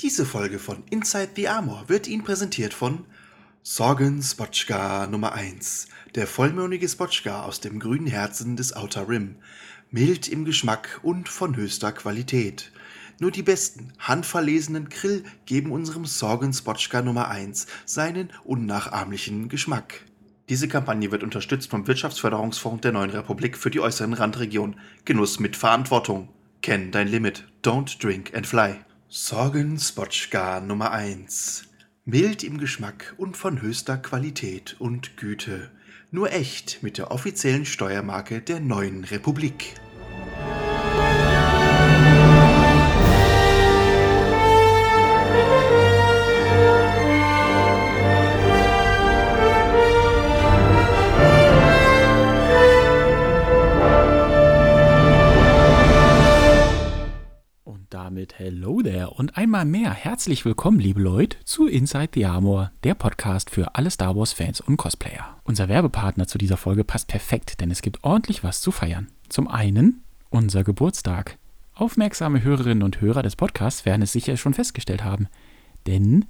Diese 0.00 0.24
Folge 0.24 0.60
von 0.60 0.84
Inside 0.90 1.30
the 1.34 1.48
Armor 1.48 1.88
wird 1.88 2.06
Ihnen 2.06 2.22
präsentiert 2.22 2.72
von 2.72 3.04
Sorgen 3.64 4.22
Spotchka 4.22 5.08
Nummer 5.08 5.32
1, 5.32 5.88
der 6.14 6.28
vollmönige 6.28 6.88
Spotchka 6.88 7.42
aus 7.42 7.58
dem 7.58 7.80
grünen 7.80 8.06
Herzen 8.06 8.54
des 8.54 8.76
Outer 8.76 9.08
Rim, 9.08 9.34
mild 9.90 10.28
im 10.28 10.44
Geschmack 10.44 11.00
und 11.02 11.28
von 11.28 11.56
höchster 11.56 11.90
Qualität. 11.90 12.70
Nur 13.18 13.32
die 13.32 13.42
besten, 13.42 13.92
handverlesenen 13.98 14.88
Krill 14.88 15.24
geben 15.46 15.72
unserem 15.72 16.04
Sorgen 16.04 16.52
Spotchka 16.52 17.02
Nummer 17.02 17.26
1 17.26 17.66
seinen 17.84 18.30
unnachahmlichen 18.44 19.48
Geschmack. 19.48 20.04
Diese 20.48 20.68
Kampagne 20.68 21.10
wird 21.10 21.24
unterstützt 21.24 21.70
vom 21.70 21.88
Wirtschaftsförderungsfonds 21.88 22.82
der 22.82 22.92
Neuen 22.92 23.10
Republik 23.10 23.58
für 23.58 23.70
die 23.70 23.80
äußeren 23.80 24.12
Randregionen. 24.12 24.78
Genuss 25.04 25.40
mit 25.40 25.56
Verantwortung. 25.56 26.28
Kenn 26.62 26.92
dein 26.92 27.08
Limit. 27.08 27.48
Don't 27.64 28.00
drink 28.00 28.32
and 28.36 28.46
fly. 28.46 28.76
Sorgen 29.10 29.78
Spotchka 29.78 30.60
Nummer 30.60 30.92
1. 30.92 31.62
Mild 32.04 32.44
im 32.44 32.58
Geschmack 32.58 33.14
und 33.16 33.38
von 33.38 33.62
höchster 33.62 33.96
Qualität 33.96 34.76
und 34.80 35.16
Güte. 35.16 35.70
Nur 36.10 36.30
echt 36.30 36.82
mit 36.82 36.98
der 36.98 37.10
offiziellen 37.10 37.64
Steuermarke 37.64 38.42
der 38.42 38.60
Neuen 38.60 39.04
Republik. 39.04 39.76
Damit 58.18 58.40
hello 58.40 58.82
there 58.82 59.10
und 59.10 59.36
einmal 59.36 59.64
mehr 59.64 59.92
herzlich 59.92 60.44
willkommen, 60.44 60.80
liebe 60.80 61.00
Leute, 61.00 61.36
zu 61.44 61.68
Inside 61.68 62.08
the 62.14 62.26
Armor, 62.26 62.72
der 62.82 62.94
Podcast 62.94 63.48
für 63.48 63.76
alle 63.76 63.92
Star 63.92 64.16
Wars 64.16 64.32
Fans 64.32 64.60
und 64.60 64.76
Cosplayer. 64.76 65.36
Unser 65.44 65.68
Werbepartner 65.68 66.26
zu 66.26 66.36
dieser 66.36 66.56
Folge 66.56 66.82
passt 66.82 67.06
perfekt, 67.06 67.60
denn 67.60 67.70
es 67.70 67.80
gibt 67.80 68.02
ordentlich 68.02 68.42
was 68.42 68.60
zu 68.60 68.72
feiern. 68.72 69.06
Zum 69.28 69.46
einen 69.46 70.02
unser 70.30 70.64
Geburtstag. 70.64 71.38
Aufmerksame 71.74 72.42
Hörerinnen 72.42 72.82
und 72.82 73.00
Hörer 73.00 73.22
des 73.22 73.36
Podcasts 73.36 73.86
werden 73.86 74.02
es 74.02 74.10
sicher 74.10 74.36
schon 74.36 74.52
festgestellt 74.52 75.04
haben, 75.04 75.28
denn 75.86 76.24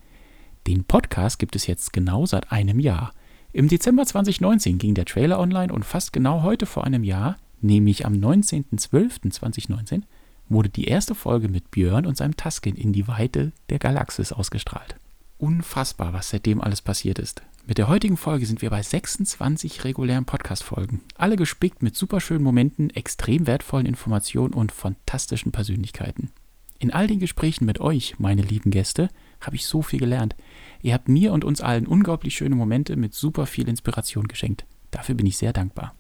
den 0.67 0.85
Podcast 0.85 1.39
gibt 1.39 1.57
es 1.57 1.67
jetzt 1.67 1.95
genau 1.95 2.27
seit 2.27 2.53
einem 2.53 2.81
Jahr. 2.81 3.15
Im 3.55 3.67
Dezember 3.67 4.05
2019 4.05 4.77
ging 4.77 4.93
der 4.93 5.07
Trailer 5.07 5.41
online 5.41 5.73
und 5.73 5.87
fast 5.87 6.13
genau 6.13 6.43
heute 6.43 6.67
vor 6.67 6.85
einem 6.85 7.03
Jahr, 7.03 7.39
nämlich 7.63 8.05
am 8.05 8.13
19.12.2019, 8.13 10.03
wurde 10.49 10.69
die 10.69 10.85
erste 10.85 11.15
Folge 11.15 11.49
mit 11.49 11.71
Björn 11.71 12.07
und 12.07 12.17
seinem 12.17 12.37
Tusken 12.37 12.77
in 12.77 12.93
die 12.93 13.09
Weite 13.09 13.53
der 13.71 13.79
Galaxis 13.79 14.33
ausgestrahlt. 14.33 14.97
Unfassbar, 15.39 16.13
was 16.13 16.31
seitdem 16.31 16.61
alles 16.61 16.83
passiert 16.83 17.19
ist. 17.19 17.43
Mit 17.67 17.79
der 17.79 17.89
heutigen 17.89 18.17
Folge 18.17 18.47
sind 18.47 18.63
wir 18.63 18.71
bei 18.71 18.83
26 18.83 19.85
regulären 19.85 20.25
Podcast-Folgen. 20.25 21.03
Alle 21.17 21.37
gespickt 21.37 21.83
mit 21.83 21.95
superschönen 21.95 22.43
Momenten, 22.43 22.91
extrem 22.91 23.47
wertvollen 23.47 23.87
Informationen 23.87 24.55
und 24.55 24.73
fantastischen 24.73 25.53
Persönlichkeiten. 25.53 26.31
In 26.79 26.93
all 26.93 27.07
den 27.07 27.19
Gesprächen 27.19 27.67
mit 27.67 27.81
euch, 27.81 28.19
meine 28.19 28.43
lieben 28.43 28.71
Gäste, 28.71 29.11
habe 29.41 29.57
ich 29.57 29.67
so 29.67 29.83
viel 29.83 29.99
gelernt. 29.99 30.35
Ihr 30.81 30.95
habt 30.95 31.09
mir 31.09 31.33
und 31.33 31.45
uns 31.45 31.61
allen 31.61 31.87
unglaublich 31.87 32.35
schöne 32.37 32.55
Momente 32.55 32.97
mit 32.97 33.15
super 33.15 33.47
viel 33.47 33.69
Inspiration 33.69 34.29
geschenkt. 34.29 34.65
Dafür 34.91 35.15
bin 35.15 35.27
ich 35.27 35.37
sehr 35.37 35.53
dankbar. 35.53 35.95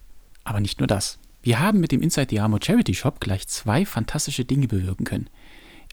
Aber 0.44 0.60
nicht 0.60 0.78
nur 0.78 0.86
das. 0.86 1.18
Wir 1.42 1.60
haben 1.60 1.80
mit 1.80 1.92
dem 1.92 2.02
Inside 2.02 2.28
the 2.30 2.40
Armor 2.40 2.60
Charity 2.62 2.94
Shop 2.94 3.20
gleich 3.20 3.46
zwei 3.46 3.86
fantastische 3.86 4.44
Dinge 4.44 4.68
bewirken 4.68 5.04
können. 5.04 5.30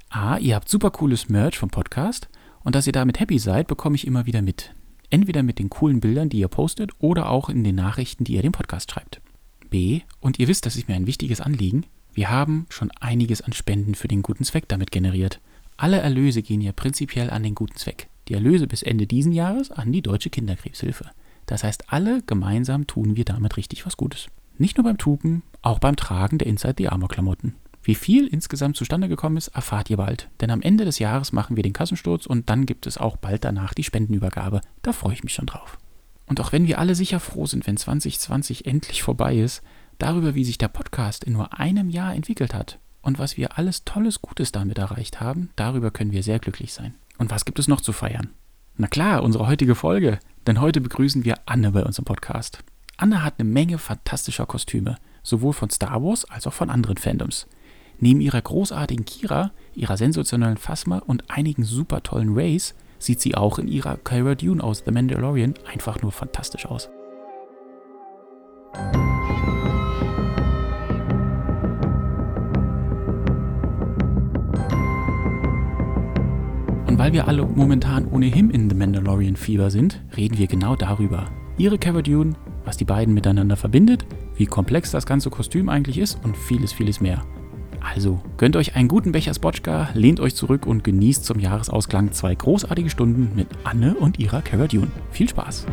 A, 0.10 0.38
ihr 0.38 0.56
habt 0.56 0.70
super 0.70 0.92
cooles 0.92 1.30
Merch 1.30 1.58
vom 1.58 1.70
Podcast 1.70 2.30
und 2.64 2.76
dass 2.76 2.88
ihr 2.88 2.94
damit 2.94 3.20
happy 3.20 3.38
seid, 3.38 3.68
bekomme 3.68 3.96
ich 3.96 4.08
immer 4.08 4.26
wieder 4.26 4.42
mit. 4.42 4.74
Entweder 5.10 5.44
mit 5.44 5.60
den 5.60 5.70
coolen 5.70 6.00
Bildern, 6.00 6.30
die 6.30 6.40
ihr 6.40 6.48
postet, 6.48 6.92
oder 7.00 7.30
auch 7.30 7.50
in 7.50 7.64
den 7.64 7.76
Nachrichten, 7.76 8.24
die 8.24 8.34
ihr 8.34 8.42
dem 8.42 8.52
Podcast 8.52 8.92
schreibt. 8.92 9.22
B, 9.70 10.02
und 10.20 10.40
ihr 10.40 10.48
wisst, 10.48 10.66
das 10.66 10.76
ist 10.76 10.88
mir 10.88 10.96
ein 10.96 11.08
wichtiges 11.08 11.42
Anliegen, 11.42 11.86
wir 12.16 12.32
haben 12.32 12.66
schon 12.70 12.92
einiges 12.92 13.42
an 13.42 13.52
Spenden 13.52 13.94
für 13.94 14.08
den 14.08 14.22
guten 14.22 14.46
Zweck 14.46 14.70
damit 14.70 14.90
generiert. 14.90 15.42
Alle 15.76 16.00
Erlöse 16.00 16.42
gehen 16.42 16.62
ja 16.62 16.72
prinzipiell 16.72 17.30
an 17.30 17.44
den 17.44 17.56
guten 17.56 17.76
Zweck. 17.76 18.08
Die 18.30 18.34
Erlöse 18.34 18.68
bis 18.68 18.84
Ende 18.84 19.06
diesen 19.06 19.34
Jahres 19.34 19.70
an 19.70 19.92
die 19.92 20.02
Deutsche 20.02 20.30
Kinderkrebshilfe. 20.30 21.12
Das 21.46 21.66
heißt, 21.66 21.92
alle 21.92 22.22
gemeinsam 22.22 22.88
tun 22.88 23.18
wir 23.18 23.26
damit 23.26 23.58
richtig 23.58 23.86
was 23.86 23.98
Gutes. 23.98 24.30
Nicht 24.58 24.78
nur 24.78 24.86
beim 24.86 24.98
Tupen, 24.98 25.44
auch 25.62 25.80
beim 25.80 25.96
Tragen 25.96 26.38
der 26.38 26.48
Inside 26.48 26.76
the 26.78 26.90
Armor 26.90 27.10
Klamotten. 27.10 27.56
Wie 27.84 27.96
viel 27.96 28.26
insgesamt 28.28 28.78
zustande 28.78 29.10
gekommen 29.10 29.38
ist, 29.38 29.50
erfahrt 29.50 29.90
ihr 29.90 29.98
bald. 29.98 30.30
Denn 30.42 30.50
am 30.50 30.62
Ende 30.62 30.86
des 30.86 30.98
Jahres 30.98 31.34
machen 31.34 31.56
wir 31.56 31.64
den 31.64 31.74
Kassensturz 31.74 32.26
und 32.26 32.50
dann 32.50 32.66
gibt 32.66 32.88
es 32.88 32.98
auch 32.98 33.18
bald 33.18 33.44
danach 33.44 33.74
die 33.74 33.84
Spendenübergabe. 33.84 34.62
Da 34.82 34.92
freue 34.94 35.14
ich 35.14 35.24
mich 35.24 35.34
schon 35.34 35.46
drauf. 35.46 35.78
Und 36.26 36.40
auch 36.40 36.52
wenn 36.52 36.68
wir 36.68 36.80
alle 36.80 36.96
sicher 36.96 37.20
froh 37.20 37.46
sind, 37.46 37.68
wenn 37.68 37.78
2020 37.78 38.66
endlich 38.66 39.04
vorbei 39.04 39.36
ist, 39.36 39.62
darüber, 40.00 40.36
wie 40.36 40.46
sich 40.46 40.58
der 40.58 40.68
Podcast 40.68 41.24
in 41.24 41.34
nur 41.34 41.60
einem 41.60 41.90
Jahr 41.90 42.16
entwickelt 42.16 42.54
hat 42.54 42.80
und 43.02 43.20
was 43.20 43.38
wir 43.38 43.58
alles 43.58 43.84
Tolles 43.84 44.22
Gutes 44.22 44.52
damit 44.52 44.78
erreicht 44.78 45.22
haben, 45.22 45.50
darüber 45.56 45.92
können 45.92 46.12
wir 46.12 46.24
sehr 46.24 46.40
glücklich 46.40 46.74
sein. 46.74 46.96
Und 47.18 47.30
was 47.30 47.46
gibt 47.46 47.60
es 47.60 47.68
noch 47.68 47.82
zu 47.82 47.94
feiern? 47.94 48.32
Na 48.78 48.88
klar, 48.88 49.22
unsere 49.22 49.48
heutige 49.48 49.76
Folge. 49.76 50.20
Denn 50.48 50.60
heute 50.60 50.82
begrüßen 50.82 51.24
wir 51.24 51.40
Anne 51.46 51.72
bei 51.72 51.84
uns 51.84 52.00
im 52.00 52.06
Podcast. 52.06 52.64
Anne 52.98 53.24
hat 53.24 53.40
eine 53.40 53.50
Menge 53.50 53.78
fantastischer 53.78 54.46
Kostüme, 54.46 54.96
sowohl 55.22 55.54
von 55.54 55.70
Star 55.70 56.02
Wars 56.02 56.26
als 56.26 56.48
auch 56.48 56.54
von 56.54 56.70
anderen 56.70 56.98
Fandoms. 56.98 57.48
Neben 58.00 58.22
ihrer 58.22 58.42
großartigen 58.42 59.06
Kira, 59.06 59.52
ihrer 59.74 59.98
sensationellen 59.98 60.58
Phasma 60.58 61.00
und 61.00 61.30
einigen 61.30 61.64
super 61.64 62.04
tollen 62.04 62.34
Rays 62.34 62.74
sieht 63.00 63.20
sie 63.20 63.36
auch 63.36 63.60
in 63.60 63.68
ihrer 63.68 63.98
Cara 63.98 64.36
Dune 64.36 64.64
aus 64.64 64.84
The 64.86 64.92
Mandalorian 64.92 65.56
einfach 65.72 66.02
nur 66.02 66.12
fantastisch 66.12 66.66
aus. 66.66 66.90
Und 76.88 76.98
weil 76.98 77.12
wir 77.12 77.28
alle 77.28 77.46
momentan 77.46 78.08
ohnehin 78.08 78.50
in 78.50 78.70
The 78.70 78.76
Mandalorian 78.76 79.36
Fieber 79.36 79.70
sind, 79.70 80.02
reden 80.16 80.38
wir 80.38 80.48
genau 80.48 80.78
darüber. 80.78 81.30
Ihre 81.58 81.78
Cara 81.78 82.02
Dune, 82.02 82.36
was 82.66 82.78
die 82.78 82.86
beiden 82.86 83.14
miteinander 83.14 83.56
verbindet, 83.56 84.06
wie 84.36 84.46
komplex 84.46 84.92
das 84.92 85.06
ganze 85.06 85.30
Kostüm 85.30 85.70
eigentlich 85.70 85.98
ist 85.98 86.20
und 86.24 86.36
vieles, 86.36 86.74
vieles 86.74 87.00
mehr. 87.00 87.24
Also, 87.82 88.20
gönnt 88.38 88.56
euch 88.56 88.76
einen 88.76 88.88
guten 88.88 89.12
Becher 89.12 89.34
Spotchka, 89.34 89.90
lehnt 89.94 90.20
euch 90.20 90.36
zurück 90.36 90.66
und 90.66 90.84
genießt 90.84 91.24
zum 91.24 91.40
Jahresausklang 91.40 92.12
zwei 92.12 92.34
großartige 92.34 92.90
Stunden 92.90 93.32
mit 93.36 93.48
Anne 93.64 93.94
und 93.96 94.20
ihrer 94.20 94.42
Cara 94.42 94.68
Dune. 94.68 94.88
Viel 95.12 95.30
Spaß! 95.30 95.68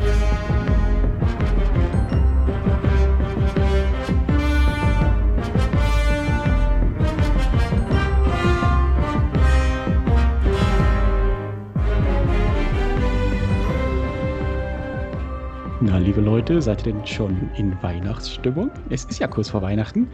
Na, 15.84 15.98
liebe 15.98 16.20
Leute, 16.20 16.62
seid 16.62 16.86
ihr 16.86 16.92
denn 16.92 17.04
schon 17.04 17.50
in 17.56 17.76
Weihnachtsstimmung? 17.82 18.70
Es 18.88 19.04
ist 19.06 19.18
ja 19.18 19.26
kurz 19.26 19.48
vor 19.48 19.62
Weihnachten. 19.62 20.08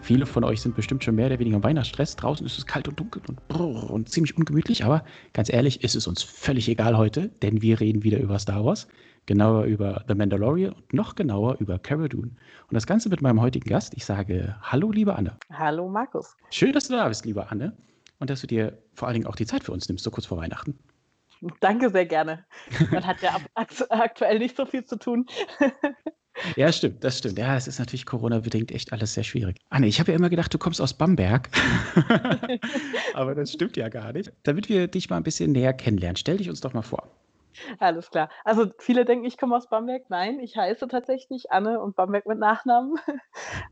Viele 0.00 0.24
von 0.24 0.44
euch 0.44 0.62
sind 0.62 0.74
bestimmt 0.74 1.04
schon 1.04 1.14
mehr 1.14 1.26
oder 1.26 1.38
weniger 1.38 1.58
im 1.58 1.62
Weihnachtsstress. 1.62 2.16
Draußen 2.16 2.46
ist 2.46 2.56
es 2.56 2.64
kalt 2.64 2.88
und 2.88 2.98
dunkel 2.98 3.20
und, 3.28 3.46
brrr 3.46 3.90
und 3.90 4.08
ziemlich 4.08 4.34
ungemütlich, 4.38 4.82
aber 4.82 5.04
ganz 5.34 5.52
ehrlich, 5.52 5.84
ist 5.84 5.94
es 5.94 6.06
uns 6.06 6.22
völlig 6.22 6.70
egal 6.70 6.96
heute, 6.96 7.28
denn 7.42 7.60
wir 7.60 7.80
reden 7.80 8.02
wieder 8.02 8.18
über 8.18 8.38
Star 8.38 8.64
Wars, 8.64 8.88
genauer 9.26 9.64
über 9.64 10.06
The 10.08 10.14
Mandalorian 10.14 10.72
und 10.72 10.94
noch 10.94 11.16
genauer 11.16 11.58
über 11.60 11.78
Cara 11.78 12.08
Dune. 12.08 12.30
Und 12.68 12.74
das 12.74 12.86
Ganze 12.86 13.10
mit 13.10 13.20
meinem 13.20 13.42
heutigen 13.42 13.68
Gast. 13.68 13.92
Ich 13.96 14.06
sage 14.06 14.56
Hallo, 14.62 14.90
liebe 14.90 15.16
Anne. 15.16 15.36
Hallo, 15.52 15.86
Markus. 15.90 16.34
Schön, 16.50 16.72
dass 16.72 16.88
du 16.88 16.94
da 16.94 17.06
bist, 17.06 17.26
liebe 17.26 17.50
Anne. 17.50 17.76
Und 18.20 18.30
dass 18.30 18.40
du 18.40 18.46
dir 18.46 18.78
vor 18.94 19.06
allen 19.06 19.16
Dingen 19.16 19.26
auch 19.26 19.36
die 19.36 19.44
Zeit 19.44 19.64
für 19.64 19.72
uns 19.72 19.86
nimmst, 19.86 20.02
so 20.02 20.10
kurz 20.10 20.24
vor 20.24 20.38
Weihnachten. 20.38 20.78
Danke 21.60 21.90
sehr 21.90 22.06
gerne. 22.06 22.44
Man 22.90 23.06
hat 23.06 23.22
ja 23.22 23.38
aktuell 23.90 24.38
nicht 24.38 24.56
so 24.56 24.66
viel 24.66 24.84
zu 24.84 24.96
tun. 24.98 25.26
Ja, 26.56 26.72
stimmt, 26.72 27.04
das 27.04 27.18
stimmt. 27.18 27.38
Ja, 27.38 27.56
es 27.56 27.66
ist 27.66 27.80
natürlich 27.80 28.06
Corona-bedingt 28.06 28.72
echt 28.72 28.92
alles 28.92 29.14
sehr 29.14 29.24
schwierig. 29.24 29.58
Anne, 29.68 29.88
ich 29.88 30.00
habe 30.00 30.12
ja 30.12 30.16
immer 30.16 30.30
gedacht, 30.30 30.54
du 30.54 30.58
kommst 30.58 30.80
aus 30.80 30.94
Bamberg. 30.94 31.50
Aber 33.14 33.34
das 33.34 33.52
stimmt 33.52 33.76
ja 33.76 33.88
gar 33.88 34.12
nicht. 34.12 34.32
Damit 34.44 34.68
wir 34.68 34.88
dich 34.88 35.10
mal 35.10 35.18
ein 35.18 35.22
bisschen 35.22 35.52
näher 35.52 35.74
kennenlernen, 35.74 36.16
stell 36.16 36.38
dich 36.38 36.48
uns 36.48 36.60
doch 36.60 36.72
mal 36.72 36.82
vor. 36.82 37.19
Alles 37.78 38.10
klar. 38.10 38.28
Also 38.44 38.66
viele 38.78 39.04
denken, 39.04 39.24
ich 39.24 39.36
komme 39.36 39.56
aus 39.56 39.68
Bamberg. 39.68 40.08
Nein, 40.08 40.38
ich 40.40 40.56
heiße 40.56 40.88
tatsächlich 40.88 41.50
Anne 41.50 41.80
und 41.80 41.96
Bamberg 41.96 42.26
mit 42.26 42.38
Nachnamen. 42.38 42.94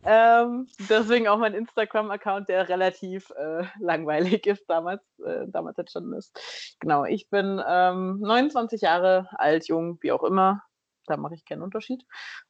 ähm, 0.05 0.67
deswegen 0.89 1.29
auch 1.29 1.39
mein 1.39 1.55
Instagram-Account, 1.55 2.49
der 2.49 2.69
relativ 2.69 3.31
äh, 3.31 3.65
langweilig 3.81 4.47
ist, 4.47 4.65
damals, 4.69 5.03
äh, 5.25 5.47
damals 5.49 5.79
entstanden 5.79 6.15
ist. 6.15 6.77
Genau, 6.81 7.05
ich 7.05 7.29
bin 7.31 7.63
ähm, 7.67 8.19
29 8.21 8.81
Jahre 8.81 9.29
alt, 9.33 9.69
jung, 9.69 9.99
wie 10.01 10.13
auch 10.13 10.25
immer. 10.25 10.63
Da 11.07 11.17
mache 11.17 11.35
ich 11.35 11.47
keinen 11.47 11.63
Unterschied. 11.63 12.05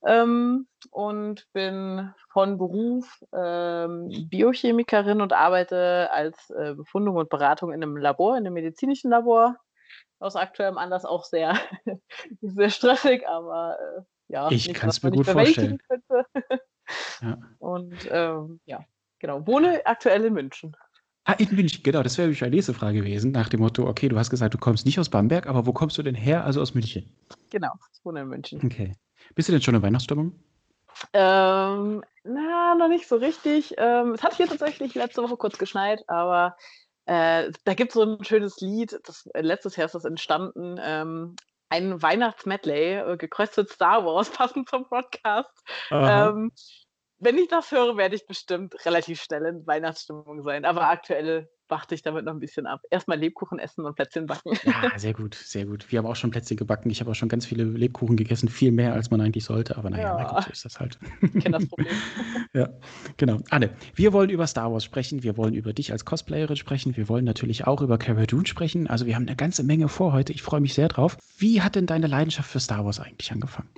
Ähm, 0.04 0.66
und 0.90 1.46
bin 1.52 2.12
von 2.32 2.58
Beruf 2.58 3.22
ähm, 3.32 4.08
Biochemikerin 4.28 5.20
und 5.20 5.32
arbeite 5.32 6.10
als 6.12 6.50
äh, 6.50 6.74
Befundung 6.74 7.16
und 7.16 7.30
Beratung 7.30 7.72
in 7.72 7.82
einem 7.82 7.96
Labor, 7.96 8.36
in 8.36 8.44
einem 8.46 8.54
medizinischen 8.54 9.10
Labor. 9.10 9.56
Aus 10.20 10.36
aktuellem 10.36 10.78
Anlass 10.78 11.04
auch 11.04 11.24
sehr, 11.24 11.56
sehr 12.40 12.70
stressig, 12.70 13.26
aber 13.28 13.78
äh, 13.78 14.02
ja, 14.28 14.50
Ich 14.50 14.72
kann 14.74 14.90
es 14.90 15.02
mir 15.02 15.10
gut 15.10 15.26
vorstellen. 15.26 15.78
Ja. 17.20 17.38
Und 17.58 18.08
ähm, 18.10 18.60
ja, 18.64 18.84
genau. 19.18 19.46
Wohne 19.46 19.84
aktuell 19.84 20.24
in 20.24 20.32
München. 20.32 20.74
Ah, 21.24 21.34
in 21.34 21.54
München, 21.54 21.82
genau, 21.82 22.02
das 22.02 22.16
wäre 22.16 22.28
meine 22.40 22.56
nächste 22.56 22.72
Frage 22.72 23.00
gewesen, 23.00 23.32
nach 23.32 23.50
dem 23.50 23.60
Motto, 23.60 23.86
okay, 23.86 24.08
du 24.08 24.18
hast 24.18 24.30
gesagt, 24.30 24.54
du 24.54 24.58
kommst 24.58 24.86
nicht 24.86 24.98
aus 24.98 25.10
Bamberg, 25.10 25.46
aber 25.46 25.66
wo 25.66 25.74
kommst 25.74 25.98
du 25.98 26.02
denn 26.02 26.14
her? 26.14 26.44
Also 26.44 26.62
aus 26.62 26.72
München. 26.72 27.14
Genau, 27.50 27.72
ich 27.92 28.02
wohne 28.04 28.22
in 28.22 28.28
München. 28.28 28.60
Okay. 28.64 28.94
Bist 29.34 29.48
du 29.48 29.52
denn 29.52 29.60
schon 29.60 29.74
in 29.74 29.82
Weihnachtsstimmung? 29.82 30.32
Ähm, 31.12 32.02
na, 32.24 32.74
noch 32.74 32.88
nicht 32.88 33.06
so 33.06 33.16
richtig. 33.16 33.74
Ähm, 33.76 34.12
es 34.12 34.22
hat 34.22 34.34
hier 34.34 34.46
tatsächlich 34.46 34.94
letzte 34.94 35.22
Woche 35.22 35.36
kurz 35.36 35.58
geschneit, 35.58 36.02
aber 36.08 36.56
äh, 37.08 37.50
da 37.64 37.72
gibt 37.72 37.90
es 37.90 37.94
so 37.94 38.02
ein 38.02 38.22
schönes 38.22 38.60
Lied, 38.60 39.00
das, 39.04 39.26
äh, 39.32 39.40
letztes 39.40 39.76
Jahr 39.76 39.86
ist 39.86 39.94
das 39.94 40.04
entstanden, 40.04 40.78
ähm, 40.78 41.36
ein 41.70 42.02
Weihnachtsmedley, 42.02 42.96
äh, 42.96 43.16
gekreuzt 43.16 43.56
mit 43.56 43.70
Star 43.70 44.04
Wars, 44.04 44.30
passend 44.30 44.68
zum 44.68 44.86
Podcast. 44.86 45.50
Ähm, 45.90 46.52
wenn 47.18 47.38
ich 47.38 47.48
das 47.48 47.72
höre, 47.72 47.96
werde 47.96 48.14
ich 48.14 48.26
bestimmt 48.26 48.74
relativ 48.84 49.22
schnell 49.22 49.46
in 49.46 49.66
Weihnachtsstimmung 49.66 50.42
sein. 50.42 50.66
Aber 50.66 50.88
aktuell 50.88 51.48
warte 51.68 51.94
ich 51.94 52.02
damit 52.02 52.24
noch 52.24 52.32
ein 52.32 52.40
bisschen 52.40 52.66
ab. 52.66 52.82
Erstmal 52.90 53.18
Lebkuchen 53.18 53.58
essen 53.58 53.84
und 53.84 53.94
Plätzchen 53.94 54.26
backen. 54.26 54.52
Ja, 54.64 54.98
sehr 54.98 55.12
gut, 55.12 55.34
sehr 55.34 55.66
gut. 55.66 55.90
Wir 55.90 55.98
haben 55.98 56.06
auch 56.06 56.16
schon 56.16 56.30
Plätzchen 56.30 56.56
gebacken. 56.56 56.90
Ich 56.90 57.00
habe 57.00 57.10
auch 57.10 57.14
schon 57.14 57.28
ganz 57.28 57.46
viele 57.46 57.64
Lebkuchen 57.64 58.16
gegessen, 58.16 58.48
viel 58.48 58.72
mehr, 58.72 58.92
als 58.94 59.10
man 59.10 59.20
eigentlich 59.20 59.44
sollte. 59.44 59.76
Aber 59.76 59.90
naja, 59.90 60.14
mein 60.14 60.24
Ja. 60.24 60.32
Gott, 60.32 60.44
so 60.44 60.50
ist 60.50 60.64
das 60.64 60.80
halt. 60.80 60.98
Ich 61.22 61.32
kenne 61.42 61.58
das 61.58 61.68
Problem. 61.68 61.88
Ja, 62.54 62.70
genau. 63.18 63.40
Anne, 63.50 63.70
wir 63.94 64.12
wollen 64.12 64.30
über 64.30 64.46
Star 64.46 64.72
Wars 64.72 64.82
sprechen. 64.82 65.22
Wir 65.22 65.36
wollen 65.36 65.54
über 65.54 65.72
dich 65.72 65.92
als 65.92 66.04
Cosplayerin 66.04 66.56
sprechen. 66.56 66.96
Wir 66.96 67.08
wollen 67.08 67.24
natürlich 67.24 67.66
auch 67.66 67.82
über 67.82 67.98
Cara 67.98 68.24
Dune 68.26 68.46
sprechen. 68.46 68.86
Also 68.86 69.06
wir 69.06 69.14
haben 69.14 69.26
eine 69.26 69.36
ganze 69.36 69.62
Menge 69.62 69.88
vor 69.88 70.12
heute. 70.12 70.32
Ich 70.32 70.42
freue 70.42 70.60
mich 70.60 70.74
sehr 70.74 70.88
drauf. 70.88 71.18
Wie 71.36 71.60
hat 71.62 71.74
denn 71.74 71.86
deine 71.86 72.06
Leidenschaft 72.06 72.50
für 72.50 72.60
Star 72.60 72.84
Wars 72.84 73.00
eigentlich 73.00 73.30
angefangen? 73.32 73.68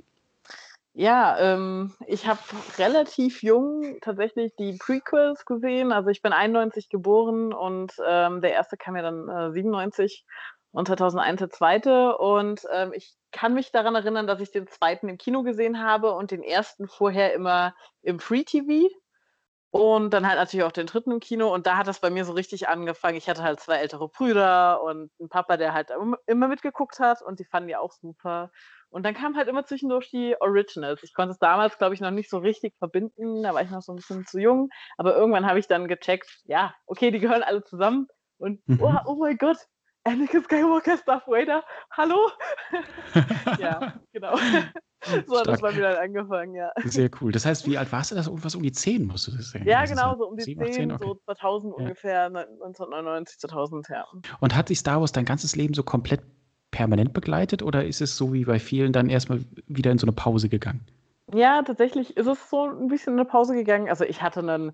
Ja, 0.93 1.37
ähm, 1.39 1.93
ich 2.05 2.27
habe 2.27 2.39
relativ 2.77 3.43
jung 3.43 3.97
tatsächlich 4.01 4.53
die 4.57 4.77
Prequels 4.77 5.45
gesehen. 5.45 5.91
Also 5.93 6.09
ich 6.09 6.21
bin 6.21 6.33
91 6.33 6.89
geboren 6.89 7.53
und 7.53 7.93
ähm, 8.05 8.41
der 8.41 8.51
erste 8.51 8.75
kam 8.75 8.97
ja 8.97 9.01
dann 9.01 9.29
äh, 9.29 9.51
97 9.53 10.25
und 10.71 10.87
2001 10.87 11.39
der 11.39 11.49
zweite. 11.49 12.17
Und 12.17 12.61
ähm, 12.73 12.91
ich 12.93 13.15
kann 13.31 13.53
mich 13.53 13.71
daran 13.71 13.95
erinnern, 13.95 14.27
dass 14.27 14.41
ich 14.41 14.51
den 14.51 14.67
zweiten 14.67 15.07
im 15.07 15.17
Kino 15.17 15.43
gesehen 15.43 15.81
habe 15.81 16.11
und 16.13 16.31
den 16.31 16.43
ersten 16.43 16.87
vorher 16.89 17.33
immer 17.33 17.73
im 18.01 18.19
Free 18.19 18.43
TV. 18.43 18.89
Und 19.73 20.09
dann 20.13 20.27
halt 20.27 20.37
natürlich 20.37 20.65
auch 20.65 20.73
den 20.73 20.87
dritten 20.87 21.11
im 21.11 21.21
Kino. 21.21 21.53
Und 21.53 21.65
da 21.65 21.77
hat 21.77 21.87
das 21.87 22.01
bei 22.01 22.09
mir 22.09 22.25
so 22.25 22.33
richtig 22.33 22.67
angefangen. 22.67 23.15
Ich 23.17 23.29
hatte 23.29 23.43
halt 23.43 23.61
zwei 23.61 23.77
ältere 23.77 24.09
Brüder 24.09 24.83
und 24.83 25.09
einen 25.19 25.29
Papa, 25.29 25.55
der 25.55 25.73
halt 25.73 25.91
im- 25.91 26.17
immer 26.27 26.49
mitgeguckt 26.49 26.99
hat 26.99 27.21
und 27.21 27.39
die 27.39 27.45
fanden 27.45 27.69
die 27.69 27.77
auch 27.77 27.93
super. 27.93 28.51
Und 28.91 29.03
dann 29.03 29.13
kamen 29.15 29.35
halt 29.37 29.47
immer 29.47 29.65
zwischendurch 29.65 30.09
die 30.11 30.35
Originals. 30.39 31.01
Ich 31.03 31.13
konnte 31.13 31.31
es 31.31 31.39
damals, 31.39 31.77
glaube 31.77 31.93
ich, 31.95 32.01
noch 32.01 32.11
nicht 32.11 32.29
so 32.29 32.37
richtig 32.37 32.75
verbinden. 32.77 33.41
Da 33.41 33.53
war 33.53 33.61
ich 33.63 33.69
noch 33.71 33.81
so 33.81 33.93
ein 33.93 33.95
bisschen 33.95 34.25
zu 34.27 34.37
jung. 34.39 34.69
Aber 34.97 35.15
irgendwann 35.15 35.45
habe 35.47 35.59
ich 35.59 35.67
dann 35.67 35.87
gecheckt, 35.87 36.29
ja, 36.43 36.73
okay, 36.85 37.09
die 37.09 37.19
gehören 37.19 37.41
alle 37.43 37.63
zusammen. 37.63 38.07
Und 38.37 38.61
Mhm. 38.67 38.79
oh, 38.81 38.93
oh 39.05 39.15
mein 39.15 39.37
Gott, 39.37 39.57
Anakin 40.03 40.43
Skywalker, 40.43 40.97
Darth 41.05 41.27
Vader, 41.27 41.63
hallo? 41.91 42.31
ja, 43.59 43.93
genau. 44.11 44.35
so 45.27 45.39
hat 45.39 45.47
das 45.47 45.61
bei 45.61 45.71
mir 45.71 45.81
dann 45.81 45.97
angefangen, 45.97 46.55
ja. 46.55 46.71
Sehr 46.83 47.09
cool. 47.21 47.31
Das 47.31 47.45
heißt, 47.45 47.67
wie 47.67 47.77
alt 47.77 47.91
warst 47.91 48.11
du 48.11 48.15
das? 48.15 48.27
Irgendwas 48.27 48.55
um 48.55 48.63
die 48.63 48.71
10 48.71 49.05
musst 49.05 49.27
du 49.27 49.31
das 49.31 49.51
sein. 49.51 49.65
Ja, 49.65 49.81
gewesen 49.83 49.95
genau, 49.95 50.17
so 50.17 50.27
um 50.27 50.37
die 50.37 50.43
Sieben, 50.43 50.63
acht, 50.63 50.73
10, 50.73 50.91
okay. 50.91 51.03
so 51.05 51.15
2000 51.25 51.73
Ja. 51.77 51.83
ungefähr, 51.83 52.29
ne- 52.29 52.47
1999, 52.61 53.39
2000, 53.39 53.87
ja. 53.89 54.05
Und 54.39 54.55
hat 54.55 54.67
sich 54.67 54.79
Star 54.79 54.99
Wars 54.99 55.11
dein 55.11 55.25
ganzes 55.25 55.55
Leben 55.55 55.73
so 55.73 55.83
komplett 55.83 56.21
permanent 56.71 57.13
begleitet 57.13 57.61
oder 57.61 57.85
ist 57.85 58.01
es 58.01 58.17
so 58.17 58.33
wie 58.33 58.45
bei 58.45 58.59
vielen 58.59 58.93
dann 58.93 59.09
erstmal 59.09 59.41
wieder 59.67 59.91
in 59.91 59.97
so 59.97 60.05
eine 60.05 60.13
Pause 60.13 60.49
gegangen? 60.49 60.81
Ja, 61.33 61.61
tatsächlich 61.61 62.17
ist 62.17 62.27
es 62.27 62.49
so 62.49 62.65
ein 62.65 62.87
bisschen 62.87 63.13
in 63.13 63.19
eine 63.19 63.29
Pause 63.29 63.53
gegangen. 63.53 63.89
Also 63.89 64.03
ich 64.03 64.21
hatte 64.21 64.39
einen 64.39 64.71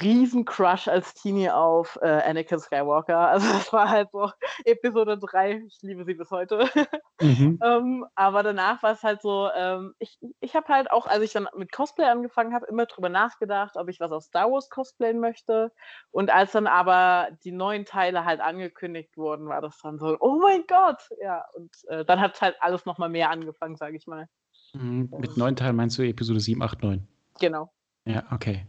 riesen 0.00 0.44
Crush 0.44 0.88
als 0.88 1.14
Teenie 1.14 1.50
auf 1.50 1.98
äh, 2.02 2.06
Anakin 2.08 2.58
Skywalker. 2.58 3.18
Also 3.38 3.46
das 3.52 3.72
war 3.72 3.88
halt 3.88 4.10
so 4.12 4.30
Episode 4.64 5.18
3. 5.18 5.62
Ich 5.66 5.78
liebe 5.82 6.04
sie 6.04 6.14
bis 6.14 6.30
heute. 6.30 6.68
Mhm. 7.20 7.58
ähm, 7.64 8.06
aber 8.14 8.44
danach 8.44 8.80
war 8.84 8.92
es 8.92 9.02
halt 9.02 9.22
so, 9.22 9.50
ähm, 9.52 9.92
ich, 9.98 10.20
ich 10.38 10.54
habe 10.54 10.68
halt 10.68 10.88
auch, 10.92 11.08
als 11.08 11.24
ich 11.24 11.32
dann 11.32 11.48
mit 11.56 11.72
Cosplay 11.72 12.04
angefangen 12.04 12.54
habe, 12.54 12.66
immer 12.66 12.86
drüber 12.86 13.08
nachgedacht, 13.08 13.76
ob 13.76 13.88
ich 13.88 13.98
was 13.98 14.12
aus 14.12 14.26
Star 14.26 14.52
Wars 14.52 14.70
cosplayen 14.70 15.18
möchte. 15.18 15.72
Und 16.12 16.30
als 16.30 16.52
dann 16.52 16.68
aber 16.68 17.30
die 17.42 17.50
neuen 17.50 17.84
Teile 17.86 18.24
halt 18.24 18.40
angekündigt 18.40 19.16
wurden, 19.16 19.48
war 19.48 19.60
das 19.60 19.80
dann 19.82 19.98
so, 19.98 20.16
oh 20.20 20.38
mein 20.38 20.62
Gott! 20.68 21.02
Ja, 21.20 21.44
und 21.54 21.74
äh, 21.88 22.04
dann 22.04 22.20
hat 22.20 22.40
halt 22.40 22.54
alles 22.60 22.86
nochmal 22.86 23.08
mehr 23.08 23.30
angefangen, 23.30 23.74
sage 23.74 23.96
ich 23.96 24.06
mal. 24.06 24.28
Mhm. 24.74 25.10
Mit 25.18 25.36
neun 25.36 25.56
Teilen 25.56 25.74
meinst 25.74 25.98
du 25.98 26.02
Episode 26.02 26.38
7, 26.38 26.62
8, 26.62 26.84
9? 26.84 27.08
Genau. 27.40 27.72
Ja, 28.04 28.24
okay. 28.30 28.64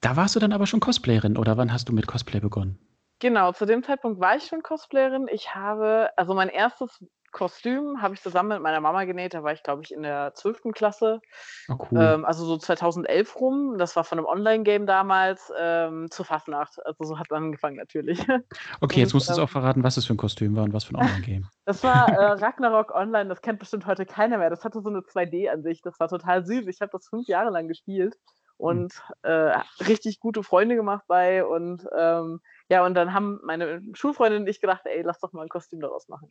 Da 0.00 0.16
warst 0.16 0.36
du 0.36 0.40
dann 0.40 0.52
aber 0.52 0.66
schon 0.66 0.80
Cosplayerin 0.80 1.36
oder 1.36 1.56
wann 1.56 1.72
hast 1.72 1.88
du 1.88 1.92
mit 1.92 2.06
Cosplay 2.06 2.40
begonnen? 2.40 2.78
Genau, 3.20 3.50
zu 3.52 3.66
dem 3.66 3.82
Zeitpunkt 3.82 4.20
war 4.20 4.36
ich 4.36 4.44
schon 4.44 4.62
Cosplayerin. 4.62 5.26
Ich 5.30 5.54
habe, 5.54 6.10
also 6.16 6.34
mein 6.34 6.48
erstes 6.48 7.04
Kostüm 7.32 8.00
habe 8.00 8.14
ich 8.14 8.22
zusammen 8.22 8.50
mit 8.50 8.62
meiner 8.62 8.80
Mama 8.80 9.04
genäht. 9.04 9.34
Da 9.34 9.42
war 9.42 9.52
ich, 9.52 9.62
glaube 9.62 9.82
ich, 9.82 9.92
in 9.92 10.02
der 10.02 10.32
12. 10.34 10.72
Klasse. 10.72 11.20
Oh, 11.68 11.76
cool. 11.90 12.00
Ähm, 12.00 12.24
also 12.24 12.44
so 12.44 12.56
2011 12.56 13.40
rum. 13.40 13.76
Das 13.76 13.96
war 13.96 14.04
von 14.04 14.18
einem 14.18 14.26
Online-Game 14.26 14.86
damals 14.86 15.52
ähm, 15.58 16.10
zur 16.10 16.24
Fastnacht. 16.24 16.78
Also 16.86 17.04
so 17.04 17.18
hat 17.18 17.26
es 17.28 17.36
angefangen 17.36 17.76
natürlich. 17.76 18.20
okay, 18.80 19.00
jetzt 19.00 19.12
und, 19.12 19.18
musst 19.18 19.30
du 19.30 19.34
ähm, 19.34 19.40
auch 19.40 19.50
verraten, 19.50 19.82
was 19.82 19.96
das 19.96 20.06
für 20.06 20.14
ein 20.14 20.16
Kostüm 20.16 20.56
war 20.56 20.64
und 20.64 20.72
was 20.72 20.84
für 20.84 20.94
ein 20.94 20.96
Online-Game. 21.04 21.46
Das 21.64 21.82
war 21.82 22.08
äh, 22.08 22.32
Ragnarok 22.44 22.94
Online. 22.94 23.28
Das 23.28 23.42
kennt 23.42 23.58
bestimmt 23.58 23.86
heute 23.86 24.06
keiner 24.06 24.38
mehr. 24.38 24.48
Das 24.48 24.64
hatte 24.64 24.80
so 24.80 24.88
eine 24.88 25.00
2D-Ansicht. 25.00 25.84
Das 25.84 25.98
war 26.00 26.08
total 26.08 26.46
süß. 26.46 26.66
Ich 26.68 26.80
habe 26.80 26.92
das 26.92 27.08
fünf 27.08 27.26
Jahre 27.26 27.50
lang 27.50 27.68
gespielt 27.68 28.16
und 28.58 28.92
äh, 29.22 29.56
richtig 29.86 30.20
gute 30.20 30.42
Freunde 30.42 30.74
gemacht 30.74 31.04
bei. 31.06 31.44
Und 31.44 31.88
ähm, 31.96 32.40
ja, 32.68 32.84
und 32.84 32.94
dann 32.94 33.14
haben 33.14 33.40
meine 33.44 33.80
Schulfreundin 33.94 34.42
und 34.42 34.48
ich 34.48 34.60
gedacht, 34.60 34.82
ey, 34.84 35.02
lass 35.02 35.20
doch 35.20 35.32
mal 35.32 35.42
ein 35.42 35.48
Kostüm 35.48 35.80
daraus 35.80 36.08
machen. 36.08 36.28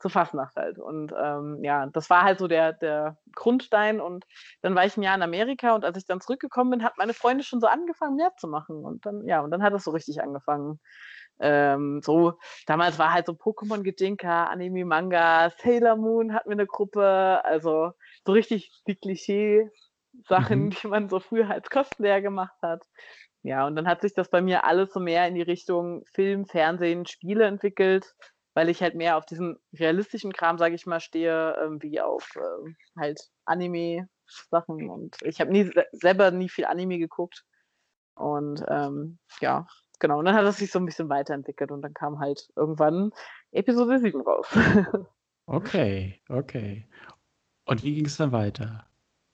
Zur 0.00 0.10
Fastnacht 0.10 0.56
halt. 0.56 0.78
Und 0.78 1.14
ähm, 1.18 1.60
ja, 1.62 1.86
das 1.86 2.10
war 2.10 2.24
halt 2.24 2.40
so 2.40 2.48
der, 2.48 2.72
der 2.72 3.16
Grundstein. 3.32 4.00
Und 4.00 4.26
dann 4.60 4.74
war 4.74 4.84
ich 4.84 4.96
ein 4.96 5.02
Jahr 5.02 5.14
in 5.14 5.22
Amerika 5.22 5.74
und 5.74 5.84
als 5.84 5.96
ich 5.96 6.04
dann 6.04 6.20
zurückgekommen 6.20 6.72
bin, 6.72 6.84
hat 6.84 6.98
meine 6.98 7.14
Freundin 7.14 7.44
schon 7.44 7.60
so 7.60 7.68
angefangen, 7.68 8.16
mehr 8.16 8.32
zu 8.36 8.48
machen. 8.48 8.84
Und 8.84 9.06
dann, 9.06 9.24
ja, 9.24 9.40
und 9.40 9.52
dann 9.52 9.62
hat 9.62 9.72
es 9.72 9.84
so 9.84 9.92
richtig 9.92 10.20
angefangen. 10.20 10.80
Ähm, 11.40 12.00
so, 12.02 12.34
damals 12.66 12.98
war 12.98 13.12
halt 13.12 13.26
so 13.26 13.32
Pokémon-Gedinker, 13.32 14.50
Anime, 14.50 14.84
Manga, 14.84 15.50
Sailor 15.62 15.94
Moon 15.94 16.34
hatten 16.34 16.50
wir 16.50 16.56
eine 16.56 16.66
Gruppe, 16.66 17.40
also 17.44 17.92
so 18.26 18.32
richtig 18.32 18.72
die 18.88 18.98
Klischee-Sachen, 20.26 20.64
Mhm. 20.64 20.70
die 20.70 20.86
man 20.88 21.08
so 21.08 21.20
früher 21.20 21.50
als 21.50 21.68
Cosplayer 21.70 22.20
gemacht 22.20 22.56
hat. 22.62 22.84
Ja, 23.42 23.66
und 23.66 23.76
dann 23.76 23.86
hat 23.86 24.02
sich 24.02 24.14
das 24.14 24.28
bei 24.30 24.42
mir 24.42 24.64
alles 24.64 24.92
so 24.92 25.00
mehr 25.00 25.26
in 25.28 25.34
die 25.34 25.42
Richtung 25.42 26.04
Film, 26.12 26.46
Fernsehen, 26.46 27.06
Spiele 27.06 27.44
entwickelt, 27.46 28.14
weil 28.54 28.68
ich 28.68 28.82
halt 28.82 28.94
mehr 28.96 29.16
auf 29.16 29.26
diesen 29.26 29.58
realistischen 29.72 30.32
Kram, 30.32 30.58
sage 30.58 30.74
ich 30.74 30.86
mal, 30.86 31.00
stehe, 31.00 31.54
ähm, 31.62 31.80
wie 31.82 32.00
auf 32.00 32.34
ähm, 32.36 32.76
halt 32.98 33.20
Anime-Sachen. 33.44 34.90
Und 34.90 35.16
ich 35.22 35.40
habe 35.40 35.52
nie 35.52 35.64
se- 35.64 35.86
selber 35.92 36.30
nie 36.32 36.48
viel 36.48 36.64
Anime 36.64 36.98
geguckt. 36.98 37.44
Und 38.16 38.64
ähm, 38.68 39.18
ja, 39.40 39.66
genau. 40.00 40.18
Und 40.18 40.24
dann 40.24 40.34
hat 40.34 40.44
es 40.44 40.56
sich 40.56 40.72
so 40.72 40.80
ein 40.80 40.86
bisschen 40.86 41.08
weiterentwickelt 41.08 41.70
und 41.70 41.82
dann 41.82 41.94
kam 41.94 42.18
halt 42.18 42.48
irgendwann 42.56 43.12
Episode 43.52 44.00
7 44.00 44.20
raus. 44.20 44.48
Okay, 45.46 46.20
okay. 46.28 46.86
Und 47.64 47.82
wie 47.82 47.94
ging 47.94 48.04
es 48.06 48.18
dann 48.18 48.32
weiter? 48.32 48.87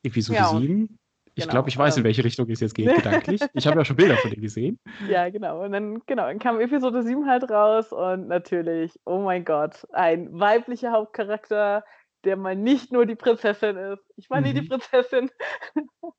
Episode 0.04 0.38
Ja, 0.38 0.48
und- 0.50 0.60
7? 0.62 0.98
Ich 1.36 1.42
genau, 1.42 1.50
glaube, 1.54 1.68
ich 1.68 1.76
weiß, 1.76 1.96
in 1.96 2.02
ähm, 2.02 2.04
welche 2.04 2.22
Richtung 2.22 2.48
es 2.48 2.60
jetzt 2.60 2.76
geht, 2.76 2.94
gedanklich. 2.94 3.40
Ich 3.54 3.66
habe 3.66 3.78
ja 3.80 3.84
schon 3.84 3.96
Bilder 3.96 4.16
von 4.18 4.30
dir 4.30 4.40
gesehen. 4.40 4.78
Ja, 5.08 5.28
genau. 5.30 5.64
Und 5.64 5.72
dann, 5.72 6.00
genau, 6.06 6.22
dann 6.26 6.38
kam 6.38 6.60
Episode 6.60 7.02
7 7.02 7.26
halt 7.28 7.50
raus 7.50 7.90
und 7.92 8.28
natürlich, 8.28 9.00
oh 9.04 9.18
mein 9.18 9.44
Gott, 9.44 9.84
ein 9.92 10.28
weiblicher 10.38 10.92
Hauptcharakter, 10.92 11.82
der 12.22 12.36
mal 12.36 12.54
nicht 12.54 12.92
nur 12.92 13.04
die 13.04 13.16
Prinzessin 13.16 13.76
ist. 13.76 14.04
Ich 14.16 14.30
war 14.30 14.40
nie 14.40 14.52
die 14.54 14.60
Mhm. 14.62 14.68
Prinzessin. 14.68 15.28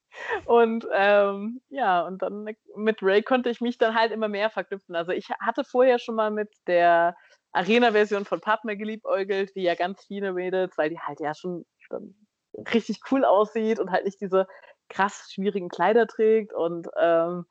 und 0.45 0.85
ähm, 0.93 1.61
ja, 1.69 2.05
und 2.05 2.21
dann 2.21 2.45
mit 2.75 3.01
Ray 3.01 3.21
konnte 3.21 3.49
ich 3.49 3.61
mich 3.61 3.77
dann 3.77 3.95
halt 3.95 4.11
immer 4.11 4.27
mehr 4.27 4.49
verknüpfen. 4.49 4.95
Also 4.95 5.11
ich 5.13 5.29
hatte 5.39 5.63
vorher 5.63 5.97
schon 5.99 6.15
mal 6.15 6.29
mit 6.31 6.49
der 6.67 7.15
Arena-Version 7.53 8.25
von 8.25 8.41
Padme 8.41 8.75
geliebäugelt, 8.75 9.55
wie 9.55 9.63
ja 9.63 9.75
ganz 9.75 10.03
viele 10.05 10.33
Mädels, 10.33 10.77
weil 10.77 10.89
die 10.89 10.99
halt 10.99 11.21
ja 11.21 11.33
schon 11.33 11.65
dann 11.89 12.15
richtig 12.73 13.01
cool 13.11 13.25
aussieht 13.25 13.79
und 13.79 13.91
halt 13.91 14.05
nicht 14.05 14.21
diese 14.21 14.47
krass 14.89 15.29
schwierigen 15.31 15.69
Kleider 15.69 16.07
trägt 16.07 16.53
und 16.53 16.87
ähm, 16.99 17.45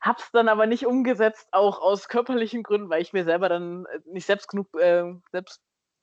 hab's 0.00 0.30
dann 0.32 0.48
aber 0.48 0.66
nicht 0.66 0.86
umgesetzt, 0.86 1.48
auch 1.52 1.80
aus 1.80 2.08
körperlichen 2.08 2.62
Gründen, 2.62 2.90
weil 2.90 3.02
ich 3.02 3.12
mir 3.12 3.24
selber 3.24 3.48
dann 3.48 3.86
äh, 3.86 4.00
nicht 4.06 4.26
selbst 4.26 4.48
genug 4.48 4.68
äh, 4.78 5.04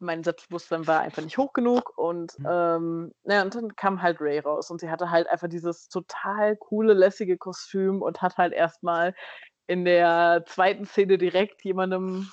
mein 0.02 0.24
Selbstbewusstsein 0.24 0.88
war 0.88 1.02
einfach 1.02 1.22
nicht 1.24 1.38
hoch 1.38 1.52
genug 1.54 1.98
und, 1.98 2.34
Mhm. 2.38 2.50
ähm, 2.50 3.12
na 3.24 3.36
ja, 3.36 3.42
und 3.44 3.54
dann 3.56 3.76
kam 3.76 4.02
halt 4.02 4.22
Rey 4.22 4.40
raus 4.40 4.72
und 4.72 4.80
sie 4.80 4.90
hatte 4.90 5.12
halt 5.12 5.28
einfach 5.28 5.50
dieses 5.50 5.90
total 5.90 6.56
coole, 6.58 6.94
lässige 6.94 7.38
Kostüm 7.38 8.02
und 8.02 8.22
hat 8.22 8.38
halt 8.38 8.54
erst 8.54 8.82
mal 8.84 9.14
in 9.68 9.86
der 9.86 10.44
zweiten 10.48 10.86
Szene 10.86 11.18
direkt 11.18 11.64
jemandem 11.66 12.32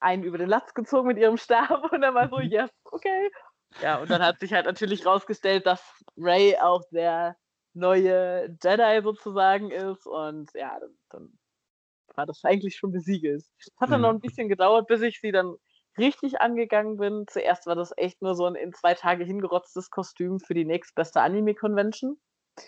einen 0.00 0.24
über 0.24 0.38
den 0.38 0.48
Latz 0.48 0.74
gezogen 0.74 1.08
mit 1.08 1.18
ihrem 1.18 1.36
Stab 1.38 1.70
und 1.92 2.00
dann 2.02 2.14
war 2.14 2.28
so. 2.30 2.40
„Yes, 2.40 2.70
okay.“ 2.84 3.30
Ja, 3.78 3.98
und 4.00 4.10
dann 4.10 4.22
hat 4.22 4.38
sich 4.40 4.52
halt 4.52 4.66
natürlich 4.66 5.06
rausgestellt, 5.06 5.66
dass 5.66 5.82
Rey 6.16 6.56
auch 6.60 6.82
der 6.92 7.36
neue 7.72 8.56
Jedi 8.62 9.00
sozusagen 9.02 9.70
ist 9.70 10.06
und 10.06 10.50
ja, 10.54 10.78
dann 10.80 10.98
dann 11.10 11.38
war 12.16 12.26
das 12.26 12.44
eigentlich 12.44 12.76
schon 12.76 12.92
besiegelt. 12.92 13.44
Es 13.58 13.68
hat 13.80 13.92
dann 13.92 14.02
noch 14.02 14.10
Mhm. 14.10 14.14
'n 14.14 14.20
bisschen 14.20 14.48
gedauert, 14.48 14.88
bis 14.88 15.02
ich 15.02 15.20
sie 15.20 15.32
dann 15.32 15.56
richtig 15.98 16.40
angegangen 16.40 16.98
bin. 16.98 17.26
Zuerst 17.28 17.66
war 17.66 17.76
das 17.76 17.92
echt 17.96 18.22
nur 18.22 18.34
so 18.36 18.46
'n 18.46 18.56
in 18.56 18.72
2 18.74 18.94
Tage 18.94 19.24
hingerotztes 19.24 19.90
Kostüm 19.90 20.40
für 20.40 20.54
die 20.54 20.64
nächstbeste 20.66 21.20
Anime-Convention. 21.22 22.18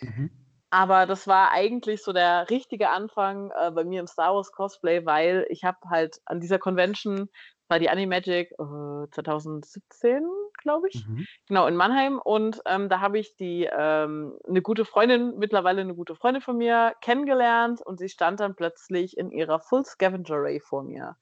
Mhm. 0.03 0.31
Aber 0.75 1.05
das 1.05 1.27
war 1.29 1.51
eigentlich 1.53 2.03
so 2.03 2.15
der 2.15 2.49
richtige 2.49 2.89
Anfang, 2.89 3.51
äh, 3.55 3.71
bei 3.73 3.85
mir 3.85 4.01
im 4.01 4.07
Star 4.07 4.35
Wars 4.35 4.53
Cosplay, 4.53 5.05
weil 5.05 5.45
ich 5.51 5.65
habe 5.65 5.77
halt 5.91 6.17
an 6.25 6.41
dieser 6.41 6.59
Convention 6.59 7.29
war 7.73 7.81
die 7.81 7.91
Animagic, 7.91 8.53
äh, 8.53 9.11
2017, 9.13 10.25
glaube 10.63 10.89
ich, 10.91 11.09
Mhm. 11.09 11.25
genau, 11.49 11.67
in 11.69 11.77
Mannheim 11.77 12.21
und, 12.21 12.63
ähm, 12.67 12.89
da 12.91 13.01
habe 13.01 13.19
ich 13.19 13.37
die, 13.37 13.69
ähm 13.73 14.39
'ne 14.49 14.63
gute 14.63 14.85
Freundin 14.87 15.39
mittlerweile 15.39 15.85
'ne 15.85 15.97
gute 15.97 16.15
Freundin 16.17 16.43
von 16.43 16.59
mir 16.59 16.95
kennengelernt 17.03 17.83
und 17.85 17.99
sie 18.01 18.11
stand 18.11 18.41
dann 18.41 18.57
plötzlich 18.57 19.19
in 19.19 19.33
ihrer 19.33 19.61
Full 19.61 19.87
Scavenger 19.87 20.43
Rey 20.43 20.61
vor 20.61 20.85
mir. 20.85 21.17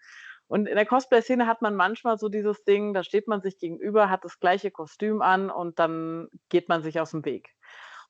Und 0.48 0.66
in 0.68 0.76
der 0.76 0.86
Cosplay-Szene 0.86 1.46
hat 1.48 1.62
man 1.62 1.76
manchmal 1.76 2.18
so 2.18 2.28
dieses 2.30 2.64
Ding, 2.64 2.94
da 2.94 3.04
steht 3.04 3.28
man 3.28 3.42
sich 3.42 3.58
gegenüber, 3.58 4.10
hat 4.10 4.24
das 4.24 4.40
gleiche 4.40 4.70
Kostüm 4.72 5.22
an 5.22 5.50
und 5.50 5.78
dann 5.80 6.28
geht 6.50 6.68
man 6.68 6.82
sich 6.82 7.00
aus'm 7.00 7.24
Weg. 7.26 7.54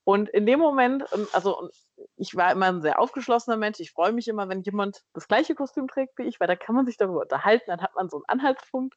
Und 0.04 0.28
in 0.30 0.46
dem 0.46 0.60
Moment, 0.60 1.04
ähm 1.12 1.28
also, 1.32 1.70
ich 2.16 2.34
war 2.36 2.52
immer 2.52 2.66
'n 2.68 2.82
sehr 2.82 2.98
aufgeschlossener 3.00 3.56
Mensch. 3.56 3.80
Ich 3.80 3.92
freue 3.92 4.12
mich 4.12 4.28
immer, 4.28 4.48
wenn 4.48 4.62
jemand 4.62 5.02
das 5.14 5.28
gleiche 5.28 5.54
Kostüm 5.54 5.88
trägt 5.88 6.18
wie 6.18 6.24
ich, 6.24 6.40
weil 6.40 6.48
da 6.48 6.56
kann 6.56 6.74
man 6.74 6.86
sich 6.86 6.96
darüber 6.96 7.20
unterhalten, 7.22 7.66
dann 7.68 7.82
hat 7.82 7.94
man 7.94 8.08
so 8.10 8.18
'n 8.18 8.24
Anhaltspunkt. 8.28 8.96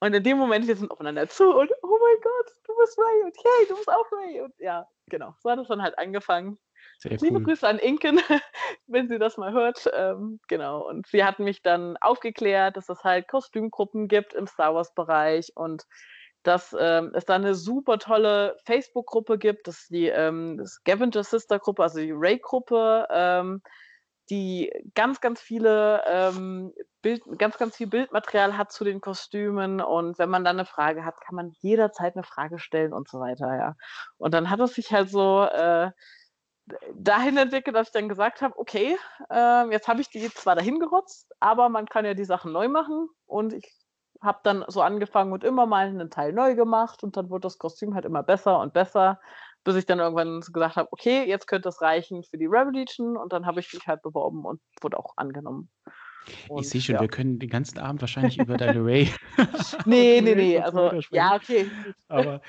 Und 0.00 0.14
in 0.14 0.22
dem 0.24 0.38
Moment, 0.38 0.66
wir 0.66 0.76
sind 0.76 0.90
aufeinander 0.90 1.28
zu 1.28 1.44
und: 1.56 1.70
„Oh 1.82 1.98
mein 2.00 2.20
Gott, 2.22 2.52
du 2.64 2.76
bist 2.78 2.98
Rey 2.98 3.22
und 3.24 3.36
hey, 3.42 3.66
du 3.68 3.76
bist 3.76 3.88
auch 3.90 4.06
Rey.“ 4.12 4.40
Und 4.42 4.54
ja, 4.58 4.86
genau, 5.08 5.34
so 5.40 5.50
hat 5.50 5.58
es 5.60 5.68
dann 5.68 5.82
halt 5.82 5.98
angefangen. 5.98 6.58
Sehr 6.98 7.20
Liebe 7.20 7.40
cool. 7.40 7.42
Grüße 7.42 7.66
an 7.66 7.78
Inken, 7.78 8.18
wenn 8.86 9.08
sie 9.08 9.18
das 9.18 9.36
mal 9.38 9.52
hört. 9.52 9.88
Ähm, 9.94 10.40
genau, 10.48 10.86
und 10.88 11.06
sie 11.06 11.24
hat 11.24 11.38
mich 11.38 11.62
dann 11.62 11.96
aufgeklärt, 11.98 12.76
dass 12.76 12.88
es 12.90 13.04
halt 13.04 13.28
Kostümgruppen 13.28 14.08
gibt 14.08 14.34
im 14.34 14.46
Star-Wars-Bereich 14.46 15.52
und 15.56 15.84
dass, 16.44 16.74
ähm, 16.78 17.12
es 17.14 17.24
da 17.26 17.38
'ne 17.38 17.54
super 17.54 17.98
tolle 17.98 18.56
Facebook-Gruppe 18.66 19.38
gibt. 19.38 19.68
Das 19.68 19.80
ist 19.82 19.90
die, 19.90 20.08
ähm, 20.08 20.64
Scavenger-Sister-Gruppe, 20.66 21.82
also 21.82 21.98
die 22.00 22.12
Rey-Gruppe, 22.12 23.06
ähm, 23.10 23.62
die 24.30 24.72
ganz, 24.94 25.20
ganz 25.20 25.40
viele, 25.40 26.02
ähm, 26.06 26.72
Bild 27.02 27.22
ganz, 27.38 27.58
ganz 27.58 27.76
viel 27.76 27.88
Bildmaterial 27.88 28.56
hat 28.58 28.72
zu 28.72 28.84
den 28.84 29.00
Kostümen 29.02 29.80
und 29.82 30.18
wenn 30.18 30.30
man 30.30 30.44
da 30.44 30.52
'ne 30.54 30.64
Frage 30.66 31.04
hat, 31.04 31.20
kann 31.22 31.36
man 31.36 31.50
jederzeit 31.60 32.16
'ne 32.16 32.24
Frage 32.24 32.58
stellen 32.60 32.92
und 32.94 33.08
so 33.08 33.20
weiter, 33.20 33.56
ja. 33.56 33.74
Und 34.18 34.34
dann 34.34 34.50
hat 34.50 34.60
es 34.60 34.74
sich 34.74 34.92
halt 34.92 35.10
so, 35.10 35.44
äh, 35.44 35.90
dahin 36.96 37.36
entwickelt, 37.38 37.76
dass 37.76 37.88
ich 37.88 37.92
dann 37.94 38.08
gesagt 38.10 38.42
habe: 38.42 38.58
„Okay, 38.58 38.96
ähm, 39.30 39.72
jetzt 39.72 39.88
habe 39.88 40.00
ich 40.02 40.10
die 40.10 40.30
zwar 40.34 40.56
dahin 40.56 40.80
gerotzt, 40.80 41.32
aber 41.40 41.68
man 41.70 41.86
kann 41.86 42.04
ja 42.06 42.14
die 42.14 42.24
Sachen 42.26 42.52
neu 42.52 42.68
machen.“ 42.68 43.08
Und 43.26 43.54
ich 43.54 43.83
habe 44.24 44.40
dann 44.44 44.64
so 44.68 44.82
angefangen 44.82 45.32
und 45.32 45.44
immer 45.44 45.66
mal 45.66 45.92
'nen 45.92 46.10
Teil 46.10 46.32
neu 46.32 46.54
gemacht 46.56 47.02
und 47.04 47.16
dann 47.16 47.30
wurde 47.30 47.42
das 47.42 47.58
Kostüm 47.58 47.94
halt 47.94 48.04
immer 48.06 48.22
besser 48.24 48.60
und 48.60 48.72
besser, 48.74 49.20
bis 49.64 49.76
ich 49.76 49.86
dann 49.86 50.00
irgendwann 50.00 50.40
gesagt 50.40 50.76
habe: 50.76 50.88
„Okay, 50.92 51.24
jetzt 51.28 51.46
könnte 51.48 51.68
es 51.70 51.80
reichen 51.82 52.22
für 52.24 52.38
die 52.38 52.46
Rebel 52.46 52.74
Legion.“ 52.74 53.16
Und 53.16 53.32
dann 53.32 53.46
habe 53.46 53.60
ich 53.60 53.72
mich 53.72 53.86
halt 53.88 54.02
beworben 54.02 54.44
und 54.46 54.60
wurde 54.82 54.98
auch 54.98 55.14
angenommen. 55.16 55.70
Ich 56.54 56.68
Und 56.68 56.70
sehe 56.70 56.80
schon, 56.80 56.98
ja. 56.98 57.00
wir 57.00 57.08
können 57.08 57.38
den 57.38 57.48
ganzen 57.50 57.78
Abend 57.78 58.00
wahrscheinlich 58.00 58.38
über 58.38 58.56
deine 58.56 58.84
Rey 58.84 59.10
Ne, 59.84 60.20
ne, 60.22 60.34
ne, 60.34 60.60
Rey-Kostüme 60.60 60.62
also 60.62 60.92
ja, 61.10 61.34
okay. 61.36 61.70
Aber 62.08 62.42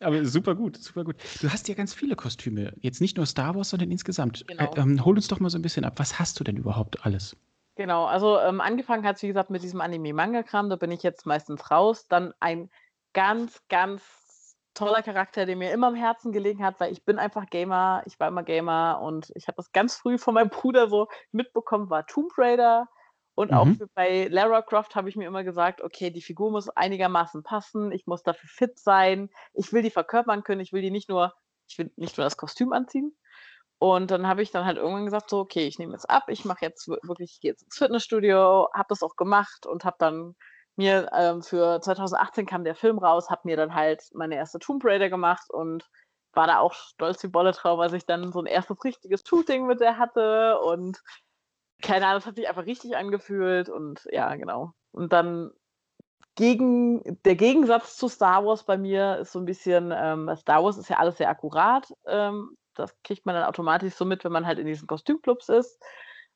aber 0.00 0.24
super 0.24 0.54
gut, 0.54 0.76
super 0.78 1.04
gut. 1.04 1.16
Du 1.40 1.50
hast 1.52 1.68
ja 1.68 1.74
ganz 1.74 1.94
viele 1.94 2.16
Kostüme, 2.16 2.74
jetzt 2.80 3.00
nicht 3.00 3.16
nur 3.16 3.26
Star 3.26 3.54
Wars, 3.54 3.70
sondern 3.70 3.90
insgesamt. 3.90 4.46
Äh, 4.58 4.68
Genau. 4.68 4.76
ähm, 4.76 5.04
hol 5.04 5.16
uns 5.16 5.28
doch 5.28 5.40
mal 5.40 5.50
so 5.50 5.58
'n 5.58 5.62
bisschen 5.62 5.84
ab. 5.84 5.98
Was 5.98 6.18
hast 6.18 6.40
du 6.40 6.44
denn 6.44 6.56
überhaupt 6.56 7.04
alles? 7.04 7.36
Genau, 7.76 8.04
also, 8.04 8.38
ähm, 8.38 8.60
angefangen 8.60 9.04
hat's, 9.06 9.22
wie 9.22 9.26
gesagt, 9.28 9.50
mit 9.50 9.62
diesem 9.62 9.80
Anime-Manga-Kram, 9.80 10.70
da 10.70 10.76
bin 10.76 10.92
ich 10.92 11.02
jetzt 11.02 11.26
meistens 11.26 11.70
raus. 11.72 12.06
Dann 12.06 12.32
ein 12.38 12.70
ganz, 13.14 13.66
ganz 13.68 14.56
toller 14.74 15.02
Charakter, 15.02 15.44
der 15.46 15.56
mir 15.56 15.72
immer 15.72 15.88
am 15.88 15.94
Herzen 15.96 16.30
gelegen 16.32 16.64
hat, 16.64 16.78
weil 16.80 16.92
ich 16.92 17.04
bin 17.04 17.18
einfach 17.18 17.46
Gamer, 17.50 18.02
ich 18.06 18.18
war 18.20 18.28
immer 18.28 18.42
Gamer 18.44 19.00
und 19.02 19.30
ich 19.34 19.46
habe 19.48 19.56
das 19.56 19.72
ganz 19.72 19.96
früh 19.96 20.18
von 20.18 20.34
meinem 20.34 20.50
Bruder 20.50 20.88
so 20.88 21.08
mitbekommen, 21.32 21.90
war 21.90 22.06
Tomb 22.06 22.32
Raider. 22.38 22.88
Und 23.36 23.52
auch 23.52 23.70
Mhm. 23.70 23.76
für 23.76 23.88
bei 23.94 24.28
Lara 24.30 24.62
Croft 24.62 24.94
habe 24.94 25.08
ich 25.08 25.16
mir 25.16 25.26
immer 25.26 25.42
gesagt: 25.42 25.80
„Okay, 25.82 26.10
die 26.10 26.22
Figur 26.22 26.52
muss 26.52 26.68
einigermaßen 26.68 27.42
passen, 27.42 27.90
ich 27.90 28.06
muss 28.06 28.22
dafür 28.22 28.48
fit 28.48 28.78
sein. 28.78 29.30
Ich 29.52 29.72
will 29.72 29.82
die 29.82 29.90
verkörpern 29.90 30.44
können, 30.44 30.60
ich 30.60 30.72
will 30.72 30.82
die 30.82 30.92
nicht 30.92 31.08
nur 31.08 31.34
ich 31.68 31.76
will 31.78 31.90
nicht 31.96 32.16
nur 32.16 32.24
das 32.24 32.36
Kostüm 32.36 32.72
anziehen.“ 32.72 33.16
Und 33.82 34.10
dann 34.10 34.26
habe 34.26 34.42
ich 34.42 34.50
dann 34.50 34.64
halt 34.64 34.76
irgendwann 34.78 35.04
gesagt 35.04 35.30
so: 35.30 35.40
„Okay, 35.40 35.66
ich 35.66 35.78
nehme 35.78 35.92
jetzt 35.92 36.08
ab, 36.08 36.24
ich 36.28 36.44
mache 36.44 36.64
jetzt 36.64 36.88
wir 36.88 36.98
wirklich 37.02 37.32
ich 37.34 37.40
gehe 37.40 37.50
jetzt 37.52 37.62
ins 37.62 37.76
Fitnessstudio.“ 37.76 38.68
Habe 38.74 38.86
das 38.88 39.02
auch 39.02 39.16
gemacht 39.16 39.66
und 39.66 39.84
habe 39.84 39.96
dann 39.98 40.34
mir, 40.76 41.08
ähm, 41.16 41.42
für 41.42 41.80
2018 41.80 42.46
kam 42.46 42.64
der 42.64 42.74
Film 42.74 42.98
raus, 42.98 43.30
habe 43.30 43.42
mir 43.44 43.56
dann 43.56 43.74
halt 43.74 44.02
meine 44.12 44.36
erste 44.36 44.58
Tomb 44.58 44.84
Raider 44.84 45.08
gemacht 45.10 45.44
und 45.50 45.84
war 46.32 46.46
da 46.48 46.58
auch 46.58 46.74
stolz 46.74 47.22
wie 47.22 47.28
Bolle 47.28 47.52
drauf, 47.52 47.78
als 47.80 47.92
ich 47.92 48.06
dann 48.06 48.32
so 48.32 48.40
'n 48.40 48.46
erstes 48.46 48.82
richtiges 48.84 49.22
Shooting 49.26 49.66
mit 49.66 49.80
der 49.80 49.98
hatte 49.98 50.58
und 50.60 51.00
keine 51.82 52.06
Ahnung, 52.06 52.18
das 52.20 52.26
hat 52.26 52.36
sich 52.36 52.48
einfach 52.48 52.66
richtig 52.66 52.96
angefühlt 52.96 53.68
und 53.70 54.06
ja, 54.12 54.34
genau. 54.36 54.72
Und 54.92 55.12
dann 55.12 55.52
gegen 56.36 57.02
der 57.24 57.36
Gegensatz 57.36 57.96
zu 57.98 58.08
Star 58.08 58.44
Wars 58.46 58.64
bei 58.64 58.78
mir 58.78 59.18
ist 59.20 59.32
so 59.32 59.40
'n 59.40 59.46
bisschen, 59.46 59.92
ähm 59.96 60.30
Star 60.36 60.64
Wars 60.64 60.78
ist 60.78 60.90
ja 60.90 60.98
alles 60.98 61.18
sehr 61.18 61.30
akkurat. 61.30 61.88
Ähm, 62.06 62.56
das 62.74 62.94
kriegt 63.02 63.26
man 63.26 63.34
dann 63.34 63.44
automatisch 63.44 63.94
so 63.94 64.04
mit, 64.04 64.24
wenn 64.24 64.32
man 64.32 64.46
halt 64.46 64.58
in 64.58 64.66
diesen 64.66 64.86
Kostümclubs 64.86 65.48
ist. 65.48 65.82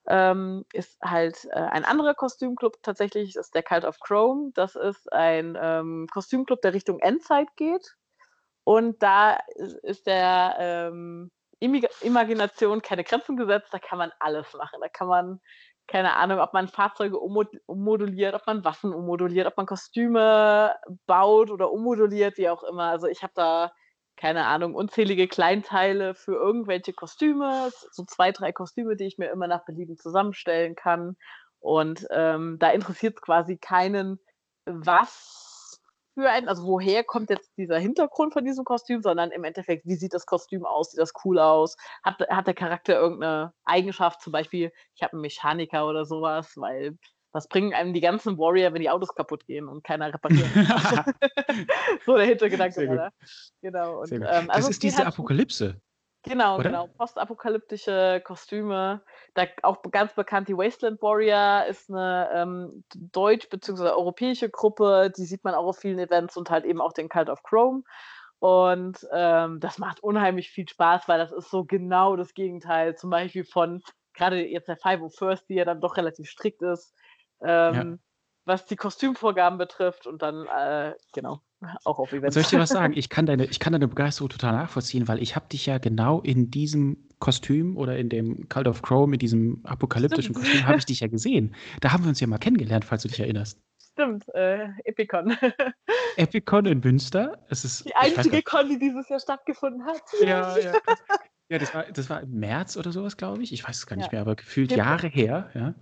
Ähm, 0.07 0.65
ist 0.73 0.99
halt, 1.03 1.45
äh, 1.51 1.59
ein 1.59 1.85
anderer 1.85 2.15
Kostümclub 2.15 2.83
tatsächlich, 2.83 3.37
ist 3.37 3.55
der 3.55 3.63
Cult 3.63 3.85
of 3.85 4.01
Chrome. 4.01 4.53
Das 4.55 4.75
ist 4.75 5.13
ein, 5.13 5.59
ähm, 5.61 6.07
Kostümclub, 6.13 6.63
der 6.63 6.73
Richtung 6.75 6.99
Endzeit 7.01 7.49
geht. 7.57 7.95
Und 8.65 9.03
da 9.03 9.39
is 9.57 9.75
ist 9.83 10.07
der, 10.07 10.57
ähm, 10.59 11.31
Imagination 11.61 12.83
keine 12.83 13.03
Grenzen 13.05 13.37
gesetzt, 13.37 13.69
da 13.73 13.79
kann 13.79 13.99
man 13.99 14.13
alles 14.21 14.53
machen. 14.55 14.81
Da 14.81 14.89
kann 14.89 15.09
man 15.09 15.41
keine 15.89 16.15
Ahnung, 16.17 16.39
ob 16.39 16.53
man 16.53 16.69
Fahrzeuge 16.69 17.19
ummod 17.19 17.49
ummoduliert, 17.67 18.35
ob 18.35 18.47
man 18.47 18.65
Waffen 18.65 18.93
ummoduliert, 18.93 19.47
ob 19.47 19.57
man 19.57 19.67
Kostüme 19.67 20.77
baut 21.07 21.51
oder 21.51 21.73
ummoduliert, 21.73 22.37
wie 22.37 22.49
auch 22.51 22.63
immer. 22.63 22.85
Also, 22.85 23.07
ich 23.09 23.23
habe 23.23 23.33
da, 23.35 23.73
keine 24.19 24.47
Ahnung, 24.47 24.75
unzählige 24.75 25.29
Kleinteile 25.29 26.15
für 26.15 26.35
irgendwelche 26.35 26.93
Kostüme, 26.95 27.71
so 27.93 28.05
2, 28.05 28.33
3 28.33 28.53
Kostüme, 28.53 28.97
die 28.97 29.07
ich 29.07 29.19
mir 29.19 29.31
immer 29.31 29.49
nach 29.49 29.65
Belieben 29.65 29.97
zusammenstellen 29.97 30.75
kann. 30.77 31.17
Und, 31.61 32.07
ähm, 32.13 32.59
da 32.61 32.71
interessiert's 32.71 33.23
quasi 33.23 33.57
keinen, 33.59 34.21
was 34.67 35.81
für 36.15 36.31
ein 36.31 36.49
also, 36.49 36.65
woher 36.67 37.05
kommt 37.05 37.31
jetzt 37.31 37.53
dieser 37.57 37.79
Hintergrund 37.79 38.33
von 38.35 38.45
diesem 38.45 38.65
Kostüm, 38.65 39.03
sondern 39.03 39.31
im 39.31 39.45
Endeffekt, 39.45 39.87
wie 39.87 39.95
sieht 39.97 40.15
das 40.15 40.27
Kostüm 40.27 40.67
aus? 40.67 40.91
Sieht 40.93 41.01
das 41.01 41.13
cool 41.25 41.39
aus? 41.39 41.77
Hat 42.05 42.21
hat 42.31 42.47
der 42.49 42.55
Charakter 42.55 42.95
irgend 43.01 43.21
'ne 43.21 43.53
Eigenschaft? 43.65 44.21
Zum 44.23 44.33
Beispiel, 44.33 44.73
ich 44.97 45.03
habe 45.03 45.17
'n 45.17 45.21
Mechaniker 45.23 45.87
oder 45.89 46.05
so 46.05 46.21
was, 46.23 46.57
weil 46.57 46.99
was 47.39 47.49
bringen 47.49 47.75
einem 47.75 47.95
die 47.95 48.01
ganzen 48.03 48.39
Warrior, 48.39 48.75
wenn 48.75 48.83
die 48.83 48.91
Autos 48.91 49.15
kaputtgehen 49.15 49.69
und 49.69 49.85
keiner 49.85 50.13
reparieren 50.15 50.53
kann? 50.55 50.69
So 52.05 52.17
der 52.17 52.27
Hintergedanke 52.27 52.89
da. 52.91 53.11
Genau 53.63 54.01
und, 54.03 54.19
ähm, 54.27 54.51
Das 54.51 54.51
also, 54.51 54.69
ist 54.69 54.83
diese 54.83 55.05
halt 55.05 55.07
Apokalypse, 55.07 55.81
Genau, 56.25 56.59
oder? 56.59 56.61
genau, 56.61 56.89
postapokalyptische 56.89 58.21
Kostüme. 58.25 59.03
Da 59.35 59.47
auch 59.63 59.81
ganz 59.91 60.15
bekannt 60.15 60.49
die 60.49 60.57
Wasteland 60.57 61.01
Warrior 61.01 61.65
ist 61.67 61.89
'ne, 61.89 62.29
ähm, 62.35 62.85
deutsch 62.95 63.49
beziehungsweise 63.49 63.97
europäische 63.97 64.51
Gruppe, 64.51 65.13
die 65.17 65.25
sieht 65.25 65.45
man 65.45 65.55
auch 65.55 65.67
auf 65.67 65.79
vielen 65.79 65.99
Events 66.01 66.37
und 66.37 66.51
halt 66.51 66.65
eben 66.65 66.81
auch 66.81 66.93
den 66.93 67.09
Cult 67.09 67.31
of 67.31 67.43
Chrome. 67.45 67.83
Und, 68.41 68.99
ähm, 69.13 69.61
das 69.61 69.79
macht 69.79 70.03
unheimlich 70.03 70.51
viel 70.51 70.69
Spaß, 70.69 71.09
weil 71.09 71.19
das 71.19 71.33
ist 71.33 71.51
so 71.51 71.65
genau 71.65 72.17
das 72.17 72.35
Gegenteil 72.35 72.97
zum 72.97 73.11
Beispiel 73.11 73.45
von 73.45 73.83
grade 74.15 74.45
jetzt 74.47 74.69
der 74.69 74.77
501st, 74.77 75.49
die 75.49 75.55
ja 75.55 75.65
dann 75.65 75.81
doch 75.81 75.97
relativ 75.97 76.29
strikt 76.29 76.63
ist, 76.63 76.95
Ja. 77.41 77.73
ähm, 77.73 77.99
was 78.45 78.65
die 78.67 78.77
Kostümvorgaben 78.77 79.59
betrifft 79.59 80.07
und 80.07 80.23
dann, 80.23 80.47
äh, 80.47 80.95
genau, 81.13 81.43
auch 81.85 81.99
auf 81.99 82.13
Und 82.13 82.33
soll 82.33 82.43
ich 82.43 82.49
Events. 82.49 82.51
dir 82.51 82.59
was 82.59 82.69
sagen? 82.71 82.95
Ich 82.97 83.09
kann 83.11 83.27
deine 83.27 83.45
ich 83.45 83.61
kann 83.61 83.73
deine 83.73 83.89
Begeisterung 83.89 84.31
total 84.31 84.53
nachvollziehen, 84.53 85.07
weil 85.09 85.23
ich 85.23 85.37
habe 85.37 85.49
dich 85.49 85.67
ja 85.67 85.79
genau 85.79 86.21
in 86.23 86.51
diesem 86.51 87.09
Kostüm 87.19 87.77
oder 87.77 87.99
in 87.99 88.09
dem 88.09 88.49
Cult 88.49 88.69
of 88.69 88.83
Chrome, 88.83 89.15
in 89.15 89.19
diesem 89.19 89.61
apokalyptischen 89.65 90.35
Stimmt. 90.35 90.47
Kostüm 90.47 90.67
habe 90.67 90.79
ich 90.79 90.87
dich 90.87 91.01
ja 91.01 91.09
gesehen. 91.09 91.55
Da 91.81 91.93
haben 91.93 92.05
wir 92.05 92.09
uns 92.09 92.21
ja 92.21 92.27
mal 92.27 92.39
kennengelernt, 92.39 92.85
falls 92.85 93.03
du 93.03 93.09
dich 93.09 93.21
erinnerst. 93.21 93.61
stimmt. 93.93 94.25
Äh, 94.35 94.69
Epicon. 94.85 95.37
Epicon 96.17 96.67
in 96.67 96.81
Münster. 96.81 97.45
Es 97.51 97.65
ist, 97.65 97.85
die 97.87 97.95
einzige 97.97 98.43
Con, 98.43 98.69
die 98.69 98.79
dieses 98.79 99.09
Jahr 99.09 99.21
stattgefunden 99.21 99.85
hat. 99.85 100.03
Ja, 100.23 100.57
ja. 100.59 100.73
Ja, 101.51 101.59
das 101.59 101.75
war, 101.75 101.85
das 101.85 102.11
war 102.11 102.21
im 102.21 102.39
März 102.39 102.77
oder 102.77 102.93
sowas, 102.93 103.17
glaube 103.17 103.43
ich. 103.43 103.53
Ich 103.53 103.67
weiß 103.67 103.79
es 103.79 103.87
gar 103.87 103.97
nicht 103.97 104.07
ja. 104.07 104.13
mehr, 104.13 104.21
aber 104.21 104.37
gefühlt 104.37 104.71
Hip 104.71 104.79
Jahre 104.79 105.09
her. 105.09 105.51
Ja. 105.55 105.75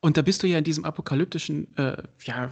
Und 0.00 0.16
da 0.16 0.22
bist 0.22 0.42
du 0.42 0.46
ja 0.46 0.58
in 0.58 0.64
diesem 0.64 0.84
apokalyptischen 0.84 1.76
äh, 1.76 2.02
ja, 2.24 2.50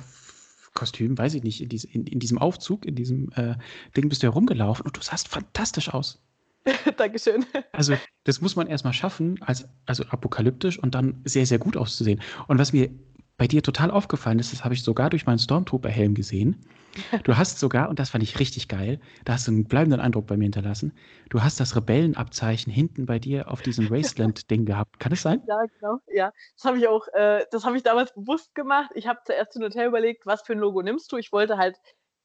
Kostüm, 0.75 1.17
weiß 1.17 1.35
ich 1.35 1.43
nicht, 1.43 1.61
in, 1.61 1.69
diese, 1.69 1.89
in, 1.89 2.07
in 2.07 2.19
diesem 2.19 2.39
Aufzug, 2.39 2.85
in 2.85 2.95
diesem 2.95 3.31
äh, 3.33 3.57
Ding 3.97 4.09
bist 4.09 4.23
du 4.23 4.27
herumgelaufen 4.27 4.85
und 4.85 4.97
du 4.97 5.01
sahst 5.01 5.29
fantastisch 5.29 5.89
aus. 5.89 6.23
Dankeschön. 6.97 7.45
Also, 7.73 7.97
das 8.25 8.41
muss 8.41 8.57
man 8.57 8.67
erstmal 8.67 8.93
schaffen, 8.93 9.41
als, 9.43 9.69
also 9.87 10.05
apokalyptisch 10.05 10.79
und 10.79 10.95
dann 10.95 11.21
sehr, 11.25 11.47
sehr 11.47 11.59
gut 11.59 11.77
auszusehen. 11.77 12.21
Und 12.49 12.59
was 12.59 12.73
mir 12.73 12.91
bei 13.37 13.47
dir 13.47 13.63
total 13.63 13.91
aufgefallen 13.91 14.39
ist, 14.39 14.53
das 14.53 14.65
habe 14.65 14.75
ich 14.75 14.83
sogar 14.83 15.11
durch 15.11 15.27
meinen 15.27 15.39
Stormtrooper-Helm 15.39 16.15
gesehen. 16.15 16.65
Du 17.25 17.37
hast 17.37 17.59
sogar, 17.59 17.91
und 17.91 17.99
das 17.99 18.09
fand 18.09 18.25
ich 18.25 18.39
richtig 18.39 18.69
geil, 18.69 19.01
da 19.27 19.35
hast 19.35 19.47
du 19.47 19.53
einen 19.53 19.65
bleibenden 19.65 20.01
Eindruck 20.01 20.27
bei 20.27 20.39
mir 20.39 20.45
hinterlassen, 20.45 20.95
du 21.29 21.43
hast 21.43 21.61
das 21.61 21.77
Rebellenabzeichen 21.77 22.73
hinten 22.73 23.05
bei 23.05 23.19
dir 23.19 23.51
auf 23.51 23.61
diesem 23.61 23.91
Wasteland-Ding 23.91 24.65
gehabt. 24.65 24.99
Kann 24.99 25.13
es 25.13 25.21
sein? 25.21 25.43
Ja, 25.47 25.59
genau. 25.79 25.99
Ja, 26.07 26.33
das 26.55 26.65
habe 26.65 26.79
ich 26.79 26.89
auch, 26.89 27.07
äh, 27.09 27.45
das 27.51 27.67
habe 27.67 27.77
ich 27.77 27.83
damals 27.83 28.15
bewusst 28.15 28.55
gemacht. 28.55 28.93
Ich 28.95 29.07
habe 29.07 29.21
zuerst 29.27 29.53
hin 29.53 29.63
und 29.63 29.75
her 29.75 29.87
überlegt, 29.87 30.25
was 30.25 30.41
für 30.41 30.55
ein 30.55 30.59
Logo 30.59 30.81
nimmst 30.81 31.13
du. 31.13 31.19
Ich 31.19 31.33
wollte 31.33 31.59
halt 31.59 31.77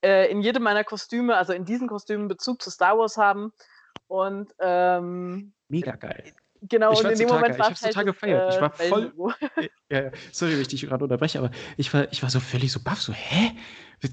äh, 0.01 0.31
in 0.31 0.41
jedem 0.41 0.63
meiner 0.63 0.85
Kostüme, 0.85 1.35
also 1.35 1.51
in 1.51 1.65
diesen 1.65 1.89
Kostümen, 1.89 2.29
Bezug 2.29 2.61
zu 2.61 2.69
Star 2.69 2.97
Wars 2.97 3.17
haben. 3.17 3.51
Und 4.07 4.53
ähm, 4.59 5.53
mega 5.67 5.95
geil. 5.95 6.33
Genau, 6.61 6.93
ich 6.93 6.99
und 6.99 7.11
in 7.11 7.17
dem 7.17 7.27
Moment 7.27 7.57
war 7.57 7.71
ich 7.71 7.77
es 7.77 7.83
halt 7.83 7.93
total 7.93 8.05
gefeiert. 8.05 8.53
ich 8.53 8.61
war 8.61 8.79
äh, 8.79 8.89
voll. 8.89 9.13
ja, 9.89 10.03
ja, 10.03 10.11
sorry, 10.31 10.53
wenn 10.53 10.61
ich 10.61 10.67
dich 10.67 10.81
gerade 10.81 11.03
unterbreche, 11.03 11.39
aber 11.39 11.51
ich 11.77 11.91
war, 11.93 12.11
ich 12.11 12.21
war 12.21 12.29
so 12.29 12.39
völlig 12.39 12.71
so 12.71 12.79
baff, 12.83 13.01
so, 13.01 13.13
hä? 13.13 13.51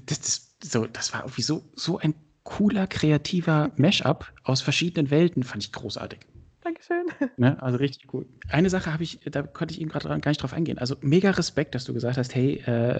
Das, 0.05 0.19
das, 0.19 0.55
so, 0.63 0.87
das 0.87 1.13
war 1.13 1.21
irgendwie 1.21 1.43
so, 1.43 1.63
so 1.75 1.99
ein 1.99 2.15
cooler, 2.43 2.87
kreativer 2.87 3.71
Mashup 3.75 4.31
aus 4.43 4.61
verschiedenen 4.61 5.11
Welten, 5.11 5.43
fand 5.43 5.63
ich 5.63 5.71
großartig. 5.71 6.19
Dankeschön. 6.61 7.05
Ne? 7.37 7.61
Also 7.61 7.77
richtig 7.77 8.13
cool. 8.13 8.25
Eine 8.49 8.69
Sache 8.69 8.91
habe 8.91 9.03
ich, 9.03 9.19
da 9.25 9.43
konnte 9.43 9.73
ich 9.73 9.81
eben 9.81 9.89
gerade 9.89 10.07
gar 10.07 10.29
nicht 10.29 10.41
drauf 10.41 10.53
eingehen. 10.53 10.77
Also 10.77 10.95
mega 11.01 11.31
Respekt, 11.31 11.73
dass 11.75 11.85
du 11.85 11.93
gesagt 11.93 12.17
hast, 12.17 12.35
hey, 12.35 12.61
äh, 12.65 12.95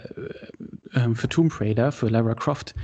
äh, 0.94 1.14
für 1.14 1.28
Tomb 1.28 1.60
Raider, 1.60 1.92
für 1.92 2.08
Lara 2.08 2.36
Croft, 2.36 2.76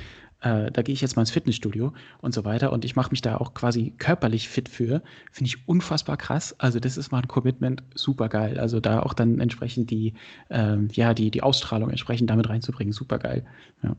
äh, 0.42 0.72
da 0.72 0.82
gehe 0.82 0.94
ich 0.94 1.01
jetzt 1.01 1.15
mal 1.15 1.22
ins 1.22 1.32
Fitnessstudio 1.32 1.94
und 2.22 2.34
so 2.34 2.46
weiter 2.46 2.72
und 2.72 2.86
ich 2.86 2.96
mache 2.96 3.12
mich 3.12 3.22
da 3.22 3.38
auch 3.38 3.54
quasi 3.54 3.94
körperlich 3.98 4.50
fit 4.50 4.70
für, 4.70 5.01
finde 5.32 5.48
ich 5.48 5.68
unfassbar 5.68 6.18
krass. 6.18 6.56
Also 6.60 6.80
das 6.80 6.98
ist 6.98 7.12
mal 7.12 7.20
ein 7.20 7.27
Commitment, 7.27 7.84
super 7.96 8.30
geil. 8.30 8.60
Also 8.60 8.80
da 8.80 9.01
auch 9.01 9.13
dann 9.13 9.39
entsprechend 9.39 9.89
die, 9.89 10.13
ähm, 10.50 10.89
ja, 10.92 11.13
die, 11.13 11.32
die 11.32 11.44
Ausstrahlung 11.44 11.89
entsprechend 11.89 12.30
damit 12.30 12.50
reinzubringen, 12.50 12.94
super 12.94 13.20
geil. 13.20 13.46
Ja. 13.84 13.96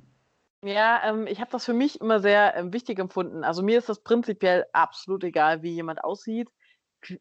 Ja, 0.62 1.02
ähm, 1.04 1.26
ich 1.26 1.40
habe 1.40 1.50
das 1.50 1.64
für 1.64 1.74
mich 1.74 2.00
immer 2.00 2.18
sehr 2.18 2.56
ähm, 2.56 2.72
wichtig 2.72 2.98
empfunden. 2.98 3.44
Also 3.44 3.62
mir 3.62 3.78
ist 3.78 3.88
das 3.88 4.02
prinzipiell 4.02 4.66
absolut 4.72 5.22
egal, 5.22 5.62
wie 5.62 5.74
jemand 5.74 6.02
aussieht. 6.02 6.48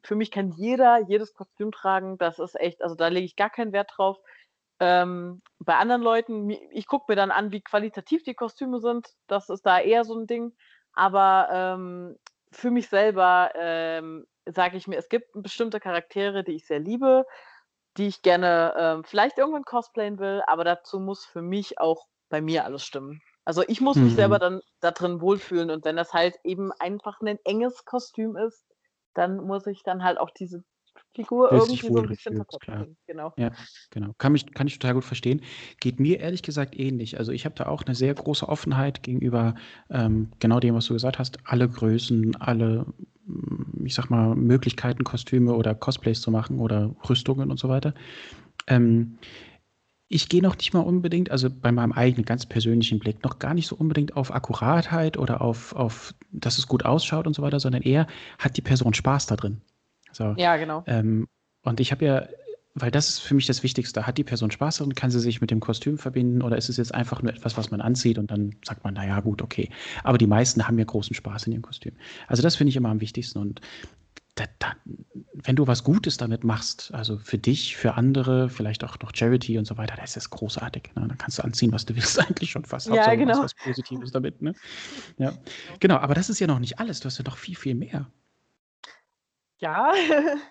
Für 0.04 0.16
mich 0.16 0.32
kann 0.32 0.52
jeder 0.52 1.00
jedes 1.08 1.34
Kostüm 1.34 1.72
tragen. 1.72 2.18
Das 2.18 2.40
ist 2.40 2.60
echt, 2.60 2.82
also 2.82 2.96
da 2.96 3.08
lege 3.10 3.26
ich 3.26 3.36
gar 3.36 3.52
keinen 3.52 3.72
Wert 3.72 3.92
drauf. 3.96 4.18
Ähm, 4.80 5.42
bei 5.60 5.76
anderen 5.76 6.02
Leuten, 6.02 6.50
ich 6.50 6.88
gucke 6.88 7.06
mir 7.10 7.16
dann 7.16 7.32
an, 7.32 7.52
wie 7.52 7.62
qualitativ 7.62 8.24
die 8.24 8.34
Kostüme 8.34 8.80
sind. 8.80 9.08
Das 9.28 9.50
ist 9.50 9.66
da 9.66 9.80
eher 9.80 10.04
so 10.04 10.16
ein 10.16 10.28
Ding. 10.28 10.54
Aber 10.94 11.48
ähm, 11.52 12.18
für 12.52 12.72
mich 12.72 12.90
selber 12.90 13.52
ähm, 13.56 14.26
sage 14.46 14.78
ich 14.78 14.88
mir, 14.88 14.98
es 14.98 15.10
gibt 15.10 15.30
bestimmte 15.34 15.80
Charaktere, 15.80 16.44
die 16.44 16.54
ich 16.54 16.68
sehr 16.68 16.80
liebe, 16.80 17.26
die 17.98 18.08
ich 18.08 18.22
gerne 18.22 18.74
ähm, 18.78 19.04
vielleicht 19.04 19.38
irgendwann 19.38 19.64
cosplayen 19.64 20.20
will, 20.20 20.42
aber 20.48 20.64
dazu 20.64 21.00
muss 21.00 21.26
für 21.26 21.42
mich 21.42 21.80
auch 21.80 22.08
bei 22.30 22.42
mir 22.42 22.66
alles 22.66 22.86
stimmen. 22.86 23.22
Also 23.46 23.64
ich 23.68 23.80
muss 23.80 23.96
mich 23.96 24.16
selber 24.16 24.38
mhm. 24.38 24.40
dann 24.40 24.62
da 24.80 24.92
drin 24.92 25.22
wohlfühlen 25.22 25.70
und 25.70 25.86
wenn 25.86 25.96
das 25.96 26.14
halt 26.14 26.38
eben 26.44 26.72
einfach 26.74 27.22
ein 27.22 27.38
enges 27.44 27.86
Kostüm 27.86 28.36
ist, 28.36 28.66
dann 29.14 29.38
muss 29.38 29.68
ich 29.68 29.84
dann 29.84 30.04
halt 30.04 30.18
auch 30.18 30.32
diese 30.32 30.64
Figur 31.16 31.52
irgendwie 31.52 31.88
so 31.88 31.98
ein 31.98 32.08
bisschen 32.08 32.36
verkopfen. 32.36 32.98
Genau. 33.08 33.34
Ja, 33.38 33.52
genau. 33.90 34.14
Kann, 34.18 34.34
mich, 34.34 34.54
kann 34.54 34.68
ich 34.68 34.78
total 34.78 34.96
gut 34.96 35.06
verstehen. 35.06 35.42
Geht 35.80 36.00
mir 36.00 36.20
ehrlich 36.20 36.44
gesagt 36.44 36.78
ähnlich. 36.78 37.18
Also 37.18 37.32
ich 37.32 37.46
habe 37.46 37.56
da 37.56 37.68
auch 37.68 37.84
eine 37.84 37.96
sehr 37.96 38.14
große 38.14 38.48
Offenheit 38.48 39.04
gegenüber 39.04 39.56
ähm, 39.90 40.32
genau 40.40 40.60
dem, 40.60 40.76
was 40.76 40.86
du 40.86 40.94
gesagt 40.94 41.18
hast. 41.20 41.40
Alle 41.46 41.70
Größen, 41.70 42.36
alle, 42.36 42.86
mm, 43.26 43.86
ich 43.86 43.96
sag 43.96 44.10
mal, 44.10 44.36
Möglichkeiten, 44.36 45.04
Kostüme 45.04 45.54
oder 45.54 45.74
Cosplays 45.74 46.22
zu 46.22 46.32
machen 46.32 46.60
oder 46.60 46.96
Rüstungen 47.10 47.50
und 47.50 47.60
so 47.60 47.70
weiter. 47.70 47.94
Ähm, 48.68 49.18
ich 50.08 50.30
gehe 50.30 50.42
noch 50.42 50.56
nicht 50.58 50.74
mal 50.74 50.82
unbedingt, 50.82 51.32
also 51.32 51.50
bei 51.50 51.72
meinem 51.72 51.92
eigenen 51.92 52.26
ganz 52.26 52.46
persönlichen 52.46 53.00
Blick, 53.00 53.24
noch 53.24 53.40
gar 53.40 53.54
nicht 53.54 53.68
so 53.68 53.76
unbedingt 53.76 54.16
auf 54.16 54.34
Akkuratheit 54.34 55.18
oder 55.18 55.42
auf, 55.42 55.76
auf, 55.76 56.14
dass 56.32 56.58
es 56.58 56.68
gut 56.68 56.86
ausschaut 56.86 57.26
und 57.26 57.36
so 57.36 57.42
weiter, 57.42 57.60
sondern 57.60 57.82
eher, 57.82 58.06
hat 58.38 58.56
die 58.58 58.62
Person 58.62 58.94
Spaß 58.94 59.26
da 59.26 59.36
drin? 59.36 59.62
So. 60.16 60.34
Ja, 60.38 60.56
genau. 60.58 60.84
Ähm, 60.88 61.28
und 61.64 61.80
ich 61.80 61.92
habe 61.92 62.06
ja, 62.06 62.28
weil 62.74 62.92
das 62.92 63.10
ist 63.10 63.20
für 63.20 63.36
mich 63.36 63.48
das 63.48 63.64
Wichtigste, 63.64 64.08
hat 64.08 64.18
die 64.18 64.24
Person 64.24 64.50
Spaß 64.50 64.78
daran, 64.78 64.96
kann 64.96 65.12
sie 65.12 65.20
sich 65.20 65.42
mit 65.42 65.52
dem 65.52 65.60
Kostüm 65.60 65.98
verbinden 65.98 66.42
oder 66.42 66.58
ist 66.58 66.70
es 66.70 66.78
jetzt 66.78 66.94
einfach 66.94 67.22
nur 67.22 67.34
etwas, 67.34 67.58
was 67.58 67.72
man 67.72 67.82
anzieht 67.82 68.18
und 68.18 68.32
dann 68.32 68.56
sagt 68.64 68.84
man, 68.84 68.94
naja, 68.94 69.20
gut, 69.20 69.42
okay. 69.42 69.70
Aber 70.04 70.18
die 70.18 70.28
meisten 70.28 70.68
haben 70.68 70.80
ja 70.80 70.86
großen 70.86 71.16
Spaß 71.16 71.48
in 71.48 71.54
ihrem 71.54 71.62
Kostüm. 71.64 71.94
Also 72.28 72.42
das 72.42 72.56
finde 72.56 72.70
ich 72.70 72.76
immer 72.78 72.90
am 72.90 73.02
wichtigsten 73.02 73.40
und 73.40 73.62
da, 74.36 74.44
da, 74.60 74.74
wenn 75.34 75.56
du 75.56 75.66
was 75.66 75.86
Gutes 75.86 76.18
damit 76.18 76.44
machst, 76.44 76.94
also 76.94 77.18
für 77.18 77.38
dich, 77.38 77.78
für 77.78 77.94
andere, 77.94 78.50
vielleicht 78.50 78.84
auch 78.84 79.00
noch 79.00 79.16
Charity 79.16 79.58
und 79.58 79.66
so 79.66 79.78
weiter, 79.78 79.96
das 80.00 80.18
ist 80.18 80.30
großartig. 80.30 80.92
Ne? 80.96 81.08
Dann 81.08 81.18
kannst 81.18 81.40
du 81.40 81.44
anziehen, 81.44 81.72
was 81.72 81.86
du 81.86 81.96
willst, 81.96 82.20
eigentlich 82.28 82.52
schon 82.52 82.66
fast. 82.66 82.88
Ja, 82.88 82.96
Hauptsache, 82.96 83.18
genau. 83.18 83.42
was 83.42 83.54
Positives 83.54 84.12
damit. 84.12 84.42
Ne? 84.42 84.54
Ja. 85.18 85.34
Genau, 85.80 85.96
aber 85.96 86.14
das 86.16 86.30
ist 86.30 86.40
ja 86.40 86.48
noch 86.48 86.60
nicht 86.60 86.80
alles. 86.80 87.00
Du 87.00 87.06
hast 87.06 87.18
ja 87.18 87.24
noch 87.24 87.38
viel, 87.38 87.56
viel 87.56 87.76
mehr. 87.76 88.12
Ja, 89.58 89.92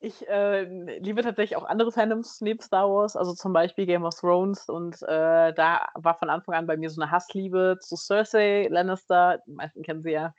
ich, 0.00 0.26
äh, 0.28 0.62
liebe 0.98 1.22
tatsächlich 1.22 1.56
auch 1.56 1.64
andere 1.64 1.92
Fandoms 1.92 2.40
neben 2.40 2.60
Star 2.60 2.88
Wars, 2.88 3.16
also 3.16 3.34
zum 3.34 3.52
Beispiel 3.52 3.86
Game 3.86 4.04
of 4.04 4.14
Thrones 4.14 4.68
und, 4.68 5.02
äh, 5.02 5.52
da 5.52 5.88
war 5.94 6.14
von 6.18 6.30
Anfang 6.30 6.54
an 6.54 6.66
bei 6.66 6.76
mir 6.76 6.90
so 6.90 7.00
eine 7.00 7.10
Hassliebe 7.10 7.78
zu 7.80 7.96
Cersei 7.96 8.68
Lannister, 8.70 9.38
die 9.46 9.52
meisten 9.52 9.82
kennen 9.82 10.02
sie 10.02 10.12
ja. 10.12 10.34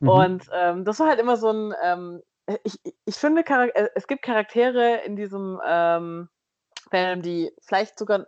Mhm. 0.00 0.08
Und, 0.08 0.50
ähm, 0.52 0.84
das 0.84 1.00
war 1.00 1.08
halt 1.08 1.20
immer 1.20 1.36
so 1.36 1.50
ein. 1.50 1.74
ähm, 1.82 2.22
ich 2.62 2.78
ich 3.04 3.16
finde 3.16 3.42
äh, 3.44 3.88
es 3.96 4.06
gibt 4.06 4.22
Charaktere 4.22 4.98
in 5.04 5.16
diesem, 5.16 5.60
ähm, 5.66 6.28
Fandom, 6.90 7.22
die 7.22 7.52
vielleicht 7.60 7.98
sogar 7.98 8.26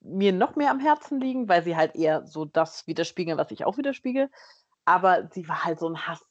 mir 0.00 0.32
noch 0.32 0.56
mehr 0.56 0.70
am 0.70 0.80
Herzen 0.80 1.20
liegen, 1.20 1.48
weil 1.48 1.62
sie 1.62 1.76
halt 1.76 1.94
eher 1.94 2.26
so 2.26 2.44
das 2.44 2.86
widerspiegeln, 2.86 3.38
was 3.38 3.50
ich 3.50 3.64
auch 3.64 3.76
widerspiegel. 3.78 4.30
Aber 4.84 5.28
sie 5.32 5.48
war 5.48 5.64
halt 5.64 5.78
so 5.78 5.88
ein 5.88 6.06
Hass 6.06 6.24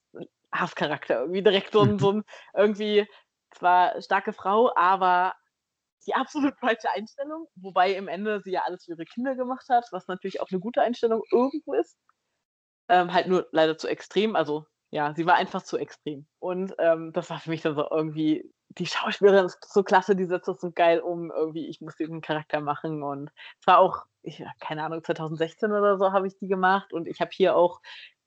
Hasscharakter. 0.53 1.21
Irgendwie 1.21 1.43
direkt 1.43 1.73
so 1.73 1.81
ein, 1.81 1.99
so 1.99 2.11
ein 2.13 2.23
irgendwie 2.55 3.07
zwar 3.51 4.01
starke 4.01 4.33
Frau, 4.33 4.71
aber 4.75 5.33
die 6.05 6.15
absolut 6.15 6.55
falsche 6.59 6.89
Einstellung, 6.91 7.47
wobei 7.55 7.93
im 7.93 8.07
Ende 8.07 8.41
sie 8.41 8.51
ja 8.51 8.61
alles 8.65 8.85
für 8.85 8.91
ihre 8.91 9.05
Kinder 9.05 9.35
gemacht 9.35 9.67
hat, 9.69 9.85
was 9.91 10.07
natürlich 10.07 10.41
auch 10.41 10.49
eine 10.51 10.59
gute 10.59 10.81
Einstellung 10.81 11.21
irgendwo 11.31 11.73
ist. 11.73 11.97
Ähm, 12.89 13.13
halt 13.13 13.27
nur 13.27 13.47
leider 13.51 13.77
zu 13.77 13.87
extrem, 13.87 14.35
also 14.35 14.65
ja, 14.89 15.13
sie 15.13 15.25
war 15.25 15.35
einfach 15.35 15.63
zu 15.63 15.77
extrem. 15.77 16.27
Und 16.39 16.73
ähm, 16.79 17.11
das 17.13 17.29
war 17.29 17.39
für 17.39 17.49
mich 17.49 17.61
dann 17.61 17.75
so 17.75 17.85
irgendwie, 17.91 18.49
die 18.69 18.85
Schauspielerin 18.85 19.45
ist 19.45 19.59
so 19.73 19.83
klasse, 19.83 20.15
die 20.15 20.25
setzt 20.25 20.47
das 20.47 20.61
so 20.61 20.71
geil 20.71 20.99
um, 21.01 21.31
irgendwie, 21.31 21.67
ich 21.67 21.81
muss 21.81 21.95
diesen 21.95 22.21
Charakter 22.21 22.61
machen. 22.61 23.03
Und 23.03 23.29
es 23.59 23.67
war 23.67 23.79
auch, 23.79 24.05
ich, 24.21 24.43
keine 24.61 24.83
Ahnung, 24.83 25.03
2016 25.03 25.71
oder 25.71 25.97
so 25.97 26.13
habe 26.13 26.27
ich 26.27 26.37
die 26.37 26.47
gemacht. 26.47 26.93
Und 26.93 27.07
ich 27.07 27.19
habe 27.19 27.31
hier 27.33 27.55
auch 27.55 27.81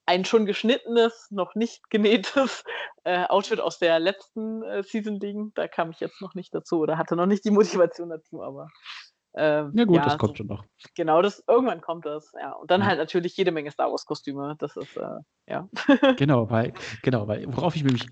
ein 0.05 0.25
schon 0.25 0.45
geschnittenes, 0.45 1.27
noch 1.31 1.55
nicht 1.55 1.89
genähtes 1.89 2.63
äh, 3.03 3.25
Outfit 3.25 3.59
aus 3.59 3.79
der 3.79 3.99
letzten 3.99 4.63
äh, 4.63 4.83
Season 4.83 5.19
liegen. 5.19 5.51
Da 5.55 5.67
kam 5.67 5.91
ich 5.91 5.99
jetzt 5.99 6.21
noch 6.21 6.35
nicht 6.35 6.53
dazu 6.53 6.79
oder 6.79 6.97
hatte 6.97 7.15
noch 7.15 7.25
nicht 7.25 7.45
die 7.45 7.51
Motivation 7.51 8.09
dazu, 8.09 8.43
aber. 8.43 8.67
Ähm, 9.33 9.71
ja 9.75 9.85
gut, 9.85 9.95
ja, 9.95 10.03
das 10.03 10.17
kommt 10.17 10.31
so, 10.31 10.37
schon 10.37 10.47
noch. 10.47 10.65
Genau, 10.95 11.21
das 11.21 11.41
irgendwann 11.47 11.79
kommt 11.79 12.05
das, 12.05 12.33
ja. 12.37 12.51
Und 12.51 12.69
dann 12.69 12.81
ja. 12.81 12.87
halt 12.87 12.99
natürlich 12.99 13.37
jede 13.37 13.51
Menge 13.51 13.71
Star 13.71 13.89
Wars 13.89 14.05
Kostüme. 14.05 14.55
Das 14.59 14.75
ist 14.75 14.97
äh, 14.97 15.19
ja. 15.47 15.69
genau, 16.17 16.49
weil 16.49 16.73
genau, 17.01 17.27
weil 17.27 17.45
worauf 17.47 17.75
ich 17.77 17.83
mich 17.85 18.07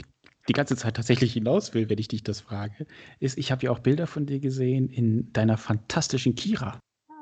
die 0.48 0.54
ganze 0.54 0.78
Zeit 0.78 0.96
tatsächlich 0.96 1.34
hinaus 1.34 1.74
will, 1.74 1.90
wenn 1.90 2.00
ich 2.00 2.08
dich 2.08 2.24
das 2.24 2.42
frage, 2.42 2.88
ist, 3.20 3.38
ich 3.38 3.52
habe 3.52 3.64
ja 3.64 3.72
auch 3.72 3.80
Bilder 3.80 4.08
von 4.08 4.26
dir 4.26 4.40
gesehen 4.40 4.88
in 4.88 5.32
deiner 5.34 5.58
fantastischen 5.58 6.36
Kira. 6.36 6.80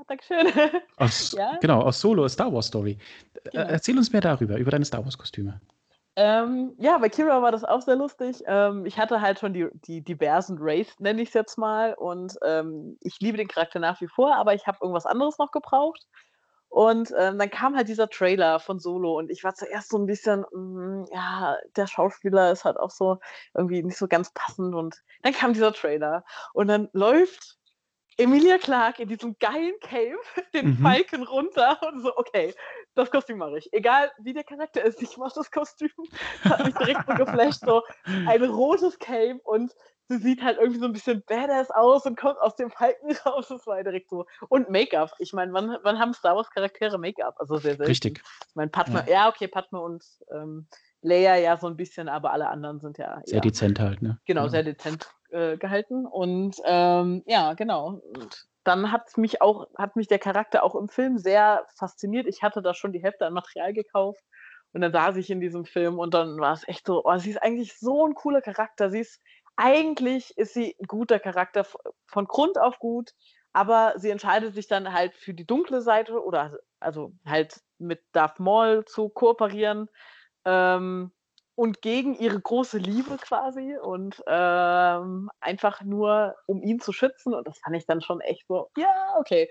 Dankeschön. 0.08 0.48
Aus, 0.98 1.34
ja? 1.34 1.58
Genau, 1.62 1.82
aus 1.82 2.00
Solo, 2.00 2.26
A 2.26 2.30
Star 2.30 2.52
Wars 2.52 2.68
Story. 2.68 2.98
Äh, 3.34 3.50
genau. 3.52 3.64
Erzähl 3.66 3.98
uns 3.98 4.12
mehr 4.12 4.22
darüber, 4.22 4.58
über 4.58 4.72
deine 4.72 4.86
Star 4.86 5.04
Wars-Kostüme. 5.04 5.60
Ähm, 6.16 6.74
ja, 6.80 6.98
bei 6.98 7.10
Kira 7.10 7.44
war 7.44 7.52
das 7.52 7.64
auch 7.64 7.82
sehr 7.82 7.96
lustig. 7.96 8.42
Ähm, 8.48 8.88
ich 8.88 8.98
hatte 8.98 9.22
halt 9.22 9.38
schon 9.38 9.54
die, 9.54 9.68
die 9.74 10.02
diversen 10.02 10.58
Race, 10.60 10.88
nenne 11.00 11.22
ich 11.22 11.28
es 11.28 11.34
jetzt 11.36 11.58
mal. 11.58 11.94
Und 11.94 12.38
ähm, 12.44 12.98
ich 13.02 13.20
liebe 13.20 13.38
den 13.38 13.48
Charakter 13.48 13.80
nach 13.80 14.02
wie 14.02 14.08
vor, 14.08 14.36
aber 14.36 14.56
ich 14.56 14.66
habe 14.66 14.80
irgendwas 14.82 15.06
anderes 15.06 15.38
noch 15.38 15.52
gebraucht. 15.52 16.08
Und 16.70 17.14
ähm, 17.18 17.38
dann 17.38 17.50
kam 17.50 17.76
halt 17.76 17.88
dieser 17.88 18.10
Trailer 18.10 18.60
von 18.60 18.80
Solo 18.80 19.18
und 19.18 19.30
ich 19.30 19.44
war 19.44 19.54
zuerst 19.54 19.90
so 19.90 19.98
ein 19.98 20.06
bisschen, 20.06 20.42
mm, 20.52 21.06
ja, 21.14 21.56
der 21.76 21.88
Schauspieler 21.88 22.52
ist 22.52 22.66
halt 22.66 22.78
auch 22.78 22.90
so 22.90 23.20
irgendwie 23.54 23.84
nicht 23.84 23.98
so 23.98 24.08
ganz 24.08 24.32
passend. 24.32 24.74
Und 24.74 25.02
dann 25.22 25.34
kam 25.34 25.54
dieser 25.54 25.72
Trailer 25.72 26.24
und 26.54 26.68
dann 26.68 26.90
läuft 26.94 27.57
Emilia 28.18 28.58
Clarke 28.58 29.04
in 29.04 29.10
diesem 29.10 29.38
geilen 29.40 29.76
Cape, 29.82 30.18
den 30.54 30.70
mhm. 30.70 30.78
Falken 30.78 31.24
runter 31.24 31.80
und 31.88 32.02
so, 32.02 32.16
okay, 32.18 32.54
das 32.96 33.12
Kostüm 33.12 33.38
mache 33.38 33.60
ich. 33.60 33.72
Egal 33.74 34.12
wie 34.20 34.34
der 34.34 34.44
Charakter 34.44 34.84
ist, 34.84 35.02
ich 35.02 35.18
mache 35.18 35.34
das 35.36 35.52
Kostüm. 35.52 35.90
Hat 36.44 36.66
mich 36.66 36.76
direkt 36.76 37.08
so 37.08 37.14
geflasht, 37.14 37.62
so 37.62 37.84
ein 38.06 38.44
rotes 38.44 38.98
Cape 39.00 39.40
und 39.44 39.72
sie 40.10 40.18
sieht 40.18 40.42
halt 40.42 40.58
irgendwie 40.58 40.80
so 40.80 40.86
ein 40.86 40.94
bisschen 40.94 41.24
badass 41.28 41.70
aus 41.72 42.06
und 42.06 42.18
kommt 42.18 42.40
aus 42.40 42.56
dem 42.56 42.72
Falken 42.72 43.16
raus. 43.26 43.48
Das 43.50 43.68
war 43.68 43.84
direkt 43.84 44.10
so. 44.10 44.26
Und 44.50 44.70
Make-up. 44.70 45.12
Ich 45.20 45.34
meine, 45.34 45.54
wann, 45.54 45.78
wann 45.84 46.00
haben 46.00 46.14
Star 46.14 46.36
Wars 46.36 46.50
Charaktere 46.50 46.98
Make-up? 46.98 47.36
Also 47.38 47.58
sehr 47.58 47.76
selten. 47.76 47.84
Richtig. 47.84 48.22
Ich 48.50 48.56
meine, 48.56 48.70
Padme, 48.70 49.04
ja. 49.08 49.14
ja. 49.14 49.30
okay, 49.30 49.48
Padme 49.48 49.80
und 49.80 50.04
ähm, 50.32 50.68
Leia 51.02 51.36
ja 51.36 51.58
so 51.58 51.68
ein 51.68 51.78
bisschen, 51.78 52.10
aber 52.10 52.32
alle 52.32 52.48
anderen 52.48 52.80
sind 52.80 52.98
ja. 52.98 53.22
Sehr 53.26 53.36
ja, 53.36 53.42
dezent 53.42 53.80
halt, 53.80 54.02
ne? 54.02 54.20
Genau, 54.26 54.44
ja. 54.44 54.50
sehr 54.50 54.64
dezent 54.64 55.08
äh, 55.30 55.58
gehalten. 55.58 56.06
Und 56.06 56.58
ähm, 56.66 57.24
ja, 57.26 57.54
genau. 57.54 58.02
Und 58.14 58.48
dann 58.64 58.92
hat 58.92 59.18
mich 59.18 59.42
auch, 59.42 59.68
hat 59.78 59.96
mich 59.96 60.08
der 60.08 60.20
Charakter 60.20 60.64
auch 60.64 60.76
im 60.76 60.90
Film 60.90 61.18
sehr 61.18 61.66
fasziniert. 61.76 62.28
Ich 62.28 62.44
hatte 62.44 62.62
da 62.62 62.74
schon 62.74 62.92
die 62.92 63.02
Hälfte 63.02 63.26
an 63.26 63.34
Material 63.34 63.74
gekauft. 63.74 64.24
Und 64.74 64.82
dann 64.82 64.92
saß 64.92 65.16
ich 65.16 65.30
in 65.30 65.40
diesem 65.40 65.66
Film 65.66 65.98
und 65.98 66.14
dann 66.14 66.38
war 66.40 66.54
es 66.54 66.68
echt 66.68 66.86
so, 66.86 67.04
oh, 67.06 67.18
sie 67.18 67.32
ist 67.32 67.42
eigentlich 67.42 67.78
so 67.78 68.06
ein 68.06 68.14
cooler 68.14 68.42
Charakter. 68.42 68.90
Sie 68.92 69.00
ist 69.00 69.22
eigentlich 69.56 70.38
ist 70.38 70.54
sie 70.54 70.76
ein 70.80 70.86
guter 70.86 71.20
Charakter 71.20 71.66
von 72.06 72.26
Grund 72.26 72.60
auf 72.60 72.78
gut, 72.80 73.12
aber 73.54 73.94
sie 73.98 74.12
entscheidet 74.12 74.54
sich 74.54 74.68
dann 74.68 74.94
halt 74.94 75.16
für 75.16 75.34
die 75.34 75.48
dunkle 75.48 75.82
Seite 75.82 76.24
oder 76.24 76.60
also 76.80 77.12
halt 77.26 77.60
mit 77.80 78.02
Darth 78.12 78.40
Maul 78.40 78.86
zu 78.86 79.10
kooperieren 79.10 79.90
ähm, 80.46 81.12
und 81.58 81.82
gegen 81.82 82.14
ihre 82.14 82.40
große 82.40 82.78
Liebe 82.78 83.18
quasi 83.18 83.76
und 83.82 84.24
ähm, 84.28 85.32
einfach 85.40 85.82
nur 85.82 86.36
um 86.46 86.62
ihn 86.62 86.80
zu 86.80 86.94
schützen 86.94 87.34
und 87.34 87.48
das 87.48 87.58
fand 87.58 87.76
ich 87.76 87.88
dann 87.88 88.00
schon 88.00 88.22
echt 88.22 88.46
so, 88.48 88.70
ja, 88.78 89.16
okay, 89.18 89.50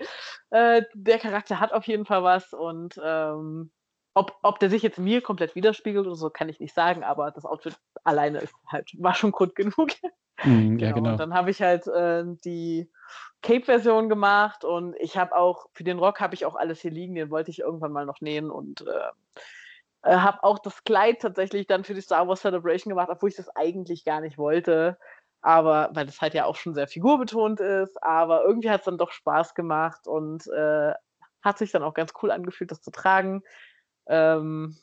äh, 0.51 0.83
der 0.95 1.19
Charakter 1.19 1.59
hat 1.59 1.73
auf 1.73 1.85
jeden 1.89 2.05
Fall 2.05 2.23
was 2.23 2.53
und 2.53 3.01
ähm, 3.05 3.73
ob, 4.15 4.39
ob 4.43 4.61
der 4.61 4.71
sich 4.71 4.85
jetzt 4.85 5.01
mir 5.01 5.21
komplett 5.21 5.57
widerspiegelt 5.57 6.07
oder 6.07 6.15
so, 6.15 6.31
kann 6.31 6.49
ich 6.49 6.61
nicht 6.61 6.75
sagen, 6.75 7.03
aber 7.03 7.33
das 7.33 7.45
Outfit 7.45 7.77
alleine 8.05 8.39
ist 8.39 8.55
halt, 8.69 8.89
war 8.99 9.17
schon 9.17 9.33
Grund 9.33 9.57
genug. 9.57 9.89
Mm, 10.45 10.79
ja, 10.79 10.93
genau. 10.93 10.95
genau. 10.95 11.11
Und 11.11 11.19
dann 11.19 11.35
habe 11.35 11.51
ich 11.51 11.61
halt 11.61 11.89
äh, 11.89 12.23
die 12.45 12.89
Cape-Version 13.43 14.09
gemacht 14.09 14.65
und 14.65 14.95
ich 15.01 15.19
habe 15.19 15.35
auch, 15.35 15.67
für 15.73 15.83
den 15.83 15.99
Rock 15.99 16.21
habe 16.21 16.35
ich 16.35 16.47
auch 16.47 16.55
alles 16.55 16.81
hier 16.81 16.93
liegen, 16.93 17.17
den 17.17 17.31
wollte 17.31 17.51
ich 17.51 17.59
irgendwann 17.59 17.91
mal 17.91 18.07
noch 18.07 18.21
nähen 18.21 18.49
und 18.49 18.83
äh, 18.83 19.11
äh, 20.07 20.17
habe 20.17 20.43
auch 20.45 20.59
das 20.59 20.85
Kleid 20.85 21.21
tatsächlich 21.21 21.67
dann 21.67 21.85
für 21.85 21.95
die 21.95 22.01
Star 22.01 22.29
Wars 22.29 22.41
Celebration 22.41 22.91
gemacht, 22.91 23.09
obwohl 23.11 23.29
ich 23.31 23.37
das 23.37 23.49
eigentlich 23.57 24.05
gar 24.05 24.21
nicht 24.21 24.39
wollte. 24.39 24.99
Aber 25.43 25.91
weil 25.95 26.07
das 26.07 26.21
halt 26.21 26.35
ja 26.35 26.45
auch 26.45 26.57
schon 26.57 26.75
sehr 26.75 26.89
figurbetont 26.89 27.61
ist, 27.61 28.03
aber 28.03 28.45
irgendwie 28.45 28.71
hat 28.71 28.81
es 28.81 28.87
dann 28.87 28.99
doch 28.99 29.13
Spaß 29.13 29.55
gemacht 29.55 30.07
und 30.07 30.47
äh, 30.49 30.93
hat 31.43 31.59
sich 31.59 31.71
dann 31.71 31.83
auch 31.83 31.95
ganz 31.95 32.13
cool 32.23 32.31
angefühlt, 32.31 32.71
das 32.71 32.83
zu 32.83 32.91
tragen. 32.91 33.43
Ähm, 34.09 34.77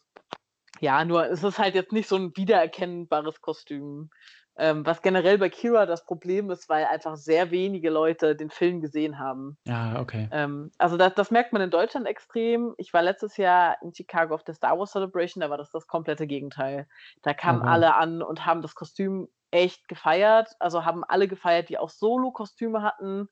ja, 0.79 1.03
nur 1.05 1.29
es 1.29 1.43
ist 1.43 1.59
halt 1.59 1.75
jetzt 1.75 1.91
nicht 1.91 2.07
so 2.07 2.15
ein 2.15 2.35
wiedererkennbares 2.35 3.41
Kostüm. 3.41 4.09
Ähm, 4.55 4.85
was 4.85 5.01
generell 5.01 5.39
bei 5.39 5.49
Kira 5.49 5.87
das 5.87 6.05
Problem 6.05 6.51
ist, 6.51 6.69
weil 6.69 6.85
einfach 6.85 7.15
sehr 7.15 7.49
wenige 7.49 7.89
Leute 7.89 8.35
den 8.35 8.51
Film 8.51 8.81
gesehen 8.81 9.17
haben. 9.17 9.57
Ja, 9.65 9.99
okay. 9.99 10.29
Ähm, 10.31 10.71
also 10.77 10.95
das, 10.95 11.15
das, 11.15 11.31
merkt 11.31 11.53
man 11.53 11.61
in 11.63 11.71
Deutschland 11.71 12.05
extrem. 12.05 12.75
Ich 12.77 12.93
war 12.93 13.01
letztes 13.01 13.37
Jahr 13.37 13.77
in 13.81 13.93
Chicago 13.93 14.35
auf 14.35 14.43
der 14.43 14.53
Star 14.53 14.77
Wars 14.77 14.91
Celebration, 14.91 15.41
da 15.41 15.49
war 15.49 15.57
das 15.57 15.71
das 15.71 15.87
komplette 15.87 16.27
Gegenteil. 16.27 16.87
Da 17.23 17.33
kamen 17.33 17.61
okay. 17.61 17.69
alle 17.69 17.95
an 17.95 18.21
und 18.21 18.45
haben 18.45 18.61
das 18.61 18.75
Kostüm 18.75 19.27
echt 19.49 19.87
gefeiert. 19.87 20.49
Also 20.59 20.85
haben 20.85 21.03
alle 21.03 21.27
gefeiert, 21.27 21.69
die 21.69 21.79
auch 21.79 21.89
Solo-Kostüme 21.89 22.83
hatten. 22.83 23.29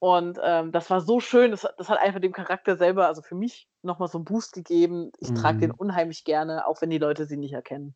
Und 0.00 0.38
ähm, 0.42 0.72
das 0.72 0.90
war 0.90 1.00
so 1.00 1.20
schön, 1.20 1.52
das, 1.52 1.66
das, 1.78 1.88
hat 1.88 2.00
einfach 2.00 2.20
dem 2.20 2.32
Charakter 2.32 2.76
selber, 2.76 3.06
also 3.06 3.22
für 3.22 3.36
mich, 3.36 3.68
nochmal 3.82 4.08
so 4.08 4.18
einen 4.18 4.24
Boost 4.24 4.52
gegeben. 4.52 5.12
Ich 5.18 5.30
mhm. 5.30 5.36
trage 5.36 5.58
den 5.60 5.70
unheimlich 5.70 6.24
gerne, 6.24 6.66
auch 6.66 6.82
wenn 6.82 6.90
die 6.90 6.98
Leute 6.98 7.24
sie 7.26 7.36
nicht 7.36 7.52
erkennen. 7.52 7.94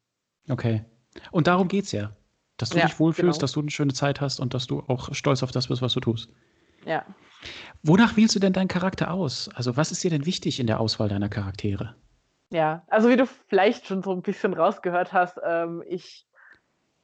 Okay. 0.49 0.85
Und 1.33 1.49
darum 1.49 1.67
geht 1.67 1.87
es 1.87 1.93
ja. 1.93 2.13
Dass 2.57 2.71
du 2.71 2.79
ja, 2.79 2.87
dich 2.87 2.99
wohlfühlst, 2.99 3.39
genau. 3.39 3.41
dass 3.41 3.53
du 3.53 3.61
eine 3.61 3.71
schöne 3.71 3.93
Zeit 3.93 4.21
hast 4.21 4.41
und 4.41 4.55
dass 4.55 4.67
du 4.67 4.81
auch 4.87 5.15
stolz 5.15 5.43
auf 5.43 5.53
das 5.53 5.69
bist, 5.69 5.83
was 5.83 5.93
du 5.93 6.01
tust. 6.01 6.31
Ja. 6.85 7.05
Wonach 7.83 8.17
wählst 8.17 8.35
du 8.35 8.39
denn 8.39 8.53
deinen 8.53 8.69
Charakter 8.69 9.11
aus? 9.13 9.51
Also, 9.55 9.77
was 9.77 9.93
ist 9.93 10.03
dir 10.03 10.11
denn 10.11 10.25
wichtig 10.25 10.59
in 10.59 10.67
der 10.67 10.81
Auswahl 10.81 11.09
deiner 11.09 11.29
Charaktere? 11.29 11.95
Ja, 12.51 12.85
also 12.87 13.09
wie 13.09 13.17
du 13.17 13.27
vielleicht 13.27 13.87
schon 13.87 14.03
so 14.03 14.13
ein 14.13 14.23
bisschen 14.23 14.55
rausgehört 14.55 15.13
hast, 15.13 15.39
ähm, 15.45 15.83
ich 15.89 16.27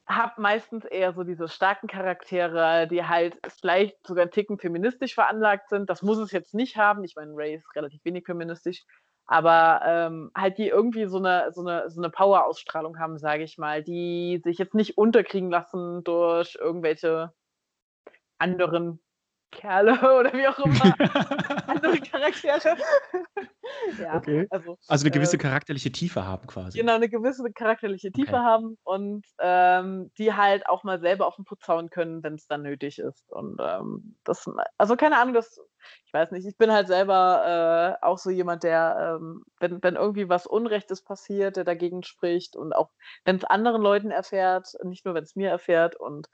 habe 0.07 0.41
meistens 0.41 0.85
eher 0.85 1.13
so 1.13 1.23
diese 1.23 1.47
starken 1.47 1.87
Charaktere, 1.87 2.87
die 2.87 3.03
halt 3.03 3.37
vielleicht 3.59 4.05
sogar 4.05 4.23
einen 4.23 4.31
Ticken 4.31 4.57
feministisch 4.57 5.13
veranlagt 5.13 5.69
sind. 5.69 5.89
Das 5.89 6.01
muss 6.01 6.17
es 6.17 6.31
jetzt 6.31 6.53
nicht 6.53 6.77
haben. 6.77 7.03
Ich 7.03 7.15
meine, 7.15 7.31
Ray 7.35 7.55
ist 7.55 7.75
relativ 7.75 8.03
wenig 8.03 8.25
feministisch, 8.25 8.83
aber 9.25 9.81
ähm, 9.85 10.31
halt 10.35 10.57
die 10.57 10.67
irgendwie 10.67 11.05
so 11.05 11.17
eine, 11.17 11.51
so 11.53 11.61
eine, 11.61 11.89
so 11.89 12.01
eine 12.01 12.09
Power-Ausstrahlung 12.09 12.99
haben, 12.99 13.17
sage 13.17 13.43
ich 13.43 13.57
mal, 13.57 13.83
die 13.83 14.41
sich 14.43 14.57
jetzt 14.57 14.75
nicht 14.75 14.97
unterkriegen 14.97 15.49
lassen 15.49 16.03
durch 16.03 16.57
irgendwelche 16.59 17.33
anderen 18.37 19.02
Kerle 19.53 19.93
oder 20.19 20.33
wie 20.33 20.47
auch 20.47 20.59
immer. 20.59 20.95
andere 21.67 21.99
Charaktere. 21.99 22.77
ja, 23.99 24.15
okay. 24.15 24.47
also, 24.49 24.77
also, 24.87 25.05
eine 25.05 25.11
gewisse 25.11 25.37
äh, 25.37 25.39
charakterliche 25.39 25.91
Tiefe 25.91 26.25
haben 26.25 26.47
quasi. 26.47 26.77
Genau, 26.77 26.95
eine 26.95 27.09
gewisse 27.09 27.43
charakterliche 27.51 28.11
Tiefe 28.11 28.35
okay. 28.35 28.43
haben 28.43 28.77
und 28.83 29.25
ähm, 29.39 30.11
die 30.17 30.33
halt 30.33 30.67
auch 30.67 30.83
mal 30.83 30.99
selber 30.99 31.27
auf 31.27 31.35
den 31.35 31.45
Putz 31.45 31.67
hauen 31.67 31.89
können, 31.89 32.23
wenn 32.23 32.35
es 32.35 32.47
dann 32.47 32.63
nötig 32.63 32.99
ist. 32.99 33.31
Und 33.31 33.59
ähm, 33.61 34.15
das, 34.23 34.45
also 34.77 34.95
keine 34.95 35.17
Ahnung, 35.17 35.33
das, 35.33 35.59
ich 36.05 36.13
weiß 36.13 36.31
nicht, 36.31 36.47
ich 36.47 36.57
bin 36.57 36.71
halt 36.71 36.87
selber 36.87 37.99
äh, 38.01 38.05
auch 38.05 38.17
so 38.17 38.29
jemand, 38.29 38.63
der, 38.63 39.17
ähm, 39.19 39.43
wenn, 39.59 39.81
wenn 39.83 39.95
irgendwie 39.95 40.29
was 40.29 40.45
Unrechtes 40.45 41.01
passiert, 41.03 41.57
der 41.57 41.63
dagegen 41.63 42.03
spricht 42.03 42.55
und 42.55 42.73
auch 42.73 42.89
wenn 43.25 43.37
es 43.37 43.43
anderen 43.43 43.81
Leuten 43.81 44.11
erfährt, 44.11 44.73
nicht 44.83 45.05
nur 45.05 45.13
wenn 45.13 45.23
es 45.23 45.35
mir 45.35 45.49
erfährt 45.49 45.95
und 45.95 46.27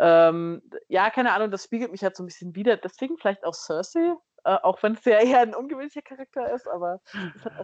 ähm, 0.00 0.62
ja, 0.88 1.10
keine 1.10 1.32
Ahnung, 1.32 1.50
das 1.50 1.64
spiegelt 1.64 1.92
mich 1.92 2.02
halt 2.02 2.16
so 2.16 2.22
ein 2.22 2.26
bisschen 2.26 2.54
wieder. 2.54 2.76
Deswegen 2.76 3.18
vielleicht 3.18 3.44
auch 3.44 3.54
Cersei, 3.54 4.14
äh, 4.44 4.56
auch 4.62 4.82
wenn 4.82 4.94
es 4.94 5.04
ja 5.04 5.18
eher 5.20 5.40
ein 5.40 5.54
ungewöhnlicher 5.54 6.02
Charakter 6.02 6.52
ist, 6.54 6.66
aber. 6.66 7.00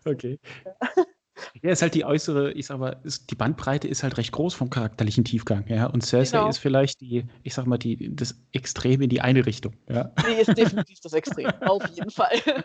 okay. 0.05 0.39
Ja, 1.63 1.71
ist 1.71 1.83
halt 1.83 1.95
die 1.95 2.05
äußere, 2.05 2.53
ich 2.53 2.67
sag 2.67 2.79
mal, 2.79 2.99
ist, 3.05 3.31
die 3.31 3.35
Bandbreite 3.35 3.87
ist 3.89 4.03
halt 4.03 4.17
recht 4.17 4.33
groß 4.33 4.55
vom 4.55 4.71
charakterlichen 4.71 5.25
Tiefgang, 5.25 5.67
ja. 5.69 5.87
Und 5.87 6.03
Cersei 6.03 6.39
genau. 6.39 6.49
ist 6.49 6.59
vielleicht 6.59 7.01
die, 7.03 7.27
ich 7.43 7.55
sag 7.55 7.67
mal, 7.67 7.77
die, 7.77 8.15
das 8.15 8.41
Extrem 8.53 9.03
in 9.03 9.11
die 9.11 9.21
eine 9.21 9.45
Richtung, 9.45 9.75
ja. 9.89 10.13
Die 10.27 10.41
ist 10.41 10.57
definitiv 10.57 10.99
das 11.01 11.13
Extrem, 11.13 11.51
auf 11.63 11.87
jeden 11.89 12.11
Fall. 12.11 12.37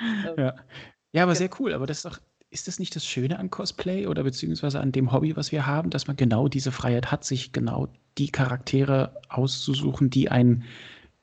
ja. 0.36 0.54
ja, 1.12 1.22
aber 1.22 1.34
sehr 1.34 1.50
cool. 1.60 1.72
Aber 1.72 1.86
das 1.86 1.98
ist 1.98 2.06
doch, 2.06 2.18
ist 2.50 2.66
das 2.66 2.78
nicht 2.78 2.96
das 2.96 3.06
Schöne 3.06 3.38
an 3.38 3.50
Cosplay 3.50 4.06
oder 4.06 4.24
beziehungsweise 4.24 4.80
an 4.80 4.92
dem 4.92 5.12
Hobby, 5.12 5.36
was 5.36 5.52
wir 5.52 5.66
haben, 5.66 5.90
dass 5.90 6.08
man 6.08 6.16
genau 6.16 6.48
diese 6.48 6.72
Freiheit 6.72 7.10
hat, 7.12 7.24
sich 7.24 7.52
genau 7.52 7.88
die 8.18 8.30
Charaktere 8.30 9.14
auszusuchen, 9.28 10.10
die 10.10 10.30
einen 10.30 10.64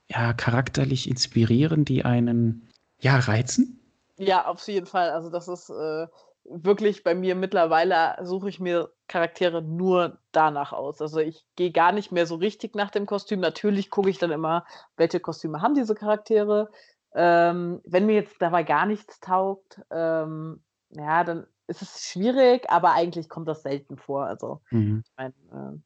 ja 0.08 0.34
charakterlich 0.34 1.10
inspirieren, 1.10 1.84
die 1.84 2.06
einen 2.06 2.70
ja 3.00 3.20
reizen? 3.20 3.80
Ja, 4.18 4.46
auf 4.46 4.66
jeden 4.68 4.88
Fall. 4.88 5.12
Also 5.12 5.30
das 5.30 5.50
ist 5.50 5.70
äh, 5.70 6.08
wirklich 6.46 7.04
bei 7.04 7.14
mir 7.14 7.36
mittlerweile 7.36 8.16
suche 8.26 8.48
ich 8.48 8.60
mir 8.60 8.90
Charaktere 9.08 9.62
nur 9.62 10.20
danach 10.32 10.72
aus. 10.72 11.02
Also 11.02 11.20
ich 11.20 11.46
gehe 11.58 11.72
gar 11.72 11.92
nicht 11.92 12.12
mehr 12.14 12.26
so 12.26 12.36
richtig 12.36 12.74
nach 12.74 12.90
dem 12.90 13.06
Kostüm. 13.06 13.42
Natürlich 13.42 13.90
gucke 13.90 14.10
ich 14.10 14.18
dann 14.18 14.32
immer, 14.32 14.66
welche 14.96 15.20
Kostüme 15.20 15.62
haben 15.62 15.76
diese 15.76 15.94
Charaktere. 15.94 16.70
Ähm, 17.14 17.82
wenn 17.86 18.06
mir 18.06 18.16
jetzt 18.16 18.36
dabei 18.40 18.64
gar 18.64 18.86
nichts 18.86 19.20
taugt, 19.20 19.82
ähm, 19.92 20.62
ja, 20.92 21.24
dann 21.24 21.46
ist 21.68 21.82
es 21.82 22.10
schwierig, 22.10 22.70
aber 22.70 22.94
eigentlich 22.94 23.30
kommt 23.30 23.48
das 23.48 23.64
selten 23.64 23.98
vor. 23.98 24.26
Also, 24.26 24.62
mhm. 24.72 25.04
ich 25.06 25.12
meine, 25.18 25.34
äh, 25.52 25.78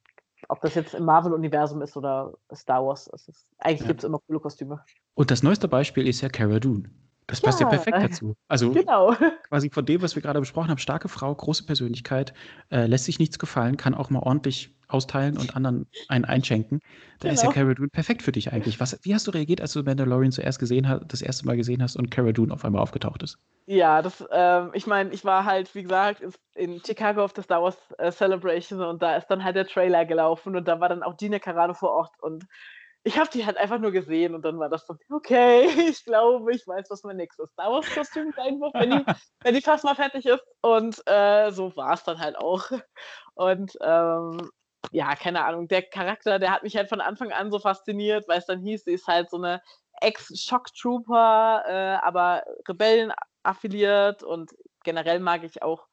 ob 0.47 0.61
das 0.61 0.75
jetzt 0.75 0.93
im 0.93 1.05
Marvel-Universum 1.05 1.81
ist 1.81 1.97
oder 1.97 2.33
Star 2.53 2.85
Wars, 2.85 3.07
ist, 3.07 3.47
eigentlich 3.57 3.81
ja. 3.81 3.87
gibt 3.87 4.01
es 4.01 4.03
immer 4.05 4.19
coole 4.19 4.39
Kostüme. 4.39 4.83
Und 5.13 5.31
das 5.31 5.43
neueste 5.43 5.67
Beispiel 5.67 6.07
ist 6.07 6.21
ja 6.21 6.29
Cara 6.29 6.59
Dune. 6.59 6.89
Das 7.31 7.39
passt 7.39 7.61
ja, 7.61 7.65
ja 7.65 7.69
perfekt 7.69 7.97
dazu. 7.97 8.35
Also 8.49 8.71
genau. 8.71 9.15
quasi 9.47 9.69
von 9.69 9.85
dem, 9.85 10.01
was 10.01 10.15
wir 10.15 10.21
gerade 10.21 10.39
besprochen 10.41 10.69
haben, 10.69 10.77
starke 10.77 11.07
Frau, 11.07 11.33
große 11.33 11.65
Persönlichkeit, 11.65 12.33
äh, 12.69 12.85
lässt 12.87 13.05
sich 13.05 13.19
nichts 13.19 13.39
gefallen, 13.39 13.77
kann 13.77 13.93
auch 13.93 14.09
mal 14.09 14.19
ordentlich 14.19 14.75
austeilen 14.89 15.37
und 15.37 15.55
anderen 15.55 15.87
einen 16.09 16.25
einschenken. 16.25 16.81
Da 17.19 17.29
genau. 17.29 17.33
ist 17.33 17.43
ja 17.43 17.49
genau. 17.51 17.63
Cara 17.63 17.73
Dune 17.75 17.87
perfekt 17.87 18.21
für 18.21 18.33
dich 18.33 18.51
eigentlich. 18.51 18.81
Was, 18.81 18.99
wie 19.03 19.13
hast 19.13 19.27
du 19.27 19.31
reagiert, 19.31 19.61
als 19.61 19.71
du 19.71 19.81
Mandalorian 19.81 20.33
zuerst 20.33 20.59
gesehen 20.59 20.89
hast, 20.89 21.05
das 21.07 21.21
erste 21.21 21.45
Mal 21.45 21.55
gesehen 21.55 21.81
hast 21.81 21.95
und 21.95 22.11
Cara 22.11 22.33
Dune 22.33 22.53
auf 22.53 22.65
einmal 22.65 22.81
aufgetaucht 22.81 23.23
ist? 23.23 23.37
Ja, 23.65 24.01
das, 24.01 24.23
ähm, 24.31 24.71
ich 24.73 24.85
meine, 24.85 25.11
ich 25.11 25.23
war 25.23 25.45
halt, 25.45 25.73
wie 25.73 25.83
gesagt, 25.83 26.21
in 26.55 26.81
Chicago 26.83 27.23
auf 27.23 27.31
der 27.31 27.45
Star 27.45 27.63
Wars 27.63 27.77
äh, 27.97 28.11
Celebration 28.11 28.81
und 28.81 29.01
da 29.01 29.15
ist 29.15 29.27
dann 29.27 29.43
halt 29.43 29.55
der 29.55 29.67
Trailer 29.67 30.03
gelaufen 30.03 30.57
und 30.57 30.67
da 30.67 30.81
war 30.81 30.89
dann 30.89 31.03
auch 31.03 31.15
Gina 31.15 31.39
Carano 31.39 31.73
vor 31.73 31.91
Ort 31.91 32.11
und 32.19 32.45
ich 33.03 33.17
habe 33.17 33.29
die 33.33 33.45
halt 33.45 33.57
einfach 33.57 33.79
nur 33.79 33.91
gesehen 33.91 34.35
und 34.35 34.43
dann 34.43 34.59
war 34.59 34.69
das 34.69 34.85
so, 34.85 34.95
okay, 35.09 35.65
ich 35.89 36.03
glaube, 36.05 36.53
ich 36.53 36.65
weiß, 36.67 36.89
was 36.89 37.03
mein 37.03 37.17
nächstes 37.17 37.49
Star 37.51 37.71
Wars-Kostüm 37.71 38.31
sein 38.35 38.59
wird, 38.59 38.73
wenn 38.75 38.91
die, 38.91 39.05
wenn 39.43 39.55
die 39.55 39.61
fast 39.61 39.83
mal 39.83 39.95
fertig 39.95 40.25
ist. 40.25 40.43
Und 40.61 41.01
äh, 41.07 41.51
so 41.51 41.75
war 41.75 41.93
es 41.93 42.03
dann 42.03 42.19
halt 42.19 42.37
auch. 42.37 42.71
Und 43.33 43.77
ähm, 43.81 44.49
ja, 44.91 45.15
keine 45.15 45.45
Ahnung, 45.45 45.67
der 45.67 45.83
Charakter, 45.83 46.37
der 46.37 46.51
hat 46.51 46.63
mich 46.63 46.75
halt 46.75 46.89
von 46.89 47.01
Anfang 47.01 47.31
an 47.31 47.51
so 47.51 47.59
fasziniert, 47.59 48.27
weil 48.27 48.39
es 48.39 48.45
dann 48.45 48.59
hieß, 48.59 48.83
sie 48.83 48.93
ist 48.93 49.07
halt 49.07 49.29
so 49.29 49.37
eine 49.37 49.61
Ex-Shock-Trooper, 50.01 51.63
äh, 51.67 52.05
aber 52.05 52.43
Rebellen 52.67 53.13
affiliiert 53.43 54.23
und 54.23 54.51
generell 54.83 55.19
mag 55.19 55.43
ich 55.43 55.63
auch 55.63 55.87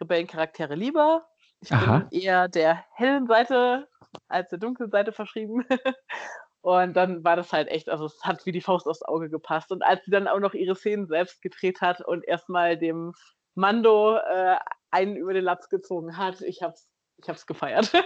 Rebellencharaktere 0.00 0.74
lieber. 0.74 1.26
Ich 1.60 1.72
Aha. 1.72 1.98
bin 1.98 2.20
eher 2.20 2.48
der 2.48 2.84
hellen 2.92 3.26
Seite 3.26 3.88
als 4.28 4.50
der 4.50 4.58
dunklen 4.58 4.90
Seite 4.90 5.12
verschrieben. 5.12 5.64
Und 6.66 6.94
dann 6.94 7.22
war 7.22 7.36
das 7.36 7.52
halt 7.52 7.68
echt, 7.68 7.88
also 7.88 8.06
es 8.06 8.18
hat 8.24 8.44
wie 8.44 8.50
die 8.50 8.60
Faust 8.60 8.88
aufs 8.88 9.02
Auge 9.02 9.30
gepasst. 9.30 9.70
Und 9.70 9.84
als 9.84 10.04
sie 10.04 10.10
dann 10.10 10.26
auch 10.26 10.40
noch 10.40 10.52
ihre 10.52 10.74
Szenen 10.74 11.06
selbst 11.06 11.40
gedreht 11.40 11.80
hat 11.80 12.00
und 12.00 12.26
erstmal 12.26 12.76
dem 12.76 13.12
Mando 13.54 14.16
äh, 14.16 14.56
einen 14.90 15.14
über 15.14 15.32
den 15.32 15.44
Latz 15.44 15.68
gezogen 15.68 16.16
hat, 16.16 16.40
ich 16.40 16.62
hab's, 16.62 16.88
ich 17.22 17.28
hab's 17.28 17.46
gefeiert. 17.46 17.92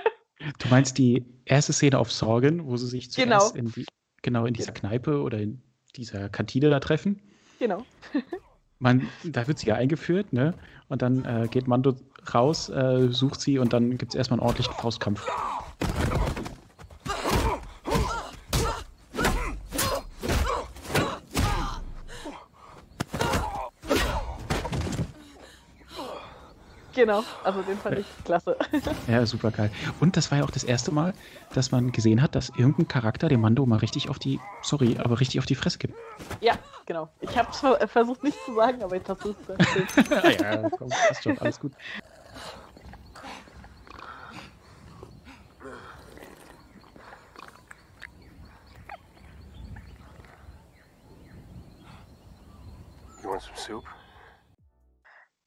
Du 0.58 0.68
meinst 0.68 0.96
die 0.96 1.26
erste 1.44 1.74
Szene 1.74 1.98
auf 1.98 2.10
Sorgen, 2.10 2.66
wo 2.66 2.76
sie 2.78 2.86
sich 2.86 3.14
Genau. 3.14 3.40
zuerst 3.40 3.56
in 3.56 3.72
die, 3.72 3.84
genau 4.22 4.46
in 4.46 4.54
dieser 4.54 4.72
Kneipe 4.72 5.20
oder 5.20 5.38
in 5.38 5.62
dieser 5.96 6.30
Kantine 6.30 6.70
da 6.70 6.80
treffen? 6.80 7.20
genau. 7.58 7.84
Man, 8.78 9.06
da 9.22 9.46
wird 9.46 9.58
sie 9.58 9.66
ja 9.66 9.74
eingeführt, 9.74 10.32
ne? 10.32 10.54
Und 10.88 11.02
dann 11.02 11.26
äh, 11.26 11.46
geht 11.48 11.68
Mando 11.68 11.94
raus, 12.32 12.70
äh, 12.70 13.08
sucht 13.10 13.42
sie 13.42 13.58
und 13.58 13.74
dann 13.74 13.98
gibt 13.98 14.12
es 14.12 14.16
erstmal 14.16 14.40
einen 14.40 14.46
ordentlichen 14.46 14.72
Faustkampf. 14.74 15.26
Genau. 27.00 27.24
Also 27.44 27.62
den 27.62 27.78
fand 27.78 27.98
ich 27.98 28.06
klasse. 28.26 28.56
Ja, 29.08 29.24
super 29.24 29.50
geil. 29.50 29.70
Und 30.00 30.18
das 30.18 30.30
war 30.30 30.38
ja 30.38 30.44
auch 30.44 30.50
das 30.50 30.64
erste 30.64 30.92
Mal, 30.92 31.14
dass 31.54 31.70
man 31.70 31.92
gesehen 31.92 32.20
hat, 32.20 32.34
dass 32.34 32.50
irgendein 32.50 32.88
Charakter 32.88 33.30
dem 33.30 33.40
Mando 33.40 33.64
mal 33.64 33.78
richtig 33.78 34.10
auf 34.10 34.18
die, 34.18 34.38
sorry, 34.60 34.98
aber 34.98 35.18
richtig 35.18 35.38
auf 35.38 35.46
die 35.46 35.54
Fresse 35.54 35.78
gibt. 35.78 35.94
ja, 36.42 36.58
genau. 36.84 37.08
Ich 37.22 37.36
habe 37.38 37.48
es 37.50 37.58
ver 37.58 37.88
versucht 37.88 38.22
nicht 38.22 38.36
zu 38.44 38.54
sagen, 38.54 38.82
aber 38.82 38.96
jetzt 38.96 39.08
hast 39.08 39.24
du 39.24 39.30
es 39.30 40.40
ja, 40.40 40.68
komm, 40.76 40.90
passt 40.90 41.24
schon, 41.24 41.38
alles 41.38 41.58
gut. 41.58 41.72
You 53.22 53.30
want 53.30 53.40
some 53.40 53.56
soup? 53.56 53.84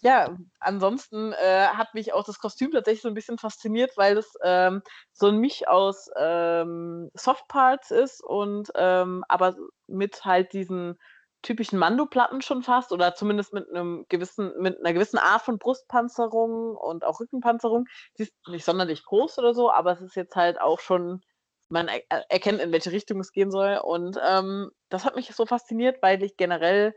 Ja, 0.03 0.35
ansonsten 0.59 1.31
äh, 1.31 1.67
hat 1.67 1.93
mich 1.93 2.11
auch 2.13 2.25
das 2.25 2.37
Kostüm 2.39 2.71
tatsächlich 2.71 3.01
so 3.03 3.07
ein 3.07 3.13
bisschen 3.13 3.37
fasziniert, 3.37 3.95
weil 3.95 4.17
es 4.17 4.33
ähm, 4.43 4.81
so 5.13 5.27
ein 5.27 5.37
Misch 5.37 5.65
aus 5.65 6.09
ähm, 6.17 7.09
Softparts 7.13 7.89
ist 7.89 8.21
und 8.21 8.69
ähm, 8.75 9.23
aber 9.29 9.55
mit 9.87 10.25
halt 10.25 10.51
diesen 10.51 10.99
typischen 11.41 11.79
Mando-Platten 11.79 12.41
schon 12.41 12.63
fast 12.63 12.91
oder 12.91 13.15
zumindest 13.15 13.53
mit 13.53 13.69
einem 13.69 14.05
gewissen, 14.09 14.51
mit 14.59 14.77
einer 14.79 14.93
gewissen 14.93 15.17
Art 15.19 15.41
von 15.41 15.57
Brustpanzerung 15.57 16.75
und 16.75 17.05
auch 17.05 17.21
Rückenpanzerung. 17.21 17.85
Sie 18.15 18.23
ist 18.23 18.33
nicht 18.49 18.65
sonderlich 18.65 19.05
groß 19.05 19.37
oder 19.39 19.53
so, 19.53 19.71
aber 19.71 19.93
es 19.93 20.01
ist 20.01 20.15
jetzt 20.17 20.35
halt 20.35 20.59
auch 20.59 20.79
schon, 20.81 21.21
man 21.69 21.87
er 21.87 22.01
erkennt, 22.29 22.59
in 22.61 22.71
welche 22.73 22.91
Richtung 22.91 23.21
es 23.21 23.31
gehen 23.31 23.51
soll. 23.51 23.77
Und 23.83 24.17
ähm, 24.21 24.69
das 24.89 25.05
hat 25.05 25.15
mich 25.15 25.33
so 25.33 25.45
fasziniert, 25.45 26.01
weil 26.01 26.23
ich 26.23 26.35
generell 26.37 26.93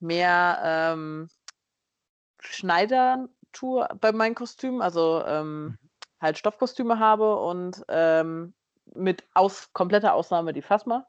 mehr 0.00 0.60
ähm, 0.64 1.28
Schneider 2.42 3.28
tue 3.52 3.86
bei 4.00 4.12
meinen 4.12 4.34
Kostümen, 4.34 4.82
also 4.82 5.22
ähm, 5.26 5.78
halt 6.20 6.38
Stoffkostüme 6.38 6.98
habe 6.98 7.36
und 7.36 7.82
ähm, 7.88 8.54
mit 8.94 9.24
aus, 9.34 9.72
kompletter 9.72 10.14
Ausnahme 10.14 10.52
die 10.52 10.62
Phasma. 10.62 11.06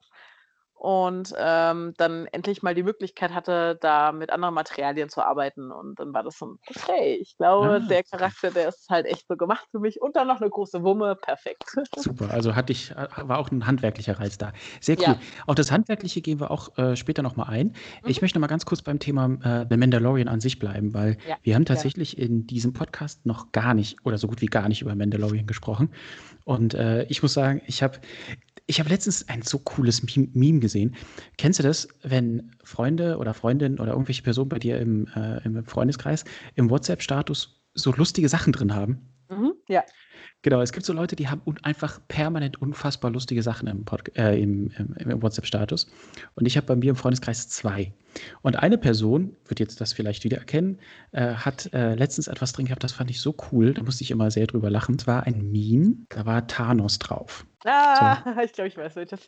Und 0.83 1.31
ähm, 1.37 1.93
dann 1.97 2.25
endlich 2.31 2.63
mal 2.63 2.73
die 2.73 2.81
Möglichkeit 2.81 3.35
hatte, 3.35 3.77
da 3.81 4.11
mit 4.11 4.31
anderen 4.31 4.55
Materialien 4.55 5.09
zu 5.09 5.21
arbeiten. 5.23 5.71
Und 5.71 5.99
dann 5.99 6.11
war 6.11 6.23
das 6.23 6.39
so, 6.39 6.55
okay, 6.67 7.19
ich 7.21 7.37
glaube, 7.37 7.81
Ah. 7.83 7.87
der 7.87 8.01
Charakter, 8.03 8.49
der 8.49 8.69
ist 8.69 8.89
halt 8.89 9.05
echt 9.05 9.27
so 9.27 9.37
gemacht 9.37 9.67
für 9.69 9.77
mich. 9.79 10.01
Und 10.01 10.15
dann 10.15 10.25
noch 10.25 10.41
eine 10.41 10.49
große 10.49 10.81
Wumme, 10.81 11.15
perfekt. 11.15 11.65
Super, 11.97 12.31
also 12.31 12.55
hatte 12.55 12.71
ich, 12.71 12.95
war 12.95 13.37
auch 13.37 13.51
ein 13.51 13.67
handwerklicher 13.67 14.19
Reiz 14.19 14.39
da. 14.39 14.53
Sehr 14.79 14.97
cool. 14.97 15.03
Ja. 15.03 15.19
Auf 15.45 15.53
das 15.53 15.71
Handwerkliche 15.71 16.19
gehen 16.19 16.39
wir 16.39 16.49
auch 16.49 16.75
äh, 16.79 16.95
später 16.95 17.21
nochmal 17.21 17.49
ein. 17.51 17.75
Ich 18.07 18.17
Mhm. 18.19 18.23
möchte 18.23 18.39
noch 18.39 18.41
mal 18.41 18.47
ganz 18.47 18.65
kurz 18.65 18.81
beim 18.81 18.97
Thema 18.97 19.25
äh, 19.43 19.67
The 19.69 19.77
Mandalorian 19.77 20.27
an 20.29 20.41
sich 20.41 20.57
bleiben, 20.57 20.95
weil 20.95 21.15
Ja, 21.27 21.37
wir 21.43 21.53
haben 21.53 21.65
tatsächlich 21.65 22.17
in 22.17 22.47
diesem 22.47 22.73
Podcast 22.73 23.23
noch 23.27 23.51
gar 23.51 23.75
nicht 23.75 24.03
oder 24.03 24.17
so 24.17 24.27
gut 24.27 24.41
wie 24.41 24.47
gar 24.47 24.67
nicht 24.67 24.81
über 24.81 24.95
Mandalorian 24.95 25.45
gesprochen. 25.45 25.93
Und 26.43 26.73
äh, 26.73 27.03
ich 27.03 27.21
muss 27.21 27.33
sagen, 27.35 27.61
ich 27.67 27.83
habe 27.83 27.99
ich 28.67 28.79
hab 28.79 28.89
letztens 28.89 29.27
ein 29.27 29.41
so 29.41 29.59
cooles 29.59 30.03
Meme, 30.03 30.29
Meme 30.33 30.59
gesehen. 30.59 30.95
Kennst 31.37 31.59
du 31.59 31.63
das, 31.63 31.87
wenn 32.03 32.55
Freunde 32.63 33.17
oder 33.17 33.33
Freundinnen 33.33 33.79
oder 33.79 33.91
irgendwelche 33.91 34.23
Personen 34.23 34.49
bei 34.49 34.59
dir 34.59 34.79
im, 34.79 35.07
äh, 35.15 35.43
im 35.43 35.65
Freundeskreis 35.65 36.23
im 36.55 36.69
WhatsApp-Status 36.69 37.61
so 37.73 37.91
lustige 37.91 38.29
Sachen 38.29 38.53
drin 38.53 38.73
haben? 38.73 39.09
Mhm, 39.29 39.53
ja. 39.67 39.83
Genau, 40.43 40.61
es 40.61 40.71
gibt 40.71 40.85
so 40.85 40.93
Leute, 40.93 41.15
die 41.15 41.29
haben 41.29 41.41
einfach 41.61 41.99
permanent 42.07 42.61
unfassbar 42.61 43.11
lustige 43.11 43.43
Sachen 43.43 43.67
im, 43.67 43.85
äh, 44.15 44.41
im, 44.41 44.71
im, 44.77 44.95
im 44.97 45.21
WhatsApp-Status. 45.21 45.87
Und 46.35 46.45
ich 46.47 46.57
habe 46.57 46.67
bei 46.67 46.75
mir 46.75 46.89
im 46.89 46.95
Freundeskreis 46.95 47.47
zwei. 47.49 47.93
Und 48.41 48.57
eine 48.57 48.77
Person, 48.77 49.35
wird 49.45 49.59
jetzt 49.59 49.79
das 49.81 49.93
vielleicht 49.93 50.23
wieder 50.23 50.37
erkennen, 50.37 50.79
äh, 51.11 51.35
hat 51.35 51.71
äh, 51.73 51.93
letztens 51.93 52.27
etwas 52.27 52.53
drin 52.53 52.65
gehabt, 52.65 52.83
das 52.83 52.91
fand 52.91 53.11
ich 53.11 53.21
so 53.21 53.35
cool, 53.51 53.73
da 53.73 53.83
musste 53.83 54.03
ich 54.03 54.11
immer 54.11 54.31
sehr 54.31 54.47
drüber 54.47 54.69
lachen. 54.69 54.95
Es 54.95 55.05
war 55.05 55.27
ein 55.27 55.51
Meme, 55.51 55.95
da 56.09 56.25
war 56.25 56.47
Thanos 56.47 56.97
drauf. 56.97 57.45
Ah, 57.63 58.17
ich 58.43 58.53
glaube, 58.53 58.69
ich 58.69 58.77
weiß 58.77 58.95
welches. 58.95 59.27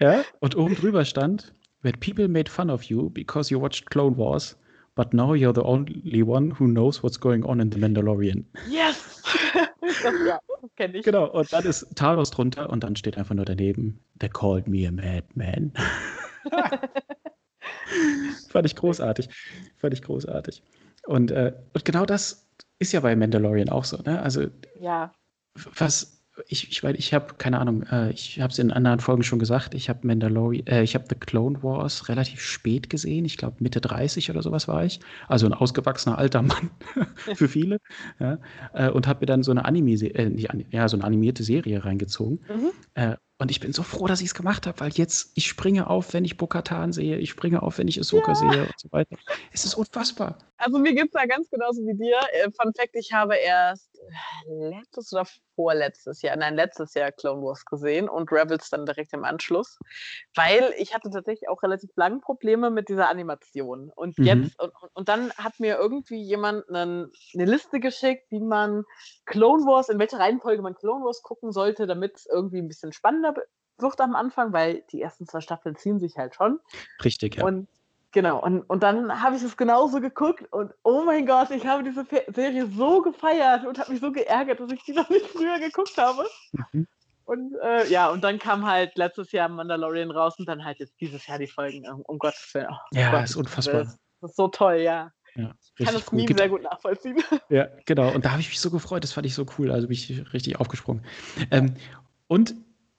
Ja? 0.00 0.24
Und 0.40 0.56
oben 0.56 0.74
drüber 0.74 1.04
stand, 1.04 1.52
That 1.86 2.00
people 2.00 2.26
made 2.26 2.50
fun 2.50 2.68
of 2.68 2.82
you 2.84 3.10
because 3.10 3.48
you 3.48 3.60
watched 3.60 3.90
Clone 3.90 4.16
Wars, 4.16 4.56
but 4.96 5.14
now 5.14 5.32
you're 5.34 5.52
the 5.54 5.62
only 5.62 6.22
one 6.24 6.50
who 6.58 6.66
knows 6.66 7.02
what's 7.02 7.20
going 7.20 7.44
on 7.44 7.60
in 7.60 7.70
The 7.70 7.78
Mandalorian. 7.78 8.44
yes! 8.68 9.22
das, 10.02 10.14
ja, 10.26 10.40
kenne 10.76 10.98
ich. 10.98 11.04
Genau, 11.04 11.26
und 11.30 11.52
dann 11.52 11.64
ist 11.64 11.86
Talos 11.94 12.30
drunter 12.32 12.68
und 12.70 12.82
dann 12.82 12.96
steht 12.96 13.16
einfach 13.16 13.34
nur 13.36 13.44
daneben, 13.44 14.00
they 14.18 14.28
called 14.28 14.66
me 14.66 14.88
a 14.88 14.90
madman. 14.90 15.72
Fand 18.48 18.66
ich 18.66 18.74
großartig. 18.74 19.28
Fand 19.76 19.94
ich 19.94 20.02
großartig. 20.02 20.62
Und, 21.06 21.30
äh, 21.30 21.52
und 21.72 21.84
genau 21.84 22.04
das 22.04 22.48
ist 22.78 22.92
ja 22.92 23.00
bei 23.00 23.14
Mandalorian 23.14 23.68
auch 23.68 23.84
so, 23.84 23.98
ne? 23.98 24.20
Also, 24.20 24.46
Ja. 24.80 25.12
was, 25.76 26.20
ich, 26.48 26.70
ich, 26.70 26.82
weil 26.82 26.96
ich 26.96 27.14
habe, 27.14 27.34
keine 27.38 27.58
Ahnung, 27.58 27.82
äh, 27.84 28.10
ich 28.10 28.40
habe 28.40 28.52
es 28.52 28.58
in 28.58 28.70
anderen 28.70 29.00
Folgen 29.00 29.22
schon 29.22 29.38
gesagt, 29.38 29.74
ich 29.74 29.88
habe 29.88 30.06
Mandalorian, 30.06 30.66
äh, 30.66 30.82
ich 30.82 30.94
habe 30.94 31.04
The 31.08 31.14
Clone 31.14 31.62
Wars 31.62 32.08
relativ 32.08 32.40
spät 32.40 32.90
gesehen, 32.90 33.24
ich 33.24 33.36
glaube 33.36 33.56
Mitte 33.60 33.80
30 33.80 34.30
oder 34.30 34.42
sowas 34.42 34.68
war 34.68 34.84
ich. 34.84 35.00
Also 35.28 35.46
ein 35.46 35.52
ausgewachsener 35.52 36.18
alter 36.18 36.42
Mann 36.42 36.70
für 37.16 37.48
viele. 37.48 37.78
Ja? 38.18 38.38
Äh, 38.72 38.90
und 38.90 39.06
habe 39.06 39.20
mir 39.20 39.26
dann 39.26 39.42
so 39.42 39.50
eine 39.50 39.64
Anime, 39.64 39.92
äh, 39.92 40.28
nicht, 40.28 40.48
ja, 40.70 40.88
so 40.88 40.96
eine 40.96 41.04
animierte 41.04 41.42
Serie 41.42 41.84
reingezogen. 41.84 42.40
Mhm. 42.48 43.16
Und 43.38 43.50
ich 43.50 43.60
bin 43.60 43.72
so 43.74 43.82
froh, 43.82 44.06
dass 44.06 44.20
ich 44.22 44.28
es 44.28 44.34
gemacht 44.34 44.66
habe, 44.66 44.80
weil 44.80 44.92
jetzt, 44.92 45.32
ich 45.34 45.46
springe 45.46 45.90
auf, 45.90 46.14
wenn 46.14 46.24
ich 46.24 46.38
Bokatan 46.38 46.92
sehe, 46.94 47.18
ich 47.18 47.28
springe 47.30 47.62
auf, 47.62 47.76
wenn 47.76 47.86
ich 47.86 48.00
Ahsoka 48.00 48.30
Ja. 48.32 48.34
sehe 48.34 48.64
und 48.66 48.78
so 48.80 48.90
weiter. 48.92 49.16
Es 49.52 49.66
ist 49.66 49.74
unfassbar. 49.74 50.38
Also 50.58 50.78
mir 50.78 50.94
geht's 50.94 51.12
da 51.12 51.26
ganz 51.26 51.50
genauso 51.50 51.82
wie 51.82 51.94
dir. 51.94 52.18
Äh, 52.32 52.50
Fun 52.58 52.72
Fact, 52.74 52.94
ich 52.94 53.12
habe 53.12 53.36
erst 53.36 53.94
äh, 54.48 54.70
letztes 54.70 55.12
oder 55.12 55.26
vorletztes 55.54 56.22
Jahr, 56.22 56.36
nein, 56.36 56.54
letztes 56.54 56.94
Jahr 56.94 57.12
Clone 57.12 57.42
Wars 57.42 57.64
gesehen 57.66 58.08
und 58.08 58.30
Rebels 58.32 58.70
dann 58.70 58.86
direkt 58.86 59.12
im 59.12 59.24
Anschluss, 59.24 59.78
weil 60.34 60.72
ich 60.78 60.94
hatte 60.94 61.10
tatsächlich 61.10 61.48
auch 61.48 61.62
relativ 61.62 61.90
lange 61.96 62.20
Probleme 62.20 62.70
mit 62.70 62.88
dieser 62.88 63.08
Animation. 63.10 63.90
Und 63.94 64.18
Mhm. 64.18 64.24
jetzt, 64.24 64.58
und, 64.62 64.70
und- 64.80 64.90
und 64.94 65.08
dann 65.10 65.30
hat 65.34 65.58
mir 65.60 65.76
irgendwie 65.76 66.22
jemand 66.22 66.68
einen, 66.70 67.10
eine 67.34 67.44
Liste 67.44 67.80
geschickt, 67.80 68.26
wie 68.30 68.40
man 68.40 68.84
Clone 69.26 69.64
Wars, 69.64 69.88
in 69.90 69.98
welcher 69.98 70.18
Reihenfolge 70.20 70.62
man 70.62 70.74
Clone 70.74 71.04
Wars 71.04 71.22
gucken 71.22 71.52
sollte, 71.52 71.86
damit 71.86 72.16
es 72.16 72.26
irgendwie 72.26 72.58
ein 72.58 72.68
bisschen 72.68 72.92
spannender 72.92 73.25
wird 73.78 74.00
am 74.00 74.14
Anfang, 74.14 74.52
weil 74.52 74.82
die 74.90 75.02
ersten 75.02 75.26
zwei 75.26 75.40
Staffeln 75.40 75.76
ziehen 75.76 75.98
sich 75.98 76.16
halt 76.16 76.34
schon. 76.34 76.60
Richtig, 77.04 77.36
ja. 77.36 77.44
Und 77.44 77.68
genau, 78.12 78.42
und, 78.42 78.62
und 78.62 78.82
dann 78.82 79.22
habe 79.22 79.36
ich 79.36 79.42
es 79.42 79.56
genauso 79.56 80.00
geguckt 80.00 80.50
und 80.52 80.72
oh 80.82 81.02
mein 81.04 81.26
Gott, 81.26 81.50
ich 81.50 81.66
habe 81.66 81.82
diese 81.82 82.04
Fe 82.04 82.24
Serie 82.28 82.66
so 82.66 83.02
gefeiert 83.02 83.66
und 83.66 83.78
habe 83.78 83.92
mich 83.92 84.00
so 84.00 84.12
geärgert, 84.12 84.60
dass 84.60 84.72
ich 84.72 84.82
die 84.84 84.92
noch 84.94 85.08
nicht 85.10 85.26
früher 85.26 85.58
geguckt 85.58 85.96
habe. 85.98 86.26
Mhm. 86.72 86.86
Und 87.26 87.56
äh, 87.60 87.88
ja, 87.88 88.08
und 88.08 88.22
dann 88.22 88.38
kam 88.38 88.64
halt 88.66 88.96
letztes 88.96 89.32
Jahr 89.32 89.48
Mandalorian 89.48 90.12
raus 90.12 90.38
und 90.38 90.46
dann 90.46 90.64
halt 90.64 90.78
jetzt 90.78 90.94
dieses 91.00 91.26
Jahr 91.26 91.38
die 91.38 91.48
Folgen, 91.48 91.86
um, 91.88 92.02
um 92.02 92.18
Gottes 92.18 92.54
Willen. 92.54 92.68
Oh, 92.70 92.76
Ja, 92.92 93.10
Gott, 93.10 93.24
ist 93.24 93.36
unfassbar. 93.36 93.80
Das, 93.84 93.98
das 94.20 94.30
ist 94.30 94.36
so 94.36 94.46
toll, 94.46 94.76
ja. 94.76 95.10
ja, 95.34 95.52
Ich 95.76 95.84
kann 95.84 95.94
das 95.94 96.12
cool. 96.12 96.20
Meme 96.22 96.36
sehr 96.36 96.48
gut 96.48 96.62
nachvollziehen. 96.62 97.18
Ja, 97.48 97.66
genau. 97.84 98.14
Und 98.14 98.24
da 98.24 98.30
habe 98.30 98.40
ich 98.40 98.48
mich 98.48 98.60
so 98.60 98.70
gefreut. 98.70 99.02
Das 99.02 99.12
fand 99.12 99.26
ich 99.26 99.34
so 99.34 99.44
cool. 99.58 99.72
Also 99.72 99.88
bin 99.88 99.94
ich 99.94 100.32
richtig 100.32 100.60
aufgesprungen. 100.60 101.04
Ähm, 101.50 101.74
und 102.28 102.54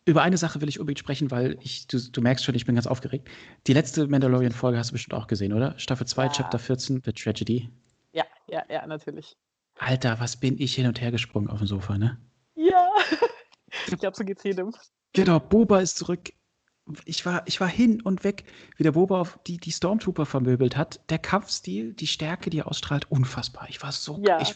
über 0.07 0.21
eine 0.23 0.37
Sache 0.37 0.61
will 0.61 0.69
ich 0.69 0.79
unbedingt 0.79 0.99
sprechen, 0.99 1.29
weil 1.31 1.57
ich, 1.61 1.85
du, 1.87 1.99
du 1.99 2.21
merkst 2.21 2.43
schon, 2.45 2.55
ich 2.55 2.65
bin 2.65 2.75
ganz 2.75 2.87
aufgeregt. 2.87 3.27
Die 3.67 3.73
letzte 3.73 4.07
Mandalorian-Folge 4.07 4.77
hast 4.77 4.89
du 4.89 4.93
bestimmt 4.93 5.13
auch 5.13 5.27
gesehen, 5.27 5.53
oder? 5.53 5.77
Staffel 5.77 6.07
2, 6.07 6.23
Ja. 6.25 6.31
Chapter 6.31 6.59
14, 6.59 7.01
The 7.05 7.11
Tragedy. 7.11 7.69
Ja, 8.13 8.23
ja, 8.47 8.63
ja, 8.69 8.87
natürlich. 8.87 9.35
Alter, 9.77 10.19
was 10.19 10.37
bin 10.37 10.59
ich 10.59 10.73
hin 10.73 10.87
und 10.87 11.01
her 11.01 11.11
gesprungen 11.11 11.49
auf 11.49 11.59
dem 11.59 11.67
Sofa, 11.67 11.97
ne? 11.97 12.17
Ja. 12.55 12.89
Ich 13.89 13.97
glaube, 13.99 14.15
so 14.15 14.23
geht's 14.23 14.43
jedem. 14.43 14.73
Genau, 15.13 15.39
Boba 15.39 15.79
ist 15.81 15.97
zurück. 15.97 16.31
Ich 17.05 17.25
war, 17.25 17.43
ich 17.47 17.59
war 17.59 17.67
hin 17.67 18.01
und 18.01 18.23
weg, 18.23 18.45
wie 18.77 18.83
der 18.83 18.93
Boba 18.93 19.19
auf 19.19 19.37
die, 19.45 19.57
die 19.57 19.71
Stormtrooper 19.73 20.25
vermöbelt 20.25 20.77
hat. 20.77 21.01
Der 21.09 21.19
Kampfstil, 21.19 21.93
die 21.93 22.07
Stärke, 22.07 22.49
die 22.49 22.59
er 22.59 22.67
ausstrahlt, 22.67 23.11
unfassbar. 23.11 23.67
Ich 23.69 23.83
war 23.83 23.91
so 23.91 24.21
Ja. 24.25 24.39
ich 24.41 24.55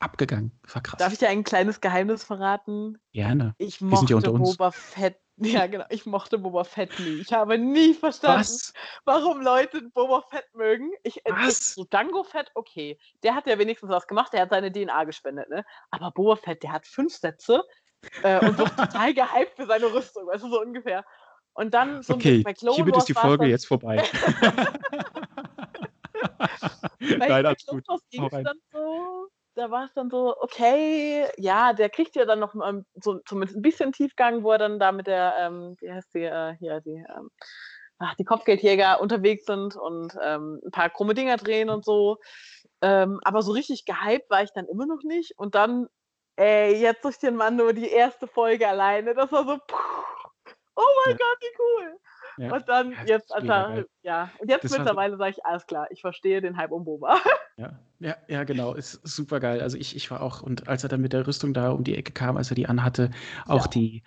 abgegangen. 0.00 0.52
War 0.72 0.82
krass. 0.82 0.98
Darf 0.98 1.12
ich 1.12 1.18
dir 1.18 1.28
ein 1.28 1.44
kleines 1.44 1.80
Geheimnis 1.80 2.24
verraten? 2.24 2.98
Gerne. 3.12 3.54
Ich 3.58 3.80
Wir 3.80 3.96
sind 3.96 4.10
ja 4.10 4.16
mochte 4.16 4.28
unter 4.30 4.32
uns. 4.32 4.56
Boba 4.56 4.70
Fett. 4.72 5.16
Ja, 5.42 5.66
genau. 5.66 5.86
Ich 5.88 6.04
mochte 6.04 6.36
Boba 6.36 6.64
Fett 6.64 7.00
nie. 7.00 7.22
Ich 7.22 7.32
habe 7.32 7.56
nie 7.56 7.94
verstanden, 7.94 8.40
Was? 8.40 8.74
warum 9.06 9.40
Leute 9.40 9.80
Boba 9.94 10.20
Fett 10.28 10.44
mögen. 10.52 10.90
Ich, 11.02 11.24
äh, 11.24 11.30
Was? 11.30 11.72
So 11.72 11.84
Dango 11.84 12.24
Fett, 12.24 12.50
okay. 12.54 12.98
Der 13.22 13.34
hat 13.34 13.46
ja 13.46 13.58
wenigstens 13.58 13.88
was 13.88 14.06
gemacht. 14.06 14.34
Der 14.34 14.42
hat 14.42 14.50
seine 14.50 14.70
DNA 14.70 15.04
gespendet, 15.04 15.48
ne? 15.48 15.64
Aber 15.90 16.10
Boba 16.10 16.36
Fett, 16.36 16.62
der 16.62 16.72
hat 16.72 16.86
fünf 16.86 17.14
Sätze 17.14 17.62
äh, 18.22 18.44
und 18.46 18.58
wird 18.58 18.76
total 18.76 19.14
gehypt 19.14 19.56
für 19.56 19.64
seine 19.64 19.86
Rüstung, 19.86 20.26
weißt 20.26 20.44
du, 20.44 20.50
so 20.50 20.60
ungefähr. 20.60 21.06
Und 21.54 21.72
dann 21.72 22.02
so 22.02 22.14
Okay, 22.14 22.42
bei 22.42 22.52
Clone 22.52 22.76
hiermit 22.76 22.98
ist 22.98 23.08
die 23.08 23.14
Folge 23.14 23.44
dann, 23.44 23.50
jetzt 23.50 23.66
vorbei. 23.66 24.04
Bei, 27.18 27.28
Nein, 27.28 27.46
alles 27.46 27.66
gut. 27.66 27.84
Dann 27.88 28.60
so, 28.70 29.19
da 29.54 29.70
war 29.70 29.84
es 29.86 29.92
dann 29.94 30.10
so, 30.10 30.34
okay, 30.40 31.26
ja, 31.36 31.72
der 31.72 31.90
kriegt 31.90 32.16
ja 32.16 32.24
dann 32.24 32.38
noch 32.40 32.54
mal 32.54 32.84
so 32.94 33.18
zumindest 33.26 33.56
ein 33.58 33.62
bisschen 33.62 33.92
Tiefgang, 33.92 34.42
wo 34.44 34.52
er 34.52 34.58
dann 34.58 34.78
da 34.78 34.92
mit 34.92 35.06
der, 35.06 35.34
ähm, 35.40 35.76
wie 35.80 35.92
heißt 35.92 36.14
die, 36.14 36.24
äh, 36.24 36.54
hier, 36.58 36.80
die, 36.80 37.04
ähm, 37.16 37.30
ach, 37.98 38.14
die 38.16 38.24
Kopfgeldjäger 38.24 39.00
unterwegs 39.00 39.44
sind 39.46 39.76
und 39.76 40.14
ähm, 40.22 40.60
ein 40.64 40.70
paar 40.70 40.90
krumme 40.90 41.14
Dinger 41.14 41.36
drehen 41.36 41.70
und 41.70 41.84
so. 41.84 42.18
Ähm, 42.82 43.20
aber 43.24 43.42
so 43.42 43.52
richtig 43.52 43.84
gehypt 43.84 44.30
war 44.30 44.42
ich 44.42 44.52
dann 44.54 44.66
immer 44.66 44.86
noch 44.86 45.02
nicht. 45.04 45.34
Und 45.38 45.54
dann, 45.54 45.88
ey, 46.36 46.74
jetzt 46.80 47.04
durch 47.04 47.18
den 47.18 47.36
Mann 47.36 47.56
nur 47.56 47.72
die 47.74 47.88
erste 47.90 48.26
Folge 48.26 48.68
alleine, 48.68 49.14
das 49.14 49.32
war 49.32 49.44
so, 49.46 49.58
puh, 49.66 49.76
oh 50.76 50.82
mein 51.06 51.14
Ja. 51.14 51.18
Gott, 51.18 51.38
wie 51.40 51.56
cool. 51.58 52.00
Ja. 52.40 52.54
Und 52.54 52.68
dann 52.68 52.92
jetzt, 53.06 53.30
das 53.30 53.36
Alter, 53.42 53.46
geil. 53.74 53.86
ja. 54.02 54.30
Und 54.38 54.48
jetzt 54.48 54.64
Das 54.64 54.72
mittlerweile 54.72 55.16
sage 55.18 55.32
ich, 55.36 55.44
alles 55.44 55.66
klar, 55.66 55.86
ich 55.90 56.00
verstehe 56.00 56.40
den 56.40 56.56
Hype 56.56 56.72
um 56.72 56.84
Boba. 56.84 57.16
Ja, 57.56 57.78
ja, 57.98 58.16
ja, 58.26 58.44
genau. 58.44 58.72
Ist 58.72 59.06
super 59.06 59.38
geil. 59.38 59.60
Also 59.60 59.76
ich, 59.76 59.94
ich 59.94 60.10
war 60.10 60.22
auch, 60.22 60.40
und 60.40 60.66
als 60.66 60.82
er 60.82 60.88
dann 60.88 61.02
mit 61.02 61.12
der 61.12 61.26
Rüstung 61.26 61.52
da 61.52 61.72
um 61.72 61.84
die 61.84 61.94
Ecke 61.94 62.10
kam, 62.12 62.38
als 62.38 62.50
er 62.50 62.54
die 62.54 62.66
anhatte, 62.66 63.10
auch 63.46 63.66
Ja. 63.66 63.70
die. 63.70 64.02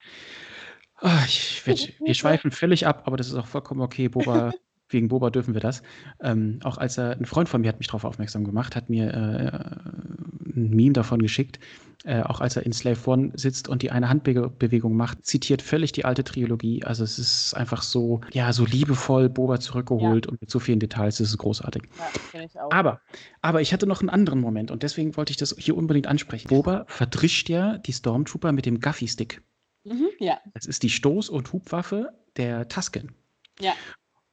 Ah, 0.96 1.22
ich, 1.28 1.62
werd- 1.67 1.93
wir 2.04 2.15
schweifen 2.15 2.50
völlig 2.50 2.88
ab, 2.88 3.04
aber 3.06 3.15
das 3.15 3.28
ist 3.28 3.36
auch 3.36 3.46
vollkommen 3.46 3.82
okay. 3.82 4.08
Boba, 4.10 4.54
wegen 4.89 5.08
Boba 5.10 5.30
dürfen 5.30 5.54
wir 5.54 5.62
das. 5.62 5.84
Ähm, 6.19 6.62
auch 6.63 6.80
als 6.80 6.98
er, 6.98 7.12
ein 7.12 7.26
Freund 7.26 7.48
von 7.48 7.62
mir 7.62 7.67
hat 7.67 7.78
mich 7.78 7.86
darauf 7.88 8.06
aufmerksam 8.06 8.43
gemacht, 8.43 8.76
hat 8.76 8.89
mir 8.89 9.13
äh, 9.13 10.33
ein 10.55 10.69
Meme 10.69 10.93
davon 10.93 11.21
geschickt. 11.21 11.59
Äh, 12.05 12.21
auch 12.23 12.41
als 12.41 12.57
er 12.57 12.65
in 12.65 12.73
Slave 12.73 12.99
One 13.09 13.31
sitzt 13.35 13.69
und 13.69 13.81
die 13.81 13.89
eine 13.89 14.09
Handbewegung 14.09 14.93
macht, 14.97 15.25
zitiert 15.25 15.61
völlig 15.61 15.93
die 15.93 16.03
alte 16.03 16.25
Trilogie. 16.25 16.83
Also 16.83 17.01
es 17.05 17.17
ist 17.17 17.53
einfach 17.53 17.81
so, 17.81 18.19
ja, 18.33 18.51
so 18.51 18.65
liebevoll 18.65 19.29
Boba 19.29 19.61
zurückgeholt 19.61 20.27
und 20.27 20.41
mit 20.41 20.51
so 20.51 20.59
vielen 20.59 20.79
Details, 20.79 21.19
das 21.19 21.29
ist 21.29 21.37
großartig. 21.37 21.83
Ja, 22.33 22.41
ich. 22.43 22.59
Aber, 22.59 22.99
aber 23.41 23.61
ich 23.61 23.71
hatte 23.71 23.87
noch 23.87 24.01
einen 24.01 24.09
anderen 24.09 24.41
Moment 24.41 24.69
und 24.69 24.83
deswegen 24.83 25.15
wollte 25.15 25.31
ich 25.31 25.37
das 25.37 25.55
hier 25.57 25.77
unbedingt 25.77 26.07
ansprechen. 26.07 26.49
Boba 26.49 26.83
verdrischt 26.89 27.47
ja 27.47 27.77
die 27.77 27.93
Stormtrooper 27.93 28.51
mit 28.51 28.65
dem 28.65 28.81
Guffy-Stick. 28.81 29.41
Mhm, 29.85 30.09
ja, 30.19 30.39
Das 30.53 30.65
ist 30.65 30.83
die 30.83 30.89
Stoß- 30.89 31.29
und 31.29 31.53
Hubwaffe 31.53 32.09
der 32.35 32.67
Tusken. 32.67 33.13
ja. 33.61 33.73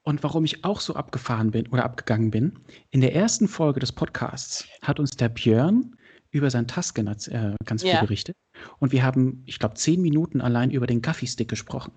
Und 0.02 0.22
warum 0.22 0.46
ich 0.46 0.64
auch 0.64 0.80
so 0.80 0.94
abgefahren 0.94 1.50
bin 1.50 1.68
oder 1.68 1.84
abgegangen 1.84 2.30
bin, 2.30 2.58
in 2.88 3.02
der 3.02 3.14
ersten 3.14 3.46
Folge 3.48 3.80
des 3.80 3.92
Podcasts 3.92 4.66
hat 4.80 4.98
uns 4.98 5.10
der 5.10 5.28
Björn 5.28 5.94
über 6.30 6.50
sein 6.50 6.66
Tusken 6.66 7.06
äh, 7.06 7.54
ganz 7.64 7.82
viel 7.82 7.90
Ja. 7.92 8.00
berichtet. 8.00 8.36
Und 8.78 8.92
wir 8.92 9.02
haben, 9.02 9.42
ich 9.46 9.58
glaube, 9.58 9.74
zehn 9.74 10.00
Minuten 10.00 10.40
allein 10.40 10.70
über 10.70 10.86
den 10.86 11.02
Guffy-Stick 11.02 11.48
gesprochen. 11.48 11.92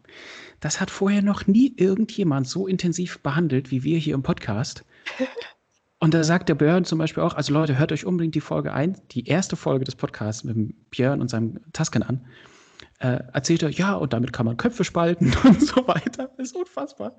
Das 0.60 0.80
hat 0.80 0.90
vorher 0.90 1.22
noch 1.22 1.46
nie 1.48 1.74
irgendjemand 1.76 2.48
so 2.48 2.68
intensiv 2.68 3.20
behandelt 3.20 3.72
wie 3.72 3.84
wir 3.84 3.98
hier 3.98 4.16
im 4.16 4.24
Podcast. 4.24 4.86
Und 6.00 6.14
da 6.14 6.24
sagt 6.24 6.50
der 6.50 6.56
Björn 6.56 6.86
zum 6.86 7.00
Beispiel 7.00 7.24
auch, 7.24 7.34
also 7.36 7.54
Leute, 7.54 7.78
hört 7.78 7.92
euch 7.92 8.06
unbedingt 8.06 8.36
die 8.36 8.42
Folge 8.42 8.74
ein, 8.74 8.98
die 9.12 9.26
erste 9.28 9.56
Folge 9.56 9.86
des 9.86 9.96
Podcasts 9.96 10.44
mit 10.44 10.90
Björn 10.90 11.22
und 11.22 11.30
seinem 11.30 11.60
Tusken 11.72 12.04
an. 12.04 12.26
Äh, 13.04 13.20
erzählt 13.34 13.62
er, 13.64 13.70
ja, 13.70 13.96
und 13.96 14.14
damit 14.14 14.32
kann 14.32 14.46
man 14.46 14.56
Köpfe 14.56 14.86
spalten 14.86 15.34
und 15.44 15.62
so 15.62 15.86
weiter. 15.90 16.30
Das 16.38 16.52
ist 16.52 16.56
unfassbar. 16.56 17.18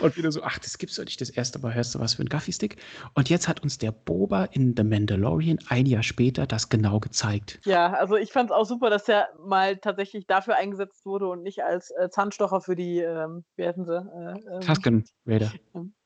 Und 0.00 0.16
wieder 0.16 0.32
so, 0.32 0.42
ach, 0.42 0.58
das 0.58 0.78
gibt's 0.78 0.96
doch 0.96 1.04
nicht 1.04 1.20
das 1.20 1.28
erste 1.28 1.58
Mal, 1.58 1.74
hörst 1.74 1.94
du 1.94 2.00
was 2.00 2.14
für 2.14 2.22
ein 2.22 2.28
Guffy-Stick? 2.30 2.78
Und 3.12 3.28
jetzt 3.28 3.46
hat 3.46 3.62
uns 3.62 3.76
der 3.76 3.92
Boba 3.92 4.44
in 4.44 4.74
The 4.74 4.82
Mandalorian 4.82 5.58
ein 5.68 5.84
Jahr 5.84 6.02
später 6.02 6.46
das 6.46 6.70
genau 6.70 7.00
gezeigt. 7.00 7.60
Ja, 7.66 7.92
also 7.92 8.16
ich 8.16 8.32
fand 8.32 8.48
es 8.48 8.56
auch 8.56 8.64
super, 8.64 8.88
dass 8.88 9.06
er 9.10 9.28
mal 9.38 9.76
tatsächlich 9.76 10.26
dafür 10.26 10.56
eingesetzt 10.56 11.04
wurde 11.04 11.28
und 11.28 11.42
nicht 11.42 11.62
als 11.62 11.90
äh, 11.90 12.08
Zahnstocher 12.08 12.62
für 12.62 12.74
die, 12.74 13.00
ähm, 13.00 13.44
wie 13.56 13.66
heißen 13.66 13.84
sie? 13.84 13.94
Äh, 13.94 14.54
ähm, 14.54 14.60
Tusken 14.62 15.04
Raider. 15.26 15.52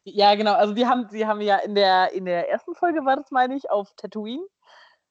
Ja, 0.03 0.35
genau. 0.35 0.55
Also 0.55 0.75
die 0.75 0.87
haben, 0.87 1.07
die 1.13 1.25
haben 1.25 1.41
ja 1.41 1.59
in 1.59 1.77
der, 1.77 2.13
in 2.15 2.25
der 2.25 2.51
ersten 2.51 2.75
Folge 2.75 3.05
war 3.05 3.15
das, 3.15 3.31
meine 3.31 3.55
ich, 3.55 3.71
auf 3.71 3.93
Tatooine. 3.97 4.43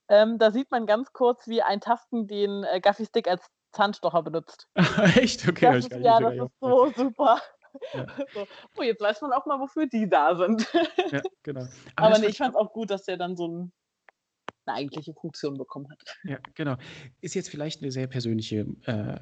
Ähm, 0.09 0.39
da 0.39 0.51
sieht 0.51 0.71
man 0.71 0.87
ganz 0.87 1.13
kurz, 1.13 1.47
wie 1.47 1.61
ein 1.61 1.79
Tasken 1.79 2.27
den 2.27 2.65
äh, 2.65 2.81
Guffy-Stick 2.81 3.29
als 3.29 3.47
Zahnstocher 3.71 4.23
benutzt. 4.23 4.67
Echt? 5.15 5.47
Okay, 5.47 5.65
Das 5.73 5.85
ich 5.85 5.91
ist, 5.91 6.03
ja, 6.03 6.19
das 6.19 6.33
ist 6.33 6.59
so 6.59 6.91
super. 6.95 7.39
Ja. 7.93 8.05
so. 8.33 8.47
Oh, 8.77 8.83
jetzt 8.83 9.01
weiß 9.01 9.21
man 9.21 9.31
auch 9.33 9.45
mal, 9.45 9.59
wofür 9.59 9.87
die 9.87 10.09
da 10.09 10.35
sind. 10.35 10.67
Ja, 11.11 11.21
genau. 11.43 11.67
Aber, 11.95 12.09
das 12.11 12.21
nee, 12.21 12.27
ich 12.27 12.37
fand 12.37 12.55
es 12.55 12.55
auch 12.55 12.73
gut, 12.73 12.89
dass 12.89 13.03
der 13.03 13.17
dann 13.17 13.35
so 13.35 13.47
ein, 13.47 13.71
eine 14.65 14.77
eigentliche 14.77 15.13
Funktion 15.13 15.57
bekommen 15.57 15.87
hat. 15.89 15.99
Ja, 16.23 16.37
genau. 16.53 16.75
Ist 17.21 17.35
jetzt 17.35 17.49
vielleicht 17.49 17.81
eine 17.81 17.91
sehr 17.91 18.07
persönliche, 18.07 18.65
äh, 18.85 19.19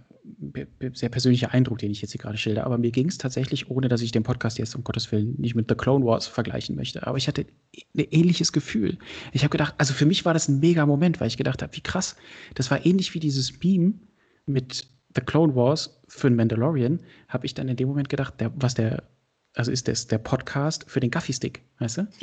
sehr 0.93 1.09
persönlicher 1.09 1.53
Eindruck, 1.53 1.79
den 1.79 1.91
ich 1.91 2.01
jetzt 2.01 2.11
hier 2.11 2.19
gerade 2.19 2.37
schilder, 2.37 2.65
aber 2.65 2.77
mir 2.77 2.91
ging 2.91 3.07
es 3.07 3.17
tatsächlich, 3.17 3.69
ohne 3.69 3.87
dass 3.87 4.01
ich 4.01 4.11
den 4.11 4.23
Podcast 4.23 4.57
jetzt 4.57 4.75
um 4.75 4.83
Gottes 4.83 5.11
Willen 5.11 5.35
nicht 5.37 5.55
mit 5.55 5.69
The 5.69 5.75
Clone 5.75 6.05
Wars 6.05 6.27
vergleichen 6.27 6.75
möchte, 6.75 7.05
aber 7.07 7.17
ich 7.17 7.27
hatte 7.27 7.45
ein 7.95 8.07
ähnliches 8.11 8.51
Gefühl. 8.51 8.97
Ich 9.31 9.43
habe 9.43 9.51
gedacht, 9.51 9.75
also 9.77 9.93
für 9.93 10.05
mich 10.05 10.25
war 10.25 10.33
das 10.33 10.47
ein 10.49 10.59
mega 10.59 10.85
Moment, 10.85 11.21
weil 11.21 11.27
ich 11.27 11.37
gedacht 11.37 11.61
habe, 11.61 11.75
wie 11.75 11.81
krass. 11.81 12.17
Das 12.55 12.69
war 12.71 12.85
ähnlich 12.85 13.13
wie 13.13 13.19
dieses 13.19 13.59
Meme 13.63 13.93
mit 14.47 14.87
The 15.15 15.21
Clone 15.21 15.55
Wars 15.55 16.01
für 16.07 16.29
den 16.29 16.35
Mandalorian, 16.35 16.99
habe 17.27 17.45
ich 17.45 17.53
dann 17.53 17.67
in 17.67 17.75
dem 17.75 17.87
Moment 17.87 18.09
gedacht, 18.09 18.39
der, 18.39 18.51
was 18.55 18.73
der, 18.75 19.03
also 19.55 19.71
ist 19.71 19.87
das 19.87 20.07
der 20.07 20.17
Podcast 20.19 20.89
für 20.89 20.99
den 20.99 21.11
Guffy-Stick, 21.11 21.63
weißt 21.79 21.97
du? 21.99 22.07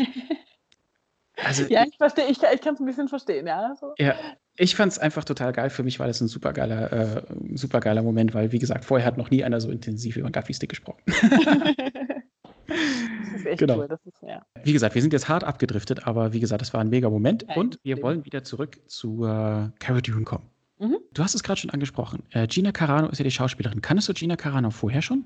Also 1.43 1.65
Ja, 1.65 1.85
ich 1.85 1.97
verstehe, 1.97 2.27
ich, 2.27 2.39
ich 2.41 2.61
kann 2.61 2.75
es 2.75 2.81
ein 2.81 2.87
bisschen 2.87 3.09
verstehen, 3.09 3.49
ja. 3.49 3.69
Also, 3.71 3.93
ja, 3.99 4.15
ich 4.57 4.77
fand 4.77 4.93
es 4.93 5.01
einfach 5.01 5.25
total 5.25 5.53
geil. 5.53 5.69
Für 5.69 5.83
mich 5.83 5.99
war 5.99 6.07
das 6.07 6.21
ein 6.21 6.29
supergeiler, 6.29 6.93
äh, 6.93 7.23
supergeiler 7.55 8.03
Moment, 8.03 8.35
weil, 8.35 8.53
wie 8.53 8.61
gesagt, 8.61 8.85
vorher 8.85 9.05
hat 9.05 9.19
noch 9.19 9.31
nie 9.31 9.43
einer 9.43 9.61
so 9.61 9.69
intensiv 9.71 10.17
über 10.17 10.27
einen 10.27 10.33
Guffy-Stick 10.33 10.71
gesprochen. 10.71 11.03
das 12.67 13.35
ist 13.35 13.47
echt 13.47 13.59
Genau. 13.59 13.79
cool. 13.79 13.89
Das 13.89 14.01
ist, 14.07 14.23
ja. 14.23 14.47
Wie 14.63 14.73
gesagt, 14.73 14.95
wir 14.95 15.03
sind 15.03 15.13
jetzt 15.13 15.29
hart 15.29 15.43
abgedriftet, 15.43 16.07
aber 16.07 16.33
wie 16.33 16.41
gesagt, 16.41 16.63
das 16.63 16.73
war 16.73 16.81
ein 16.81 16.89
mega 16.89 17.11
Moment. 17.11 17.47
Kein 17.49 17.59
und 17.59 17.79
wir 17.83 18.01
wollen 18.01 18.25
wieder 18.25 18.45
zurück 18.45 18.79
zu 18.87 19.25
äh, 19.25 19.71
Cara 19.81 20.01
Dune 20.03 20.25
kommen. 20.25 20.49
Mhm. 20.79 20.99
Du 21.13 21.23
hast 21.23 21.35
es 21.35 21.43
gerade 21.43 21.61
schon 21.61 21.71
angesprochen. 21.71 22.25
Äh, 22.31 22.47
Gina 22.47 22.73
Carano 22.73 23.09
ist 23.09 23.19
ja 23.19 23.25
die 23.25 23.31
Schauspielerin. 23.31 23.81
Kannst 23.81 24.09
du 24.09 24.13
Gina 24.13 24.37
Carano 24.37 24.71
vorher 24.71 25.03
schon? 25.03 25.25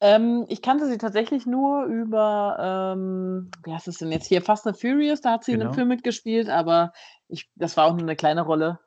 Ähm, 0.00 0.46
ich 0.48 0.62
kannte 0.62 0.86
sie 0.86 0.96
tatsächlich 0.98 1.44
nur 1.46 1.84
über, 1.84 2.94
ähm, 2.96 3.50
wie 3.64 3.72
heißt 3.72 3.86
es 3.86 3.98
denn 3.98 4.10
jetzt 4.10 4.26
hier, 4.26 4.40
Fast 4.40 4.66
and 4.66 4.80
Furious, 4.80 5.20
da 5.20 5.32
hat 5.32 5.44
sie 5.44 5.52
in 5.52 5.58
Genau. 5.58 5.68
einem 5.70 5.74
Film 5.74 5.88
mitgespielt, 5.88 6.48
aber 6.48 6.92
ich, 7.28 7.50
das 7.54 7.76
war 7.76 7.84
auch 7.86 7.92
nur 7.92 8.02
eine 8.02 8.16
kleine 8.16 8.40
Rolle. 8.40 8.80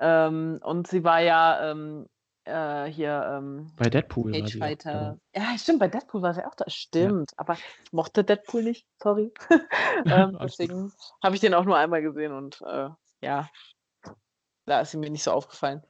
Ähm, 0.00 0.58
und 0.64 0.86
sie 0.88 1.04
war 1.04 1.20
ja 1.20 1.70
ähm, 1.70 2.06
äh, 2.44 2.86
hier 2.86 3.24
ähm, 3.30 3.72
Bei 3.76 3.90
Deadpool 3.90 4.32
war 4.32 4.48
sie 4.48 4.58
auch 4.58 4.66
Fighter. 4.66 5.18
dabei. 5.34 5.42
Ja, 5.52 5.58
stimmt, 5.58 5.78
bei 5.80 5.88
Deadpool 5.88 6.22
war 6.22 6.32
sie 6.34 6.44
auch 6.46 6.54
da. 6.54 6.64
Stimmt, 6.68 7.32
aber 7.36 7.54
ich 7.54 7.92
mochte 7.92 8.24
Deadpool 8.24 8.62
nicht, 8.62 8.86
sorry. 9.02 9.32
ähm, 10.06 10.38
deswegen 10.42 10.92
habe 11.22 11.34
ich 11.34 11.40
den 11.42 11.52
auch 11.54 11.64
nur 11.66 11.76
einmal 11.76 12.00
gesehen 12.02 12.32
und 12.32 12.62
äh, 12.66 12.88
ja, 13.20 13.48
da 14.66 14.80
ist 14.80 14.90
sie 14.92 14.98
mir 14.98 15.10
nicht 15.10 15.22
so 15.22 15.32
aufgefallen. 15.32 15.82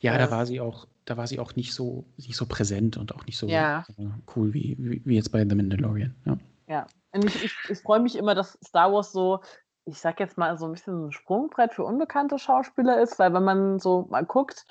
Ja, 0.00 0.14
Äh, 0.14 0.18
da 0.18 0.30
war 0.30 0.46
sie 0.46 0.60
auch, 0.60 0.86
da 1.04 1.16
war 1.16 1.26
sie 1.26 1.38
auch 1.38 1.54
nicht 1.56 1.74
so, 1.74 2.04
nicht 2.16 2.36
so 2.36 2.46
präsent 2.46 2.96
und 2.96 3.14
auch 3.14 3.24
nicht 3.26 3.38
so 3.38 3.46
Ja. 3.48 3.84
äh, 3.98 4.06
cool 4.36 4.52
wie, 4.54 4.76
wie, 4.78 5.02
wie 5.04 5.16
jetzt 5.16 5.32
bei 5.32 5.40
The 5.48 5.54
Mandalorian. 5.54 6.14
Ja. 6.24 6.36
Ja, 6.66 6.86
und 7.12 7.24
ich, 7.24 7.44
ich, 7.44 7.52
ich 7.68 7.78
freue 7.80 8.00
mich 8.00 8.16
immer, 8.16 8.34
dass 8.34 8.58
Star 8.64 8.92
Wars 8.92 9.10
so, 9.12 9.40
ich 9.84 9.98
sag 9.98 10.20
jetzt 10.20 10.38
mal, 10.38 10.56
so 10.56 10.66
ein 10.66 10.72
bisschen 10.72 11.06
ein 11.08 11.12
Sprungbrett 11.12 11.74
für 11.74 11.82
unbekannte 11.84 12.38
Schauspieler 12.38 13.00
ist, 13.00 13.18
weil 13.18 13.32
wenn 13.34 13.42
man 13.42 13.78
so 13.80 14.06
mal 14.10 14.24
guckt, 14.24 14.64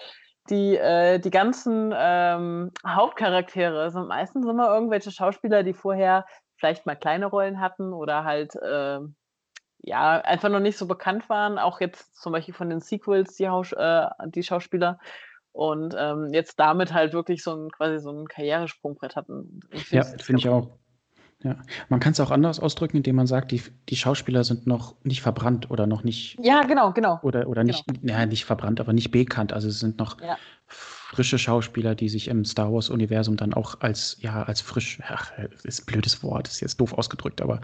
die, 0.49 0.77
äh, 0.77 1.19
die 1.19 1.29
ganzen 1.29 1.93
ähm, 1.95 2.71
Hauptcharaktere 2.87 3.91
sind 3.91 4.07
meistens 4.07 4.47
immer 4.47 4.73
irgendwelche 4.73 5.11
Schauspieler, 5.11 5.63
die 5.63 5.73
vorher 5.73 6.25
vielleicht 6.55 6.85
mal 6.85 6.95
kleine 6.95 7.25
Rollen 7.25 7.59
hatten 7.59 7.93
oder 7.93 8.23
halt 8.23 8.53
ähm, 8.65 9.15
ja 9.81 10.21
einfach 10.21 10.49
noch 10.49 10.59
nicht 10.59 10.77
so 10.77 10.87
bekannt 10.87 11.29
waren. 11.29 11.57
Auch 11.57 11.81
jetzt 11.81 12.15
zum 12.21 12.33
Beispiel 12.33 12.53
von 12.53 12.69
den 12.69 12.79
Sequels, 12.81 13.35
die, 13.35 13.47
Haus 13.47 13.71
äh, 13.71 14.07
die 14.27 14.43
Schauspieler. 14.43 14.99
Und 15.51 15.95
ähm, 15.97 16.29
jetzt 16.31 16.59
damit 16.59 16.93
halt 16.93 17.13
wirklich 17.13 17.43
so 17.43 17.55
ein 17.55 17.71
quasi 17.71 17.99
so 17.99 18.11
ein 18.11 18.27
Karrieresprungbrett 18.27 19.15
hatten. 19.15 19.61
Ja, 19.89 20.03
finde 20.03 20.39
ich 20.39 20.49
auch. 20.49 20.69
Ja. 21.43 21.55
Man 21.87 22.01
kann 22.01 22.11
es 22.11 22.19
auch 22.19 22.31
anders 22.31 22.59
ausdrücken, 22.59 22.97
indem 22.97 23.15
man 23.15 23.25
sagt, 23.25 23.51
die, 23.51 23.63
die 23.87 23.95
Schauspieler 23.95 24.43
sind 24.43 24.67
noch 24.67 24.95
nicht 25.03 25.21
verbrannt 25.21 25.71
oder 25.71 25.87
noch 25.87 26.03
nicht 26.03 26.37
Ja, 26.41 26.63
genau, 26.63 26.91
genau. 26.91 27.19
oder, 27.23 27.47
oder 27.47 27.63
nicht, 27.63 27.85
ja, 28.01 28.25
nicht 28.25 28.43
verbrannt, 28.43 28.81
aber 28.81 28.91
nicht 28.91 29.11
bekannt. 29.11 29.53
Also 29.53 29.69
sie 29.69 29.79
sind 29.79 29.99
noch 29.99 30.21
Ja. 30.21 30.37
Frische 31.09 31.39
Schauspieler, 31.39 31.95
die 31.95 32.07
sich 32.07 32.27
im 32.27 32.45
Star 32.45 32.71
Wars-Universum 32.71 33.35
dann 33.35 33.55
auch 33.55 33.81
als, 33.81 34.17
ja, 34.21 34.43
als 34.43 34.61
frisch, 34.61 34.99
ach, 35.07 35.31
ist 35.63 35.81
ein 35.81 35.85
blödes 35.87 36.21
Wort, 36.21 36.47
ist 36.47 36.59
jetzt 36.59 36.79
doof 36.79 36.93
ausgedrückt, 36.93 37.41
aber 37.41 37.61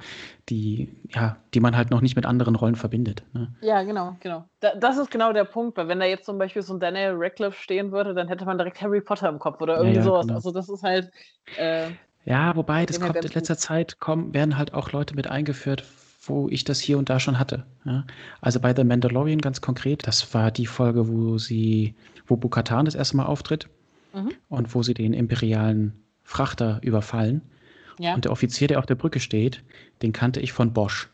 die, 0.49 0.91
ja, 1.09 1.37
die 1.53 1.59
man 1.59 1.77
halt 1.77 1.91
noch 1.91 2.01
nicht 2.01 2.15
mit 2.15 2.25
anderen 2.25 2.55
Rollen 2.55 2.75
verbindet. 2.75 3.23
Ne? 3.33 3.53
Ja, 3.61 3.83
genau, 3.83 4.17
genau. 4.19 4.45
Da, 4.61 4.73
das 4.73 4.97
ist 4.97 5.11
genau 5.11 5.31
der 5.31 5.43
Punkt, 5.43 5.77
weil 5.77 5.87
wenn 5.87 5.99
da 5.99 6.07
jetzt 6.07 6.25
zum 6.25 6.39
Beispiel 6.39 6.63
so 6.63 6.73
ein 6.73 6.79
Daniel 6.79 7.13
Radcliffe 7.15 7.61
stehen 7.61 7.91
würde, 7.91 8.15
dann 8.15 8.27
hätte 8.29 8.45
man 8.45 8.57
direkt 8.57 8.81
Harry 8.81 8.99
Potter 8.99 9.29
im 9.29 9.37
Kopf 9.37 9.61
oder 9.61 9.75
irgendwie 9.75 9.97
ja, 9.97 10.01
ja, 10.01 10.05
sowas. 10.05 10.25
Genau. 10.25 10.35
Also 10.37 10.51
das 10.51 10.67
ist 10.67 10.81
halt. 10.81 11.11
Äh, 11.55 11.91
ja, 12.25 12.55
wobei, 12.55 12.87
das 12.87 12.99
kommt 12.99 13.15
in 13.15 13.31
letzter 13.31 13.57
Zeit 13.59 13.99
kommen, 13.99 14.33
werden 14.33 14.57
halt 14.57 14.73
auch 14.73 14.91
Leute 14.91 15.13
mit 15.13 15.27
eingeführt, 15.27 15.83
wo 16.27 16.49
ich 16.49 16.63
das 16.63 16.79
hier 16.79 16.97
und 16.97 17.09
da 17.09 17.19
schon 17.19 17.39
hatte. 17.39 17.65
Ja? 17.85 18.05
Also 18.41 18.59
bei 18.59 18.75
The 18.75 18.83
Mandalorian 18.83 19.39
ganz 19.39 19.61
konkret, 19.61 20.07
das 20.07 20.33
war 20.33 20.51
die 20.51 20.65
Folge, 20.65 21.07
wo 21.07 21.37
sie, 21.37 21.95
wo 22.27 22.35
Bukatan 22.35 22.85
das 22.85 22.95
erste 22.95 23.17
Mal 23.17 23.25
auftritt 23.25 23.69
mhm. 24.13 24.31
und 24.49 24.73
wo 24.73 24.83
sie 24.83 24.93
den 24.93 25.13
imperialen 25.13 25.93
Frachter 26.23 26.79
überfallen. 26.81 27.41
Ja. 27.99 28.15
Und 28.15 28.25
der 28.25 28.31
Offizier, 28.31 28.67
der 28.67 28.79
auf 28.79 28.85
der 28.85 28.95
Brücke 28.95 29.19
steht, 29.19 29.63
den 30.01 30.11
kannte 30.11 30.39
ich 30.39 30.51
von 30.51 30.73
Bosch. 30.73 31.09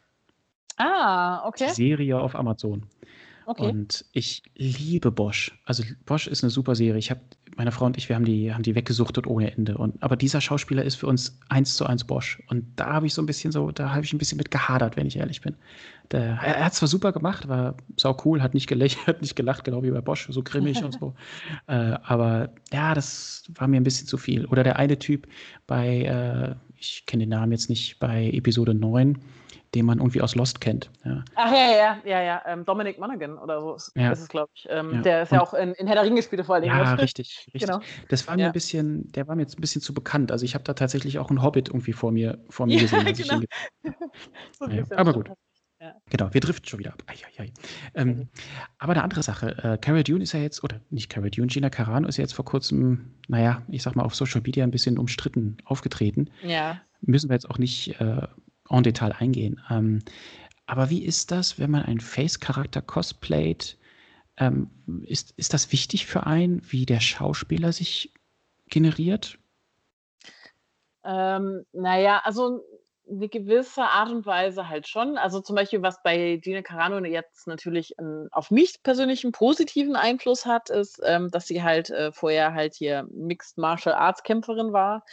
Ah, 0.78 1.46
okay. 1.48 1.68
Die 1.70 1.76
Serie 1.76 2.20
auf 2.20 2.36
Amazon. 2.36 2.88
Okay. 3.46 3.70
Und 3.70 4.06
ich 4.12 4.44
liebe 4.56 5.12
Bosch. 5.12 5.60
Also 5.66 5.84
Bosch 6.06 6.28
ist 6.28 6.44
eine 6.44 6.52
super 6.52 6.76
Serie. 6.76 7.00
Ich 7.00 7.10
habe 7.10 7.22
meine 7.58 7.72
Frau 7.72 7.86
und 7.86 7.98
ich, 7.98 8.08
wir 8.08 8.16
haben 8.16 8.26
die, 8.26 8.54
haben 8.54 8.64
die 8.64 8.76
weggesuchtet 8.76 9.28
ohne 9.28 9.52
Ende. 9.52 9.78
Und, 9.78 10.02
aber 10.02 10.16
dieser 10.16 10.42
Schauspieler 10.42 10.84
ist 10.84 10.96
für 10.96 11.08
uns 11.08 11.40
eins 11.50 11.76
zu 11.76 11.86
eins 11.86 12.04
Bosch. 12.04 12.42
Und 12.48 12.66
da 12.76 12.94
habe 12.94 13.08
ich 13.08 13.14
so 13.14 13.22
ein 13.22 13.26
bisschen 13.26 13.52
so, 13.52 13.72
da 13.72 13.92
habe 13.92 14.06
ich 14.06 14.14
ein 14.14 14.18
bisschen 14.18 14.38
mit 14.38 14.52
gehadert, 14.52 14.96
wenn 14.96 15.08
ich 15.08 15.18
ehrlich 15.18 15.42
bin. 15.42 15.56
Der, 16.12 16.40
er, 16.42 16.58
er 16.58 16.66
hat 16.66 16.74
zwar 16.74 16.88
super 16.88 17.12
gemacht, 17.12 17.48
war 17.48 17.76
sau 17.98 18.18
cool, 18.26 18.42
hat 18.42 18.54
nicht 18.54 18.68
gelächelt, 18.68 19.08
hat 19.08 19.22
nicht 19.22 19.36
gelacht, 19.36 19.64
genau 19.64 19.84
wie 19.84 19.92
bei 19.92 20.02
Bosch, 20.02 20.28
so 20.30 20.44
grimmig 20.44 20.84
und 20.84 20.94
so. 20.94 21.14
Äh, 21.68 21.98
aber 22.04 22.50
ja, 22.72 22.94
das 22.94 23.44
war 23.56 23.68
mir 23.68 23.78
ein 23.78 23.84
bisschen 23.84 24.08
zu 24.08 24.18
viel. 24.18 24.46
Oder 24.46 24.64
der 24.64 24.78
eine 24.78 24.98
Typ 24.98 25.28
bei, 25.68 26.02
äh, 26.04 26.56
ich 26.76 27.06
kenne 27.06 27.24
den 27.24 27.30
Namen 27.30 27.52
jetzt 27.52 27.70
nicht, 27.70 28.00
bei 28.00 28.30
Episode 28.32 28.74
9 28.74 29.18
den 29.74 29.86
man 29.86 30.00
irgendwie 30.00 30.22
aus 30.22 30.36
Lost 30.36 30.60
kennt. 30.60 30.90
Ja. 31.06 31.24
Ach 31.36 31.52
ja, 31.52 31.72
ja, 31.72 31.98
ja, 32.06 32.22
ja. 32.22 32.42
Ähm, 32.46 32.66
Dominic 32.66 33.00
Monaghan 33.00 33.38
oder 33.38 33.62
so 33.62 33.76
ist, 33.76 33.92
ja. 33.96 34.12
ist 34.12 34.22
es, 34.22 34.28
glaube 34.28 34.52
ich. 34.54 34.68
Ähm, 34.70 34.96
ja. 34.96 35.02
Der 35.02 35.24
ist 35.24 35.32
ja 35.32 35.42
auch 35.42 35.54
in, 35.54 35.74
in 35.74 35.88
Herr 35.88 35.96
der 35.96 36.04
Ringe 36.04 36.18
gespielt 36.18 36.46
vor 36.46 36.56
allen 36.56 36.64
Dingen. 36.64 36.76
Ja, 36.76 36.94
richtig, 36.94 37.46
richtig. 37.54 37.62
Genau. 37.70 37.80
Das 38.10 38.28
war 38.28 38.36
mir 38.36 38.48
ein 38.48 38.52
bisschen, 38.52 39.12
der 39.14 39.28
war 39.28 39.36
mir 39.36 39.44
jetzt 39.44 39.58
ein 39.58 39.62
bisschen 39.62 39.82
zu 39.82 39.94
bekannt. 39.94 40.32
Also 40.32 40.44
ich 40.44 40.56
habe 40.56 40.64
da 40.64 40.74
tatsächlich 40.74 41.20
auch 41.20 41.30
einen 41.30 41.42
Hobbit 41.42 41.70
irgendwie 41.70 41.94
vor 41.94 42.12
mir, 42.12 42.40
vor 42.50 42.66
mir 42.68 42.80
gesehen. 42.80 43.06
genau. 43.16 43.42
so 44.60 44.96
aber 44.96 45.14
gut. 45.14 45.32
Ja. 45.80 45.96
Genau, 46.12 46.32
wir 46.32 46.42
driften 46.42 46.68
schon 46.68 46.78
wieder 46.78 46.94
ab. 46.94 47.04
Ai, 47.08 47.16
ai, 47.26 47.44
ai. 47.44 47.52
Ähm, 47.96 48.08
mhm. 48.08 48.30
Aber 48.78 48.94
eine 48.94 49.04
andere 49.04 49.24
Sache. 49.24 49.58
Äh, 49.64 49.78
Cara 49.80 50.04
Dune 50.04 50.22
ist 50.22 50.34
ja 50.34 50.40
jetzt, 50.40 50.64
oder 50.64 50.80
nicht 50.92 51.10
Cara 51.10 51.30
Dune, 51.30 51.48
Gina 51.48 51.72
Carano 51.72 52.08
ist 52.08 52.18
ja 52.18 52.22
jetzt 52.22 52.34
vor 52.34 52.46
kurzem, 52.46 53.16
naja, 53.28 53.64
ich 53.68 53.82
sag 53.82 53.96
mal, 53.96 54.04
auf 54.04 54.14
Social 54.14 54.42
Media 54.42 54.64
ein 54.64 54.70
bisschen 54.70 55.00
umstritten 55.00 55.58
aufgetreten. 55.66 56.30
Ja. 56.44 56.80
Müssen 57.02 57.32
wir 57.32 57.34
jetzt 57.34 57.50
auch 57.50 57.58
nicht 57.58 58.00
äh, 58.00 58.28
en 58.72 58.84
Detail 58.84 59.12
eingehen. 59.12 59.62
Ähm, 59.70 60.00
aber 60.66 60.90
wie 60.90 61.04
ist 61.04 61.32
das, 61.32 61.60
wenn 61.60 61.72
man 61.72 61.84
einen 61.84 62.00
Face-Charakter 62.00 62.82
cosplayt? 62.82 63.78
Ähm, 64.38 64.70
ist, 65.06 65.32
ist 65.38 65.54
das 65.54 65.72
wichtig 65.72 66.06
für 66.06 66.26
einen, 66.26 66.62
wie 66.72 66.86
der 66.86 67.00
Schauspieler 67.00 67.74
sich 67.74 68.14
generiert? 68.70 69.38
Ähm, 71.04 71.66
naja, 71.74 72.22
also 72.24 72.64
eine 73.10 73.30
gewisse 73.30 73.84
Art 73.84 74.10
und 74.10 74.26
Weise 74.26 74.70
halt 74.70 74.88
schon. 74.88 75.18
Also 75.18 75.42
zum 75.42 75.56
Beispiel, 75.56 75.82
was 75.82 76.02
bei 76.04 76.38
Gina 76.38 76.62
Carano 76.62 77.04
jetzt 77.06 77.48
natürlich 77.48 77.96
ähm, 78.00 78.28
auf 78.32 78.52
mich 78.52 78.84
persönlich 78.84 79.24
einen 79.24 79.34
positiven 79.34 79.96
Einfluss 79.96 80.46
hat, 80.46 80.70
ist, 80.70 81.02
ähm, 81.04 81.30
dass 81.30 81.48
sie 81.48 81.64
halt 81.64 81.90
äh, 81.90 82.12
vorher 82.12 82.54
halt 82.54 82.76
hier 82.76 83.08
Mixed 83.12 83.58
Martial 83.58 83.96
Arts 83.96 84.24
Kämpferin 84.24 84.72
war 84.72 85.04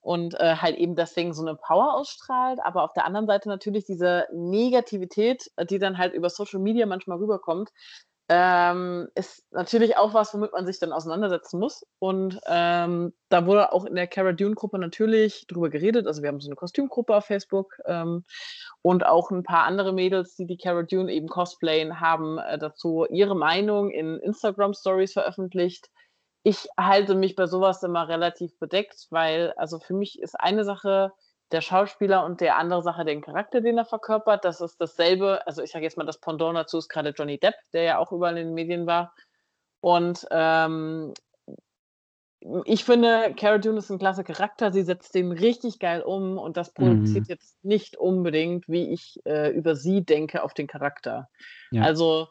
und 0.00 0.34
äh, 0.34 0.56
halt 0.56 0.76
eben 0.76 0.94
deswegen 0.94 1.32
so 1.32 1.42
eine 1.42 1.56
Power 1.56 1.94
ausstrahlt. 1.94 2.60
Aber 2.62 2.84
auf 2.84 2.92
der 2.92 3.04
anderen 3.04 3.26
Seite 3.26 3.48
natürlich 3.48 3.84
diese 3.84 4.26
Negativität, 4.32 5.50
die 5.68 5.78
dann 5.78 5.98
halt 5.98 6.14
über 6.14 6.30
Social 6.30 6.60
Media 6.60 6.86
manchmal 6.86 7.18
rüberkommt, 7.18 7.70
ähm, 8.30 9.08
ist 9.14 9.50
natürlich 9.52 9.96
auch 9.96 10.12
was, 10.12 10.34
womit 10.34 10.52
man 10.52 10.66
sich 10.66 10.78
dann 10.78 10.92
auseinandersetzen 10.92 11.58
muss. 11.58 11.86
Und 11.98 12.38
ähm, 12.46 13.14
da 13.30 13.46
wurde 13.46 13.72
auch 13.72 13.86
in 13.86 13.94
der 13.94 14.06
Cara 14.06 14.32
Dune-Gruppe 14.32 14.78
natürlich 14.78 15.46
drüber 15.46 15.70
geredet. 15.70 16.06
Also 16.06 16.22
wir 16.22 16.28
haben 16.28 16.40
so 16.40 16.48
eine 16.48 16.56
Kostümgruppe 16.56 17.16
auf 17.16 17.24
Facebook 17.24 17.78
ähm, 17.86 18.24
und 18.82 19.06
auch 19.06 19.30
ein 19.30 19.44
paar 19.44 19.64
andere 19.64 19.94
Mädels, 19.94 20.36
die 20.36 20.46
die 20.46 20.58
Cara 20.58 20.82
Dune 20.82 21.10
eben 21.10 21.28
cosplayen, 21.28 22.00
haben 22.00 22.38
äh, 22.38 22.58
dazu 22.58 23.06
ihre 23.08 23.34
Meinung 23.34 23.90
in 23.90 24.18
Instagram-Stories 24.18 25.14
veröffentlicht. 25.14 25.90
Ich 26.42 26.68
halte 26.78 27.14
mich 27.14 27.34
bei 27.34 27.46
sowas 27.46 27.82
immer 27.82 28.08
relativ 28.08 28.58
bedeckt, 28.58 29.06
weil 29.10 29.54
also 29.56 29.78
für 29.78 29.94
mich 29.94 30.20
ist 30.20 30.38
eine 30.38 30.64
Sache, 30.64 31.12
der 31.52 31.60
Schauspieler 31.60 32.24
und 32.24 32.40
der 32.40 32.56
andere 32.56 32.82
Sache 32.82 33.04
den 33.04 33.22
Charakter, 33.22 33.60
den 33.60 33.78
er 33.78 33.84
verkörpert. 33.84 34.44
Das 34.44 34.60
ist 34.60 34.80
dasselbe, 34.80 35.46
also 35.46 35.62
ich 35.62 35.70
sage 35.70 35.84
jetzt 35.84 35.96
mal, 35.96 36.04
das 36.04 36.20
Pendant 36.20 36.56
dazu 36.56 36.78
ist 36.78 36.88
gerade 36.88 37.10
Johnny 37.10 37.38
Depp, 37.38 37.54
der 37.72 37.82
ja 37.82 37.98
auch 37.98 38.12
überall 38.12 38.36
in 38.36 38.48
den 38.48 38.54
Medien 38.54 38.86
war. 38.86 39.14
Und 39.80 40.26
ähm, 40.30 41.14
ich 42.64 42.84
finde, 42.84 43.34
Cara 43.36 43.58
Dune 43.58 43.78
ist 43.78 43.90
ein 43.90 43.98
klasse 43.98 44.24
Charakter. 44.24 44.72
Sie 44.72 44.82
setzt 44.82 45.14
den 45.14 45.32
richtig 45.32 45.78
geil 45.78 46.02
um 46.02 46.38
und 46.38 46.56
das 46.56 46.72
produziert 46.72 47.24
mhm. 47.24 47.30
jetzt 47.30 47.64
nicht 47.64 47.96
unbedingt, 47.96 48.68
wie 48.68 48.92
ich 48.92 49.18
äh, 49.24 49.50
über 49.50 49.74
sie 49.74 50.04
denke, 50.04 50.42
auf 50.42 50.54
den 50.54 50.66
Charakter. 50.66 51.28
Ja. 51.70 51.82
Also, 51.82 52.28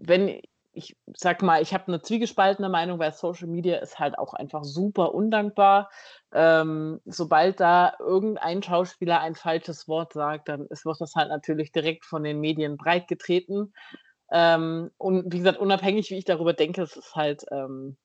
wenn 0.00 0.40
ich 0.76 0.94
sag 1.14 1.42
mal, 1.42 1.62
ich 1.62 1.72
habe 1.72 1.88
eine 1.88 2.02
zwiegespaltene 2.02 2.68
Meinung, 2.68 2.98
weil 2.98 3.12
Social 3.12 3.48
Media 3.48 3.78
ist 3.78 3.98
halt 3.98 4.18
auch 4.18 4.34
einfach 4.34 4.62
super 4.62 5.14
undankbar. 5.14 5.90
Ähm, 6.32 7.00
sobald 7.06 7.60
da 7.60 7.94
irgendein 7.98 8.62
Schauspieler 8.62 9.20
ein 9.20 9.34
falsches 9.34 9.88
Wort 9.88 10.12
sagt, 10.12 10.48
dann 10.48 10.66
ist, 10.66 10.84
wird 10.84 11.00
das 11.00 11.14
halt 11.14 11.30
natürlich 11.30 11.72
direkt 11.72 12.04
von 12.04 12.22
den 12.22 12.40
Medien 12.40 12.76
breitgetreten. 12.76 13.72
Ähm, 14.30 14.90
und 14.98 15.32
wie 15.32 15.38
gesagt, 15.38 15.58
unabhängig, 15.58 16.10
wie 16.10 16.18
ich 16.18 16.26
darüber 16.26 16.52
denke, 16.52 16.82
es 16.82 16.94
ist 16.94 17.14
halt, 17.14 17.44
ähm, 17.50 17.96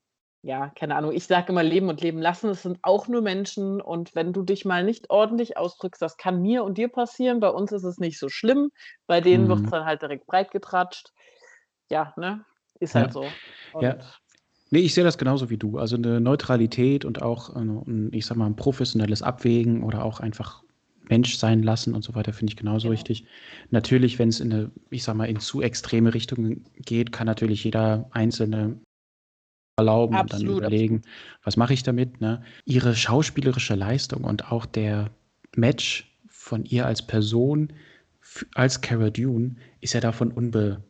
ja, 0.41 0.69
keine 0.69 0.95
Ahnung, 0.95 1.11
ich 1.11 1.27
sage 1.27 1.51
immer 1.51 1.63
leben 1.63 1.89
und 1.89 2.01
leben 2.01 2.19
lassen. 2.21 2.49
Es 2.49 2.63
sind 2.63 2.79
auch 2.83 3.09
nur 3.09 3.21
Menschen 3.21 3.81
und 3.81 4.15
wenn 4.15 4.31
du 4.31 4.43
dich 4.43 4.63
mal 4.63 4.85
nicht 4.85 5.09
ordentlich 5.09 5.57
ausdrückst, 5.57 6.01
das 6.01 6.15
kann 6.15 6.41
mir 6.41 6.63
und 6.63 6.77
dir 6.77 6.87
passieren. 6.87 7.41
Bei 7.41 7.49
uns 7.49 7.73
ist 7.73 7.83
es 7.83 7.97
nicht 7.97 8.17
so 8.17 8.29
schlimm. 8.29 8.71
Bei 9.07 9.19
denen 9.19 9.45
mhm. 9.45 9.49
wird 9.49 9.59
es 9.65 9.71
dann 9.71 9.85
halt 9.85 10.01
direkt 10.01 10.25
breitgetratscht. 10.25 11.11
Ja, 11.89 12.13
ne? 12.15 12.45
Ist 12.81 12.95
halt 12.95 13.07
ja. 13.07 13.11
so. 13.13 13.25
Und 13.73 13.83
ja. 13.83 13.97
Nee, 14.71 14.79
ich 14.79 14.93
sehe 14.93 15.03
das 15.03 15.17
genauso 15.17 15.49
wie 15.49 15.57
du. 15.57 15.77
Also 15.77 15.97
eine 15.97 16.21
Neutralität 16.21 17.03
und 17.03 17.21
auch, 17.21 17.53
ein, 17.55 18.09
ich 18.13 18.25
sag 18.25 18.37
mal, 18.37 18.45
ein 18.45 18.55
professionelles 18.55 19.21
Abwägen 19.21 19.83
oder 19.83 20.03
auch 20.03 20.21
einfach 20.21 20.63
Mensch 21.09 21.37
sein 21.37 21.61
lassen 21.61 21.93
und 21.93 22.03
so 22.03 22.15
weiter, 22.15 22.31
finde 22.31 22.51
ich 22.51 22.57
genauso 22.57 22.87
genau. 22.87 22.93
richtig. 22.93 23.25
Natürlich, 23.69 24.17
wenn 24.17 24.29
es 24.29 24.39
in 24.39 24.53
eine, 24.53 24.71
ich 24.89 25.03
sag 25.03 25.15
mal, 25.15 25.25
in 25.25 25.39
zu 25.39 25.61
extreme 25.61 26.13
Richtungen 26.13 26.63
geht, 26.77 27.11
kann 27.11 27.27
natürlich 27.27 27.65
jeder 27.65 28.09
Einzelne 28.11 28.79
erlauben 29.75 30.15
absolut, 30.15 30.41
und 30.41 30.49
dann 30.49 30.57
überlegen, 30.57 30.95
absolut. 30.97 31.45
was 31.45 31.57
mache 31.57 31.73
ich 31.73 31.83
damit. 31.83 32.21
Ne? 32.21 32.41
Ihre 32.65 32.95
schauspielerische 32.95 33.75
Leistung 33.75 34.23
und 34.23 34.51
auch 34.51 34.65
der 34.65 35.11
Match 35.55 36.15
von 36.27 36.63
ihr 36.63 36.85
als 36.85 37.05
Person, 37.05 37.73
als 38.55 38.79
Cara 38.79 39.09
Dune, 39.09 39.55
ist 39.81 39.93
ja 39.93 39.99
davon 39.99 40.31
unbe 40.31 40.81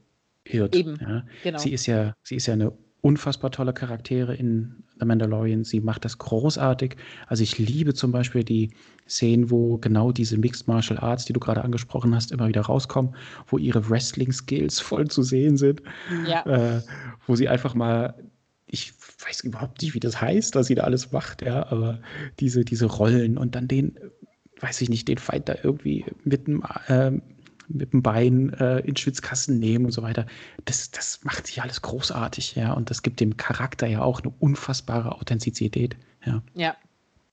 irrt. 0.46 0.76
Eben, 0.76 0.98
ja. 1.00 1.24
genau. 1.44 1.60
Sie 1.60 1.72
ist 1.72 1.86
ja, 1.86 2.14
sie 2.24 2.36
ist 2.36 2.48
ja 2.48 2.54
eine 2.54 2.74
unfassbar 3.02 3.52
tolle 3.52 3.74
Charaktere 3.74 4.36
in 4.36 4.84
The 5.00 5.06
Mandalorian. 5.06 5.64
Sie 5.64 5.82
macht 5.82 6.06
das 6.06 6.20
großartig. 6.20 6.96
Also 7.28 7.44
ich 7.44 7.58
liebe 7.58 7.94
zum 7.94 8.12
Beispiel 8.12 8.44
die 8.44 8.72
Szenen, 9.10 9.50
wo 9.50 9.78
genau 9.78 10.12
diese 10.12 10.38
Mixed 10.38 10.68
Martial 10.68 11.00
Arts, 11.00 11.26
die 11.26 11.34
du 11.34 11.39
gerade 11.39 11.64
angesprochen 11.64 12.14
hast, 12.14 12.32
immer 12.32 12.48
wieder 12.48 12.62
rauskommen, 12.62 13.16
wo 13.48 13.58
ihre 13.58 13.89
Wrestling-Skills 13.89 14.80
voll 14.80 15.08
zu 15.08 15.24
sehen 15.24 15.58
sind. 15.58 15.82
Ja. 16.28 16.46
Äh, 16.46 16.82
wo 17.26 17.36
sie 17.36 17.50
einfach 17.50 17.74
mal, 17.74 18.14
ich 18.68 18.94
weiß 19.26 19.42
überhaupt 19.42 19.82
nicht, 19.82 19.96
wie 19.96 20.00
das 20.00 20.22
heißt, 20.22 20.56
was 20.56 20.68
sie 20.68 20.76
da 20.76 20.84
alles 20.84 21.12
macht, 21.12 21.42
ja, 21.42 21.70
aber 21.72 22.00
diese, 22.39 22.64
diese 22.64 22.86
Rollen 22.86 23.38
und 23.38 23.56
dann 23.56 23.68
den, 23.68 23.98
weiß 24.60 24.80
ich 24.82 24.89
nicht, 24.89 25.08
den 25.08 25.18
Fight 25.18 25.50
da 25.50 25.56
irgendwie 25.64 26.06
mit 26.24 26.48
äh, 26.88 27.12
mit 27.74 27.93
dem 27.93 28.01
Bein 28.01 28.53
äh, 28.53 28.80
in 28.80 28.95
Schwitzkasten 28.95 29.59
nehmen 29.59 29.86
und 29.86 29.91
so 29.91 30.01
weiter. 30.01 30.26
Das, 30.65 30.91
das 30.91 31.19
macht 31.24 31.47
sich 31.47 31.61
alles 31.61 31.82
großartig, 31.82 32.55
ja. 32.55 32.74
Und 32.74 32.89
das 32.89 33.01
gibt 33.01 33.19
dem 33.19 33.38
Charakter 33.38 33.88
ja 33.88 34.01
auch 34.01 34.22
eine 34.22 34.34
unfassbare 34.39 35.13
Authentizität. 35.13 35.95
Ja. 36.26 36.41
Ja. 36.53 36.76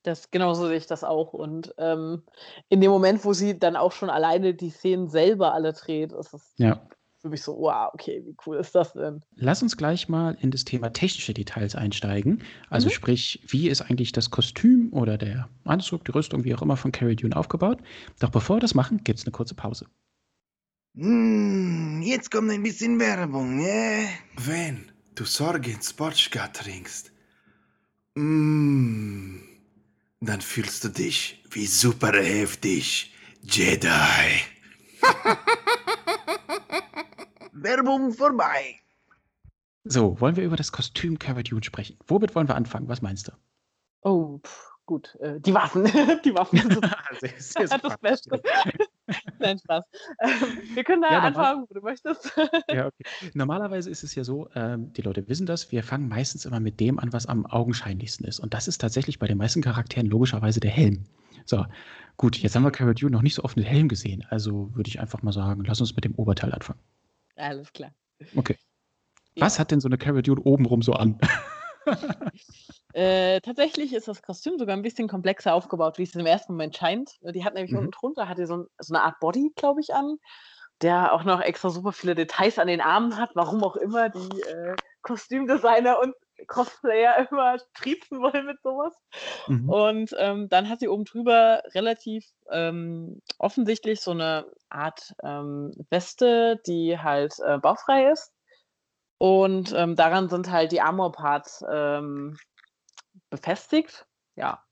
Das, 0.04 0.30
genauso 0.30 0.66
sehe 0.68 0.76
ich 0.76 0.86
das 0.86 1.04
auch. 1.04 1.32
Und 1.34 1.74
ähm, 1.76 2.22
in 2.68 2.80
dem 2.80 2.90
Moment, 2.90 3.24
wo 3.24 3.32
sie 3.32 3.58
dann 3.58 3.76
auch 3.76 3.92
schon 3.92 4.10
alleine 4.10 4.54
die 4.54 4.70
Szenen 4.70 5.08
selber 5.08 5.52
alle 5.52 5.72
dreht, 5.72 6.12
ist 6.12 6.32
es 6.32 6.54
ja. 6.56 6.80
für 7.20 7.28
mich 7.28 7.42
so, 7.42 7.58
wow, 7.58 7.90
okay, 7.92 8.22
wie 8.24 8.34
cool 8.46 8.56
ist 8.56 8.74
das 8.74 8.92
denn? 8.92 9.22
Lass 9.34 9.62
uns 9.62 9.76
gleich 9.76 10.08
mal 10.08 10.38
in 10.40 10.50
das 10.50 10.64
Thema 10.64 10.92
technische 10.92 11.34
Details 11.34 11.74
einsteigen. 11.74 12.42
Also 12.70 12.86
mhm. 12.88 12.92
sprich, 12.92 13.42
wie 13.48 13.68
ist 13.68 13.82
eigentlich 13.82 14.12
das 14.12 14.30
Kostüm 14.30 14.90
oder 14.92 15.18
der 15.18 15.48
Anzug, 15.64 16.04
die 16.04 16.12
Rüstung, 16.12 16.44
wie 16.44 16.54
auch 16.54 16.62
immer 16.62 16.76
von 16.76 16.92
Carrie 16.92 17.16
Dune 17.16 17.36
aufgebaut? 17.36 17.78
Doch 18.20 18.30
bevor 18.30 18.56
wir 18.56 18.60
das 18.60 18.74
machen, 18.74 19.02
gibt 19.04 19.18
es 19.18 19.26
eine 19.26 19.32
kurze 19.32 19.56
Pause. 19.56 19.86
Hm, 20.98 22.02
jetzt 22.02 22.30
kommt 22.30 22.50
ein 22.50 22.62
bisschen 22.62 22.98
Werbung, 22.98 23.56
ne? 23.56 24.08
Wenn 24.36 24.90
du 25.14 25.24
Sorgen 25.24 25.80
Spotschka 25.80 26.48
trinkst, 26.48 27.12
Mm, 28.18 29.38
dann 30.18 30.40
fühlst 30.40 30.82
du 30.82 30.88
dich 30.88 31.44
wie 31.50 31.66
super 31.66 32.12
heftig, 32.12 33.14
Jedi. 33.42 34.40
Werbung 37.52 38.12
vorbei. 38.12 38.74
So, 39.84 40.20
wollen 40.20 40.34
wir 40.34 40.42
über 40.42 40.56
das 40.56 40.72
Kostüm 40.72 41.20
Cara 41.20 41.44
Dune 41.44 41.62
sprechen? 41.62 41.96
Womit 42.08 42.34
wollen 42.34 42.48
wir 42.48 42.56
anfangen? 42.56 42.88
Was 42.88 43.00
meinst 43.00 43.28
du? 43.28 43.32
Oh, 44.00 44.40
pff, 44.44 44.70
gut. 44.84 45.16
Äh, 45.20 45.38
die 45.38 45.54
Waffen. 45.54 45.84
die 46.24 46.34
Waffen 46.34 46.58
sind 46.58 46.84
sehr, 47.40 47.68
sehr 47.68 47.78
das 47.78 47.98
Beste. 47.98 48.42
Nein, 49.38 49.58
Spaß. 49.58 49.84
Ähm, 50.20 50.30
wir 50.74 50.84
können 50.84 51.02
da 51.02 51.12
Ja, 51.12 51.20
anfangen, 51.20 51.64
wo 51.68 51.74
du 51.74 51.80
möchtest. 51.80 52.32
Ja, 52.70 52.86
okay. 52.86 53.04
Normalerweise 53.34 53.90
ist 53.90 54.02
es 54.02 54.14
ja 54.14 54.24
so, 54.24 54.48
ähm, 54.54 54.92
die 54.92 55.02
Leute 55.02 55.28
wissen 55.28 55.46
das, 55.46 55.72
wir 55.72 55.82
fangen 55.82 56.08
meistens 56.08 56.44
immer 56.44 56.60
mit 56.60 56.80
dem 56.80 56.98
an, 56.98 57.12
was 57.12 57.26
am 57.26 57.46
augenscheinlichsten 57.46 58.26
ist. 58.26 58.40
Und 58.40 58.54
das 58.54 58.68
ist 58.68 58.80
tatsächlich 58.80 59.18
bei 59.18 59.26
den 59.26 59.38
meisten 59.38 59.62
Charakteren 59.62 60.06
logischerweise 60.06 60.60
der 60.60 60.70
Helm. 60.70 61.04
So, 61.46 61.64
gut, 62.16 62.36
jetzt 62.36 62.54
haben 62.54 62.64
wir 62.64 62.94
Dune 62.94 63.10
noch 63.10 63.22
nicht 63.22 63.34
so 63.34 63.44
oft 63.44 63.56
mit 63.56 63.66
Helm 63.66 63.88
gesehen. 63.88 64.26
Also 64.28 64.74
würde 64.74 64.88
ich 64.88 65.00
einfach 65.00 65.22
mal 65.22 65.32
sagen, 65.32 65.64
lass 65.64 65.80
uns 65.80 65.94
mit 65.94 66.04
dem 66.04 66.14
Oberteil 66.14 66.52
anfangen. 66.52 66.80
Alles 67.36 67.72
klar. 67.72 67.92
Okay. 68.36 68.56
Ja. 69.34 69.46
Was 69.46 69.58
hat 69.58 69.70
denn 69.70 69.80
so 69.80 69.88
eine 69.88 69.96
Dune 70.22 70.40
obenrum 70.42 70.82
so 70.82 70.92
an? 70.92 71.18
Äh, 72.92 73.40
tatsächlich 73.42 73.92
ist 73.92 74.08
das 74.08 74.22
Kostüm 74.22 74.58
sogar 74.58 74.76
ein 74.76 74.82
bisschen 74.82 75.08
komplexer 75.08 75.54
aufgebaut, 75.54 75.98
wie 75.98 76.04
es 76.04 76.14
im 76.14 76.26
ersten 76.26 76.52
Moment 76.54 76.76
scheint. 76.76 77.12
Die 77.22 77.44
hat 77.44 77.54
nämlich 77.54 77.72
Mhm. 77.72 77.78
unten 77.78 77.90
drunter 77.90 78.28
hat 78.28 78.38
die 78.38 78.46
so, 78.46 78.66
so 78.78 78.94
eine 78.94 79.04
Art 79.04 79.20
Body, 79.20 79.52
glaube 79.56 79.80
ich, 79.80 79.94
an, 79.94 80.16
der 80.82 81.12
auch 81.12 81.24
noch 81.24 81.40
extra 81.40 81.70
super 81.70 81.92
viele 81.92 82.14
Details 82.14 82.58
an 82.58 82.68
den 82.68 82.80
Armen 82.80 83.16
hat, 83.16 83.30
warum 83.34 83.62
auch 83.62 83.76
immer 83.76 84.08
die 84.08 84.40
äh, 84.42 84.78
Kostümdesigner 85.02 86.00
und 86.00 86.14
Cosplayer 86.46 87.28
immer 87.30 87.58
triezen 87.74 88.20
wollen 88.20 88.46
mit 88.46 88.60
sowas. 88.62 88.94
Mhm. 89.46 89.68
Und 89.68 90.14
ähm, 90.18 90.48
dann 90.48 90.68
hat 90.68 90.80
sie 90.80 90.88
oben 90.88 91.04
drüber 91.04 91.62
relativ 91.74 92.24
ähm, 92.50 93.20
offensichtlich 93.38 94.00
so 94.00 94.12
eine 94.12 94.46
Art 94.70 95.14
ähm, 95.22 95.72
Weste, 95.90 96.60
die 96.66 96.98
halt 96.98 97.34
äh, 97.44 97.58
bauchfrei 97.58 98.10
ist. 98.10 98.32
Und 99.18 99.72
ähm, 99.76 99.96
daran 99.96 100.28
sind 100.28 100.50
halt 100.50 100.72
die 100.72 100.80
Armor-Parts 100.80 101.64
ähm, 101.70 102.38
befestigt. 103.30 104.06
Ja. 104.36 104.64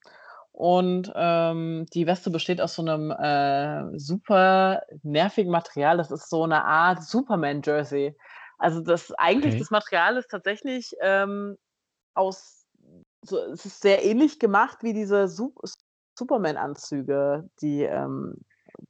Und 0.53 1.13
ähm, 1.15 1.85
die 1.93 2.07
Weste 2.07 2.31
besteht 2.31 2.61
aus 2.61 2.75
so 2.77 2.83
einem 2.83 3.11
äh, 3.11 3.99
super 3.99 4.83
nervigen 5.03 5.51
Material. 5.51 5.99
Das 5.99 6.11
ist 6.11 6.31
so 6.31 6.45
eine 6.45 6.65
Art 6.65 7.03
Superman-Jersey. 7.03 8.17
Also 8.59 8.81
das 8.81 9.13
eigentlich 9.13 9.55
Okay. 9.55 9.59
das 9.59 9.71
Material 9.71 10.17
ist 10.17 10.31
tatsächlich 10.31 10.95
ähm, 11.03 11.59
aus 12.15 12.67
so, 13.23 13.39
es 13.53 13.67
ist 13.67 13.83
sehr 13.83 14.05
ähnlich 14.05 14.39
gemacht 14.39 14.79
wie 14.83 14.95
diese 14.95 15.29
Su 15.29 15.53
Superman-Anzüge, 16.19 17.51
die 17.61 17.83
ähm, 17.83 18.41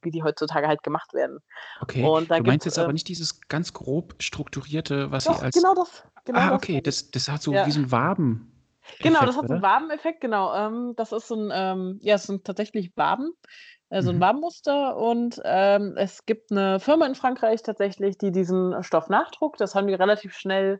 wie 0.07 0.11
die 0.11 0.23
heutzutage 0.23 0.67
halt 0.67 0.81
gemacht 0.81 1.13
werden. 1.13 1.39
Okay. 1.81 2.03
Und 2.03 2.31
du 2.31 2.41
meinst 2.43 2.65
jetzt 2.65 2.79
aber 2.79 2.87
ähm, 2.89 2.93
nicht 2.93 3.07
dieses 3.07 3.41
ganz 3.49 3.73
grob 3.73 4.15
strukturierte, 4.19 5.11
was 5.11 5.25
Doch, 5.25 5.43
als. 5.43 5.55
genau 5.55 5.75
das. 5.75 6.03
Genau 6.25 6.39
ah, 6.39 6.53
okay, 6.55 6.77
ich. 6.77 6.83
das, 6.83 7.11
das 7.11 7.29
hat 7.29 7.41
so 7.41 7.53
Ja. 7.53 7.67
wie 7.67 7.71
so 7.71 7.81
ein 7.81 7.91
Waben. 7.91 8.51
Genau, 8.99 9.25
das 9.25 9.35
hat 9.35 9.47
so 9.47 9.53
einen 9.53 9.61
oder? 9.61 9.69
Wabeneffekt, 9.69 10.21
genau. 10.21 10.53
Ähm, 10.55 10.93
das 10.95 11.11
ist 11.11 11.27
so 11.27 11.35
ein, 11.35 11.51
ähm, 11.53 11.99
ja, 12.01 12.15
es 12.15 12.23
sind 12.23 12.45
tatsächlich 12.45 12.95
Waben, 12.95 13.33
äh, 13.89 14.01
so 14.01 14.11
ein 14.11 14.15
Mhm. 14.15 14.21
Wabenmuster 14.21 14.95
und 14.95 15.41
ähm, 15.43 15.95
es 15.97 16.25
gibt 16.25 16.51
eine 16.51 16.79
Firma 16.79 17.05
in 17.05 17.15
Frankreich 17.15 17.63
tatsächlich, 17.63 18.17
die 18.17 18.31
diesen 18.31 18.81
Stoff 18.83 19.09
nachdruckt. 19.09 19.59
Das 19.59 19.75
haben 19.75 19.87
die 19.87 19.93
relativ 19.93 20.33
schnell 20.35 20.79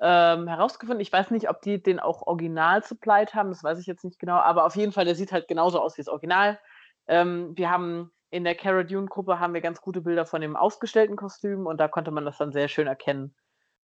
ähm, 0.00 0.48
herausgefunden. 0.48 1.00
Ich 1.00 1.12
weiß 1.12 1.30
nicht, 1.30 1.48
ob 1.48 1.60
die 1.62 1.82
den 1.82 2.00
auch 2.00 2.22
original 2.22 2.82
supplied 2.82 3.34
haben, 3.34 3.50
das 3.50 3.62
weiß 3.62 3.78
ich 3.78 3.86
jetzt 3.86 4.04
nicht 4.04 4.18
genau, 4.18 4.36
aber 4.36 4.64
auf 4.64 4.74
jeden 4.74 4.92
Fall, 4.92 5.04
der 5.04 5.14
sieht 5.14 5.30
halt 5.32 5.46
genauso 5.46 5.80
aus 5.80 5.96
wie 5.96 6.02
das 6.02 6.08
Original. 6.08 6.58
Ähm, 7.06 7.52
wir 7.56 7.70
haben 7.70 8.10
in 8.32 8.44
der 8.44 8.54
Cara 8.54 8.82
Dune 8.82 9.06
Gruppe 9.06 9.38
haben 9.38 9.52
wir 9.54 9.60
ganz 9.60 9.80
gute 9.80 10.00
Bilder 10.00 10.24
von 10.26 10.40
dem 10.40 10.56
ausgestellten 10.56 11.16
Kostüm 11.16 11.66
und 11.66 11.78
da 11.78 11.86
konnte 11.86 12.10
man 12.10 12.24
das 12.24 12.38
dann 12.38 12.50
sehr 12.50 12.66
schön 12.68 12.86
erkennen. 12.86 13.34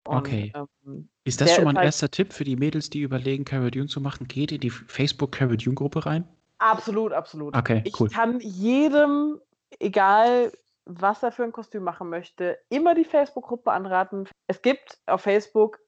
Und, 0.07 0.17
Okay. 0.19 0.53
ähm, 0.85 1.09
Ist 1.25 1.41
das 1.41 1.53
schon 1.53 1.65
mal 1.65 1.71
ein 1.71 1.77
halt- 1.77 1.85
erster 1.87 2.09
Tipp 2.09 2.31
für 2.33 2.45
die 2.45 2.55
Mädels, 2.55 2.89
die 2.89 3.01
überlegen, 3.01 3.43
Cara 3.43 3.69
Dune 3.69 3.87
zu 3.87 3.99
machen? 3.99 4.27
Geht 4.29 4.51
in 4.53 4.61
die 4.61 4.69
Facebook 4.69 5.33
Cara 5.33 5.55
Dune 5.57 5.75
Gruppe 5.75 6.05
rein? 6.05 6.27
Absolut, 6.57 7.11
absolut. 7.11 7.55
Okay, 7.55 7.81
Ich 7.85 7.99
cool. 7.99 8.09
kann 8.09 8.39
jedem, 8.39 9.39
egal 9.79 10.51
was 10.85 11.21
er 11.21 11.31
für 11.33 11.43
ein 11.43 11.51
Kostüm 11.51 11.83
machen 11.83 12.09
möchte, 12.09 12.57
immer 12.69 12.95
die 12.95 13.05
Facebook-Gruppe 13.05 13.71
anraten. 13.71 14.27
Es 14.47 14.61
gibt 14.61 14.97
auf 15.05 15.21
Facebook 15.21 15.79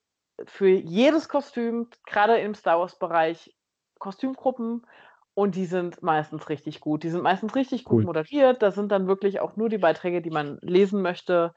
für 0.46 0.68
jedes 0.68 1.28
Kostüm, 1.30 1.90
gerade 2.06 2.38
im 2.38 2.54
Star 2.54 2.80
Wars-Bereich, 2.80 3.56
Kostümgruppen 3.98 4.86
und 5.34 5.56
die 5.56 5.66
sind 5.66 6.02
meistens 6.04 6.50
richtig 6.50 6.82
gut. 6.82 7.04
Die 7.04 7.10
sind 7.10 7.24
meistens 7.24 7.56
richtig 7.56 7.84
gut 7.86 8.00
Cool. 8.00 8.06
moderiert. 8.06 8.62
Da 8.62 8.72
sind 8.72 8.92
dann 8.92 9.08
wirklich 9.08 9.40
auch 9.40 9.56
nur 9.56 9.70
die 9.70 9.78
Beiträge, 9.78 10.22
die 10.22 10.30
man 10.30 10.58
lesen 10.62 11.02
möchte. 11.02 11.54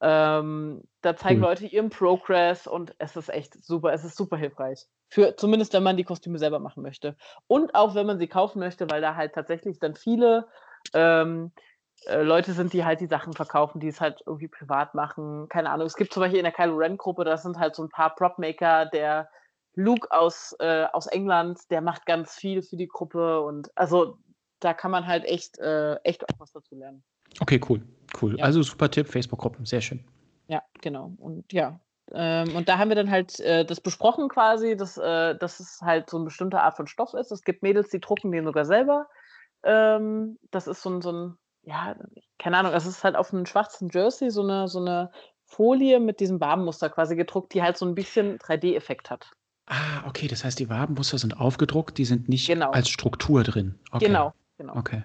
Ähm, 0.00 0.82
da 1.00 1.16
zeigen 1.16 1.40
Cool. 1.40 1.48
Leute 1.48 1.66
ihren 1.66 1.90
Progress 1.90 2.66
und 2.66 2.94
es 2.98 3.16
ist 3.16 3.28
echt 3.28 3.54
super. 3.64 3.92
Es 3.92 4.04
ist 4.04 4.16
super 4.16 4.36
hilfreich. 4.36 4.86
Für, 5.08 5.36
zumindest 5.36 5.72
wenn 5.72 5.82
man 5.82 5.96
die 5.96 6.04
Kostüme 6.04 6.38
selber 6.38 6.58
machen 6.58 6.82
möchte. 6.82 7.16
Und 7.46 7.74
auch 7.74 7.94
wenn 7.94 8.06
man 8.06 8.18
sie 8.18 8.28
kaufen 8.28 8.60
möchte, 8.60 8.88
weil 8.90 9.00
da 9.00 9.16
halt 9.16 9.34
tatsächlich 9.34 9.78
dann 9.78 9.94
viele 9.94 10.46
ähm, 10.92 11.52
äh, 12.06 12.22
Leute 12.22 12.52
sind, 12.52 12.72
die 12.72 12.84
halt 12.84 13.00
die 13.00 13.06
Sachen 13.06 13.32
verkaufen, 13.32 13.80
die 13.80 13.88
es 13.88 14.00
halt 14.00 14.22
irgendwie 14.26 14.48
privat 14.48 14.94
machen. 14.94 15.48
Keine 15.48 15.70
Ahnung. 15.70 15.86
Es 15.86 15.96
gibt 15.96 16.12
zum 16.12 16.20
Beispiel 16.20 16.38
in 16.38 16.44
der 16.44 16.52
Kylo 16.52 16.76
Ren-Gruppe, 16.76 17.24
da 17.24 17.36
sind 17.38 17.58
halt 17.58 17.74
so 17.74 17.82
ein 17.82 17.88
paar 17.88 18.14
Prop-Maker, 18.14 18.86
der 18.86 19.28
Luke 19.76 20.10
aus, 20.10 20.56
äh, 20.58 20.86
aus 20.92 21.06
England, 21.06 21.60
der 21.70 21.82
macht 21.82 22.06
ganz 22.06 22.34
viel 22.34 22.62
für 22.62 22.76
die 22.76 22.88
Gruppe 22.88 23.40
und 23.42 23.70
also 23.76 24.18
da 24.58 24.74
kann 24.74 24.90
man 24.90 25.06
halt 25.06 25.24
echt, 25.24 25.58
äh, 25.58 25.96
echt 25.96 26.24
auch 26.24 26.40
was 26.40 26.50
dazu 26.50 26.74
lernen. 26.74 27.04
Okay, 27.40 27.60
cool. 27.68 27.82
Cool. 28.20 28.38
Ja. 28.38 28.44
Also 28.44 28.62
super 28.62 28.90
Tipp, 28.90 29.06
Facebook-Gruppen. 29.08 29.66
Sehr 29.66 29.82
schön. 29.82 30.02
Ja, 30.48 30.62
genau. 30.80 31.12
Und 31.18 31.52
ja. 31.52 31.78
Ähm, 32.12 32.54
und 32.54 32.68
da 32.68 32.78
haben 32.78 32.88
wir 32.88 32.94
dann 32.96 33.10
halt 33.10 33.40
äh, 33.40 33.64
das 33.64 33.80
besprochen 33.80 34.28
quasi, 34.28 34.76
dass, 34.76 34.96
äh, 34.96 35.36
dass 35.36 35.60
es 35.60 35.80
halt 35.82 36.08
so 36.08 36.16
eine 36.16 36.24
bestimmte 36.24 36.60
Art 36.60 36.76
von 36.76 36.86
Stoff 36.86 37.14
ist. 37.14 37.32
Es 37.32 37.42
gibt 37.42 37.62
Mädels, 37.62 37.90
die 37.90 38.00
drucken 38.00 38.30
den 38.32 38.44
sogar 38.44 38.64
selber. 38.64 39.08
Ähm, 39.64 40.38
das 40.50 40.68
ist 40.68 40.82
so 40.82 40.90
ein, 40.90 41.02
so 41.02 41.12
ein, 41.12 41.38
ja, 41.62 41.96
keine 42.38 42.58
Ahnung, 42.58 42.72
es 42.72 42.86
ist 42.86 43.02
halt 43.02 43.16
auf 43.16 43.34
einem 43.34 43.44
schwarzen 43.44 43.90
Jersey 43.92 44.30
so 44.30 44.42
eine, 44.42 44.68
so 44.68 44.78
eine 44.78 45.10
Folie 45.44 45.98
mit 45.98 46.20
diesem 46.20 46.40
Wabenmuster 46.40 46.90
quasi 46.90 47.16
gedruckt, 47.16 47.52
die 47.54 47.62
halt 47.62 47.76
so 47.76 47.84
ein 47.84 47.94
bisschen 47.94 48.38
3D-Effekt 48.38 49.10
hat. 49.10 49.32
Ah, 49.66 50.06
okay. 50.06 50.28
Das 50.28 50.44
heißt, 50.44 50.58
die 50.58 50.68
Wabenmuster 50.68 51.18
sind 51.18 51.38
aufgedruckt, 51.40 51.98
die 51.98 52.04
sind 52.04 52.28
nicht 52.28 52.46
Genau. 52.46 52.70
als 52.70 52.88
Struktur 52.88 53.42
drin. 53.42 53.78
Okay. 53.90 54.06
Genau, 54.06 54.32
genau. 54.58 54.76
Okay. 54.76 55.04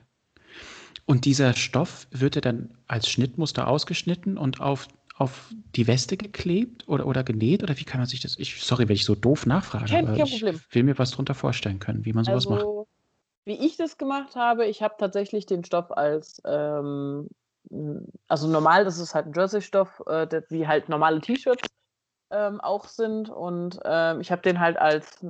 Und 1.05 1.25
dieser 1.25 1.53
Stoff 1.53 2.07
wird 2.11 2.35
er 2.35 2.41
dann 2.41 2.77
als 2.87 3.09
Schnittmuster 3.09 3.67
ausgeschnitten 3.67 4.37
und 4.37 4.61
auf, 4.61 4.87
auf 5.17 5.51
die 5.75 5.87
Weste 5.87 6.15
geklebt 6.15 6.87
oder, 6.87 7.07
oder 7.07 7.23
genäht? 7.23 7.63
Oder 7.63 7.77
wie 7.77 7.83
kann 7.83 7.99
man 7.99 8.07
sich 8.07 8.19
das? 8.21 8.37
Ich, 8.37 8.63
sorry, 8.63 8.87
wenn 8.87 8.95
ich 8.95 9.03
so 9.05 9.15
doof 9.15 9.45
nachfrage, 9.45 9.85
Kein- 9.87 10.07
aber 10.07 10.15
kein 10.17 10.25
ich 10.27 10.39
Problem. 10.39 10.61
will 10.71 10.83
mir 10.83 10.97
was 10.99 11.11
drunter 11.11 11.33
vorstellen 11.33 11.79
können, 11.79 12.05
wie 12.05 12.13
man 12.13 12.23
sowas 12.23 12.47
macht. 12.47 12.61
Also, 12.61 12.87
wie 13.45 13.65
ich 13.65 13.75
das 13.77 13.97
gemacht 13.97 14.35
habe, 14.35 14.67
ich 14.67 14.83
habe 14.83 14.93
tatsächlich 14.99 15.47
den 15.47 15.63
Stoff 15.65 15.91
als, 15.91 16.39
ähm, 16.45 17.27
also 18.27 18.47
normal, 18.47 18.85
das 18.85 18.99
ist 18.99 19.15
halt 19.15 19.25
ein 19.25 19.33
Jersey-Stoff, 19.33 20.03
äh, 20.05 20.41
wie 20.49 20.67
halt 20.67 20.87
normale 20.89 21.19
T-Shirts 21.19 21.67
ähm, 22.31 22.61
auch 22.61 22.85
sind. 22.85 23.29
Und 23.29 23.79
ähm, 23.85 24.21
ich 24.21 24.31
habe 24.31 24.41
den 24.41 24.59
halt 24.59 24.77
als 24.77 25.23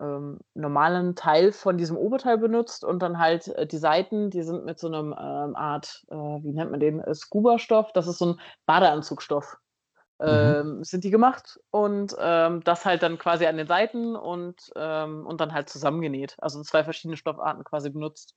ähm, 0.00 0.40
normalen 0.54 1.14
Teil 1.16 1.52
von 1.52 1.76
diesem 1.76 1.96
Oberteil 1.96 2.38
benutzt 2.38 2.84
und 2.84 3.00
dann 3.00 3.18
halt 3.18 3.48
äh, 3.48 3.66
die 3.66 3.78
Seiten, 3.78 4.30
die 4.30 4.42
sind 4.42 4.64
mit 4.64 4.78
so 4.78 4.88
einem 4.88 5.12
ähm, 5.18 5.56
Art, 5.56 6.04
äh, 6.08 6.14
wie 6.14 6.52
nennt 6.52 6.70
man 6.70 6.80
den, 6.80 7.00
äh, 7.00 7.14
Scuba-Stoff, 7.14 7.92
das 7.92 8.06
ist 8.06 8.18
so 8.18 8.32
ein 8.32 8.40
Badeanzugstoff. 8.66 9.58
Mhm. 10.18 10.28
Ähm, 10.28 10.84
sind 10.84 11.02
die 11.02 11.10
gemacht 11.10 11.58
und 11.72 12.14
ähm, 12.16 12.62
das 12.62 12.84
halt 12.84 13.02
dann 13.02 13.18
quasi 13.18 13.44
an 13.46 13.56
den 13.56 13.66
Seiten 13.66 14.14
und, 14.14 14.70
und 14.76 15.40
dann 15.40 15.52
halt 15.52 15.68
zusammengenäht. 15.68 16.36
Also 16.38 16.62
zwei 16.62 16.84
verschiedene 16.84 17.16
Stoffarten 17.16 17.64
quasi 17.64 17.90
benutzt. 17.90 18.36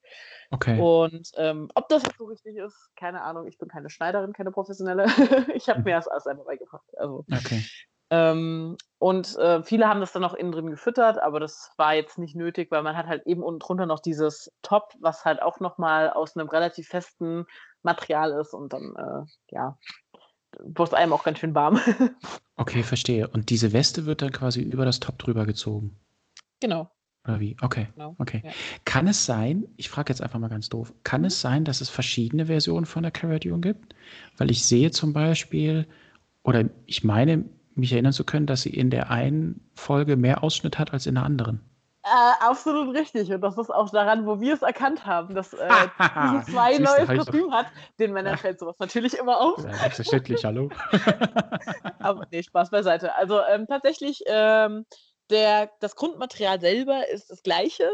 Okay. 0.50 0.82
Und 0.82 1.32
ob 1.76 1.90
das 1.90 2.02
so 2.18 2.26
richtig 2.26 2.56
ist, 2.56 2.90
keine 2.96 3.22
Ahnung. 3.22 3.46
Ich 3.46 3.60
bin 3.60 3.70
keine 3.70 3.92
Schneiderin, 3.92 4.34
keine 4.34 4.50
professionelle. 4.50 5.06
ich 5.54 5.70
habe 5.70 5.80
Mhm. 5.80 5.86
mir 5.86 5.96
das 5.98 6.08
alles 6.08 6.26
einfach 6.26 6.46
beigebracht. 6.46 6.90
Also, 6.98 7.24
Okay. 7.32 7.62
Ähm, 8.10 8.78
und 9.00 9.36
äh, 9.38 9.64
viele 9.64 9.88
haben 9.88 10.00
das 10.00 10.12
dann 10.14 10.24
auch 10.24 10.34
innen 10.34 10.52
drin 10.52 10.70
gefüttert, 10.70 11.18
aber 11.22 11.40
das 11.40 11.72
war 11.78 11.94
jetzt 11.96 12.18
nicht 12.18 12.36
nötig, 12.36 12.72
weil 12.72 12.82
man 12.84 12.96
hat 12.96 13.08
halt 13.08 13.26
eben 13.28 13.44
unten 13.44 13.60
drunter 13.60 13.86
noch 13.86 14.00
dieses 14.00 14.52
Top, 14.62 14.94
was 15.00 15.26
halt 15.26 15.42
auch 15.42 15.60
nochmal 15.60 16.10
aus 16.12 16.36
einem 16.36 16.48
relativ 16.50 16.88
festen 16.88 17.46
Material 17.84 18.32
ist 18.40 18.54
und 18.54 18.74
dann, 18.74 18.96
äh, 18.96 19.56
ja, 19.56 19.78
wird 20.60 20.94
einem 20.94 21.14
auch 21.14 21.24
ganz 21.24 21.40
schön 21.40 21.56
warm. 21.56 21.80
Okay, 22.58 22.84
verstehe. 22.84 23.28
Und 23.28 23.50
diese 23.50 23.74
Weste 23.74 24.06
wird 24.06 24.22
dann 24.22 24.32
quasi 24.32 24.62
über 24.62 24.86
das 24.86 25.02
Top 25.02 25.20
drüber 25.20 25.46
gezogen. 25.46 26.00
genau, 26.62 26.90
Oder 27.26 27.42
wie? 27.42 27.58
Okay. 27.62 27.88
genau. 27.96 28.16
Okay. 28.18 28.44
Ja. 28.46 28.52
Kann 28.86 29.08
es 29.08 29.26
sein, 29.26 29.66
ich 29.76 29.90
frage 29.90 30.14
jetzt 30.14 30.22
einfach 30.22 30.40
mal 30.40 30.48
ganz 30.48 30.70
doof, 30.70 30.94
kann 31.04 31.22
Mhm. 31.22 31.28
es 31.28 31.42
sein, 31.42 31.66
dass 31.66 31.82
es 31.82 31.90
verschiedene 31.90 32.46
Versionen 32.46 32.86
von 32.86 33.04
der 33.04 33.12
Cara 33.12 33.40
Dune 33.40 33.60
gibt? 33.60 33.94
Weil 34.38 34.52
ich 34.52 34.64
sehe 34.66 34.92
zum 34.92 35.12
Beispiel, 35.12 35.86
oder 36.44 36.64
ich 36.86 37.04
meine, 37.04 37.44
mich 37.76 37.92
erinnern 37.94 38.14
zu 38.14 38.24
können, 38.24 38.46
dass 38.48 38.62
sie 38.62 38.74
in 38.74 38.90
der 38.90 39.10
einen 39.10 39.70
Folge 39.76 40.16
mehr 40.16 40.44
Ausschnitt 40.44 40.80
hat 40.80 40.94
als 40.94 41.06
in 41.06 41.16
der 41.16 41.24
anderen. 41.24 41.62
Äh, 42.04 42.08
absolut 42.46 42.96
richtig. 42.96 43.32
Und 43.34 43.42
das 43.42 43.58
ist 43.58 43.72
auch 43.72 43.90
daran, 43.90 44.28
wo 44.28 44.40
wir 44.40 44.54
es 44.54 44.62
erkannt 44.62 45.08
haben, 45.08 45.34
dass 45.34 45.54
äh, 45.54 45.70
Season 45.98 46.44
2 46.46 46.70
Siehste, 46.78 46.84
neues 46.84 47.00
hab 47.08 47.10
ich 47.10 47.18
doch- 47.18 47.26
Kostüm 47.26 47.52
hat. 47.52 47.66
Den 48.00 48.14
Männern 48.14 48.38
fällt 48.38 48.60
sowas 48.60 48.76
natürlich 48.78 49.16
immer 49.18 49.40
auf. 49.42 49.64
Ja, 49.64 49.74
selbstverständlich, 49.74 50.46
hallo. 50.46 50.70
Aber 52.00 52.28
nee, 52.32 52.44
Spaß 52.44 52.70
beiseite. 52.70 53.16
Also 53.16 53.40
ähm, 53.52 53.66
tatsächlich, 53.68 54.22
ähm, 54.28 54.86
der, 55.32 55.72
das 55.80 55.96
Grundmaterial 55.96 56.62
selber 56.62 57.10
ist 57.10 57.32
das 57.32 57.42
gleiche. 57.42 57.90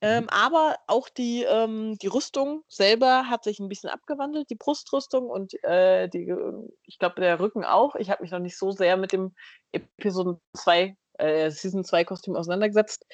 Ähm, 0.00 0.28
aber 0.30 0.76
auch 0.86 1.08
die, 1.08 1.42
ähm, 1.42 1.96
die 2.00 2.06
Rüstung 2.06 2.62
selber 2.68 3.28
hat 3.28 3.42
sich 3.44 3.58
ein 3.58 3.68
bisschen 3.68 3.90
abgewandelt, 3.90 4.48
die 4.50 4.54
Brustrüstung 4.54 5.26
und 5.28 5.52
äh, 5.64 6.08
die, 6.08 6.28
äh, 6.28 6.52
ich 6.84 6.98
glaube, 6.98 7.20
der 7.20 7.40
Rücken 7.40 7.64
auch. 7.64 7.94
Ich 7.96 8.08
habe 8.10 8.22
mich 8.22 8.30
noch 8.30 8.38
nicht 8.38 8.56
so 8.56 8.70
sehr 8.70 8.96
mit 8.96 9.12
dem 9.12 9.34
Episoden 9.72 10.40
2, 10.56 10.96
äh, 11.14 11.50
Season 11.50 11.84
2 11.84 12.04
Kostüm 12.04 12.36
auseinandergesetzt. 12.36 13.04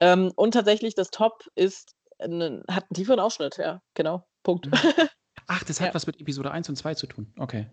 Ähm, 0.00 0.32
und 0.36 0.52
tatsächlich, 0.52 0.94
das 0.94 1.10
Top 1.10 1.44
ist, 1.54 1.94
ein- 2.18 2.62
hat 2.70 2.84
einen 2.84 2.94
tieferen 2.94 3.20
Ausschnitt, 3.20 3.56
ja, 3.56 3.80
genau. 3.94 4.26
Punkt. 4.42 4.68
Ach, 5.46 5.64
das 5.64 5.80
hat 5.80 5.88
Ja. 5.88 5.94
was 5.94 6.06
mit 6.06 6.20
Episode 6.20 6.50
1 6.50 6.68
und 6.68 6.76
2 6.76 6.94
zu 6.94 7.06
tun. 7.06 7.32
Okay. 7.38 7.70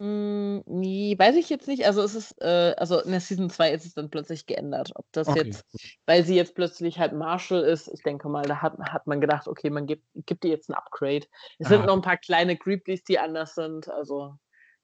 Hm, 0.00 0.62
nee, 0.66 1.16
weiß 1.18 1.34
ich 1.34 1.48
jetzt 1.50 1.66
nicht. 1.66 1.84
Also 1.84 2.02
es 2.02 2.14
ist, 2.14 2.40
äh, 2.40 2.74
also 2.78 3.00
in 3.00 3.10
der 3.10 3.20
Season 3.20 3.50
2 3.50 3.72
ist 3.72 3.84
es 3.84 3.94
dann 3.94 4.10
plötzlich 4.10 4.46
geändert. 4.46 4.92
Ob 4.94 5.06
das 5.10 5.26
Okay, 5.26 5.44
jetzt, 5.44 5.64
weil 6.06 6.24
sie 6.24 6.36
jetzt 6.36 6.54
plötzlich 6.54 6.98
halt 7.00 7.12
Marshall 7.14 7.62
ist, 7.64 7.88
ich 7.88 8.02
denke 8.04 8.28
mal, 8.28 8.42
da 8.42 8.62
hat, 8.62 8.78
hat 8.78 9.06
man 9.08 9.20
gedacht, 9.20 9.48
okay, 9.48 9.70
man 9.70 9.86
gibt, 9.86 10.04
gibt 10.14 10.44
ihr 10.44 10.52
jetzt 10.52 10.68
ein 10.70 10.74
Upgrade. 10.74 11.26
Es 11.58 11.66
Ah, 11.66 11.70
sind 11.70 11.86
noch 11.86 11.94
ein 11.96 12.02
paar 12.02 12.16
kleine 12.16 12.56
Creeplies, 12.56 13.02
die 13.02 13.18
anders 13.18 13.56
sind, 13.56 13.88
also 13.88 14.38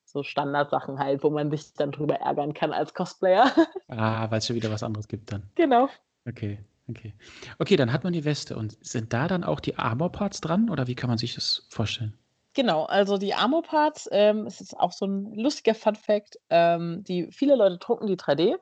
so 0.04 0.22
Standardsachen 0.24 0.98
halt, 0.98 1.22
wo 1.22 1.30
man 1.30 1.50
sich 1.50 1.72
dann 1.74 1.92
drüber 1.92 2.16
ärgern 2.16 2.52
kann 2.52 2.72
als 2.72 2.92
Cosplayer. 2.94 3.52
Ah, 3.88 4.30
weil 4.30 4.38
es 4.38 4.46
schon 4.46 4.56
wieder 4.56 4.70
was 4.70 4.82
anderes 4.82 5.08
gibt 5.08 5.32
dann. 5.32 5.50
genau. 5.54 5.88
Okay, 6.26 6.58
okay. 6.88 7.14
Okay, 7.58 7.76
dann 7.76 7.92
hat 7.92 8.04
man 8.04 8.12
die 8.12 8.24
Weste. 8.24 8.56
Und 8.56 8.76
sind 8.84 9.12
da 9.12 9.28
dann 9.28 9.44
auch 9.44 9.60
die 9.60 9.76
Armor-Parts 9.78 10.40
dran? 10.40 10.70
Oder 10.70 10.86
wie 10.86 10.94
kann 10.94 11.08
man 11.10 11.18
sich 11.18 11.34
das 11.34 11.66
vorstellen? 11.70 12.16
Genau, 12.54 12.84
also 12.84 13.18
die 13.18 13.34
Armor-Parts, 13.34 14.08
ähm, 14.12 14.46
es 14.46 14.60
ist 14.60 14.78
auch 14.78 14.92
so 14.92 15.06
ein 15.06 15.34
lustiger 15.34 15.74
Fun-Fact, 15.74 16.38
ähm, 16.50 17.02
die 17.02 17.30
viele 17.32 17.56
Leute 17.56 17.78
drucken 17.78 18.06
die 18.06 18.16
3D. 18.16 18.56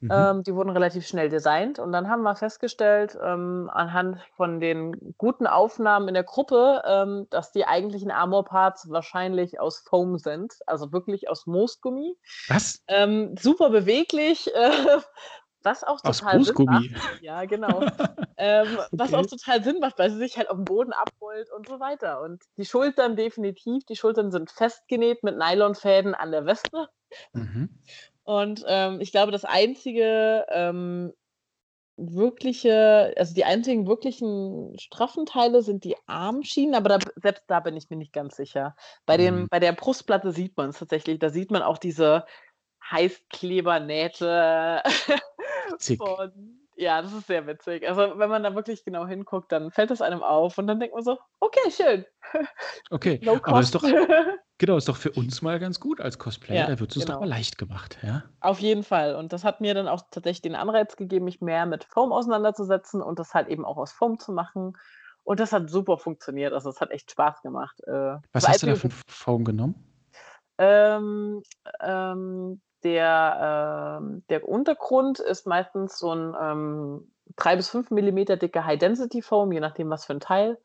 Mhm. 0.00 0.10
Ähm, 0.12 0.42
die 0.44 0.54
wurden 0.54 0.70
relativ 0.70 1.06
schnell 1.06 1.28
designt 1.28 1.80
und 1.80 1.90
dann 1.90 2.08
haben 2.08 2.22
wir 2.22 2.36
festgestellt, 2.36 3.18
ähm, 3.20 3.68
anhand 3.72 4.18
von 4.36 4.60
den 4.60 5.14
guten 5.18 5.48
Aufnahmen 5.48 6.06
in 6.06 6.14
der 6.14 6.22
Gruppe, 6.22 6.82
ähm, 6.86 7.26
dass 7.30 7.50
die 7.50 7.66
eigentlichen 7.66 8.12
Armor-Parts 8.12 8.90
wahrscheinlich 8.90 9.58
aus 9.58 9.80
Foam 9.88 10.18
sind, 10.18 10.54
also 10.66 10.92
wirklich 10.92 11.28
aus 11.28 11.46
Moosgummi. 11.46 12.16
was? 12.46 12.84
Ähm, 12.86 13.34
super 13.36 13.70
beweglich, 13.70 14.48
äh, 14.54 15.00
was 15.68 15.84
auch 15.84 16.00
Aus 16.02 16.18
total 16.18 16.42
Sinn 16.42 16.54
macht. 16.64 16.86
Ja, 17.20 17.44
genau. 17.44 17.86
ähm, 18.36 18.78
Was 18.96 19.14
auch 19.14 19.26
Okay. 19.26 19.36
total 19.36 19.62
Sinn 19.64 19.78
macht, 19.80 19.98
weil 19.98 20.10
sie 20.10 20.18
sich 20.18 20.36
halt 20.38 20.48
auf 20.50 20.56
dem 20.56 20.64
Boden 20.64 20.92
abrollt 20.92 21.50
und 21.52 21.66
so 21.68 21.80
weiter. 21.80 22.20
Und 22.22 22.42
die 22.56 22.64
Schultern 22.64 23.16
definitiv, 23.16 23.84
die 23.86 23.96
Schultern 23.96 24.30
sind 24.30 24.50
festgenäht 24.50 25.22
mit 25.22 25.36
Nylonfäden 25.36 26.14
an 26.14 26.30
der 26.32 26.46
Weste. 26.46 26.88
Mhm. 27.32 27.68
Und 28.24 28.64
ähm, 28.66 29.00
ich 29.00 29.10
glaube, 29.12 29.32
das 29.32 29.44
einzige 29.44 30.46
ähm, 30.50 31.12
wirkliche, 31.96 33.12
also 33.16 33.34
die 33.34 33.44
einzigen 33.44 33.86
wirklichen 33.88 34.78
straffen 34.78 35.26
Teile 35.26 35.62
sind 35.62 35.82
die 35.84 35.96
Armschienen, 36.06 36.74
aber 36.76 36.88
da, 36.90 36.98
selbst 37.16 37.44
da 37.48 37.60
bin 37.60 37.76
ich 37.76 37.90
mir 37.90 37.96
nicht 37.96 38.12
ganz 38.12 38.36
sicher. 38.36 38.76
Bei, 39.06 39.16
dem, 39.16 39.46
Mhm. 39.46 39.48
bei 39.50 39.58
der 39.60 39.72
Brustplatte 39.72 40.30
sieht 40.32 40.56
man 40.56 40.70
es 40.70 40.78
tatsächlich. 40.78 41.18
Da 41.18 41.30
sieht 41.30 41.50
man 41.50 41.62
auch 41.62 41.78
diese 41.78 42.24
Heißklebernähte. 42.90 44.82
Von, 45.98 46.58
ja, 46.78 47.02
das 47.02 47.12
ist 47.12 47.26
sehr 47.26 47.44
witzig. 47.46 47.86
Also 47.88 48.18
wenn 48.18 48.30
man 48.30 48.44
da 48.44 48.54
wirklich 48.54 48.84
genau 48.84 49.04
hinguckt, 49.04 49.50
dann 49.50 49.72
fällt 49.72 49.90
es 49.90 50.00
einem 50.00 50.22
auf 50.22 50.58
und 50.58 50.68
dann 50.68 50.78
denkt 50.78 50.94
man 50.94 51.02
so, 51.02 51.18
okay, 51.40 51.70
schön. 51.70 52.04
Okay, 52.90 53.18
No 53.24 53.38
aber 53.42 53.60
ist 53.60 53.74
doch, 53.74 53.82
genau, 54.58 54.76
ist 54.76 54.88
doch 54.88 54.96
für 54.96 55.10
uns 55.10 55.42
mal 55.42 55.58
ganz 55.58 55.80
gut 55.80 56.00
als 56.00 56.20
Cosplayer. 56.20 56.60
Ja, 56.60 56.66
da 56.66 56.78
wird 56.78 56.92
es 56.92 56.96
uns 56.96 57.06
doch 57.06 57.14
genau. 57.14 57.26
mal 57.26 57.28
leicht 57.28 57.58
gemacht, 57.58 57.98
ja? 58.02 58.22
Auf 58.40 58.60
jeden 58.60 58.84
Fall. 58.84 59.16
Und 59.16 59.32
das 59.32 59.42
hat 59.42 59.60
mir 59.60 59.74
dann 59.74 59.88
auch 59.88 60.02
tatsächlich 60.12 60.42
den 60.42 60.54
Anreiz 60.54 60.94
gegeben, 60.94 61.24
mich 61.24 61.40
mehr 61.40 61.66
mit 61.66 61.82
Foam 61.82 62.12
auseinanderzusetzen 62.12 63.02
und 63.02 63.18
das 63.18 63.34
halt 63.34 63.48
eben 63.48 63.64
auch 63.64 63.76
aus 63.76 63.90
Foam 63.90 64.20
zu 64.20 64.32
machen. 64.32 64.76
Und 65.24 65.40
das 65.40 65.52
hat 65.52 65.68
super 65.68 65.98
funktioniert. 65.98 66.52
Also 66.52 66.70
es 66.70 66.80
hat 66.80 66.92
echt 66.92 67.10
Spaß 67.10 67.42
gemacht. 67.42 67.76
Äh, 67.88 67.90
Was 67.90 68.44
das 68.44 68.48
hast 68.48 68.62
du 68.62 68.66
da 68.68 68.74
für 68.76 68.90
Foam 69.08 69.44
genommen? 69.44 69.74
Ähm, 70.58 71.42
ähm, 71.80 72.60
der, 72.84 73.98
ähm, 74.00 74.22
der 74.28 74.48
Untergrund 74.48 75.18
ist 75.18 75.46
meistens 75.46 75.98
so 75.98 76.14
ein 76.14 76.34
ähm, 76.40 77.12
3 77.36 77.56
bis 77.56 77.68
5 77.68 77.90
Millimeter 77.90 78.36
dicker 78.36 78.64
High-Density-Foam, 78.64 79.52
je 79.52 79.60
nachdem, 79.60 79.90
was 79.90 80.06
für 80.06 80.14
ein 80.14 80.20
Teil. 80.20 80.58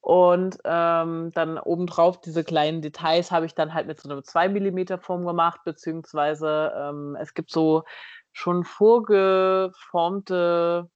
Und 0.00 0.58
ähm, 0.64 1.32
dann 1.34 1.58
obendrauf 1.58 2.20
diese 2.20 2.44
kleinen 2.44 2.82
Details 2.82 3.30
habe 3.30 3.46
ich 3.46 3.54
dann 3.54 3.74
halt 3.74 3.86
mit 3.86 4.00
so 4.00 4.08
einem 4.08 4.22
2 4.22 4.48
Millimeter 4.48 4.98
Foam 4.98 5.26
gemacht, 5.26 5.60
beziehungsweise 5.64 6.72
ähm, 6.76 7.16
es 7.20 7.34
gibt 7.34 7.50
so 7.50 7.84
schon 8.32 8.64
vorgeformte 8.64 10.88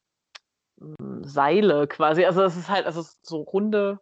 ähm, 0.81 1.25
Seile 1.25 1.87
quasi. 1.89 2.25
Also 2.25 2.43
es 2.43 2.57
ist 2.57 2.71
halt 2.71 2.87
also 2.87 3.05
so 3.23 3.43
runde 3.43 4.01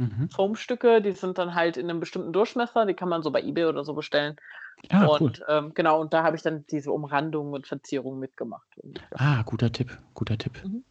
Mhm. 0.00 0.30
Foamstücke, 0.30 1.02
die 1.02 1.12
sind 1.12 1.36
dann 1.36 1.54
halt 1.54 1.76
in 1.76 1.90
einem 1.90 2.00
bestimmten 2.00 2.32
Durchmesser, 2.32 2.86
die 2.86 2.94
kann 2.94 3.10
man 3.10 3.22
so 3.22 3.30
bei 3.30 3.42
eBay 3.42 3.66
oder 3.66 3.84
so 3.84 3.92
bestellen. 3.92 4.36
Ah, 4.88 5.06
cool. 5.08 5.18
und 5.28 5.42
ähm, 5.48 5.72
genau, 5.74 6.00
und 6.00 6.12
da 6.12 6.22
habe 6.22 6.36
ich 6.36 6.42
dann 6.42 6.64
diese 6.70 6.90
Umrandungen 6.90 7.52
und 7.54 7.66
Verzierungen 7.66 8.18
mitgemacht. 8.18 8.66
Und, 8.78 8.98
ja. 8.98 9.06
Ah, 9.18 9.42
guter 9.44 9.70
Tipp, 9.70 9.96
guter 10.14 10.38
Tipp. 10.38 10.62
Mhm. 10.64 10.84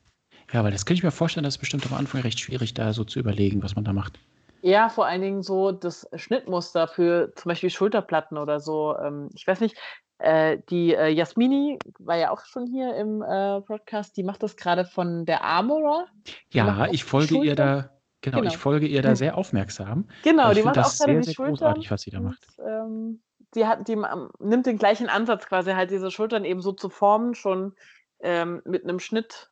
Ja, 0.54 0.64
weil 0.64 0.72
das 0.72 0.86
kann 0.86 0.96
ich 0.96 1.04
mir 1.04 1.12
vorstellen, 1.12 1.44
das 1.44 1.56
ist 1.56 1.60
bestimmt 1.60 1.86
am 1.92 1.98
Anfang 1.98 2.22
recht 2.22 2.40
schwierig, 2.40 2.74
da 2.74 2.94
so 2.94 3.04
zu 3.04 3.20
überlegen, 3.20 3.62
was 3.64 3.76
man 3.76 3.84
da 3.84 3.94
macht. 3.94 4.20
ja, 4.62 4.90
vor 4.90 5.06
allen 5.06 5.22
Dingen 5.22 5.42
so 5.44 5.72
das 5.72 6.08
Schnittmuster 6.16 6.88
für 6.88 7.34
zum 7.36 7.50
Beispiel 7.50 7.70
Schulterplatten 7.70 8.38
oder 8.38 8.60
so. 8.60 8.96
Ähm, 8.98 9.30
ich 9.34 9.46
weiß 9.48 9.60
nicht, 9.62 9.78
äh, 10.18 10.58
die 10.70 10.94
äh, 10.94 11.08
Jasmini 11.10 11.80
war 12.00 12.18
ja 12.18 12.32
auch 12.32 12.44
schon 12.46 12.66
hier 12.68 12.96
im 12.98 13.22
äh, 13.22 13.62
Podcast, 13.62 14.18
die 14.18 14.24
macht 14.24 14.44
das 14.44 14.58
gerade 14.58 14.84
von 14.86 15.26
der 15.26 15.44
Armorer. 15.44 16.08
Ja, 16.52 16.88
ich 16.92 17.04
folge 17.06 17.36
ihr 17.36 17.52
Schultern. 17.52 17.56
da, 17.56 17.90
genau, 18.22 18.38
Genau. 18.40 18.50
ich 18.50 18.58
folge 18.58 18.88
ihr 18.88 19.02
da 19.02 19.16
sehr 19.16 19.38
aufmerksam. 19.38 20.10
Genau, 20.24 20.52
ich 20.52 20.58
die 20.58 20.64
macht 20.64 20.78
auch 20.80 20.84
das 20.84 20.98
gerade 20.98 21.12
sehr, 21.12 21.20
die 21.22 21.26
sehr 21.26 21.34
Schultern. 21.36 21.54
großartig, 21.56 21.92
was 21.92 22.02
sie 22.02 22.12
da 22.12 22.20
macht. 22.20 22.46
Und, 22.58 22.66
ähm, 22.68 23.22
die 23.56 23.66
hat, 23.66 23.88
die 23.88 23.94
ähm, 23.94 24.30
nimmt 24.40 24.66
den 24.66 24.78
gleichen 24.78 25.10
Ansatz 25.10 25.48
quasi 25.48 25.72
halt 25.72 25.92
diese 25.92 26.12
Schultern 26.12 26.46
eben 26.46 26.62
so 26.62 26.72
zu 26.72 26.90
formen, 26.90 27.36
schon 27.36 27.74
ähm, 28.22 28.62
mit 28.66 28.84
einem 28.84 29.00
Schnitt 29.00 29.50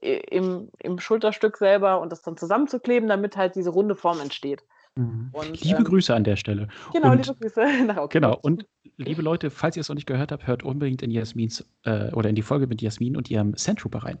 äh, 0.00 0.20
im, 0.30 0.70
im 0.78 0.98
Schulterstück 0.98 1.56
selber 1.56 2.00
und 2.00 2.10
das 2.12 2.22
dann 2.22 2.36
zusammenzukleben, 2.36 3.08
damit 3.08 3.36
halt 3.36 3.56
diese 3.56 3.70
runde 3.70 3.96
Form 3.96 4.20
entsteht. 4.20 4.62
Mhm. 4.96 5.30
Und, 5.32 5.60
Liebe 5.60 5.78
ähm, 5.78 5.84
Grüße 5.84 6.14
an 6.14 6.24
der 6.24 6.36
Stelle. 6.36 6.68
Genau, 6.92 7.12
und, 7.12 7.26
liebe 7.26 7.34
Grüße 7.34 7.60
nach 7.84 7.96
Augsburg. 7.96 8.10
Genau, 8.10 8.38
und 8.40 8.66
liebe 8.96 9.22
Leute, 9.22 9.50
falls 9.50 9.76
ihr 9.76 9.80
es 9.80 9.88
noch 9.88 9.96
nicht 9.96 10.06
gehört 10.06 10.30
habt, 10.30 10.46
hört 10.46 10.62
unbedingt 10.62 11.02
in 11.02 11.10
Jasmins 11.10 11.64
äh, 11.84 12.12
oder 12.12 12.28
in 12.28 12.36
die 12.36 12.42
Folge 12.42 12.66
mit 12.66 12.80
Jasmin 12.80 13.16
und 13.16 13.30
ihrem 13.30 13.54
Sandtrooper 13.56 14.04
rein. 14.04 14.18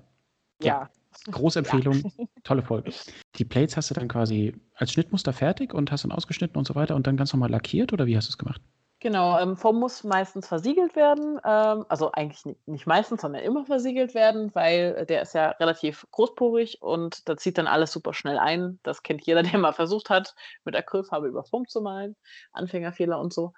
ja. 0.60 0.90
Große 1.30 1.58
Empfehlung, 1.60 2.02
tolle 2.44 2.62
Folge. 2.62 2.92
Die 3.36 3.44
Plates 3.44 3.76
hast 3.76 3.90
du 3.90 3.94
dann 3.94 4.08
quasi 4.08 4.54
als 4.74 4.92
Schnittmuster 4.92 5.32
fertig 5.32 5.72
und 5.74 5.90
hast 5.92 6.04
dann 6.04 6.12
ausgeschnitten 6.12 6.56
und 6.58 6.66
so 6.66 6.74
weiter 6.74 6.94
und 6.94 7.06
dann 7.06 7.16
ganz 7.16 7.32
normal 7.32 7.50
lackiert 7.50 7.92
oder 7.92 8.06
wie 8.06 8.16
hast 8.16 8.28
du 8.28 8.30
es 8.32 8.38
gemacht? 8.38 8.60
Genau, 9.00 9.38
ähm, 9.38 9.56
Foam 9.58 9.80
muss 9.80 10.02
meistens 10.02 10.48
versiegelt 10.48 10.96
werden. 10.96 11.38
Ähm, 11.44 11.84
also 11.90 12.12
eigentlich 12.12 12.46
nicht, 12.46 12.66
nicht 12.66 12.86
meistens, 12.86 13.20
sondern 13.20 13.42
immer 13.42 13.66
versiegelt 13.66 14.14
werden, 14.14 14.54
weil 14.54 15.04
der 15.04 15.20
ist 15.20 15.34
ja 15.34 15.50
relativ 15.50 16.06
großporig 16.10 16.80
und 16.80 17.28
da 17.28 17.36
zieht 17.36 17.58
dann 17.58 17.66
alles 17.66 17.92
super 17.92 18.14
schnell 18.14 18.38
ein. 18.38 18.78
Das 18.82 19.02
kennt 19.02 19.26
jeder, 19.26 19.42
der 19.58 19.58
mal 19.58 19.72
versucht 19.72 20.08
hat, 20.08 20.34
mit 20.64 20.74
Acrylfarbe 20.74 21.26
über 21.28 21.44
Foam 21.44 21.68
zu 21.68 21.82
malen. 21.82 22.16
Anfängerfehler 22.52 23.20
und 23.20 23.34
so. 23.34 23.48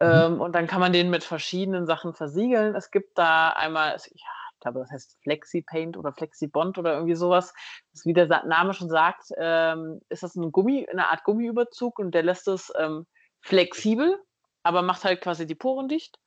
Mhm. 0.00 0.06
Ähm, 0.08 0.40
und 0.40 0.54
dann 0.54 0.66
kann 0.66 0.80
man 0.80 0.94
den 0.94 1.10
mit 1.10 1.22
verschiedenen 1.22 1.86
Sachen 1.86 2.14
versiegeln. 2.14 2.74
Es 2.74 2.90
gibt 2.90 3.18
da 3.18 3.50
einmal, 3.50 3.94
es- 3.94 4.06
ja, 4.10 4.26
glaube, 4.64 4.80
das 4.80 4.90
heißt 4.90 5.18
Flexi 5.22 5.62
Paint 5.62 5.96
oder 5.96 6.12
Flexi 6.12 6.48
Bond 6.48 6.78
oder 6.78 6.94
irgendwie 6.94 7.14
sowas. 7.14 7.54
Das, 7.92 8.04
wie 8.04 8.12
der 8.12 8.26
Name 8.44 8.74
schon 8.74 8.88
sagt, 8.88 9.28
ähm, 9.38 10.00
ist 10.08 10.22
das 10.22 10.34
ein 10.34 10.50
Gummi, 10.50 10.86
eine 10.90 11.08
Art 11.08 11.24
Gummiüberzug 11.24 11.98
und 11.98 12.12
der 12.12 12.24
lässt 12.24 12.48
es 12.48 12.72
ähm, 12.78 13.06
flexibel, 13.40 14.18
aber 14.62 14.82
macht 14.82 15.04
halt 15.04 15.20
quasi 15.20 15.46
die 15.46 15.54
Poren 15.54 15.88
dicht. 15.88 16.18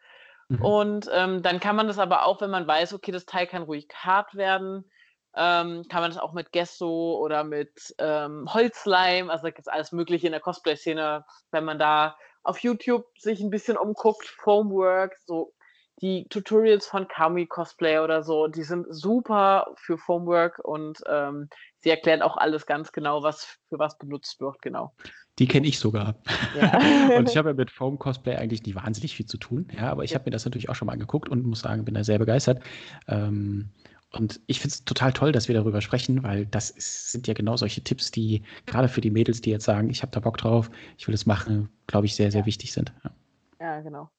Mhm. 0.49 0.63
Und 0.63 1.09
ähm, 1.11 1.41
dann 1.41 1.59
kann 1.59 1.75
man 1.75 1.88
das 1.88 1.99
aber 1.99 2.25
auch, 2.25 2.39
wenn 2.39 2.49
man 2.49 2.67
weiß, 2.67 2.93
okay, 2.93 3.11
das 3.11 3.25
Teil 3.25 3.47
kann 3.47 3.63
ruhig 3.63 3.88
hart 3.93 4.35
werden, 4.35 4.89
ähm, 5.35 5.83
kann 5.89 6.01
man 6.01 6.11
das 6.11 6.19
auch 6.19 6.33
mit 6.33 6.51
Gesso 6.51 7.19
oder 7.19 7.43
mit 7.43 7.93
ähm, 7.99 8.51
Holzleim, 8.53 9.29
also 9.29 9.43
da 9.43 9.49
gibt 9.49 9.67
es 9.67 9.73
alles 9.73 9.91
Mögliche 9.91 10.27
in 10.27 10.31
der 10.31 10.41
Cosplay-Szene, 10.41 11.25
wenn 11.51 11.65
man 11.65 11.79
da 11.79 12.15
auf 12.43 12.59
YouTube 12.59 13.05
sich 13.17 13.41
ein 13.41 13.49
bisschen 13.49 13.77
umguckt, 13.77 14.25
Foamwork, 14.25 15.17
so 15.25 15.53
die 16.01 16.27
Tutorials 16.29 16.87
von 16.87 17.07
Kami 17.07 17.47
Cosplay 17.47 17.99
oder 17.99 18.23
so, 18.23 18.47
die 18.47 18.63
sind 18.63 18.85
super 18.89 19.73
für 19.77 19.97
Foamwork 19.97 20.59
und 20.59 20.99
ähm, 21.09 21.49
sie 21.79 21.89
erklärt 21.89 22.21
auch 22.21 22.37
alles 22.37 22.65
ganz 22.65 22.91
genau, 22.91 23.23
was 23.23 23.45
für 23.69 23.79
was 23.79 23.97
benutzt 23.97 24.39
wird, 24.39 24.61
genau. 24.61 24.93
Die 25.39 25.47
kenne 25.47 25.67
ich 25.67 25.77
sogar. 25.79 26.15
Ja. 26.51 26.71
und 27.13 27.29
ich 27.29 27.37
habe 27.37 27.49
ja 27.49 27.53
mit 27.55 27.69
Foam 27.71 27.99
Cosplay 27.99 28.35
eigentlich 28.35 28.63
nicht 28.63 28.75
wahnsinnig 28.75 29.15
viel 29.15 29.25
zu 29.27 29.37
tun, 29.37 29.67
ja, 29.75 29.89
aber 29.91 30.03
ich 30.03 30.13
Ja. 30.13 30.15
habe 30.15 30.25
mir 30.25 30.31
das 30.31 30.45
natürlich 30.45 30.69
auch 30.69 30.75
schon 30.75 30.87
mal 30.87 30.93
angeguckt 30.93 31.29
und 31.29 31.45
muss 31.45 31.59
sagen, 31.61 31.85
bin 31.85 31.93
da 31.95 32.03
sehr 32.03 32.19
begeistert. 32.19 32.63
Ähm, 33.07 33.71
Und 34.13 34.39
ich 34.47 34.59
finde 34.61 34.73
es 34.73 34.85
total 34.85 35.11
toll, 35.13 35.31
dass 35.33 35.47
wir 35.49 35.55
darüber 35.55 35.81
sprechen, 35.81 36.23
weil 36.23 36.45
das 36.47 36.69
ist, 36.71 37.11
sind 37.11 37.27
ja 37.27 37.33
genau 37.33 37.57
solche 37.57 37.83
Tipps, 37.83 38.09
die 38.11 38.41
gerade 38.65 38.87
für 38.87 39.01
die 39.01 39.11
Mädels, 39.11 39.41
die 39.41 39.51
jetzt 39.51 39.65
sagen, 39.65 39.89
ich 39.89 40.01
habe 40.01 40.11
da 40.11 40.19
Bock 40.21 40.37
drauf, 40.37 40.71
ich 40.97 41.07
will 41.07 41.13
es 41.15 41.25
machen, 41.25 41.69
glaube 41.87 42.05
ich, 42.07 42.15
sehr, 42.15 42.31
sehr 42.31 42.45
wichtig 42.45 42.71
sind. 42.73 42.93
Ja, 43.03 43.11
Ja, 43.59 43.81
genau. 43.81 44.11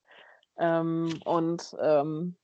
Ähm, 0.59 1.21
und 1.25 1.77
ähm, 1.81 2.37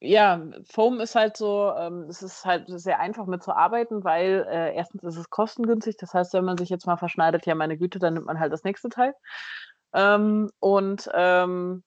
ja, 0.00 0.42
Foam 0.64 1.00
ist 1.00 1.14
halt 1.14 1.36
so, 1.36 1.72
ähm, 1.76 2.06
es 2.08 2.22
ist 2.22 2.44
halt 2.46 2.64
sehr 2.68 3.00
einfach 3.00 3.26
mit 3.26 3.42
zu 3.42 3.54
arbeiten, 3.54 4.02
weil 4.02 4.46
äh, 4.48 4.74
erstens 4.74 5.04
ist 5.04 5.16
es 5.16 5.28
kostengünstig. 5.28 5.96
Das 5.98 6.14
heißt, 6.14 6.32
wenn 6.32 6.44
man 6.44 6.56
sich 6.56 6.70
jetzt 6.70 6.86
mal 6.86 6.96
verschneidet, 6.96 7.44
ja, 7.46 7.54
meine 7.54 7.76
Güte, 7.76 7.98
dann 7.98 8.14
nimmt 8.14 8.26
man 8.26 8.40
halt 8.40 8.52
das 8.52 8.64
nächste 8.64 8.88
Teil. 8.88 9.14
Ähm, 9.92 10.50
und 10.58 11.10
ähm, 11.12 11.82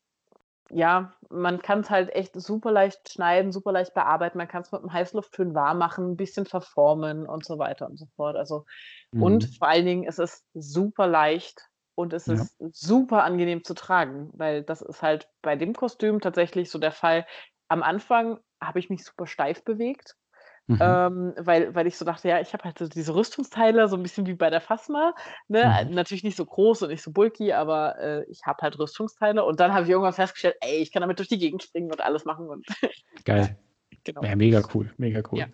ja, 0.70 1.14
man 1.30 1.62
kann 1.62 1.82
es 1.82 1.90
halt 1.90 2.14
echt 2.16 2.40
super 2.40 2.72
leicht 2.72 3.12
schneiden, 3.12 3.52
super 3.52 3.72
leicht 3.72 3.94
bearbeiten. 3.94 4.38
Man 4.38 4.48
kann 4.48 4.62
es 4.62 4.72
mit 4.72 4.82
einem 4.82 4.94
Heißluftföhn 4.94 5.56
warm 5.56 5.78
machen, 5.78 6.12
ein 6.12 6.18
bisschen 6.18 6.46
verformen 6.46 7.26
und 7.28 7.46
so 7.46 7.58
weiter 7.58 7.88
und 7.88 7.98
so 7.98 8.06
fort. 8.16 8.36
Also, 8.36 8.66
und 9.12 9.44
mhm. 9.44 9.54
vor 9.54 9.68
allen 9.68 9.86
Dingen 9.86 10.04
ist 10.04 10.20
es 10.20 10.44
super 10.54 11.08
leicht 11.08 11.68
und 11.96 12.14
es 12.14 12.28
ja. 12.28 12.34
ist 12.34 12.56
super 12.72 13.24
angenehm 13.24 13.64
zu 13.64 13.74
tragen, 13.74 14.32
weil 14.34 14.64
das 14.64 14.82
ist 14.82 15.02
halt 15.02 15.30
bei 15.42 15.56
dem 15.56 15.74
Kostüm 15.74 16.22
tatsächlich 16.22 16.70
so 16.70 16.80
der 16.80 16.92
Fall. 16.92 17.26
Am 17.68 17.84
Anfang 17.84 18.40
habe 18.62 18.80
ich 18.80 18.90
mich 18.90 19.04
super 19.04 19.28
steif 19.28 19.64
bewegt, 19.64 20.16
Mhm. 20.68 20.80
ähm, 20.82 21.34
weil, 21.38 21.76
weil 21.76 21.88
ich 21.88 21.98
so 21.98 22.06
dachte, 22.06 22.30
ja, 22.30 22.40
ich 22.40 22.54
habe 22.54 22.64
halt 22.64 22.80
so 22.80 22.88
diese 22.88 23.14
Rüstungsteile, 23.14 23.90
so 23.90 23.98
ein 23.98 24.04
bisschen 24.04 24.26
wie 24.28 24.34
bei 24.34 24.50
der 24.50 24.62
Phasma. 24.62 25.14
Ne? 25.50 25.86
Mhm. 25.90 25.94
Natürlich 25.94 26.24
nicht 26.24 26.38
so 26.38 26.46
groß 26.46 26.84
und 26.84 26.90
nicht 26.90 27.04
so 27.04 27.12
bulky, 27.12 27.52
aber 27.52 28.00
äh, 28.00 28.24
ich 28.30 28.42
habe 28.46 28.62
halt 28.62 28.80
Rüstungsteile. 28.80 29.44
Und 29.44 29.60
dann 29.60 29.74
habe 29.74 29.84
ich 29.84 29.90
irgendwann 29.90 30.14
festgestellt, 30.14 30.56
ey, 30.62 30.78
ich 30.78 30.94
kann 30.94 31.02
damit 31.02 31.20
durch 31.20 31.28
die 31.28 31.38
Gegend 31.38 31.64
springen 31.64 31.92
und 31.92 32.00
alles 32.00 32.24
machen. 32.24 32.48
Und 32.48 32.66
Geil. 33.26 33.58
Genau. 34.04 34.24
Ja, 34.24 34.36
mega 34.36 34.62
cool, 34.74 34.92
mega 34.98 35.22
cool. 35.32 35.40
Ja. 35.40 35.48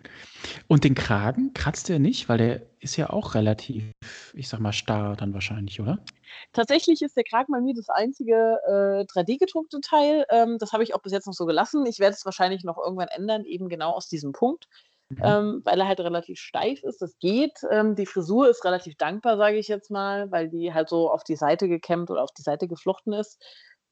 Und 0.68 0.84
den 0.84 0.94
Kragen 0.94 1.52
kratzt 1.54 1.88
der 1.88 1.98
nicht, 1.98 2.28
weil 2.28 2.38
der 2.38 2.62
ist 2.80 2.96
ja 2.96 3.10
auch 3.10 3.34
relativ, 3.34 3.92
ich 4.34 4.48
sag 4.48 4.60
mal, 4.60 4.72
starr 4.72 5.16
dann 5.16 5.34
wahrscheinlich, 5.34 5.80
oder? 5.80 5.98
Tatsächlich 6.52 7.02
ist 7.02 7.16
der 7.16 7.24
Kragen 7.24 7.52
bei 7.52 7.60
mir 7.60 7.74
das 7.74 7.88
einzige 7.88 8.58
äh, 8.66 9.04
3D-gedruckte 9.04 9.80
Teil. 9.80 10.24
Ähm, 10.30 10.58
das 10.58 10.72
habe 10.72 10.82
ich 10.82 10.94
auch 10.94 11.02
bis 11.02 11.12
jetzt 11.12 11.26
noch 11.26 11.34
so 11.34 11.46
gelassen. 11.46 11.84
Ich 11.86 11.98
werde 11.98 12.14
es 12.14 12.24
wahrscheinlich 12.24 12.64
noch 12.64 12.78
irgendwann 12.78 13.08
ändern, 13.08 13.44
eben 13.44 13.68
genau 13.68 13.92
aus 13.92 14.08
diesem 14.08 14.32
Punkt. 14.32 14.68
Mhm. 15.10 15.22
ähm, 15.24 15.60
weil 15.64 15.80
er 15.80 15.88
halt 15.88 15.98
relativ 16.00 16.38
steif 16.38 16.84
ist. 16.84 17.02
Das 17.02 17.18
geht. 17.18 17.58
Ähm, 17.70 17.96
die 17.96 18.06
Frisur 18.06 18.48
ist 18.48 18.64
relativ 18.64 18.94
dankbar, 18.94 19.36
sage 19.36 19.56
ich 19.56 19.66
jetzt 19.66 19.90
mal, 19.90 20.30
weil 20.30 20.48
die 20.48 20.72
halt 20.72 20.88
so 20.88 21.10
auf 21.10 21.24
die 21.24 21.34
Seite 21.34 21.68
gekämmt 21.68 22.10
oder 22.10 22.22
auf 22.22 22.30
die 22.32 22.42
Seite 22.42 22.68
geflochten 22.68 23.12
ist. 23.12 23.42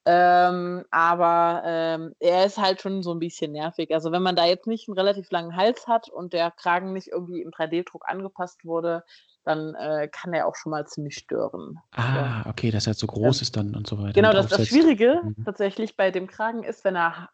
Ähm, 0.04 0.84
aber 0.90 1.62
ähm, 1.64 2.14
er 2.18 2.46
ist 2.46 2.58
halt 2.58 2.80
schon 2.80 3.02
so 3.02 3.12
ein 3.12 3.18
bisschen 3.18 3.52
nervig. 3.52 3.92
Also 3.92 4.10
wenn 4.12 4.22
man 4.22 4.36
da 4.36 4.46
jetzt 4.46 4.66
nicht 4.66 4.88
einen 4.88 4.96
relativ 4.96 5.30
langen 5.30 5.54
Hals 5.54 5.86
hat 5.86 6.08
und 6.08 6.32
der 6.32 6.50
Kragen 6.50 6.92
nicht 6.92 7.08
irgendwie 7.08 7.42
im 7.42 7.50
3D-Druck 7.50 8.08
angepasst 8.08 8.64
wurde, 8.64 9.04
dann 9.44 9.74
äh, 9.74 10.08
kann 10.08 10.32
er 10.32 10.46
auch 10.46 10.56
schon 10.56 10.70
mal 10.70 10.86
ziemlich 10.86 11.16
stören. 11.16 11.78
Ja. 11.96 12.42
Ah, 12.44 12.50
okay, 12.50 12.70
dass 12.70 12.86
er 12.86 12.94
so 12.94 13.06
groß 13.06 13.42
ist 13.42 13.56
dann 13.56 13.74
und 13.74 13.86
so 13.86 13.98
weiter. 13.98 14.12
Genau, 14.12 14.32
das, 14.32 14.48
das. 14.48 14.68
Schwierige 14.68 15.20
Mhm. 15.24 15.44
tatsächlich 15.44 15.96
bei 15.96 16.10
dem 16.10 16.26
Kragen 16.26 16.64
ist, 16.64 16.84
wenn 16.84 16.96
er 16.96 17.30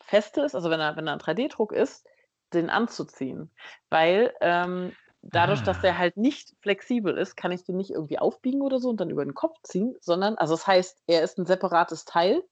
fest 0.00 0.38
ist, 0.38 0.54
also 0.54 0.70
wenn 0.70 0.80
er, 0.80 0.96
wenn 0.96 1.06
er 1.06 1.14
ein 1.14 1.20
3D-Druck 1.20 1.72
ist, 1.72 2.06
den 2.54 2.70
anzuziehen. 2.70 3.50
Weil 3.90 4.32
ähm, 4.40 4.92
dadurch, 5.32 5.62
dass 5.62 5.80
der 5.80 5.94
Ah. 5.94 5.98
halt 5.98 6.16
nicht 6.16 6.54
flexibel 6.60 7.16
ist, 7.16 7.36
kann 7.36 7.52
ich 7.52 7.64
den 7.64 7.76
nicht 7.76 7.90
irgendwie 7.90 8.18
aufbiegen 8.18 8.62
oder 8.62 8.78
so 8.78 8.88
und 8.90 9.00
dann 9.00 9.10
über 9.10 9.24
den 9.24 9.34
Kopf 9.34 9.56
ziehen, 9.62 9.94
sondern, 10.00 10.36
also 10.36 10.54
das 10.54 10.66
heißt, 10.66 11.02
er 11.06 11.22
ist 11.22 11.38
ein 11.38 11.46
separates 11.46 12.04
Teil 12.04 12.42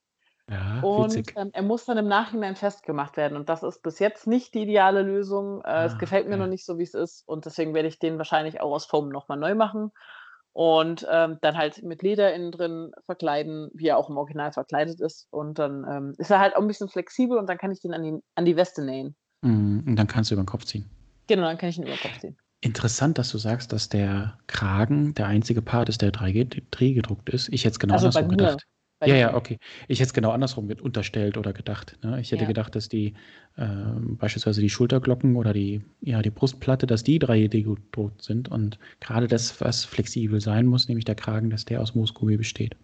Ja, 0.51 0.81
und 0.83 1.33
ähm, 1.37 1.51
er 1.53 1.63
muss 1.63 1.87
dann 1.87 1.99
im 1.99 2.07
Nachhinein 2.09 2.55
festgemacht 2.57 3.17
werden. 3.17 3.37
Und 3.37 3.49
das 3.49 3.63
ist 3.63 3.83
bis 3.83 3.99
jetzt 3.99 4.27
nicht 4.27 4.55
die 4.55 4.63
ideale 4.63 5.03
Lösung. 5.03 5.63
Äh, 5.65 5.87
es 5.87 5.95
Ah, 5.95 5.97
gefällt 5.99 6.29
mir 6.29 6.37
noch 6.37 6.45
okay. 6.45 6.51
nicht 6.51 6.65
so, 6.67 6.79
wie 6.79 6.83
es 6.85 6.95
ist. 6.95 7.27
Und 7.27 7.47
deswegen 7.47 7.75
werde 7.75 7.89
ich 7.89 7.99
den 7.99 8.19
wahrscheinlich 8.19 8.61
auch 8.61 8.73
aus 8.73 8.87
Foam 8.87 9.09
nochmal 9.09 9.39
neu 9.39 9.55
machen. 9.55 9.91
Und 10.53 11.07
ähm, 11.11 11.39
dann 11.43 11.57
halt 11.59 11.83
mit 11.83 12.03
Leder 12.03 12.33
innen 12.33 12.51
drin 12.53 12.93
verkleiden, 13.05 13.71
wie 13.75 13.89
er 13.89 13.99
auch 13.99 14.09
im 14.09 14.17
Original 14.17 14.53
verkleidet 14.53 15.01
ist. 15.01 15.27
Und 15.31 15.59
dann 15.59 15.85
ähm, 15.91 16.15
ist 16.19 16.31
er 16.31 16.39
halt 16.39 16.57
auch 16.57 16.61
ein 16.63 16.67
bisschen 16.69 16.89
flexibel 16.89 17.37
und 17.39 17.47
dann 17.49 17.59
kann 17.59 17.73
ich 17.73 17.81
den 17.81 17.93
an 17.93 18.03
die, 18.03 18.23
an 18.37 18.45
die 18.47 18.57
Weste 18.57 18.83
nähen. 18.83 19.17
Mhm. 19.43 19.85
Und 19.87 19.97
dann 19.97 20.07
kannst 20.07 20.31
du 20.31 20.35
über 20.35 20.43
den 20.43 20.47
Kopf 20.47 20.65
ziehen. 20.65 20.89
Genau, 21.27 21.43
dann 21.43 21.59
kann 21.59 21.69
ich 21.69 21.77
ihn 21.77 21.83
über 21.85 21.93
den 21.97 22.01
Kopf 22.01 22.19
ziehen. 22.21 22.39
Interessant, 22.63 23.19
dass 23.19 23.31
du 23.31 23.39
sagst, 23.39 23.73
dass 23.73 23.89
der 23.89 24.39
Kragen 24.47 25.15
der 25.15 25.27
einzige 25.27 25.63
Part 25.63 25.89
ist, 25.89 26.03
der 26.03 26.11
3D 26.11 26.95
gedruckt 26.95 27.29
ist. 27.29 27.49
Ich 27.53 27.65
hätte 27.65 27.73
es 27.73 27.79
genau 27.79 27.95
Also 27.95 28.09
andersrum 28.09 28.29
gedacht. 28.31 28.65
Ja, 29.05 29.15
ja, 29.15 29.35
okay. 29.35 29.59
Ich 29.89 30.01
hätte 30.01 30.09
es 30.09 30.15
genau 30.15 30.31
andersrum 30.33 30.69
unterstellt 30.83 31.37
oder 31.37 31.53
gedacht. 31.53 31.97
Ne? 32.03 32.19
Ich 32.21 32.33
hätte 32.33 32.43
Ja. 32.43 32.49
gedacht, 32.49 32.75
dass 32.75 32.89
die 32.89 33.15
ähm, 33.59 34.17
beispielsweise 34.17 34.61
die 34.63 34.71
Schulterglocken 34.71 35.37
oder 35.37 35.53
die, 35.53 35.83
ja, 36.01 36.23
die 36.23 36.31
Brustplatte, 36.31 36.87
dass 36.87 37.05
die 37.05 37.19
3D 37.21 37.63
gedruckt 37.63 38.23
sind 38.23 38.49
und 38.51 38.79
gerade 39.01 39.29
das, 39.29 39.61
was 39.61 39.85
flexibel 39.85 40.41
sein 40.41 40.67
muss, 40.67 40.89
nämlich 40.89 41.05
der 41.05 41.15
Kragen, 41.15 41.51
dass 41.51 41.67
der 41.67 41.81
aus 41.83 41.95
Moosgummi 41.95 42.37
besteht. 42.37 42.75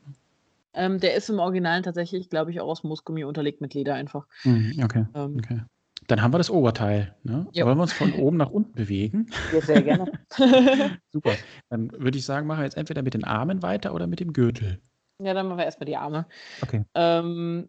Ähm, 0.75 1.01
der 1.01 1.15
ist 1.15 1.29
im 1.29 1.39
Original 1.39 1.83
tatsächlich, 1.83 2.29
glaube 2.31 2.51
ich, 2.51 2.61
auch 2.61 2.69
aus 2.69 2.83
Moosgummi 2.85 3.25
unterlegt 3.25 3.61
mit 3.61 3.75
Leder 3.75 3.95
einfach. 3.95 4.27
Mhm, 4.45 4.73
okay, 4.85 5.05
Ähm, 5.15 5.39
okay. 5.39 5.61
Dann 6.09 6.23
haben 6.23 6.33
wir 6.33 6.39
das 6.39 6.51
Oberteil. 6.51 7.15
Ne? 7.23 7.47
Jo. 7.53 7.67
Wollen 7.67 7.79
wir 7.79 7.83
uns 7.83 7.93
von 7.93 8.13
oben 8.15 8.37
nach 8.37 8.51
unten 8.51 8.73
bewegen? 8.73 9.27
Ja, 9.53 9.61
sehr 9.61 9.83
gerne. 9.83 10.11
Super. 11.13 11.33
Dann 11.71 11.93
würde 11.93 12.19
ich 12.19 12.25
sagen, 12.25 12.47
machen 12.47 12.61
wir 12.61 12.65
jetzt 12.65 12.77
entweder 12.77 13.03
mit 13.03 13.15
den 13.15 13.25
Armen 13.25 13.63
weiter 13.63 13.95
oder 13.95 14.07
mit 14.07 14.21
dem 14.21 14.33
Gürtel. 14.33 14.81
ja, 15.19 15.35
dann 15.35 15.47
machen 15.47 15.59
wir 15.59 15.65
erstmal 15.65 15.87
die 15.87 15.97
Arme. 15.97 16.27
Okay. 16.63 16.85
Ähm, 16.95 17.69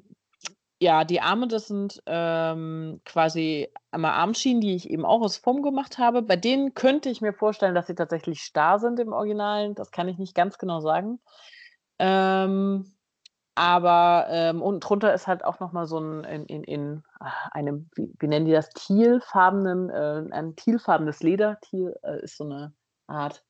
ja, 0.83 1.05
die 1.05 1.21
Arme, 1.21 1.47
das 1.47 1.67
sind 1.67 2.01
ähm, 2.07 2.99
quasi 3.05 3.69
einmal 3.91 4.11
Armschienen, 4.11 4.59
die 4.59 4.75
ich 4.75 4.89
eben 4.89 5.05
auch 5.05 5.21
aus 5.21 5.37
Foam 5.37 5.61
gemacht 5.61 5.97
habe. 5.97 6.21
Bei 6.21 6.35
denen 6.35 6.73
könnte 6.73 7.09
ich 7.09 7.21
mir 7.21 7.33
vorstellen, 7.33 7.75
dass 7.75 7.87
sie 7.87 7.95
tatsächlich 7.95 8.41
starr 8.41 8.79
sind 8.79 8.99
im 8.99 9.13
Original. 9.13 9.73
Das 9.75 9.91
kann 9.91 10.09
ich 10.09 10.17
nicht 10.17 10.35
ganz 10.35 10.57
genau 10.57 10.81
sagen. 10.81 11.19
Ähm, 11.99 12.93
aber 13.55 14.27
ähm, 14.29 14.61
unten 14.61 14.79
drunter 14.79 15.13
ist 15.13 15.27
halt 15.27 15.45
auch 15.45 15.59
nochmal 15.59 15.85
so 15.85 15.99
ein 15.99 16.23
in, 16.23 16.45
in, 16.47 16.63
in 16.63 17.03
einem, 17.51 17.89
wie, 17.95 18.13
wie 18.19 18.27
nennen 18.27 18.45
die 18.45 18.51
das, 18.51 18.69
tealfarbenen, 18.69 19.89
äh, 19.89 20.23
ein 20.31 20.55
tealfarbenes 20.55 21.21
Leder. 21.23 21.59
Teal 21.61 21.97
äh, 22.03 22.23
ist 22.23 22.37
so 22.37 22.45
eine 22.45 22.73
Art 23.07 23.43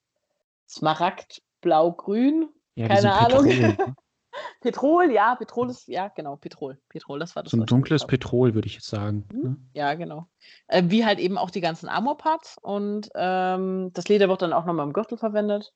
Smaragd, 0.67 1.41
Blau-Grün. 1.61 2.49
Ja, 2.76 2.86
wie 2.86 2.89
Keine 2.89 3.13
Ahnung. 3.13 3.45
Petrol. 3.45 3.88
ne? 3.88 3.95
Petrol, 4.61 5.11
ja, 5.11 5.36
Petrol 5.36 5.69
ist, 5.69 5.88
ja, 5.88 6.07
genau, 6.07 6.38
Petrol. 6.38 6.80
Petrol, 6.89 7.19
das 7.19 7.36
war 7.36 7.43
das. 7.43 7.51
So 7.51 7.57
ein 7.57 7.65
dunkles. 7.65 8.07
Petrol, 8.07 8.55
würde 8.55 8.67
ich 8.67 8.76
jetzt 8.76 8.88
sagen. 8.88 9.26
Mhm. 9.32 9.41
Ne? 9.41 9.57
Ja, 9.74 9.93
genau. 9.93 10.28
Äh, 10.67 10.84
wie 10.88 11.05
halt 11.05 11.19
eben 11.19 11.38
auch 11.38 11.51
die 11.51 11.61
ganzen 11.61 11.88
Armor-Parts. 11.88 12.57
Und 12.61 13.09
ähm, 13.15 13.91
das 13.93 14.07
Leder 14.07 14.30
wird 14.30 14.41
dann 14.41 14.53
auch 14.53 14.65
nochmal 14.65 14.88
im 14.88 14.93
Gürtel 14.93 15.17
verwendet. 15.17 15.74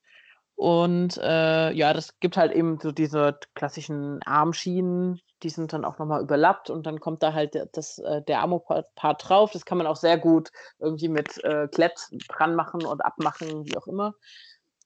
Und 0.57 1.17
äh, 1.17 1.71
ja, 1.71 1.93
das 1.93 2.19
gibt 2.19 2.35
halt 2.35 2.51
eben 2.51 2.79
so 2.81 2.91
diese 2.91 3.39
klassischen 3.53 4.23
Armschienen, 4.23 5.21
die 5.43 5.49
sind 5.49 5.71
dann 5.71 5.85
auch 5.85 5.99
nochmal 5.99 6.23
überlappt 6.23 6.71
und 6.71 6.87
dann 6.87 6.99
kommt 6.99 7.21
da 7.21 7.33
halt 7.33 7.53
der, 7.53 7.67
das, 7.67 7.99
äh, 7.99 8.23
der 8.23 8.41
Armor-Part 8.41 9.29
drauf. 9.29 9.51
Das 9.51 9.65
kann 9.65 9.77
man 9.77 9.85
auch 9.85 9.97
sehr 9.97 10.17
gut 10.17 10.49
irgendwie 10.79 11.09
mit 11.09 11.43
äh, 11.43 11.67
Klett 11.67 12.09
dran 12.27 12.55
machen 12.55 12.83
und 12.83 13.05
abmachen, 13.05 13.67
wie 13.67 13.77
auch 13.77 13.85
immer. 13.85 14.15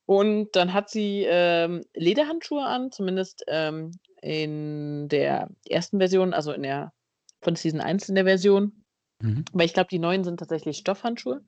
Und 0.05 0.57
dann 0.57 0.73
hat 0.73 0.89
sie 0.89 1.25
ähm, 1.25 1.85
Lederhandschuhe 1.93 2.65
an, 2.65 2.91
zumindest 2.91 3.45
ähm, 3.47 3.91
in 4.21 5.07
der 5.07 5.51
ersten 5.69 5.99
Version, 5.99 6.33
also 6.33 6.51
in 6.51 6.63
der 6.63 6.91
von 7.41 7.55
Season 7.55 7.79
1 7.79 8.09
in 8.09 8.15
der 8.15 8.25
Version. 8.25 8.83
Mhm. 9.21 9.45
Weil 9.53 9.67
ich 9.67 9.73
glaube, 9.73 9.87
die 9.89 9.99
neuen 9.99 10.25
sind 10.25 10.37
tatsächlich 10.37 10.79
Stoffhandschuhe. 10.79 11.45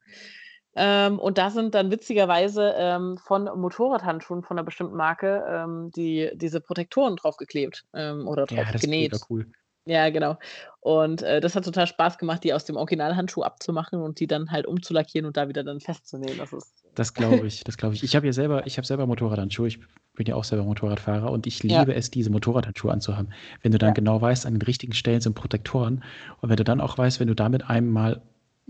Ähm, 0.75 1.19
und 1.19 1.37
da 1.37 1.49
sind 1.51 1.75
dann 1.75 1.91
witzigerweise 1.91 2.73
ähm, 2.77 3.17
von 3.17 3.43
Motorradhandschuhen 3.45 4.41
von 4.43 4.57
einer 4.57 4.65
bestimmten 4.65 4.95
Marke 4.95 5.43
ähm, 5.47 5.91
die, 5.91 6.31
diese 6.35 6.61
Protektoren 6.61 7.15
draufgeklebt 7.15 7.85
ähm, 7.93 8.27
oder 8.27 8.45
drauf 8.45 8.57
Ja, 8.57 8.65
das 8.71 8.75
ist 8.75 8.81
genäht. 8.81 9.11
mega 9.11 9.25
cool. 9.29 9.45
Ja, 9.85 10.09
genau. 10.09 10.37
Und 10.79 11.21
äh, 11.23 11.41
das 11.41 11.55
hat 11.55 11.65
total 11.65 11.87
Spaß 11.87 12.17
gemacht, 12.17 12.43
die 12.43 12.53
aus 12.53 12.63
dem 12.65 12.77
Originalhandschuh 12.77 13.43
abzumachen 13.43 14.01
und 14.01 14.19
die 14.19 14.27
dann 14.27 14.49
halt 14.49 14.65
umzulackieren 14.65 15.25
und 15.25 15.35
da 15.37 15.47
wieder 15.49 15.63
dann 15.63 15.79
festzunehmen. 15.81 16.37
Das 16.37 16.53
ist 16.53 16.83
Das 16.95 17.13
glaube 17.13 17.47
ich, 17.47 17.63
das 17.65 17.77
glaube 17.77 17.93
ich. 17.95 18.03
Ich 18.03 18.15
habe 18.15 18.25
ja 18.25 18.33
selber, 18.33 18.65
ich 18.65 18.77
habe 18.77 18.87
selber 18.87 19.05
Motorradhandschuhe. 19.07 19.67
Ich 19.67 19.79
bin 20.15 20.25
ja 20.25 20.35
auch 20.35 20.43
selber 20.45 20.63
Motorradfahrer 20.63 21.31
und 21.31 21.47
ich 21.47 21.61
Ja. 21.63 21.79
liebe 21.81 21.95
es, 21.95 22.11
diese 22.11 22.29
Motorradhandschuhe 22.31 22.91
anzuhaben. 22.91 23.33
Wenn 23.61 23.73
du 23.73 23.77
dann 23.77 23.89
Ja. 23.89 23.93
genau 23.93 24.21
weißt, 24.21 24.45
an 24.45 24.53
den 24.53 24.61
richtigen 24.61 24.93
Stellen 24.93 25.19
sind 25.21 25.33
Protektoren 25.35 26.03
und 26.39 26.49
wenn 26.49 26.55
du 26.57 26.63
dann 26.63 26.79
auch 26.81 26.97
weißt, 26.97 27.19
wenn 27.19 27.27
du 27.27 27.35
damit 27.35 27.69
einem 27.69 27.89
mal 27.91 28.21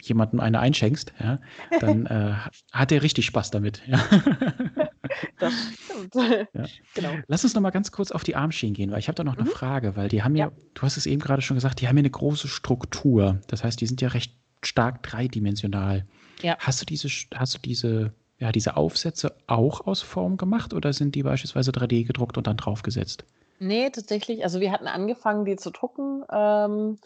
jemandem 0.01 0.39
eine 0.39 0.59
einschenkst, 0.59 1.13
ja, 1.19 1.39
dann 1.79 2.05
äh, 2.07 2.33
hat 2.71 2.91
er 2.91 3.03
richtig 3.03 3.25
Spaß 3.25 3.51
damit. 3.51 3.81
Ja. 3.87 3.99
das 5.39 5.53
stimmt. 5.83 6.15
Ja. 6.53 6.65
Genau. 6.95 7.11
Lass 7.27 7.43
uns 7.43 7.53
noch 7.53 7.61
mal 7.61 7.69
ganz 7.71 7.91
kurz 7.91 8.11
auf 8.11 8.23
die 8.23 8.35
Armschienen 8.35 8.73
gehen, 8.73 8.91
weil 8.91 8.99
ich 8.99 9.07
habe 9.07 9.15
da 9.15 9.23
noch 9.23 9.37
eine 9.37 9.43
Mhm. 9.49 9.53
Frage, 9.53 9.95
weil 9.95 10.09
die 10.09 10.23
haben 10.23 10.35
ja, 10.35 10.47
Ja. 10.47 10.51
du 10.73 10.81
hast 10.81 10.97
es 10.97 11.05
eben 11.05 11.21
gerade 11.21 11.41
schon 11.41 11.55
gesagt, 11.55 11.81
die 11.81 11.87
haben 11.87 11.97
ja 11.97 12.01
eine 12.01 12.09
große 12.09 12.47
Struktur. 12.47 13.39
Das 13.47 13.63
heißt, 13.63 13.79
die 13.81 13.87
sind 13.87 14.01
ja 14.01 14.09
recht 14.09 14.35
stark 14.63 15.03
dreidimensional. 15.03 16.05
Ja. 16.41 16.57
Hast 16.59 16.81
du 16.81 16.85
diese, 16.85 17.07
hast 17.35 17.55
du 17.55 17.59
diese, 17.59 18.13
ja, 18.39 18.51
diese 18.51 18.75
Aufsätze 18.77 19.35
auch 19.47 19.85
aus 19.87 20.01
Form 20.01 20.37
gemacht 20.37 20.73
oder 20.73 20.93
sind 20.93 21.15
die 21.15 21.23
beispielsweise 21.23 21.71
3D 21.71 22.05
gedruckt 22.05 22.37
und 22.37 22.47
dann 22.47 22.57
draufgesetzt? 22.57 23.25
Nee, 23.59 23.89
tatsächlich. 23.91 24.43
Also 24.43 24.59
wir 24.59 24.71
hatten 24.71 24.87
angefangen, 24.87 25.45
die 25.45 25.55
zu 25.55 25.69
drucken. 25.71 26.23
Ähm, 26.31 26.97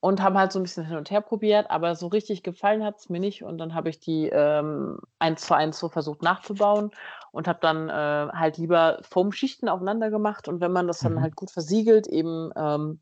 und 0.00 0.22
habe 0.22 0.38
halt 0.38 0.52
so 0.52 0.58
ein 0.58 0.62
bisschen 0.62 0.86
hin 0.86 0.96
und 0.96 1.10
her 1.10 1.20
probiert, 1.20 1.70
aber 1.70 1.94
so 1.94 2.06
richtig 2.08 2.42
gefallen 2.42 2.84
hat 2.84 2.98
es 2.98 3.08
mir 3.10 3.20
nicht. 3.20 3.42
Und 3.44 3.58
dann 3.58 3.74
habe 3.74 3.90
ich 3.90 4.00
die 4.00 4.28
ähm, 4.32 4.98
eins 5.18 5.42
zu 5.46 5.54
eins 5.54 5.78
so 5.78 5.88
versucht 5.90 6.22
nachzubauen 6.22 6.90
und 7.32 7.46
habe 7.48 7.58
dann 7.60 7.88
äh, 7.90 8.32
halt 8.32 8.56
lieber 8.58 9.00
Foamschichten 9.02 9.68
aufeinander 9.68 10.10
gemacht. 10.10 10.48
Und 10.48 10.60
wenn 10.60 10.72
man 10.72 10.86
das 10.86 11.02
dann 11.02 11.20
Mhm. 11.20 11.22
halt 11.22 11.36
gut 11.36 11.50
versiegelt, 11.50 12.06
eben 12.06 12.50
ähm, 12.56 13.00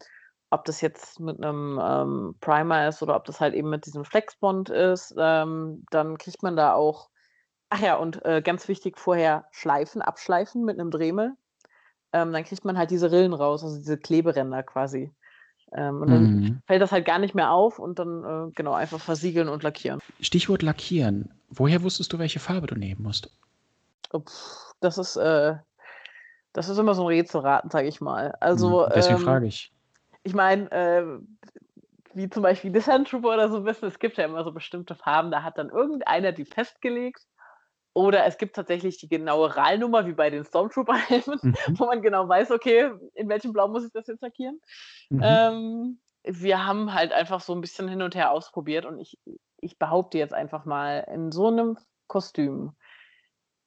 ob 0.50 0.64
das 0.64 0.80
jetzt 0.80 1.20
mit 1.20 1.42
einem 1.42 1.78
ähm, 1.82 2.36
Primer 2.40 2.88
ist 2.88 3.02
oder 3.02 3.14
ob 3.16 3.24
das 3.26 3.40
halt 3.40 3.54
eben 3.54 3.68
mit 3.70 3.86
diesem 3.86 4.04
Flexbond 4.04 4.70
ist, 4.70 5.14
ähm, 5.18 5.84
dann 5.90 6.18
kriegt 6.18 6.42
man 6.42 6.56
da 6.56 6.72
auch, 6.74 7.10
ach 7.70 7.80
ja, 7.80 7.96
und 7.96 8.24
äh, 8.24 8.42
ganz 8.42 8.68
wichtig, 8.68 8.98
vorher 8.98 9.46
schleifen, 9.52 10.02
abschleifen 10.02 10.64
mit 10.64 10.80
einem 10.80 10.90
Dremel. 10.90 11.34
Ähm, 12.12 12.32
dann 12.32 12.44
kriegt 12.44 12.64
man 12.64 12.78
halt 12.78 12.90
diese 12.90 13.10
Rillen 13.12 13.34
raus, 13.34 13.64
also 13.64 13.78
diese 13.78 13.98
Kleberänder 13.98 14.62
quasi. 14.62 15.12
Ähm, 15.72 16.02
und 16.02 16.10
dann 16.10 16.22
Mhm. 16.22 16.62
fällt 16.66 16.82
das 16.82 16.92
halt 16.92 17.04
gar 17.04 17.18
nicht 17.18 17.34
mehr 17.34 17.52
auf 17.52 17.78
und 17.78 17.98
dann 17.98 18.24
äh, 18.24 18.52
genau 18.54 18.72
einfach 18.72 19.00
versiegeln 19.00 19.48
und 19.48 19.62
lackieren. 19.62 20.00
Stichwort 20.20 20.62
lackieren. 20.62 21.30
Woher 21.50 21.82
wusstest 21.82 22.12
du, 22.12 22.18
welche 22.18 22.40
Farbe 22.40 22.66
du 22.66 22.74
nehmen 22.74 23.02
musst? 23.02 23.30
Oh, 24.12 24.20
pff, 24.20 24.72
das 24.80 24.98
ist, 24.98 25.16
äh, 25.16 25.54
das 26.52 26.68
ist 26.68 26.78
immer 26.78 26.94
so 26.94 27.02
ein 27.02 27.08
Rätselraten, 27.08 27.70
sage 27.70 27.88
ich 27.88 28.00
mal. 28.00 28.34
Also, 28.40 28.86
Mhm. 28.86 28.92
Deswegen 28.94 29.18
ähm, 29.18 29.24
frage 29.24 29.46
ich. 29.46 29.72
ich 30.24 30.34
meine, 30.34 30.70
äh, 30.72 31.04
wie 32.14 32.30
zum 32.30 32.42
Beispiel 32.42 32.78
Sand 32.80 33.08
Trooper 33.08 33.34
oder 33.34 33.50
so 33.50 33.64
wissen, 33.64 33.86
es 33.86 33.98
gibt 33.98 34.16
ja 34.16 34.24
immer 34.24 34.44
so 34.44 34.52
bestimmte 34.52 34.94
Farben, 34.94 35.30
da 35.30 35.42
hat 35.42 35.58
dann 35.58 35.68
irgendeiner 35.68 36.32
die 36.32 36.44
festgelegt. 36.44 37.22
Oder 37.98 38.26
es 38.26 38.38
gibt 38.38 38.54
tatsächlich 38.54 38.98
die 38.98 39.08
genaue 39.08 39.56
RAL-Nummer, 39.56 40.06
wie 40.06 40.12
bei 40.12 40.30
den 40.30 40.44
Stormtrooper-Helmen, 40.44 41.40
Mhm. 41.42 41.54
wo 41.80 41.86
man 41.86 42.00
genau 42.00 42.28
weiß, 42.28 42.52
okay, 42.52 42.92
in 43.14 43.28
welchem 43.28 43.52
Blau 43.52 43.66
muss 43.66 43.84
ich 43.84 43.90
das 43.92 44.06
jetzt 44.06 44.22
lackieren. 44.22 44.60
Mhm. 45.10 45.20
Ähm, 45.20 46.00
wir 46.22 46.64
haben 46.64 46.94
halt 46.94 47.12
einfach 47.12 47.40
so 47.40 47.52
ein 47.56 47.60
bisschen 47.60 47.88
hin 47.88 48.00
und 48.02 48.14
her 48.14 48.30
ausprobiert 48.30 48.86
und 48.86 49.00
ich, 49.00 49.18
ich 49.60 49.78
behaupte 49.80 50.16
jetzt 50.16 50.32
einfach 50.32 50.64
mal, 50.64 51.08
in 51.12 51.32
so 51.32 51.48
einem 51.48 51.76
Kostüm, 52.06 52.76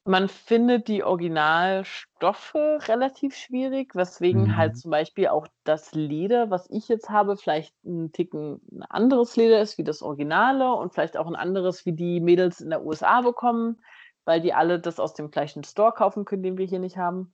man 0.05 0.29
findet 0.29 0.87
die 0.87 1.03
Originalstoffe 1.03 2.55
relativ 2.55 3.35
schwierig, 3.35 3.95
weswegen 3.95 4.55
halt 4.55 4.71
Mhm. 4.71 4.77
zum 4.77 4.91
Beispiel 4.91 5.27
auch 5.27 5.45
das 5.65 5.93
Leder, 5.93 6.49
was 6.49 6.69
ich 6.69 6.87
jetzt 6.87 7.09
habe, 7.09 7.35
vielleicht 7.35 7.75
ein 7.83 8.13
Ticken 8.13 8.61
ein 8.71 8.83
anderes 8.83 9.35
Leder 9.35 9.61
ist 9.61 9.77
wie 9.77 9.83
das 9.83 10.01
Originale 10.01 10.73
und 10.73 10.93
vielleicht 10.93 11.17
auch 11.17 11.27
ein 11.27 11.35
anderes, 11.35 11.85
wie 11.85 11.93
die 11.93 12.21
Mädels 12.21 12.61
in 12.61 12.69
der 12.69 12.83
USA 12.85 13.21
bekommen, 13.21 13.81
weil 14.25 14.41
die 14.41 14.53
alle 14.53 14.79
das 14.79 14.99
aus 14.99 15.13
dem 15.13 15.31
gleichen 15.31 15.63
Store 15.63 15.91
kaufen 15.91 16.25
können, 16.25 16.43
den 16.43 16.57
wir 16.57 16.65
hier 16.65 16.79
nicht 16.79 16.97
haben. 16.97 17.33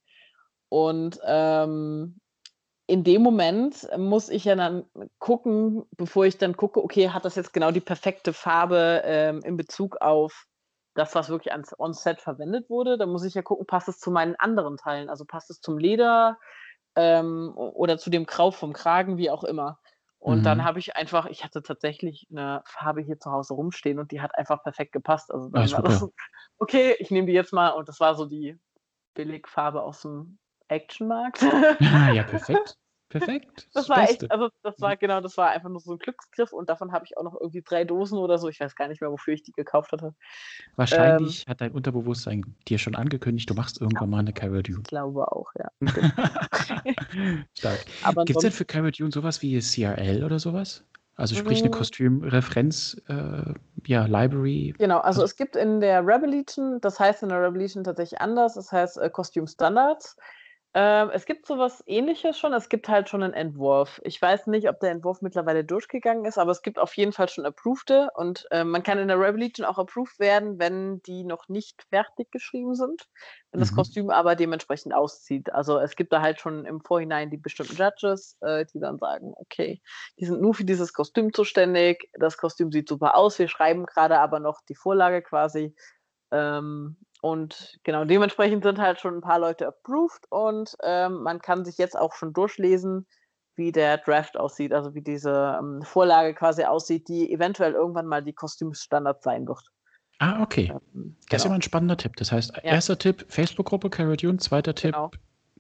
Und 0.70 1.20
ähm, 1.26 2.20
in 2.88 3.04
dem 3.04 3.22
Moment 3.22 3.88
muss 3.98 4.30
ich 4.30 4.46
ja 4.46 4.56
dann 4.56 4.86
gucken, 5.20 5.84
bevor 5.98 6.26
ich 6.26 6.38
dann 6.38 6.56
gucke, 6.56 6.82
okay, 6.82 7.10
hat 7.10 7.26
das 7.26 7.36
jetzt 7.36 7.54
genau 7.54 7.72
die 7.72 7.82
perfekte 7.82 8.32
Farbe 8.32 9.02
ähm, 9.04 9.42
in 9.44 9.58
Bezug 9.58 9.98
auf 10.02 10.46
das, 10.96 11.14
was 11.14 11.30
wirklich 11.30 11.52
ans 11.52 11.78
On-Set 11.78 12.22
verwendet 12.22 12.70
wurde. 12.70 12.98
Da 12.98 13.06
muss 13.06 13.24
ich 13.24 13.34
ja 13.34 13.42
gucken, 13.42 13.68
passt 13.68 13.90
es 13.90 14.00
zu 14.00 14.10
meinen 14.10 14.36
anderen 14.36 14.78
Teilen? 14.78 15.10
Also 15.10 15.26
passt 15.26 15.50
es 15.50 15.60
zum 15.60 15.78
Leder 15.78 16.38
ähm, 16.96 17.54
oder 17.56 17.98
zu 17.98 18.10
dem 18.10 18.26
Grau 18.26 18.52
vom 18.52 18.74
Kragen, 18.74 19.18
wie 19.18 19.30
auch 19.30 19.44
immer. 19.44 19.80
Und 20.20 20.46
dann 20.46 20.60
Mhm. 20.60 20.66
habe 20.66 20.80
ich 20.80 20.96
einfach, 20.96 21.28
ich 21.28 21.44
hatte 21.44 21.62
tatsächlich 21.64 22.28
eine 22.32 22.62
Farbe 22.66 23.02
hier 23.02 23.20
zu 23.20 23.32
Hause 23.32 23.54
rumstehen 23.54 24.00
und 24.00 24.12
die 24.12 24.22
hat 24.22 24.36
einfach 24.38 24.64
perfekt 24.64 24.92
gepasst. 24.94 25.32
Also 25.32 25.50
Ah, 25.54 25.60
dann 25.60 25.72
war 25.72 25.82
das 25.84 25.98
so, 25.98 26.14
okay, 26.60 26.96
ich 27.00 27.12
nehme 27.12 27.28
die 27.28 27.34
jetzt 27.34 27.54
mal 27.54 27.70
und 27.70 27.88
das 27.90 28.00
war 28.00 28.16
so 28.16 28.26
die 28.26 28.60
Billigfarbe 29.16 29.84
aus 29.84 30.02
dem 30.04 30.40
Actionmarkt. 30.70 31.44
Ah, 31.94 32.10
ja, 32.12 32.24
perfekt. 32.24 32.78
Perfekt. 33.10 33.68
Das 33.74 33.90
war 33.90 33.98
Beste. 34.02 34.26
echt, 34.26 34.32
also 34.32 34.50
das 34.64 34.80
war 34.82 34.98
genau, 34.98 35.22
das 35.22 35.38
war 35.38 35.50
einfach 35.52 35.70
nur 35.70 35.80
so 35.80 35.94
ein 35.94 35.98
Glücksgriff 36.00 36.52
und 36.52 36.70
davon 36.70 36.92
habe 36.92 37.06
ich 37.06 37.18
auch 37.18 37.24
noch 37.24 37.36
irgendwie 37.40 37.62
drei 37.62 37.84
Dosen 37.86 38.18
oder 38.18 38.38
so. 38.38 38.50
Ich 38.50 38.60
weiß 38.60 38.76
gar 38.76 38.88
nicht 38.88 39.02
mehr, 39.02 39.12
wofür 39.12 39.34
ich 39.34 39.44
die 39.44 39.52
gekauft 39.52 39.92
hatte. 39.92 40.14
Wahrscheinlich 40.76 41.46
hat 41.48 41.62
dein 41.62 41.72
Unterbewusstsein 41.72 42.56
dir 42.68 42.78
schon 42.78 42.96
angekündigt, 42.96 43.50
du 43.50 43.54
machst 43.54 43.80
irgendwann 43.80 44.10
mal 44.10 44.20
eine 44.20 44.34
Cara 44.34 44.62
Dune. 44.62 44.80
Ich 44.80 44.84
glaube 44.90 45.32
auch, 45.32 45.52
ja. 45.58 45.70
Stark. 47.58 47.86
Gibt 48.26 48.30
es 48.38 48.38
denn 48.44 48.52
für 48.52 48.66
Cara 48.66 48.92
Dune 48.92 49.12
sowas 49.12 49.42
wie 49.42 49.60
CRL 49.60 50.24
oder 50.24 50.40
sowas? 50.40 50.84
Also 51.16 51.34
sprich 51.36 51.60
eine 51.62 51.70
Mm. 51.70 51.72
Kostümreferenz, 51.72 53.02
äh, 53.08 53.54
ja, 53.88 54.06
Library. 54.06 54.76
genau, 54.78 54.98
also 54.98 55.22
Also- 55.22 55.24
es 55.24 55.36
gibt 55.36 55.56
in 55.56 55.80
der 55.80 56.06
Revolution, 56.06 56.80
das 56.82 57.00
heißt 57.00 57.24
in 57.24 57.30
der 57.30 57.42
Revolution 57.42 57.84
tatsächlich 57.84 58.22
anders, 58.22 58.54
das 58.54 58.72
heißt 58.72 58.98
äh, 59.00 59.10
Costume 59.10 59.48
Standards. 59.48 60.16
Ähm, 60.80 61.10
es 61.12 61.26
gibt 61.26 61.48
sowas 61.48 61.84
ähnliches 61.88 62.38
schon, 62.38 62.54
es 62.54 62.70
gibt 62.70 62.88
halt 62.88 63.10
schon 63.10 63.24
einen 63.24 63.34
Entwurf. 63.34 64.00
Ich 64.04 64.22
weiß 64.22 64.46
nicht, 64.48 64.70
ob 64.70 64.80
der 64.80 64.92
Entwurf 64.92 65.22
mittlerweile 65.24 65.64
durchgegangen 65.66 66.26
ist, 66.26 66.38
aber 66.38 66.52
es 66.52 66.62
gibt 66.62 66.78
auf 66.78 66.96
jeden 66.96 67.14
Fall 67.14 67.30
schon 67.30 67.46
approvede 67.48 68.10
und 68.16 68.46
äh, 68.52 68.64
man 68.64 68.84
kann 68.84 69.00
in 69.00 69.08
der 69.08 69.20
Revolution 69.20 69.66
auch 69.66 69.80
approved 69.80 70.20
werden, 70.20 70.60
wenn 70.60 71.02
die 71.04 71.24
noch 71.24 71.48
nicht 71.50 71.82
fertig 71.90 72.30
geschrieben 72.32 72.76
sind, 72.76 73.08
wenn 73.52 73.60
das 73.60 73.72
Mhm. 73.72 73.74
Kostüm 73.74 74.12
aber 74.12 74.36
dementsprechend 74.36 74.94
auszieht. 74.94 75.52
Also 75.52 75.80
es 75.80 75.96
gibt 75.96 76.14
da 76.14 76.22
halt 76.22 76.40
schon 76.40 76.66
im 76.66 76.82
Vorhinein 76.82 77.32
die 77.32 77.38
bestimmten 77.38 77.76
Judges, 77.76 78.38
äh, 78.42 78.66
die 78.72 78.80
dann 78.80 79.00
sagen, 79.00 79.34
okay, 79.38 79.82
die 80.20 80.26
sind 80.26 80.42
nur 80.42 80.54
für 80.54 80.66
dieses 80.66 80.94
Kostüm 80.94 81.34
zuständig, 81.34 82.08
das 82.20 82.38
Kostüm 82.38 82.72
sieht 82.72 82.88
super 82.90 83.16
aus, 83.18 83.40
wir 83.40 83.48
schreiben 83.48 83.88
gerade 83.88 84.20
aber 84.20 84.40
noch 84.40 84.62
die 84.70 84.76
Vorlage 84.76 85.24
quasi. 85.24 85.74
Ähm, 86.32 86.98
und 87.22 87.78
genau, 87.84 88.06
dementsprechend 88.06 88.64
sind 88.64 88.80
halt 88.80 89.00
schon 89.00 89.16
ein 89.16 89.22
paar 89.22 89.40
Leute 89.40 89.68
approved 89.68 90.26
und 90.30 90.76
ähm, 90.84 91.24
man 91.24 91.40
kann 91.42 91.66
sich 91.66 91.78
jetzt 91.78 91.98
auch 91.98 92.14
schon 92.14 92.34
durchlesen, 92.34 93.08
wie 93.56 93.72
der 93.72 93.98
Draft 93.98 94.38
aussieht, 94.38 94.72
also 94.72 94.94
wie 94.94 95.02
diese 95.02 95.58
ähm, 95.60 95.82
Vorlage 95.84 96.34
quasi 96.36 96.64
aussieht, 96.64 97.08
die 97.08 97.32
eventuell 97.34 97.74
irgendwann 97.74 98.06
mal 98.06 98.22
die 98.24 98.34
Kostümstandard 98.34 99.24
sein 99.24 99.48
wird. 99.48 99.64
Ah, 100.20 100.42
okay. 100.44 100.72
Ähm, 100.94 101.16
Das 101.30 101.40
ist 101.40 101.44
genau. 101.44 101.46
immer 101.46 101.56
ein 101.56 101.62
spannender 101.64 101.98
Tipp. 101.98 102.16
Das 102.18 102.32
heißt, 102.32 102.54
erster 102.64 102.98
Tipp, 102.98 103.26
Facebook-Gruppe 103.30 103.90
Cara 103.90 104.16
Dune, 104.16 104.38
zweiter 104.38 104.76
Tipp, 104.76 104.94
Genau. 104.94 105.12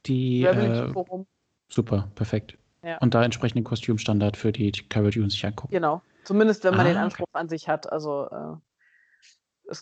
die 0.05 0.43
äh, 0.43 0.91
Forum, 0.93 1.25
super, 1.69 2.09
perfekt. 2.15 2.57
Ja. 2.83 2.97
Und 2.99 3.13
da 3.15 3.23
entsprechend 3.23 3.57
den 3.57 3.63
Kostümstandard 3.63 4.37
für 4.37 4.51
die 4.51 4.71
Cara 4.71 5.09
Dune 5.09 5.29
sich 5.29 5.45
angucken. 5.45 5.73
genau. 5.73 6.01
Zumindest 6.23 6.63
wenn 6.65 6.75
man 6.75 6.85
den 6.85 6.95
Ah, 6.97 6.99
okay. 6.99 7.05
Anspruch 7.05 7.27
an 7.33 7.47
sich 7.49 7.69
hat. 7.69 7.89
Also 7.91 8.27
äh, 8.29 8.55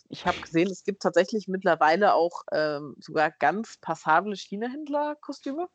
ich 0.09 0.25
habe 0.25 0.39
gesehen, 0.41 0.69
es 0.71 0.83
gibt 0.83 1.01
tatsächlich 1.01 1.47
mittlerweile 1.47 2.13
auch 2.13 2.43
ähm, 2.51 2.95
sogar 2.99 3.31
ganz 3.39 3.77
passable 3.81 4.35
China-Händler-Kostüme, 4.35 5.67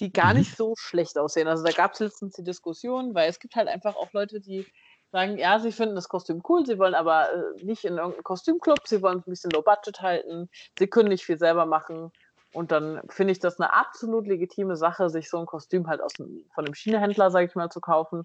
die 0.00 0.12
gar 0.12 0.32
Mhm. 0.32 0.38
nicht 0.38 0.56
so 0.56 0.74
schlecht 0.76 1.18
aussehen. 1.18 1.48
Also 1.48 1.64
da 1.64 1.72
gab 1.72 1.92
es 1.94 2.00
letztens 2.00 2.34
die 2.34 2.44
Diskussion, 2.44 3.14
weil 3.14 3.30
es 3.30 3.38
gibt 3.38 3.54
halt 3.56 3.68
einfach 3.68 3.96
auch 3.96 4.12
Leute, 4.12 4.40
die 4.40 4.68
sagen, 5.12 5.38
ja, 5.38 5.60
sie 5.60 5.72
finden 5.72 5.94
das 5.94 6.08
Kostüm 6.08 6.42
cool, 6.48 6.66
sie 6.66 6.78
wollen 6.78 6.94
aber 6.94 7.32
äh, 7.32 7.64
nicht 7.64 7.84
in 7.84 7.98
irgendeinen 7.98 8.24
Kostümclub, 8.24 8.86
sie 8.88 9.02
wollen 9.02 9.20
es 9.20 9.26
ein 9.26 9.30
bisschen 9.30 9.52
low 9.52 9.62
budget 9.62 10.00
halten, 10.00 10.48
sie 10.78 10.88
können 10.88 11.08
nicht 11.10 11.24
viel 11.24 11.38
selber 11.38 11.66
machen. 11.66 12.10
Und 12.52 12.72
dann 12.72 13.00
finde 13.10 13.32
ich 13.32 13.40
das 13.40 13.60
eine 13.60 13.72
absolut 13.72 14.26
legitime 14.26 14.76
Sache, 14.76 15.10
sich 15.10 15.30
so 15.30 15.38
ein 15.38 15.46
Kostüm 15.46 15.86
halt 15.88 16.00
aus 16.00 16.16
dem, 16.16 16.46
von 16.54 16.64
einem 16.64 16.74
China-Händler, 16.74 17.30
sage 17.30 17.46
ich 17.46 17.54
mal, 17.54 17.70
zu 17.70 17.80
kaufen. 17.80 18.24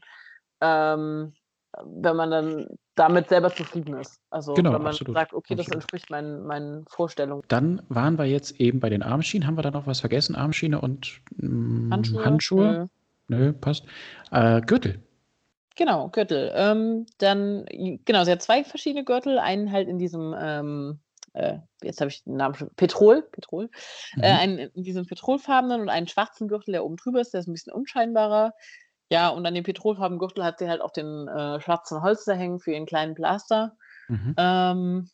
Ähm, 0.62 1.34
wenn 1.78 2.16
man 2.16 2.32
dann 2.32 2.68
damit 2.96 3.30
selber 3.30 3.54
zufrieden 3.54 3.96
ist. 3.96 4.20
Also 4.30 4.54
Genau, 4.54 4.74
wenn 4.74 4.82
man 4.82 4.92
absolut, 4.92 5.16
sagt, 5.16 5.34
okay, 5.34 5.56
das 5.56 5.68
absolut. 5.68 5.84
entspricht 5.84 6.10
meinen, 6.10 6.46
meinen 6.46 6.86
Vorstellungen. 6.88 7.44
Dann 7.48 7.82
waren 7.90 8.18
wir 8.18 8.26
jetzt 8.26 8.60
eben 8.60 8.80
bei 8.80 8.90
den 8.90 9.04
Armschienen. 9.04 9.48
Haben 9.48 9.58
wir 9.58 9.62
da 9.62 9.72
noch 9.72 9.88
was 9.88 10.00
vergessen? 10.00 10.36
Armschiene 10.36 10.82
und 10.82 11.22
mm, 11.38 11.92
Handschuhe? 11.92 12.26
Handschuhe? 12.26 12.90
Nö, 13.28 13.54
passt. 13.54 13.86
Äh, 14.32 14.62
Gürtel. 14.62 15.00
Genau, 15.76 16.10
Gürtel. 16.10 16.52
Ähm, 16.56 17.06
dann, 17.20 17.66
genau, 18.04 18.26
sie 18.26 18.32
hat 18.32 18.42
zwei 18.42 18.64
verschiedene 18.64 19.06
Gürtel. 19.06 19.40
Einen 19.40 19.72
halt 19.72 19.88
in 19.88 19.98
diesem, 19.98 20.36
ähm, 20.38 21.00
äh, 21.34 21.60
jetzt 21.82 22.02
habe 22.02 22.10
ich 22.10 22.24
den 22.24 22.36
Namen 22.36 22.56
schon, 22.56 22.70
Petrol, 22.76 23.22
Petrol. 23.32 23.70
Mhm. 24.16 24.24
Äh, 24.24 24.32
einen 24.32 24.58
in 24.58 24.84
diesem 24.84 25.06
petrolfarbenen 25.06 25.80
und 25.80 25.90
einen 25.90 26.08
schwarzen 26.08 26.48
Gürtel, 26.48 26.74
der 26.74 26.84
oben 26.84 26.98
drüber 26.98 27.22
ist, 27.22 27.34
der 27.34 27.40
ist 27.40 27.48
ein 27.48 27.54
bisschen 27.54 27.72
unscheinbarer. 27.72 28.54
Ja, 29.12 29.30
und 29.30 29.46
an 29.46 29.56
dem 29.56 29.64
petrolfarbenen 29.64 30.20
Gürtel 30.20 30.44
hat 30.44 30.60
sie 30.60 30.70
halt 30.70 30.82
auch 30.82 30.92
den 30.92 31.28
äh, 31.28 31.60
schwarzen 31.62 32.02
Holster 32.02 32.36
hängen 32.36 32.60
für 32.60 32.72
ihren 32.72 32.86
kleinen 32.86 33.16
Blaster. 33.16 33.76
Mhm. 34.08 34.36
Ähm, 34.38 35.10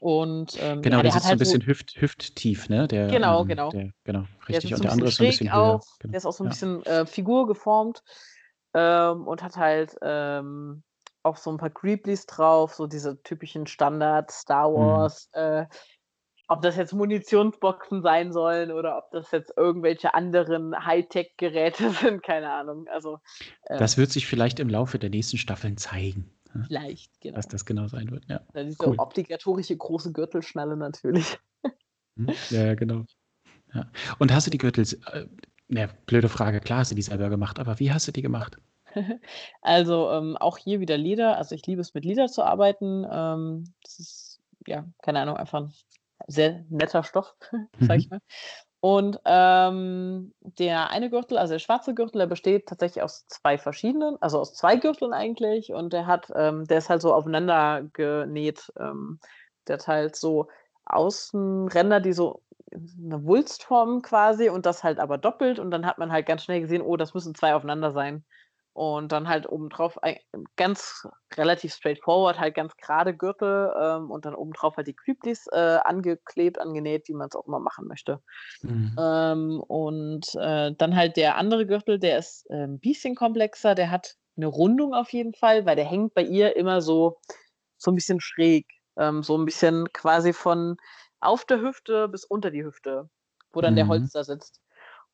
und 0.00 0.56
ähm, 0.60 0.82
Genau, 0.82 0.96
ja, 0.98 1.02
der 1.02 1.02
der 1.02 1.12
sitzt 1.12 1.24
so 1.24 1.30
ein 1.30 1.30
halt 1.30 1.38
bisschen 1.38 1.60
so, 1.62 1.66
hüft, 1.66 2.00
hüfttief, 2.00 2.68
ne? 2.68 2.86
Der, 2.86 3.08
Genau, 3.08 3.40
ähm, 3.40 3.48
genau. 3.48 3.70
Der, 3.70 3.90
genau, 4.04 4.20
der 4.20 4.26
richtig. 4.48 4.70
sitzt 4.70 4.80
Und 4.80 4.84
der 4.84 4.92
andere 4.92 5.08
ist 5.08 5.16
so 5.16 5.24
ein 5.24 5.26
bisschen 5.26 5.52
höher. 5.52 5.62
auch, 5.74 5.84
Genau. 5.98 6.12
der 6.12 6.18
ist 6.18 6.26
auch 6.26 6.32
so 6.32 6.44
ein 6.44 6.46
Ja. 6.46 6.50
bisschen 6.50 6.82
äh, 6.86 7.06
Figur 7.06 7.46
geformt 7.46 8.02
ähm, 8.74 9.26
und 9.26 9.42
hat 9.42 9.56
halt 9.56 9.96
ähm, 10.02 10.82
auch 11.24 11.36
so 11.36 11.50
ein 11.50 11.56
paar 11.56 11.70
Creeblies 11.70 12.26
drauf, 12.26 12.74
so 12.74 12.86
diese 12.86 13.20
typischen 13.22 13.66
Standard 13.66 14.30
Star 14.30 14.72
Mhm. 14.72 14.74
Wars, 14.74 15.28
äh, 15.32 15.66
ob 16.48 16.62
das 16.62 16.76
jetzt 16.76 16.94
Munitionsboxen 16.94 18.02
sein 18.02 18.32
sollen 18.32 18.72
oder 18.72 18.96
ob 18.96 19.10
das 19.10 19.30
jetzt 19.30 19.52
irgendwelche 19.56 20.14
anderen 20.14 20.74
Hightech-Geräte 20.84 21.90
sind, 22.02 22.22
keine 22.22 22.50
Ahnung. 22.50 22.86
Also 22.88 23.20
ähm, 23.68 23.78
Das 23.78 23.98
wird 23.98 24.10
sich 24.10 24.26
vielleicht 24.26 24.58
im 24.58 24.68
Laufe 24.68 24.98
der 24.98 25.10
nächsten 25.10 25.36
Staffeln 25.36 25.76
zeigen, 25.76 26.30
ne? 26.54 26.64
vielleicht, 26.66 27.20
genau. 27.20 27.36
was 27.36 27.48
das 27.48 27.66
genau 27.66 27.86
sein 27.86 28.10
wird. 28.10 28.24
Ja, 28.28 28.40
Dann 28.54 28.66
diese 28.66 28.88
cool. 28.88 28.96
obligatorische 28.98 29.76
große 29.76 30.12
Gürtelschnalle 30.12 30.76
natürlich. 30.76 31.38
Mhm. 32.20 32.32
Ja, 32.50 32.74
genau. 32.74 33.04
Ja. 33.72 33.88
Und 34.18 34.34
hast 34.34 34.48
du 34.48 34.50
die 34.50 34.58
Gürtel, 34.58 34.84
äh, 35.12 35.26
ne, 35.68 35.88
blöde 36.06 36.28
Frage, 36.28 36.58
klar 36.58 36.80
hast 36.80 36.90
du 36.90 36.96
die 36.96 37.02
selber 37.02 37.28
gemacht, 37.30 37.60
aber 37.60 37.78
wie 37.78 37.92
hast 37.92 38.08
du 38.08 38.12
die 38.12 38.22
gemacht? 38.22 38.58
Also, 39.62 40.10
ähm, 40.10 40.36
auch 40.36 40.58
hier 40.58 40.80
wieder 40.80 40.96
Leder. 40.96 41.36
Also, 41.36 41.54
ich 41.54 41.64
liebe 41.64 41.80
es, 41.80 41.94
mit 41.94 42.04
Leder 42.04 42.26
zu 42.26 42.42
arbeiten. 42.42 43.06
Ähm, 43.08 43.72
das 43.84 44.00
ist, 44.00 44.40
ja, 44.66 44.84
keine 45.00 45.20
Ahnung, 45.20 45.36
einfach 45.36 45.68
sehr 46.28 46.64
netter 46.70 47.04
Stoff, 47.04 47.36
sage 47.80 47.98
ich 48.00 48.08
Mhm. 48.08 48.10
mal. 48.10 48.20
Und, 48.80 49.20
ähm, 49.24 50.34
der 50.40 50.90
eine 50.90 51.10
Gürtel, 51.10 51.38
also 51.38 51.54
der 51.54 51.58
schwarze 51.60 51.94
Gürtel, 51.94 52.18
der 52.20 52.26
besteht 52.28 52.66
tatsächlich 52.68 53.02
aus 53.02 53.26
2 53.28 53.58
verschiedenen 53.58 54.16
also 54.22 54.38
aus 54.40 54.54
2 54.54 54.76
Gürteln 54.76 55.12
eigentlich 55.12 55.72
und 55.72 55.92
der 55.92 56.06
hat 56.06 56.30
ähm, 56.36 56.64
der 56.66 56.78
ist 56.78 56.88
halt 56.90 57.02
so 57.02 57.12
aufeinander 57.14 57.82
genäht. 57.92 58.72
Ähm, 58.78 59.20
der 59.66 59.74
hat 59.78 59.88
halt 59.88 60.16
so 60.16 60.48
Außenränder, 60.86 62.00
die 62.00 62.12
so 62.12 62.42
'ne 62.72 63.24
Wulst 63.24 63.64
formen 63.64 64.02
quasi 64.02 64.48
und 64.50 64.64
das 64.66 64.84
halt 64.84 65.00
aber 65.00 65.18
doppelt 65.18 65.58
und 65.58 65.70
dann 65.72 65.86
hat 65.86 65.98
man 65.98 66.12
halt 66.12 66.26
ganz 66.26 66.44
schnell 66.44 66.60
gesehen: 66.60 66.82
„Oh, 66.82 66.96
das 66.96 67.14
müssen 67.14 67.34
2 67.34 67.54
aufeinander 67.54 67.90
sein.“ 67.92 68.24
Und 68.78 69.10
dann 69.10 69.28
halt 69.28 69.48
obendrauf 69.48 69.98
ganz 70.56 71.04
relativ 71.36 71.74
straightforward, 71.74 72.38
halt 72.38 72.54
ganz 72.54 72.76
gerade 72.76 73.12
Gürtel, 73.16 73.72
ähm, 73.76 74.08
und 74.12 74.24
dann 74.24 74.36
obendrauf 74.36 74.76
halt 74.76 74.86
die 74.86 74.94
Creeplies, 74.94 75.48
äh, 75.52 75.80
angeklebt, 75.84 76.60
angenäht, 76.60 77.08
wie 77.08 77.14
man's 77.14 77.34
auch 77.34 77.46
immer 77.48 77.58
machen 77.58 77.88
möchte. 77.88 78.20
Mhm. 78.62 78.98
Ähm, 78.98 79.60
und, 79.68 80.34
äh, 80.36 80.72
dann 80.76 80.96
halt 80.96 81.16
der 81.16 81.36
andere 81.38 81.66
Gürtel, 81.66 81.98
der 81.98 82.18
ist, 82.18 82.46
äh, 82.50 82.64
'n 82.66 82.80
bisschen 82.80 83.16
komplexer. 83.16 83.74
Der 83.74 83.90
hat 83.90 84.16
'ne 84.36 84.46
Rundung 84.48 84.94
auf 84.94 85.12
jeden 85.12 85.34
Fall, 85.34 85.66
weil 85.66 85.76
der 85.76 85.86
hängt 85.86 86.14
bei 86.14 86.22
ihr 86.22 86.56
immer 86.56 86.80
so 86.82 87.18
so 87.78 87.90
'n 87.92 87.96
bisschen 87.96 88.20
schräg, 88.20 88.66
ähm, 88.98 89.22
so 89.24 89.36
'n 89.36 89.44
bisschen 89.46 89.92
quasi 89.92 90.32
von 90.34 90.76
auf 91.20 91.44
der 91.46 91.60
Hüfte 91.62 92.08
bis 92.08 92.24
unter 92.26 92.50
die 92.52 92.64
Hüfte, 92.64 93.10
wo 93.52 93.60
dann 93.62 93.76
der 93.76 93.88
Mhm. 93.88 93.88
Holster 93.88 94.24
sitzt. 94.24 94.60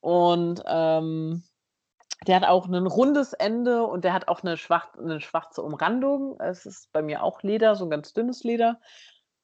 Und, 0.01 0.63
ähm, 0.67 1.45
der 2.29 2.37
hat 2.37 2.45
auch 2.49 2.69
'nen 2.69 2.87
rundes 2.87 3.33
Ende 3.35 3.85
und 3.87 4.05
der 4.05 4.15
hat 4.15 4.29
auch 4.29 4.43
'ne 4.43 4.57
schwach 4.57 4.95
'ne 4.97 5.21
schwarze 5.21 5.63
Umrandung. 5.63 6.39
Es 6.41 6.67
ist 6.67 6.93
bei 6.93 7.03
mir 7.03 7.23
auch 7.23 7.43
Leder, 7.43 7.77
so 7.77 7.85
'n 7.85 7.91
ganz 7.91 8.13
dünnes 8.15 8.45
Leder. 8.45 8.81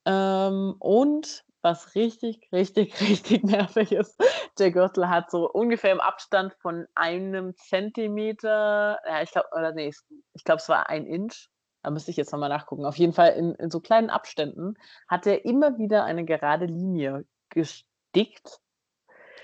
Ähm, 0.07 0.76
und 0.81 1.45
was 1.62 1.95
richtig, 1.97 2.49
richtig, 2.53 2.95
richtig 3.03 3.45
nervig 3.45 3.93
ist, 3.93 4.16
der 4.59 4.70
Gürtel 4.72 5.09
hat 5.11 5.31
so 5.31 5.51
ungefähr 5.51 5.93
im 5.93 6.01
Abstand 6.01 6.55
von 6.55 6.87
einem 6.95 7.55
Zentimeter 7.57 8.99
ja, 9.07 9.22
ich 9.22 9.33
glaube 9.33 9.49
oder 9.57 9.72
ne, 9.72 9.89
es 9.89 10.07
ich 10.35 10.45
glaube, 10.45 10.61
es 10.62 10.68
war 10.70 10.89
1 10.91 11.07
Inch. 11.07 11.49
Da 11.83 11.91
müsste 11.91 12.11
ich 12.12 12.16
jetzt 12.18 12.33
noch 12.33 12.41
mal 12.41 12.49
nachgucken. 12.51 12.85
Auf 12.87 12.97
jeden 12.99 13.12
Fall 13.14 13.31
in 13.35 13.55
in 13.57 13.70
so 13.70 13.81
kleinen 13.81 14.11
Abständen 14.11 14.74
hat 15.09 15.26
der 15.26 15.45
immer 15.47 15.78
wieder 15.78 16.05
eine 16.05 16.24
gerade 16.26 16.66
Linie 16.66 17.24
gestickt. 17.51 18.61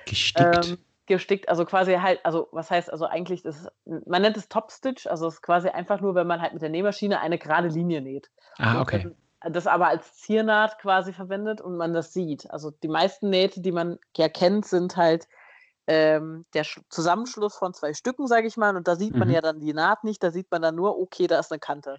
Gestickt? 0.06 0.78
Ähm, 0.78 0.85
gestickt, 1.06 1.48
also 1.48 1.64
quasi 1.64 1.94
halt 1.94 2.20
also, 2.24 2.48
was 2.52 2.70
heißt 2.70 2.90
also 2.92 3.06
eigentlich 3.06 3.42
das 3.42 3.68
man 3.84 4.22
nennt 4.22 4.36
es 4.36 4.48
Topstitch, 4.48 5.06
also 5.06 5.28
ist 5.28 5.42
quasi 5.42 5.68
einfach 5.68 6.00
nur, 6.00 6.14
wenn 6.14 6.26
man 6.26 6.40
halt 6.42 6.52
mit 6.54 6.62
der 6.62 6.70
Nähmaschine 6.70 7.20
eine 7.20 7.38
gerade 7.38 7.68
Linie 7.68 8.00
näht. 8.02 8.30
Ah, 8.58 8.80
okay. 8.80 9.08
das 9.42 9.66
aber 9.66 9.88
als 9.88 10.14
Ziernaht 10.16 10.78
quasi 10.78 11.12
verwendet 11.12 11.60
und 11.60 11.76
man 11.76 11.92
das 11.92 12.12
sieht. 12.12 12.50
Also, 12.50 12.70
die 12.70 12.88
meisten 12.88 13.30
Nähte, 13.30 13.60
die 13.60 13.72
man 13.72 13.98
ja 14.16 14.28
kennt, 14.28 14.66
sind 14.66 14.96
halt, 14.96 15.28
ähm, 15.88 16.46
der 16.54 16.64
Sch 16.64 16.80
Zusammenschluss 16.90 17.56
von 17.56 17.74
2 17.74 17.94
Stücken, 17.94 18.26
sage 18.28 18.46
ich 18.48 18.56
mal, 18.56 18.76
und 18.76 18.88
da 18.88 18.96
sieht 18.96 19.18
man 19.18 19.28
Mhm. 19.28 19.36
ja 19.36 19.40
dann 19.42 19.60
die 19.60 19.74
Naht 19.74 20.04
nicht, 20.04 20.22
da 20.22 20.30
sieht 20.32 20.50
man 20.50 20.62
dann 20.62 20.74
nur: 20.76 20.98
Okay, 21.00 21.26
da 21.28 21.38
ist 21.40 21.50
'ne 21.52 21.58
Kante. 21.60 21.98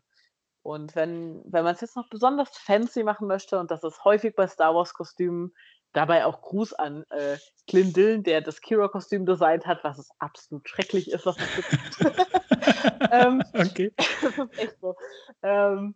Und 0.64 0.96
wenn 0.96 1.44
wenn 1.46 1.64
man's 1.66 1.82
jetzt 1.82 1.96
noch 1.98 2.10
besonders 2.10 2.50
fancy 2.58 3.04
machen 3.04 3.28
möchte, 3.28 3.60
und 3.60 3.72
das 3.72 3.84
ist 3.84 4.04
häufig 4.06 4.36
bei 4.36 4.48
Star-Wars-Kostümen 4.48 5.54
dabei 5.94 6.26
auch 6.26 6.42
Gruß 6.42 6.74
an, 6.74 7.04
äh, 7.12 7.40
Glyn 7.68 7.94
Dillon, 7.94 8.24
der 8.24 8.42
das 8.42 8.62
Kira-Kostüm 8.62 9.26
designt 9.26 9.66
hat, 9.68 9.84
was 9.84 9.98
es 10.00 10.10
absolut 10.20 10.68
schrecklich 10.70 11.12
ist, 11.12 11.26
was 11.26 11.40
das 11.40 11.54
betrifft. 11.54 11.88
Ähm, 13.12 13.46
Okay. 13.56 13.92
echt 14.58 14.80
so. 14.82 14.96
Ähm, 15.44 15.96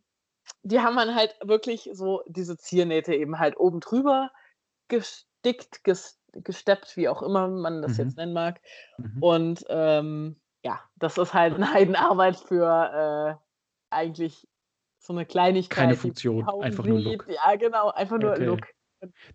die 0.64 0.82
haben 0.82 0.98
dann 0.98 1.16
halt 1.16 1.36
wirklich 1.44 1.89
so 1.94 2.24
diese 2.28 2.58
Ziernähte 2.58 3.16
eben 3.16 3.39
halt 3.39 3.58
oben 3.60 3.80
drüber 3.82 4.32
gestickt, 4.89 5.84
ges 5.86 6.20
gesteppt, 6.34 6.98
wie 6.98 7.10
auch 7.10 7.22
immer 7.24 7.48
man 7.50 7.82
das 7.84 7.98
Mhm. 7.98 7.98
jetzt 7.98 8.18
nennen 8.18 8.34
mag. 8.34 8.62
Mhm. 9.00 9.26
Und, 9.26 9.66
ähm, 9.70 10.42
ja, 10.66 10.82
das 10.98 11.18
ist 11.20 11.34
halt 11.36 11.58
'ne 11.60 11.74
Heidenarbeit 11.74 12.38
für, 12.38 13.39
äh, 13.42 13.46
eigentlich 13.96 14.48
so 15.00 15.14
'ne 15.14 15.26
Kleinigkeit, 15.28 15.72
Keine 15.72 15.96
Funktion, 15.96 16.54
einfach 16.60 16.86
nur. 16.86 17.00
Look. 17.00 17.28
Ja, 17.28 17.56
genau, 17.58 17.89
einfach 17.92 18.20
nur 18.20 18.38
Okay. 18.38 18.39
Look. 18.39 18.68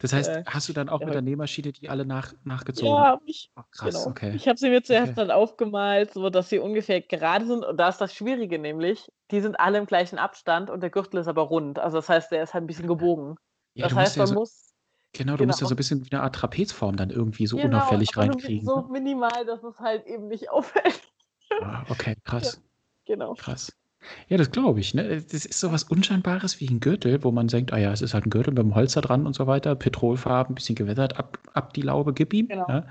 Das 0.01 0.13
heißt, 0.13 0.41
äh, 0.41 0.45
hast 0.47 0.69
du 0.69 0.73
dann 0.73 0.89
auch 0.89 1.03
ja, 1.03 1.07
mit 1.07 1.15
der. 1.15 1.23
Nähmaschine 1.23 1.73
die 1.73 1.89
alle 1.89 2.05
nach 2.07 2.35
nachgezogen? 2.45 2.77
Ja, 2.79 3.07
habe 3.13 3.25
ich. 3.27 3.51
Oh, 3.57 3.63
krass, 3.71 4.07
Genau. 4.07 4.09
okay. 4.09 4.37
Ich 4.37 4.49
habe 4.49 4.59
sie 4.59 4.69
mir 4.69 4.83
zuerst 4.83 5.17
Okay. 5.17 5.17
dann 5.17 5.31
aufgemalt, 5.31 6.13
sodass 6.13 6.49
sie 6.51 6.59
ungefähr 6.59 7.01
gerade 7.01 7.47
sind 7.47 7.65
und 7.65 7.77
da 7.79 7.89
ist 7.89 7.99
das 8.01 8.13
Schwierige 8.15 8.59
nämlich, 8.59 9.09
die 9.31 9.41
sind 9.41 9.59
alle 9.61 9.79
im 9.79 9.87
gleichen 9.87 10.19
Abstand 10.19 10.71
und 10.71 10.81
der 10.83 10.91
Gürtel 10.91 11.21
ist 11.21 11.29
aber 11.29 11.43
rund. 11.43 11.79
Also, 11.79 11.99
das 11.99 12.09
heißt, 12.09 12.33
der 12.33 12.43
ist 12.43 12.53
halt 12.55 12.65
'n 12.65 12.67
bisschen 12.67 12.89
gebogen. 12.89 13.37
Ja, 13.77 13.87
Das 13.87 13.95
heißt, 13.95 14.19
ja 14.19 14.27
man 14.27 14.29
so 14.29 14.35
muss 14.35 14.75
genau, 15.15 15.37
du 15.37 15.45
musst 15.47 15.61
ja 15.61 15.67
so 15.67 15.73
genau. 15.73 15.75
'n 15.75 15.77
bisschen 15.77 16.05
wie 16.07 16.11
'ne 16.15 16.23
Art 16.23 16.35
Trapezform 16.37 16.97
dann 16.97 17.11
irgendwie 17.11 17.47
so 17.49 17.59
Genau, 17.59 17.61
unauffällig 17.61 18.17
reinkriegen, 18.17 18.71
so 18.71 18.83
ne? 18.85 18.89
minimal, 18.89 19.45
dass 19.47 19.63
es 19.65 19.79
halt 19.79 20.05
eben 20.07 20.27
nicht 20.29 20.51
auffällt. 20.51 21.01
Ah, 21.59 21.85
okay, 21.89 22.15
Ja, 22.41 22.53
krass. 22.53 22.61
genau. 23.07 23.39
Krass. 23.39 23.73
Ja, 24.29 24.37
das 24.37 24.51
glaube 24.51 24.81
ich, 24.81 24.93
ne? 24.95 25.23
Das 25.23 25.45
ist 25.47 25.61
so 25.61 25.71
was 25.73 25.85
Unscheinbares 25.85 26.61
wie 26.61 26.67
'n 26.69 26.81
Gürtel, 26.81 27.23
wo 27.23 27.31
man 27.31 27.47
denkt: 27.49 27.73
„Ah 27.73 27.79
ja, 27.79 27.93
es 27.93 28.03
ist 28.03 28.13
halt 28.15 28.27
'n 28.27 28.31
Gürtel 28.31 28.53
mit 28.55 28.63
'm 28.65 28.75
Holster 28.75 29.01
dran 29.01 29.27
und 29.27 29.35
so 29.35 29.47
weiter, 29.47 29.75
Petrolfarben, 29.77 30.55
bisschen 30.57 30.75
gewettert, 30.75 31.17
ab 31.19 31.39
ab 31.55 31.73
die 31.75 31.83
Laube, 31.83 32.13
gib 32.13 32.33
ihm“, 32.35 32.51
Genau. 32.51 32.67
ja? 32.67 32.87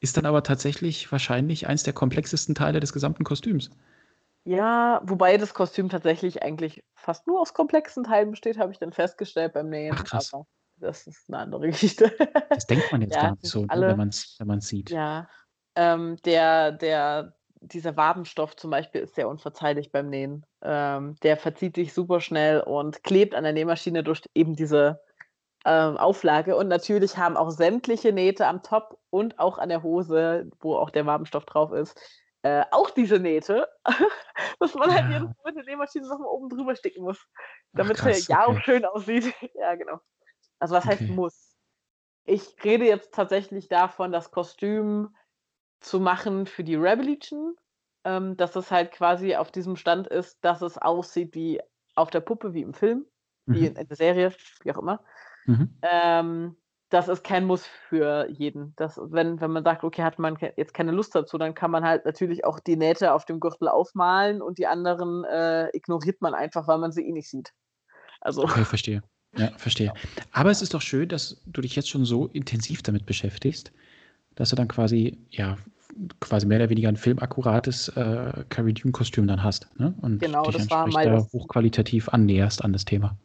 Ist 0.00 0.16
dann 0.16 0.26
aber 0.26 0.42
tatsächlich 0.44 1.10
wahrscheinlich 1.12 1.68
eins 1.68 1.84
der 1.84 1.94
komplexesten 1.94 2.54
Teile 2.56 2.80
des 2.80 2.92
gesamten 2.92 3.24
Kostüms. 3.24 3.70
Ja, 4.46 5.00
wobei 5.04 5.38
das 5.38 5.54
Kostüm 5.54 5.88
tatsächlich 5.88 6.42
eigentlich 6.42 6.84
fast 6.94 7.26
nur 7.26 7.40
aus 7.40 7.54
komplexen 7.54 8.04
Teilen 8.04 8.30
besteht, 8.30 8.58
habe 8.58 8.72
ich 8.72 8.78
dann 8.78 8.92
festgestellt 8.92 9.54
beim 9.54 9.70
Ach 9.88 10.02
Nähen, 10.02 10.04
krass. 10.04 10.34
aber 10.34 10.46
das 10.76 11.06
ist 11.06 11.30
'ne 11.30 11.38
andere 11.38 11.66
Geschichte. 11.70 12.14
Das 12.54 12.66
denkt 12.66 12.90
man 12.90 13.00
jetzt 13.00 13.18
Ja, 13.18 13.20
gar 13.20 13.32
nicht 13.32 13.46
so, 13.46 13.66
ne, 13.66 13.86
wenn 13.86 13.96
alle 13.96 13.96
man's 13.96 14.34
wenn 14.38 14.48
man's 14.48 14.66
sieht. 14.68 14.96
ja, 14.96 15.28
ähm, 15.76 16.16
der 16.24 16.72
der 16.72 17.36
dieser 17.68 17.96
Wabenstoff 17.96 18.56
zum 18.56 18.70
Beispiel 18.70 19.02
ist 19.02 19.14
sehr 19.14 19.28
unverzeihlich 19.28 19.92
beim 19.92 20.08
Nähen. 20.10 20.46
Ähm, 20.62 21.16
der 21.22 21.36
verzieht 21.36 21.76
sich 21.76 21.92
super 21.94 22.20
schnell 22.20 22.60
und 22.60 23.02
klebt 23.04 23.34
an 23.34 23.44
der 23.44 23.52
Nähmaschine 23.52 24.02
durch 24.04 24.22
eben 24.34 24.54
diese, 24.56 25.00
ähm, 25.64 25.96
Auflage 25.96 26.56
und 26.56 26.68
natürlich 26.68 27.16
haben 27.16 27.36
auch 27.36 27.50
sämtliche 27.50 28.12
Nähte 28.12 28.46
am 28.46 28.62
Top 28.62 29.00
und 29.10 29.38
auch 29.38 29.58
an 29.58 29.68
der 29.70 29.82
Hose, 29.82 30.50
wo 30.60 30.76
auch 30.76 30.90
der 30.90 31.06
Wabenstoff 31.06 31.46
drauf 31.46 31.72
ist, 31.72 31.98
äh, 32.42 32.64
auch 32.70 32.90
diese 32.90 33.18
Nähte, 33.18 33.68
dass 34.60 34.74
man 34.74 34.92
halt 34.92 35.08
jedes 35.08 35.22
Ja. 35.22 35.34
Mal 35.42 35.52
mit 35.52 35.56
der 35.56 35.64
Nähmaschine 35.64 36.06
noch 36.06 36.18
mal 36.18 36.26
oben 36.28 36.50
drüber 36.50 36.76
sticken 36.76 37.04
muss, 37.04 37.26
Ach 37.74 37.92
damit's 37.92 38.04
ja 38.04 38.16
krass, 38.16 38.26
ja 38.28 38.46
auch 38.46 38.58
okay. 38.58 38.62
schön 38.62 38.84
aussieht. 38.84 39.34
Ja, 39.54 39.74
genau. 39.74 40.00
Also, 40.58 40.74
was 40.74 40.86
heißt 40.86 41.02
Okay. 41.02 41.08
muss? 41.08 41.56
Ich 42.24 42.56
rede 42.64 42.86
jetzt 42.86 43.14
tatsächlich 43.14 43.68
davon, 43.68 44.12
das 44.12 44.30
Kostüm 44.30 45.14
zu 45.84 46.00
machen 46.00 46.46
für 46.46 46.64
die 46.64 46.76
Rebel 46.76 47.06
Legion, 47.06 47.56
ähm, 48.04 48.36
dass 48.36 48.56
es 48.56 48.70
halt 48.70 48.92
quasi 48.92 49.36
auf 49.36 49.50
diesem 49.52 49.76
Stand 49.76 50.06
ist, 50.08 50.38
dass 50.44 50.62
es 50.62 50.78
aussieht 50.78 51.34
wie 51.34 51.60
auf 51.96 52.10
der 52.10 52.20
Puppe, 52.20 52.54
wie 52.54 52.62
im 52.62 52.74
Film, 52.74 53.06
wie 53.50 53.66
in 53.66 53.74
Mhm. 53.74 53.76
in 53.76 53.88
der 53.88 53.96
Serie, 53.96 54.32
wie 54.62 54.72
auch 54.72 54.78
immer. 54.78 55.04
Mhm. 55.46 55.64
Ähm, 55.82 56.56
das 56.90 57.08
ist 57.08 57.24
kein 57.24 57.44
Muss 57.46 57.66
für 57.66 58.28
jeden. 58.30 58.74
Das 58.76 58.98
wenn 59.02 59.40
wenn 59.40 59.50
man 59.52 59.64
sagt: 59.64 59.84
„Okay, 59.84 60.02
hat 60.02 60.18
man 60.18 60.38
jetzt 60.56 60.74
keine 60.74 60.92
Lust 60.92 61.14
dazu“, 61.14 61.38
dann 61.38 61.54
kann 61.54 61.70
man 61.70 61.84
halt 61.84 62.04
natürlich 62.04 62.44
auch 62.44 62.60
die 62.60 62.76
Nähte 62.76 63.12
auf 63.14 63.24
dem 63.26 63.40
Gürtel 63.40 63.68
aufmalen 63.68 64.42
und 64.42 64.58
die 64.58 64.66
anderen, 64.66 65.24
äh, 65.24 65.68
ignoriert 65.76 66.20
man 66.22 66.34
einfach, 66.34 66.68
weil 66.68 66.78
man 66.78 66.92
sie 66.92 67.06
eh 67.08 67.12
nicht 67.12 67.30
sieht. 67.30 67.52
Also 68.20 68.44
Okay, 68.44 68.64
verstehe. 68.64 69.02
Ja, 69.36 69.50
verstehe. 69.58 69.92
genau. 69.92 70.00
Aber 70.30 70.50
es 70.50 70.62
ist 70.62 70.74
doch 70.74 70.82
schön, 70.82 71.08
dass 71.08 71.42
du 71.46 71.60
dich 71.60 71.74
jetzt 71.76 71.88
schon 71.88 72.04
so 72.04 72.26
intensiv 72.28 72.82
damit 72.82 73.04
beschäftigst, 73.06 73.72
dass 74.36 74.50
du 74.50 74.56
dann 74.56 74.68
quasi 74.68 75.18
ja, 75.30 75.58
quasi 76.20 76.46
mehr 76.46 76.58
oder 76.58 76.70
weniger 76.70 76.88
'n 76.88 76.96
filmakkurates, 76.96 77.88
äh, 77.90 78.44
Cara 78.48 78.72
Dune-Kostüm 78.72 79.26
dann 79.26 79.42
hast, 79.42 79.68
ne? 79.78 79.94
Und 80.02 80.20
Genau, 80.20 80.50
dich 80.52 80.52
das 80.52 80.70
war 80.70 80.86
mal 80.86 81.10
da 81.10 81.26
hochqualitativ 81.32 82.08
annäherst 82.10 82.64
an 82.64 82.72
das 82.72 82.84
Thema. 82.84 83.16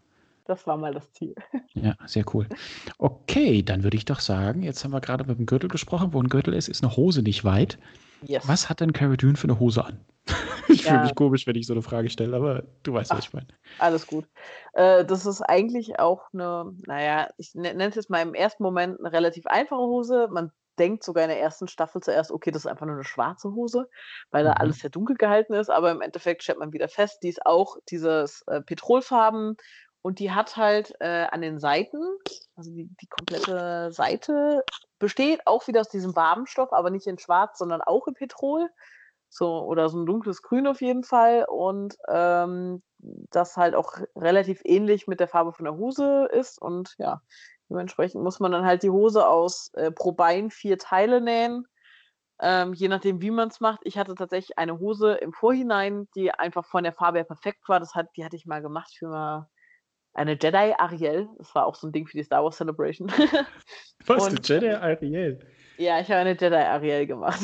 Das 0.47 0.65
war 0.67 0.77
mal 0.77 0.93
das 0.93 1.11
Ziel. 1.13 1.35
Ja, 1.75 1.95
sehr 2.07 2.25
cool. 2.33 2.49
Okay, 2.97 3.61
dann 3.63 3.83
würde 3.83 3.95
ich 3.97 4.05
doch 4.05 4.19
sagen, 4.19 4.63
jetzt 4.63 4.83
haben 4.83 4.91
wir 4.91 5.01
grade 5.01 5.23
mit'm 5.25 5.45
Gürtel 5.45 5.69
gesprochen. 5.69 6.13
Wo 6.13 6.19
'n 6.19 6.27
Gürtel 6.29 6.53
ist, 6.53 6.67
ist 6.67 6.81
'ne 6.81 6.95
Hose 6.95 7.21
nicht 7.21 7.43
weit. 7.43 7.77
Yes. 8.21 8.43
Was 8.43 8.69
hat 8.69 8.81
denn 8.81 8.93
Cara 8.93 9.17
Dune 9.17 9.37
für 9.37 9.47
'ne 9.47 9.59
Hose 9.59 9.85
an? 9.85 10.01
Ich 10.69 10.85
fühle 10.85 11.01
Ja. 11.01 11.01
mich 11.01 11.15
komisch, 11.15 11.47
wenn 11.47 11.55
ich 11.55 11.67
so 11.67 11.73
'ne 11.75 11.81
Frage 11.83 12.09
stelle, 12.09 12.35
aber 12.37 12.63
du 12.83 12.93
weißt, 12.93 13.13
was 13.13 13.19
Ach, 13.19 13.25
ich 13.25 13.33
meine. 13.33 13.47
alles 13.77 14.07
gut. 14.07 14.27
Äh, 14.73 15.05
das 15.05 15.25
ist 15.25 15.41
eigentlich 15.41 15.99
auch 15.99 16.31
'ne 16.33 16.73
na 16.85 17.01
ja, 17.03 17.29
ich 17.37 17.55
ne 17.55 17.69
nenne 17.73 17.87
es 17.89 17.95
jetzt 17.95 18.09
mal 18.09 18.21
im 18.21 18.33
ersten 18.35 18.63
Moment 18.63 18.99
'ne 19.01 19.11
relativ 19.11 19.47
einfache 19.47 19.79
Hose. 19.81 20.27
Man 20.31 20.51
denkt 20.79 21.03
sogar 21.03 21.23
in 21.25 21.29
der 21.29 21.41
ersten 21.41 21.67
Staffel 21.67 22.01
zuerst: 22.01 22.31
„Okay, 22.31 22.51
das 22.51 22.63
ist 22.65 22.71
einfach 22.71 22.85
nur 22.87 22.95
'ne 22.95 23.03
schwarze 23.05 23.51
Hose“, 23.53 23.89
weil 24.31 24.43
da 24.45 24.53
alles 24.53 24.77
Mhm. 24.77 24.81
sehr 24.81 24.89
dunkel 24.91 25.17
gehalten 25.17 25.53
ist, 25.53 25.69
aber 25.69 25.91
im 25.91 26.01
Endeffekt 26.01 26.43
stellt 26.43 26.59
man 26.59 26.73
wieder 26.73 26.89
fest, 26.89 27.19
die 27.23 27.29
ist 27.29 27.45
auch 27.45 27.77
dieses, 27.89 28.43
äh, 28.47 28.61
Petrolfarben 28.61 29.55
und 30.01 30.19
die 30.19 30.31
hat 30.31 30.57
halt, 30.57 30.93
äh, 31.01 31.27
an 31.31 31.41
den 31.41 31.59
Seiten 31.59 31.99
also 32.55 32.71
die 32.71 32.89
die 33.01 33.07
komplette 33.07 33.91
Seite 33.91 34.63
besteht 34.99 35.47
auch 35.47 35.67
wieder 35.67 35.81
aus 35.81 35.89
diesem 35.89 36.15
Wabenstoff, 36.15 36.73
aber 36.73 36.89
nicht 36.89 37.07
in 37.07 37.17
schwarz, 37.19 37.57
sondern 37.59 37.81
auch 37.81 38.07
in 38.07 38.13
Petrol. 38.15 38.69
So, 39.31 39.63
oder 39.65 39.89
so 39.89 39.97
ein 39.99 40.05
dunkles 40.07 40.41
Grün 40.41 40.67
auf 40.67 40.81
jeden 40.81 41.03
Fall. 41.03 41.45
Und 41.47 41.95
ähm, 42.07 42.81
das 42.97 43.57
halt 43.57 43.75
auch 43.75 43.93
relativ 44.15 44.61
ähnlich 44.65 45.07
mit 45.07 45.19
der 45.19 45.27
Farbe 45.27 45.53
von 45.53 45.65
der 45.65 45.75
Hose 45.77 46.27
ist. 46.31 46.59
Und 46.61 46.95
ja, 46.97 47.21
dementsprechend 47.69 48.23
muss 48.23 48.39
man 48.39 48.51
dann 48.51 48.65
halt 48.65 48.83
die 48.83 48.89
Hose 48.89 49.27
aus 49.27 49.71
äh, 49.73 49.91
pro 49.91 50.11
Bein 50.11 50.49
vier 50.51 50.77
Teile 50.77 51.21
nähen. 51.21 51.65
Ähm, 52.41 52.73
je 52.73 52.87
nachdem, 52.87 53.21
wie 53.21 53.31
man 53.31 53.49
es 53.49 53.59
macht. 53.59 53.81
Ich 53.83 53.97
hatte 53.97 54.15
tatsächlich 54.15 54.57
eine 54.57 54.79
Hose 54.79 55.13
im 55.15 55.33
Vorhinein, 55.33 56.07
die 56.15 56.31
einfach 56.31 56.65
von 56.65 56.83
der 56.83 56.93
Farbe 56.93 57.19
her 57.19 57.25
perfekt 57.25 57.67
war. 57.67 57.79
Das 57.79 57.95
hat, 57.95 58.07
die 58.15 58.23
hatte 58.23 58.37
ich 58.37 58.45
mal 58.45 58.61
gemacht 58.61 58.93
für 58.97 59.49
eine 60.13 60.37
Jedi 60.41 60.73
Ariel. 60.77 61.27
Das 61.37 61.53
war 61.53 61.65
auch 61.65 61.75
so 61.75 61.87
ein 61.87 61.91
Ding 61.91 62.07
für 62.07 62.17
die 62.17 62.23
Star 62.23 62.43
Wars 62.43 62.57
Celebration. 62.57 63.09
Was, 64.05 64.25
eine 64.25 64.39
Jedi 64.41 64.69
Ariel? 64.69 65.39
Ja, 65.77 65.99
ich 65.99 66.09
habe 66.09 66.21
eine 66.21 66.31
Jedi 66.31 66.55
Ariel 66.55 67.07
gemacht. 67.07 67.41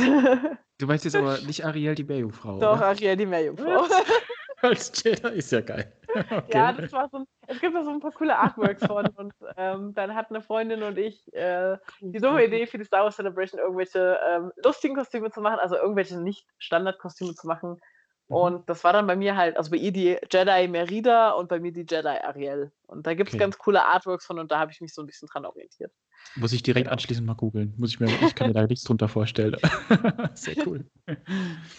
Du 0.78 0.88
meinst 0.88 1.06
jetzt 1.06 1.16
aber 1.16 1.38
nicht 1.40 1.66
Ariel 1.66 1.96
die 1.96 2.04
Meerjungfrau, 2.04 2.60
Doch, 2.60 2.78
oder? 2.78 2.88
Ariel 2.88 3.16
die 3.16 3.26
Meerjungfrau. 3.26 3.86
Als 4.62 4.92
Jedi 5.04 5.38
ist 5.38 5.52
ja 5.52 5.62
geil. 5.62 5.92
Okay. 6.32 6.58
Ja, 6.58 6.72
das 6.72 6.92
war 6.94 7.10
so 7.10 7.18
ein, 7.18 7.26
es 7.48 7.60
gibt 7.60 7.76
da 7.76 7.84
so 7.84 7.92
ein 7.92 8.00
paar 8.00 8.12
coole 8.12 8.38
Artworks 8.38 8.86
von 8.86 9.08
und 9.16 9.34
ähm, 9.58 9.94
dann 9.94 10.16
hat 10.16 10.30
eine 10.30 10.42
Freundin 10.42 10.84
und 10.84 10.98
ich 10.98 11.34
äh, 11.34 11.78
die 12.00 12.20
dumme 12.20 12.46
Idee 12.46 12.68
für 12.68 12.78
die 12.78 12.86
Star 12.86 13.04
Wars 13.04 13.18
Celebration 13.18 13.60
irgendwelche 13.60 14.20
ähm, 14.26 14.52
lustigen 14.64 14.96
Kostüme 14.96 15.30
zu 15.32 15.42
machen, 15.42 15.60
also 15.60 15.76
irgendwelche 15.76 16.18
nicht 16.20 16.48
Standardkostüme 16.58 17.34
zu 17.36 17.48
machen. 17.48 17.80
Mhm. 18.28 18.36
Und 18.36 18.70
das 18.70 18.84
war 18.84 18.94
dann 18.94 19.08
bei 19.08 19.16
mir 19.16 19.36
halt, 19.38 19.58
also 19.58 19.72
bei 19.72 19.78
ihr 19.78 19.92
die 19.92 20.18
Jedi 20.32 20.68
Merida 20.68 21.32
und 21.32 21.48
bei 21.50 21.60
mir 21.60 21.72
die 21.72 21.86
Jedi 21.88 22.08
Ariel. 22.08 22.72
Und 22.88 23.06
da 23.06 23.14
gibt 23.14 23.30
es 23.30 23.36
Okay. 23.36 23.44
ganz 23.44 23.58
coole 23.58 23.84
Artworks 23.84 24.26
von 24.26 24.40
und 24.40 24.52
da 24.52 24.60
habe 24.60 24.72
ich 24.72 24.82
mich 24.82 24.94
so 24.94 25.02
ein 25.02 25.08
bisschen 25.08 25.28
dran 25.28 25.46
orientiert. 25.46 25.92
Muss 26.36 26.54
ich 26.54 26.64
direkt 26.64 26.86
Genau. 26.86 26.94
anschließend 26.94 27.26
mal 27.26 27.36
googeln. 27.36 27.74
Muss 27.78 27.92
ich 27.92 28.00
mir, 28.00 28.08
ich 28.08 28.36
kann 28.36 28.48
mir 28.48 28.54
da 28.54 28.66
nichts 28.66 28.84
drunter 28.84 29.08
vorstellen. 29.08 29.56
Sehr 30.34 30.56
cool. 30.66 30.86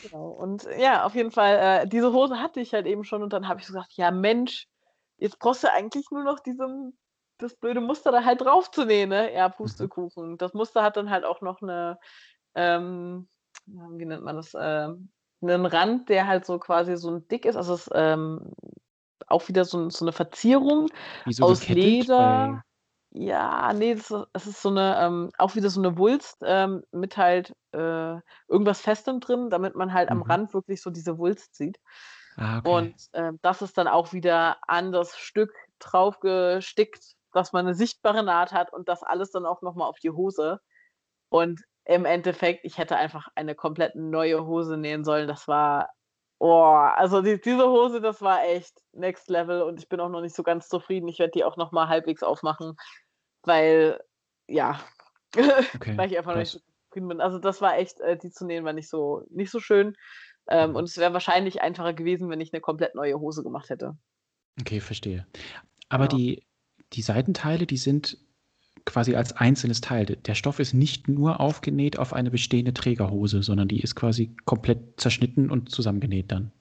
Genau. 0.02 0.28
Und 0.30 0.66
ja, 0.78 1.04
auf 1.04 1.14
jeden 1.14 1.30
Fall, 1.32 1.82
äh, 1.84 1.88
diese 1.88 2.12
Hose 2.12 2.38
hatte 2.38 2.60
ich 2.60 2.72
halt 2.72 2.86
eben 2.86 3.04
schon 3.04 3.22
und 3.22 3.32
dann 3.32 3.48
habe 3.48 3.60
ich 3.60 3.66
so 3.66 3.72
gesagt, 3.72 3.92
ja 3.94 4.10
Mensch, 4.10 4.68
jetzt 5.18 5.38
brauchst 5.38 5.64
du 5.64 5.72
eigentlich 5.72 6.06
nur 6.10 6.22
noch 6.22 6.40
diesem, 6.40 6.96
das 7.38 7.56
blöde 7.56 7.80
Muster 7.80 8.12
da 8.12 8.24
halt 8.24 8.40
drauf 8.40 8.70
zu 8.70 8.84
nähen, 8.84 9.10
ne? 9.10 9.32
Ja, 9.34 9.48
Pustekuchen. 9.48 10.38
Das 10.38 10.54
Muster 10.54 10.82
hat 10.82 10.96
dann 10.96 11.10
halt 11.10 11.24
auch 11.24 11.40
noch 11.40 11.60
eine, 11.60 11.98
ähm, 12.54 13.28
wie 13.66 14.04
nennt 14.06 14.22
man 14.22 14.36
das, 14.36 14.52
ähm, 14.58 15.10
einen 15.50 15.66
Rand, 15.66 16.08
der 16.08 16.26
halt 16.26 16.44
so 16.46 16.58
quasi 16.58 16.96
so 16.96 17.10
ein 17.10 17.28
dick 17.28 17.44
ist, 17.44 17.56
also 17.56 17.74
es 17.74 17.86
ist 17.86 17.92
ähm, 17.94 18.52
auch 19.26 19.48
wieder 19.48 19.64
so, 19.64 19.88
so 19.90 20.04
eine 20.04 20.12
Verzierung 20.12 20.88
so 21.28 21.44
aus 21.44 21.68
Leder. 21.68 22.62
Ja, 23.10 23.72
nee, 23.72 23.94
das 23.94 24.10
ist, 24.10 24.26
es 24.34 24.46
ist 24.46 24.62
so 24.62 24.68
eine, 24.68 24.98
ähm, 25.00 25.30
auch 25.38 25.54
wieder 25.54 25.70
so 25.70 25.80
eine 25.80 25.96
Wulst 25.96 26.38
ähm, 26.42 26.82
mit 26.92 27.16
halt 27.16 27.54
äh, 27.72 28.16
irgendwas 28.46 28.80
Festem 28.80 29.20
drin, 29.20 29.48
damit 29.48 29.74
man 29.74 29.94
halt 29.94 30.10
am 30.10 30.18
Mhm. 30.18 30.24
Rand 30.24 30.54
wirklich 30.54 30.82
so 30.82 30.90
diese 30.90 31.16
Wulst 31.16 31.54
sieht. 31.54 31.78
Bei... 32.36 32.42
Ah, 32.44 32.58
okay. 32.58 32.68
Und 32.68 32.94
ähm, 33.14 33.38
das 33.40 33.62
ist 33.62 33.78
dann 33.78 33.88
auch 33.88 34.12
wieder 34.12 34.58
an 34.68 34.92
das 34.92 35.16
Stück 35.16 35.54
drauf 35.78 36.20
gestickt, 36.20 37.14
dass 37.32 37.52
man 37.52 37.66
eine 37.66 37.74
sichtbare 37.74 38.22
Naht 38.22 38.52
hat 38.52 38.72
und 38.72 38.88
das 38.88 39.02
alles 39.02 39.30
dann 39.30 39.46
auch 39.46 39.62
nochmal 39.62 39.88
auf 39.88 39.98
die 39.98 40.10
Hose. 40.10 40.60
Und 41.30 41.62
im 41.86 42.04
Endeffekt, 42.04 42.64
ich 42.64 42.78
hätte 42.78 42.96
einfach 42.96 43.28
eine 43.34 43.54
komplett 43.54 43.94
neue 43.94 44.44
Hose 44.46 44.76
nähen 44.76 45.04
sollen. 45.04 45.28
Das 45.28 45.48
war, 45.48 45.90
oh, 46.38 46.64
also 46.64 47.22
die, 47.22 47.40
diese 47.40 47.68
Hose, 47.68 48.00
das 48.00 48.20
war 48.22 48.44
echt 48.44 48.82
next 48.92 49.30
level 49.30 49.62
und 49.62 49.78
ich 49.80 49.88
bin 49.88 50.00
auch 50.00 50.08
noch 50.08 50.20
nicht 50.20 50.34
so 50.36 50.42
ganz 50.42 50.68
zufrieden. 50.68 51.08
Ich 51.08 51.18
werde 51.18 51.32
die 51.32 51.44
auch 51.44 51.56
nochmal 51.56 51.88
halbwegs 51.88 52.22
aufmachen, 52.22 52.76
weil, 53.44 54.00
ja, 54.48 54.80
okay. 55.74 55.96
weil 55.96 56.10
ich 56.10 56.18
einfach 56.18 56.32
noch 56.32 56.40
nicht 56.40 56.52
so 56.52 56.58
zufrieden 56.88 57.08
bin. 57.08 57.20
Also 57.20 57.38
das 57.38 57.60
war 57.60 57.76
echt, 57.78 58.00
äh, 58.00 58.16
die 58.16 58.30
zu 58.30 58.46
nähen 58.46 58.64
war 58.64 58.72
nicht 58.72 58.88
so, 58.88 59.24
nicht 59.30 59.50
so 59.50 59.60
schön. 59.60 59.96
Ähm, 60.48 60.70
Mhm. 60.70 60.76
und 60.76 60.84
es 60.84 60.96
wäre 60.96 61.12
wahrscheinlich 61.12 61.60
einfacher 61.62 61.92
gewesen, 61.92 62.30
wenn 62.30 62.40
ich 62.40 62.52
eine 62.52 62.60
komplett 62.60 62.94
neue 62.94 63.18
Hose 63.18 63.42
gemacht 63.42 63.68
hätte. 63.70 63.96
Okay, 64.60 64.80
verstehe. 64.80 65.26
Aber 65.88 66.06
Genau. 66.08 66.18
die, 66.18 66.46
die 66.92 67.02
Seitenteile, 67.02 67.66
die 67.66 67.76
sind 67.76 68.18
quasi 68.86 69.14
als 69.14 69.36
einzelnes 69.36 69.82
Teil. 69.82 70.06
Der 70.06 70.34
Stoff 70.34 70.58
ist 70.58 70.72
nicht 70.72 71.08
nur 71.08 71.40
aufgenäht 71.40 71.98
auf 71.98 72.14
eine 72.14 72.30
bestehende 72.30 72.72
Trägerhose, 72.72 73.42
sondern 73.42 73.68
die 73.68 73.80
ist 73.80 73.94
quasi 73.94 74.34
komplett 74.46 74.98
zerschnitten 74.98 75.50
und 75.50 75.70
zusammengenäht 75.70 76.32
dann. 76.32 76.52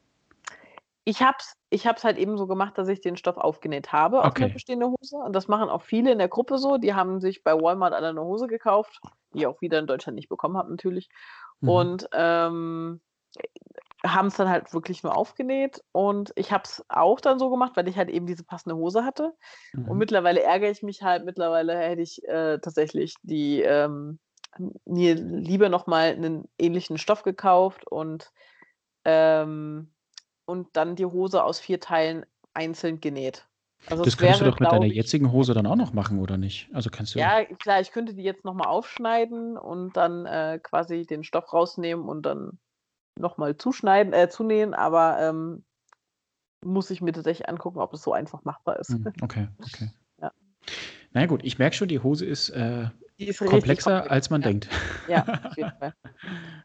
Ich 1.05 1.21
hab's, 1.21 1.53
ich 1.69 1.85
hab's 1.85 2.03
halt 2.03 2.17
eben 2.17 2.35
so 2.35 2.47
gemacht, 2.47 2.77
dass 2.79 2.87
ich 2.87 2.99
den 2.99 3.15
Stoff 3.15 3.37
aufgenäht 3.37 3.93
habe 3.93 4.23
auf 4.23 4.35
eine 4.35 4.45
Okay. 4.45 4.53
bestehende 4.53 4.87
Hose. 4.87 5.17
Und 5.17 5.33
das 5.33 5.47
machen 5.47 5.69
auch 5.69 5.83
viele 5.83 6.11
in 6.11 6.17
der 6.17 6.27
Gruppe 6.27 6.57
so. 6.57 6.77
Die 6.77 6.95
haben 6.95 7.21
sich 7.21 7.43
bei 7.43 7.53
Walmart 7.53 7.93
alle 7.93 8.09
eine 8.09 8.21
Hose 8.23 8.47
gekauft, 8.47 8.99
die 9.33 9.39
ich 9.39 9.47
auch 9.47 9.61
wieder 9.61 9.77
in 9.77 9.85
Deutschland 9.85 10.15
nicht 10.15 10.29
bekommen 10.29 10.57
habe, 10.57 10.71
natürlich. 10.71 11.09
Mhm. 11.61 11.69
Und 11.69 12.09
ähm, 12.11 13.01
haben 14.03 14.27
es 14.27 14.35
dann 14.35 14.49
halt 14.49 14.73
wirklich 14.73 15.03
nur 15.03 15.15
aufgenäht. 15.15 15.83
Und 15.91 16.31
ich 16.35 16.51
habe 16.51 16.63
es 16.65 16.83
auch 16.89 17.19
dann 17.19 17.39
so 17.39 17.49
gemacht, 17.49 17.73
weil 17.75 17.87
ich 17.87 17.97
halt 17.97 18.09
eben 18.09 18.27
diese 18.27 18.43
passende 18.43 18.75
Hose 18.75 19.03
hatte. 19.05 19.33
Und 19.83 19.97
Mhm. 19.97 19.99
mittlerweile 19.99 20.41
ärgere 20.43 20.71
ich 20.71 20.83
mich 20.83 21.03
halt. 21.03 21.25
Mittlerweile 21.25 21.77
hätte 21.77 22.01
ich 22.01 22.23
äh, 22.27 22.59
tatsächlich 22.59 23.15
die 23.23 23.61
ähm, 23.61 24.19
mir 24.85 25.15
lieber 25.15 25.69
nochmal 25.69 26.11
einen 26.11 26.47
ähnlichen 26.57 26.97
Stoff 26.97 27.23
gekauft 27.23 27.87
und, 27.87 28.31
ähm, 29.05 29.93
und 30.45 30.69
dann 30.77 30.95
die 30.95 31.05
Hose 31.05 31.43
aus 31.43 31.59
vier 31.59 31.79
Teilen 31.79 32.25
einzeln 32.53 33.01
genäht. 33.01 33.47
Also 33.87 34.03
Das 34.03 34.13
es 34.13 34.17
kannst 34.17 34.39
du 34.39 34.45
wäre, 34.45 34.45
doch 34.45 34.59
mit 34.59 34.71
deiner 34.71 34.85
ich, 34.85 34.95
jetzigen 34.95 35.31
Hose 35.33 35.53
dann 35.53 35.67
auch 35.67 35.75
noch 35.75 35.91
machen, 35.93 36.19
oder 36.19 36.37
nicht? 36.37 36.69
Also 36.73 36.89
kannst 36.89 37.13
du. 37.15 37.19
ja, 37.19 37.45
klar, 37.45 37.81
ich 37.81 37.91
könnte 37.91 38.13
die 38.13 38.23
jetzt 38.23 38.45
nochmal 38.45 38.67
aufschneiden 38.67 39.57
und 39.57 39.95
dann 39.97 40.25
äh, 40.25 40.59
quasi 40.61 41.05
den 41.05 41.23
Stoff 41.23 41.51
rausnehmen 41.53 42.07
und 42.07 42.23
dann 42.23 42.59
nochmal 43.17 43.57
zuschneiden, 43.57 44.13
äh, 44.13 44.29
zunähen, 44.29 44.73
aber 44.73 45.17
ähm, 45.19 45.63
muss 46.63 46.89
ich 46.89 47.01
mir 47.01 47.13
tatsächlich 47.13 47.47
angucken, 47.47 47.79
ob 47.79 47.93
es 47.93 48.01
so 48.01 48.13
einfach 48.13 48.43
machbar 48.43 48.79
ist. 48.79 48.89
Hm, 48.89 49.05
Okay, 49.21 49.47
okay. 49.59 49.89
Ja. 50.21 50.31
Na 51.11 51.25
gut, 51.25 51.41
ich 51.43 51.59
merke 51.59 51.75
schon, 51.75 51.87
die 51.87 51.99
Hose 51.99 52.25
ist 52.25 52.49
äh, 52.49 52.87
Die 53.19 53.27
ist 53.27 53.39
komplexer, 53.39 53.91
komplex. 53.99 54.11
als 54.11 54.29
man 54.29 54.41
ja. 54.41 54.47
denkt. 54.47 54.69
Ja, 55.07 55.25
auf 55.43 55.57
jeden 55.57 55.71
Fall. 55.77 55.93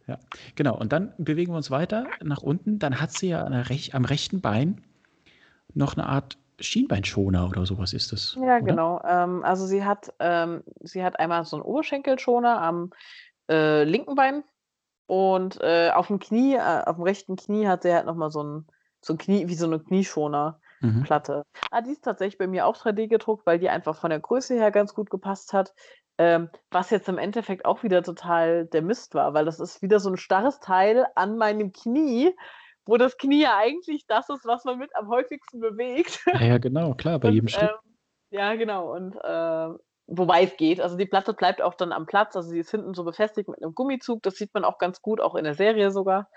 Ja, 0.06 0.18
genau. 0.54 0.76
Und 0.78 0.92
dann 0.92 1.12
bewegen 1.18 1.52
wir 1.52 1.56
uns 1.56 1.70
weiter 1.70 2.06
nach 2.22 2.42
unten. 2.42 2.78
Dann 2.78 3.00
hat 3.00 3.12
sie 3.12 3.28
ja 3.28 3.44
an 3.44 3.52
der 3.52 3.68
rech 3.68 3.94
am 3.94 4.04
rechten 4.04 4.40
Bein 4.40 4.82
noch 5.74 5.94
eine 5.96 6.06
Art 6.06 6.38
Schienbeinschoner 6.58 7.48
oder 7.48 7.66
sowas 7.66 7.92
ist 7.92 8.12
das. 8.12 8.34
Ja, 8.36 8.56
oder? 8.56 8.60
genau. 8.62 9.02
Ähm, 9.04 9.44
also 9.44 9.66
sie 9.66 9.84
hat, 9.84 10.12
ähm, 10.18 10.62
sie 10.80 11.02
hat 11.04 11.18
einmal 11.18 11.44
so 11.44 11.56
einen 11.56 11.64
Oberschenkelschoner 11.64 12.60
am 12.60 12.92
äh, 13.50 13.84
linken 13.84 14.14
Bein 14.14 14.44
und 15.10 15.60
äh, 15.60 15.90
auf 15.92 16.06
dem 16.06 16.20
Knie, 16.20 16.54
äh, 16.54 16.84
auf 16.86 16.94
dem 16.94 17.02
rechten 17.02 17.34
Knie 17.34 17.66
hat 17.66 17.82
sie 17.82 17.92
halt 17.92 18.06
nochmal 18.06 18.30
so 18.30 18.44
ein, 18.44 18.66
so 19.00 19.14
ein 19.14 19.18
Knie, 19.18 19.48
wie 19.48 19.56
so 19.56 19.66
eine 19.66 19.80
Knieschonerplatte. 19.80 21.38
Mhm. 21.38 21.42
Ah, 21.72 21.80
die 21.80 21.90
ist 21.90 22.04
tatsächlich 22.04 22.38
bei 22.38 22.46
mir 22.46 22.64
auch 22.64 22.76
3D 22.76 23.08
gedruckt, 23.08 23.44
weil 23.44 23.58
die 23.58 23.68
einfach 23.68 23.96
von 23.96 24.10
der 24.10 24.20
Größe 24.20 24.54
her 24.54 24.70
ganz 24.70 24.94
gut 24.94 25.10
gepasst 25.10 25.52
hat. 25.52 25.74
Ähm, 26.16 26.48
was 26.70 26.90
jetzt 26.90 27.08
im 27.08 27.18
Endeffekt 27.18 27.64
auch 27.64 27.82
wieder 27.82 28.04
total 28.04 28.66
der 28.66 28.82
Mist 28.82 29.14
war, 29.14 29.34
weil 29.34 29.44
das 29.44 29.58
ist 29.58 29.82
wieder 29.82 29.98
so 29.98 30.10
ein 30.10 30.16
starres 30.16 30.60
Teil 30.60 31.06
an 31.16 31.36
meinem 31.36 31.72
Knie, 31.72 32.32
wo 32.86 32.96
das 32.96 33.18
Knie 33.18 33.42
ja 33.42 33.56
eigentlich 33.56 34.06
das 34.06 34.28
ist, 34.28 34.44
was 34.44 34.64
man 34.64 34.78
mit 34.78 34.94
am 34.94 35.08
häufigsten 35.08 35.58
bewegt. 35.58 36.20
Ja, 36.34 36.40
ja, 36.40 36.58
genau, 36.58 36.94
klar, 36.94 37.18
bei 37.18 37.28
Und, 37.30 37.34
jedem 37.34 37.48
Stück. 37.48 37.62
ähm, 37.68 37.96
ja, 38.30 38.54
genau. 38.54 38.94
Und 38.94 39.16
äh, 39.16 39.76
wobei 40.10 40.42
es 40.44 40.56
geht. 40.56 40.80
Also 40.80 40.96
die 40.96 41.06
Platte 41.06 41.32
bleibt 41.32 41.62
auch 41.62 41.74
dann 41.74 41.92
am 41.92 42.06
Platz. 42.06 42.36
Also 42.36 42.50
sie 42.50 42.58
ist 42.58 42.70
hinten 42.70 42.94
so 42.94 43.04
befestigt 43.04 43.48
mit 43.48 43.62
einem 43.62 43.74
Gummizug. 43.74 44.22
Das 44.22 44.34
sieht 44.34 44.52
man 44.52 44.64
auch 44.64 44.78
ganz 44.78 45.00
gut, 45.00 45.20
auch 45.20 45.34
in 45.36 45.44
der 45.44 45.54
Serie 45.54 45.90
sogar. 45.90 46.28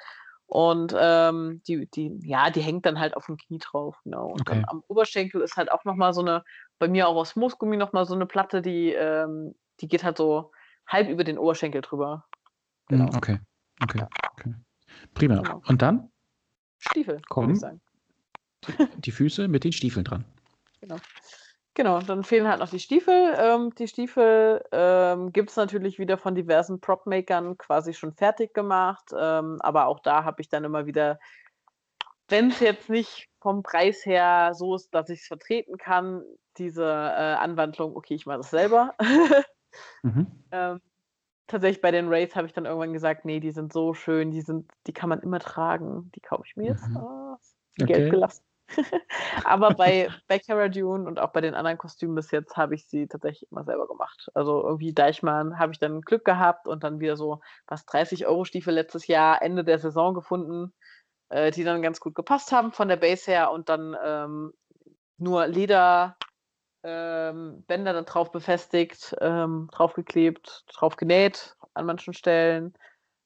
Und 0.46 0.94
ähm, 0.98 1.62
die, 1.68 1.90
die, 1.90 2.20
ja, 2.24 2.50
die 2.52 2.62
hängt 2.62 2.86
dann 2.86 3.00
halt 3.00 3.16
auf 3.18 3.26
dem 3.26 3.38
Knie 3.38 3.58
drauf, 3.58 3.98
genau. 4.04 4.28
Und 4.28 4.48
dann 4.48 4.60
Okay. 4.60 4.66
am 4.70 4.84
Oberschenkel 4.88 5.42
ist 5.42 5.58
halt 5.58 5.72
auch 5.72 5.84
nochmal 5.86 6.14
so 6.14 6.22
eine, 6.22 6.44
bei 6.80 6.88
mir 6.88 7.08
auch 7.08 7.16
aus 7.16 7.36
Moosgummi 7.36 7.76
nochmal 7.78 8.06
so 8.06 8.14
eine 8.14 8.26
Platte, 8.28 8.62
die, 8.62 8.92
ähm, 8.92 9.56
die 9.80 9.88
geht 9.88 10.04
halt 10.04 10.18
so 10.18 10.52
halb 10.88 11.10
über 11.10 11.24
den 11.24 11.38
Oberschenkel 11.40 11.82
drüber. 11.82 12.26
Hm, 12.90 13.00
Genau. 13.00 13.18
Okay, 13.18 13.40
okay, 13.82 14.00
Ja. 14.00 14.08
okay. 14.34 14.54
Prima. 15.16 15.38
Genau. 15.42 15.62
Und 15.68 15.82
dann 15.82 16.12
Stiefel, 16.78 17.16
würde 17.16 17.24
Komm. 17.30 17.52
ich 17.52 17.60
sagen. 17.60 17.82
die 18.98 19.12
Füße 19.12 19.48
mit 19.48 19.64
den 19.64 19.72
Stiefeln 19.72 20.04
dran. 20.06 20.26
Genau, 20.82 20.98
dann 21.76 22.24
fehlen 22.24 22.48
halt 22.48 22.60
noch 22.60 22.70
die 22.70 22.80
Stiefel. 22.80 23.34
Ähm, 23.38 23.74
die 23.76 23.88
Stiefel 23.88 24.64
ähm, 24.72 25.32
gibt 25.32 25.50
es 25.50 25.56
natürlich 25.56 25.98
wieder 25.98 26.18
von 26.18 26.36
diversen 26.36 26.80
Prop-Makern 26.80 27.58
quasi 27.58 27.94
schon 27.94 28.14
fertig 28.14 28.54
gemacht. 28.54 29.10
Ähm, 29.18 29.60
aber 29.62 29.88
auch 29.88 30.00
da 30.00 30.24
habe 30.24 30.42
ich 30.42 30.50
dann 30.50 30.64
immer 30.64 30.86
wieder, 30.86 31.20
wenn 32.28 32.50
es 32.50 32.60
jetzt 32.60 32.90
nicht 32.90 33.30
vom 33.42 33.64
Preis 33.64 34.06
her 34.06 34.52
so 34.54 34.76
ist, 34.76 34.94
dass 34.94 35.10
ich 35.10 35.22
es 35.22 35.28
vertreten 35.28 35.78
kann, 35.78 36.24
diese 36.58 36.86
äh, 36.86 37.36
Anwandlung, 37.36 37.96
okay, 37.96 38.14
ich 38.14 38.26
mache 38.26 38.38
das 38.38 38.50
selber. 38.50 38.94
Mhm. 40.04 40.28
ähm, 40.52 40.82
tatsächlich 41.48 41.82
bei 41.82 41.90
den 41.90 42.10
Rays 42.10 42.36
habe 42.36 42.46
ich 42.46 42.54
dann 42.54 42.66
irgendwann 42.66 42.94
gesagt, 42.94 43.26
nee, 43.26 43.40
die 43.40 43.52
sind 43.52 43.74
so 43.74 43.94
schön, 43.96 44.30
die 44.30 44.42
sind, 44.42 44.70
die 44.86 44.94
kann 44.94 45.10
man 45.10 45.22
immer 45.22 45.40
tragen. 45.40 46.12
Die 46.14 46.20
kaufe 46.20 46.44
ich 46.46 46.56
mir 46.56 46.66
jetzt. 46.68 46.88
Mhm. 46.90 46.98
Ah, 46.98 47.40
Okay. 47.80 47.94
Geld 47.94 48.12
gelassen. 48.12 48.44
Aber 49.44 49.72
bei, 49.72 50.10
bei 50.28 50.40
Dune 50.70 51.08
und 51.08 51.20
auch 51.20 51.32
bei 51.32 51.42
den 51.42 51.54
anderen 51.54 51.78
Kostümen 51.78 52.16
bis 52.16 52.32
jetzt 52.32 52.58
habe 52.58 52.76
ich 52.76 52.88
sie 52.88 53.08
tatsächlich 53.08 53.52
immer 53.52 53.64
selber 53.64 53.88
gemacht. 53.88 54.30
Also 54.34 54.64
irgendwie 54.64 54.94
Deichmann 54.94 55.60
habe 55.60 55.74
ich 55.74 55.80
dann 55.80 56.02
Glück 56.02 56.26
gehabt 56.26 56.68
und 56.68 56.84
dann 56.84 57.00
wieder 57.00 57.18
so 57.18 57.42
was 57.68 57.86
30 57.86 58.26
Euro 58.26 58.46
Stiefel 58.46 58.74
letztes 58.74 59.08
Jahr 59.08 59.42
Ende 59.42 59.64
der 59.64 59.80
Saison 59.80 60.14
gefunden, 60.14 60.74
äh, 61.30 61.52
die 61.52 61.64
dann 61.64 61.82
ganz 61.82 62.00
gut 62.00 62.16
gepasst 62.16 62.52
haben 62.52 62.72
von 62.72 62.88
der 62.88 62.98
Base 62.98 63.30
her 63.30 63.52
und 63.52 63.70
dann 63.70 63.96
ähm, 64.04 64.54
nur 65.18 65.48
Leder 65.48 66.18
ähm, 66.84 67.64
Bänder 67.66 67.94
dann 67.94 68.06
drauf 68.06 68.32
befestigt, 68.32 69.16
ähm, 69.22 69.70
draufgeklebt, 69.72 70.66
drauf 70.74 70.98
genäht 70.98 71.56
an 71.74 71.86
manchen 71.86 72.14
Stellen. 72.14 72.74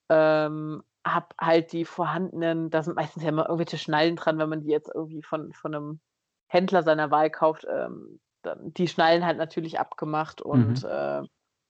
Ähm, 0.09 0.83
hab 1.13 1.33
halt 1.39 1.71
die 1.71 1.85
vorhandenen, 1.85 2.69
da 2.69 2.83
sind 2.83 2.95
meistens 2.95 3.23
ja 3.23 3.29
immer 3.29 3.45
irgendwelche 3.45 3.77
Schnallen 3.77 4.15
dran, 4.15 4.37
wenn 4.37 4.49
man 4.49 4.61
die 4.61 4.71
jetzt 4.71 4.89
irgendwie 4.93 5.23
von, 5.23 5.53
von 5.53 5.75
einem 5.75 5.99
Händler 6.47 6.83
seiner 6.83 7.11
Wahl 7.11 7.29
kauft. 7.29 7.65
Ähm, 7.69 8.19
die 8.61 8.87
Schnallen 8.87 9.25
halt 9.25 9.37
natürlich 9.37 9.79
abgemacht 9.79 10.41
und 10.41 10.83
mhm. 10.83 10.89
äh, 10.89 11.21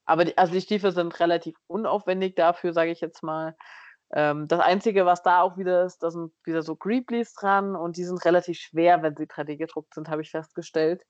aber 0.06 0.26
die, 0.26 0.38
also 0.38 0.54
die 0.54 0.62
Stiefel 0.62 0.92
sind 0.92 1.20
relativ 1.20 1.56
unaufwendig 1.68 2.36
dafür, 2.36 2.74
sage 2.74 2.92
ich 2.92 3.02
jetzt 3.02 3.24
mal. 3.24 3.56
Ähm, 4.14 4.48
das 4.48 4.62
Einzige, 4.62 5.06
was 5.06 5.22
da 5.22 5.42
auch 5.42 5.58
wieder 5.58 5.84
ist, 5.84 6.02
da 6.02 6.12
sind 6.12 6.32
wieder 6.46 6.62
so 6.62 6.78
Greeblies 6.78 7.34
dran 7.34 7.76
und 7.76 7.98
die 7.98 8.06
sind 8.06 8.24
relativ 8.24 8.58
schwer, 8.58 9.04
wenn 9.04 9.18
sie 9.18 9.26
3D 9.26 9.58
gedruckt 9.58 9.94
sind, 9.94 10.08
habe 10.10 10.22
ich 10.22 10.32
festgestellt. 10.32 11.04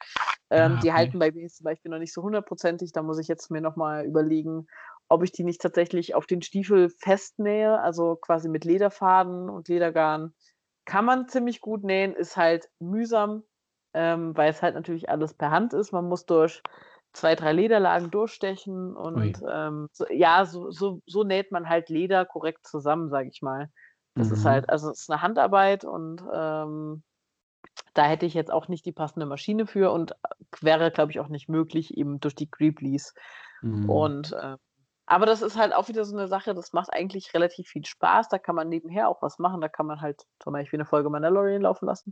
Ähm, 0.50 0.72
ah, 0.72 0.76
okay. 0.76 0.82
Die 0.82 0.94
halten 0.94 1.20
bei 1.20 1.32
mir 1.32 1.48
zum 1.48 1.66
Beispiel 1.66 1.92
noch 1.92 2.00
nicht 2.00 2.14
so 2.14 2.24
hundertprozentig. 2.24 2.92
Da 2.92 3.04
muss 3.04 3.20
ich 3.20 3.28
jetzt 3.28 3.52
mir 3.52 3.62
nochmal 3.62 4.04
überlegen, 4.06 4.68
ob 5.10 5.24
ich 5.24 5.32
die 5.32 5.44
nicht 5.44 5.62
tatsächlich 5.62 6.16
auf 6.16 6.26
den 6.26 6.42
Stiefel 6.42 6.90
festnähe, 6.90 7.80
also 7.80 8.16
quasi 8.16 8.50
mit 8.50 8.66
Lederfaden 8.66 9.50
und 9.50 9.68
Ledergarn. 9.68 10.34
Kann 10.86 11.06
man 11.06 11.28
ziemlich 11.28 11.62
gut 11.62 11.84
nähen, 11.84 12.14
ist 12.14 12.38
halt 12.38 12.70
mühsam, 12.80 13.44
ähm, 13.94 14.36
weil 14.36 14.50
es 14.50 14.62
halt 14.62 14.76
natürlich 14.76 15.10
alles 15.10 15.34
per 15.34 15.52
Hand 15.52 15.74
ist. 15.74 15.92
Man 15.92 16.06
muss 16.08 16.26
durch 16.26 16.62
zwei, 17.14 17.36
drei 17.36 17.52
Lederlagen 17.52 18.12
durchstechen 18.12 18.96
und 18.96 19.42
ähm, 19.50 19.90
so, 19.92 20.06
ja, 20.10 20.46
so, 20.46 20.72
so, 20.72 21.02
so 21.06 21.24
näht 21.24 21.52
man 21.52 21.68
halt 21.68 21.90
Leder 21.90 22.26
korrekt 22.26 22.68
zusammen, 22.68 23.10
sage 23.10 23.30
ich 23.30 23.42
mal. 23.42 23.70
Das 24.16 24.28
mhm. 24.28 24.34
ist 24.34 24.46
halt, 24.46 24.70
also 24.70 24.92
es 24.92 25.02
ist 25.02 25.12
eine 25.12 25.22
Handarbeit 25.22 25.84
und 25.84 26.24
ähm, 26.34 27.04
da 27.94 28.06
hätte 28.06 28.26
ich 28.26 28.34
jetzt 28.34 28.52
auch 28.52 28.68
nicht 28.68 28.86
die 28.86 28.92
passende 28.92 29.26
Maschine 29.26 29.66
für 29.66 29.92
und 29.92 30.12
äh, 30.12 30.16
wäre, 30.62 30.92
glaube 30.92 31.12
ich, 31.12 31.20
auch 31.20 31.30
nicht 31.30 31.50
möglich, 31.50 31.98
eben 31.98 32.20
durch 32.20 32.36
die 32.36 32.50
Greeblies. 32.50 33.14
Mhm. 33.62 33.90
Und 33.90 34.34
äh, 34.34 34.58
aber 35.08 35.26
das 35.26 35.42
ist 35.42 35.58
halt 35.58 35.74
auch 35.74 35.88
wieder 35.88 36.04
so 36.04 36.16
eine 36.18 36.28
Sache, 36.28 36.54
das 36.54 36.74
macht 36.74 36.94
eigentlich 36.94 37.34
relativ 37.34 37.70
viel 37.70 37.86
Spaß. 37.86 38.28
Da 38.28 38.38
kann 38.38 38.56
man 38.56 38.68
nebenher 38.68 39.08
auch 39.08 39.22
was 39.22 39.40
machen. 39.40 39.62
Da 39.62 39.70
kann 39.70 39.86
man 39.86 40.02
halt 40.02 40.26
zum 40.40 40.52
Beispiel 40.52 40.78
eine 40.78 40.86
Folge 40.86 41.10
Mandalorian 41.10 41.62
laufen 41.62 41.86
lassen. 41.86 42.12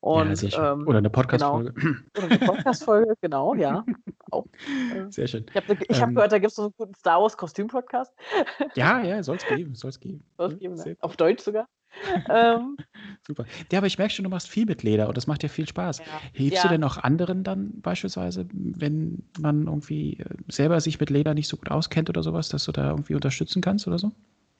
Und, 0.00 0.42
ja, 0.42 0.72
ähm, 0.72 0.86
Oder 0.86 0.98
eine 0.98 1.10
Podcast-Folge. 1.10 1.72
Genau. 1.72 1.96
Oder 2.18 2.26
eine 2.26 2.38
Podcast-Folge, 2.38 3.14
genau, 3.20 3.54
ja. 3.54 3.84
Auch. 4.32 4.46
Äh, 4.94 5.10
sehr 5.10 5.28
schön. 5.28 5.46
Ich 5.48 5.56
habe 5.56 5.72
ähm, 5.72 6.00
hab 6.00 6.14
gehört, 6.14 6.32
da 6.32 6.38
gibt 6.38 6.50
es 6.50 6.56
so 6.56 6.62
einen 6.62 6.74
guten 6.76 6.94
Star 6.94 7.22
Wars-Kostüm-Podcast. 7.22 8.12
Ja, 8.74 9.00
ja, 9.00 9.22
soll 9.22 9.36
es 9.36 9.46
geben. 9.46 9.76
Soll 9.76 9.90
es 9.90 10.00
geben. 10.00 10.26
Soll's 10.36 10.58
geben 10.58 10.74
ne? 10.74 10.96
Auf 11.00 11.16
Deutsch 11.16 11.42
sogar. 11.42 11.68
ähm, 12.30 12.76
Super. 13.26 13.46
Ja, 13.72 13.78
aber 13.78 13.86
ich 13.86 13.96
merke 13.96 14.12
schon, 14.12 14.24
du 14.24 14.30
machst 14.30 14.48
viel 14.48 14.66
mit 14.66 14.82
Leder 14.82 15.08
und 15.08 15.16
das 15.16 15.26
macht 15.26 15.42
dir 15.42 15.48
viel 15.48 15.66
Spaß. 15.66 15.98
Ja. 15.98 16.04
Hilfst 16.32 16.56
ja. 16.56 16.62
du 16.62 16.68
denn 16.68 16.84
auch 16.84 16.98
anderen 16.98 17.42
dann 17.42 17.80
beispielsweise, 17.80 18.46
wenn 18.52 19.22
man 19.38 19.66
irgendwie 19.66 20.18
äh, 20.18 20.24
selber 20.48 20.80
sich 20.80 21.00
mit 21.00 21.10
Leder 21.10 21.32
nicht 21.32 21.48
so 21.48 21.56
gut 21.56 21.70
auskennt 21.70 22.10
oder 22.10 22.22
sowas, 22.22 22.48
dass 22.48 22.64
du 22.64 22.72
da 22.72 22.90
irgendwie 22.90 23.14
unterstützen 23.14 23.62
kannst 23.62 23.86
oder 23.86 23.98
so? 23.98 24.12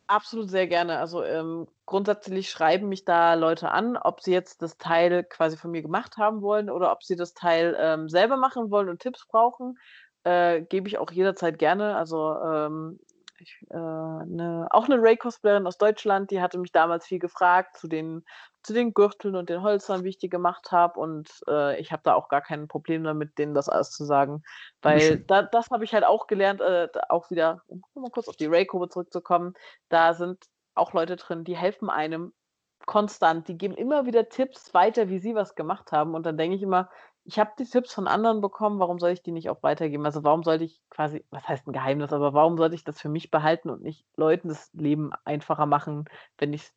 Absolut 0.06 0.50
sehr 0.50 0.66
gerne. 0.66 0.98
Also 0.98 1.24
ähm, 1.24 1.66
grundsätzlich 1.86 2.50
schreiben 2.50 2.88
mich 2.88 3.04
da 3.04 3.34
Leute 3.34 3.70
an, 3.70 3.96
ob 3.96 4.20
sie 4.20 4.32
jetzt 4.32 4.60
das 4.62 4.76
Teil 4.76 5.24
quasi 5.24 5.56
von 5.56 5.70
mir 5.70 5.82
gemacht 5.82 6.16
haben 6.18 6.42
wollen 6.42 6.70
oder 6.70 6.92
ob 6.92 7.02
sie 7.02 7.16
das 7.16 7.34
Teil 7.34 7.76
ähm, 7.78 8.08
selber 8.08 8.36
machen 8.36 8.70
wollen 8.70 8.88
und 8.88 9.00
Tipps 9.00 9.26
brauchen. 9.26 9.78
Äh, 10.24 10.62
gebe 10.62 10.88
ich 10.88 10.98
auch 10.98 11.10
jederzeit 11.10 11.58
gerne. 11.58 11.96
Also 11.96 12.36
ähm, 12.42 12.98
ich, 13.38 13.58
äh, 13.70 13.76
ne, 13.76 14.66
auch 14.70 14.84
eine 14.84 15.00
Ray-Cosplayerin 15.00 15.66
aus 15.66 15.78
Deutschland, 15.78 16.30
die 16.30 16.40
hatte 16.40 16.58
mich 16.58 16.72
damals 16.72 17.06
viel 17.06 17.18
gefragt 17.18 17.76
zu 17.76 17.88
den, 17.88 18.24
zu 18.62 18.72
den 18.72 18.94
Gürteln 18.94 19.36
und 19.36 19.48
den 19.48 19.62
Holzern, 19.62 20.04
wie 20.04 20.10
ich 20.10 20.18
die 20.18 20.28
gemacht 20.28 20.72
habe. 20.72 20.98
Und 21.00 21.28
äh, 21.48 21.78
ich 21.80 21.92
habe 21.92 22.02
da 22.04 22.14
auch 22.14 22.28
gar 22.28 22.42
kein 22.42 22.68
Problem 22.68 23.04
damit, 23.04 23.38
denen 23.38 23.54
das 23.54 23.68
alles 23.68 23.90
zu 23.90 24.04
sagen. 24.04 24.42
Weil 24.82 25.18
da, 25.20 25.42
das 25.42 25.70
habe 25.70 25.84
ich 25.84 25.94
halt 25.94 26.04
auch 26.04 26.26
gelernt, 26.26 26.60
äh, 26.60 26.88
auch 27.08 27.30
wieder, 27.30 27.62
um 27.66 27.82
mal 27.94 28.10
kurz 28.10 28.28
auf 28.28 28.36
die 28.36 28.46
Ray-Kurve 28.46 28.88
zurückzukommen, 28.88 29.54
da 29.88 30.14
sind 30.14 30.44
auch 30.74 30.92
Leute 30.92 31.16
drin, 31.16 31.44
die 31.44 31.56
helfen 31.56 31.90
einem 31.90 32.32
konstant. 32.86 33.48
Die 33.48 33.58
geben 33.58 33.74
immer 33.74 34.06
wieder 34.06 34.28
Tipps 34.28 34.74
weiter, 34.74 35.08
wie 35.08 35.18
sie 35.18 35.34
was 35.34 35.54
gemacht 35.54 35.92
haben. 35.92 36.14
Und 36.14 36.24
dann 36.26 36.36
denke 36.36 36.56
ich 36.56 36.62
immer, 36.62 36.90
ich 37.24 37.38
habe 37.38 37.52
die 37.58 37.64
Tipps 37.64 37.92
von 37.92 38.06
anderen 38.06 38.40
bekommen, 38.40 38.78
warum 38.78 38.98
soll 38.98 39.10
ich 39.10 39.22
die 39.22 39.32
nicht 39.32 39.48
auch 39.48 39.62
weitergeben? 39.62 40.04
Also 40.04 40.24
warum 40.24 40.42
sollte 40.42 40.64
ich 40.64 40.80
quasi, 40.90 41.24
was 41.30 41.48
heißt 41.48 41.66
ein 41.66 41.72
Geheimnis, 41.72 42.12
aber 42.12 42.34
warum 42.34 42.58
sollte 42.58 42.74
ich 42.74 42.84
das 42.84 43.00
für 43.00 43.08
mich 43.08 43.30
behalten 43.30 43.70
und 43.70 43.82
nicht 43.82 44.04
Leuten 44.16 44.48
das 44.48 44.70
Leben 44.74 45.10
einfacher 45.24 45.66
machen, 45.66 46.04
wenn 46.38 46.52
ich 46.52 46.62
es 46.62 46.74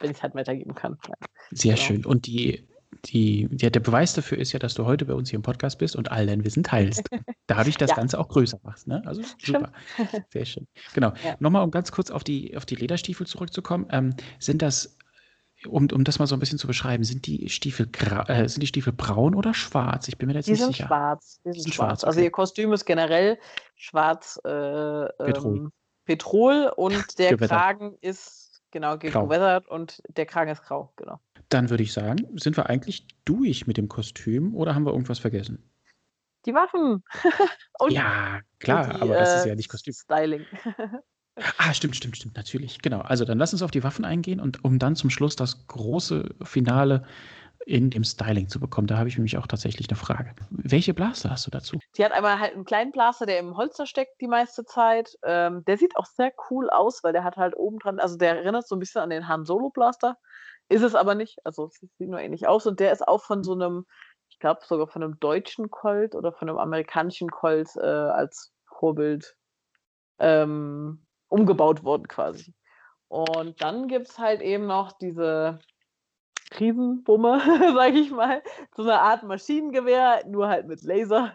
wenn 0.00 0.14
halt 0.14 0.34
weitergeben 0.34 0.74
kann? 0.74 0.98
Ja. 1.08 1.14
Sehr 1.50 1.74
genau. 1.74 1.86
schön. 1.86 2.04
Und 2.04 2.26
die, 2.26 2.66
die, 3.04 3.48
ja, 3.60 3.70
der 3.70 3.80
Beweis 3.80 4.14
dafür 4.14 4.38
ist 4.38 4.52
ja, 4.52 4.58
dass 4.58 4.74
du 4.74 4.84
heute 4.84 5.04
bei 5.04 5.14
uns 5.14 5.30
hier 5.30 5.36
im 5.36 5.42
Podcast 5.42 5.78
bist 5.78 5.94
und 5.94 6.10
all 6.10 6.26
dein 6.26 6.44
Wissen 6.44 6.64
teilst. 6.64 7.08
Dadurch 7.46 7.76
das 7.76 7.90
ja. 7.90 7.96
Ganze 7.96 8.18
auch 8.18 8.28
größer 8.28 8.58
machst. 8.64 8.88
Ne? 8.88 9.00
Also 9.06 9.22
super. 9.38 9.72
Sehr 10.30 10.44
schön. 10.44 10.66
Genau. 10.94 11.12
Ja. 11.24 11.36
Nochmal, 11.38 11.62
um 11.62 11.70
ganz 11.70 11.92
kurz 11.92 12.10
auf 12.10 12.24
die, 12.24 12.56
auf 12.56 12.66
die 12.66 12.74
Lederstiefel 12.74 13.26
zurückzukommen. 13.26 13.86
Ähm, 13.90 14.14
sind 14.40 14.60
das 14.60 14.98
um, 15.66 15.88
um 15.92 16.04
das 16.04 16.18
mal 16.18 16.26
so 16.26 16.36
ein 16.36 16.40
bisschen 16.40 16.58
zu 16.58 16.66
beschreiben, 16.66 17.04
sind 17.04 17.26
die 17.26 17.48
Stiefel 17.48 17.88
äh, 18.28 18.48
sind 18.48 18.62
die 18.62 18.66
Stiefel 18.66 18.92
braun 18.92 19.34
oder 19.34 19.54
schwarz? 19.54 20.08
Ich 20.08 20.18
bin 20.18 20.28
mir 20.28 20.34
jetzt 20.34 20.46
die 20.46 20.52
nicht 20.52 20.64
sicher. 20.64 20.86
Schwarz. 20.86 21.40
Die 21.44 21.52
sind, 21.52 21.62
sind 21.62 21.74
schwarz. 21.74 22.00
schwarz. 22.00 22.04
Also 22.04 22.20
ihr 22.20 22.30
Kostüm 22.30 22.72
ist 22.72 22.84
generell 22.84 23.38
schwarz 23.76 24.40
äh, 24.44 25.06
Petrol. 25.24 25.56
Ähm, 25.56 25.72
Petrol 26.04 26.72
und 26.76 27.18
der. 27.18 27.36
Kragen 27.36 27.96
ist 28.00 28.62
genau 28.70 28.98
gewettert 28.98 29.68
und 29.68 30.02
der 30.08 30.26
Kragen 30.26 30.50
ist 30.50 30.62
grau, 30.62 30.92
genau. 30.96 31.20
Dann 31.48 31.70
würde 31.70 31.82
ich 31.82 31.92
sagen, 31.92 32.26
sind 32.38 32.56
wir 32.56 32.68
eigentlich 32.68 33.06
durch 33.24 33.66
mit 33.66 33.76
dem 33.76 33.88
Kostüm 33.88 34.54
oder 34.54 34.74
haben 34.74 34.84
wir 34.84 34.92
irgendwas 34.92 35.20
vergessen? 35.20 35.70
Die 36.46 36.52
Waffen. 36.52 37.02
ja, 37.88 38.40
klar, 38.58 38.94
die, 38.94 39.00
aber 39.00 39.14
das 39.14 39.40
ist 39.40 39.46
ja 39.46 39.54
nicht 39.54 39.70
Kostüm. 39.70 39.94
Styling. 39.94 40.44
Ah, 41.58 41.74
stimmt, 41.74 41.96
stimmt, 41.96 42.16
stimmt, 42.16 42.36
natürlich. 42.36 42.80
Genau. 42.80 43.00
Also 43.00 43.24
dann 43.24 43.38
lass 43.38 43.52
uns 43.52 43.62
auf 43.62 43.72
die 43.72 43.82
Waffen 43.82 44.04
eingehen 44.04 44.40
und 44.40 44.64
um 44.64 44.78
dann 44.78 44.94
zum 44.94 45.10
Schluss 45.10 45.34
das 45.34 45.66
große 45.66 46.28
Finale 46.42 47.04
in 47.66 47.90
dem 47.90 48.04
Styling 48.04 48.48
zu 48.48 48.60
bekommen. 48.60 48.86
Da 48.86 48.98
habe 48.98 49.08
ich 49.08 49.16
nämlich 49.16 49.38
auch 49.38 49.46
tatsächlich 49.46 49.88
eine 49.88 49.96
Frage. 49.96 50.34
Welche 50.50 50.94
Blaster 50.94 51.30
hast 51.30 51.46
du 51.46 51.50
dazu? 51.50 51.78
Die 51.96 52.04
hat 52.04 52.12
einmal 52.12 52.38
halt 52.38 52.54
einen 52.54 52.64
kleinen 52.64 52.92
Blaster, 52.92 53.26
der 53.26 53.38
im 53.38 53.56
Holster 53.56 53.86
steckt 53.86 54.20
die 54.20 54.28
meiste 54.28 54.64
Zeit. 54.64 55.16
Ähm, 55.24 55.64
der 55.64 55.78
sieht 55.78 55.96
auch 55.96 56.04
sehr 56.04 56.32
cool 56.50 56.68
aus, 56.70 57.02
weil 57.02 57.12
der 57.12 57.24
hat 57.24 57.36
halt 57.36 57.56
oben 57.56 57.78
dran, 57.78 57.98
also 57.98 58.16
der 58.16 58.36
erinnert 58.36 58.68
so 58.68 58.76
ein 58.76 58.80
bisschen 58.80 59.00
an 59.00 59.10
den 59.10 59.28
Han 59.28 59.44
Solo 59.44 59.70
Blaster. 59.70 60.18
Ist 60.68 60.82
es 60.82 60.94
aber 60.94 61.14
nicht. 61.14 61.38
Also 61.44 61.68
sieht 61.68 62.08
nur 62.08 62.20
ähnlich 62.20 62.46
aus. 62.46 62.66
Und 62.66 62.80
der 62.80 62.92
ist 62.92 63.06
auch 63.06 63.22
von 63.22 63.42
so 63.42 63.54
einem, 63.54 63.86
ich 64.28 64.38
glaube 64.38 64.60
sogar 64.64 64.86
von 64.86 65.02
einem 65.02 65.18
deutschen 65.18 65.70
Colt 65.70 66.14
oder 66.14 66.32
von 66.32 66.48
einem 66.48 66.58
amerikanischen 66.58 67.30
Colt 67.30 67.70
äh, 67.76 67.80
als 67.80 68.52
Vorbild 68.66 69.36
ähm, 70.18 71.04
umgebaut 71.34 71.82
worden 71.82 72.06
quasi. 72.08 72.54
Und 73.08 73.60
dann 73.60 73.88
gibt 73.88 74.08
es 74.08 74.18
halt 74.18 74.40
eben 74.40 74.66
noch 74.66 74.92
diese 74.92 75.58
Riesenbumme, 76.58 77.40
sage 77.74 77.98
ich 77.98 78.10
mal. 78.10 78.42
So 78.76 78.82
eine 78.82 79.00
Art 79.00 79.22
Maschinengewehr, 79.24 80.24
nur 80.26 80.48
halt 80.48 80.66
mit 80.66 80.82
Laser 80.82 81.32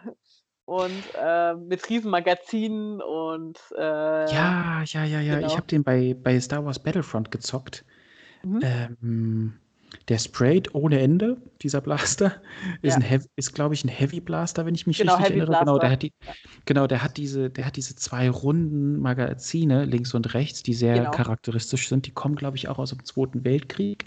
und 0.64 1.02
äh, 1.20 1.54
mit 1.54 1.88
Riesenmagazinen 1.88 3.02
und 3.02 3.58
äh, 3.76 4.32
ja, 4.32 4.82
ja, 4.84 5.04
ja, 5.04 5.20
ja. 5.20 5.34
Genau. 5.36 5.46
Ich 5.46 5.56
habe 5.56 5.66
den 5.66 5.84
bei, 5.84 6.14
bei 6.14 6.38
Star 6.40 6.64
Wars 6.64 6.78
Battlefront 6.78 7.30
gezockt. 7.30 7.84
Mhm. 8.42 8.60
Ähm, 8.62 9.60
der 10.08 10.18
sprayt 10.18 10.74
ohne 10.74 11.00
Ende, 11.00 11.36
dieser 11.62 11.80
Blaster. 11.80 12.40
Ist, 12.82 12.98
ja. 12.98 13.18
ist 13.36 13.54
glaube 13.54 13.74
ich, 13.74 13.84
ein 13.84 13.88
Heavy 13.88 14.20
Blaster, 14.20 14.66
wenn 14.66 14.74
ich 14.74 14.86
mich 14.86 14.98
genau, 14.98 15.14
richtig 15.14 15.30
Heavy 15.30 15.40
erinnere. 15.40 15.60
Genau, 15.60 15.78
der 15.78 15.90
hat 15.90 16.02
die, 16.02 16.12
genau, 16.64 16.86
der 16.86 17.02
hat 17.02 17.16
diese, 17.16 17.50
der 17.50 17.66
hat 17.66 17.76
diese 17.76 17.94
zwei 17.96 18.30
runden 18.30 19.00
Magazine 19.00 19.84
links 19.84 20.14
und 20.14 20.34
rechts, 20.34 20.62
die 20.62 20.74
sehr 20.74 20.94
genau. 20.94 21.10
charakteristisch 21.10 21.88
sind. 21.88 22.06
Die 22.06 22.12
kommen, 22.12 22.36
glaube 22.36 22.56
ich, 22.56 22.68
auch 22.68 22.78
aus 22.78 22.90
dem 22.90 23.04
Zweiten 23.04 23.44
Weltkrieg. 23.44 24.04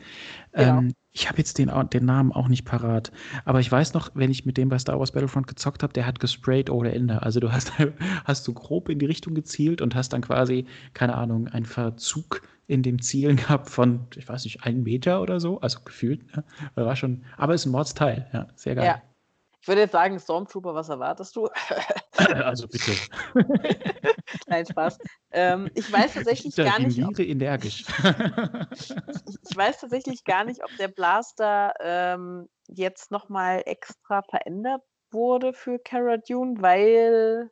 Genau. 0.53 0.79
Ähm, 0.79 0.93
ich 1.15 1.29
habe 1.29 1.37
jetzt 1.37 1.59
den, 1.59 1.71
den 1.93 2.05
Namen 2.05 2.31
auch 2.31 2.47
nicht 2.47 2.65
parat. 2.65 3.11
Aber 3.45 3.59
ich 3.59 3.71
weiß 3.71 3.93
noch, 3.93 4.09
wenn 4.15 4.31
ich 4.31 4.45
mit 4.45 4.57
dem 4.57 4.69
bei 4.69 4.79
Star 4.79 4.99
Wars 4.99 5.11
Battlefront 5.11 5.47
gezockt 5.47 5.83
habe, 5.83 5.93
der 5.93 6.07
hat 6.07 6.19
gesprayt 6.19 6.71
ohne 6.71 6.91
Ende. 6.91 7.21
Also 7.21 7.39
du 7.39 7.51
hast, 7.51 7.71
hast 8.25 8.47
du 8.47 8.53
grob 8.53 8.89
in 8.89 8.97
die 8.97 9.05
Richtung 9.05 9.35
gezielt 9.35 9.81
und 9.81 9.93
hast 9.93 10.13
dann 10.13 10.21
quasi, 10.21 10.65
keine 10.93 11.15
Ahnung, 11.15 11.47
einen 11.47 11.65
Verzug 11.65 12.41
in 12.67 12.83
dem 12.83 13.01
Zielen 13.01 13.37
gehabt 13.37 13.69
von, 13.69 14.07
ich 14.15 14.27
weiß 14.27 14.45
nicht, 14.45 14.63
einen 14.63 14.83
Meter 14.83 15.21
oder 15.21 15.39
so, 15.39 15.59
also 15.61 15.79
gefühlt. 15.81 16.35
Ne? 16.35 16.43
War 16.75 16.95
schon, 16.95 17.23
aber 17.37 17.53
ist 17.53 17.65
ein 17.65 17.71
Mordsteil, 17.71 18.29
ja, 18.33 18.47
sehr 18.55 18.75
geil. 18.75 18.85
Ja. 18.85 19.01
Ich 19.61 19.67
würde 19.69 19.81
jetzt 19.81 19.93
sagen, 19.93 20.19
Stormtrooper, 20.19 20.75
was 20.75 20.89
erwartest 20.89 21.35
du? 21.35 21.49
Also 22.15 22.67
bitte. 22.67 22.91
Nein, 24.47 24.65
Spaß. 24.67 24.99
Ähm, 25.31 25.69
ich 25.73 25.91
weiß 25.91 26.13
tatsächlich 26.13 26.55
gar 26.57 26.79
nicht, 26.79 27.03
ob, 27.03 27.17
energisch. 27.17 27.85
ich, 28.71 28.91
ich 28.91 29.57
weiß 29.57 29.79
tatsächlich 29.79 30.23
gar 30.23 30.43
nicht, 30.43 30.63
ob 30.63 30.69
der 30.77 30.89
Blaster 30.89 31.73
ähm, 31.79 32.47
jetzt 32.67 33.09
nochmal 33.09 33.63
extra 33.65 34.21
verändert 34.21 34.83
wurde 35.11 35.53
für 35.53 35.79
Cara 35.79 36.17
Dune, 36.17 36.61
weil 36.61 37.49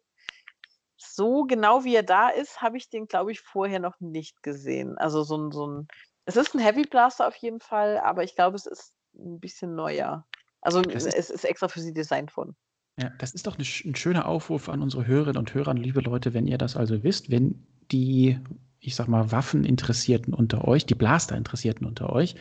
so 1.01 1.43
genau 1.43 1.83
wie 1.83 1.95
er 1.95 2.03
da 2.03 2.29
ist, 2.29 2.61
habe 2.61 2.77
ich 2.77 2.89
den, 2.89 3.07
glaube 3.07 3.31
ich, 3.31 3.39
vorher 3.41 3.79
noch 3.79 3.99
nicht 3.99 4.43
gesehen. 4.43 4.97
Also 4.97 5.23
so 5.23 5.37
ein, 5.37 5.51
so 5.51 5.67
ein, 5.67 5.87
es 6.25 6.35
ist 6.37 6.53
ein 6.53 6.59
Heavy 6.59 6.83
Blaster 6.83 7.27
auf 7.27 7.35
jeden 7.35 7.59
Fall, 7.59 7.97
aber 7.97 8.23
ich 8.23 8.35
glaube, 8.35 8.55
es 8.55 8.65
ist 8.65 8.93
ein 9.15 9.39
bisschen 9.39 9.75
neuer. 9.75 10.25
Also 10.61 10.81
Das 10.81 11.05
ist- 11.05 11.15
es 11.15 11.29
ist 11.29 11.43
extra 11.45 11.67
für 11.67 11.79
sie 11.81 11.93
designt 11.93 12.35
worden. 12.37 12.55
Ja, 12.97 13.09
das 13.17 13.33
ist 13.33 13.47
doch 13.47 13.57
ein, 13.57 13.63
sch- 13.63 13.87
ein 13.89 13.95
schöner 13.95 14.27
Aufruf 14.27 14.69
an 14.69 14.81
unsere 14.81 15.07
Hörerinnen 15.07 15.37
und 15.37 15.53
Hörer, 15.53 15.73
liebe 15.73 16.01
Leute, 16.01 16.33
wenn 16.33 16.45
ihr 16.45 16.57
das 16.57 16.75
also 16.77 17.03
wisst, 17.03 17.31
wenn 17.31 17.65
die, 17.91 18.39
ich 18.79 18.95
sag 18.95 19.07
mal, 19.07 19.31
Waffeninteressierten 19.31 20.33
unter 20.33 20.67
euch, 20.67 20.85
die 20.85 20.95
Blaster-Interessierten 20.95 21.87
unter 21.87 22.11
euch, 22.13 22.35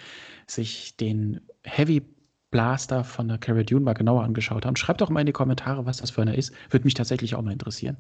sich 0.47 0.97
den 0.97 1.41
Heavy 1.65 2.03
Blaster 2.51 3.05
von 3.05 3.29
der 3.29 3.39
Cara 3.39 3.63
Dune 3.63 3.85
mal 3.85 3.95
genauer 3.95 4.25
angeschaut 4.25 4.67
haben, 4.67 4.77
schreibt 4.77 5.01
doch 5.01 5.09
mal 5.09 5.21
in 5.21 5.27
die 5.27 5.33
Kommentare, 5.33 5.87
was 5.87 5.99
das 5.99 6.11
für 6.11 6.23
einer 6.23 6.35
ist. 6.35 6.53
Würde 6.69 6.85
mich 6.85 6.95
tatsächlich 6.95 7.37
auch 7.37 7.43
mal 7.43 7.53
interessieren. 7.53 7.99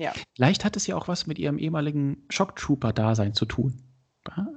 Ja. 0.00 0.12
Vielleicht 0.34 0.64
hat 0.64 0.76
es 0.76 0.86
ja 0.86 0.96
auch 0.96 1.08
was 1.08 1.26
mit 1.26 1.38
ihrem 1.38 1.58
ehemaligen 1.58 2.24
Shock-Trooper-Dasein 2.30 3.34
zu 3.34 3.44
tun. 3.44 3.82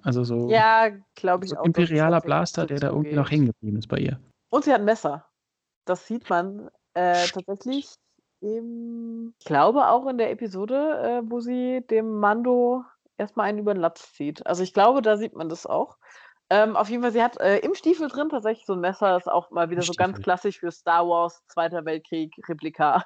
Also 0.04 0.24
so, 0.24 0.50
Ja, 0.50 0.90
glaube 1.16 1.46
ich 1.46 1.52
so 1.52 1.58
auch. 1.58 1.66
imperialer 1.66 2.22
Blaster, 2.22 2.66
der 2.66 2.80
da 2.80 2.88
irgendwie 2.90 3.14
noch 3.16 3.26
geht. 3.30 3.32
hängen 3.40 3.46
geblieben 3.48 3.78
ist 3.78 3.88
bei 3.88 3.98
ihr. 3.98 4.20
Und 4.50 4.64
sie 4.66 4.72
hat 4.74 4.80
ein 4.80 4.86
Messer. 4.86 5.26
Das 5.86 6.06
sieht 6.08 6.30
man 6.30 6.70
äh, 6.94 7.26
tatsächlich 7.28 7.94
im, 8.42 9.34
ich 9.40 9.46
glaube 9.46 9.88
auch 9.88 10.06
in 10.08 10.18
der 10.18 10.32
Episode, 10.32 11.22
äh, 11.26 11.30
wo 11.32 11.40
sie 11.40 11.82
dem 11.90 12.20
Mando 12.20 12.84
erstmal 13.18 13.48
einen 13.48 13.60
über 13.60 13.74
den 13.74 13.82
Latz 13.82 14.14
zieht. 14.14 14.46
Also 14.46 14.64
ich 14.64 14.74
glaube, 14.74 15.02
da 15.02 15.18
sieht 15.18 15.34
man 15.34 15.50
das 15.50 15.66
auch. 15.66 15.98
Ähm, 16.50 16.76
auf 16.76 16.90
jeden 16.90 17.02
Fall, 17.02 17.14
sie 17.14 17.24
hat 17.24 17.40
äh, 17.40 17.60
im 17.60 17.74
Stiefel 17.74 18.10
drin 18.10 18.30
tatsächlich 18.30 18.66
so 18.66 18.74
ein 18.74 18.80
Messer, 18.82 19.18
ist 19.18 19.32
auch 19.32 19.50
mal 19.50 19.70
wieder 19.70 19.82
Im 19.82 19.88
so 19.88 19.94
ganz 19.94 20.12
Stiefel. 20.12 20.24
klassisch 20.24 20.60
für 20.60 20.72
Star 20.72 21.08
Wars, 21.08 21.42
Zweiter 21.48 21.84
Weltkrieg, 21.86 22.34
Replika. 22.48 23.04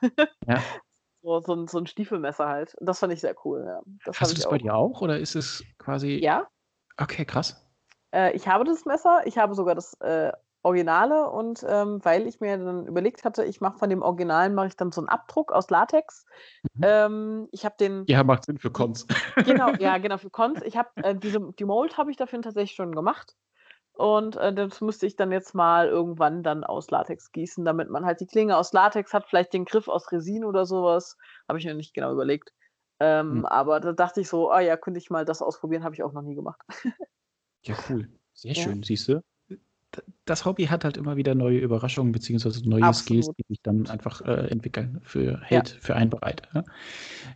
Ja. 0.47 0.61
so, 1.27 1.41
so, 1.41 1.53
ein, 1.53 1.67
so 1.67 1.77
ein 1.77 1.87
Stiefelmesser 1.87 2.47
halt. 2.47 2.75
Und 2.75 2.85
das 2.87 2.99
fand 2.99 3.11
ich 3.13 3.21
sehr 3.21 3.35
cool. 3.43 3.63
Ja. 3.67 3.81
Das 4.05 4.19
Hast 4.19 4.31
du 4.31 4.35
das 4.35 4.49
bei 4.49 4.57
dir 4.57 4.73
auch 4.73 5.01
oder 5.01 5.19
ist 5.19 5.35
es 5.35 5.63
quasi. 5.77 6.19
Ja, 6.23 6.47
Okay, 6.97 7.25
krass. 7.25 7.63
Äh, 8.11 8.35
ich 8.35 8.47
habe 8.47 8.63
das 8.63 8.85
Messer, 8.85 9.21
ich 9.25 9.37
habe 9.37 9.53
sogar 9.53 9.75
das 9.75 9.93
äh, 10.01 10.31
Originale 10.63 11.29
und 11.29 11.63
ähm, 11.67 12.03
weil 12.03 12.27
ich 12.27 12.39
mir 12.39 12.57
dann 12.57 12.87
überlegt 12.87 13.23
hatte, 13.23 13.45
ich 13.45 13.61
mache 13.61 13.77
von 13.77 13.89
dem 13.89 14.01
Originalen 14.01 14.55
mache 14.55 14.67
ich 14.67 14.75
dann 14.75 14.91
so 14.91 15.01
einen 15.01 15.07
Abdruck 15.07 15.51
aus 15.51 15.69
Latex. 15.69 16.25
Mhm. 16.73 16.81
Ähm, 16.81 17.47
ich 17.51 17.63
habe 17.63 17.75
den 17.79 18.03
Ja, 18.07 18.23
macht 18.23 18.45
Sinn 18.45 18.57
für 18.57 18.71
Cons. 18.71 19.05
genau, 19.45 19.73
ja 19.75 19.97
genau 19.99 20.17
für 20.17 20.31
Cons. 20.31 20.61
Ich 20.63 20.75
habe 20.75 20.89
äh, 21.03 21.15
diese 21.15 21.39
die 21.59 21.65
Mold 21.65 21.97
habe 21.97 22.09
ich 22.09 22.17
dafür 22.17 22.41
tatsächlich 22.41 22.75
schon 22.75 22.93
gemacht 22.93 23.35
und 23.97 24.35
äh, 24.35 24.53
das 24.53 24.79
müsste 24.81 25.07
ich 25.07 25.15
dann 25.15 25.31
jetzt 25.31 25.55
mal 25.55 25.87
irgendwann 25.87 26.43
dann 26.43 26.63
aus 26.63 26.91
Latex 26.91 27.31
gießen, 27.31 27.65
damit 27.65 27.89
man 27.89 28.05
halt 28.05 28.19
die 28.19 28.27
Klinge 28.27 28.55
aus 28.55 28.71
Latex 28.71 29.13
hat, 29.13 29.25
vielleicht 29.27 29.53
den 29.53 29.65
Griff 29.65 29.87
aus 29.87 30.11
Resin 30.11 30.45
oder 30.45 30.65
sowas. 30.65 31.17
Habe 31.47 31.57
ich 31.59 31.65
mir 31.65 31.73
nicht 31.73 31.93
genau 31.93 32.11
überlegt. 32.13 32.53
Ähm, 32.99 33.37
Hm. 33.37 33.45
Aber 33.45 33.79
da 33.79 33.93
dachte 33.93 34.21
ich 34.21 34.29
so, 34.29 34.51
ah 34.51 34.59
ja, 34.59 34.77
könnte 34.77 34.99
ich 34.99 35.09
mal 35.09 35.25
das 35.25 35.41
ausprobieren, 35.41 35.83
habe 35.83 35.95
ich 35.95 36.03
auch 36.03 36.13
noch 36.13 36.21
nie 36.21 36.35
gemacht. 36.35 36.59
Ja, 37.63 37.75
cool. 37.89 38.07
Sehr 38.33 38.53
Ja. 38.53 38.63
schön, 38.63 38.83
siehst 38.83 39.07
du. 39.07 39.21
Das 40.25 40.45
Hobby 40.45 40.65
hat 40.65 40.83
halt 40.83 40.97
immer 40.97 41.15
wieder 41.15 41.33
neue 41.33 41.57
Überraschungen 41.59 42.11
beziehungsweise 42.11 42.67
neue 42.69 42.93
Skills, 42.93 43.29
Absolut. 43.29 43.37
die 43.39 43.45
sich 43.49 43.61
dann 43.63 43.87
einfach 43.87 44.21
äh, 44.21 44.47
entwickeln 44.49 44.99
für 45.03 45.39
hält 45.41 45.69
für 45.69 45.95
einen 45.95 46.09
bereit. 46.09 46.43
Ja? 46.53 46.63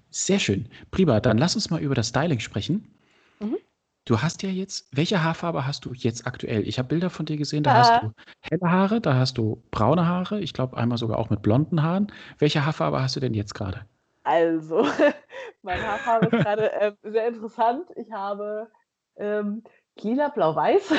Sehr 0.10 0.38
schön. 0.38 0.68
Prima, 0.92 1.20
dann 1.22 1.38
lass 1.38 1.56
uns 1.56 1.70
mal 1.70 1.82
über 1.82 1.96
das 1.96 2.10
Styling 2.10 2.40
sprechen. 2.40 2.94
Mhm. 3.40 3.58
Du 4.06 4.22
hast 4.22 4.42
ja 4.42 4.50
jetzt, 4.50 4.88
welche 4.92 5.24
Haarfarbe 5.24 5.68
hast 5.68 5.86
du 5.86 5.94
jetzt 5.94 6.26
aktuell? 6.26 6.68
Ich 6.68 6.80
habe 6.80 6.90
Bilder 6.90 7.12
von 7.12 7.26
dir 7.28 7.38
gesehen, 7.38 7.64
da 7.64 7.74
hast 7.74 7.94
Äh. 7.94 8.00
du 8.00 8.12
helle 8.42 8.72
Haare, 8.72 9.00
da 9.00 9.14
hast 9.14 9.38
du 9.38 9.62
braune 9.70 10.08
Haare, 10.08 10.40
ich 10.40 10.54
glaube 10.54 10.76
einmal 10.76 10.98
sogar 10.98 11.20
auch 11.20 11.30
mit 11.30 11.44
blonden 11.44 11.84
Haaren. 11.84 12.12
Welche 12.40 12.66
Haarfarbe 12.66 13.02
hast 13.02 13.16
du 13.16 13.20
denn 13.20 13.36
jetzt 13.36 13.54
gerade? 13.54 13.86
Also, 14.24 14.84
meine 15.62 15.84
Haarfarbe 15.84 16.28
ist 16.28 16.44
gerade 16.44 16.72
ähm, 16.80 16.98
sehr 17.04 17.28
interessant. 17.28 17.90
Ich 17.96 18.12
habe 18.12 18.72
ähm, 19.18 19.64
lila, 20.00 20.30
blau, 20.30 20.56
weiß. 20.56 20.94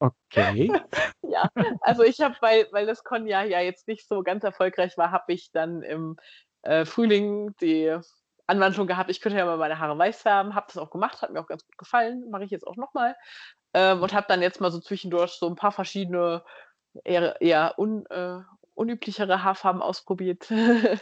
Okay. 0.00 0.70
ja, 1.22 1.48
also 1.80 2.02
ich 2.02 2.20
habe, 2.20 2.34
weil, 2.40 2.66
weil 2.70 2.86
das 2.86 3.02
Konja 3.02 3.44
ja 3.44 3.60
jetzt 3.60 3.88
nicht 3.88 4.06
so 4.06 4.22
ganz 4.22 4.44
erfolgreich 4.44 4.96
war, 4.98 5.10
habe 5.10 5.32
ich 5.32 5.52
dann 5.52 5.82
im 5.82 6.16
äh, 6.62 6.84
Frühling 6.84 7.54
die 7.60 7.98
Anwandlung 8.50 8.86
gehabt, 8.86 9.10
ich 9.10 9.20
könnte 9.20 9.38
ja 9.38 9.46
mal 9.46 9.56
meine 9.56 9.78
Haare 9.78 9.96
weiß 9.96 10.22
färben, 10.22 10.54
habe 10.54 10.66
das 10.68 10.76
auch 10.78 10.90
gemacht, 10.90 11.22
hat 11.22 11.32
mir 11.32 11.40
auch 11.40 11.46
ganz 11.46 11.64
gut 11.64 11.78
gefallen, 11.78 12.28
mache 12.30 12.44
ich 12.44 12.50
jetzt 12.50 12.66
auch 12.66 12.76
nochmal. 12.76 13.16
Ähm, 13.72 14.02
und 14.02 14.12
habe 14.12 14.26
dann 14.28 14.42
jetzt 14.42 14.60
mal 14.60 14.70
so 14.70 14.80
zwischendurch 14.80 15.32
so 15.32 15.48
ein 15.48 15.54
paar 15.54 15.72
verschiedene, 15.72 16.42
eher, 17.04 17.40
eher 17.40 17.78
un, 17.78 18.04
äh, 18.06 18.40
unüblichere 18.74 19.42
Haarfarben 19.42 19.82
ausprobiert. 19.82 20.50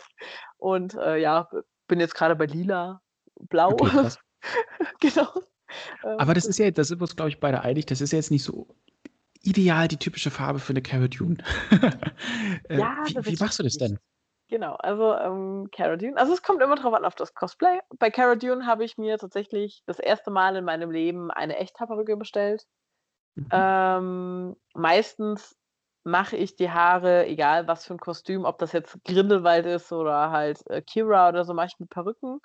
und 0.59 0.95
äh, 0.95 1.17
ja, 1.17 1.49
bin 1.87 2.01
jetzt 2.01 2.15
gerade 2.15 2.37
bei 2.37 2.47
lila, 2.47 3.01
blau. 3.49 3.71
Okay, 3.73 4.11
genau. 5.01 5.33
Ähm, 6.05 6.19
Aber 6.19 6.35
das 6.35 6.45
ist 6.45 6.59
ja, 6.59 6.71
da 6.71 6.85
sind 6.85 7.01
wir 7.01 7.05
uns, 7.05 7.17
glaube 7.17 7.31
ich, 7.31 7.41
beide 7.41 7.63
einig, 7.63 7.87
das 7.87 8.01
ist 8.01 8.13
ja 8.13 8.19
jetzt 8.19 8.31
nicht 8.31 8.45
so 8.45 8.69
ideal 9.43 9.89
die 9.89 9.97
typische 9.97 10.31
Farbe 10.31 10.59
für 10.59 10.73
eine 10.73 10.83
Cara 10.83 11.09
Dune. 11.09 11.37
äh, 12.69 12.79
Ja, 12.79 12.97
wie, 13.07 13.33
wie 13.33 13.37
machst 13.37 13.59
du 13.59 13.63
das 13.63 13.77
denn? 13.77 13.99
Genau, 14.49 14.75
also 14.77 15.15
ähm, 15.15 15.69
Cara 15.71 15.97
Dune. 15.97 16.17
Also 16.17 16.33
es 16.33 16.43
kommt 16.43 16.63
immer 16.63 16.77
drauf 16.77 16.95
an 16.95 17.05
auf 17.05 17.15
das 17.15 17.35
Cosplay. 17.35 17.81
Bei 17.99 18.11
Cara 18.11 18.35
Dune 18.35 18.67
habe 18.67 18.85
ich 18.85 18.97
mir 18.97 19.19
tatsächlich 19.19 19.83
das 19.87 19.99
erste 19.99 20.31
Mal 20.31 20.57
in 20.57 20.65
meinem 20.65 20.91
Leben 20.91 21.31
eine 21.31 21.57
Echthaarperücke 21.57 22.17
bestellt. 22.17 22.65
Mhm. 23.35 23.49
Ähm, 23.53 24.57
meistens 24.73 25.55
mache 26.03 26.37
ich 26.37 26.57
die 26.57 26.71
Haare, 26.71 27.27
egal 27.27 27.69
was 27.69 27.85
für 27.85 27.95
ein 27.95 28.01
Kostüm, 28.01 28.47
ob 28.47 28.59
das 28.59 28.73
jetzt 28.73 28.99
Grindelwald 29.05 29.67
ist 29.67 29.93
oder 29.93 30.31
halt 30.31 30.67
äh, 30.71 30.81
Kira 30.81 31.29
oder 31.29 31.45
so, 31.45 31.53
mache 31.53 31.67
ich 31.67 31.79
mit 31.79 31.91
Perücken. 31.91 32.41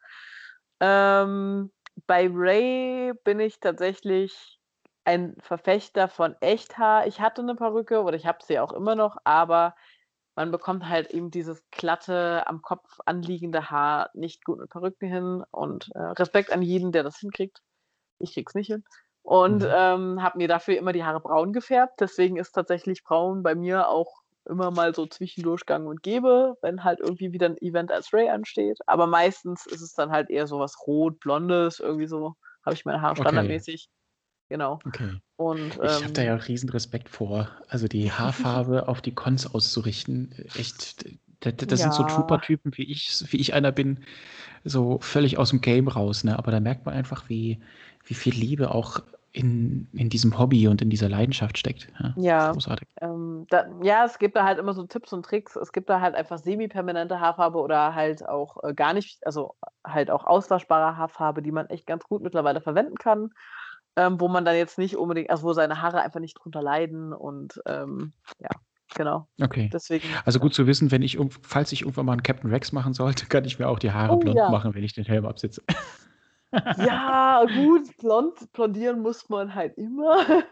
Ähm, 0.81 1.71
bei 2.05 2.29
Ray 2.29 3.13
bin 3.23 3.39
ich 3.39 3.61
tatsächlich 3.61 4.59
ein 5.05 5.35
Verfechter 5.39 6.09
von 6.09 6.35
Echthaar. 6.41 7.07
Ich 7.07 7.21
hatte 7.21 7.41
eine 7.41 7.55
Perücke 7.55 8.01
oder 8.01 8.17
ich 8.17 8.25
habe 8.25 8.39
sie 8.43 8.59
auch 8.59 8.73
immer 8.73 8.95
noch, 8.95 9.15
aber 9.23 9.75
man 10.35 10.51
bekommt 10.51 10.87
halt 10.89 11.11
eben 11.11 11.31
dieses 11.31 11.63
glatte, 11.71 12.47
am 12.47 12.61
Kopf 12.61 12.99
anliegende 13.05 13.69
Haar 13.69 14.09
nicht 14.13 14.43
gut 14.45 14.59
mit 14.59 14.69
Perücken 14.69 15.09
hin. 15.09 15.43
Und 15.51 15.89
äh, 15.95 15.99
Respekt 15.99 16.51
an 16.51 16.61
jeden, 16.61 16.91
der 16.91 17.03
das 17.03 17.17
hinkriegt. 17.19 17.59
Ich 18.19 18.33
krieg's 18.33 18.55
nicht 18.55 18.67
hin. 18.67 18.83
Und 19.23 19.63
Mhm. 19.63 19.67
ähm, 19.69 20.21
habe 20.23 20.37
mir 20.37 20.47
dafür 20.47 20.77
immer 20.77 20.93
die 20.93 21.03
Haare 21.03 21.21
braun 21.21 21.53
gefärbt. 21.53 21.99
Deswegen 22.01 22.37
ist 22.37 22.51
tatsächlich 22.53 23.03
braun 23.03 23.43
bei 23.43 23.55
mir 23.55 23.87
auch 23.89 24.11
immer 24.45 24.71
mal 24.71 24.93
so 24.93 25.05
zwischendurch 25.07 25.65
gang 25.65 25.87
und 25.87 26.03
gäbe, 26.03 26.55
wenn 26.61 26.83
halt 26.83 26.99
irgendwie 26.99 27.31
wieder 27.31 27.47
ein 27.47 27.57
Event 27.61 27.91
als 27.91 28.11
Ray 28.13 28.29
ansteht. 28.29 28.79
Aber 28.87 29.07
meistens 29.07 29.65
ist 29.65 29.81
es 29.81 29.93
dann 29.93 30.11
halt 30.11 30.29
eher 30.29 30.47
so 30.47 30.59
was 30.59 30.75
rot, 30.87 31.19
blondes, 31.19 31.79
irgendwie 31.79 32.07
so 32.07 32.35
habe 32.65 32.75
ich 32.75 32.85
meine 32.85 33.01
Haare 33.01 33.15
Okay. 33.17 33.55
standardmäßig. 33.55 33.89
Genau. 34.53 34.77
Okay. 34.85 35.09
Und 35.35 35.79
Ich 35.81 36.03
habe 36.03 36.13
da 36.13 36.21
ähm, 36.21 36.27
ja 36.27 36.35
riesen 36.35 36.69
Respekt 36.69 37.09
vor. 37.09 37.49
Also 37.69 37.87
die 37.87 38.11
Haarfarbe 38.11 38.87
auf 38.87 39.01
die 39.01 39.15
Cons 39.15 39.51
auszurichten, 39.51 40.31
echt, 40.53 41.05
das, 41.39 41.55
das 41.57 41.81
sind 41.81 41.91
so 41.91 42.03
Ja. 42.03 42.07
Trooper-Typen, 42.09 42.77
wie 42.77 42.83
ich, 42.83 43.23
wie 43.31 43.37
ich 43.37 43.55
einer 43.55 43.71
bin, 43.71 44.05
so 44.63 44.99
völlig 45.01 45.39
aus 45.39 45.49
dem 45.49 45.61
Game 45.61 45.87
raus. 45.87 46.23
Ne? 46.23 46.37
Aber 46.37 46.51
da 46.51 46.59
merkt 46.59 46.85
man 46.85 46.93
einfach, 46.93 47.29
wie, 47.29 47.59
wie 48.05 48.13
viel 48.13 48.35
Liebe 48.35 48.75
auch 48.75 48.99
in, 49.31 49.87
in 49.93 50.09
diesem 50.09 50.37
Hobby 50.37 50.67
und 50.67 50.83
in 50.83 50.91
dieser 50.91 51.09
Leidenschaft 51.09 51.57
steckt. 51.57 51.87
Ja, 51.99 52.13
Ja. 52.15 52.51
Großartig. 52.51 52.87
Ähm, 53.01 53.47
da, 53.49 53.65
ja, 53.81 54.05
es 54.05 54.19
gibt 54.19 54.35
da 54.35 54.43
halt 54.43 54.59
immer 54.59 54.75
so 54.75 54.85
Tipps 54.85 55.13
und 55.13 55.25
Tricks. 55.25 55.55
Es 55.55 55.71
gibt 55.71 55.89
da 55.89 55.99
halt 55.99 56.13
einfach 56.13 56.37
semi-permanente 56.37 57.19
Haarfarbe 57.19 57.57
oder 57.57 57.95
halt 57.95 58.23
auch 58.29 58.63
äh, 58.63 58.75
gar 58.75 58.93
nicht, 58.93 59.25
also 59.25 59.55
halt 59.83 60.11
auch 60.11 60.25
auswaschbare 60.25 60.95
Haarfarbe, 60.95 61.41
die 61.41 61.51
man 61.51 61.65
echt 61.71 61.87
ganz 61.87 62.03
gut 62.03 62.21
mittlerweile 62.21 62.61
verwenden 62.61 62.97
kann. 62.99 63.31
Ähm, 63.95 64.19
wo 64.19 64.27
man 64.27 64.43
dann 64.45 64.55
jetzt 64.55 64.77
nicht 64.79 64.97
unbedingt, 64.97 65.29
also 65.29 65.43
wo 65.43 65.53
seine 65.53 65.81
Haare 65.81 66.01
einfach 66.01 66.19
nicht 66.19 66.33
drunter 66.33 66.61
leiden 66.63 67.13
und 67.13 67.61
ähm, 67.67 68.13
ja, 68.39 68.49
genau. 68.95 69.27
Okay. 69.39 69.69
Deswegen. 69.71 70.07
Also 70.25 70.39
gut 70.39 70.53
zu 70.55 70.65
wissen, 70.65 70.89
wenn 70.91 71.03
ich, 71.03 71.19
falls 71.43 71.71
ich 71.71 71.81
irgendwann 71.81 72.07
mal 72.07 72.13
einen 72.13 72.23
Captain 72.23 72.49
Rex 72.49 72.71
machen 72.71 72.93
sollte, 72.93 73.25
kann 73.29 73.45
ich 73.45 73.59
mir 73.59 73.67
auch 73.67 73.79
die 73.79 73.91
Haare 73.91 74.13
Oh, 74.13 74.17
blond 74.17 74.37
ja. 74.37 74.49
machen, 74.49 74.73
wenn 74.73 74.83
ich 74.83 74.93
den 74.93 75.05
Helm 75.05 75.25
absitze. 75.25 75.61
Ja, 76.77 77.45
gut, 77.55 77.95
blond, 77.97 78.51
blondieren 78.53 79.01
muss 79.01 79.29
man 79.29 79.53
halt 79.55 79.77
immer. 79.77 80.17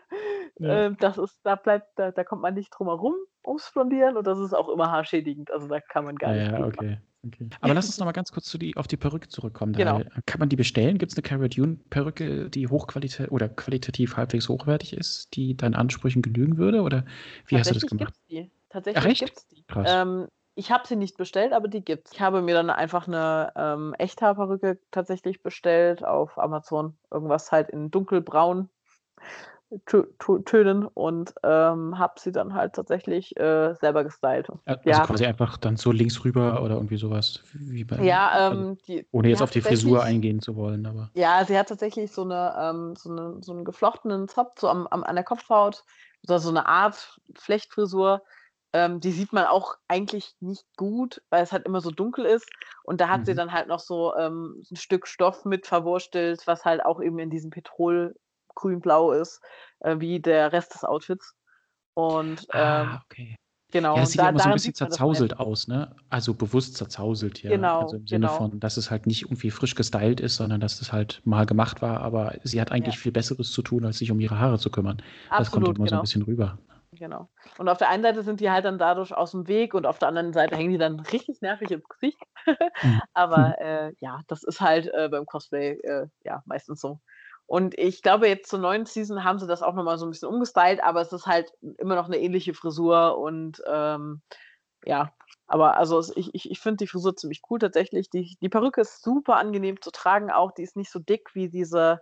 Ja. 0.60 0.86
Ähm, 0.86 0.98
das 1.00 1.18
ist, 1.18 1.40
da 1.44 1.56
bleibt, 1.56 1.88
da, 1.96 2.12
da 2.12 2.24
kommt 2.24 2.44
man 2.44 2.54
nicht 2.54 2.70
drum 2.78 2.88
herum 2.88 3.16
ums 3.44 3.72
Blondieren 3.74 4.16
und 4.18 4.28
das 4.28 4.38
ist 4.38 4.54
auch 4.54 4.70
immer 4.70 4.92
haarschädigend. 4.92 5.50
Also 5.50 5.68
da 5.68 5.80
kann 5.80 6.06
man 6.06 6.18
gar 6.18 6.36
Ja, 6.36 6.36
nicht. 6.36 6.52
ja, 6.52 6.66
okay. 6.68 7.00
Okay. 7.26 7.50
Aber 7.60 7.74
lass 7.74 7.88
uns 7.88 7.98
noch 7.98 8.06
mal 8.06 8.12
ganz 8.12 8.32
kurz 8.32 8.52
die, 8.52 8.76
auf 8.78 8.88
die 8.88 8.98
Perücke 8.98 9.28
zurückkommen. 9.28 9.74
Genau. 9.74 10.02
Kann 10.26 10.40
man 10.40 10.50
die 10.50 10.56
bestellen? 10.56 10.98
Gibt 10.98 11.12
es 11.12 11.18
eine 11.18 11.24
Cara 11.24 11.48
Dune 11.48 11.78
Perücke, 11.90 12.50
die 12.50 12.68
hochqualitativ 12.68 13.32
oder 13.32 13.50
qualitativ 13.50 14.18
halbwegs 14.18 14.50
hochwertig 14.50 14.94
ist, 14.94 15.36
die 15.36 15.56
deinen 15.56 15.76
Ansprüchen 15.76 16.22
genügen 16.22 16.58
würde? 16.58 16.82
Oder 16.82 17.06
wie 17.48 17.58
hast 17.58 17.70
du 17.70 17.74
das 17.76 17.86
gemacht? 17.86 18.14
Gibt's 18.14 18.28
die. 18.30 18.52
Tatsächlich 18.70 19.06
echt? 19.06 19.26
gibt's 19.26 19.48
die. 19.48 19.64
Krass. 19.64 19.90
Ähm, 19.92 20.28
ich 20.56 20.72
habe 20.72 20.88
sie 20.88 20.96
nicht 20.96 21.18
bestellt, 21.18 21.54
aber 21.54 21.68
die 21.68 21.82
gibt's. 21.82 22.12
Ich 22.14 22.22
habe 22.22 22.42
mir 22.42 22.54
dann 22.54 22.70
einfach 22.70 23.08
eine 23.08 23.54
ähm, 23.56 23.94
Echthaarperücke 23.98 24.80
tatsächlich 24.92 25.42
bestellt 25.42 26.04
auf 26.04 26.38
Amazon. 26.38 26.98
Irgendwas 27.10 27.52
halt 27.52 27.70
in 27.70 27.90
dunkelbraun 27.90 28.70
Tönen 29.86 30.86
und 30.86 31.34
ähm, 31.44 31.98
habe 31.98 32.20
sie 32.20 32.32
dann 32.32 32.54
halt 32.54 32.74
tatsächlich 32.74 33.38
äh, 33.38 33.74
selber 33.76 34.04
gestylt. 34.04 34.50
Also 34.66 34.90
ja. 34.90 35.06
quasi 35.06 35.26
einfach 35.26 35.58
dann 35.58 35.78
so 35.78 35.92
links 35.92 36.26
rüber 36.26 36.62
oder 36.62 36.76
irgendwie 36.76 36.98
sowas. 36.98 37.42
Wie 37.54 37.86
bei, 37.86 38.04
ja, 38.04 38.28
also 38.28 38.60
ähm, 38.60 38.78
die, 38.88 39.06
ohne 39.12 39.30
jetzt 39.30 39.42
auf 39.42 39.52
die 39.52 39.62
Frisur 39.62 40.04
eingehen 40.04 40.42
zu 40.42 40.56
wollen. 40.56 40.86
aber. 40.86 41.10
Ja, 41.14 41.46
sie 41.46 41.58
hat 41.58 41.70
tatsächlich 41.70 42.12
so, 42.12 42.24
eine, 42.24 42.54
ähm, 42.60 42.96
so, 42.98 43.12
eine, 43.12 43.38
so 43.42 43.54
einen 43.54 43.64
geflochtenen 43.64 44.28
Zopf 44.28 44.60
so 44.60 44.68
am, 44.68 44.88
am, 44.88 45.04
an 45.04 45.16
der 45.16 45.24
Kopfhaut, 45.24 45.84
oder 46.28 46.40
so 46.40 46.50
eine 46.50 46.66
Art 46.68 47.20
Flechtfrisur. 47.36 48.24
Ähm, 48.74 49.02
die 49.02 49.12
sieht 49.12 49.34
man 49.34 49.46
auch 49.46 49.76
eigentlich 49.88 50.34
nicht 50.40 50.66
gut, 50.78 51.22
weil 51.30 51.44
es 51.44 51.52
halt 51.52 51.66
immer 51.66 51.82
so 51.82 51.92
dunkel 51.92 52.26
ist. 52.26 52.50
Und 52.84 53.02
da 53.02 53.10
hat 53.10 53.22
mhm. 53.22 53.26
sie 53.26 53.36
dann 53.36 53.52
halt 53.52 53.68
noch 53.68 53.80
so 53.80 54.16
ähm, 54.16 54.64
ein 54.72 54.78
Stück 54.78 55.08
Stoff 55.08 55.44
mit 55.44 55.68
verwurstelt, 55.68 56.48
was 56.48 56.64
halt 56.64 56.86
auch 56.86 57.02
eben 57.02 57.20
in 57.20 57.30
diesem 57.30 57.50
Petrol 57.50 58.16
grün-blau 58.56 59.12
ist, 59.12 59.42
äh, 59.80 60.00
wie 60.00 60.20
der 60.20 60.52
Rest 60.52 60.74
des 60.74 60.84
Outfits. 60.84 61.36
Und 61.94 62.48
ähm, 62.54 62.62
ah, 62.62 63.02
okay. 63.06 63.36
Genau. 63.72 63.96
Ja, 63.96 64.02
das 64.02 64.12
sieht 64.12 64.20
da, 64.20 64.26
ja 64.26 64.30
immer 64.32 64.40
so 64.40 64.50
ein 64.50 64.54
bisschen 64.54 64.74
zerzauselt 64.74 65.40
aus, 65.40 65.68
ne? 65.68 65.96
Also 66.10 66.34
bewusst 66.34 66.76
zerzauselt, 66.76 67.42
ja. 67.42 67.50
Genau. 67.52 67.82
Also 67.82 67.98
im 67.98 68.08
Sinne 68.08 68.28
genau. 68.28 68.38
von, 68.38 68.60
dass 68.60 68.76
es 68.78 68.92
halt 68.92 69.08
nicht 69.08 69.24
irgendwie 69.24 69.50
frisch 69.50 69.76
gestylt 69.76 70.20
ist, 70.20 70.36
sondern 70.36 70.60
dass 70.60 70.82
es 70.82 70.92
halt 70.92 71.22
mal 71.24 71.46
gemacht 71.46 71.82
war, 71.82 72.02
aber 72.02 72.36
sie 72.44 72.60
hat 72.60 72.72
eigentlich 72.72 72.96
ja. 72.96 73.02
viel 73.02 73.12
Besseres 73.14 73.52
zu 73.52 73.62
tun, 73.62 73.86
als 73.86 73.98
sich 73.98 74.12
um 74.12 74.20
ihre 74.20 74.40
Haare 74.40 74.60
zu 74.60 74.70
kümmern. 74.70 75.02
Absolut, 75.30 75.40
das 75.40 75.52
kommt 75.52 75.68
immer 75.68 75.74
genau. 75.76 75.78
so 75.78 75.84
ein 75.84 75.90
genau. 75.90 76.02
bisschen 76.02 76.22
rüber. 76.24 76.58
Genau. 76.94 77.30
Und 77.58 77.70
auf 77.70 77.78
der 77.78 77.88
einen 77.90 78.04
Seite 78.04 78.22
sind 78.22 78.42
die 78.42 78.52
halt 78.52 78.66
dann 78.66 78.78
dadurch 78.78 79.14
aus 79.14 79.32
dem 79.32 79.48
Weg 79.48 79.74
und 79.74 79.86
auf 79.86 79.98
der 79.98 80.10
anderen 80.10 80.34
Seite 80.34 80.58
hängen 80.58 80.72
die 80.72 80.78
dann 80.78 81.00
richtig 81.00 81.42
nervig 81.42 81.72
ins 81.72 81.88
Gesicht. 81.88 82.20
Mhm. 82.82 83.00
aber 83.14 83.56
äh, 83.60 83.94
ja, 84.00 84.22
das 84.28 84.42
ist 84.42 84.62
halt 84.62 84.88
äh, 84.96 85.10
beim 85.10 85.28
Cosplay 85.28 85.74
äh, 85.84 86.08
ja 86.24 86.42
meistens 86.48 86.82
so. 86.82 87.00
Und 87.52 87.78
ich 87.78 88.02
glaube, 88.02 88.30
jetzt 88.30 88.50
zur 88.50 88.60
neuen 88.60 88.86
Season 88.86 89.26
haben 89.26 89.38
sie 89.38 89.46
das 89.46 89.62
auch 89.62 89.74
nochmal 89.74 89.98
so 89.98 90.06
ein 90.06 90.12
bisschen 90.12 90.30
umgestylt, 90.30 90.82
aber 90.82 91.02
es 91.02 91.12
ist 91.12 91.28
halt 91.28 91.52
immer 91.80 91.96
noch 91.96 92.06
eine 92.06 92.18
ähnliche 92.18 92.54
Frisur 92.54 93.18
und 93.18 93.62
ähm, 93.68 94.22
ja, 94.86 95.12
aber 95.48 95.76
also 95.76 96.02
ich, 96.16 96.34
ich, 96.34 96.50
ich 96.50 96.60
finde 96.62 96.78
die 96.78 96.88
Frisur 96.88 97.14
ziemlich 97.14 97.42
cool 97.50 97.60
tatsächlich. 97.60 98.10
Die, 98.10 98.38
die 98.42 98.48
Perücke 98.48 98.80
ist 98.80 99.04
super 99.04 99.36
angenehm 99.36 99.82
zu 99.82 99.92
tragen 99.92 100.32
auch. 100.32 100.54
Die 100.54 100.64
ist 100.64 100.78
nicht 100.78 100.90
so 100.90 101.00
dick 101.00 101.36
wie 101.36 101.50
diese 101.50 102.00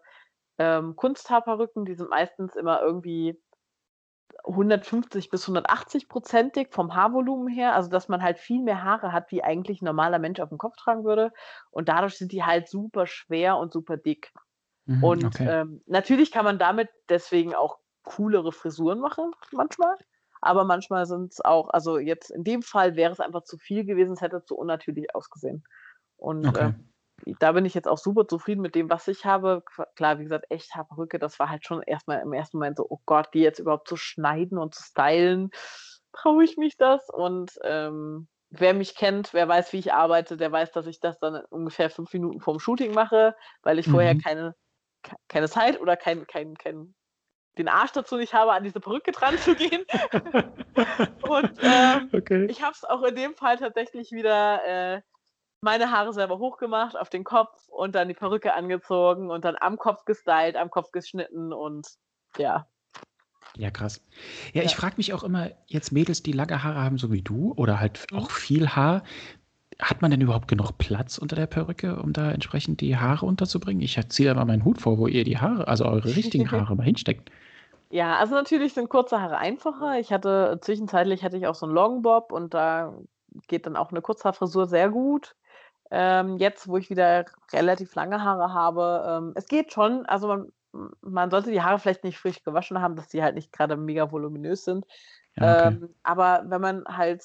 ähm, 0.59 0.95
Kunsthaarperücken. 0.95 1.84
Die 1.85 1.95
sind 1.95 2.11
meistens 2.11 2.55
immer 2.55 2.84
irgendwie 2.84 3.41
150 4.45 5.31
bis 5.31 5.45
180 5.49 6.09
prozentig 6.09 6.71
vom 6.71 6.93
Haarvolumen 6.93 7.47
her. 7.47 7.73
Also 7.73 7.89
dass 7.89 8.07
man 8.07 8.21
halt 8.21 8.38
viel 8.38 8.61
mehr 8.61 8.84
Haare 8.84 9.13
hat, 9.13 9.31
wie 9.31 9.43
eigentlich 9.43 9.81
ein 9.81 9.85
normaler 9.85 10.19
Mensch 10.19 10.39
auf 10.41 10.49
dem 10.49 10.59
Kopf 10.59 10.76
tragen 10.76 11.05
würde. 11.05 11.34
Und 11.71 11.89
dadurch 11.89 12.19
sind 12.19 12.34
die 12.34 12.43
halt 12.43 12.69
super 12.69 13.07
schwer 13.07 13.57
und 13.57 13.73
super 13.73 13.97
dick. 13.97 14.31
Mhm, 14.90 15.03
und 15.03 15.26
okay. 15.26 15.48
ähm, 15.48 15.84
natürlich 15.86 16.32
kann 16.32 16.45
man 16.45 16.57
damit 16.57 16.90
deswegen 17.10 17.53
auch 17.53 17.78
coolere 18.02 18.52
Frisuren 18.52 18.99
machen, 18.99 19.32
manchmal. 19.52 19.95
Aber 20.41 20.64
manchmal 20.64 21.06
sind 21.06 21.32
es 21.34 21.45
auch, 21.45 21.70
also 21.70 21.99
jetzt 21.99 22.32
in 22.32 22.44
dem 22.44 22.64
Fall 22.64 22.95
wäre 22.95 23.11
es 23.11 23.20
einfach 23.20 23.44
zu 23.44 23.60
viel 23.60 23.86
gewesen, 23.86 24.14
es 24.14 24.22
hätte 24.22 24.44
zu 24.44 24.57
unnatürlich 24.57 25.14
ausgesehen. 25.14 25.64
Und 26.18 26.48
okay. 26.48 26.74
äh, 27.26 27.34
da 27.40 27.52
bin 27.52 27.66
ich 27.66 27.76
jetzt 27.76 27.88
auch 27.88 27.99
super 27.99 28.28
zufrieden 28.28 28.61
mit 28.61 28.74
dem, 28.74 28.90
was 28.90 29.07
ich 29.07 29.26
habe. 29.26 29.64
Klar, 29.95 30.18
wie 30.18 30.24
gesagt, 30.24 30.45
echt 30.49 30.74
Haarperücke, 30.74 31.20
das 31.20 31.38
war 31.38 31.49
halt 31.49 31.68
schon 31.68 31.84
erstmal 31.84 32.22
im 32.22 32.34
ersten 32.34 32.57
Moment 32.57 32.78
so, 32.78 32.88
oh 32.90 32.99
Gott, 33.06 33.30
die 33.36 33.41
jetzt 33.41 33.60
überhaupt 33.60 33.88
zu 33.88 33.95
schneiden 33.95 34.57
und 34.57 34.74
zu 34.74 34.82
stylen, 34.82 35.52
traue 36.14 36.45
ich 36.45 36.57
mich 36.57 36.78
das? 36.78 37.10
Und 37.11 37.60
ähm, 37.64 38.28
wer 38.49 38.74
mich 38.74 38.95
kennt, 38.95 39.36
wer 39.36 39.48
weiß, 39.48 39.72
wie 39.74 39.80
ich 39.80 39.94
arbeite, 39.94 40.36
der 40.36 40.52
weiß, 40.52 40.72
dass 40.72 40.88
ich 40.88 40.99
das 40.99 41.20
dann 41.20 41.44
ungefähr 41.49 41.91
fünf 41.91 42.11
Minuten 42.14 42.40
vorm 42.40 42.60
Shooting 42.60 42.94
mache, 42.94 43.36
weil 43.61 43.78
ich 43.78 43.86
mhm. 43.86 43.91
vorher 43.91 44.18
keine 44.18 44.56
keine 45.27 45.49
Zeit 45.49 45.80
oder 45.80 45.95
kein, 45.97 46.26
kein, 46.27 46.55
kein, 46.55 46.93
den 47.57 47.67
Arsch 47.67 47.91
dazu 47.91 48.17
nicht 48.17 48.34
habe, 48.34 48.53
an 48.53 48.63
diese 48.63 48.80
Perücke 48.80 49.11
dran 49.11 49.38
zu 49.38 49.55
gehen. 49.55 49.85
und 51.27 51.51
ähm, 51.61 52.09
okay. 52.13 52.45
ich 52.45 52.61
habe 52.61 52.73
es 52.73 52.84
auch 52.84 53.03
in 53.03 53.15
dem 53.15 53.35
Fall 53.35 53.57
tatsächlich 53.57 54.11
wieder 54.11 54.63
äh, 54.95 55.01
meine 55.61 55.91
Haare 55.91 56.13
selber 56.13 56.39
hochgemacht 56.39 56.95
auf 56.95 57.09
den 57.09 57.23
Kopf 57.23 57.67
und 57.67 57.95
dann 57.95 58.07
die 58.07 58.13
Perücke 58.13 58.53
angezogen 58.53 59.30
und 59.30 59.43
dann 59.43 59.55
am 59.59 59.77
Kopf 59.77 60.05
gestylt, 60.05 60.55
am 60.55 60.69
Kopf 60.69 60.91
geschnitten 60.91 61.53
und 61.53 61.88
ja. 62.38 62.67
Ja, 63.55 63.71
krass. 63.71 64.01
Ja, 64.53 64.61
ja. 64.61 64.63
ich 64.63 64.76
frage 64.76 64.95
mich 64.97 65.13
auch 65.13 65.23
immer, 65.23 65.51
jetzt 65.65 65.91
Mädels, 65.91 66.23
die 66.23 66.31
lange 66.31 66.63
Haare 66.63 66.81
haben, 66.81 66.97
so 66.97 67.11
wie 67.11 67.21
du, 67.21 67.53
oder 67.57 67.80
halt 67.80 68.05
mhm. 68.11 68.19
auch 68.19 68.31
viel 68.31 68.69
Haar, 68.69 69.03
hat 69.80 70.01
man 70.01 70.11
denn 70.11 70.22
überhaupt 70.22 70.49
genug 70.49 70.77
Platz 70.77 71.18
unter 71.18 71.38
der 71.38 71.47
Perücke, 71.47 72.01
um 72.01 72.11
da 72.11 72.31
entsprechend 72.31 72.81
die 72.81 72.97
Haare 72.97 73.26
unterzubringen? 73.26 73.81
Ich 73.81 73.97
ziehe 74.10 74.27
da 74.27 74.35
mal 74.35 74.45
meinen 74.45 74.65
Hut 74.65 74.81
vor, 74.81 74.97
wo 74.97 75.07
ihr 75.07 75.23
die 75.23 75.38
Haare, 75.38 75.68
also 75.68 75.85
eure 75.85 76.15
richtigen 76.15 76.51
Haare 76.51 76.76
mal 76.76 76.84
hinsteckt. 76.84 77.31
Ja, 77.89 78.18
also 78.18 78.35
natürlich 78.35 78.73
sind 78.73 78.89
kurze 78.89 79.22
Haare 79.22 79.38
einfacher. 79.38 79.97
Ich 79.99 80.11
hatte 80.11 80.60
zwischenzeitlich 80.61 81.23
hatte 81.23 81.38
ich 81.38 81.47
auch 81.47 81.56
so 81.56 81.65
einen 81.65 81.73
Longbob 81.73 82.31
und 82.31 82.53
da 82.53 82.93
geht 83.47 83.65
dann 83.65 83.77
auch 83.77 83.91
eine 83.91 84.01
Kurzhaarfrisur 84.01 84.68
sehr 84.68 84.89
gut. 84.89 85.35
Ähm, 85.91 86.38
jetzt, 86.38 86.68
wo 86.68 86.77
ich 86.77 86.89
wieder 86.89 87.26
relativ 87.51 87.95
lange 87.95 88.22
Haare 88.22 88.53
habe, 88.53 89.06
ähm, 89.07 89.31
es 89.35 89.47
geht 89.47 89.73
schon. 89.73 90.06
Also 90.06 90.27
man, 90.27 90.51
man 91.01 91.31
sollte 91.31 91.51
die 91.51 91.64
Haare 91.64 91.80
vielleicht 91.80 92.03
nicht 92.03 92.19
frisch 92.19 92.43
gewaschen 92.43 92.80
haben, 92.80 92.95
dass 92.95 93.07
die 93.07 93.23
halt 93.23 93.35
nicht 93.35 93.51
gerade 93.51 93.76
mega 93.76 94.11
voluminös 94.11 94.65
sind. 94.65 94.85
Ja, 95.35 95.68
okay. 95.68 95.68
ähm, 95.68 95.95
aber 96.03 96.43
wenn 96.45 96.61
man 96.61 96.84
halt 96.85 97.23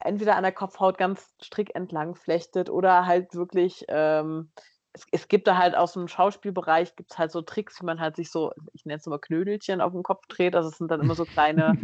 entweder 0.00 0.36
an 0.36 0.42
der 0.42 0.52
Kopfhaut 0.52 0.98
ganz 0.98 1.34
strick 1.42 1.74
entlang 1.74 2.14
flechtet 2.14 2.70
oder 2.70 3.06
halt 3.06 3.34
wirklich, 3.34 3.84
ähm, 3.88 4.50
es, 4.92 5.06
es, 5.12 5.28
gibt 5.28 5.46
da 5.46 5.56
halt 5.56 5.76
aus 5.76 5.92
dem 5.92 6.08
Schauspielbereich 6.08 6.96
gibt 6.96 7.12
es 7.12 7.18
halt 7.18 7.30
so 7.30 7.42
Tricks, 7.42 7.80
wie 7.80 7.86
man 7.86 8.00
halt 8.00 8.16
sich 8.16 8.30
so, 8.30 8.52
ich 8.72 8.84
nenne 8.84 8.98
es 8.98 9.06
immer 9.06 9.18
Knödelchen 9.18 9.80
auf 9.80 9.92
dem 9.92 10.02
Kopf 10.02 10.26
dreht. 10.26 10.56
Also 10.56 10.68
es 10.68 10.78
sind 10.78 10.90
dann 10.90 11.00
immer 11.00 11.14
so 11.14 11.24
kleine, 11.24 11.78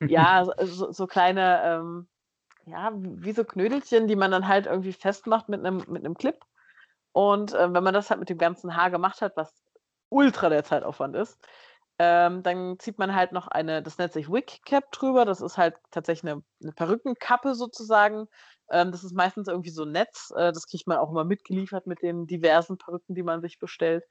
ja, 0.00 0.44
so, 0.62 0.90
so 0.92 1.06
kleine, 1.06 1.62
ähm, 1.64 2.08
ja, 2.66 2.92
wie 2.94 3.32
so 3.32 3.44
Knödelchen, 3.44 4.08
die 4.08 4.16
man 4.16 4.30
dann 4.30 4.48
halt 4.48 4.66
irgendwie 4.66 4.92
festmacht 4.92 5.48
mit 5.48 5.64
einem 5.64 5.84
mit 5.88 6.18
Clip. 6.18 6.38
Und 7.12 7.54
äh, 7.54 7.72
wenn 7.72 7.84
man 7.84 7.94
das 7.94 8.10
halt 8.10 8.20
mit 8.20 8.28
dem 8.28 8.38
ganzen 8.38 8.76
Haar 8.76 8.90
gemacht 8.90 9.22
hat, 9.22 9.36
was 9.36 9.64
ultra 10.10 10.48
der 10.48 10.64
Zeitaufwand 10.64 11.16
ist, 11.16 11.38
ähm, 11.98 12.42
dann 12.42 12.78
zieht 12.78 12.98
man 12.98 13.14
halt 13.14 13.32
noch 13.32 13.48
eine, 13.48 13.82
das 13.82 13.98
nennt 13.98 14.12
sich 14.12 14.30
Wig 14.30 14.60
Cap 14.64 14.90
drüber. 14.92 15.24
Das 15.24 15.40
ist 15.40 15.58
halt 15.58 15.76
tatsächlich 15.90 16.30
eine, 16.30 16.42
eine 16.62 16.72
Perückenkappe 16.72 17.54
sozusagen. 17.54 18.28
Ähm, 18.70 18.92
das 18.92 19.04
ist 19.04 19.14
meistens 19.14 19.48
irgendwie 19.48 19.70
so 19.70 19.84
ein 19.84 19.92
Netz. 19.92 20.32
Äh, 20.36 20.52
das 20.52 20.66
kriegt 20.66 20.86
man 20.86 20.98
auch 20.98 21.10
immer 21.10 21.24
mitgeliefert 21.24 21.86
mit 21.86 22.02
den 22.02 22.26
diversen 22.26 22.78
Perücken, 22.78 23.14
die 23.14 23.22
man 23.22 23.40
sich 23.40 23.58
bestellt. 23.58 24.04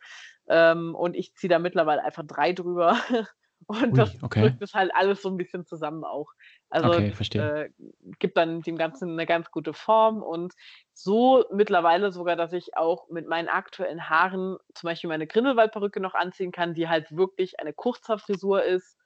Ähm, 0.48 0.96
und 0.96 1.16
ich 1.16 1.34
ziehe 1.36 1.50
da 1.50 1.60
mittlerweile 1.60 2.04
einfach 2.04 2.24
drei 2.26 2.54
drüber. 2.54 2.98
Und 3.68 3.91
Ui, 3.91 3.98
das 3.98 4.23
okay. 4.23 4.41
drückt 4.41 4.61
es 4.61 4.73
halt 4.73 4.91
alles 4.95 5.22
so 5.22 5.30
ein 5.30 5.35
bisschen 5.35 5.65
zusammen 5.65 6.06
auch. 6.06 6.31
Also 6.69 6.88
okay, 6.88 7.14
äh, 7.38 7.69
gibt 8.18 8.38
dann 8.38 8.61
dem 8.61 8.77
Ganzen 8.77 9.11
eine 9.11 9.26
ganz 9.26 9.52
gute 9.52 9.73
Form 9.73 10.23
und 10.23 10.53
so 10.94 11.44
mittlerweile 11.52 12.14
sogar, 12.14 12.38
dass 12.38 12.53
ich 12.53 12.77
auch 12.77 13.10
mit 13.10 13.27
meinen 13.27 13.49
aktuellen 13.49 14.10
Haaren 14.10 14.57
zum 14.73 14.88
Beispiel 14.88 15.10
meine 15.10 15.27
Grindelwaldperücke 15.27 15.99
noch 15.99 16.14
anziehen 16.14 16.53
kann, 16.53 16.76
die 16.76 16.88
halt 16.88 17.15
wirklich 17.15 17.60
eine 17.60 17.73
Kurzhaarfrisur 17.73 18.64
ist, 18.64 18.98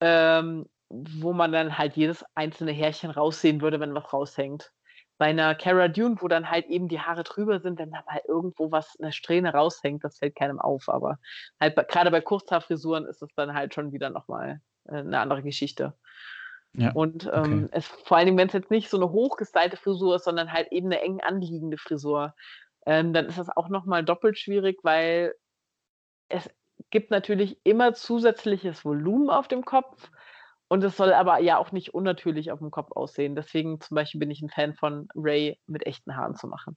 ähm, 0.00 0.66
wo 0.88 1.34
man 1.34 1.52
dann 1.52 1.76
halt 1.76 1.96
jedes 1.96 2.24
einzelne 2.34 2.72
Härchen 2.72 3.10
raussehen 3.10 3.60
würde, 3.60 3.78
wenn 3.78 3.94
was 3.94 4.10
raushängt 4.10 4.72
bei 5.18 5.26
einer 5.26 5.54
Cara 5.54 5.88
Dune, 5.88 6.16
wo 6.20 6.28
dann 6.28 6.50
halt 6.50 6.66
eben 6.66 6.88
die 6.88 7.00
Haare 7.00 7.24
drüber 7.24 7.60
sind, 7.60 7.78
wenn 7.78 7.90
da 7.90 8.02
mal 8.06 8.22
irgendwo 8.26 8.70
was, 8.70 8.96
eine 9.00 9.12
Strähne 9.12 9.52
raushängt, 9.52 10.04
das 10.04 10.18
fällt 10.18 10.36
keinem 10.36 10.60
auf. 10.60 10.88
Aber 10.88 11.18
halt 11.60 11.76
gerade 11.88 12.10
bei 12.10 12.20
Kurzhaarfrisuren 12.20 13.04
ist 13.04 13.20
es 13.22 13.34
dann 13.34 13.54
halt 13.54 13.74
schon 13.74 13.92
wieder 13.92 14.10
nochmal 14.10 14.60
äh, 14.84 14.98
eine 14.98 15.20
andere 15.20 15.42
Geschichte. 15.42 15.94
Ja, 16.74 16.92
und 16.92 17.28
ähm, 17.32 17.64
okay. 17.64 17.68
es, 17.72 17.86
vor 17.86 18.16
allen 18.16 18.26
Dingen, 18.26 18.38
wenn 18.38 18.48
es 18.48 18.54
jetzt 18.54 18.70
nicht 18.70 18.88
so 18.88 18.96
eine 18.96 19.10
hochgestylte 19.10 19.76
Frisur 19.76 20.16
ist, 20.16 20.24
sondern 20.24 20.52
halt 20.52 20.70
eben 20.70 20.86
eine 20.86 21.00
eng 21.00 21.20
anliegende 21.20 21.78
Frisur, 21.78 22.34
ähm, 22.86 23.12
dann 23.12 23.26
ist 23.26 23.38
das 23.38 23.54
auch 23.54 23.68
nochmal 23.68 24.04
doppelt 24.04 24.38
schwierig, 24.38 24.78
weil 24.82 25.34
es 26.28 26.48
gibt 26.90 27.10
natürlich 27.10 27.58
immer 27.64 27.94
zusätzliches 27.94 28.84
Volumen 28.84 29.30
auf 29.30 29.48
dem 29.48 29.64
Kopf 29.64 30.10
und 30.68 30.84
es 30.84 30.96
soll 30.96 31.12
aber 31.12 31.40
ja 31.40 31.58
auch 31.58 31.72
nicht 31.72 31.94
unnatürlich 31.94 32.52
auf 32.52 32.58
dem 32.58 32.70
Kopf 32.70 32.92
aussehen. 32.92 33.34
Deswegen 33.34 33.80
zum 33.80 33.94
Beispiel 33.94 34.18
bin 34.18 34.30
ich 34.30 34.42
ein 34.42 34.50
Fan 34.50 34.74
von 34.74 35.08
Ray 35.14 35.58
mit 35.66 35.86
echten 35.86 36.16
Haaren 36.16 36.34
zu 36.34 36.46
machen. 36.46 36.76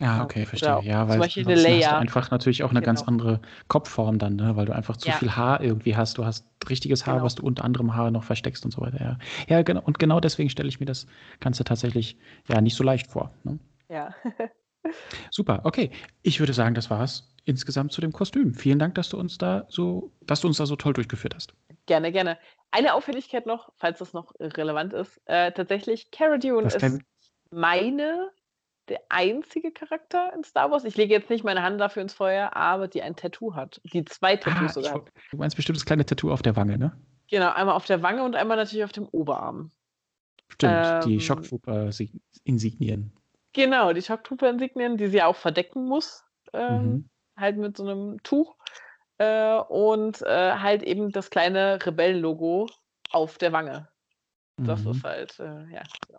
Ja, 0.00 0.24
okay, 0.24 0.44
verstehe. 0.44 0.80
Ja, 0.82 1.08
weil 1.08 1.20
Beispiel 1.20 1.46
eine 1.46 1.54
Layer. 1.54 1.84
hast 1.84 1.92
du 1.92 1.96
einfach 1.98 2.30
natürlich 2.32 2.64
auch 2.64 2.70
eine 2.70 2.80
genau. 2.80 2.86
ganz 2.86 3.02
andere 3.04 3.40
Kopfform 3.68 4.18
dann, 4.18 4.34
ne? 4.34 4.56
weil 4.56 4.66
du 4.66 4.74
einfach 4.74 4.96
zu 4.96 5.08
ja. 5.08 5.14
viel 5.14 5.36
Haar 5.36 5.60
irgendwie 5.60 5.94
hast. 5.94 6.18
Du 6.18 6.24
hast 6.24 6.48
richtiges 6.68 7.06
Haar, 7.06 7.14
genau. 7.14 7.26
was 7.26 7.36
du 7.36 7.46
unter 7.46 7.64
anderem 7.64 7.94
Haar 7.94 8.10
noch 8.10 8.24
versteckst 8.24 8.64
und 8.64 8.72
so 8.72 8.80
weiter. 8.80 9.00
Ja, 9.00 9.18
ja 9.46 9.62
genau. 9.62 9.82
Und 9.82 10.00
genau 10.00 10.18
deswegen 10.18 10.50
stelle 10.50 10.68
ich 10.68 10.80
mir 10.80 10.86
das 10.86 11.06
Ganze 11.38 11.62
tatsächlich 11.62 12.18
ja 12.48 12.60
nicht 12.60 12.74
so 12.74 12.82
leicht 12.82 13.06
vor. 13.06 13.30
Ne? 13.44 13.60
Ja. 13.88 14.14
Super, 15.30 15.60
okay. 15.64 15.90
Ich 16.22 16.40
würde 16.40 16.52
sagen, 16.52 16.74
das 16.74 16.90
war's 16.90 17.34
insgesamt 17.44 17.92
zu 17.92 18.00
dem 18.00 18.12
Kostüm. 18.12 18.54
Vielen 18.54 18.78
Dank, 18.78 18.94
dass 18.94 19.08
du 19.08 19.18
uns 19.18 19.38
da 19.38 19.66
so, 19.68 20.12
dass 20.22 20.40
du 20.40 20.48
uns 20.48 20.56
da 20.58 20.66
so 20.66 20.76
toll 20.76 20.92
durchgeführt 20.92 21.34
hast. 21.34 21.54
Gerne, 21.86 22.12
gerne. 22.12 22.38
Eine 22.70 22.94
Auffälligkeit 22.94 23.46
noch, 23.46 23.70
falls 23.76 23.98
das 23.98 24.12
noch 24.14 24.32
relevant 24.40 24.92
ist. 24.92 25.20
Äh, 25.26 25.52
tatsächlich, 25.52 26.10
Cara 26.10 26.38
Dune 26.38 26.62
Das 26.62 26.74
ist 26.76 27.00
meine 27.50 28.30
der 28.88 29.00
einzige 29.08 29.70
Charakter 29.72 30.32
in 30.34 30.44
Star 30.44 30.70
Wars. 30.70 30.84
Ich 30.84 30.96
lege 30.96 31.14
jetzt 31.14 31.30
nicht 31.30 31.44
meine 31.44 31.62
Hand 31.62 31.80
dafür 31.80 32.02
ins 32.02 32.12
Feuer, 32.12 32.54
aber 32.54 32.88
die 32.88 33.02
ein 33.02 33.16
Tattoo 33.16 33.54
hat. 33.54 33.80
Die 33.84 34.04
zwei 34.04 34.34
ah, 34.34 34.36
Tattoos 34.36 34.68
ich, 34.68 34.72
sogar 34.74 34.94
hat. 34.94 35.12
du 35.30 35.36
meinst 35.38 35.56
bestimmt 35.56 35.76
das 35.76 35.86
kleine 35.86 36.04
Tattoo 36.04 36.30
auf 36.30 36.42
der 36.42 36.56
Wange, 36.56 36.76
ne? 36.76 36.92
Genau, 37.30 37.50
einmal 37.50 37.74
auf 37.74 37.86
der 37.86 38.02
Wange 38.02 38.22
und 38.24 38.34
einmal 38.36 38.58
natürlich 38.58 38.84
auf 38.84 38.92
dem 38.92 39.08
Oberarm. 39.08 39.70
Stimmt, 40.48 41.04
die 41.06 41.14
Ähm, 41.14 41.20
Shock 41.20 41.44
Trooper 41.44 41.92
Sie- 41.92 42.20
Insignien. 42.44 43.12
Genau, 43.54 43.92
die 43.92 44.02
Shock 44.02 44.24
Trooper 44.24 44.50
Insignien, 44.50 44.96
die 44.96 45.08
sie 45.08 45.22
auch 45.22 45.36
verdecken 45.36 45.86
muss. 45.86 46.22
Ähm, 46.52 46.90
Mhm. 46.92 47.08
halt 47.38 47.56
mit 47.56 47.76
so 47.76 47.84
einem 47.84 48.22
Tuch. 48.22 48.54
Äh, 49.18 49.54
und 49.68 50.22
äh, 50.22 50.52
halt 50.56 50.82
eben 50.82 51.10
das 51.10 51.30
kleine 51.30 51.78
Rebellenlogo 51.84 52.68
auf 53.10 53.38
der 53.38 53.52
Wange. 53.52 53.88
Das 54.58 54.84
Mhm. 54.84 54.90
ist 54.90 55.04
halt, 55.04 55.38
äh, 55.40 55.44
ja. 55.72 55.82
Genau. 56.06 56.18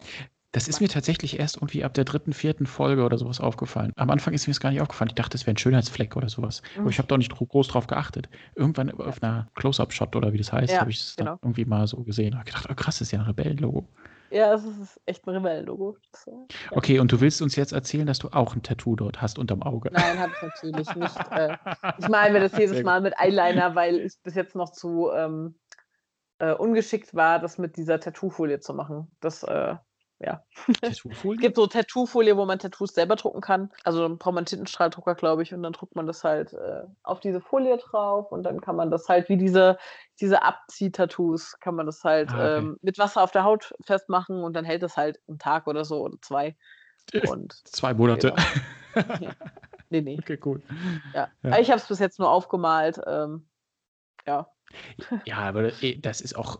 Das 0.51 0.69
ist 0.69 0.79
mir 0.79 0.87
tatsächlich 0.87 1.37
erst 1.37 1.57
irgendwie 1.57 1.83
ab 1.83 1.93
der 1.93 2.05
dritten, 2.05 2.31
vierten 2.31 2.65
Folge 2.65 3.03
oder 3.03 3.17
sowas 3.17 3.41
aufgefallen. 3.41 3.91
Am 3.97 4.09
Anfang 4.09 4.33
ist 4.33 4.47
mir 4.47 4.53
das 4.53 4.61
gar 4.61 4.69
nicht 4.71 4.79
aufgefallen. 4.79 5.09
Ich 5.09 5.15
dachte, 5.15 5.35
es 5.35 5.45
wäre 5.45 5.53
ein 5.53 5.57
Schönheitsfleck 5.57 6.15
oder 6.15 6.29
sowas. 6.29 6.61
Aber 6.75 6.83
Mhm. 6.83 6.89
ich 6.91 6.97
habe 6.97 7.09
da 7.09 7.15
auch 7.15 7.19
nicht 7.19 7.35
groß 7.35 7.67
drauf 7.67 7.87
geachtet. 7.87 8.29
Irgendwann 8.55 8.89
auf 8.91 9.21
einer 9.21 9.47
Close-Up-Shot 9.55 10.15
oder 10.15 10.31
wie 10.31 10.37
das 10.37 10.53
heißt, 10.53 10.71
Ja, 10.73 10.79
habe 10.79 10.91
ich 10.91 10.99
es 11.01 11.15
dann 11.17 11.25
genau. 11.27 11.39
irgendwie 11.41 11.65
mal 11.65 11.87
so 11.87 11.97
gesehen. 12.03 12.35
Habe 12.35 12.45
gedacht, 12.45 12.67
oh 12.69 12.73
krass, 12.73 12.99
das 12.99 13.07
ist 13.09 13.11
ja 13.11 13.19
ein 13.19 13.25
Rebellenlogo. 13.25 13.85
Ja, 14.31 14.53
es 14.53 14.65
ist 14.65 15.01
echt 15.05 15.27
ein 15.27 15.45
äh, 15.45 15.63
ja. 15.65 15.73
Okay, 16.71 16.99
und 16.99 17.11
du 17.11 17.21
willst 17.21 17.41
uns 17.41 17.55
jetzt 17.55 17.73
erzählen, 17.73 18.07
dass 18.07 18.19
du 18.19 18.29
auch 18.29 18.55
ein 18.55 18.63
Tattoo 18.63 18.95
dort 18.95 19.21
hast 19.21 19.37
unterm 19.37 19.61
Auge. 19.63 19.89
Nein, 19.91 20.19
habe 20.19 20.31
ich 20.35 20.41
natürlich 20.41 20.95
nicht. 20.95 21.31
Äh, 21.31 21.57
ich 21.99 22.07
male 22.07 22.33
mir 22.33 22.39
das 22.39 22.51
jedes. 22.57 22.83
Mal 22.83 23.01
mit 23.01 23.13
Eyeliner, 23.17 23.75
weil 23.75 23.99
ich 24.05 24.15
bis 24.23 24.35
jetzt 24.35 24.55
noch 24.55 24.71
zu 24.71 25.11
ähm, 25.11 25.55
äh, 26.39 26.53
ungeschickt 26.53 27.13
war, 27.13 27.39
das 27.39 27.57
mit 27.57 27.77
dieser 27.77 27.99
Tattoo-Folie 27.99 28.59
zu 28.59 28.73
machen. 28.73 29.11
Das, 29.19 29.43
äh, 29.43 29.75
ja. 30.19 30.43
Es 30.81 31.03
gibt 31.39 31.55
so 31.57 31.67
Tattoo-Folie, 31.67 32.37
wo 32.37 32.45
man 32.45 32.59
Tattoos 32.59 32.93
selber 32.93 33.15
drucken 33.15 33.41
kann. 33.41 33.71
Also 33.83 34.01
dann 34.01 34.17
braucht 34.17 34.33
man 34.33 34.39
einen 34.39 34.45
Tintenstrahldrucker, 34.45 35.15
glaube 35.15 35.43
ich, 35.43 35.53
und 35.53 35.61
dann 35.63 35.73
druckt 35.73 35.95
man 35.95 36.07
das 36.07 36.23
halt 36.23 36.53
äh, 36.53 36.83
auf 37.03 37.19
diese 37.19 37.41
Folie 37.41 37.77
drauf 37.77 38.31
und 38.31 38.43
dann 38.43 38.61
kann 38.61 38.75
man 38.75 38.91
das 38.91 39.09
halt 39.09 39.27
wie 39.29 39.37
diese, 39.37 39.77
diese 40.21 40.41
Abzieh-Tattoos, 40.41 41.59
kann 41.59 41.75
man 41.75 41.85
das 41.85 42.03
halt 42.03 42.31
Ah, 42.31 42.35
okay. 42.35 42.57
ähm, 42.57 42.77
mit 42.81 42.97
Wasser 42.97 43.21
auf 43.23 43.31
der 43.31 43.43
Haut 43.43 43.73
festmachen 43.85 44.43
und 44.43 44.53
dann 44.53 44.65
hält 44.65 44.83
es 44.83 44.95
halt 44.95 45.19
einen 45.27 45.39
Tag 45.39 45.67
oder 45.67 45.83
so 45.83 46.01
oder 46.01 46.17
zwei. 46.21 46.55
Und 47.27 47.53
Zwei 47.65 47.93
Monate. 47.93 48.33
Genau. 48.93 49.31
nee, 49.89 50.01
nee. 50.01 50.17
okay, 50.19 50.39
cool. 50.45 50.61
Ja. 51.13 51.29
Ja. 51.43 51.59
Ich 51.59 51.69
habe 51.69 51.79
es 51.79 51.87
bis 51.87 51.99
jetzt 51.99 52.19
nur 52.19 52.29
aufgemalt. 52.31 52.99
Ähm, 53.05 53.47
ja. 54.25 54.49
Ja, 55.25 55.37
aber 55.37 55.71
eh, 55.83 55.97
das 55.97 56.21
ist 56.21 56.35
auch, 56.35 56.59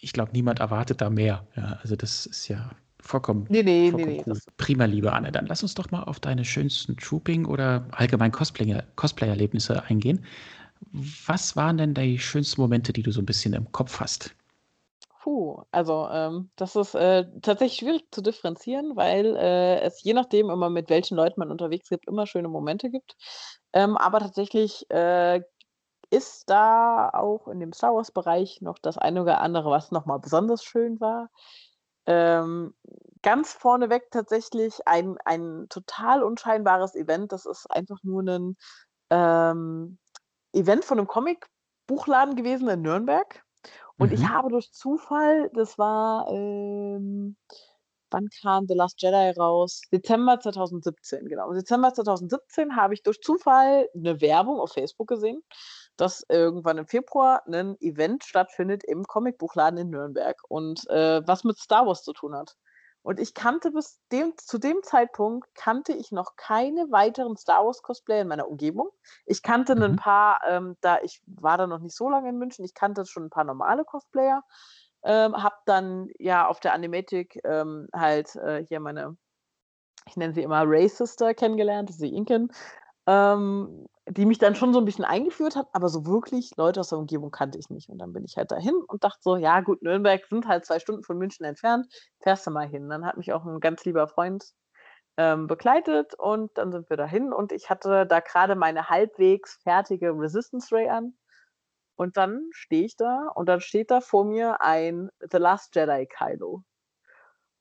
ich 0.00 0.12
glaube, 0.12 0.32
niemand 0.32 0.60
erwartet 0.60 1.00
da 1.00 1.10
mehr. 1.10 1.46
Ja, 1.56 1.78
also 1.82 1.96
das 1.96 2.26
ist 2.26 2.48
ja 2.48 2.70
vollkommen, 3.00 3.48
Nee, 3.48 3.62
nee, 3.62 3.90
vollkommen 3.90 4.16
nee. 4.16 4.24
cool. 4.26 4.38
Prima, 4.56 4.84
liebe 4.84 5.12
Anne. 5.12 5.32
Dann 5.32 5.46
lass 5.46 5.62
uns 5.62 5.74
doch 5.74 5.90
mal 5.90 6.02
auf 6.04 6.20
deine 6.20 6.44
schönsten 6.44 6.96
Trooping- 6.96 7.46
oder 7.46 7.86
allgemein 7.92 8.32
Cosplay- 8.32 8.82
Cosplay-Erlebnisse 8.96 9.82
eingehen. 9.84 10.24
Was 10.92 11.56
waren 11.56 11.78
denn 11.78 11.94
die 11.94 12.18
schönsten 12.18 12.60
Momente, 12.60 12.92
die 12.92 13.02
du 13.02 13.12
so 13.12 13.20
ein 13.20 13.26
bisschen 13.26 13.54
im 13.54 13.70
Kopf 13.72 14.00
hast? 14.00 14.34
puh, 15.22 15.62
also 15.70 16.08
ähm, 16.10 16.50
das 16.56 16.76
ist 16.76 16.94
äh, 16.94 17.24
tatsächlich 17.42 17.78
schwierig 17.80 18.04
zu 18.10 18.22
differenzieren, 18.22 18.96
weil 18.96 19.36
äh, 19.36 19.80
es 19.80 20.02
je 20.02 20.14
nachdem 20.14 20.50
immer 20.50 20.70
mit 20.70 20.88
welchen 20.90 21.16
Leuten 21.16 21.40
man 21.40 21.50
unterwegs 21.50 21.88
gibt, 21.88 22.06
immer 22.08 22.26
schöne 22.26 22.48
Momente 22.48 22.90
gibt. 22.90 23.16
Ähm, 23.72 23.96
aber 23.96 24.20
tatsächlich 24.20 24.88
äh, 24.90 25.42
ist 26.10 26.50
da 26.50 27.10
auch 27.10 27.48
in 27.48 27.60
dem 27.60 27.72
Star 27.72 27.94
Wars-Bereich 27.94 28.60
noch 28.60 28.78
das 28.78 28.98
eine 28.98 29.22
oder 29.22 29.40
andere, 29.40 29.70
was 29.70 29.90
nochmal 29.90 30.18
besonders 30.18 30.64
schön 30.64 31.00
war. 31.00 31.30
Ähm, 32.06 32.74
ganz 33.22 33.52
vorneweg 33.52 34.10
tatsächlich 34.10 34.86
ein, 34.86 35.16
ein 35.24 35.66
total 35.68 36.22
unscheinbares 36.22 36.94
Event. 36.94 37.32
Das 37.32 37.46
ist 37.46 37.70
einfach 37.70 37.98
nur 38.02 38.22
ein 38.22 38.56
ähm, 39.10 39.98
Event 40.52 40.84
von 40.84 40.98
einem 40.98 41.06
Comic-Buchladen 41.06 42.36
gewesen 42.36 42.68
in 42.68 42.82
Nürnberg. 42.82 43.44
Und 43.98 44.12
ich 44.12 44.20
Mhm. 44.20 44.28
habe 44.30 44.48
durch 44.48 44.72
Zufall, 44.72 45.50
das 45.54 45.78
war, 45.78 46.26
ähm, 46.28 47.36
wann 48.10 48.28
kam 48.42 48.66
The 48.66 48.74
Last 48.74 49.00
Jedi 49.02 49.30
raus? 49.38 49.82
Dezember 49.92 50.40
2017, 50.40 51.26
genau. 51.28 51.48
Im 51.50 51.56
Dezember 51.56 51.92
2017 51.94 52.76
habe 52.76 52.94
ich 52.94 53.02
durch 53.02 53.20
Zufall 53.20 53.88
eine 53.94 54.20
Werbung 54.20 54.60
auf 54.60 54.72
Facebook 54.72 55.08
gesehen, 55.08 55.42
dass 55.96 56.24
irgendwann 56.28 56.78
im 56.78 56.86
Februar 56.86 57.42
ein 57.46 57.76
Event 57.80 58.24
stattfindet 58.24 58.84
im 58.84 59.04
Comicbuchladen 59.04 59.78
in 59.78 59.90
Nürnberg 59.90 60.36
und 60.48 60.88
äh, 60.90 61.22
was 61.26 61.44
mit 61.44 61.58
Star 61.58 61.86
Wars 61.86 62.02
zu 62.02 62.12
tun 62.12 62.34
hat. 62.36 62.56
Und 63.02 63.18
ich 63.18 63.32
kannte 63.32 63.70
bis 63.70 63.98
dem, 64.12 64.34
zu 64.36 64.58
dem 64.58 64.82
Zeitpunkt 64.82 65.48
kannte 65.54 65.92
ich 65.94 66.12
noch 66.12 66.36
keine 66.36 66.90
weiteren 66.90 67.36
Star 67.36 67.64
Wars 67.64 67.82
Cosplayer 67.82 68.22
in 68.22 68.28
meiner 68.28 68.46
Umgebung. 68.48 68.90
Ich 69.24 69.42
kannte 69.42 69.72
ein 69.72 69.92
Mhm. 69.92 69.96
paar, 69.96 70.40
ähm, 70.46 70.76
da 70.82 71.00
ich 71.02 71.22
war 71.26 71.56
da 71.56 71.66
noch 71.66 71.78
nicht 71.78 71.96
so 71.96 72.10
lange 72.10 72.28
in 72.28 72.36
München, 72.38 72.64
ich 72.64 72.74
kannte 72.74 73.06
schon 73.06 73.24
ein 73.24 73.30
paar 73.30 73.44
normale 73.44 73.84
Cosplayer. 73.84 74.42
Ähm, 75.02 75.42
hab 75.42 75.64
dann 75.66 76.08
ja 76.18 76.46
auf 76.46 76.60
der 76.60 76.74
Animatic 76.74 77.40
ähm, 77.44 77.88
halt 77.94 78.36
äh, 78.36 78.64
hier 78.68 78.80
meine, 78.80 79.16
ich 80.06 80.16
nenne 80.16 80.34
sie 80.34 80.42
immer 80.42 80.62
Ray 80.66 80.88
Sister 80.88 81.34
kennengelernt, 81.34 81.90
die 81.98 82.14
Inken, 82.14 82.50
ähm, 83.06 83.86
die 84.08 84.26
mich 84.26 84.38
dann 84.38 84.54
schon 84.54 84.72
so 84.72 84.78
ein 84.78 84.84
bisschen 84.84 85.04
eingeführt 85.04 85.56
hat, 85.56 85.68
aber 85.72 85.88
so 85.88 86.04
wirklich 86.06 86.56
Leute 86.56 86.80
aus 86.80 86.88
der 86.90 86.98
Umgebung 86.98 87.30
kannte 87.30 87.58
ich 87.58 87.70
nicht. 87.70 87.88
Und 87.88 87.98
dann 87.98 88.12
bin 88.12 88.24
ich 88.24 88.36
halt 88.36 88.50
dahin 88.50 88.74
und 88.88 89.04
dachte 89.04 89.20
so, 89.22 89.36
ja 89.36 89.60
gut, 89.60 89.82
Nürnberg 89.82 90.24
sind 90.26 90.46
halt 90.46 90.66
zwei 90.66 90.78
Stunden 90.80 91.02
von 91.02 91.16
München 91.16 91.46
entfernt, 91.46 91.86
fährst 92.20 92.46
du 92.46 92.50
mal 92.50 92.68
hin. 92.68 92.88
Dann 92.88 93.06
hat 93.06 93.16
mich 93.16 93.32
auch 93.32 93.44
ein 93.44 93.60
ganz 93.60 93.84
lieber 93.84 94.08
Freund 94.08 94.44
ähm, 95.16 95.46
begleitet 95.46 96.14
und 96.14 96.56
dann 96.56 96.72
sind 96.72 96.90
wir 96.90 96.96
dahin 96.96 97.32
und 97.32 97.52
ich 97.52 97.70
hatte 97.70 98.06
da 98.06 98.20
gerade 98.20 98.54
meine 98.54 98.88
halbwegs 98.88 99.60
fertige 99.62 100.12
Resistance 100.12 100.74
Ray 100.74 100.88
an. 100.88 101.14
Und 102.00 102.16
dann 102.16 102.48
stehe 102.52 102.86
ich 102.86 102.96
da 102.96 103.28
und 103.34 103.46
dann 103.46 103.60
steht 103.60 103.90
da 103.90 104.00
vor 104.00 104.24
mir 104.24 104.62
ein 104.62 105.10
The 105.20 105.36
Last 105.36 105.76
Jedi 105.76 106.06
Kylo 106.06 106.64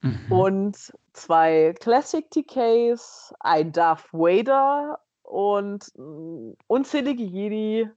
Mhm. 0.02 0.32
und 0.32 0.94
zwei 1.12 1.76
Classic 1.78 2.32
TKs, 2.32 3.34
ein 3.42 3.74
Darth 3.74 4.14
Vader 4.14 5.02
und 5.24 5.92
mm, 5.96 6.54
unzählige 6.68 7.22
Jedi. 7.24 7.90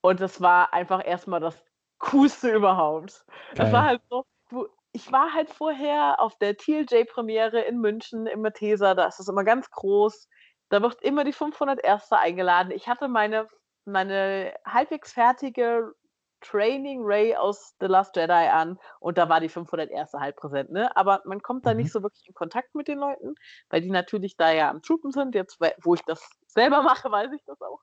Und 0.00 0.20
das 0.20 0.40
war 0.40 0.72
einfach 0.72 1.06
erstmal 1.06 1.40
das 1.40 1.62
Coolste 1.98 2.50
überhaupt. 2.50 3.26
Das 3.54 3.70
war 3.70 3.82
Geil. 3.82 3.88
halt 3.88 4.02
so, 4.08 4.24
du, 4.48 4.68
ich 4.92 5.12
war 5.12 5.34
halt 5.34 5.50
vorher 5.50 6.18
auf 6.18 6.34
der 6.38 6.56
TLJ-Premiere 6.56 7.60
in 7.60 7.78
München 7.78 8.26
im 8.26 8.40
Mathesa, 8.40 8.94
da 8.94 9.04
ist 9.04 9.20
es 9.20 9.28
immer 9.28 9.44
ganz 9.44 9.70
groß. 9.70 10.30
Da 10.70 10.80
wird 10.80 11.02
immer 11.02 11.24
die 11.24 11.34
501. 11.34 12.10
eingeladen. 12.12 12.70
Ich 12.70 12.88
hatte 12.88 13.08
meine, 13.08 13.48
meine 13.88 14.54
halbwegs 14.66 15.12
fertige 15.12 15.92
Training 16.40 17.00
Ray 17.02 17.34
aus 17.36 17.74
The 17.80 17.86
Last 17.86 18.14
Jedi 18.16 18.32
an 18.32 18.78
und 19.00 19.18
da 19.18 19.28
war 19.28 19.40
die 19.40 19.48
501. 19.48 20.20
halt 20.20 20.36
präsent, 20.36 20.70
ne? 20.70 20.94
Aber 20.96 21.22
man 21.24 21.42
kommt 21.42 21.66
da 21.66 21.74
Mhm. 21.74 21.74
nicht 21.74 21.90
so 21.92 22.02
wirklich 22.02 22.26
in 22.28 22.34
Kontakt 22.34 22.74
mit 22.76 22.86
den 22.88 22.98
Leuten, 22.98 23.34
weil 23.70 23.80
die 23.82 23.90
natürlich 23.90 24.36
da 24.36 24.52
ja 24.52 24.70
am 24.70 24.82
Troopen 24.82 25.10
sind. 25.12 25.34
Jetzt, 25.34 25.58
wo 25.82 25.94
ich 25.94 26.02
das 26.06 26.20
selber 26.48 26.82
mache, 26.82 27.10
weiß 27.10 27.32
ich 27.32 27.42
das 27.46 27.60
auch. 27.60 27.80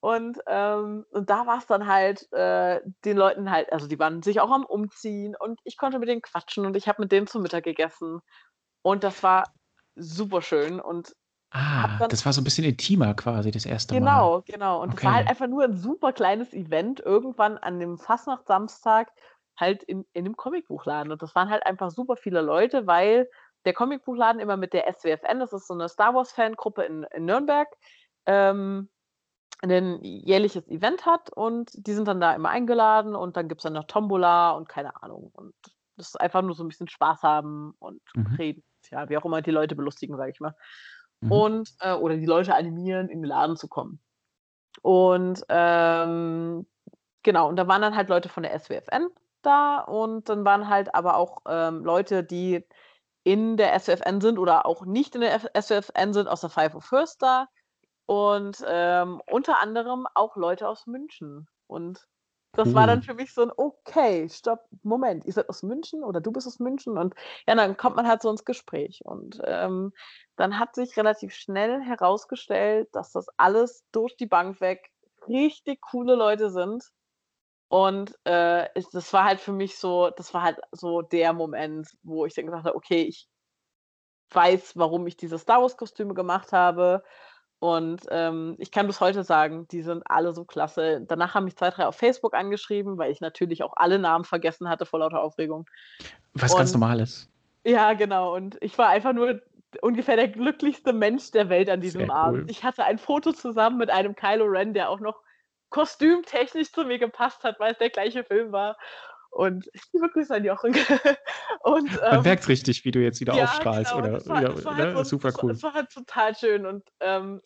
Und, 0.00 0.38
ähm, 0.46 1.04
und 1.10 1.28
da 1.28 1.46
war 1.46 1.58
es 1.58 1.66
dann 1.66 1.86
halt 1.86 2.32
äh, 2.32 2.80
den 3.04 3.16
Leuten 3.18 3.50
halt, 3.50 3.70
also 3.72 3.86
die 3.86 3.98
waren 3.98 4.22
sich 4.22 4.40
auch 4.40 4.50
am 4.50 4.64
Umziehen 4.64 5.36
und 5.38 5.60
ich 5.64 5.76
konnte 5.76 5.98
mit 5.98 6.08
denen 6.08 6.22
quatschen 6.22 6.64
und 6.64 6.76
ich 6.76 6.88
habe 6.88 7.02
mit 7.02 7.12
denen 7.12 7.26
zu 7.26 7.38
Mittag 7.38 7.64
gegessen. 7.64 8.20
Und 8.82 9.04
das 9.04 9.22
war 9.22 9.44
super 9.96 10.42
schön. 10.42 10.80
Und 10.80 11.14
Ah, 11.52 11.98
dann- 11.98 12.08
das 12.10 12.24
war 12.24 12.32
so 12.32 12.40
ein 12.40 12.44
bisschen 12.44 12.64
intimer 12.64 13.14
quasi 13.14 13.50
das 13.50 13.66
erste 13.66 13.94
Mal. 13.94 13.98
Genau, 14.00 14.42
genau. 14.42 14.82
Und 14.82 14.94
es 14.94 15.04
war 15.04 15.14
halt 15.14 15.22
Okay. 15.24 15.30
einfach 15.32 15.46
nur 15.48 15.64
ein 15.64 15.76
super 15.76 16.12
kleines 16.12 16.52
Event 16.52 17.00
irgendwann 17.00 17.58
an 17.58 17.80
dem 17.80 17.98
Fastnacht-Samstag 17.98 19.10
halt 19.58 19.82
in, 19.82 20.04
in 20.12 20.24
einem 20.26 20.36
Comicbuchladen. 20.36 21.10
Und 21.12 21.22
das 21.22 21.34
waren 21.34 21.50
halt 21.50 21.66
einfach 21.66 21.90
super 21.90 22.16
viele 22.16 22.40
Leute, 22.40 22.86
weil 22.86 23.28
der 23.64 23.74
Comicbuchladen 23.74 24.40
immer 24.40 24.56
mit 24.56 24.72
der 24.72 24.86
SWFN, 24.88 25.40
das 25.40 25.52
ist 25.52 25.66
so 25.66 25.74
eine 25.74 25.88
Star 25.88 26.14
Wars-Fangruppe 26.14 26.82
in, 26.84 27.02
in 27.12 27.24
Nürnberg, 27.26 27.68
ähm, 28.26 28.88
ein 29.62 29.98
jährliches 30.02 30.66
Event 30.68 31.04
hat 31.04 31.30
und 31.34 31.70
die 31.74 31.92
sind 31.92 32.08
dann 32.08 32.20
da 32.20 32.32
immer 32.34 32.48
eingeladen 32.48 33.14
und 33.14 33.36
dann 33.36 33.48
gibt 33.48 33.60
es 33.60 33.64
dann 33.64 33.74
noch 33.74 33.84
Tombola 33.84 34.52
und 34.52 34.68
keine 34.68 35.02
Ahnung. 35.02 35.30
Und 35.34 35.52
das 35.96 36.08
ist 36.08 36.20
einfach 36.20 36.40
nur 36.40 36.54
so 36.54 36.64
ein 36.64 36.68
bisschen 36.68 36.88
Spaß 36.88 37.22
haben 37.22 37.74
und 37.78 38.00
Mhm. 38.14 38.34
reden. 38.36 38.64
Ja, 38.90 39.08
wie 39.10 39.18
auch 39.18 39.24
immer 39.26 39.42
die 39.42 39.50
Leute 39.50 39.76
belustigen, 39.76 40.16
sage 40.16 40.30
ich 40.30 40.40
mal 40.40 40.54
Mhm. 41.20 41.32
und 41.32 41.70
äh, 41.80 41.92
oder 41.94 42.16
die 42.16 42.26
Leute 42.26 42.54
animieren, 42.54 43.08
in 43.08 43.22
den 43.22 43.28
Laden 43.28 43.56
zu 43.56 43.68
kommen. 43.68 44.00
Und 44.82 45.44
ähm, 45.48 46.66
genau, 47.22 47.48
und 47.48 47.56
da 47.56 47.68
waren 47.68 47.82
dann 47.82 47.96
halt 47.96 48.08
Leute 48.08 48.28
von 48.28 48.42
der 48.42 48.58
SWFN 48.58 49.08
da 49.42 49.80
und 49.80 50.28
dann 50.28 50.44
waren 50.44 50.68
halt 50.68 50.94
aber 50.94 51.16
auch 51.16 51.38
ähm, 51.46 51.84
Leute, 51.84 52.24
die 52.24 52.66
in 53.24 53.56
der 53.56 53.78
SWFN 53.78 54.20
sind 54.20 54.38
oder 54.38 54.66
auch 54.66 54.84
nicht 54.86 55.14
in 55.14 55.20
der 55.22 55.34
F- 55.34 55.48
SWFN 55.54 56.12
sind, 56.12 56.28
aus 56.28 56.40
der 56.42 56.50
Five 56.50 56.74
of 56.74 56.84
First 56.84 57.22
da 57.22 57.48
und 58.06 58.64
ähm, 58.66 59.22
unter 59.30 59.60
anderem 59.60 60.06
auch 60.14 60.36
Leute 60.36 60.68
aus 60.68 60.86
München. 60.86 61.48
Und 61.66 62.06
das 62.52 62.74
war 62.74 62.86
dann 62.86 63.02
für 63.02 63.14
mich 63.14 63.32
so 63.32 63.42
ein, 63.42 63.52
okay, 63.56 64.28
stopp, 64.28 64.66
Moment, 64.82 65.24
ihr 65.24 65.32
seid 65.32 65.48
aus 65.48 65.62
München 65.62 66.02
oder 66.02 66.20
du 66.20 66.32
bist 66.32 66.46
aus 66.46 66.58
München 66.58 66.98
und 66.98 67.14
ja, 67.46 67.54
dann 67.54 67.76
kommt 67.76 67.96
man 67.96 68.08
halt 68.08 68.22
so 68.22 68.30
ins 68.30 68.44
Gespräch. 68.44 69.00
Und 69.04 69.40
ähm, 69.44 69.92
dann 70.36 70.58
hat 70.58 70.74
sich 70.74 70.96
relativ 70.96 71.32
schnell 71.32 71.80
herausgestellt, 71.80 72.88
dass 72.92 73.12
das 73.12 73.26
alles 73.36 73.84
durch 73.92 74.16
die 74.16 74.26
Bank 74.26 74.60
weg 74.60 74.90
richtig 75.28 75.80
coole 75.80 76.14
Leute 76.14 76.50
sind. 76.50 76.84
Und 77.68 78.18
äh, 78.24 78.68
das 78.92 79.12
war 79.12 79.24
halt 79.24 79.40
für 79.40 79.52
mich 79.52 79.78
so, 79.78 80.10
das 80.10 80.34
war 80.34 80.42
halt 80.42 80.58
so 80.72 81.02
der 81.02 81.32
Moment, 81.32 81.88
wo 82.02 82.26
ich 82.26 82.34
dann 82.34 82.46
gesagt 82.46 82.64
habe, 82.64 82.76
okay, 82.76 83.02
ich 83.02 83.28
weiß, 84.32 84.76
warum 84.76 85.06
ich 85.06 85.16
diese 85.16 85.38
Star 85.38 85.62
Wars-Kostüme 85.62 86.14
gemacht 86.14 86.52
habe. 86.52 87.04
Und 87.60 88.00
ähm, 88.10 88.56
ich 88.58 88.70
kann 88.72 88.86
bis 88.86 89.00
heute 89.00 89.22
sagen, 89.22 89.68
die 89.68 89.82
sind 89.82 90.02
alle 90.06 90.32
so 90.32 90.44
klasse. 90.46 91.02
Danach 91.06 91.34
haben 91.34 91.44
mich 91.44 91.56
zwei, 91.56 91.70
drei 91.70 91.86
auf 91.86 91.94
Facebook 91.94 92.34
angeschrieben, 92.34 92.96
weil 92.96 93.12
ich 93.12 93.20
natürlich 93.20 93.62
auch 93.62 93.74
alle 93.76 93.98
Namen 93.98 94.24
vergessen 94.24 94.68
hatte 94.68 94.86
vor 94.86 95.00
lauter 95.00 95.20
Aufregung. 95.22 95.68
Was 96.32 96.56
ganz 96.56 96.74
Und 96.74 96.80
Normales. 96.80 97.30
ja, 97.64 97.92
genau. 97.92 98.34
Und 98.34 98.56
ich 98.62 98.78
war 98.78 98.88
einfach 98.88 99.12
nur 99.12 99.42
ungefähr 99.82 100.16
der 100.16 100.28
glücklichste 100.28 100.94
Mensch 100.94 101.30
der 101.32 101.50
Welt 101.50 101.68
an 101.68 101.82
diesem 101.82 102.06
Sehr 102.06 102.14
Abend. 102.14 102.42
cool. 102.44 102.50
Ich 102.50 102.64
hatte 102.64 102.84
ein 102.84 102.98
Foto 102.98 103.32
zusammen 103.32 103.76
mit 103.76 103.90
einem 103.90 104.16
Kylo 104.16 104.46
Ren, 104.46 104.72
der 104.72 104.88
auch 104.88 105.00
noch 105.00 105.20
kostümtechnisch 105.68 106.72
zu 106.72 106.84
mir 106.84 106.98
gepasst 106.98 107.44
hat, 107.44 107.60
weil 107.60 107.72
es 107.72 107.78
der 107.78 107.90
gleiche 107.90 108.24
Film 108.24 108.52
war. 108.52 108.76
Und 109.30 109.70
liebe 109.92 110.08
Grüße 110.10 110.34
an 110.34 110.44
Jochen. 110.44 110.74
Und, 111.60 112.00
Man 112.02 112.16
ähm, 112.18 112.22
merkt 112.22 112.48
richtig, 112.48 112.84
wie 112.84 112.90
du 112.90 112.98
jetzt 113.00 113.20
wieder 113.20 113.34
ja, 113.34 113.44
aufstrahlst. 113.44 113.92
genau. 113.92 114.02
Oder, 114.02 114.12
Das 114.18 114.28
war, 114.28 114.42
ja, 114.42 114.48
das 114.48 114.64
war 114.64 114.74
ne? 114.74 114.82
halt 114.82 114.96
so, 114.98 115.04
Super 115.04 115.32
cool. 115.42 115.52
das 115.52 115.62
war 115.62 115.74
halt 115.74 115.90
total 115.90 116.34
schön 116.36 116.66
und 116.66 116.84
ähm, 117.00 117.40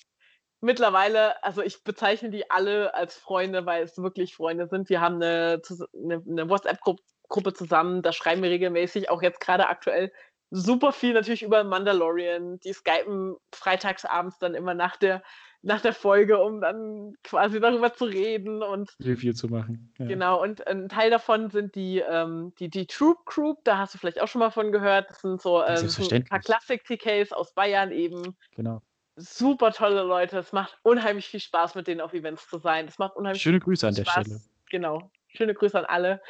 mittlerweile, 0.61 1.43
also 1.45 1.63
ich 1.63 1.85
bezeichne 1.85 2.31
die 2.31 2.51
alle 2.51 2.95
als 2.95 3.17
Freunde, 3.17 3.67
weil 3.67 3.83
es 3.85 3.99
wirklich 3.99 4.35
Freunde 4.35 4.67
sind. 4.67 4.89
Wir 4.89 5.01
haben 5.03 5.17
eine, 5.17 5.61
zus- 5.63 5.87
eine, 5.95 6.23
eine 6.27 6.49
WhatsApp-Gruppe 6.49 7.53
zusammen, 7.53 8.01
da 8.01 8.13
schreiben 8.13 8.43
wir 8.43 8.51
regelmäßig, 8.51 9.11
auch 9.11 9.21
jetzt 9.23 9.41
gerade 9.41 9.69
aktuell 9.69 10.11
super 10.51 10.93
viel 10.93 11.13
natürlich 11.13 11.43
über 11.43 11.65
Mandalorian. 11.65 12.61
Die 12.61 12.73
skypen 12.73 13.37
freitagsabends 13.55 14.39
dann 14.39 14.55
immer 14.55 14.73
nach 14.73 14.97
der, 14.97 15.23
nach 15.65 15.81
der 15.81 15.95
Folge, 15.95 16.39
um 16.39 16.61
dann 16.61 17.15
quasi 17.25 17.59
darüber 17.59 17.93
zu 17.93 18.05
reden 18.05 18.63
und 18.63 18.95
Review 19.01 19.33
zu 19.33 19.49
machen. 19.49 19.93
Ja. 19.99 20.07
Genau, 20.07 20.43
und 20.43 20.67
ein 20.67 20.89
Teil 20.89 21.11
davon 21.11 21.51
sind 21.51 21.75
die, 21.75 21.99
ähm, 21.99 22.53
die, 22.59 22.69
die 22.69 22.87
Troop 22.87 23.25
Group, 23.25 23.65
da 23.65 23.79
hast 23.79 23.95
du 23.95 23.99
vielleicht 23.99 24.21
auch 24.21 24.29
schon 24.29 24.41
mal 24.41 24.51
von 24.51 24.73
gehört. 24.73 25.09
Das 25.11 25.23
sind 25.23 25.41
so, 25.41 25.65
ähm, 25.65 25.89
so 25.89 26.15
ein 26.15 26.25
paar 26.25 26.41
Klassik-TKs 26.41 27.33
aus 27.33 27.55
Bayern 27.55 27.93
eben. 27.93 28.37
genau. 28.55 28.83
Super 29.17 29.71
tolle 29.71 30.03
Leute. 30.03 30.39
Es 30.39 30.53
macht 30.53 30.77
unheimlich 30.83 31.29
viel 31.29 31.39
Spaß, 31.39 31.77
mit 31.77 31.87
denen 31.87 32.01
auf 32.01 32.13
Events 32.13 32.49
zu 32.49 32.59
sein. 32.59 32.89
Es 32.89 32.99
macht 32.99 33.15
unheimlich 33.15 33.41
Schöne 33.41 33.61
Grüße 33.61 33.87
an 33.87 33.95
der 33.95 34.05
Spaß. 34.05 34.27
Stelle. 34.27 34.41
Genau. 34.71 35.11
Schöne 35.29 35.55
Grüße 35.55 35.79
an 35.79 35.85
alle. 35.85 36.21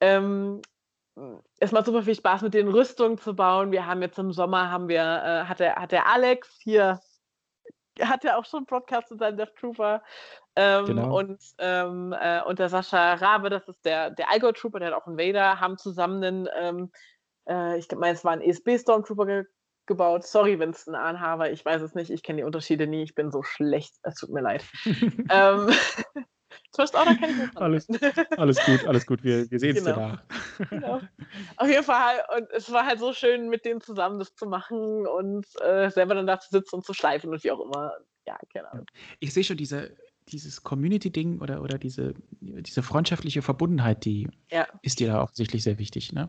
Ähm, 0.00 0.62
es 1.58 1.72
macht 1.72 1.86
super 1.86 2.04
viel 2.04 2.14
Spaß, 2.14 2.42
mit 2.42 2.54
denen 2.54 2.70
Rüstungen 2.70 3.18
zu 3.18 3.34
bauen. 3.34 3.72
Wir 3.72 3.84
haben 3.84 4.00
jetzt 4.00 4.18
im 4.18 4.32
Sommer, 4.32 4.70
haben 4.70 4.88
wir, 4.88 5.00
äh, 5.02 5.48
hat, 5.48 5.58
der, 5.58 5.74
hat 5.74 5.90
der 5.90 6.06
Alex 6.06 6.56
hier, 6.62 7.00
hat 8.08 8.24
ja 8.24 8.36
auch 8.36 8.44
schon 8.44 8.58
einen 8.58 8.66
Podcast 8.66 9.10
mit 9.10 9.20
seinem 9.20 9.36
Death 9.36 9.54
Trooper. 9.56 10.02
Ähm, 10.56 10.86
Genau. 10.86 11.18
und, 11.18 11.40
ähm, 11.58 12.14
äh, 12.20 12.42
und 12.42 12.58
der 12.58 12.68
Sascha 12.68 13.14
Rabe, 13.14 13.50
das 13.50 13.66
ist 13.68 13.84
der, 13.84 14.10
der 14.10 14.30
Algo 14.30 14.52
Trooper, 14.52 14.80
der 14.80 14.88
hat 14.88 14.94
auch 14.94 15.06
einen 15.06 15.18
Vader, 15.18 15.60
haben 15.60 15.78
zusammen 15.78 16.22
einen, 16.24 16.48
ähm, 16.56 16.92
äh, 17.48 17.78
ich 17.78 17.90
meine, 17.92 18.14
es 18.14 18.24
war 18.24 18.32
ein 18.32 18.40
ESB 18.42 18.78
Stormtrooper 18.78 19.26
ge 19.26 19.44
gebaut. 19.86 20.24
Sorry, 20.24 20.58
wenn 20.60 20.70
es 20.70 20.86
ein 20.86 20.94
ANH 20.94 21.38
war, 21.40 21.50
ich 21.50 21.64
weiß 21.64 21.82
es 21.82 21.94
nicht, 21.96 22.10
ich 22.10 22.22
kenne 22.22 22.38
die 22.38 22.44
Unterschiede 22.44 22.86
nie, 22.86 23.02
ich 23.02 23.16
bin 23.16 23.32
so 23.32 23.42
schlecht, 23.42 23.96
es 24.02 24.14
tut 24.14 24.30
mir 24.30 24.40
leid. 24.40 24.64
First 26.74 26.94
Order 26.94 27.14
kenne 27.16 27.32
ich 27.32 27.38
nicht. 27.38 27.56
Alles, 27.56 27.88
alles 28.36 28.64
gut, 28.64 28.86
alles 28.86 29.06
gut. 29.06 29.22
Wir, 29.24 29.50
wir 29.50 29.58
sehen 29.58 29.76
es 29.76 29.84
Genau. 29.84 29.96
danach. 29.96 30.22
genau. 30.70 31.00
Auf 31.56 31.68
jeden 31.68 31.84
Fall, 31.84 32.16
und 32.36 32.48
es 32.52 32.70
war 32.72 32.86
halt 32.86 32.98
so 32.98 33.12
schön, 33.12 33.48
mit 33.48 33.64
denen 33.64 33.80
zusammen 33.80 34.18
das 34.18 34.34
zu 34.34 34.46
machen 34.46 35.06
und 35.06 35.46
äh, 35.62 35.90
selber 35.90 36.14
dann 36.14 36.26
da 36.26 36.38
zu 36.40 36.50
sitzen 36.50 36.76
und 36.76 36.84
zu 36.84 36.94
schleifen 36.94 37.30
und 37.30 37.42
wie 37.44 37.50
auch 37.50 37.60
immer. 37.60 37.92
Ja, 38.26 38.36
keine 38.52 38.70
Ahnung. 38.70 38.86
Ich 39.18 39.32
sehe 39.32 39.42
schon 39.42 39.56
diese, 39.56 39.96
dieses 40.28 40.62
Community-Ding 40.62 41.40
oder, 41.40 41.62
oder 41.62 41.78
diese, 41.78 42.14
diese 42.40 42.82
freundschaftliche 42.82 43.42
Verbundenheit, 43.42 44.04
die 44.04 44.28
Ja, 44.50 44.68
ist 44.82 45.00
dir 45.00 45.08
da 45.08 45.22
offensichtlich 45.22 45.64
sehr 45.64 45.78
wichtig. 45.78 46.12
Ne? 46.12 46.28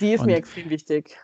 die 0.00 0.12
ist 0.12 0.20
Und- 0.20 0.26
mir 0.26 0.36
extrem 0.36 0.70
wichtig. 0.70 1.16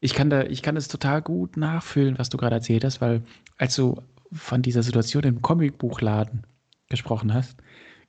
Ich 0.00 0.14
kann 0.14 0.30
da, 0.30 0.42
ich 0.42 0.62
kann 0.62 0.74
das 0.74 0.88
total 0.88 1.22
gut 1.22 1.56
nachfühlen, 1.56 2.18
was 2.18 2.28
du 2.30 2.36
gerade 2.38 2.56
erzählt 2.56 2.84
hast, 2.84 3.00
weil 3.00 3.22
als 3.58 3.76
du 3.76 4.00
von 4.32 4.62
dieser 4.62 4.82
Situation 4.82 5.22
im 5.24 5.42
Comicbuchladen 5.42 6.46
gesprochen 6.88 7.32
hast, 7.34 7.56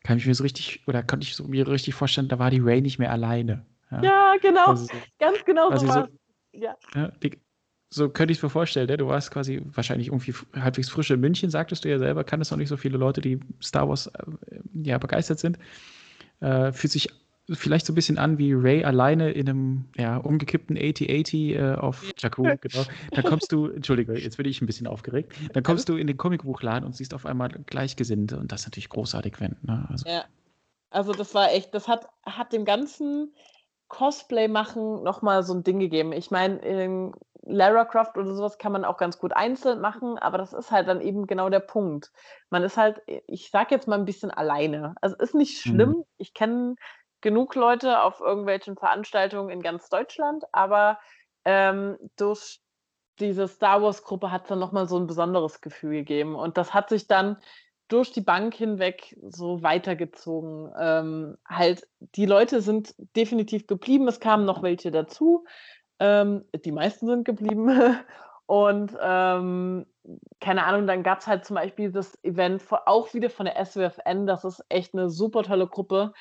kann 0.03 0.17
ich 0.17 0.25
mir 0.25 0.35
so 0.35 0.43
richtig, 0.43 0.81
oder 0.87 1.01
konnte 1.03 1.25
ich 1.25 1.35
so 1.35 1.45
mir 1.45 1.67
richtig 1.67 1.95
vorstellen, 1.95 2.27
da 2.27 2.39
war 2.39 2.51
die 2.51 2.59
Ray 2.59 2.81
nicht 2.81 2.99
mehr 2.99 3.11
alleine. 3.11 3.65
Ja, 3.89 4.35
genau, 4.41 4.67
Also 4.67 4.85
so, 4.85 4.91
ganz 5.19 5.43
genau 5.45 5.75
so 5.77 5.87
war 5.87 6.09
Ja, 6.53 6.75
ja, 6.95 7.11
so 7.89 8.09
könnte 8.09 8.31
ich 8.31 8.39
es 8.39 8.43
mir 8.43 8.49
vorstellen, 8.49 8.87
ne? 8.87 8.97
du 8.97 9.07
warst 9.07 9.29
quasi 9.31 9.61
wahrscheinlich 9.65 10.07
irgendwie 10.07 10.33
halbwegs 10.55 10.89
frisch 10.89 11.11
in 11.11 11.19
München, 11.19 11.49
sagtest 11.49 11.85
du 11.85 11.89
ja 11.89 11.99
selber, 11.99 12.23
kannst 12.23 12.49
noch 12.51 12.57
nicht 12.57 12.69
so 12.69 12.77
viele 12.77 12.97
Leute, 12.97 13.21
die 13.21 13.39
Star 13.61 13.87
Wars 13.87 14.07
äh, 14.07 14.59
ja, 14.83 14.97
begeistert 14.97 15.39
sind. 15.39 15.59
Äh, 16.39 16.71
fühlt 16.73 16.91
sich 16.91 17.09
vielleicht 17.51 17.85
so 17.85 17.91
ein 17.91 17.95
bisschen 17.95 18.17
an 18.17 18.37
wie 18.37 18.53
Ray 18.53 18.83
alleine 18.83 19.31
in 19.31 19.49
einem 19.49 19.85
ja, 19.97 20.17
umgekippten 20.17 20.77
8080 20.77 21.55
äh, 21.55 21.75
auf 21.75 22.11
Jakku, 22.17 22.43
genau. 22.43 22.85
Dann 23.11 23.23
kommst 23.25 23.51
du, 23.51 23.67
Entschuldige, 23.75 24.13
jetzt 24.13 24.37
bin 24.37 24.45
ich 24.45 24.61
ein 24.61 24.65
bisschen 24.65 24.87
aufgeregt. 24.87 25.33
Dann 25.53 25.63
kommst 25.63 25.89
du 25.89 25.97
in 25.97 26.07
den 26.07 26.17
Comicbuchladen 26.17 26.85
und 26.85 26.95
siehst 26.95 27.13
auf 27.13 27.25
einmal 27.25 27.49
Gleichgesinnte 27.49 28.37
und 28.37 28.51
das 28.51 28.61
ist 28.61 28.67
natürlich 28.67 28.89
großartig, 28.89 29.39
wenn. 29.39 29.57
Ne? 29.61 29.85
Also, 29.89 30.09
ja. 30.09 30.23
Also 30.89 31.11
das 31.11 31.33
war 31.33 31.51
echt, 31.51 31.73
das 31.73 31.87
hat, 31.87 32.07
hat 32.23 32.53
dem 32.53 32.65
ganzen 32.65 33.33
Cosplay 33.87 34.47
machen 34.47 35.03
nochmal 35.03 35.43
so 35.43 35.53
ein 35.53 35.63
Ding 35.63 35.79
gegeben. 35.79 36.13
Ich 36.13 36.31
meine, 36.31 36.57
in 36.59 37.13
Lara 37.45 37.83
Croft 37.85 38.17
oder 38.17 38.33
sowas 38.33 38.57
kann 38.57 38.71
man 38.71 38.85
auch 38.85 38.97
ganz 38.97 39.19
gut 39.19 39.33
einzeln 39.33 39.81
machen, 39.81 40.17
aber 40.17 40.37
das 40.37 40.53
ist 40.53 40.71
halt 40.71 40.87
dann 40.87 41.01
eben 41.01 41.27
genau 41.27 41.49
der 41.49 41.59
Punkt. 41.59 42.11
Man 42.49 42.63
ist 42.63 42.77
halt, 42.77 43.01
ich 43.27 43.49
sag 43.51 43.71
jetzt 43.71 43.87
mal 43.87 43.99
ein 43.99 44.05
bisschen 44.05 44.31
alleine. 44.31 44.95
Also 45.01 45.15
ist 45.17 45.35
nicht 45.35 45.59
schlimm. 45.61 46.05
Ich 46.17 46.33
kenne 46.33 46.75
genug 47.23 47.55
Leute 47.55 48.03
auf 48.03 48.19
irgendwelchen 48.19 48.75
Veranstaltungen 48.75 49.49
in 49.49 49.63
ganz 49.63 49.89
Deutschland, 49.89 50.43
aber 50.51 50.99
ähm, 51.45 51.97
durch 52.17 52.59
diese 53.19 53.47
Star 53.47 53.81
Wars-Gruppe 53.81 54.31
hat 54.31 54.43
es 54.43 54.49
dann 54.49 54.59
nochmal 54.59 54.87
so 54.87 54.97
ein 54.97 55.07
besonderes 55.07 55.61
Gefühl 55.61 55.93
gegeben. 55.93 56.35
Und 56.35 56.57
das 56.57 56.73
hat 56.73 56.89
sich 56.89 57.07
dann 57.07 57.37
durch 57.87 58.11
die 58.11 58.21
Bank 58.21 58.53
hinweg 58.55 59.15
so 59.21 59.61
weitergezogen. 59.61 60.71
Ähm, 60.79 61.37
halt, 61.47 61.87
die 62.15 62.25
Leute 62.25 62.61
sind 62.61 62.95
definitiv 63.15 63.67
geblieben. 63.67 64.07
Es 64.07 64.19
kamen 64.19 64.45
noch 64.45 64.63
welche 64.63 64.91
dazu. 64.91 65.45
Ähm, 65.99 66.43
die 66.65 66.71
meisten 66.71 67.07
sind 67.07 67.23
geblieben. 67.23 67.69
Und 68.45 68.97
ähm, 69.01 69.85
keine 70.41 70.65
Ahnung, 70.65 70.85
dann 70.85 71.03
gab 71.03 71.19
es 71.19 71.27
halt 71.27 71.45
zum 71.45 71.55
Beispiel 71.55 71.91
das 71.91 72.21
Event 72.23 72.61
auch 72.85 73.13
wieder 73.13 73.29
von 73.29 73.45
der 73.45 73.63
SWFN. 73.63 74.27
Das 74.27 74.43
ist 74.43 74.63
echt 74.69 74.93
eine 74.93 75.09
super 75.09 75.43
tolle 75.43 75.67
Gruppe. 75.67 76.13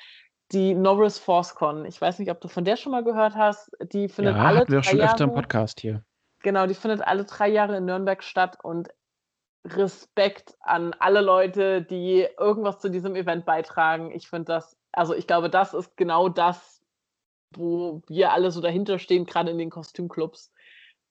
Die 0.52 0.74
Norris 0.74 1.18
ForceCon. 1.18 1.84
Ich 1.86 2.00
weiß 2.00 2.18
nicht, 2.18 2.30
ob 2.30 2.40
du 2.40 2.48
von 2.48 2.64
der 2.64 2.76
schon 2.76 2.92
mal 2.92 3.04
gehört 3.04 3.34
hast. 3.34 3.70
Die 3.92 4.08
findet 4.08 4.36
ja, 4.36 4.42
alle 4.42 4.60
hatten 4.60 4.72
wir 4.72 4.80
auch 4.80 4.84
drei 4.84 4.90
schon 4.90 5.00
öfter 5.00 5.24
im 5.24 5.30
Jahre- 5.30 5.40
Podcast 5.42 5.80
hier. 5.80 6.04
Genau, 6.42 6.66
die 6.66 6.74
findet 6.74 7.06
alle 7.06 7.24
drei 7.24 7.48
Jahre 7.48 7.76
in 7.76 7.84
Nürnberg 7.84 8.22
statt 8.22 8.58
und 8.62 8.88
Respekt 9.64 10.56
an 10.60 10.92
alle 10.98 11.20
Leute, 11.20 11.82
die 11.82 12.26
irgendwas 12.38 12.80
zu 12.80 12.90
diesem 12.90 13.14
Event 13.14 13.44
beitragen. 13.44 14.10
Ich 14.10 14.28
finde 14.28 14.46
das, 14.46 14.76
also 14.90 15.14
ich 15.14 15.26
glaube, 15.28 15.48
das 15.48 15.72
ist 15.72 15.96
genau 15.96 16.28
das, 16.28 16.82
wo 17.54 18.02
wir 18.08 18.32
alle 18.32 18.50
so 18.50 18.60
dahinter 18.60 18.98
stehen, 18.98 19.24
gerade 19.24 19.50
in 19.52 19.58
den 19.58 19.70
Kostümclubs. 19.70 20.52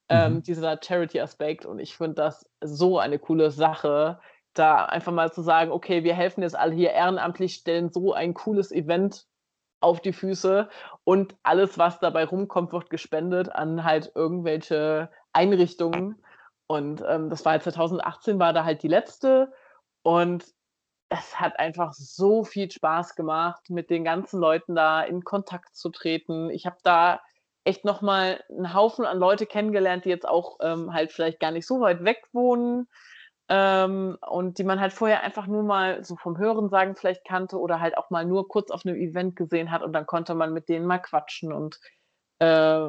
Ähm, 0.10 0.36
Mhm. 0.36 0.44
dieser 0.44 0.78
Charity-Aspekt 0.84 1.66
und 1.66 1.80
ich 1.80 1.96
finde 1.96 2.16
das 2.16 2.46
so 2.62 3.00
eine 3.00 3.18
coole 3.18 3.50
Sache, 3.52 4.20
da 4.54 4.84
einfach 4.84 5.14
mal 5.14 5.32
zu 5.32 5.42
sagen, 5.42 5.72
okay, 5.72 6.04
wir 6.04 6.14
helfen 6.14 6.42
jetzt 6.42 6.58
alle 6.58 6.74
hier 6.74 6.92
ehrenamtlich, 6.92 7.54
stellen 7.54 7.90
so 7.90 8.12
ein 8.12 8.34
cooles 8.34 8.74
Event 8.74 9.26
auf 9.82 10.00
die 10.02 10.14
Füße 10.14 10.70
und 11.04 11.36
alles, 11.44 11.78
was 11.78 12.00
dabei 12.00 12.26
rumkommt, 12.26 12.72
wird 12.72 12.90
gespendet 12.90 13.54
an 13.54 13.84
halt 13.84 14.12
irgendwelche 14.16 15.10
Einrichtungen. 15.34 16.24
Und 16.68 17.04
ähm, 17.08 17.30
das 17.30 17.44
war 17.44 17.54
halt 17.54 17.64
2018, 17.64 18.40
war 18.40 18.54
da 18.54 18.64
halt 18.64 18.84
die 18.84 18.88
letzte. 18.88 19.52
Und 20.04 20.46
es 21.10 21.40
hat 21.40 21.60
einfach 21.60 21.94
so 21.94 22.46
viel 22.46 22.72
Spaß 22.72 23.16
gemacht, 23.16 23.70
mit 23.70 23.90
den 23.90 24.06
ganzen 24.06 24.40
Leuten 24.40 24.76
da 24.76 25.02
in 25.02 25.24
Kontakt 25.24 25.76
zu 25.76 25.90
treten. 25.90 26.50
Ich 26.50 26.66
habe 26.66 26.78
da 26.84 27.20
echt 27.66 27.84
nochmal 27.84 28.42
einen 28.50 28.74
Haufen 28.74 29.06
an 29.06 29.20
Leute 29.20 29.46
kennengelernt, 29.46 30.06
die 30.06 30.10
jetzt 30.10 30.28
auch 30.28 30.58
ähm, 30.62 30.94
halt 30.94 31.12
vielleicht 31.12 31.40
gar 31.40 31.52
nicht 31.52 31.68
so 31.68 31.82
weit 31.82 32.04
weg 32.04 32.24
wohnen. 32.32 32.88
Ähm, 33.54 34.18
und 34.30 34.60
die 34.60 34.64
man 34.64 34.80
halt 34.80 34.94
vorher 34.94 35.24
einfach 35.24 35.46
nur 35.46 35.64
mal 35.64 36.06
so 36.06 36.16
vom 36.16 36.38
Hören 36.38 36.70
sagen 36.70 36.96
vielleicht 36.96 37.26
kannte 37.26 37.60
oder 37.60 37.82
halt 37.82 37.98
auch 37.98 38.10
mal 38.10 38.24
nur 38.24 38.48
kurz 38.48 38.72
auf 38.72 38.86
einem 38.86 38.96
Event 38.96 39.36
gesehen 39.36 39.72
hat 39.72 39.84
und 39.84 39.92
dann 39.92 40.06
konnte 40.06 40.36
man 40.36 40.54
mit 40.54 40.70
denen 40.70 40.86
mal 40.86 41.00
quatschen 41.00 41.52
und 41.52 41.78
äh, 42.40 42.88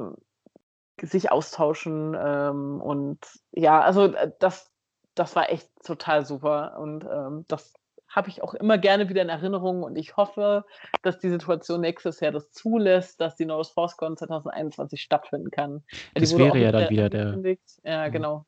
sich 1.03 1.33
austauschen. 1.33 2.17
Ähm, 2.17 2.81
und 2.81 3.19
ja, 3.51 3.81
also 3.81 4.15
äh, 4.15 4.31
das, 4.39 4.71
das 5.17 5.35
war 5.35 5.51
echt 5.51 5.69
total 5.85 6.25
super 6.25 6.79
und 6.79 7.05
ähm, 7.11 7.45
das 7.49 7.73
habe 8.07 8.29
ich 8.29 8.41
auch 8.41 8.55
immer 8.55 8.79
gerne 8.79 9.09
wieder 9.09 9.23
in 9.23 9.31
Erinnerung 9.31 9.83
und 9.83 9.97
ich 9.97 10.17
hoffe, 10.17 10.65
dass 11.03 11.19
die 11.19 11.31
Situation 11.31 11.81
nächstes 11.81 12.21
Jahr 12.21 12.31
das 12.31 12.53
zulässt, 12.53 13.21
dass 13.21 13.35
die 13.35 13.47
Norris 13.47 13.71
ForceCon 13.71 14.17
2021 14.17 15.03
stattfinden 15.03 15.51
kann. 15.51 15.83
Das 16.15 16.37
wäre 16.37 16.59
ja 16.59 16.71
dann 16.71 16.89
wieder 16.91 17.09
der. 17.09 17.35
Ja, 17.83 18.07
mhm. 18.07 18.13
genau. 18.13 18.47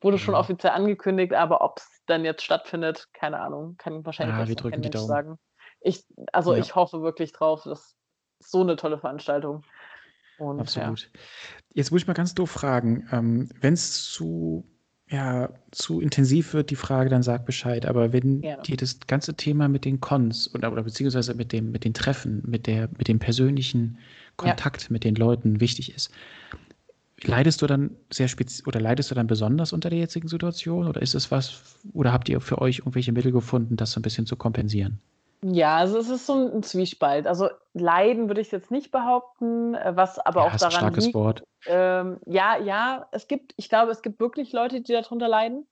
Wurde 0.00 0.18
schon 0.18 0.34
mhm. 0.34 0.40
offiziell 0.40 0.72
angekündigt, 0.72 1.32
aber 1.32 1.62
ob 1.62 1.78
es 1.78 2.02
dann 2.06 2.24
jetzt 2.24 2.42
stattfindet, 2.42 3.08
keine 3.12 3.40
Ahnung, 3.40 3.76
kann 3.78 4.04
wahrscheinlich 4.04 4.36
ah, 4.36 4.48
wir 4.48 4.54
drücken 4.54 4.82
die 4.82 4.90
Daumen. 4.90 5.06
sagen. 5.06 5.38
Ich, 5.80 6.04
also 6.32 6.52
ja. 6.54 6.60
ich 6.60 6.74
hoffe 6.74 7.02
wirklich 7.02 7.32
drauf, 7.32 7.62
dass 7.64 7.96
so 8.38 8.60
eine 8.60 8.76
tolle 8.76 8.98
Veranstaltung. 8.98 9.62
Und, 10.38 10.60
Absolut. 10.60 11.02
Ja. 11.02 11.20
Jetzt 11.74 11.90
muss 11.90 12.02
ich 12.02 12.06
mal 12.06 12.12
ganz 12.12 12.34
doof 12.34 12.50
fragen, 12.50 13.08
ähm, 13.10 13.48
wenn 13.60 13.74
es 13.74 14.04
zu 14.04 14.64
ja, 15.08 15.50
zu 15.70 16.00
intensiv 16.00 16.52
wird, 16.52 16.70
die 16.70 16.76
Frage, 16.76 17.08
dann 17.10 17.22
sag 17.22 17.46
Bescheid. 17.46 17.86
Aber 17.86 18.12
wenn 18.12 18.42
ja. 18.42 18.60
dir 18.62 18.76
das 18.76 18.98
ganze 19.06 19.34
Thema 19.36 19.68
mit 19.68 19.84
den 19.84 20.00
Cons 20.00 20.52
oder, 20.52 20.72
oder 20.72 20.82
beziehungsweise 20.82 21.34
mit 21.34 21.52
dem, 21.52 21.70
mit 21.70 21.84
den 21.84 21.94
Treffen, 21.94 22.42
mit 22.44 22.66
der, 22.66 22.88
mit 22.98 23.06
dem 23.06 23.20
persönlichen 23.20 23.98
Kontakt 24.36 24.82
ja. 24.82 24.88
mit 24.90 25.04
den 25.04 25.14
Leuten 25.14 25.60
wichtig 25.60 25.94
ist, 25.94 26.10
leidest 27.22 27.62
du 27.62 27.66
dann 27.66 27.96
sehr 28.12 28.28
spez 28.28 28.62
oder 28.66 28.80
leidest 28.80 29.10
du 29.10 29.14
dann 29.14 29.26
besonders 29.26 29.72
unter 29.72 29.90
der 29.90 29.98
jetzigen 29.98 30.28
Situation? 30.28 30.86
Oder 30.88 31.02
ist 31.02 31.14
es 31.14 31.30
was, 31.30 31.76
oder 31.92 32.12
habt 32.12 32.28
ihr 32.28 32.40
für 32.40 32.58
euch 32.60 32.78
irgendwelche 32.80 33.12
Mittel 33.12 33.32
gefunden, 33.32 33.76
das 33.76 33.92
so 33.92 34.00
ein 34.00 34.02
bisschen 34.02 34.26
zu 34.26 34.36
kompensieren? 34.36 35.00
Ja, 35.42 35.76
also 35.76 35.98
es 35.98 36.08
ist 36.08 36.26
so 36.26 36.48
ein 36.48 36.62
Zwiespalt. 36.62 37.26
Also 37.26 37.50
leiden 37.74 38.28
würde 38.28 38.40
ich 38.40 38.50
jetzt 38.50 38.70
nicht 38.70 38.90
behaupten, 38.90 39.74
äh, 39.74 39.92
was 39.94 40.18
aber 40.18 40.44
Ja, 40.44 40.44
auch 40.44 40.54
ist 40.54 40.66
ein 40.66 40.70
daran 40.70 40.94
starkes 40.94 40.98
liegt 40.98 41.14
Wort. 41.14 41.42
ähm, 41.66 42.20
ja, 42.26 42.56
ja, 42.58 43.08
es 43.12 43.26
gibt 43.28 43.52
ich 43.56 43.68
glaube, 43.68 43.90
es 43.92 44.02
gibt 44.02 44.20
wirklich 44.20 44.52
Leute, 44.52 44.80
die 44.80 44.92
darunter 44.92 45.28
leiden. 45.28 45.66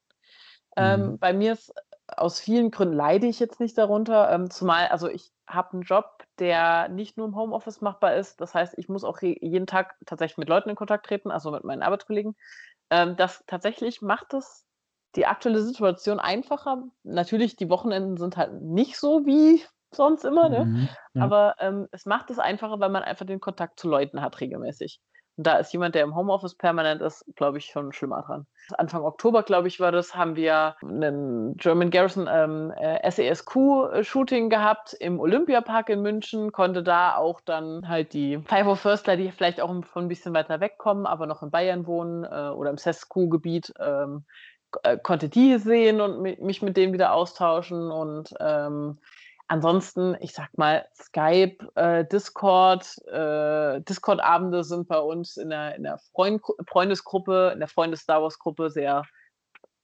Ähm, 0.76 1.18
Mhm. 1.18 1.18
bei 1.18 1.32
mir 1.32 1.52
ist 1.54 1.72
aus 2.08 2.40
vielen 2.40 2.70
Gründen 2.70 2.94
leide 2.96 3.26
ich 3.28 3.40
jetzt 3.40 3.60
nicht 3.60 3.78
darunter, 3.78 4.30
ähm, 4.32 4.50
zumal 4.50 4.88
also 4.88 5.08
ich 5.08 5.32
habe 5.48 5.74
einen 5.74 5.82
Job, 5.82 6.13
der 6.38 6.88
nicht 6.88 7.16
nur 7.16 7.26
im 7.26 7.36
Homeoffice 7.36 7.80
machbar 7.80 8.14
ist. 8.16 8.40
Das 8.40 8.54
heißt, 8.54 8.74
ich 8.78 8.88
muss 8.88 9.04
auch 9.04 9.20
jeden 9.22 9.66
Tag 9.66 9.96
tatsächlich 10.06 10.38
mit 10.38 10.48
Leuten 10.48 10.70
in 10.70 10.76
Kontakt 10.76 11.06
treten, 11.06 11.30
also 11.30 11.50
mit 11.50 11.64
meinen 11.64 11.82
Arbeitskollegen. 11.82 12.36
Ähm, 12.90 13.16
das 13.16 13.44
tatsächlich 13.46 14.02
macht 14.02 14.34
es 14.34 14.66
die 15.16 15.26
aktuelle 15.26 15.62
Situation 15.62 16.18
einfacher. 16.20 16.84
Natürlich, 17.04 17.56
die 17.56 17.70
Wochenenden 17.70 18.16
sind 18.16 18.36
halt 18.36 18.62
nicht 18.62 18.98
so 18.98 19.26
wie 19.26 19.62
sonst 19.92 20.24
immer, 20.24 20.48
ne? 20.48 20.66
Mhm, 20.66 20.88
ja. 21.14 21.22
Aber 21.22 21.56
ähm, 21.60 21.88
es 21.92 22.04
macht 22.06 22.30
es 22.30 22.38
einfacher, 22.38 22.80
weil 22.80 22.90
man 22.90 23.04
einfach 23.04 23.26
den 23.26 23.40
Kontakt 23.40 23.78
zu 23.78 23.88
Leuten 23.88 24.20
hat 24.20 24.40
regelmäßig. 24.40 25.00
Und 25.36 25.46
da 25.46 25.56
ist 25.56 25.72
jemand, 25.72 25.94
der 25.94 26.04
im 26.04 26.14
Homeoffice 26.14 26.54
permanent 26.54 27.02
ist, 27.02 27.24
glaube 27.34 27.58
ich, 27.58 27.66
schon 27.66 27.92
schlimmer 27.92 28.22
dran. 28.22 28.46
Anfang 28.78 29.02
Oktober, 29.02 29.42
glaube 29.42 29.68
ich, 29.68 29.80
war 29.80 29.92
das, 29.92 30.14
haben 30.14 30.36
wir 30.36 30.76
einen 30.82 31.56
German 31.56 31.90
Garrison 31.90 32.28
ähm, 32.30 32.72
äh, 32.76 33.10
SESQ-Shooting 33.10 34.48
gehabt 34.48 34.94
im 34.94 35.18
Olympiapark 35.18 35.90
in 35.90 36.02
München, 36.02 36.52
konnte 36.52 36.82
da 36.82 37.16
auch 37.16 37.40
dann 37.40 37.88
halt 37.88 38.12
die 38.12 38.38
Five 38.38 38.66
of 38.66 38.80
Firstler, 38.80 39.16
die 39.16 39.30
vielleicht 39.32 39.60
auch 39.60 39.84
von 39.84 40.04
ein 40.04 40.08
bisschen 40.08 40.34
weiter 40.34 40.60
wegkommen, 40.60 41.06
aber 41.06 41.26
noch 41.26 41.42
in 41.42 41.50
Bayern 41.50 41.86
wohnen 41.86 42.24
äh, 42.24 42.50
oder 42.50 42.70
im 42.70 42.78
SESQ-Gebiet, 42.78 43.74
ähm, 43.80 44.24
äh, 44.82 44.98
konnte 44.98 45.28
die 45.28 45.58
sehen 45.58 46.00
und 46.00 46.22
mich 46.22 46.62
mit 46.62 46.76
denen 46.76 46.92
wieder 46.92 47.12
austauschen 47.12 47.90
und 47.90 48.34
ähm, 48.40 48.98
ansonsten, 49.48 50.16
ich 50.20 50.32
sag 50.32 50.56
mal, 50.56 50.86
Skype, 50.94 51.58
äh, 51.74 52.04
Discord, 52.06 52.96
äh, 53.08 53.80
Discord-Abende 53.82 54.64
sind 54.64 54.88
bei 54.88 54.98
uns 54.98 55.36
in 55.36 55.50
der, 55.50 55.74
in 55.76 55.82
der 55.82 55.98
Freund 56.12 56.42
Freundesgruppe, 56.68 57.50
in 57.52 57.58
der 57.58 57.68
Freundes-Star 57.68 58.22
Wars-Gruppe 58.22 58.70
sehr, 58.70 59.04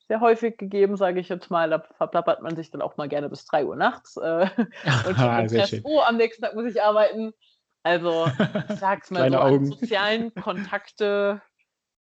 sehr 0.09 0.21
häufig 0.21 0.57
gegeben, 0.59 0.97
sage 0.97 1.21
ich 1.21 1.29
jetzt 1.29 1.51
mal. 1.51 1.71
Da 1.71 1.83
verplappert 1.97 2.43
man 2.43 2.57
sich 2.57 2.71
dann 2.71 2.83
auch 2.83 2.97
mal 2.97 3.09
gerne 3.09 3.29
bis 3.29 3.45
3 3.47 3.65
Uhr 3.65 3.77
nachts 3.77 4.17
äh, 4.17 4.49
und 5.07 5.19
ah, 5.19 5.47
Stress, 5.49 5.81
oh, 5.85 6.01
am 6.01 6.17
nächsten 6.17 6.43
Tag 6.43 6.55
muss 6.55 6.67
ich 6.67 6.83
arbeiten. 6.83 7.33
Also, 7.83 8.27
ich 8.69 8.79
sag's 8.79 9.11
mal 9.11 9.31
so, 9.31 9.39
an 9.39 9.65
sozialen 9.65 10.35
Kontakte 10.35 11.41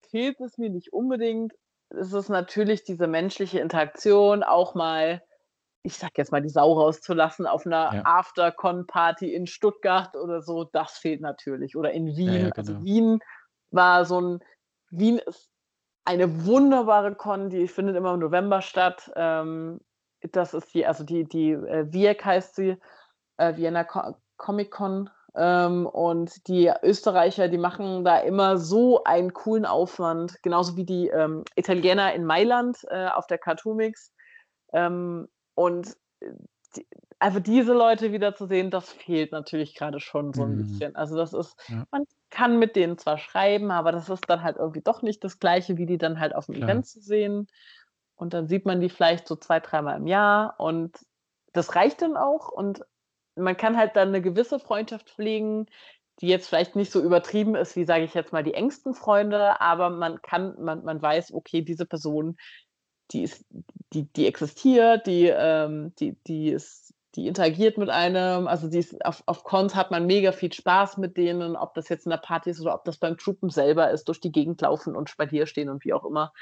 fehlt 0.10 0.40
es 0.40 0.58
mir 0.58 0.70
nicht 0.70 0.94
unbedingt, 0.94 1.54
ist 1.90 2.14
es 2.14 2.30
natürlich 2.30 2.84
diese 2.84 3.08
menschliche 3.08 3.60
Interaktion, 3.60 4.44
auch 4.44 4.76
mal, 4.76 5.22
ich 5.86 5.98
sag 5.98 6.18
jetzt 6.18 6.32
mal, 6.32 6.42
die 6.42 6.50
Sau 6.50 6.74
rauszulassen 6.74 7.46
auf 7.46 7.66
einer 7.66 7.94
ja. 7.94 8.02
After-Con-Party 8.04 9.34
in 9.34 9.46
Stuttgart 9.46 10.16
oder 10.16 10.42
so, 10.42 10.64
das 10.64 10.98
fehlt 10.98 11.22
natürlich. 11.22 11.78
Oder 11.78 11.92
in 11.92 12.16
Wien. 12.18 12.34
Ja, 12.34 12.40
ja, 12.40 12.50
also 12.56 12.74
genau. 12.74 12.80
Also 12.80 12.84
Wien 12.84 13.20
war 13.72 14.06
so 14.06 14.20
ein, 14.20 14.40
Wien 14.90 15.20
ist 15.20 15.52
eine 16.04 16.46
wunderbare 16.46 17.16
Con, 17.16 17.50
die 17.50 17.68
findet 17.68 17.96
immer 17.96 18.14
im 18.14 18.20
November 18.20 18.62
statt. 18.62 19.12
Ähm, 19.16 19.80
das 20.32 20.54
ist 20.54 20.74
die, 20.74 20.86
also 20.86 21.04
die, 21.04 21.26
die 21.26 21.52
äh, 21.52 21.92
VIEC 21.92 22.26
heißt 22.26 22.56
sie, 22.56 22.78
äh, 23.38 23.56
Vienna 23.56 23.84
Co 23.84 24.16
Comic 24.38 24.72
Con 24.72 25.10
ähm, 25.36 25.86
und 25.86 26.48
die 26.48 26.72
Österreicher, 26.82 27.48
die 27.48 27.58
machen 27.58 28.04
da 28.04 28.18
immer 28.20 28.58
so 28.58 29.04
einen 29.04 29.34
coolen 29.34 29.66
Aufwand, 29.66 30.42
genauso 30.44 30.76
wie 30.76 30.86
die 30.86 31.08
ähm, 31.08 31.44
Italiener 31.56 32.14
in 32.14 32.26
Mailand 32.26 32.86
äh, 32.90 33.08
auf 33.08 33.28
der 33.28 33.38
Cartoomix. 33.38 34.12
Ähm, 34.74 35.28
und 35.56 35.96
äh, 36.20 36.32
die, 36.76 36.88
also 37.20 37.40
diese 37.40 37.74
Leute 37.74 38.12
wieder 38.12 38.36
zu 38.36 38.46
sehen, 38.46 38.70
das 38.70 38.92
fehlt 38.92 39.32
natürlich 39.32 39.76
gerade 39.76 40.00
schon 40.00 40.34
so 40.34 40.44
ein 40.44 40.56
mhm. 40.56 40.58
bisschen. 40.58 40.96
Also 40.96 41.16
das 41.16 41.34
ist, 41.34 41.56
ja. 41.70 41.86
man 41.92 42.06
kann 42.30 42.60
mit 42.60 42.76
denen 42.76 42.98
zwar 42.98 43.18
schreiben, 43.18 43.72
aber 43.72 43.92
das 43.92 44.10
ist 44.10 44.30
dann 44.30 44.44
halt 44.44 44.58
irgendwie 44.58 44.82
doch 44.82 45.02
nicht 45.02 45.24
das 45.24 45.40
Gleiche, 45.40 45.78
wie 45.78 45.86
die 45.86 45.98
dann 45.98 46.20
halt 46.20 46.36
auf 46.36 46.48
dem 46.48 46.56
Klar. 46.56 46.70
Event 46.70 46.88
zu 46.88 47.00
sehen. 47.00 47.48
Und 48.16 48.34
dann 48.34 48.48
sieht 48.48 48.66
man 48.66 48.82
die 48.82 48.90
vielleicht 48.90 49.28
so 49.28 49.36
zwei, 49.36 49.60
dreimal 49.60 49.98
im 49.98 50.08
Jahr 50.08 50.60
und 50.60 50.98
das 51.54 51.76
reicht 51.76 52.02
dann 52.02 52.18
auch. 52.18 52.50
Und 52.50 52.82
man 53.36 53.58
kann 53.58 53.78
halt 53.78 53.96
dann 53.96 54.10
eine 54.10 54.22
gewisse 54.22 54.60
Freundschaft 54.60 55.10
pflegen, 55.10 55.68
die 56.22 56.28
jetzt 56.28 56.48
vielleicht 56.48 56.76
nicht 56.76 56.92
so 56.92 57.02
übertrieben 57.02 57.56
ist, 57.56 57.76
wie 57.76 57.86
sage 57.86 58.06
ich 58.06 58.14
jetzt 58.14 58.32
mal, 58.32 58.44
die 58.44 58.54
engsten 58.54 58.94
Freunde, 58.94 59.60
aber 59.60 59.90
man 59.90 60.22
kann, 60.22 60.56
man, 60.62 60.84
man 60.84 61.02
weiß, 61.02 61.34
okay, 61.34 61.62
diese 61.62 61.86
Person, 61.86 62.38
die 63.12 63.24
ist, 63.24 63.46
die, 63.94 64.12
die 64.14 64.28
existiert, 64.28 65.08
die, 65.08 65.28
ähm, 65.28 65.94
die, 66.00 66.18
die 66.28 66.50
ist, 66.50 66.94
die 67.16 67.28
interagiert 67.28 67.78
mit 67.78 67.90
einem, 67.90 68.48
also 68.48 68.70
die 68.70 68.80
ist, 68.80 69.06
auf, 69.06 69.24
auf 69.26 69.44
Cons 69.44 69.76
hat 69.76 69.92
man 69.92 70.06
mega 70.06 70.32
viel 70.32 70.52
Spaß 70.52 70.98
mit 70.98 71.16
denen, 71.18 71.56
ob 71.56 71.74
das 71.74 71.88
jetzt 71.90 72.06
in 72.06 72.10
der 72.10 72.18
Party 72.18 72.50
ist 72.50 72.62
oder 72.62 72.76
ob 72.76 72.84
das 72.84 72.98
beim 72.98 73.18
Truppen 73.18 73.50
selber 73.50 73.90
ist, 73.92 74.06
durch 74.06 74.20
die 74.20 74.32
Gegend 74.32 74.62
laufen 74.62 74.96
und 74.96 75.10
Spalier 75.10 75.46
stehen 75.46 75.70
und 75.70 75.86
wie 75.86 75.94
auch 75.94 76.04
immer. 76.04 76.34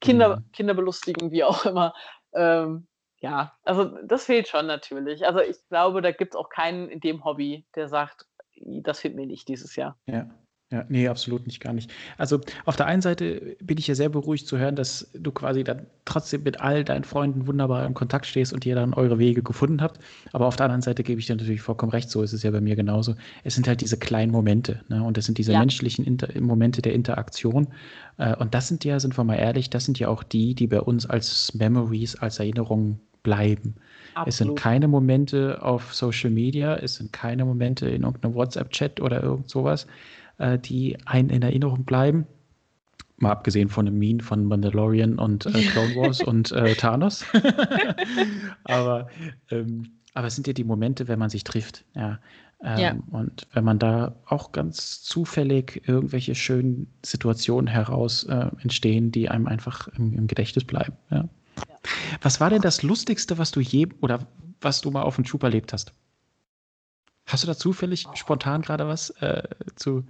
Kinder, 0.00 0.36
mhm. 0.36 0.52
Kinder 0.52 0.74
belustigen, 0.74 1.30
wie 1.30 1.44
auch 1.44 1.66
immer. 1.66 1.94
Ähm, 2.32 2.86
ja, 3.20 3.54
also 3.62 3.84
das 4.04 4.24
fehlt 4.24 4.48
schon 4.48 4.66
natürlich. 4.66 5.26
Also 5.26 5.40
ich 5.40 5.56
glaube, 5.68 6.02
da 6.02 6.10
gibt 6.10 6.34
es 6.34 6.40
auch 6.40 6.48
keinen 6.48 6.88
in 6.88 7.00
dem 7.00 7.24
Hobby, 7.24 7.66
der 7.74 7.88
sagt, 7.88 8.26
das 8.56 9.00
fehlt 9.00 9.14
mir 9.14 9.26
nicht 9.26 9.48
dieses 9.48 9.76
Jahr. 9.76 9.98
Ja. 10.06 10.28
Ja, 10.74 10.84
nee, 10.88 11.06
absolut 11.06 11.46
nicht, 11.46 11.60
gar 11.60 11.72
nicht. 11.72 11.88
Also 12.18 12.40
auf 12.64 12.74
der 12.74 12.86
einen 12.86 13.00
Seite 13.00 13.56
bin 13.60 13.78
ich 13.78 13.86
ja 13.86 13.94
sehr 13.94 14.08
beruhigt 14.08 14.48
zu 14.48 14.58
hören, 14.58 14.74
dass 14.74 15.08
du 15.14 15.30
quasi 15.30 15.62
dann 15.62 15.86
trotzdem 16.04 16.42
mit 16.42 16.60
all 16.60 16.82
deinen 16.82 17.04
Freunden 17.04 17.46
wunderbar 17.46 17.86
im 17.86 17.94
Kontakt 17.94 18.26
stehst 18.26 18.52
und 18.52 18.66
ihr 18.66 18.74
dann 18.74 18.92
eure 18.92 19.20
Wege 19.20 19.44
gefunden 19.44 19.80
habt. 19.80 20.00
Aber 20.32 20.46
auf 20.46 20.56
der 20.56 20.66
anderen 20.66 20.82
Seite 20.82 21.04
gebe 21.04 21.20
ich 21.20 21.28
dir 21.28 21.36
natürlich 21.36 21.62
vollkommen 21.62 21.92
recht, 21.92 22.10
so 22.10 22.24
ist 22.24 22.32
es 22.32 22.42
ja 22.42 22.50
bei 22.50 22.60
mir 22.60 22.74
genauso. 22.74 23.14
Es 23.44 23.54
sind 23.54 23.68
halt 23.68 23.82
diese 23.82 23.96
kleinen 23.96 24.32
Momente, 24.32 24.80
ne? 24.88 25.00
Und 25.00 25.16
das 25.16 25.26
sind 25.26 25.38
diese 25.38 25.52
ja. 25.52 25.60
menschlichen 25.60 26.04
Inter 26.04 26.28
Momente 26.40 26.82
der 26.82 26.92
Interaktion. 26.92 27.68
Äh, 28.16 28.34
und 28.34 28.52
das 28.52 28.66
sind 28.66 28.84
ja, 28.84 28.98
sind 28.98 29.16
wir 29.16 29.22
mal 29.22 29.36
ehrlich, 29.36 29.70
das 29.70 29.84
sind 29.84 30.00
ja 30.00 30.08
auch 30.08 30.24
die, 30.24 30.56
die 30.56 30.66
bei 30.66 30.80
uns 30.80 31.06
als 31.06 31.54
Memories, 31.54 32.16
als 32.16 32.40
Erinnerungen 32.40 32.98
bleiben. 33.22 33.76
Absolut. 34.14 34.28
Es 34.28 34.36
sind 34.38 34.54
keine 34.56 34.88
Momente 34.88 35.62
auf 35.62 35.94
Social 35.94 36.30
Media, 36.30 36.76
es 36.76 36.96
sind 36.96 37.12
keine 37.12 37.44
Momente 37.44 37.88
in 37.88 38.02
irgendeinem 38.02 38.34
WhatsApp-Chat 38.34 39.00
oder 39.00 39.22
irgend 39.22 39.48
sowas, 39.48 39.86
äh, 40.38 40.58
die 40.58 40.96
einen 41.06 41.30
in 41.30 41.42
Erinnerung 41.42 41.84
bleiben. 41.84 42.26
Mal 43.16 43.30
abgesehen 43.30 43.68
von 43.68 43.86
dem 43.86 43.98
Meme 43.98 44.22
von 44.22 44.44
Mandalorian 44.44 45.18
und 45.18 45.46
äh, 45.46 45.62
Clone 45.62 45.94
Wars 45.96 46.20
und 46.20 46.52
äh, 46.52 46.74
Thanos. 46.74 47.24
aber, 48.64 49.08
ähm, 49.50 49.92
aber 50.14 50.26
es 50.26 50.34
sind 50.34 50.46
ja 50.46 50.52
die 50.52 50.64
Momente, 50.64 51.08
wenn 51.08 51.18
man 51.18 51.30
sich 51.30 51.44
trifft. 51.44 51.84
Ja. 51.94 52.18
Ähm, 52.62 52.78
ja. 52.78 52.96
Und 53.10 53.46
wenn 53.52 53.64
man 53.64 53.78
da 53.78 54.16
auch 54.26 54.52
ganz 54.52 55.02
zufällig 55.02 55.82
irgendwelche 55.86 56.34
schönen 56.34 56.88
Situationen 57.04 57.66
heraus 57.66 58.24
äh, 58.24 58.50
entstehen, 58.62 59.12
die 59.12 59.28
einem 59.28 59.46
einfach 59.46 59.88
im, 59.88 60.14
im 60.14 60.26
Gedächtnis 60.26 60.64
bleiben. 60.64 60.96
Ja. 61.10 61.28
Was 62.22 62.40
war 62.40 62.50
denn 62.50 62.62
das 62.62 62.82
Lustigste, 62.82 63.38
was 63.38 63.50
du 63.50 63.60
je 63.60 63.88
oder 64.00 64.26
was 64.60 64.80
du 64.80 64.90
mal 64.90 65.02
auf 65.02 65.16
dem 65.16 65.24
Schub 65.24 65.42
erlebt 65.42 65.72
hast? 65.72 65.92
Hast 67.26 67.44
du 67.44 67.46
da 67.46 67.56
zufällig 67.56 68.06
spontan 68.14 68.62
gerade 68.62 68.86
was 68.88 69.10
äh, 69.20 69.42
zu? 69.76 70.04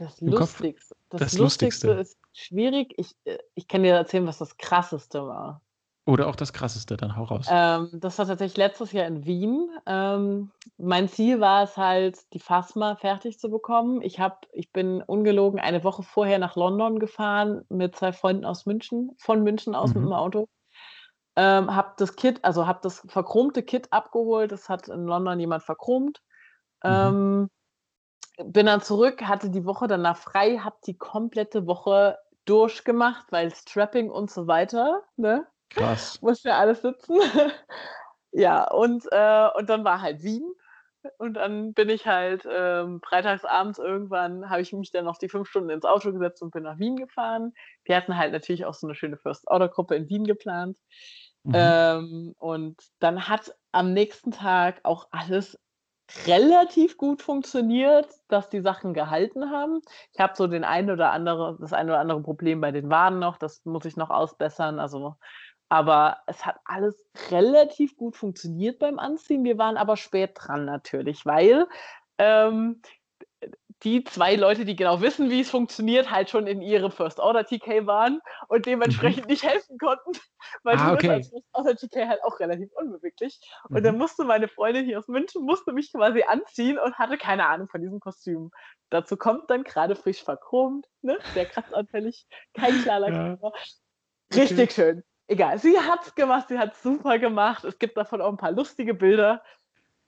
Das 0.00 0.18
Lustigste. 0.22 0.96
Das, 1.10 1.20
das, 1.20 1.38
Lustigste 1.38 1.90
ist 1.90 2.18
schwierig. 2.32 2.94
Ich, 2.96 3.14
äh, 3.24 3.36
ich 3.54 3.68
kann 3.68 3.82
dir 3.82 3.92
erzählen, 3.94 4.26
was 4.26 4.38
das 4.38 4.56
Krasseste 4.56 5.26
war. 5.26 5.60
Oder 6.06 6.26
auch 6.28 6.36
das 6.36 6.54
Krasseste, 6.54 6.96
dann 6.96 7.16
hau 7.16 7.24
raus. 7.24 7.46
Ähm, 7.50 7.90
das 7.92 8.18
war 8.18 8.26
tatsächlich 8.26 8.56
letztes 8.56 8.92
Jahr 8.92 9.06
in 9.06 9.26
Wien. 9.26 9.68
Ähm, 9.84 10.50
mein 10.78 11.08
Ziel 11.10 11.40
war 11.40 11.64
es 11.64 11.76
halt, 11.76 12.18
die 12.32 12.38
Phasma 12.38 12.96
fertig 12.96 13.38
zu 13.38 13.50
bekommen. 13.50 14.00
Ich, 14.00 14.18
hab, 14.18 14.46
ich 14.52 14.72
bin 14.72 15.02
ungelogen 15.02 15.60
eine 15.60 15.84
Woche 15.84 16.02
vorher 16.02 16.38
nach 16.38 16.56
London 16.56 16.98
gefahren 16.98 17.66
mit 17.68 17.94
zwei 17.94 18.14
Freunden 18.14 18.46
aus 18.46 18.64
München, 18.64 19.14
von 19.18 19.42
München 19.42 19.74
aus 19.74 19.90
mhm. 19.90 20.00
mit 20.00 20.08
dem 20.08 20.14
Auto 20.14 20.48
Ähm, 21.36 21.76
habe 21.76 21.92
das 21.98 22.16
Kit, 22.16 22.42
also 22.42 22.66
habe 22.66 22.80
das 22.82 23.06
verchromte 23.06 23.62
Kit 23.62 23.92
abgeholt. 23.92 24.50
Das 24.50 24.70
hat 24.70 24.88
in 24.88 25.04
London 25.04 25.38
jemand 25.38 25.62
verchromt. 25.62 26.22
Mhm. 26.82 27.50
Bin 28.44 28.66
dann 28.66 28.80
zurück, 28.80 29.22
hatte 29.22 29.50
die 29.50 29.64
Woche 29.64 29.86
danach 29.86 30.16
frei, 30.16 30.58
habe 30.58 30.76
die 30.86 30.96
komplette 30.96 31.66
Woche 31.66 32.18
durchgemacht, 32.44 33.30
weil 33.30 33.54
Strapping 33.54 34.10
und 34.10 34.30
so 34.30 34.46
weiter, 34.46 35.02
ne? 35.16 35.46
Krass. 35.70 36.20
Muss 36.22 36.42
ja 36.42 36.58
alles 36.58 36.82
sitzen. 36.82 37.18
ja, 38.32 38.70
und, 38.70 39.04
äh, 39.10 39.48
und 39.56 39.68
dann 39.68 39.84
war 39.84 40.00
halt 40.00 40.22
Wien. 40.22 40.44
Und 41.16 41.34
dann 41.34 41.72
bin 41.72 41.88
ich 41.88 42.06
halt 42.06 42.46
ähm, 42.50 43.00
freitagsabends 43.02 43.78
irgendwann, 43.78 44.50
habe 44.50 44.60
ich 44.60 44.72
mich 44.74 44.90
dann 44.90 45.06
noch 45.06 45.16
die 45.16 45.30
fünf 45.30 45.48
Stunden 45.48 45.70
ins 45.70 45.86
Auto 45.86 46.12
gesetzt 46.12 46.42
und 46.42 46.50
bin 46.50 46.64
nach 46.64 46.78
Wien 46.78 46.96
gefahren. 46.96 47.54
Wir 47.84 47.96
hatten 47.96 48.18
halt 48.18 48.32
natürlich 48.32 48.66
auch 48.66 48.74
so 48.74 48.86
eine 48.86 48.94
schöne 48.94 49.16
First-Order-Gruppe 49.16 49.94
in 49.94 50.08
Wien 50.10 50.24
geplant. 50.24 50.76
Mhm. 51.44 51.52
Ähm, 51.54 52.34
und 52.38 52.76
dann 52.98 53.28
hat 53.28 53.54
am 53.72 53.94
nächsten 53.94 54.30
Tag 54.30 54.80
auch 54.82 55.08
alles 55.10 55.58
relativ 56.26 56.96
gut 56.96 57.22
funktioniert, 57.22 58.08
dass 58.28 58.48
die 58.48 58.60
Sachen 58.60 58.94
gehalten 58.94 59.50
haben. 59.50 59.80
Ich 60.12 60.20
habe 60.20 60.34
so 60.36 60.46
den 60.46 60.64
ein 60.64 60.90
oder 60.90 61.12
andere, 61.12 61.56
das 61.60 61.72
ein 61.72 61.88
oder 61.88 61.98
andere 61.98 62.22
Problem 62.22 62.60
bei 62.60 62.72
den 62.72 62.90
Waden 62.90 63.18
noch, 63.18 63.36
das 63.36 63.64
muss 63.64 63.84
ich 63.84 63.96
noch 63.96 64.10
ausbessern. 64.10 64.80
Also, 64.80 65.16
aber 65.68 66.18
es 66.26 66.44
hat 66.44 66.56
alles 66.64 67.04
relativ 67.30 67.96
gut 67.96 68.16
funktioniert 68.16 68.78
beim 68.78 68.98
Anziehen. 68.98 69.44
Wir 69.44 69.58
waren 69.58 69.76
aber 69.76 69.96
spät 69.96 70.32
dran 70.34 70.64
natürlich, 70.64 71.24
weil 71.26 71.66
ähm, 72.18 72.82
die 73.82 74.04
zwei 74.04 74.36
Leute, 74.36 74.64
die 74.64 74.76
genau 74.76 75.00
wissen, 75.00 75.30
wie 75.30 75.40
es 75.40 75.50
funktioniert, 75.50 76.10
halt 76.10 76.30
schon 76.30 76.46
in 76.46 76.60
ihre 76.62 76.90
First 76.90 77.18
Order 77.20 77.44
TK 77.44 77.86
waren 77.86 78.20
und 78.48 78.66
dementsprechend 78.66 79.28
nicht 79.28 79.42
helfen 79.42 79.78
konnten, 79.78 80.12
weil 80.64 80.76
Mhm. 80.76 80.80
Ah, 80.80 80.92
okay. 80.94 81.08
als 81.10 81.28
First 81.28 81.46
Order 81.52 81.76
TK 81.76 82.08
halt 82.08 82.22
auch 82.24 82.38
relativ 82.40 82.70
unbeweglich. 82.72 83.40
Und 83.72 83.82
Mhm. 83.82 83.84
dann 83.84 83.98
musste 83.98 84.24
meine 84.24 84.48
Freundin 84.48 84.84
hier 84.84 84.98
aus 84.98 85.08
München, 85.08 85.42
musste 85.44 85.72
mich 85.72 85.92
quasi 85.92 86.22
anziehen 86.24 86.78
und 86.78 86.98
hatte 86.98 87.16
keine 87.18 87.46
Ahnung 87.46 87.68
von 87.68 87.80
diesem 87.80 88.00
Kostüm. 88.00 88.50
Dazu 88.90 89.16
kommt 89.16 89.50
dann 89.50 89.64
gerade 89.64 89.96
frisch 89.96 90.22
verchromt, 90.22 90.86
ne? 91.02 91.18
sehr 91.32 91.46
kratzanfällig, 91.46 92.26
kein 92.54 92.76
klarer 92.78 93.12
Ja. 93.12 93.12
Körper. 93.12 93.52
Richtig 94.34 94.72
schön. 94.72 95.02
Egal, 95.28 95.58
sie 95.58 95.78
hat's 95.78 96.14
gemacht, 96.16 96.48
sie 96.48 96.58
hat's 96.58 96.82
super 96.82 97.18
gemacht. 97.20 97.64
Es 97.64 97.78
gibt 97.78 97.96
davon 97.96 98.20
auch 98.20 98.30
ein 98.30 98.36
paar 98.36 98.50
lustige 98.52 98.94
Bilder. 98.94 99.42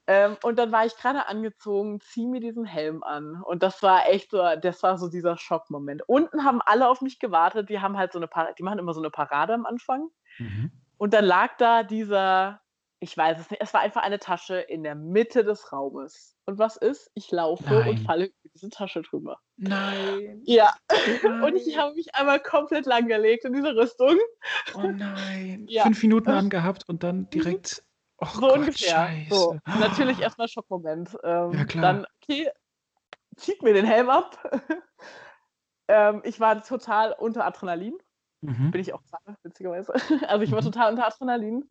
Ähm, 0.05 0.37
und 0.43 0.57
dann 0.59 0.71
war 0.71 0.85
ich 0.85 0.95
gerade 0.97 1.27
angezogen, 1.27 2.01
ziehe 2.01 2.27
mir 2.27 2.41
diesen 2.41 2.65
Helm 2.65 3.03
an. 3.03 3.41
Und 3.43 3.63
das 3.63 3.81
war 3.81 4.09
echt 4.09 4.31
so, 4.31 4.41
das 4.61 4.83
war 4.83 4.97
so 4.97 5.07
dieser 5.07 5.37
Schockmoment. 5.37 6.01
Unten 6.07 6.43
haben 6.43 6.61
alle 6.61 6.89
auf 6.89 7.01
mich 7.01 7.19
gewartet, 7.19 7.69
die 7.69 7.79
haben 7.79 7.97
halt 7.97 8.11
so 8.11 8.19
eine 8.19 8.27
Parade, 8.27 8.55
die 8.57 8.63
machen 8.63 8.79
immer 8.79 8.93
so 8.93 9.01
eine 9.01 9.11
Parade 9.11 9.53
am 9.53 9.65
Anfang. 9.65 10.09
Mhm. 10.39 10.71
Und 10.97 11.13
dann 11.13 11.23
lag 11.23 11.55
da 11.57 11.83
dieser, 11.83 12.61
ich 12.99 13.15
weiß 13.15 13.39
es 13.39 13.49
nicht, 13.49 13.61
es 13.61 13.73
war 13.73 13.81
einfach 13.81 14.03
eine 14.03 14.19
Tasche 14.19 14.57
in 14.57 14.83
der 14.83 14.95
Mitte 14.95 15.45
des 15.45 15.71
Raumes. 15.71 16.35
Und 16.45 16.59
was 16.59 16.75
ist? 16.75 17.09
Ich 17.13 17.31
laufe 17.31 17.73
Nein. 17.73 17.89
und 17.89 17.99
falle 17.99 18.25
über 18.25 18.49
diese 18.53 18.69
Tasche 18.69 19.01
drüber. 19.03 19.39
Nein. 19.55 20.41
Ja. 20.43 20.73
Und 21.45 21.55
ich 21.55 21.77
habe 21.77 21.95
mich 21.95 22.13
einmal 22.15 22.41
komplett 22.41 22.85
langgelegt 22.85 23.45
in 23.45 23.53
diese 23.53 23.75
Rüstung. 23.75 24.17
Oh 24.75 24.81
nein. 24.81 25.65
Ja. 25.69 25.83
Fünf 25.83 26.01
Minuten 26.03 26.29
angehabt 26.29 26.83
und 26.89 27.03
dann 27.03 27.29
direkt. 27.29 27.83
Oh 28.19 28.25
So 28.27 28.41
Gott, 28.41 28.53
ungefähr. 28.53 28.75
Scheiße. 28.75 29.29
So. 29.29 29.59
Natürlich 29.73 30.19
erstmal 30.21 30.47
Schockmoment. 30.47 31.17
Ähm, 31.23 31.51
Ja, 31.57 31.65
klar. 31.65 31.81
Dann, 31.81 32.05
okay, 32.21 32.49
zieht 33.37 33.63
mir 33.63 33.73
den 33.73 33.85
Helm 33.85 34.09
ab. 34.09 34.39
ähm, 35.87 36.21
ich 36.25 36.39
war 36.39 36.63
total 36.63 37.13
unter 37.13 37.45
Adrenalin. 37.45 37.97
Mhm. 38.41 38.71
Bin 38.71 38.81
ich 38.81 38.93
auch 38.93 39.03
gerade, 39.05 39.37
witzigerweise. 39.43 39.93
Also 40.29 40.43
ich 40.43 40.51
war 40.51 40.61
Mhm. 40.61 40.63
total 40.63 40.91
unter 40.91 41.07
Adrenalin. 41.07 41.69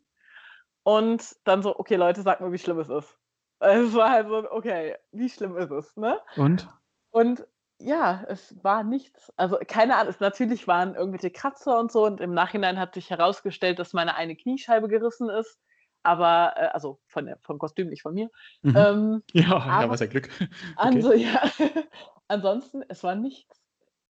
Und 0.83 1.35
dann 1.45 1.63
so, 1.63 1.79
okay, 1.79 1.95
Leute, 1.97 2.21
sagt 2.23 2.41
mir, 2.41 2.51
wie 2.51 2.59
schlimm 2.59 2.79
es 2.79 2.89
ist. 2.89 3.17
Es 3.59 3.93
war 3.95 4.11
halt 4.11 4.27
so, 4.29 4.51
okay, 4.51 4.97
wie 5.11 5.29
schlimm 5.29 5.57
ist 5.57 5.71
es, 5.71 5.95
ne? 5.97 6.21
Und? 6.35 6.67
Und 7.11 7.47
ja, 7.79 8.23
es 8.27 8.63
war 8.63 8.83
nichts. 8.83 9.31
Also 9.37 9.57
keine 9.67 9.95
Ahnung, 9.97 10.09
es 10.09 10.19
natürlich 10.19 10.67
waren 10.67 10.95
irgendwelche 10.95 11.31
Kratzer 11.31 11.79
und 11.79 11.91
so 11.91 12.05
und 12.05 12.21
im 12.21 12.33
Nachhinein 12.33 12.79
hat 12.79 12.93
sich 12.95 13.09
herausgestellt, 13.09 13.79
dass 13.79 13.93
meine 13.93 14.15
eine 14.15 14.35
Kniescheibe 14.35 14.87
gerissen 14.87 15.29
ist. 15.29 15.59
Aber, 16.03 16.53
äh, 16.55 16.67
also 16.67 16.99
von 17.07 17.25
der, 17.25 17.37
vom 17.41 17.57
Kostüm, 17.57 17.89
nicht 17.89 18.01
von 18.01 18.13
mir. 18.13 18.29
Mhm. 18.61 18.75
Ähm, 18.75 19.23
ja, 19.33 19.43
ja, 19.43 19.57
aber- 19.57 19.93
was 19.93 20.01
ein 20.01 20.09
Glück. 20.09 20.29
also, 20.75 21.13
ja. 21.13 21.41
Ansonsten, 22.27 22.83
es 22.87 23.03
war 23.03 23.15
nichts. 23.15 23.61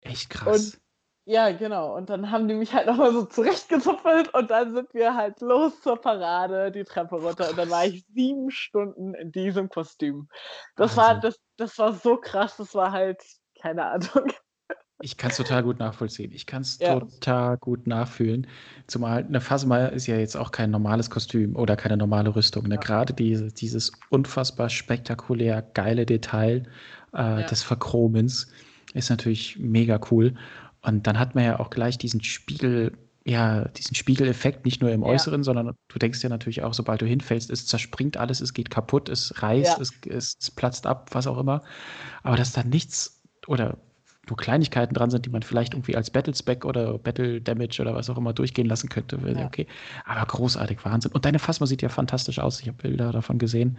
Echt 0.02 0.30
krass. 0.30 0.80
Ja, 1.26 1.52
genau. 1.52 1.94
Und 1.94 2.10
dann 2.10 2.32
haben 2.32 2.48
die 2.48 2.54
mich 2.54 2.74
halt 2.74 2.88
nochmal 2.88 3.12
so 3.12 3.26
zurechtgezupfelt 3.26 4.34
und 4.34 4.50
dann 4.50 4.74
sind 4.74 4.94
wir 4.94 5.14
halt 5.14 5.42
los 5.42 5.82
zur 5.82 6.00
Parade, 6.00 6.72
die 6.72 6.86
Treppe 6.86 7.16
runter. 7.16 7.50
Und 7.50 7.58
dann 7.58 7.70
war 7.70 7.86
ich 7.86 8.06
sieben 8.14 8.50
Stunden 8.50 9.14
in 9.14 9.34
diesem 9.34 9.68
Kostüm. 9.68 10.30
Das 10.78 10.96
war, 10.96 11.16
Wahnsinn. 11.16 11.22
das, 11.22 11.40
das 11.58 11.78
war 11.80 11.92
so 11.92 12.16
krass, 12.16 12.56
das 12.56 12.74
war 12.76 12.94
halt, 12.94 13.22
keine 13.62 13.86
Ahnung. 13.86 14.32
Ich 15.00 15.16
kann 15.18 15.30
es 15.30 15.38
total 15.38 15.62
gut 15.62 15.78
nachvollziehen. 15.80 16.32
Ich 16.32 16.46
kann 16.48 16.64
es 16.64 16.80
Ja. 16.80 17.00
total 17.00 17.58
gut 17.58 17.86
nachfühlen. 17.86 18.48
Zumal 18.88 19.24
eine 19.26 19.42
Phasma 19.42 19.86
ist 19.88 20.08
ja 20.08 20.18
jetzt 20.18 20.36
auch 20.36 20.52
kein 20.52 20.72
normales 20.72 21.10
Kostüm 21.10 21.56
oder 21.56 21.76
keine 21.76 21.98
normale 21.98 22.36
Rüstung. 22.36 22.68
Ne? 22.68 22.76
Ja. 22.76 22.82
Gerade 22.82 23.14
diese, 23.14 23.48
dieses 23.50 23.92
unfassbar 24.10 24.70
spektakulär 24.70 25.62
geile 25.62 26.06
Detail 26.06 26.64
äh, 27.14 27.18
Ja. 27.18 27.42
des 27.44 27.62
Verchromens 27.62 28.48
ist 28.94 29.10
natürlich 29.12 29.60
mega 29.60 30.00
cool. 30.10 30.34
Und 30.82 31.06
dann 31.06 31.20
hat 31.20 31.36
man 31.36 31.44
ja 31.44 31.60
auch 31.60 31.70
gleich 31.70 31.98
diesen 32.00 32.24
Spiegel, 32.24 32.98
ja, 33.24 33.68
diesen 33.68 33.94
Spiegeleffekt, 33.94 34.66
nicht 34.66 34.82
nur 34.82 34.90
im. 34.92 35.04
Äußeren, 35.04 35.44
sondern 35.44 35.76
du 35.90 36.00
denkst 36.00 36.24
ja 36.24 36.30
natürlich 36.30 36.64
auch, 36.64 36.74
sobald 36.74 37.02
du 37.02 37.06
hinfällst, 37.06 37.52
es 37.52 37.68
zerspringt 37.68 38.18
alles, 38.18 38.42
es 38.42 38.54
geht 38.54 38.70
kaputt, 38.72 39.10
es 39.10 39.44
reißt, 39.44 39.80
es, 39.80 39.92
es 40.10 40.52
platzt 40.56 40.88
ab, 40.88 41.10
was 41.12 41.28
auch 41.28 41.38
immer. 41.38 41.62
Aber 42.24 42.36
dass 42.38 42.54
da 42.54 42.64
nichts 42.64 43.22
oder 43.48 43.78
nur 44.30 44.38
Kleinigkeiten 44.38 44.94
dran 44.94 45.10
sind, 45.10 45.26
die 45.26 45.30
man 45.30 45.42
vielleicht 45.44 45.74
irgendwie 45.74 45.96
als 45.96 46.10
Battle-Spec 46.12 46.66
oder 46.66 46.98
Battle-Damage 46.98 47.82
oder 47.82 47.94
was 47.96 48.10
auch 48.10 48.18
immer 48.18 48.34
durchgehen 48.34 48.68
lassen 48.68 48.90
könnte, 48.90 49.18
ja. 49.26 49.40
Ja. 49.40 49.46
okay. 49.46 49.68
Aber 50.06 50.26
großartig, 50.26 50.84
Wahnsinn. 50.86 51.12
Und 51.12 51.26
deine 51.26 51.40
Phasma 51.40 51.66
sieht 51.68 51.82
ja 51.82 51.90
fantastisch 51.90 52.40
aus. 52.40 52.60
Ich 52.62 52.68
habe 52.68 52.78
Bilder 52.82 53.12
davon 53.12 53.38
gesehen. 53.40 53.78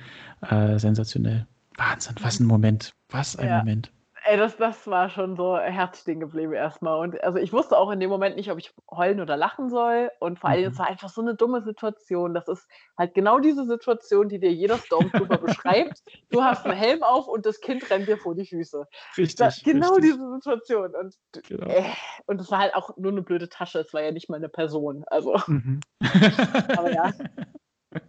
Äh, 0.49 0.79
sensationell. 0.79 1.47
Wahnsinn, 1.77 2.17
was 2.21 2.41
ein 2.41 2.47
Moment. 2.47 2.93
Was 3.11 3.37
ein 3.37 3.49
Ja. 3.49 3.59
Moment. 3.59 3.93
Ey, 4.31 4.37
das, 4.37 4.59
das 4.59 4.87
war 4.87 5.09
schon 5.09 5.37
so 5.37 5.57
Herz 5.57 6.01
stehen 6.03 6.21
geblieben 6.21 6.53
erstmal. 6.53 6.99
Und 6.99 7.23
also 7.25 7.39
ich 7.39 7.51
wusste 7.51 7.79
auch 7.79 7.91
in 7.91 7.99
dem 7.99 8.11
Moment 8.11 8.37
nicht, 8.37 8.51
ob 8.51 8.59
ich 8.59 8.75
heulen 8.91 9.21
oder 9.21 9.39
lachen 9.39 9.71
soll. 9.71 10.11
Und 10.21 10.39
vor 10.39 10.51
allem, 10.51 10.65
Mhm. 10.65 10.69
es 10.73 10.79
war 10.79 10.87
einfach 10.87 11.09
so 11.09 11.23
eine 11.23 11.35
dumme 11.35 11.63
Situation. 11.63 12.35
Das 12.35 12.47
ist 12.47 12.69
halt 12.99 13.15
genau 13.15 13.39
diese 13.39 13.65
Situation, 13.65 14.29
die 14.29 14.39
dir 14.39 14.53
jeder 14.53 14.77
Stormtrooper 14.77 15.39
beschreibt. 15.63 16.03
Du 16.29 16.43
hast 16.45 16.67
einen 16.67 16.77
Helm 16.77 17.03
auf 17.03 17.27
und 17.27 17.47
das 17.47 17.61
Kind 17.61 17.89
rennt 17.91 18.07
dir 18.07 18.19
vor 18.19 18.35
die 18.35 18.45
Füße. 18.45 18.87
Richtig. 19.17 19.37
Da, 19.37 19.49
genau 19.65 19.95
richtig. 19.95 20.13
diese 20.13 20.31
Situation. 20.35 20.95
Und, 20.95 21.15
Genau. 21.49 21.67
äh, 21.69 21.85
und 22.27 22.39
es 22.41 22.51
war 22.51 22.59
halt 22.59 22.75
auch 22.75 22.97
nur 22.99 23.13
eine 23.13 23.23
blöde 23.23 23.49
Tasche. 23.49 23.79
Es 23.79 23.95
war 23.95 24.03
ja 24.03 24.13
nicht 24.13 24.29
mal 24.29 24.37
eine 24.37 24.51
Person. 24.51 25.05
Also, 25.07 25.39
Mhm. 25.47 25.81
aber 26.77 26.93
ja. 26.93 27.13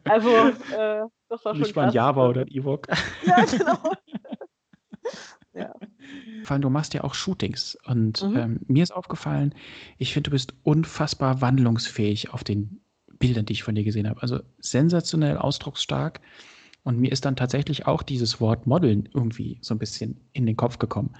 Also, 0.03 0.35
äh, 0.47 1.05
das 1.29 1.45
war 1.45 1.53
schon 1.53 1.61
Nicht 1.61 1.75
mal 1.77 1.85
ein. 1.87 1.93
Java 1.93 2.27
oder 2.27 2.41
ein 2.41 2.47
Ewok. 2.49 2.87
Ja, 3.23 3.45
genau. 3.45 3.77
ja. 5.59 5.75
Vor 6.43 6.53
allem, 6.53 6.61
du 6.61 6.69
machst 6.69 6.93
ja 6.93 7.03
auch 7.03 7.13
Shootings. 7.13 7.77
Und 7.85 8.23
Mhm. 8.23 8.37
ähm, 8.37 8.59
mir 8.67 8.83
ist 8.83 8.91
aufgefallen, 8.91 9.53
ich 9.97 10.13
finde, 10.13 10.29
du 10.29 10.31
bist 10.31 10.53
unfassbar 10.63 11.41
wandlungsfähig 11.41 12.33
auf 12.33 12.43
den 12.43 12.81
Bildern, 13.19 13.45
die 13.45 13.53
ich 13.53 13.63
von 13.63 13.75
dir 13.75 13.83
gesehen 13.83 14.09
habe. 14.09 14.21
Also 14.21 14.39
sensationell 14.59 15.37
ausdrucksstark. 15.37 16.21
Und 16.83 16.97
mir 16.97 17.11
ist 17.11 17.25
dann 17.25 17.35
tatsächlich 17.35 17.85
auch 17.87 18.01
dieses 18.01 18.39
Wort 18.39 18.65
Modeln 18.65 19.09
irgendwie 19.13 19.59
so 19.61 19.75
ein 19.75 19.79
bisschen 19.79 20.19
in 20.33 20.45
den 20.45 20.55
Kopf 20.55 20.79
gekommen. 20.79 21.13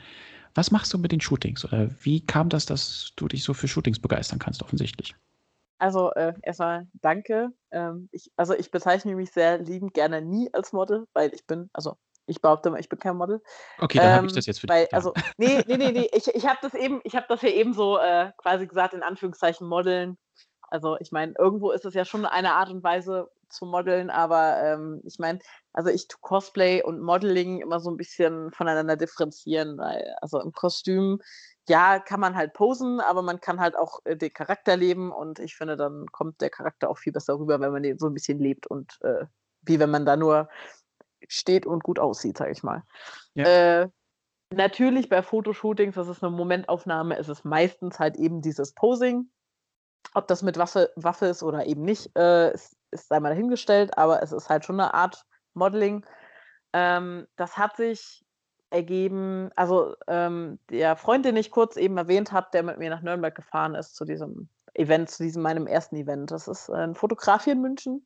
Was 0.56 0.72
machst 0.72 0.94
du 0.94 0.98
mit 0.98 1.12
den 1.12 1.22
Shootings? 1.22 1.66
Oder 1.66 1.90
wie 2.04 2.26
kam 2.26 2.50
das, 2.50 2.66
dass 2.66 3.12
du 3.18 3.28
dich 3.28 3.44
so 3.44 3.54
für 3.54 3.68
Shootings 3.68 4.00
begeistern 4.00 4.40
kannst, 4.40 4.64
offensichtlich? 4.64 5.16
Also 5.78 6.12
äh, 6.14 6.34
erstmal 6.42 6.88
danke. 6.94 7.50
Ähm, 7.72 8.10
ich, 8.12 8.32
also 8.36 8.54
ich 8.54 8.72
bezeichne 8.72 9.16
mich 9.16 9.32
sehr 9.32 9.60
liebend 9.60 9.94
gerne 9.94 10.22
nie 10.22 10.50
als 10.54 10.74
Model, 10.74 11.06
weil 11.14 11.34
ich 11.34 11.46
bin, 11.46 11.70
also 11.74 11.98
ich 12.30 12.42
behaupte 12.42 12.70
mal, 12.70 12.80
ich 12.80 12.90
bin 12.90 13.00
kein 13.00 13.18
Model. 13.18 13.42
Okay, 13.80 13.98
dann 14.00 14.14
habe 14.14 14.26
ich 14.28 14.32
Ähm, 14.32 14.38
das 14.38 14.46
jetzt 14.46 14.60
für 14.60 14.68
dich. 14.68 14.94
also, 14.94 15.14
nee, 15.38 15.64
nee, 15.68 15.78
nee, 15.78 15.92
nee. 15.92 16.10
Ich, 16.14 16.28
ich 16.28 16.48
habe 16.48 16.60
das 16.62 16.74
eben, 16.74 17.02
ich 17.04 17.16
habe 17.16 17.26
das 17.30 17.42
ja 17.42 17.50
eben 17.50 17.74
so 17.74 17.98
äh, 17.98 18.32
quasi 18.38 18.68
gesagt, 18.68 18.94
in 18.94 19.04
Anführungszeichen 19.04 19.68
modeln. 19.68 20.18
Also 20.72 20.98
ich 21.00 21.12
meine, 21.12 21.34
irgendwo 21.38 21.72
ist 21.72 21.86
es 21.86 21.94
ja 21.94 22.06
schon 22.06 22.26
eine 22.26 22.54
Art 22.54 22.70
und 22.70 22.84
Weise 22.84 23.30
zu 23.50 23.66
modeln, 23.66 24.10
aber 24.12 24.58
ähm, 24.64 25.02
ich 25.04 25.18
meine, 25.18 25.40
also 25.74 25.90
ich 25.90 26.08
tue 26.08 26.20
Cosplay 26.22 26.84
und 26.84 27.02
Modeling 27.02 27.62
immer 27.62 27.80
so 27.80 27.90
ein 27.90 27.98
bisschen 27.98 28.52
voneinander 28.52 28.96
differenzieren, 28.96 29.78
weil 29.80 30.16
also 30.22 30.40
im 30.40 30.52
Kostüm, 30.52 31.20
ja, 31.68 32.00
kann 32.00 32.20
man 32.20 32.36
halt 32.36 32.54
posen, 32.54 33.00
aber 33.00 33.22
man 33.24 33.40
kann 33.42 33.60
halt 33.60 33.76
auch 33.76 34.00
äh, 34.06 34.16
den 34.16 34.32
Charakter 34.34 34.78
leben 34.78 35.12
und 35.12 35.40
ich 35.40 35.56
finde, 35.56 35.78
dann 35.78 36.06
kommt 36.12 36.42
der 36.42 36.50
Charakter 36.52 36.90
auch 36.90 37.00
viel 37.00 37.14
besser 37.14 37.40
rüber, 37.40 37.60
wenn 37.60 37.72
man 37.72 37.84
den 37.84 37.98
so 37.98 38.08
ein 38.08 38.14
bisschen 38.14 38.40
lebt 38.40 38.68
und 38.68 39.00
äh, 39.02 39.26
wie 39.64 39.80
wenn 39.80 39.90
man 39.92 40.06
da 40.06 40.16
nur 40.16 40.50
steht 41.28 41.66
und 41.66 41.84
gut 41.84 42.00
aussieht, 42.00 42.38
sag 42.38 42.52
ich 42.52 42.64
mal. 42.64 42.84
Ja. 43.34 43.82
Äh, 43.82 43.90
natürlich 44.54 45.10
bei 45.10 45.22
Fotoshootings, 45.22 45.96
das 45.96 46.08
ist 46.08 46.24
eine 46.24 46.36
Momentaufnahme, 46.36 47.18
ist 47.18 47.28
es 47.28 47.44
meistens 47.44 48.00
halt 48.00 48.18
eben 48.18 48.42
dieses 48.42 48.74
Posing. 48.74 49.30
ob 50.14 50.28
das 50.28 50.42
mit 50.42 50.58
Waffe, 50.58 50.92
Waffe 50.96 51.28
ist 51.28 51.44
oder 51.44 51.66
eben 51.66 51.84
nicht, 51.84 52.16
äh, 52.18 52.54
ist, 52.54 52.76
ist 52.92 53.12
einmal 53.12 53.32
dahingestellt, 53.34 53.98
aber 53.98 54.24
es 54.24 54.32
ist 54.32 54.50
halt 54.50 54.66
schon 54.66 54.80
eine 54.80 54.94
Art 54.94 55.26
Modeling. 55.54 56.06
Ähm, 56.74 57.28
das 57.36 57.58
hat 57.58 57.76
sich 57.78 58.26
ergeben, 58.72 59.50
also 59.56 59.96
ähm, 60.08 60.60
der 60.70 60.96
Freund, 60.96 61.26
den 61.26 61.36
ich 61.36 61.52
kurz 61.52 61.76
eben 61.76 61.98
erwähnt 61.98 62.32
habe, 62.32 62.48
der 62.54 62.64
mit 62.64 62.78
mir 62.78 62.90
nach 62.90 63.02
Nürnberg 63.02 63.34
gefahren 63.36 63.76
ist 63.76 63.96
zu 63.96 64.06
diesem 64.06 64.50
Event, 64.74 65.10
zu 65.10 65.24
diesem 65.24 65.42
meinem 65.42 65.68
ersten 65.68 65.96
Event. 65.96 66.32
Das 66.32 66.48
ist 66.48 66.70
ein 66.70 66.96
Fotograf 66.96 67.44
hier 67.44 67.54
in 67.54 67.62
München. 67.62 68.06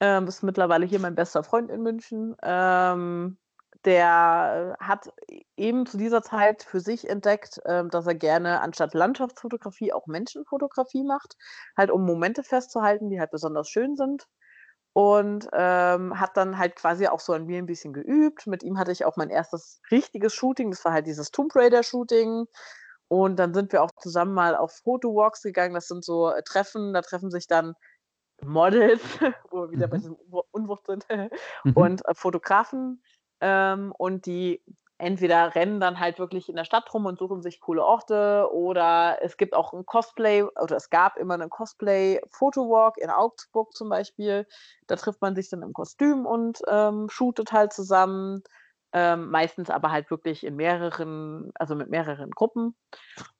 Ähm, 0.00 0.26
ist 0.26 0.42
mittlerweile 0.42 0.86
hier 0.86 1.00
mein 1.00 1.14
bester 1.14 1.44
Freund 1.44 1.70
in 1.70 1.82
München. 1.82 2.34
Ähm, 2.42 3.38
der 3.84 4.76
hat 4.80 5.10
eben 5.56 5.86
zu 5.86 5.96
dieser 5.96 6.22
Zeit 6.22 6.62
für 6.62 6.80
sich 6.80 7.08
entdeckt, 7.08 7.60
ähm, 7.66 7.90
dass 7.90 8.06
er 8.06 8.14
gerne 8.14 8.60
anstatt 8.60 8.94
Landschaftsfotografie 8.94 9.92
auch 9.92 10.06
Menschenfotografie 10.06 11.04
macht, 11.04 11.36
halt 11.76 11.90
um 11.90 12.04
Momente 12.04 12.42
festzuhalten, 12.42 13.08
die 13.10 13.20
halt 13.20 13.30
besonders 13.30 13.68
schön 13.68 13.96
sind 13.96 14.26
und 14.92 15.48
ähm, 15.52 16.18
hat 16.18 16.36
dann 16.36 16.58
halt 16.58 16.76
quasi 16.76 17.06
auch 17.06 17.20
so 17.20 17.32
an 17.32 17.46
mir 17.46 17.58
ein 17.58 17.66
bisschen 17.66 17.92
geübt. 17.92 18.46
Mit 18.46 18.62
ihm 18.62 18.78
hatte 18.78 18.92
ich 18.92 19.04
auch 19.04 19.16
mein 19.16 19.30
erstes 19.30 19.80
richtiges 19.90 20.34
Shooting. 20.34 20.70
Das 20.70 20.84
war 20.84 20.92
halt 20.92 21.06
dieses 21.06 21.30
Tomb 21.30 21.54
Raider 21.54 21.82
Shooting. 21.82 22.46
Und 23.08 23.36
dann 23.38 23.54
sind 23.54 23.72
wir 23.72 23.82
auch 23.82 23.90
zusammen 24.00 24.34
mal 24.34 24.56
auf 24.56 24.72
Photowalks 24.84 25.42
gegangen. 25.42 25.74
Das 25.74 25.88
sind 25.88 26.04
so 26.04 26.30
äh, 26.30 26.42
Treffen. 26.42 26.92
Da 26.92 27.02
treffen 27.02 27.30
sich 27.30 27.46
dann 27.46 27.74
Models, 28.44 29.02
wo 29.50 29.62
wir 29.62 29.70
wieder 29.70 29.86
mhm. 29.86 29.90
bei 29.90 29.96
diesem 29.98 30.16
Unwucht 30.50 30.86
sind, 30.86 31.06
mhm. 31.64 31.72
und 31.74 32.06
äh, 32.06 32.14
Fotografen. 32.14 33.02
Ähm, 33.40 33.92
und 33.96 34.26
die 34.26 34.62
entweder 35.00 35.54
rennen 35.54 35.80
dann 35.80 35.98
halt 35.98 36.18
wirklich 36.18 36.48
in 36.48 36.56
der 36.56 36.64
Stadt 36.64 36.92
rum 36.92 37.06
und 37.06 37.18
suchen 37.18 37.42
sich 37.42 37.60
coole 37.60 37.84
Orte 37.84 38.48
oder 38.52 39.18
es 39.22 39.36
gibt 39.36 39.54
auch 39.54 39.72
ein 39.72 39.86
Cosplay 39.86 40.42
oder 40.42 40.76
es 40.76 40.90
gab 40.90 41.16
immer 41.16 41.34
einen 41.34 41.48
Cosplay-Photowalk 41.48 42.98
in 42.98 43.10
Augsburg 43.10 43.74
zum 43.74 43.88
Beispiel. 43.88 44.46
Da 44.86 44.96
trifft 44.96 45.22
man 45.22 45.34
sich 45.34 45.48
dann 45.48 45.62
im 45.62 45.72
Kostüm 45.72 46.26
und 46.26 46.60
ähm, 46.68 47.08
shootet 47.08 47.52
halt 47.52 47.72
zusammen. 47.72 48.42
Ähm, 48.92 49.30
meistens 49.30 49.70
aber 49.70 49.92
halt 49.92 50.10
wirklich 50.10 50.44
in 50.44 50.56
mehreren, 50.56 51.52
also 51.54 51.76
mit 51.76 51.90
mehreren 51.90 52.30
Gruppen. 52.30 52.74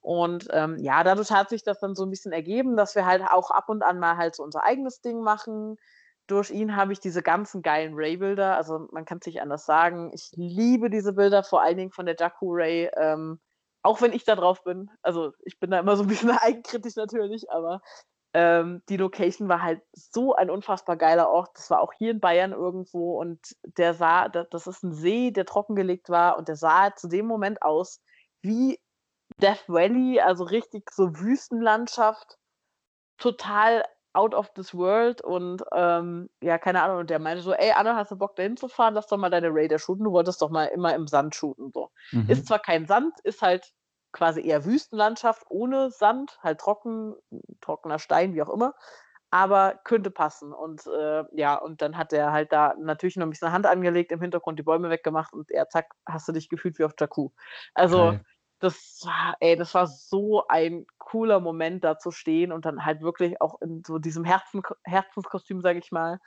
Und 0.00 0.46
ähm, 0.52 0.76
ja, 0.78 1.02
dadurch 1.02 1.32
hat 1.32 1.48
sich 1.48 1.64
das 1.64 1.80
dann 1.80 1.96
so 1.96 2.04
ein 2.04 2.10
bisschen 2.10 2.32
ergeben, 2.32 2.76
dass 2.76 2.94
wir 2.94 3.04
halt 3.04 3.22
auch 3.22 3.50
ab 3.50 3.68
und 3.68 3.82
an 3.82 3.98
mal 3.98 4.16
halt 4.16 4.36
so 4.36 4.44
unser 4.44 4.62
eigenes 4.62 5.00
Ding 5.00 5.22
machen 5.22 5.76
durch 6.30 6.50
ihn 6.50 6.76
habe 6.76 6.92
ich 6.92 7.00
diese 7.00 7.22
ganzen 7.22 7.62
geilen 7.62 7.94
Ray-Bilder, 7.94 8.56
also 8.56 8.86
man 8.92 9.04
kann 9.04 9.18
es 9.20 9.26
nicht 9.26 9.42
anders 9.42 9.66
sagen. 9.66 10.12
Ich 10.14 10.30
liebe 10.36 10.88
diese 10.88 11.12
Bilder, 11.12 11.42
vor 11.42 11.62
allen 11.62 11.76
Dingen 11.76 11.90
von 11.90 12.06
der 12.06 12.14
Jakku 12.18 12.52
Ray, 12.52 12.88
ähm, 12.96 13.40
auch 13.82 14.00
wenn 14.00 14.12
ich 14.12 14.24
da 14.24 14.36
drauf 14.36 14.62
bin. 14.62 14.90
Also 15.02 15.32
ich 15.44 15.58
bin 15.58 15.70
da 15.70 15.80
immer 15.80 15.96
so 15.96 16.04
ein 16.04 16.08
bisschen 16.08 16.30
eigenkritisch 16.38 16.96
natürlich, 16.96 17.50
aber 17.50 17.80
ähm, 18.32 18.82
die 18.88 18.96
Location 18.96 19.48
war 19.48 19.62
halt 19.62 19.82
so 19.92 20.34
ein 20.34 20.50
unfassbar 20.50 20.96
geiler 20.96 21.30
Ort. 21.30 21.50
Das 21.54 21.70
war 21.70 21.80
auch 21.80 21.92
hier 21.92 22.12
in 22.12 22.20
Bayern 22.20 22.52
irgendwo 22.52 23.20
und 23.20 23.56
der 23.62 23.94
sah, 23.94 24.28
das 24.28 24.66
ist 24.66 24.82
ein 24.82 24.92
See, 24.92 25.30
der 25.30 25.46
trockengelegt 25.46 26.10
war 26.10 26.38
und 26.38 26.48
der 26.48 26.56
sah 26.56 26.94
zu 26.94 27.08
dem 27.08 27.26
Moment 27.26 27.62
aus 27.62 28.00
wie 28.42 28.78
Death 29.38 29.64
Valley, 29.68 30.20
also 30.20 30.44
richtig 30.44 30.90
so 30.90 31.18
Wüstenlandschaft, 31.18 32.38
total 33.18 33.84
out 34.12 34.34
of 34.34 34.52
this 34.54 34.74
world 34.74 35.22
und 35.22 35.62
ähm, 35.72 36.28
ja, 36.42 36.58
keine 36.58 36.82
Ahnung. 36.82 36.98
Und 36.98 37.10
der 37.10 37.20
meinte 37.20 37.42
so, 37.42 37.52
ey, 37.52 37.72
Anna, 37.72 37.94
hast 37.94 38.10
du 38.10 38.16
Bock 38.16 38.34
dahin 38.36 38.56
zu 38.56 38.68
fahren? 38.68 38.94
Lass 38.94 39.06
doch 39.06 39.18
mal 39.18 39.30
deine 39.30 39.50
Raider 39.50 39.78
shooten. 39.78 40.04
Du 40.04 40.12
wolltest 40.12 40.42
doch 40.42 40.50
mal 40.50 40.66
immer 40.66 40.94
im 40.94 41.06
Sand 41.06 41.34
shooten. 41.34 41.70
So. 41.72 41.90
Mhm. 42.10 42.28
Ist 42.28 42.46
zwar 42.46 42.58
kein 42.58 42.86
Sand, 42.86 43.14
ist 43.22 43.40
halt 43.40 43.72
quasi 44.12 44.46
eher 44.46 44.64
Wüstenlandschaft 44.64 45.44
ohne 45.48 45.90
Sand, 45.90 46.38
halt 46.42 46.60
trocken, 46.60 47.14
trockener 47.60 47.98
Stein, 47.98 48.34
wie 48.34 48.42
auch 48.42 48.52
immer. 48.52 48.74
Aber 49.30 49.80
könnte 49.84 50.10
passen. 50.10 50.52
Und 50.52 50.86
äh, 50.86 51.24
ja, 51.32 51.54
und 51.54 51.82
dann 51.82 51.96
hat 51.96 52.12
er 52.12 52.32
halt 52.32 52.52
da 52.52 52.74
natürlich 52.78 53.16
noch 53.16 53.26
ein 53.26 53.30
bisschen 53.30 53.52
Hand 53.52 53.66
angelegt, 53.66 54.10
im 54.10 54.20
Hintergrund 54.20 54.58
die 54.58 54.64
Bäume 54.64 54.90
weggemacht 54.90 55.32
und 55.32 55.50
er, 55.52 55.68
zack, 55.68 55.92
hast 56.06 56.26
du 56.26 56.32
dich 56.32 56.48
gefühlt 56.48 56.78
wie 56.78 56.84
auf 56.84 56.94
Jakku. 56.98 57.30
Also, 57.74 58.08
okay 58.08 58.20
das 58.60 59.00
war, 59.04 59.36
ey, 59.40 59.56
das 59.56 59.74
war 59.74 59.86
so 59.86 60.46
ein 60.46 60.86
cooler 60.98 61.40
Moment, 61.40 61.82
da 61.82 61.98
zu 61.98 62.10
stehen 62.10 62.52
und 62.52 62.66
dann 62.66 62.84
halt 62.84 63.00
wirklich 63.00 63.40
auch 63.40 63.60
in 63.62 63.82
so 63.84 63.98
diesem 63.98 64.24
Herzen, 64.24 64.62
Herzenskostüm, 64.84 65.62
sage 65.62 65.78
ich 65.78 65.90
mal. 65.90 66.20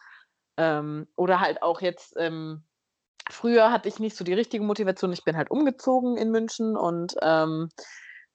Ähm, 0.58 1.08
oder 1.16 1.40
halt 1.40 1.62
auch 1.62 1.82
jetzt, 1.82 2.16
ähm, 2.18 2.64
früher 3.30 3.72
hatte 3.72 3.90
ich 3.90 4.00
nicht 4.00 4.16
so 4.16 4.24
die 4.24 4.34
richtige 4.34 4.64
Motivation. 4.64 5.14
Ich 5.14 5.24
bin 5.24 5.38
halt 5.38 5.52
umgezogen 5.52 6.18
in 6.18 6.32
München 6.32 6.78
und 6.78 7.16
ähm, 7.22 7.70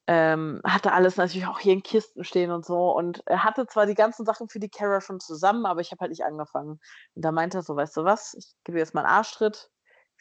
ähm 0.07 0.61
hatte 0.65 0.93
alles 0.93 1.17
natürlich 1.17 1.47
auch 1.47 1.59
hier 1.59 1.73
in 1.73 1.83
Kisten 1.83 2.25
stehen 2.25 2.51
und 2.51 2.65
so 2.65 2.97
und 2.97 3.23
er 3.27 3.45
hatte 3.45 3.67
zwar 3.67 3.87
die 3.87 3.95
ganzen 3.95 4.25
Sachen 4.25 4.49
für 4.49 4.61
die 4.61 4.71
Kara 4.71 5.01
schon 5.01 5.21
zusammen, 5.21 5.67
aber 5.67 5.81
ich 5.81 5.91
habe 5.93 6.01
halt 6.01 6.11
nicht 6.11 6.25
angefangen. 6.25 6.81
Und 7.15 7.25
da 7.25 7.33
meinte 7.33 7.59
er 7.59 7.63
so, 7.63 7.77
weißt 7.77 7.97
du 7.97 8.05
was, 8.05 8.35
ich 8.35 8.55
gebe 8.65 8.79
jetzt 8.79 8.95
mal 8.95 9.05
einen 9.05 9.15
Arschtritt. 9.15 9.71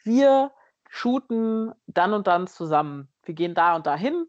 Wir 0.04 0.52
shooten 0.88 1.72
dann 1.86 2.12
und 2.12 2.26
dann 2.26 2.46
zusammen. 2.46 3.08
Wir 3.24 3.34
gehen 3.34 3.54
da 3.54 3.76
und 3.76 3.86
da 3.86 3.96
hin. 3.96 4.26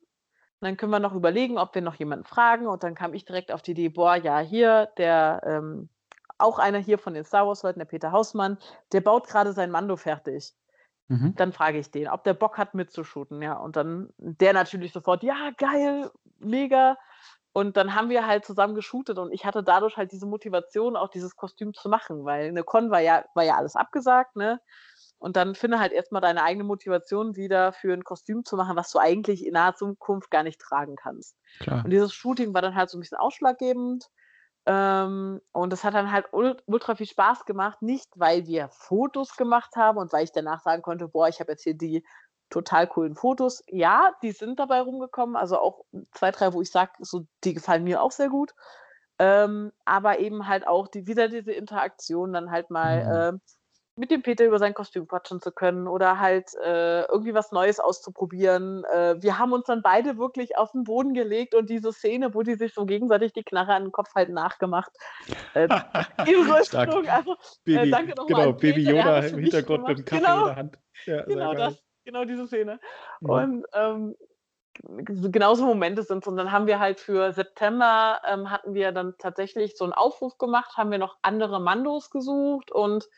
Dann 0.62 0.76
können 0.76 0.92
wir 0.92 1.00
noch 1.00 1.16
überlegen, 1.16 1.58
ob 1.58 1.74
wir 1.74 1.82
noch 1.82 1.96
jemanden 1.96 2.26
fragen. 2.26 2.68
Und 2.68 2.84
dann 2.84 2.96
kam 2.96 3.14
ich 3.14 3.24
direkt 3.26 3.52
auf 3.52 3.62
die 3.62 3.72
Idee, 3.72 3.90
boah, 3.90 4.16
ja, 4.16 4.40
hier, 4.40 4.90
der, 4.98 5.42
ähm, 5.46 5.90
auch 6.40 6.60
einer 6.60 6.80
hier 6.80 6.98
von 6.98 7.14
den 7.14 7.26
Star 7.26 7.48
Wars-Leuten, 7.48 7.80
der 7.80 7.86
Peter 7.86 8.12
Hausmann, 8.12 8.58
der 8.92 9.02
baut 9.02 9.28
gerade 9.28 9.54
sein 9.54 9.72
Mando 9.72 9.96
fertig. 9.96 10.54
Mhm. 11.08 11.34
Dann 11.36 11.54
frage 11.54 11.80
ich 11.80 11.92
den, 11.92 12.08
ob 12.08 12.24
der 12.24 12.34
Bock 12.34 12.58
hat 12.58 12.76
mitzushooten, 12.76 13.42
ja. 13.42 13.54
Und 13.54 13.76
dann 13.76 14.14
der 14.18 14.54
natürlich 14.54 14.94
sofort, 14.94 15.24
ja, 15.24 15.52
geil, 15.58 16.12
mega. 16.38 16.98
Und 17.52 17.78
dann 17.78 17.96
haben 17.96 18.10
wir 18.10 18.28
halt 18.28 18.46
zusammen 18.46 18.76
geshootet 18.76 19.18
und 19.18 19.32
ich 19.32 19.44
hatte 19.44 19.64
dadurch 19.64 19.98
halt 19.98 20.12
diese 20.12 20.28
Motivation, 20.28 20.96
auch 20.96 21.10
dieses 21.10 21.36
Kostüm 21.36 21.74
zu 21.74 21.90
machen, 21.90 22.24
weil 22.24 22.48
eine 22.48 22.64
Con 22.64 22.92
war 22.92 23.00
ja, 23.00 23.26
war 23.34 23.44
ja 23.44 23.56
alles 23.56 23.76
abgesagt, 23.76 24.36
ne? 24.36 24.62
Und 25.18 25.36
dann 25.36 25.54
finde 25.54 25.80
halt 25.80 25.92
erstmal 25.92 26.22
deine 26.22 26.44
eigene 26.44 26.64
Motivation 26.64 27.36
wieder 27.36 27.74
für 27.74 27.92
ein 27.92 28.06
Kostüm 28.06 28.46
zu 28.46 28.56
machen, 28.56 28.78
was 28.78 28.92
du 28.92 29.00
eigentlich 29.00 29.46
in 29.46 29.54
naher 29.54 29.76
Zukunft 29.76 30.32
gar 30.32 30.44
nicht 30.44 30.62
tragen 30.62 30.96
kannst. 30.96 31.36
Klar. 31.60 31.84
Und 31.84 31.90
dieses 31.90 32.14
Shooting 32.14 32.54
war 32.54 32.62
dann 32.62 32.76
halt 32.76 32.90
so 32.90 32.98
ein 32.98 33.02
bisschen 33.02 33.18
ausschlaggebend. 33.18 34.10
Ähm, 34.72 35.42
und 35.52 35.74
das 35.74 35.84
hat 35.84 35.96
dann 35.96 36.12
halt 36.12 36.28
ultra 36.32 36.94
viel 36.94 37.08
Spaß 37.08 37.46
gemacht. 37.46 37.82
Nicht, 37.82 38.08
weil 38.16 38.46
wir 38.46 38.70
Fotos 38.70 39.36
gemacht 39.36 39.76
haben 39.76 39.98
und 39.98 40.14
weil 40.14 40.26
ich 40.26 40.32
danach 40.32 40.62
sagen 40.62 40.84
konnte, 40.84 41.08
boah, 41.08 41.28
ich 41.28 41.40
habe 41.40 41.52
jetzt 41.54 41.64
hier 41.64 41.74
die 41.74 42.06
total 42.52 42.86
coolen 42.86 43.16
Fotos. 43.16 43.64
Ja, 43.68 44.14
die 44.22 44.32
sind 44.32 44.60
dabei 44.60 44.82
rumgekommen. 44.82 45.36
Also 45.36 45.58
auch 45.58 45.86
zwei, 46.14 46.30
drei, 46.30 46.54
wo 46.54 46.62
ich 46.62 46.70
sage, 46.70 46.92
so, 47.00 47.26
die 47.44 47.56
gefallen 47.56 47.84
mir 47.84 48.04
auch 48.04 48.12
sehr 48.12 48.30
gut. 48.30 48.54
Ähm, 49.18 49.72
aber 49.86 50.20
eben 50.20 50.48
halt 50.48 50.68
auch 50.68 50.88
die, 50.88 51.08
wieder 51.08 51.30
diese 51.30 51.52
Interaktion, 51.52 52.32
dann 52.32 52.52
halt 52.52 52.70
mal. 52.70 53.40
Äh, 53.42 53.59
mit 54.00 54.12
dem 54.12 54.22
Peter 54.22 54.46
über 54.46 54.60
sein 54.60 54.74
Kostüm 54.74 55.08
quatschen 55.08 55.42
zu 55.42 55.52
können 55.52 55.86
oder 55.86 56.20
halt 56.20 56.56
äh, 56.64 57.02
irgendwie 57.04 57.34
was 57.34 57.52
Neues 57.52 57.82
auszuprobieren. 57.82 58.86
Äh, 58.86 59.22
wir 59.22 59.38
haben 59.38 59.52
uns 59.52 59.66
dann 59.66 59.82
beide 59.82 60.18
wirklich 60.18 60.58
auf 60.58 60.72
den 60.72 60.86
Boden 60.86 61.14
gelegt 61.14 61.54
und 61.54 61.70
diese 61.70 61.92
Szene, 61.92 62.34
wo 62.34 62.42
die 62.42 62.56
sich 62.56 62.74
so 62.74 62.86
gegenseitig 62.86 63.34
die 63.34 63.44
Knarre 63.44 63.74
an 63.74 63.84
den 63.84 63.92
Kopf 63.92 64.16
halten, 64.16 64.34
nachgemacht. 64.34 64.92
Äh, 65.54 65.68
in 66.26 66.50
Rüstung. 66.50 66.80
Also, 66.80 67.34
äh, 67.34 67.36
Baby, 67.66 67.92
danke 67.92 68.16
nochmal. 68.16 68.46
Genau, 68.46 68.54
Baby 68.58 68.84
Yoda 68.84 69.20
im 69.20 69.40
Hintergrund 69.40 69.88
mit 69.88 69.98
dem 69.98 70.06
Kaffee 70.06 70.22
genau, 70.22 70.40
in 70.40 70.46
der 70.46 70.56
Hand. 70.56 70.80
Ja, 71.06 71.22
genau 71.24 71.54
das, 71.54 71.84
genau 72.06 72.24
diese 72.24 72.48
Szene. 72.48 72.80
Ja. 73.20 73.30
Und 73.30 73.66
ähm, 73.74 74.16
genauso 75.06 75.66
Momente 75.66 76.04
sind 76.04 76.26
Und 76.26 76.38
dann 76.38 76.54
haben 76.54 76.68
wir 76.68 76.80
halt 76.80 77.02
für 77.02 77.34
September 77.34 78.22
ähm, 78.26 78.50
hatten 78.50 78.74
wir 78.74 78.94
dann 78.94 79.16
tatsächlich 79.18 79.76
so 79.76 79.84
einen 79.84 79.92
Aufruf 79.92 80.38
gemacht, 80.38 80.78
haben 80.78 80.90
wir 80.90 81.00
noch 81.00 81.18
andere 81.22 81.60
Mandos 81.60 82.10
gesucht 82.12 82.72
und 82.72 83.10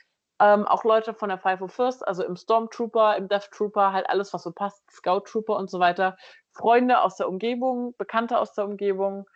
ähm, 0.41 0.67
auch 0.67 0.83
Leute 0.83 1.13
von 1.13 1.29
der 1.29 1.39
501st, 1.39 2.03
also 2.03 2.23
im 2.23 2.35
Stormtrooper, 2.35 3.15
im 3.15 3.27
Death 3.27 3.51
Trooper, 3.51 3.93
halt 3.93 4.09
alles, 4.09 4.33
was 4.33 4.41
so 4.41 4.51
passt, 4.51 4.83
Scout 4.89 5.21
Trooper 5.21 5.55
und 5.55 5.69
so 5.69 5.79
weiter. 5.79 6.17
Freunde 6.51 7.01
aus 7.01 7.15
der 7.15 7.29
Umgebung, 7.29 7.95
Bekannte 7.97 8.39
aus 8.39 8.53
der 8.53 8.65
Umgebung. 8.65 9.29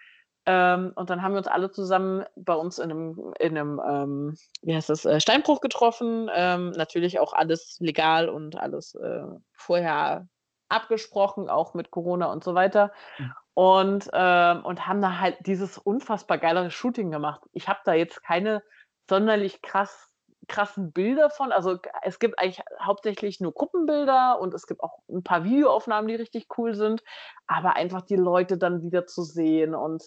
Ähm, 0.48 0.94
und 0.95 1.10
dann 1.11 1.22
haben 1.22 1.34
wir 1.34 1.38
uns 1.38 1.48
alle 1.48 1.69
zusammen 1.69 2.26
bei 2.36 2.56
uns 2.56 2.80
in 2.80 2.91
einem, 2.91 3.34
in 3.40 3.57
einem 3.57 3.82
ähm, 3.88 4.38
wie 4.64 4.76
heißt 4.76 4.90
das, 4.90 5.06
äh, 5.06 5.19
Steinbruch 5.19 5.61
getroffen. 5.61 6.30
Ähm, 6.34 6.72
natürlich 6.72 7.19
auch 7.19 7.34
alles 7.34 7.77
legal 7.80 8.27
und 8.27 8.57
alles 8.57 8.95
äh, 8.95 9.26
vorher 9.53 10.27
abgesprochen, 10.69 11.49
auch 11.49 11.76
mit 11.76 11.91
Corona 11.91 12.32
und 12.32 12.44
so 12.44 12.56
weiter. 12.56 12.91
Mhm. 13.19 13.34
Und, 13.53 14.10
ähm, 14.11 14.65
und 14.65 14.88
haben 14.88 15.02
da 15.02 15.19
halt 15.19 15.38
dieses 15.45 15.77
unfassbar 15.77 16.40
geile 16.40 16.72
Shooting 16.72 17.11
gemacht. 17.11 17.41
Ich 17.53 17.68
habe 17.68 17.80
da 17.86 17.94
jetzt 17.94 18.23
keine 18.23 18.64
sonderlich 19.07 19.61
krass 19.61 20.11
krassen 20.47 20.91
Bilder 20.91 21.30
von. 21.30 21.51
Also 21.51 21.80
es 22.03 22.19
gibt 22.19 22.39
eigentlich 22.39 22.61
hauptsächlich 22.81 23.39
nur 23.39 23.53
Gruppenbilder 23.53 24.39
und 24.39 24.53
es 24.53 24.67
gibt 24.67 24.81
auch 24.81 24.99
ein 25.09 25.23
paar 25.23 25.43
Videoaufnahmen, 25.43 26.07
die 26.07 26.15
richtig 26.15 26.47
cool 26.57 26.76
sind. 26.76 27.03
Aber 27.47 27.76
einfach 27.76 28.01
die 28.01 28.15
Leute 28.15 28.57
dann 28.57 28.81
wieder 28.81 29.05
zu 29.07 29.23
sehen 29.23 29.76
und 29.76 30.03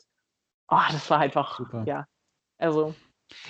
oh, 0.69 0.81
das 0.91 1.09
war 1.11 1.19
einfach, 1.19 1.59
Super. 1.59 1.85
ja. 1.87 2.07
Also 2.59 2.95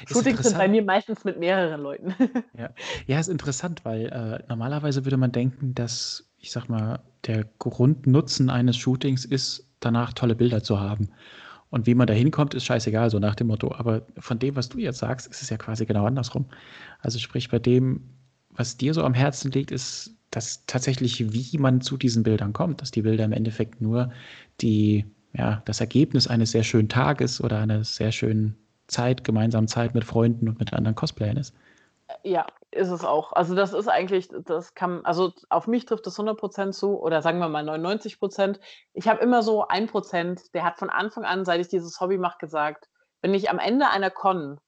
Shootings 0.07 0.43
sind 0.43 0.59
bei 0.59 0.69
mir 0.69 0.83
meistens 0.83 1.25
mit 1.25 1.39
mehreren 1.39 1.81
Leuten. 1.81 2.15
Ja, 2.59 2.71
ja 3.07 3.21
ist 3.21 3.29
interessant, 3.29 3.85
weil 3.85 4.07
äh, 4.07 4.45
normalerweise 4.49 5.05
würde 5.05 5.17
man 5.17 5.33
denken, 5.33 5.75
dass, 5.75 6.29
ich 6.39 6.51
sag 6.51 6.69
mal, 6.69 7.01
der 7.27 7.45
Grundnutzen 7.59 8.51
eines 8.51 8.77
Shootings 8.77 9.25
ist, 9.25 9.69
danach 9.81 10.13
tolle 10.13 10.35
Bilder 10.35 10.63
zu 10.63 10.81
haben. 10.81 11.11
Und 11.71 11.87
wie 11.87 11.95
man 11.95 12.07
da 12.07 12.15
hinkommt, 12.15 12.55
ist 12.55 12.65
scheißegal, 12.65 13.11
so 13.11 13.19
nach 13.19 13.35
dem 13.35 13.49
Motto. 13.49 13.75
Aber 13.75 14.03
von 14.19 14.39
dem, 14.39 14.57
was 14.57 14.69
du 14.69 14.79
jetzt 14.79 14.99
sagst, 14.99 15.27
ist 15.27 15.43
es 15.43 15.51
ja 15.51 15.57
quasi 15.57 15.85
genau 15.87 16.07
andersrum. 16.07 16.47
Also 17.01 17.19
sprich, 17.19 17.51
bei 17.51 17.59
dem, 17.59 18.01
was 18.51 18.77
dir 18.77 18.95
so 18.95 19.05
am 19.05 19.15
Herzen 19.15 19.51
liegt, 19.51 19.71
ist 19.71 20.19
dass 20.31 20.65
tatsächlich, 20.67 21.33
wie 21.33 21.59
man 21.59 21.81
zu 21.81 21.97
diesen 21.97 22.23
Bildern 22.23 22.53
kommt, 22.53 22.83
dass 22.83 22.91
die 22.91 23.03
Bilder 23.03 23.25
im 23.25 23.33
Endeffekt 23.33 23.81
nur 23.81 24.13
die, 24.61 25.07
ja, 25.33 25.63
das 25.65 25.81
Ergebnis 25.81 26.27
eines 26.27 26.51
sehr 26.51 26.65
schönen 26.65 26.89
Tages 26.89 27.41
oder 27.41 27.61
einer 27.61 27.85
sehr 27.85 28.13
schönen 28.13 28.57
Zeit, 28.89 29.25
gemeinsamen 29.25 29.69
Zeit 29.69 29.95
mit 29.95 30.05
Freunden 30.05 30.49
und 30.49 30.59
mit 30.59 30.73
anderen 30.73 30.95
Cosplayern 30.95 31.37
ist. 31.37 31.55
Ja, 32.23 32.47
ist 32.71 32.91
es 32.91 33.05
auch. 33.05 33.33
Also 33.33 33.55
das 33.55 33.73
ist 33.73 33.89
eigentlich, 33.89 34.29
das 34.45 34.75
kann, 34.75 35.05
also 35.05 35.33
auf 35.51 35.67
mich 35.67 35.85
trifft 35.85 36.07
das 36.07 36.19
100% 36.19 36.73
zu 36.73 36.99
oder 36.99 37.23
sagen 37.23 37.39
wir 37.39 37.49
mal 37.49 37.69
99%. 37.69 38.59
Ich 38.95 39.09
habe 39.09 39.21
immer 39.21 39.43
so 39.43 39.67
1%, 39.67 40.53
der 40.53 40.65
hat 40.65 40.79
von 40.79 40.91
Anfang 40.91 41.25
an, 41.25 41.45
seit 41.45 41.61
ich 41.61 41.69
dieses 41.69 42.01
Hobby 42.01 42.19
mache, 42.19 42.39
gesagt, 42.39 42.89
wenn 43.21 43.35
ich 43.35 43.51
am 43.51 43.59
Ende 43.59 43.89
einer 43.89 44.11
Con 44.11 44.59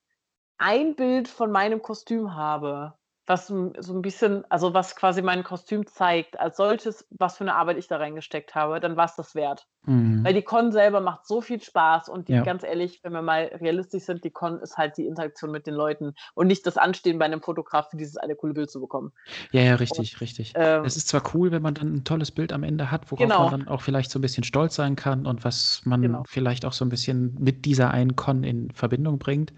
ein 0.58 0.94
Bild 0.94 1.28
von 1.28 1.50
meinem 1.50 1.80
Kostüm 1.80 2.34
habe, 2.34 2.94
was 3.30 3.46
so 3.46 3.72
ein 3.94 4.02
bisschen 4.02 4.44
also, 4.50 4.74
was 4.74 4.94
quasi 4.96 5.22
mein 5.22 5.44
Kostüm 5.44 5.86
zeigt 5.86 6.38
als 6.38 6.56
solches, 6.58 7.06
was 7.10 7.38
für 7.38 7.44
eine 7.44 7.54
Arbeit 7.54 7.78
ich 7.78 7.86
da 7.88 7.96
reingesteckt 7.96 8.54
habe, 8.54 8.80
dann 8.80 8.96
war 8.96 9.06
es 9.06 9.14
das 9.16 9.34
wert. 9.34 9.66
Mhm. 9.86 10.22
Weil 10.24 10.34
die 10.34 10.42
Con 10.42 10.72
selber 10.72 11.00
macht 11.00 11.26
so 11.26 11.40
viel 11.40 11.62
Spaß 11.62 12.10
und 12.10 12.28
die, 12.28 12.32
Ja. 12.34 12.42
ganz 12.42 12.62
ehrlich, 12.64 13.00
wenn 13.02 13.12
wir 13.12 13.22
mal 13.22 13.44
realistisch 13.60 14.02
sind, 14.04 14.24
die 14.24 14.30
Con 14.30 14.60
ist 14.60 14.76
halt 14.76 14.98
die 14.98 15.06
Interaktion 15.06 15.50
mit 15.50 15.66
den 15.66 15.74
Leuten 15.74 16.12
und 16.34 16.48
nicht 16.48 16.66
das 16.66 16.76
Anstehen 16.76 17.18
bei 17.18 17.24
einem 17.24 17.40
Fotograf 17.40 17.88
für 17.90 17.96
dieses 17.96 18.16
eine 18.18 18.34
coole 18.36 18.52
Bild 18.52 18.70
zu 18.70 18.80
bekommen. 18.80 19.12
Ja, 19.52 19.62
ja, 19.62 19.72
Und, 19.72 19.80
richtig, 19.80 20.20
richtig. 20.20 20.52
ähm 20.56 20.84
Es 20.84 20.96
ist 20.96 21.08
zwar 21.08 21.22
cool, 21.34 21.50
wenn 21.52 21.62
man 21.62 21.74
dann 21.74 21.94
ein 21.94 22.04
tolles 22.04 22.30
Bild 22.32 22.52
am 22.52 22.62
Ende 22.64 22.90
hat, 22.90 23.10
worauf 23.10 23.20
man 23.28 23.28
genau. 23.28 23.50
dann 23.50 23.68
auch 23.68 23.80
vielleicht 23.80 24.10
so 24.10 24.18
ein 24.18 24.22
bisschen 24.22 24.44
stolz 24.44 24.74
sein 24.74 24.96
kann 24.96 25.24
und 25.26 25.44
was 25.44 25.80
man 25.84 26.02
Genau. 26.02 26.24
vielleicht 26.26 26.64
auch 26.66 26.72
so 26.74 26.84
ein 26.84 26.88
bisschen 26.90 27.36
mit 27.38 27.64
dieser 27.64 27.90
einen 27.92 28.16
Con 28.16 28.44
in 28.44 28.70
Verbindung 28.72 29.18
bringt. 29.18 29.52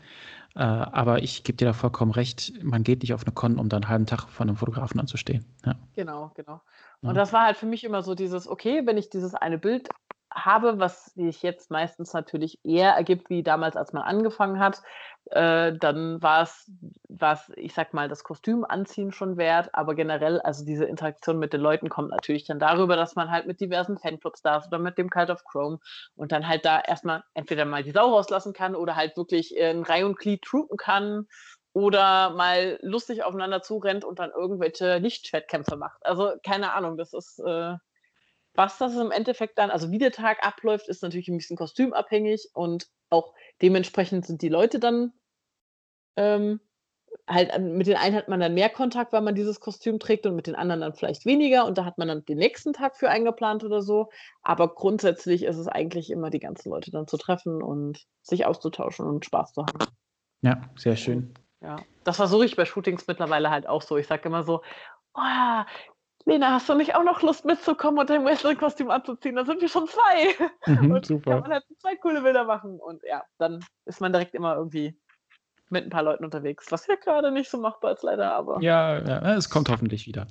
Äh, 0.54 0.60
aber 0.60 1.22
ich 1.22 1.44
gebe 1.44 1.56
dir 1.56 1.66
da 1.66 1.72
vollkommen 1.72 2.12
recht, 2.12 2.52
man 2.62 2.82
geht 2.82 3.02
nicht 3.02 3.14
auf 3.14 3.24
eine 3.24 3.32
Con, 3.32 3.58
um 3.58 3.68
dann 3.68 3.84
einen 3.84 3.90
halben 3.90 4.06
Tag 4.06 4.28
vor 4.28 4.44
einem 4.44 4.56
Fotografen 4.56 5.00
anzustehen. 5.00 5.44
Ja. 5.64 5.76
Genau, 5.94 6.32
genau. 6.34 6.60
Und 7.00 7.10
ja. 7.10 7.14
das 7.14 7.32
war 7.32 7.44
halt 7.46 7.56
für 7.56 7.66
mich 7.66 7.84
immer 7.84 8.02
so 8.02 8.14
dieses, 8.14 8.48
okay, 8.48 8.82
wenn 8.84 8.96
ich 8.96 9.10
dieses 9.10 9.34
eine 9.34 9.58
Bild 9.58 9.88
habe, 10.34 10.78
was 10.78 11.06
sich 11.06 11.42
jetzt 11.42 11.70
meistens 11.70 12.12
natürlich 12.12 12.58
eher 12.64 12.92
ergibt 12.92 13.28
wie 13.30 13.42
damals, 13.42 13.76
als 13.76 13.92
man 13.92 14.02
angefangen 14.02 14.58
hat, 14.58 14.82
äh, 15.30 15.72
dann 15.78 16.22
war 16.22 16.42
es, 16.42 16.70
ich 17.56 17.74
sag 17.74 17.94
mal, 17.94 18.08
das 18.08 18.24
Kostüm 18.24 18.64
anziehen 18.64 19.12
schon 19.12 19.36
wert, 19.36 19.70
aber 19.72 19.94
generell, 19.94 20.40
also 20.40 20.64
diese 20.64 20.84
Interaktion 20.84 21.38
mit 21.38 21.52
den 21.52 21.60
Leuten 21.60 21.88
kommt 21.88 22.10
natürlich 22.10 22.44
dann 22.44 22.58
darüber, 22.58 22.96
dass 22.96 23.14
man 23.14 23.30
halt 23.30 23.46
mit 23.46 23.60
diversen 23.60 23.98
Fanclubs 23.98 24.42
da 24.42 24.58
ist 24.58 24.66
oder 24.66 24.78
mit 24.78 24.98
dem 24.98 25.10
Cult 25.10 25.30
of 25.30 25.44
Chrome 25.44 25.78
und 26.16 26.32
dann 26.32 26.48
halt 26.48 26.64
da 26.64 26.80
erstmal 26.80 27.22
entweder 27.34 27.64
mal 27.64 27.82
die 27.82 27.92
Sau 27.92 28.10
rauslassen 28.14 28.52
kann 28.52 28.74
oder 28.74 28.96
halt 28.96 29.16
wirklich 29.16 29.56
in 29.56 29.82
Reihe 29.82 30.06
und 30.06 30.18
Glied 30.18 30.42
troopen 30.42 30.76
kann 30.76 31.26
oder 31.72 32.30
mal 32.30 32.78
lustig 32.82 33.24
aufeinander 33.24 33.62
zurennt 33.62 34.04
und 34.04 34.18
dann 34.18 34.30
irgendwelche 34.30 34.98
Lichtschwertkämpfe 34.98 35.76
macht. 35.76 36.04
Also 36.04 36.32
keine 36.44 36.72
Ahnung, 36.72 36.96
das 36.96 37.14
ist 37.14 37.38
äh, 37.38 37.74
was 38.54 38.78
das 38.78 38.96
im 38.96 39.10
Endeffekt 39.10 39.58
dann, 39.58 39.70
also 39.70 39.90
wie 39.90 39.98
der 39.98 40.12
Tag 40.12 40.46
abläuft, 40.46 40.88
ist 40.88 41.02
natürlich 41.02 41.28
ein 41.28 41.36
bisschen 41.36 41.56
kostümabhängig 41.56 42.50
und 42.54 42.88
auch 43.10 43.34
dementsprechend 43.60 44.26
sind 44.26 44.42
die 44.42 44.48
Leute 44.48 44.78
dann 44.78 45.12
ähm, 46.16 46.60
halt 47.28 47.56
mit 47.60 47.86
den 47.86 47.96
einen 47.96 48.16
hat 48.16 48.28
man 48.28 48.40
dann 48.40 48.54
mehr 48.54 48.68
Kontakt, 48.68 49.12
weil 49.12 49.20
man 49.20 49.34
dieses 49.34 49.60
Kostüm 49.60 49.98
trägt 49.98 50.26
und 50.26 50.34
mit 50.34 50.46
den 50.46 50.54
anderen 50.54 50.80
dann 50.80 50.94
vielleicht 50.94 51.24
weniger 51.24 51.66
und 51.66 51.78
da 51.78 51.84
hat 51.84 51.98
man 51.98 52.08
dann 52.08 52.24
den 52.24 52.38
nächsten 52.38 52.72
Tag 52.72 52.96
für 52.96 53.08
eingeplant 53.08 53.64
oder 53.64 53.82
so. 53.82 54.10
Aber 54.42 54.74
grundsätzlich 54.74 55.44
ist 55.44 55.56
es 55.56 55.68
eigentlich 55.68 56.10
immer 56.10 56.30
die 56.30 56.40
ganzen 56.40 56.70
Leute 56.70 56.90
dann 56.90 57.06
zu 57.06 57.16
treffen 57.16 57.62
und 57.62 58.06
sich 58.22 58.46
auszutauschen 58.46 59.06
und 59.06 59.24
Spaß 59.24 59.52
zu 59.54 59.62
haben. 59.62 59.86
Ja, 60.42 60.60
sehr 60.76 60.96
schön. 60.96 61.32
Ja, 61.60 61.76
das 62.04 62.16
versuche 62.16 62.44
ich 62.44 62.56
bei 62.56 62.64
Shootings 62.64 63.06
mittlerweile 63.06 63.50
halt 63.50 63.68
auch 63.68 63.82
so. 63.82 63.96
Ich 63.96 64.08
sage 64.08 64.28
immer 64.28 64.42
so, 64.42 64.62
oh, 65.14 65.62
Lena, 66.24 66.52
hast 66.52 66.68
du 66.68 66.74
nicht 66.74 66.94
auch 66.94 67.04
noch 67.04 67.22
Lust 67.22 67.44
mitzukommen 67.44 67.98
und 67.98 68.10
dein 68.10 68.24
Wrestling-Kostüm 68.24 68.90
anzuziehen? 68.90 69.36
Da 69.36 69.44
sind 69.44 69.60
wir 69.60 69.68
schon 69.68 69.88
zwei. 69.88 70.48
Mhm, 70.66 70.92
und 70.92 71.06
super. 71.06 71.32
kann 71.32 71.40
man 71.40 71.52
halt 71.52 71.64
zwei 71.78 71.96
coole 71.96 72.22
Bilder 72.22 72.44
machen. 72.44 72.78
Und 72.78 73.02
ja, 73.04 73.22
dann 73.38 73.64
ist 73.86 74.00
man 74.00 74.12
direkt 74.12 74.34
immer 74.34 74.54
irgendwie 74.56 74.96
mit 75.72 75.84
ein 75.84 75.90
paar 75.90 76.02
Leuten 76.02 76.24
unterwegs, 76.24 76.66
was 76.70 76.86
ja 76.86 76.94
gerade 76.96 77.32
nicht 77.32 77.50
so 77.50 77.58
machbar 77.58 77.92
ist, 77.92 78.02
leider, 78.02 78.34
aber. 78.34 78.60
Ja, 78.60 78.98
ja 78.98 79.34
es 79.34 79.48
kommt 79.48 79.70
hoffentlich 79.70 80.06
wieder. 80.06 80.26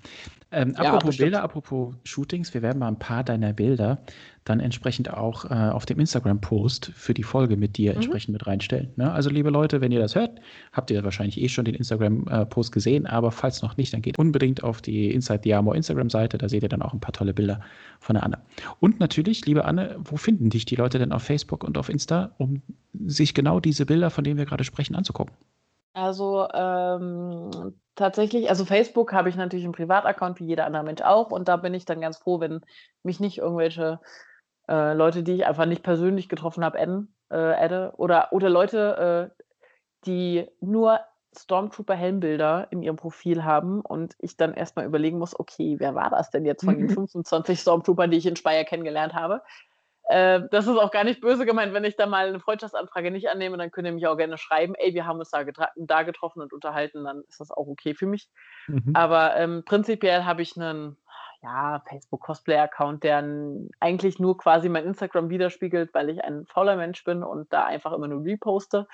Ähm, 0.51 0.75
apropos 0.75 1.17
ja, 1.17 1.25
Bilder, 1.25 1.43
apropos 1.43 1.95
Shootings, 2.03 2.53
wir 2.53 2.61
werden 2.61 2.79
mal 2.79 2.87
ein 2.87 2.99
paar 2.99 3.23
deiner 3.23 3.51
Bilder 3.51 3.97
dann 4.43 4.59
entsprechend 4.59 5.13
auch 5.13 5.45
äh, 5.45 5.53
auf 5.53 5.85
dem 5.85 5.99
Instagram-Post 5.99 6.91
für 6.95 7.13
die 7.13 7.23
Folge 7.23 7.57
mit 7.57 7.77
dir 7.77 7.91
mhm. 7.91 7.97
entsprechend 7.97 8.33
mit 8.33 8.47
reinstellen. 8.47 8.91
Ne? 8.95 9.11
Also, 9.11 9.29
liebe 9.29 9.49
Leute, 9.49 9.81
wenn 9.81 9.91
ihr 9.91 9.99
das 9.99 10.15
hört, 10.15 10.39
habt 10.71 10.89
ihr 10.89 11.03
wahrscheinlich 11.03 11.39
eh 11.39 11.47
schon 11.47 11.65
den 11.65 11.75
Instagram-Post 11.75 12.71
gesehen, 12.71 13.05
aber 13.05 13.31
falls 13.31 13.61
noch 13.61 13.77
nicht, 13.77 13.93
dann 13.93 14.01
geht 14.01 14.17
unbedingt 14.17 14.63
auf 14.63 14.81
die 14.81 15.11
Inside 15.11 15.41
the 15.43 15.53
Armor 15.53 15.75
Instagram-Seite, 15.75 16.37
da 16.37 16.49
seht 16.49 16.63
ihr 16.63 16.69
dann 16.69 16.81
auch 16.81 16.93
ein 16.93 16.99
paar 16.99 17.13
tolle 17.13 17.33
Bilder 17.33 17.61
von 17.99 18.15
der 18.15 18.23
Anne. 18.23 18.39
Und 18.79 18.99
natürlich, 18.99 19.45
liebe 19.45 19.65
Anne, 19.65 19.95
wo 19.99 20.17
finden 20.17 20.49
dich 20.49 20.65
die 20.65 20.75
Leute 20.75 20.97
denn 20.97 21.11
auf 21.11 21.23
Facebook 21.23 21.63
und 21.63 21.77
auf 21.77 21.89
Insta, 21.89 22.31
um 22.37 22.61
sich 23.05 23.33
genau 23.33 23.59
diese 23.59 23.85
Bilder, 23.85 24.09
von 24.09 24.23
denen 24.23 24.37
wir 24.37 24.45
gerade 24.45 24.63
sprechen, 24.63 24.95
anzugucken? 24.95 25.35
Also 25.93 26.47
ähm, 26.53 27.73
tatsächlich, 27.95 28.49
also 28.49 28.63
Facebook 28.63 29.11
habe 29.11 29.29
ich 29.29 29.35
natürlich 29.35 29.65
einen 29.65 29.73
Privataccount 29.73 30.39
wie 30.39 30.45
jeder 30.45 30.65
andere 30.65 30.83
Mensch 30.83 31.01
auch 31.01 31.31
und 31.31 31.47
da 31.47 31.57
bin 31.57 31.73
ich 31.73 31.85
dann 31.85 31.99
ganz 31.99 32.17
froh, 32.17 32.39
wenn 32.39 32.61
mich 33.03 33.19
nicht 33.19 33.39
irgendwelche 33.39 33.99
äh, 34.71 34.93
Leute, 34.93 35.21
die 35.23 35.33
ich 35.33 35.45
einfach 35.45 35.65
nicht 35.65 35.83
persönlich 35.83 36.29
getroffen 36.29 36.63
habe, 36.63 36.79
adden, 36.79 37.13
äh, 37.29 37.35
adde 37.35 37.93
oder, 37.97 38.31
oder 38.31 38.49
Leute, 38.49 39.31
äh, 39.35 39.43
die 40.05 40.47
nur 40.61 41.01
Stormtrooper-Helmbilder 41.37 42.67
in 42.71 42.81
ihrem 42.81 42.95
Profil 42.95 43.43
haben 43.43 43.81
und 43.81 44.15
ich 44.19 44.37
dann 44.37 44.53
erstmal 44.53 44.85
überlegen 44.85 45.17
muss, 45.17 45.37
okay, 45.37 45.75
wer 45.77 45.93
war 45.95 46.09
das 46.09 46.29
denn 46.29 46.45
jetzt 46.45 46.63
von 46.63 46.77
den 46.77 46.89
25 46.89 47.59
Stormtroopern, 47.59 48.11
die 48.11 48.17
ich 48.17 48.25
in 48.25 48.35
Speyer 48.35 48.63
kennengelernt 48.63 49.13
habe? 49.13 49.41
Äh, 50.09 50.41
das 50.51 50.67
ist 50.67 50.77
auch 50.77 50.91
gar 50.91 51.03
nicht 51.03 51.21
böse 51.21 51.45
gemeint, 51.45 51.73
wenn 51.73 51.85
ich 51.85 51.95
da 51.95 52.05
mal 52.05 52.27
eine 52.27 52.39
Freundschaftsanfrage 52.39 53.11
nicht 53.11 53.29
annehme, 53.29 53.57
dann 53.57 53.71
könnt 53.71 53.87
ihr 53.87 53.93
mich 53.93 54.07
auch 54.07 54.17
gerne 54.17 54.37
schreiben, 54.37 54.75
ey, 54.75 54.93
wir 54.93 55.05
haben 55.05 55.19
uns 55.19 55.31
da, 55.31 55.45
da 55.75 56.03
getroffen 56.03 56.41
und 56.41 56.53
unterhalten, 56.53 57.03
dann 57.03 57.23
ist 57.27 57.39
das 57.39 57.51
auch 57.51 57.67
okay 57.67 57.93
für 57.93 58.07
mich. 58.07 58.29
Mhm. 58.67 58.91
Aber 58.93 59.35
ähm, 59.37 59.63
prinzipiell 59.65 60.25
habe 60.25 60.41
ich 60.41 60.57
einen 60.57 60.97
ja, 61.43 61.81
Facebook-Cosplay-Account, 61.87 63.03
der 63.03 63.23
eigentlich 63.79 64.19
nur 64.19 64.37
quasi 64.37 64.69
mein 64.69 64.85
Instagram 64.85 65.29
widerspiegelt, 65.29 65.93
weil 65.93 66.09
ich 66.09 66.23
ein 66.23 66.45
fauler 66.45 66.75
Mensch 66.75 67.03
bin 67.03 67.23
und 67.23 67.51
da 67.51 67.65
einfach 67.65 67.93
immer 67.93 68.07
nur 68.07 68.23
reposte. 68.23 68.87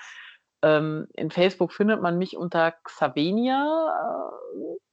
Ähm, 0.62 1.06
in 1.14 1.30
Facebook 1.30 1.72
findet 1.72 2.02
man 2.02 2.18
mich 2.18 2.36
unter 2.36 2.72
Xavenia. 2.84 3.92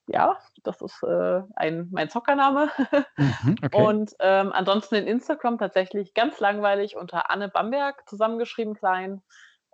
Äh, 0.09 0.13
ja, 0.13 0.37
das 0.63 0.81
ist 0.81 1.01
äh, 1.01 1.41
ein, 1.55 1.89
mein 1.91 2.09
Zockername. 2.09 2.69
Mhm, 3.17 3.55
okay. 3.63 3.83
Und 3.83 4.11
ähm, 4.19 4.51
ansonsten 4.51 4.95
in 4.95 5.07
Instagram 5.07 5.57
tatsächlich 5.57 6.13
ganz 6.13 6.39
langweilig 6.39 6.95
unter 6.95 7.31
Anne 7.31 7.49
Bamberg 7.49 8.07
zusammengeschrieben 8.07 8.75
klein. 8.75 9.23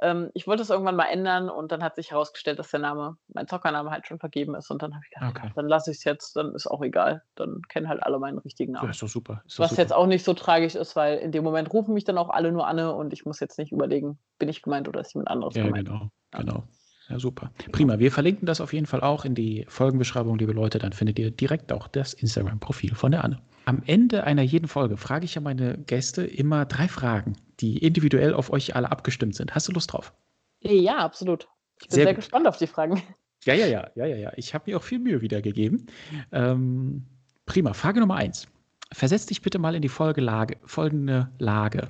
Ähm, 0.02 0.32
ich 0.34 0.48
wollte 0.48 0.64
es 0.64 0.72
irgendwann 0.72 0.96
mal 0.96 1.06
ändern 1.06 1.50
und 1.50 1.72
dann 1.72 1.84
hat 1.84 1.96
sich 1.96 2.12
herausgestellt, 2.12 2.58
dass 2.58 2.72
der 2.72 2.80
Name, 2.80 3.18
mein 3.28 3.48
Zockername 3.48 3.92
halt 3.92 4.08
schon 4.08 4.18
vergeben 4.20 4.56
ist. 4.56 4.72
Und 4.72 4.82
dann 4.82 4.94
habe 4.94 5.04
ich 5.06 5.14
gedacht, 5.14 5.38
okay. 5.38 5.52
dann 5.56 5.68
lasse 5.68 5.92
ich 5.92 5.98
es 5.98 6.04
jetzt, 6.04 6.36
dann 6.36 6.56
ist 6.56 6.66
auch 6.66 6.82
egal. 6.82 7.24
Dann 7.36 7.62
kennen 7.70 7.88
halt 7.88 8.02
alle 8.02 8.18
meinen 8.18 8.40
richtigen 8.40 8.74
Namen. 8.74 8.88
Ja, 8.88 8.92
ist 8.92 9.02
doch 9.02 9.08
super. 9.08 9.44
Ist 9.46 9.60
doch 9.60 9.64
Was 9.64 9.70
super. 9.72 9.82
jetzt 9.84 9.94
auch 9.94 10.08
nicht 10.08 10.26
so 10.26 10.34
tragisch 10.34 10.76
ist, 10.76 10.96
weil 10.96 11.20
in 11.20 11.32
dem 11.32 11.44
Moment 11.44 11.72
rufen 11.72 11.94
mich 11.94 12.04
dann 12.04 12.18
auch 12.18 12.30
alle 12.30 12.52
nur 12.52 12.68
Anne 12.68 12.94
und 12.94 13.14
ich 13.14 13.26
muss 13.26 13.40
jetzt 13.40 13.60
nicht 13.60 13.72
überlegen, 13.72 14.18
bin 14.40 14.50
ich 14.50 14.64
gemeint 14.64 14.88
oder 14.88 15.02
ist 15.02 15.14
jemand 15.14 15.30
anderes 15.30 15.56
ja, 15.56 15.66
gemeint. 15.66 15.88
Genau, 15.88 16.10
ja. 16.34 16.40
genau. 16.40 16.64
Ja, 17.10 17.20
super. 17.20 17.52
Prima. 17.72 18.00
Wir 18.00 18.12
verlinken 18.12 18.46
das 18.46 18.62
auf 18.62 18.74
jeden 18.74 18.86
Fall 18.86 19.02
auch 19.02 19.26
in 19.26 19.36
die 19.36 19.66
Folgenbeschreibung, 19.68 20.38
liebe 20.38 20.54
Leute. 20.54 20.80
Dann 20.80 20.94
findet 20.94 21.20
ihr 21.20 21.30
direkt 21.30 21.74
auch 21.74 21.88
das 21.90 22.14
Instagram-Profil 22.14 22.96
von 22.96 23.12
der 23.12 23.24
Anne. 23.26 23.42
Am 23.66 23.84
Ende 23.86 24.24
einer 24.24 24.42
jeden 24.42 24.68
Folge 24.68 24.98
frage 24.98 25.26
ich 25.26 25.36
ja 25.36 25.42
meine 25.42 25.78
Gäste 25.78 26.24
immer 26.24 26.66
drei 26.66 26.88
Fragen, 26.88 27.34
die 27.60 27.78
individuell 27.78 28.34
auf 28.34 28.52
euch 28.52 28.76
alle 28.76 28.92
abgestimmt 28.92 29.36
sind. 29.36 29.54
Hast 29.54 29.68
du 29.68 29.72
Lust 29.72 29.94
drauf? 29.94 30.14
Ja, 30.62 30.98
absolut. 30.98 31.48
Ich 31.80 31.88
bin 31.88 31.96
sehr, 31.96 32.06
sehr 32.06 32.14
gespannt 32.14 32.48
auf 32.48 32.58
die 32.58 32.68
Fragen. 32.68 33.02
Ja, 33.44 33.54
ja, 33.54 33.66
ja, 33.66 33.90
ja, 33.96 34.06
ja, 34.06 34.16
ja. 34.16 34.32
Ich 34.36 34.54
habe 34.54 34.70
mir 34.70 34.78
auch 34.78 34.84
viel 34.84 35.00
Mühe 35.00 35.22
wiedergegeben. 35.22 35.88
Ähm, 36.32 37.06
prima. 37.46 37.74
Frage 37.74 38.00
Nummer 38.00 38.16
eins. 38.16 38.48
Versetz 38.92 39.26
dich 39.26 39.42
bitte 39.42 39.58
mal 39.58 39.74
in 39.74 39.82
die 39.82 39.90
Folge 39.90 40.22
Lage, 40.22 40.58
folgende 40.66 41.32
Lage. 41.40 41.88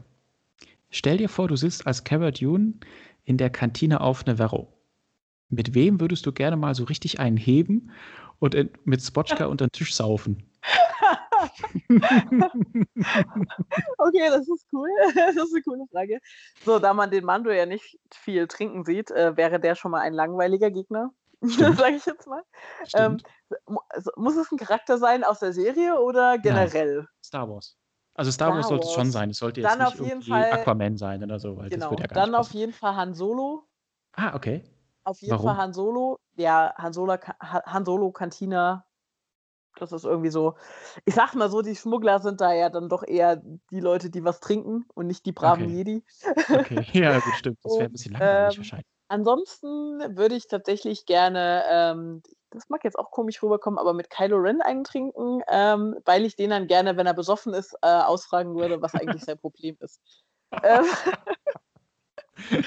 Stell 0.89 1.17
dir 1.17 1.29
vor, 1.29 1.47
du 1.47 1.55
sitzt 1.55 1.87
als 1.87 2.03
Cara 2.03 2.31
Dune 2.31 2.73
in 3.25 3.37
der 3.37 3.49
Kantine 3.49 4.01
auf 4.01 4.25
Neverro. 4.25 4.71
Mit 5.49 5.73
wem 5.73 5.99
würdest 5.99 6.25
du 6.25 6.31
gerne 6.31 6.55
mal 6.57 6.75
so 6.75 6.83
richtig 6.85 7.19
einen 7.19 7.37
heben 7.37 7.91
und 8.39 8.55
mit 8.85 9.01
Spotchka 9.01 9.45
unter 9.47 9.67
den 9.67 9.71
Tisch 9.71 9.93
saufen? 9.93 10.43
okay, 13.97 14.29
das 14.29 14.47
ist 14.47 14.65
cool. 14.71 14.89
Das 15.15 15.35
ist 15.35 15.53
eine 15.53 15.63
coole 15.63 15.85
Frage. 15.91 16.19
So, 16.65 16.79
da 16.79 16.93
man 16.93 17.11
den 17.11 17.25
Mando 17.25 17.51
ja 17.51 17.65
nicht 17.65 17.97
viel 18.13 18.47
trinken 18.47 18.83
sieht, 18.85 19.11
äh, 19.11 19.35
wäre 19.37 19.59
der 19.59 19.75
schon 19.75 19.91
mal 19.91 20.01
ein 20.01 20.13
langweiliger 20.13 20.71
Gegner. 20.71 21.11
Sage 21.41 21.95
ich 21.95 22.05
jetzt 22.05 22.27
mal. 22.27 22.43
Ähm, 22.93 23.17
muss 24.15 24.35
es 24.35 24.51
ein 24.51 24.57
Charakter 24.57 24.97
sein 24.97 25.23
aus 25.23 25.39
der 25.39 25.53
Serie 25.53 25.99
oder 25.99 26.37
generell? 26.37 26.97
Nein. 26.97 27.07
Star 27.23 27.49
Wars. 27.49 27.77
Also 28.13 28.29
Star 28.31 28.49
Wars 28.49 28.65
Star 28.65 28.69
sollte 28.69 28.87
es 28.87 28.93
schon 28.93 29.05
Wars. 29.05 29.13
sein. 29.13 29.29
Es 29.31 29.37
sollte 29.37 29.61
jetzt 29.61 29.71
Dann 29.71 29.79
nicht 29.85 29.99
irgendwie 29.99 30.29
Fall- 30.31 30.51
Aquaman 30.51 30.97
sein 30.97 31.23
oder 31.23 31.39
so, 31.39 31.57
weil 31.57 31.69
das 31.69 31.79
Genau. 31.79 31.91
wird 31.91 32.01
ja 32.01 32.07
gar 32.07 32.25
Dann 32.25 32.35
auf 32.35 32.51
jeden 32.51 32.73
Fall 32.73 32.95
Han 32.95 33.13
Solo. 33.15 33.67
Ah, 34.13 34.35
okay. 34.35 34.63
Auf 35.03 35.19
jeden 35.21 35.31
Warum? 35.31 35.45
Fall 35.47 35.57
Han 35.57 35.73
Solo. 35.73 36.19
Ja, 36.35 36.73
Han 36.77 36.93
Solo, 36.93 37.13
Ha- 37.13 37.63
Han 37.65 37.85
Solo 37.85 38.11
Cantina. 38.11 38.85
Das 39.77 39.91
ist 39.91 40.05
irgendwie 40.05 40.29
so. 40.29 40.55
Ich 41.05 41.15
sag 41.15 41.33
mal 41.33 41.49
so, 41.49 41.61
die 41.61 41.75
Schmuggler 41.75 42.19
sind 42.19 42.41
da 42.41 42.53
ja 42.53 42.69
dann 42.69 42.89
doch 42.89 43.03
eher 43.03 43.37
die 43.71 43.79
Leute, 43.79 44.09
die 44.09 44.23
was 44.23 44.39
trinken 44.39 44.85
und 44.93 45.07
nicht 45.07 45.25
die 45.25 45.31
braven 45.31 45.65
Okay. 45.65 45.73
Jedi. 45.73 46.03
Okay, 46.49 46.85
ja, 46.93 47.19
gut, 47.19 47.33
stimmt. 47.35 47.57
Das 47.63 47.73
wäre 47.73 47.85
ein 47.85 47.91
bisschen 47.91 48.13
langweilig 48.13 48.55
Ähm, 48.55 48.57
wahrscheinlich. 48.59 48.85
Ansonsten 49.07 50.17
würde 50.17 50.35
ich 50.35 50.47
tatsächlich 50.47 51.05
gerne, 51.05 51.63
ähm, 51.69 52.21
das 52.49 52.69
mag 52.69 52.83
jetzt 52.85 52.97
auch 52.97 53.11
komisch 53.11 53.43
rüberkommen, 53.43 53.77
aber 53.77 53.93
mit 53.93 54.09
Kylo 54.09 54.37
Ren 54.37 54.61
eintrinken, 54.61 55.41
ähm, 55.49 55.97
weil 56.05 56.23
ich 56.25 56.37
den 56.37 56.49
dann 56.49 56.67
gerne, 56.67 56.95
wenn 56.95 57.07
er 57.07 57.13
besoffen 57.13 57.53
ist, 57.53 57.73
äh, 57.81 57.87
ausfragen 57.87 58.55
würde, 58.55 58.81
was 58.81 58.95
eigentlich 58.95 59.23
sein 59.25 59.37
Problem 59.37 59.75
ist. 59.81 60.01
Ähm, 60.63 60.85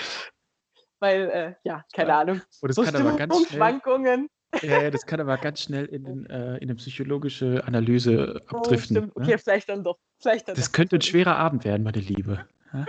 weil, 1.01 1.31
äh, 1.31 1.55
ja, 1.65 1.85
keine 1.95 2.15
Ahnung. 2.15 2.43
Und 2.61 2.69
das 2.69 2.77
So 2.77 2.83
kann 2.83 2.95
aber 2.95 3.17
ganz 3.17 3.35
schnell, 3.35 3.47
Stimmungsschwankungen. 3.47 4.29
Ja, 4.63 4.83
ja, 4.83 4.91
das 4.91 5.07
kann 5.07 5.21
aber 5.21 5.37
ganz 5.39 5.63
schnell 5.63 5.87
in, 5.87 6.05
den, 6.05 6.27
äh, 6.27 6.57
in 6.57 6.65
eine 6.65 6.75
psychologische 6.77 7.63
Analyse 7.67 8.43
Oh, 8.53 8.57
abdriften. 8.57 8.97
stimmt. 8.97 9.17
ne? 9.17 9.23
Okay, 9.25 9.39
vielleicht 9.39 9.69
dann 9.69 9.85
doch. 9.85 9.99
Vielleicht 10.21 10.49
dann 10.49 10.55
Das 10.57 10.67
doch 10.67 10.73
könnte 10.73 10.97
ein 10.97 11.03
schwerer 11.03 11.37
Abend 11.37 11.65
werden, 11.65 11.83
meine 11.83 12.01
Liebe. 12.01 12.47
Ja? 12.73 12.87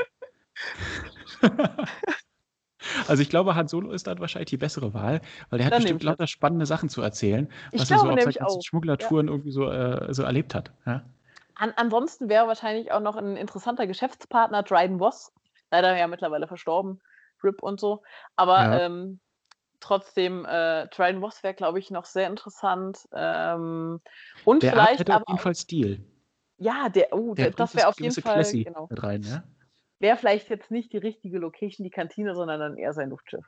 Also 3.08 3.22
ich 3.24 3.30
glaube, 3.30 3.56
Han 3.56 3.68
Solo 3.68 3.92
ist 3.92 4.06
dann 4.08 4.20
wahrscheinlich 4.20 4.50
die 4.50 4.58
bessere 4.58 4.94
Wahl, 4.94 5.22
weil 5.50 5.58
der 5.58 5.66
hat 5.66 5.74
Dann 5.74 5.82
bestimmt 5.82 6.04
lauter 6.04 6.28
spannende 6.28 6.66
Sachen 6.66 6.88
zu 6.90 7.02
erzählen, 7.02 7.50
Ich 7.72 7.82
was 7.82 7.90
er 7.90 7.98
so 7.98 8.10
auf 8.10 8.22
seinen 8.22 8.34
ganzen. 8.34 8.62
Schmugglertouren 8.62 9.28
irgendwie 9.28 9.52
so, 9.52 9.70
äh, 9.72 10.14
so 10.14 10.24
erlebt 10.24 10.54
hat. 10.54 10.72
Ja? 10.86 11.04
An, 11.56 11.74
ansonsten 11.78 12.30
wäre 12.30 12.48
wahrscheinlich 12.48 12.92
auch 12.92 13.00
noch 13.00 13.16
ein 13.16 13.38
interessanter 13.38 13.88
Geschäftspartner 13.88 14.64
Dryden 14.64 15.00
Voss. 15.00 15.32
Leider 15.72 15.98
ja 15.98 16.08
mittlerweile 16.08 16.48
verstorben. 16.48 17.02
RIP 17.44 17.62
und 17.64 17.80
so. 17.80 18.04
Aber 18.36 18.60
Ja. 18.60 18.80
ähm, 18.86 19.20
trotzdem, 19.80 20.46
äh, 20.46 20.88
Dryden 20.88 21.22
Voss 21.22 21.44
wäre, 21.44 21.54
glaube 21.54 21.80
ich, 21.80 21.92
noch 21.92 22.06
sehr 22.06 22.28
interessant. 22.28 23.00
Ähm, 23.14 24.02
und 24.46 24.64
Der 24.64 24.72
vielleicht 24.72 25.00
hätte 25.00 25.12
auf 25.14 25.22
aber 25.22 25.26
jeden 25.30 25.40
auch, 25.40 25.44
Fall 25.44 25.56
Stil. 25.56 26.04
ja, 26.58 26.90
der, 26.90 27.14
oh, 27.14 27.34
Der 27.36 27.46
der, 27.46 27.56
das 27.56 27.76
wäre 27.76 27.88
auf 27.88 28.00
jeden 28.00 28.14
Fall, 28.14 28.34
Classy 28.36 28.64
genau. 28.64 28.88
rein, 28.92 29.22
ja? 29.24 29.44
Wäre 30.00 30.18
vielleicht 30.18 30.50
jetzt 30.50 30.72
nicht 30.72 30.92
die 30.94 30.98
richtige 30.98 31.38
Location, 31.40 31.84
die 31.84 31.90
Kantine, 31.90 32.36
sondern 32.36 32.60
dann 32.60 32.78
eher 32.78 32.94
sein 32.94 33.10
Luftschiff. 33.10 33.46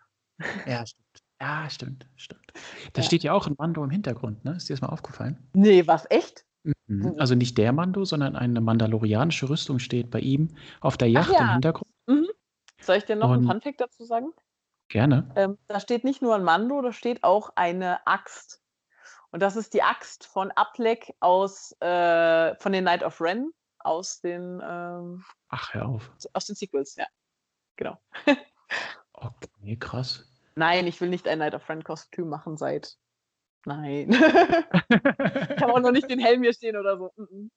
Ja, 0.65 0.85
stimmt. 0.85 1.05
Ja, 1.41 1.69
stimmt, 1.69 2.07
stimmt. 2.15 2.45
Da 2.93 3.01
Ja. 3.01 3.05
steht 3.05 3.23
ja 3.23 3.33
auch 3.33 3.47
ein 3.47 3.55
Mando 3.57 3.83
im 3.83 3.89
Hintergrund, 3.91 4.43
ne? 4.45 4.53
Ist 4.53 4.69
dir 4.69 4.73
das 4.73 4.81
mal 4.81 4.89
aufgefallen? 4.89 5.37
Nee, 5.53 5.85
was, 5.85 6.09
echt? 6.09 6.45
Mhm. 6.87 7.15
Also 7.19 7.35
nicht 7.35 7.57
der 7.57 7.73
Mando, 7.73 8.05
sondern 8.05 8.35
eine 8.35 8.59
mandalorianische 8.61 9.49
Rüstung 9.49 9.79
steht 9.79 10.09
bei 10.09 10.19
ihm 10.19 10.49
auf 10.81 10.97
der 10.97 11.07
Ach 11.09 11.11
Yacht 11.11 11.29
im 11.29 11.35
ja. 11.35 11.53
Hintergrund. 11.53 11.91
Mhm. 12.07 12.27
Soll 12.81 12.97
ich 12.97 13.05
dir 13.05 13.15
noch 13.17 13.29
Und- 13.29 13.39
einen 13.39 13.47
Funfact 13.47 13.81
dazu 13.81 14.03
sagen? 14.05 14.31
Gerne. 14.89 15.29
Ähm, 15.35 15.57
da 15.67 15.79
steht 15.79 16.03
nicht 16.03 16.21
nur 16.21 16.35
ein 16.35 16.43
Mando, 16.43 16.81
da 16.81 16.93
steht 16.93 17.23
auch 17.23 17.51
eine 17.55 18.05
Axt. 18.07 18.61
Und 19.31 19.41
das 19.41 19.55
ist 19.55 19.73
die 19.73 19.83
Axt 19.83 20.25
von 20.25 20.51
Aplek 20.51 21.13
aus, 21.19 21.75
äh, 21.81 22.55
von 22.55 22.71
den 22.71 22.85
Night 22.85 23.03
of 23.03 23.19
Ren, 23.19 23.51
aus 23.79 24.21
den, 24.21 24.61
ähm, 24.63 25.23
Ach, 25.49 25.73
hör 25.73 25.87
auf. 25.87 26.11
aus 26.33 26.45
den 26.45 26.55
Sequels, 26.55 26.95
ja. 26.95 27.05
Genau. 27.75 27.97
Okay, 29.19 29.75
krass. 29.77 30.27
Nein, 30.55 30.85
ich 30.85 31.01
will 31.01 31.09
nicht 31.09 31.27
ein 31.27 31.39
Night 31.39 31.55
of 31.55 31.67
Ren 31.69 31.83
Kostüm 31.83 32.29
machen 32.29 32.55
seit. 32.55 32.97
Nein. 33.65 34.11
ich 34.11 35.61
habe 35.61 35.73
auch 35.73 35.79
noch 35.79 35.91
nicht 35.91 36.09
den 36.09 36.19
Helm 36.19 36.43
hier 36.43 36.53
stehen 36.53 36.77
oder 36.77 36.97
so. 36.97 37.11
Mhm. 37.17 37.51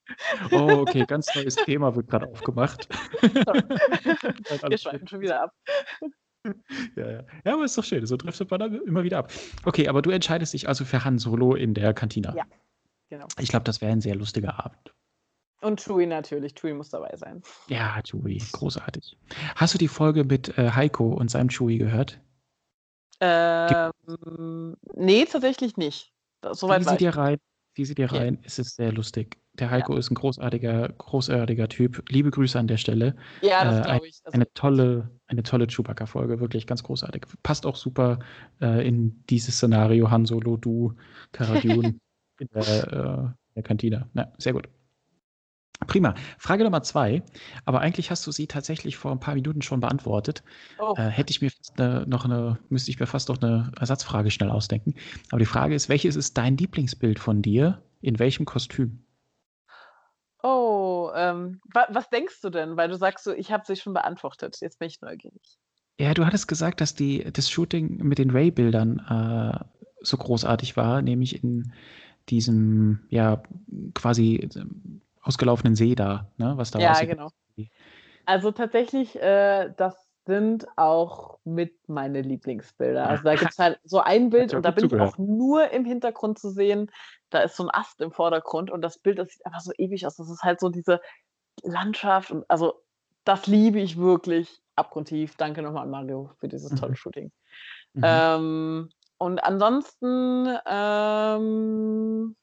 Oh, 0.50 0.80
okay, 0.80 1.04
ganz 1.06 1.34
neues 1.34 1.54
Thema 1.56 1.94
wird 1.94 2.08
gerade 2.08 2.26
aufgemacht. 2.26 2.88
Wir 3.22 4.78
schweifen 4.78 5.06
schon 5.06 5.20
wieder 5.20 5.42
ab. 5.42 5.52
Ja, 6.96 7.10
ja. 7.10 7.24
ja, 7.44 7.54
aber 7.54 7.64
ist 7.64 7.76
doch 7.76 7.84
schön. 7.84 8.06
So 8.06 8.16
driftet 8.16 8.50
man 8.50 8.60
dann 8.60 8.74
immer 8.86 9.02
wieder 9.02 9.18
ab. 9.18 9.32
Okay, 9.64 9.88
aber 9.88 10.02
du 10.02 10.10
entscheidest 10.10 10.54
dich 10.54 10.68
also 10.68 10.84
für 10.84 11.04
Han 11.04 11.18
Solo 11.18 11.54
in 11.54 11.74
der 11.74 11.92
Kantina. 11.92 12.34
Ja. 12.34 12.44
Genau. 13.10 13.26
Ich 13.38 13.48
glaube, 13.48 13.64
das 13.64 13.80
wäre 13.80 13.92
ein 13.92 14.00
sehr 14.00 14.14
lustiger 14.14 14.64
Abend. 14.64 14.94
Und 15.60 15.80
Chewie 15.80 16.06
natürlich. 16.06 16.54
Chewie 16.54 16.72
muss 16.72 16.88
dabei 16.90 17.14
sein. 17.16 17.42
Ja, 17.68 18.00
Chewie, 18.02 18.42
großartig. 18.52 19.18
Hast 19.56 19.74
du 19.74 19.78
die 19.78 19.88
Folge 19.88 20.24
mit 20.24 20.56
äh, 20.56 20.70
Heiko 20.70 21.12
und 21.12 21.30
seinem 21.30 21.50
Chewie 21.50 21.78
gehört? 21.78 22.20
Ähm, 23.20 24.76
nee, 24.94 25.24
tatsächlich 25.26 25.76
nicht. 25.76 26.12
Soweit 26.52 26.86
war 26.86 26.92
sie 26.92 27.04
ich. 27.04 27.10
dir 27.10 27.16
rein, 27.16 27.38
wie 27.74 27.84
sie 27.84 27.94
dir 27.94 28.12
rein, 28.12 28.38
es 28.42 28.58
ist 28.58 28.76
sehr 28.76 28.92
lustig. 28.92 29.38
Der 29.54 29.70
Heiko 29.70 29.96
ist 29.96 30.10
ein 30.10 30.14
großartiger, 30.14 30.88
großartiger 30.88 31.68
Typ. 31.68 32.02
Liebe 32.08 32.30
Grüße 32.30 32.58
an 32.58 32.66
der 32.66 32.76
Stelle. 32.76 33.16
Ja, 33.42 33.62
äh, 33.62 33.64
das 33.64 33.86
glaube 33.86 34.08
ich. 34.08 34.20
Also, 34.24 34.34
Eine 34.34 34.52
tolle, 34.54 35.10
eine 35.26 35.42
tolle 35.42 35.66
Chewbacca-Folge, 35.66 36.40
wirklich 36.40 36.66
ganz 36.66 36.82
großartig. 36.82 37.24
Passt 37.42 37.66
auch 37.66 37.76
super 37.76 38.20
äh, 38.60 38.86
in 38.86 39.22
dieses 39.28 39.56
Szenario 39.56 40.10
Han 40.10 40.26
Solo, 40.26 40.56
du, 40.56 40.94
Cara 41.32 41.60
Dune 41.60 42.00
in 42.38 42.48
der, 42.54 42.92
äh, 42.92 43.20
in 43.26 43.54
der 43.54 43.62
Kantine. 43.62 44.08
Na, 44.14 44.32
sehr 44.38 44.52
gut. 44.52 44.68
Prima. 45.86 46.14
Frage 46.38 46.64
Nummer 46.64 46.82
zwei. 46.82 47.22
Aber 47.64 47.80
eigentlich 47.80 48.10
hast 48.10 48.26
du 48.26 48.32
sie 48.32 48.46
tatsächlich 48.46 48.96
vor 48.96 49.12
ein 49.12 49.20
paar 49.20 49.34
Minuten 49.34 49.62
schon 49.62 49.80
beantwortet. 49.80 50.42
oh, 50.78 50.94
Äh, 50.96 51.08
hätte 51.08 51.30
ich 51.30 51.40
mir 51.40 51.50
fast 51.50 51.80
eine, 51.80 52.06
noch 52.06 52.24
eine, 52.24 52.58
müsste 52.68 52.90
ich 52.90 53.00
mir 53.00 53.06
fast 53.06 53.28
noch 53.28 53.40
eine 53.42 53.72
Ersatzfrage 53.78 54.30
schnell 54.30 54.50
ausdenken. 54.50 54.94
Aber 55.30 55.38
die 55.38 55.46
Frage 55.46 55.74
ist, 55.74 55.88
welches 55.88 56.16
ist 56.16 56.36
dein 56.36 56.56
Lieblingsbild 56.56 57.18
von 57.18 57.42
dir? 57.42 57.82
In 58.02 58.18
welchem 58.18 58.44
Kostüm? 58.46 59.04
oh 60.42 61.10
ähm, 61.14 61.60
wa 61.72 61.86
was 61.90 62.08
denkst 62.08 62.40
du 62.40 62.50
denn? 62.50 62.76
Weil 62.76 62.88
du 62.88 62.96
sagst 62.96 63.24
so, 63.24 63.32
ich 63.32 63.52
habe 63.52 63.64
sie 63.66 63.76
schon 63.76 63.92
beantwortet. 63.92 64.58
Jetzt 64.60 64.78
bin 64.78 64.88
ich 64.88 65.00
neugierig. 65.00 65.58
Ja, 65.98 66.14
du 66.14 66.24
hattest 66.24 66.48
gesagt, 66.48 66.80
dass 66.80 66.94
die, 66.94 67.30
das 67.30 67.50
Shooting 67.50 67.98
mit 67.98 68.18
den 68.18 68.30
Ray-Bildern 68.30 68.98
äh, 69.00 69.64
so 70.00 70.16
großartig 70.16 70.76
war, 70.76 71.02
nämlich 71.02 71.44
in 71.44 71.74
diesem, 72.30 73.00
ja, 73.10 73.42
quasi 73.94 74.48
ausgelaufenen 75.22 75.74
See 75.74 75.94
da, 75.94 76.30
ne, 76.36 76.52
was 76.56 76.70
da 76.70 76.78
Ja, 76.78 77.00
genau. 77.04 77.30
Also 78.26 78.52
tatsächlich, 78.52 79.20
äh, 79.20 79.72
das 79.76 79.94
sind 80.26 80.66
auch 80.76 81.38
mit 81.44 81.88
meine 81.88 82.22
Lieblingsbilder. 82.22 83.08
Also 83.08 83.24
da 83.24 83.34
gibt 83.34 83.50
es 83.52 83.58
halt 83.58 83.80
so 83.84 84.00
ein 84.00 84.30
Bild 84.30 84.54
und 84.54 84.62
da 84.64 84.70
bin 84.70 84.84
ich 84.84 84.90
zugehört. 84.90 85.14
auch 85.14 85.18
nur 85.18 85.70
im 85.70 85.84
Hintergrund 85.84 86.38
zu 86.38 86.50
sehen. 86.50 86.90
Da 87.30 87.40
ist 87.40 87.56
so 87.56 87.64
ein 87.64 87.70
Ast 87.70 88.00
im 88.00 88.12
Vordergrund 88.12 88.70
und 88.70 88.82
das 88.82 88.98
Bild, 88.98 89.18
das 89.18 89.28
sieht 89.30 89.44
einfach 89.46 89.60
so 89.60 89.72
ewig 89.78 90.06
aus. 90.06 90.16
Das 90.16 90.30
ist 90.30 90.42
halt 90.42 90.60
so 90.60 90.68
diese 90.68 91.00
Landschaft 91.62 92.30
und 92.30 92.44
also 92.48 92.74
das 93.24 93.46
liebe 93.46 93.80
ich 93.80 93.96
wirklich 93.98 94.62
abgrundtief. 94.76 95.36
Danke 95.36 95.62
nochmal 95.62 95.84
an 95.84 95.90
Mario 95.90 96.30
für 96.38 96.48
dieses 96.48 96.74
tolle 96.74 96.92
Mhm. 96.92 96.96
Shooting. 96.96 97.32
Mhm. 97.94 98.02
Ähm, 98.04 98.88
und 99.18 99.42
ansonsten, 99.44 100.56
ähm, 100.66 102.36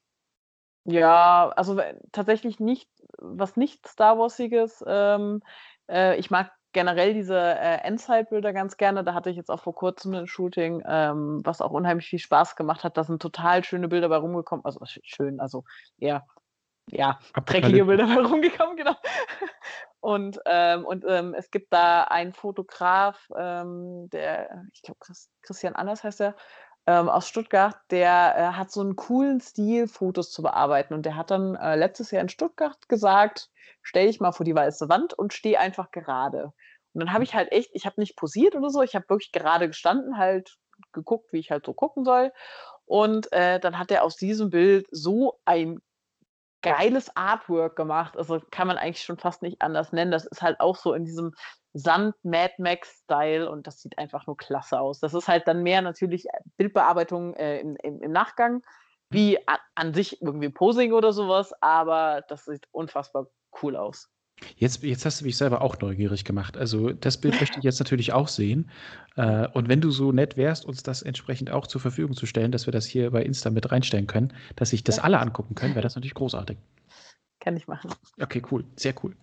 ja, 0.87 1.51
also 1.55 1.79
tatsächlich 2.13 2.59
nicht, 2.59 2.89
was 3.17 3.57
nicht 3.57 3.85
Star 3.87 4.17
Warsiges. 4.17 4.83
Ähm, 4.87 5.43
äh, 5.89 6.15
ich 6.17 6.31
mag 6.31 6.51
generell 6.71 7.13
diese 7.13 7.37
äh, 7.37 7.79
Endzeit-Bilder 7.83 8.53
ganz 8.53 8.77
gerne. 8.77 9.03
Da 9.03 9.13
hatte 9.13 9.29
ich 9.29 9.35
jetzt 9.35 9.49
auch 9.49 9.61
vor 9.61 9.75
kurzem 9.75 10.13
ein 10.13 10.27
Shooting, 10.27 10.83
ähm, 10.87 11.41
was 11.43 11.59
auch 11.59 11.71
unheimlich 11.71 12.07
viel 12.07 12.19
Spaß 12.19 12.55
gemacht 12.55 12.83
hat. 12.85 12.95
Da 12.97 13.03
sind 13.03 13.21
total 13.21 13.63
schöne 13.63 13.89
Bilder 13.89 14.07
bei 14.07 14.17
rumgekommen. 14.17 14.63
Also 14.63 14.79
sch- 14.81 15.01
schön, 15.03 15.41
also 15.41 15.65
eher, 15.97 16.25
ja, 16.89 17.19
dreckige. 17.45 17.83
Bilder 17.83 18.05
bei 18.05 18.21
rumgekommen, 18.21 18.77
genau. 18.77 18.95
Und, 19.99 20.39
ähm, 20.45 20.85
und 20.85 21.03
ähm, 21.07 21.33
es 21.33 21.49
gibt 21.49 21.73
da 21.73 22.03
einen 22.03 22.31
Fotograf, 22.31 23.29
ähm, 23.35 24.09
der, 24.11 24.63
ich 24.71 24.83
glaube, 24.83 24.99
Chris, 25.01 25.29
Christian 25.41 25.75
Anders 25.75 26.03
heißt 26.03 26.21
er, 26.21 26.35
ähm, 26.87 27.09
aus 27.09 27.27
Stuttgart, 27.27 27.75
der 27.91 28.35
äh, 28.37 28.57
hat 28.57 28.71
so 28.71 28.81
einen 28.81 28.95
coolen 28.95 29.41
Stil, 29.41 29.87
Fotos 29.87 30.31
zu 30.31 30.41
bearbeiten. 30.41 30.93
Und 30.93 31.05
der 31.05 31.17
hat 31.17 31.31
dann 31.31 31.55
äh, 31.55 31.75
letztes 31.75 32.11
Jahr 32.11 32.21
in 32.21 32.29
Stuttgart 32.29 32.87
gesagt, 32.87 33.49
stell 33.83 34.07
dich 34.07 34.21
mal 34.21 34.31
vor 34.31 34.45
die 34.45 34.55
weiße 34.55 34.87
Wand 34.89 35.13
und 35.13 35.33
steh 35.33 35.57
einfach 35.57 35.91
gerade. 35.91 36.53
Und 36.93 37.01
dann 37.01 37.13
habe 37.13 37.25
ich 37.25 37.35
halt 37.35 37.51
echt, 37.51 37.71
ich 37.73 37.85
habe 37.85 37.99
nicht 37.99 38.15
posiert 38.15 38.55
oder 38.55 38.69
so, 38.69 38.81
ich 38.81 38.95
habe 38.95 39.05
wirklich 39.09 39.33
gerade 39.33 39.67
gestanden, 39.67 40.17
halt 40.17 40.57
geguckt, 40.93 41.31
wie 41.33 41.39
ich 41.39 41.51
halt 41.51 41.65
so 41.65 41.73
gucken 41.73 42.05
soll. 42.05 42.31
Und 42.85 43.31
äh, 43.33 43.59
dann 43.59 43.77
hat 43.77 43.91
er 43.91 44.03
aus 44.03 44.15
diesem 44.15 44.49
Bild 44.49 44.87
so 44.89 45.39
ein 45.43 45.79
geiles 46.61 47.15
Artwork 47.15 47.75
gemacht. 47.75 48.15
Also 48.17 48.41
kann 48.49 48.67
man 48.67 48.77
eigentlich 48.77 49.03
schon 49.03 49.17
fast 49.17 49.41
nicht 49.41 49.61
anders 49.61 49.91
nennen. 49.91 50.11
Das 50.11 50.25
ist 50.25 50.41
halt 50.41 50.61
auch 50.61 50.77
so 50.77 50.93
in 50.93 51.03
diesem 51.03 51.33
Sand-Mad 51.77 52.53
Max-Style 52.57 53.49
und 53.49 53.67
das 53.67 53.81
sieht 53.81 53.97
einfach 53.97 54.27
nur 54.27 54.37
klasse 54.37 54.79
aus. 54.79 54.99
Das 54.99 55.13
ist 55.13 55.27
halt 55.27 55.47
dann 55.47 55.63
mehr 55.63 55.81
natürlich 55.81 56.25
äh, 56.25 56.39
Bildbearbeitung 56.57 57.33
äh, 57.35 57.59
im, 57.59 57.75
im, 57.83 58.01
im 58.01 58.11
Nachgang, 58.11 58.63
wie 59.09 59.37
an, 59.47 59.57
an 59.75 59.93
sich 59.93 60.21
irgendwie 60.21 60.49
Posing 60.49 60.91
oder 60.91 61.13
sowas, 61.13 61.53
aber 61.61 62.23
das 62.27 62.45
sieht 62.45 62.67
unfassbar 62.71 63.27
cool 63.61 63.75
aus. 63.75 64.09
Jetzt, 64.55 64.83
jetzt 64.83 65.05
hast 65.05 65.21
du 65.21 65.25
mich 65.25 65.35
selber 65.35 65.61
auch 65.61 65.79
neugierig 65.79 66.23
gemacht. 66.23 66.57
Also 66.57 66.91
das 66.91 67.19
Bild 67.19 67.39
möchte 67.39 67.57
ich 67.57 67.63
jetzt 67.63 67.79
natürlich 67.79 68.13
auch 68.13 68.27
sehen. 68.27 68.69
Äh, 69.15 69.47
und 69.53 69.67
wenn 69.67 69.81
du 69.81 69.89
so 69.89 70.11
nett 70.11 70.37
wärst, 70.37 70.65
uns 70.65 70.83
das 70.83 71.01
entsprechend 71.01 71.49
auch 71.49 71.65
zur 71.65 71.81
Verfügung 71.81 72.15
zu 72.15 72.27
stellen, 72.27 72.51
dass 72.51 72.67
wir 72.67 72.71
das 72.71 72.85
hier 72.85 73.11
bei 73.11 73.23
Insta 73.23 73.49
mit 73.49 73.71
reinstellen 73.71 74.05
können, 74.05 74.33
dass 74.55 74.69
sich 74.69 74.83
das 74.83 74.99
alle 74.99 75.19
angucken 75.19 75.55
können, 75.55 75.73
wäre 75.73 75.81
das 75.81 75.95
natürlich 75.95 76.13
großartig. 76.13 76.57
kann 77.39 77.57
ich 77.57 77.67
machen. 77.67 77.89
Okay, 78.21 78.43
cool. 78.51 78.63
Sehr 78.75 78.93
cool. 79.03 79.15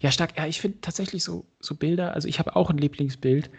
Ja, 0.00 0.10
stark. 0.10 0.36
Ja, 0.36 0.46
ich 0.46 0.60
finde 0.60 0.80
tatsächlich 0.80 1.24
so, 1.24 1.46
so 1.60 1.74
Bilder, 1.74 2.14
also 2.14 2.28
ich 2.28 2.38
habe 2.38 2.56
auch 2.56 2.70
ein 2.70 2.78
Lieblingsbild 2.78 3.50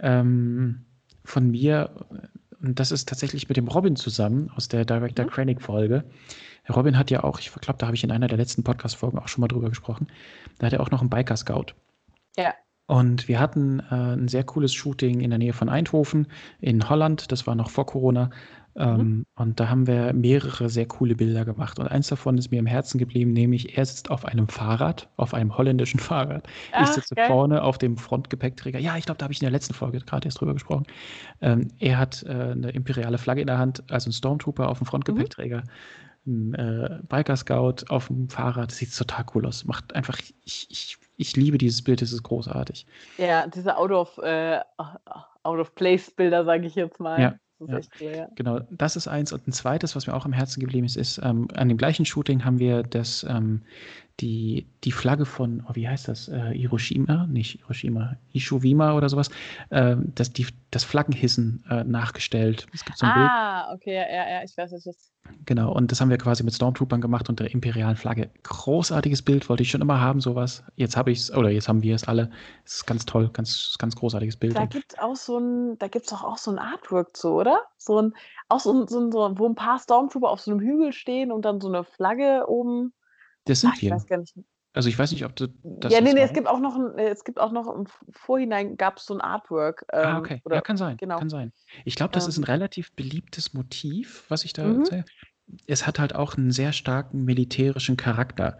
ähm, 0.00 0.84
von 1.24 1.50
mir 1.50 1.90
und 2.60 2.80
das 2.80 2.90
ist 2.90 3.08
tatsächlich 3.08 3.48
mit 3.48 3.56
dem 3.56 3.68
Robin 3.68 3.96
zusammen 3.96 4.50
aus 4.56 4.68
der 4.68 4.84
Director 4.84 5.24
mhm. 5.24 5.30
Krennic 5.30 5.62
Folge. 5.62 6.04
Robin 6.68 6.98
hat 6.98 7.10
ja 7.10 7.24
auch, 7.24 7.38
ich 7.40 7.52
glaube, 7.52 7.78
da 7.78 7.86
habe 7.86 7.96
ich 7.96 8.04
in 8.04 8.10
einer 8.10 8.28
der 8.28 8.36
letzten 8.36 8.62
Podcast-Folgen 8.62 9.18
auch 9.18 9.28
schon 9.28 9.40
mal 9.40 9.48
drüber 9.48 9.70
gesprochen, 9.70 10.08
da 10.58 10.66
hat 10.66 10.72
er 10.72 10.80
auch 10.80 10.90
noch 10.90 11.00
einen 11.00 11.10
Biker-Scout. 11.10 11.74
Ja. 12.36 12.54
Und 12.86 13.28
wir 13.28 13.38
hatten 13.38 13.80
äh, 13.90 13.94
ein 13.94 14.28
sehr 14.28 14.44
cooles 14.44 14.72
Shooting 14.74 15.20
in 15.20 15.30
der 15.30 15.38
Nähe 15.38 15.52
von 15.52 15.68
Eindhoven 15.68 16.26
in 16.60 16.88
Holland. 16.88 17.30
Das 17.30 17.46
war 17.46 17.54
noch 17.54 17.70
vor 17.70 17.86
Corona. 17.86 18.30
Ähm, 18.78 18.96
mhm. 18.96 19.26
Und 19.36 19.60
da 19.60 19.68
haben 19.68 19.86
wir 19.86 20.12
mehrere 20.12 20.68
sehr 20.68 20.86
coole 20.86 21.16
Bilder 21.16 21.44
gemacht. 21.44 21.78
Und 21.78 21.88
eins 21.88 22.08
davon 22.08 22.38
ist 22.38 22.50
mir 22.50 22.60
im 22.60 22.66
Herzen 22.66 22.98
geblieben, 22.98 23.32
nämlich 23.32 23.76
er 23.76 23.84
sitzt 23.84 24.10
auf 24.10 24.24
einem 24.24 24.48
Fahrrad, 24.48 25.08
auf 25.16 25.34
einem 25.34 25.56
holländischen 25.56 26.00
Fahrrad. 26.00 26.46
Ach, 26.72 26.82
ich 26.82 26.88
sitze 26.88 27.14
geil. 27.14 27.26
vorne 27.26 27.62
auf 27.62 27.78
dem 27.78 27.96
Frontgepäckträger. 27.96 28.78
Ja, 28.78 28.96
ich 28.96 29.04
glaube, 29.04 29.18
da 29.18 29.24
habe 29.24 29.32
ich 29.32 29.40
in 29.40 29.46
der 29.46 29.50
letzten 29.50 29.74
Folge 29.74 29.98
gerade 29.98 30.26
erst 30.26 30.40
drüber 30.40 30.54
gesprochen. 30.54 30.84
Ähm, 31.40 31.68
er 31.78 31.98
hat 31.98 32.22
äh, 32.22 32.30
eine 32.30 32.70
imperiale 32.70 33.18
Flagge 33.18 33.40
in 33.40 33.48
der 33.48 33.58
Hand, 33.58 33.82
also 33.90 34.08
ein 34.08 34.12
Stormtrooper 34.12 34.68
auf 34.68 34.78
dem 34.78 34.84
mhm. 34.84 34.90
Frontgepäckträger. 34.90 35.58
Mhm 35.58 35.70
ein 36.28 36.54
äh, 36.54 36.98
Biker 37.08 37.36
Scout 37.36 37.84
auf 37.88 38.08
dem 38.08 38.28
Fahrrad. 38.28 38.70
Das 38.70 38.78
sieht 38.78 38.94
total 38.94 39.24
cool 39.34 39.46
aus. 39.46 39.64
Macht 39.64 39.94
einfach, 39.94 40.18
ich, 40.44 40.66
ich, 40.70 40.98
ich 41.16 41.36
liebe 41.36 41.58
dieses 41.58 41.82
Bild, 41.82 42.02
es 42.02 42.12
ist 42.12 42.22
großartig. 42.22 42.86
Ja, 43.16 43.46
diese 43.46 43.76
Out 43.76 43.90
of, 43.90 44.18
äh, 44.18 44.60
out 45.42 45.58
of 45.58 45.74
Place 45.74 46.10
Bilder, 46.10 46.44
sage 46.44 46.66
ich 46.66 46.74
jetzt 46.74 47.00
mal. 47.00 47.20
Ja. 47.20 47.34
Ja, 47.66 47.80
cool, 48.00 48.14
ja. 48.14 48.28
Genau, 48.36 48.60
das 48.70 48.96
ist 48.96 49.08
eins. 49.08 49.32
Und 49.32 49.46
ein 49.48 49.52
zweites, 49.52 49.96
was 49.96 50.06
mir 50.06 50.14
auch 50.14 50.24
im 50.26 50.32
Herzen 50.32 50.60
geblieben 50.60 50.86
ist, 50.86 50.96
ist, 50.96 51.20
ähm, 51.22 51.48
an 51.54 51.68
dem 51.68 51.76
gleichen 51.76 52.04
Shooting 52.06 52.44
haben 52.44 52.58
wir 52.58 52.82
das, 52.82 53.24
ähm, 53.28 53.62
die, 54.20 54.66
die 54.84 54.92
Flagge 54.92 55.24
von, 55.24 55.64
oh, 55.68 55.74
wie 55.74 55.88
heißt 55.88 56.08
das? 56.08 56.28
Äh, 56.28 56.52
Hiroshima? 56.52 57.26
Nicht 57.26 57.60
Hiroshima, 57.60 58.16
Ishowima 58.32 58.94
oder 58.94 59.08
sowas. 59.08 59.30
Äh, 59.70 59.96
das, 60.14 60.32
die, 60.32 60.46
das 60.70 60.84
Flaggenhissen 60.84 61.64
äh, 61.70 61.84
nachgestellt. 61.84 62.66
Es 62.72 62.84
gibt 62.84 62.98
so 62.98 63.06
ein 63.06 63.12
ah, 63.12 63.66
Bild. 63.68 63.80
okay, 63.80 63.94
ja, 63.94 64.28
ja, 64.28 64.42
ich 64.44 64.56
weiß, 64.56 64.72
was 64.72 64.86
ist. 64.86 65.12
Genau, 65.44 65.72
und 65.72 65.92
das 65.92 66.00
haben 66.00 66.10
wir 66.10 66.18
quasi 66.18 66.42
mit 66.42 66.54
Stormtroopern 66.54 67.00
gemacht 67.00 67.28
und 67.28 67.38
der 67.38 67.52
imperialen 67.52 67.96
Flagge. 67.96 68.30
Großartiges 68.42 69.22
Bild, 69.22 69.48
wollte 69.48 69.62
ich 69.62 69.70
schon 69.70 69.82
immer 69.82 70.00
haben, 70.00 70.20
sowas. 70.20 70.64
Jetzt 70.76 70.96
habe 70.96 71.10
ich 71.10 71.20
es, 71.20 71.34
oder 71.34 71.50
jetzt 71.50 71.68
haben 71.68 71.82
wir 71.82 71.94
es 71.94 72.04
alle. 72.08 72.30
Es 72.64 72.76
ist 72.76 72.86
ganz 72.86 73.04
toll, 73.04 73.30
ganz, 73.32 73.76
ganz 73.78 73.94
großartiges 73.94 74.36
Bild. 74.36 74.56
Da 74.56 74.66
gibt 74.66 74.92
es 74.92 74.98
auch 74.98 75.16
so 75.16 75.38
ein, 75.38 75.78
da 75.78 75.88
gibt 75.88 76.06
es 76.06 76.10
doch 76.10 76.24
auch 76.24 76.38
so 76.38 76.50
ein 76.50 76.58
Artwork 76.58 77.16
zu, 77.16 77.28
oder? 77.30 77.62
So 77.76 78.00
ein, 78.00 78.14
auch 78.48 78.60
so 78.60 78.72
ein, 78.72 78.88
so 78.88 79.24
ein, 79.24 79.38
wo 79.38 79.46
ein 79.46 79.54
paar 79.54 79.78
Stormtrooper 79.78 80.30
auf 80.30 80.40
so 80.40 80.50
einem 80.50 80.60
Hügel 80.60 80.92
stehen 80.92 81.30
und 81.30 81.44
dann 81.44 81.60
so 81.60 81.68
eine 81.68 81.84
Flagge 81.84 82.44
oben. 82.48 82.92
Das 83.48 83.60
sind 83.62 83.72
Ach, 83.74 83.80
wir. 83.80 83.96
Also 84.74 84.88
ich 84.88 84.98
weiß 84.98 85.10
nicht, 85.12 85.24
ob 85.24 85.34
du 85.34 85.48
das. 85.62 85.92
Ja, 85.92 86.00
nee, 86.00 86.12
nee, 86.12 86.20
es 86.20 86.32
gibt 86.32 86.46
auch 86.46 86.60
noch 86.60 86.76
ein, 86.76 86.98
es 86.98 87.24
gibt 87.24 87.40
auch 87.40 87.50
noch 87.50 87.74
im 87.74 87.86
Vorhinein 88.10 88.76
gab 88.76 88.98
es 88.98 89.06
so 89.06 89.14
ein 89.14 89.20
Artwork. 89.20 89.84
Ah, 89.88 90.00
ähm, 90.00 90.06
ah, 90.06 90.18
okay. 90.18 90.40
Oder, 90.44 90.56
ja, 90.56 90.60
kann 90.60 90.76
sein. 90.76 90.96
Genau. 90.98 91.18
Kann 91.18 91.30
sein. 91.30 91.52
Ich 91.84 91.96
glaube, 91.96 92.12
das 92.12 92.24
ähm, 92.24 92.28
ist 92.28 92.38
ein 92.38 92.44
relativ 92.44 92.92
beliebtes 92.92 93.54
Motiv, 93.54 94.24
was 94.28 94.44
ich 94.44 94.52
da 94.52 94.64
mhm. 94.64 94.80
erzähle. 94.80 95.04
Es 95.66 95.86
hat 95.86 95.98
halt 95.98 96.14
auch 96.14 96.36
einen 96.36 96.52
sehr 96.52 96.72
starken 96.72 97.24
militärischen 97.24 97.96
Charakter. 97.96 98.58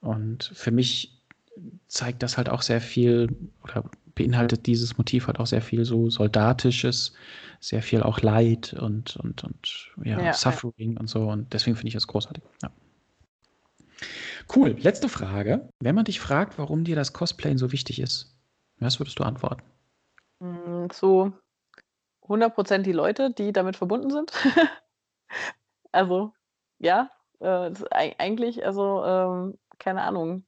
Und 0.00 0.50
für 0.54 0.72
mich 0.72 1.22
zeigt 1.86 2.22
das 2.22 2.36
halt 2.36 2.48
auch 2.48 2.62
sehr 2.62 2.80
viel 2.80 3.34
oder 3.62 3.84
beinhaltet 4.14 4.66
dieses 4.66 4.98
Motiv 4.98 5.28
halt 5.28 5.38
auch 5.38 5.46
sehr 5.46 5.62
viel 5.62 5.84
so 5.84 6.10
Soldatisches, 6.10 7.14
sehr 7.60 7.82
viel 7.82 8.02
auch 8.02 8.20
Leid 8.20 8.74
und, 8.74 9.16
und, 9.16 9.44
und 9.44 9.92
ja, 10.04 10.20
ja 10.20 10.32
Suffering 10.32 10.94
ja. 10.94 11.00
und 11.00 11.08
so. 11.08 11.28
Und 11.28 11.52
deswegen 11.52 11.76
finde 11.76 11.88
ich 11.88 11.94
das 11.94 12.06
großartig. 12.06 12.42
Ja. 12.62 12.70
Cool. 14.54 14.76
Letzte 14.78 15.08
Frage. 15.08 15.68
Wenn 15.80 15.94
man 15.94 16.04
dich 16.04 16.20
fragt, 16.20 16.58
warum 16.58 16.84
dir 16.84 16.96
das 16.96 17.12
Cosplayen 17.12 17.58
so 17.58 17.72
wichtig 17.72 18.00
ist, 18.00 18.36
was 18.78 19.00
würdest 19.00 19.18
du 19.18 19.24
antworten? 19.24 19.62
Mm, 20.40 20.86
so 20.92 21.32
100% 22.28 22.82
die 22.82 22.92
Leute, 22.92 23.30
die 23.30 23.52
damit 23.52 23.76
verbunden 23.76 24.10
sind. 24.10 24.32
also, 25.92 26.32
ja, 26.78 27.10
äh, 27.40 27.72
eigentlich, 28.18 28.64
also, 28.64 29.04
ähm, 29.04 29.58
keine 29.78 30.02
Ahnung. 30.02 30.46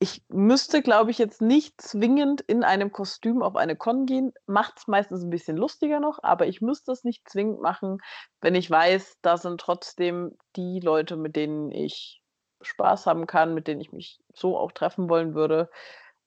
Ich 0.00 0.22
müsste, 0.28 0.80
glaube 0.80 1.10
ich, 1.10 1.18
jetzt 1.18 1.42
nicht 1.42 1.80
zwingend 1.80 2.40
in 2.42 2.62
einem 2.62 2.92
Kostüm 2.92 3.42
auf 3.42 3.56
eine 3.56 3.74
Con 3.74 4.06
gehen. 4.06 4.32
Macht 4.46 4.78
es 4.78 4.86
meistens 4.86 5.24
ein 5.24 5.30
bisschen 5.30 5.56
lustiger 5.56 5.98
noch, 5.98 6.22
aber 6.22 6.46
ich 6.46 6.60
müsste 6.60 6.92
es 6.92 7.02
nicht 7.02 7.28
zwingend 7.28 7.60
machen, 7.60 7.98
wenn 8.40 8.54
ich 8.54 8.70
weiß, 8.70 9.18
da 9.22 9.36
sind 9.36 9.60
trotzdem 9.60 10.36
die 10.54 10.78
Leute, 10.78 11.16
mit 11.16 11.34
denen 11.34 11.72
ich 11.72 12.17
Spaß 12.60 13.06
haben 13.06 13.26
kann, 13.26 13.54
mit 13.54 13.66
denen 13.66 13.80
ich 13.80 13.92
mich 13.92 14.18
so 14.34 14.56
auch 14.56 14.72
treffen 14.72 15.08
wollen 15.08 15.34
würde. 15.34 15.70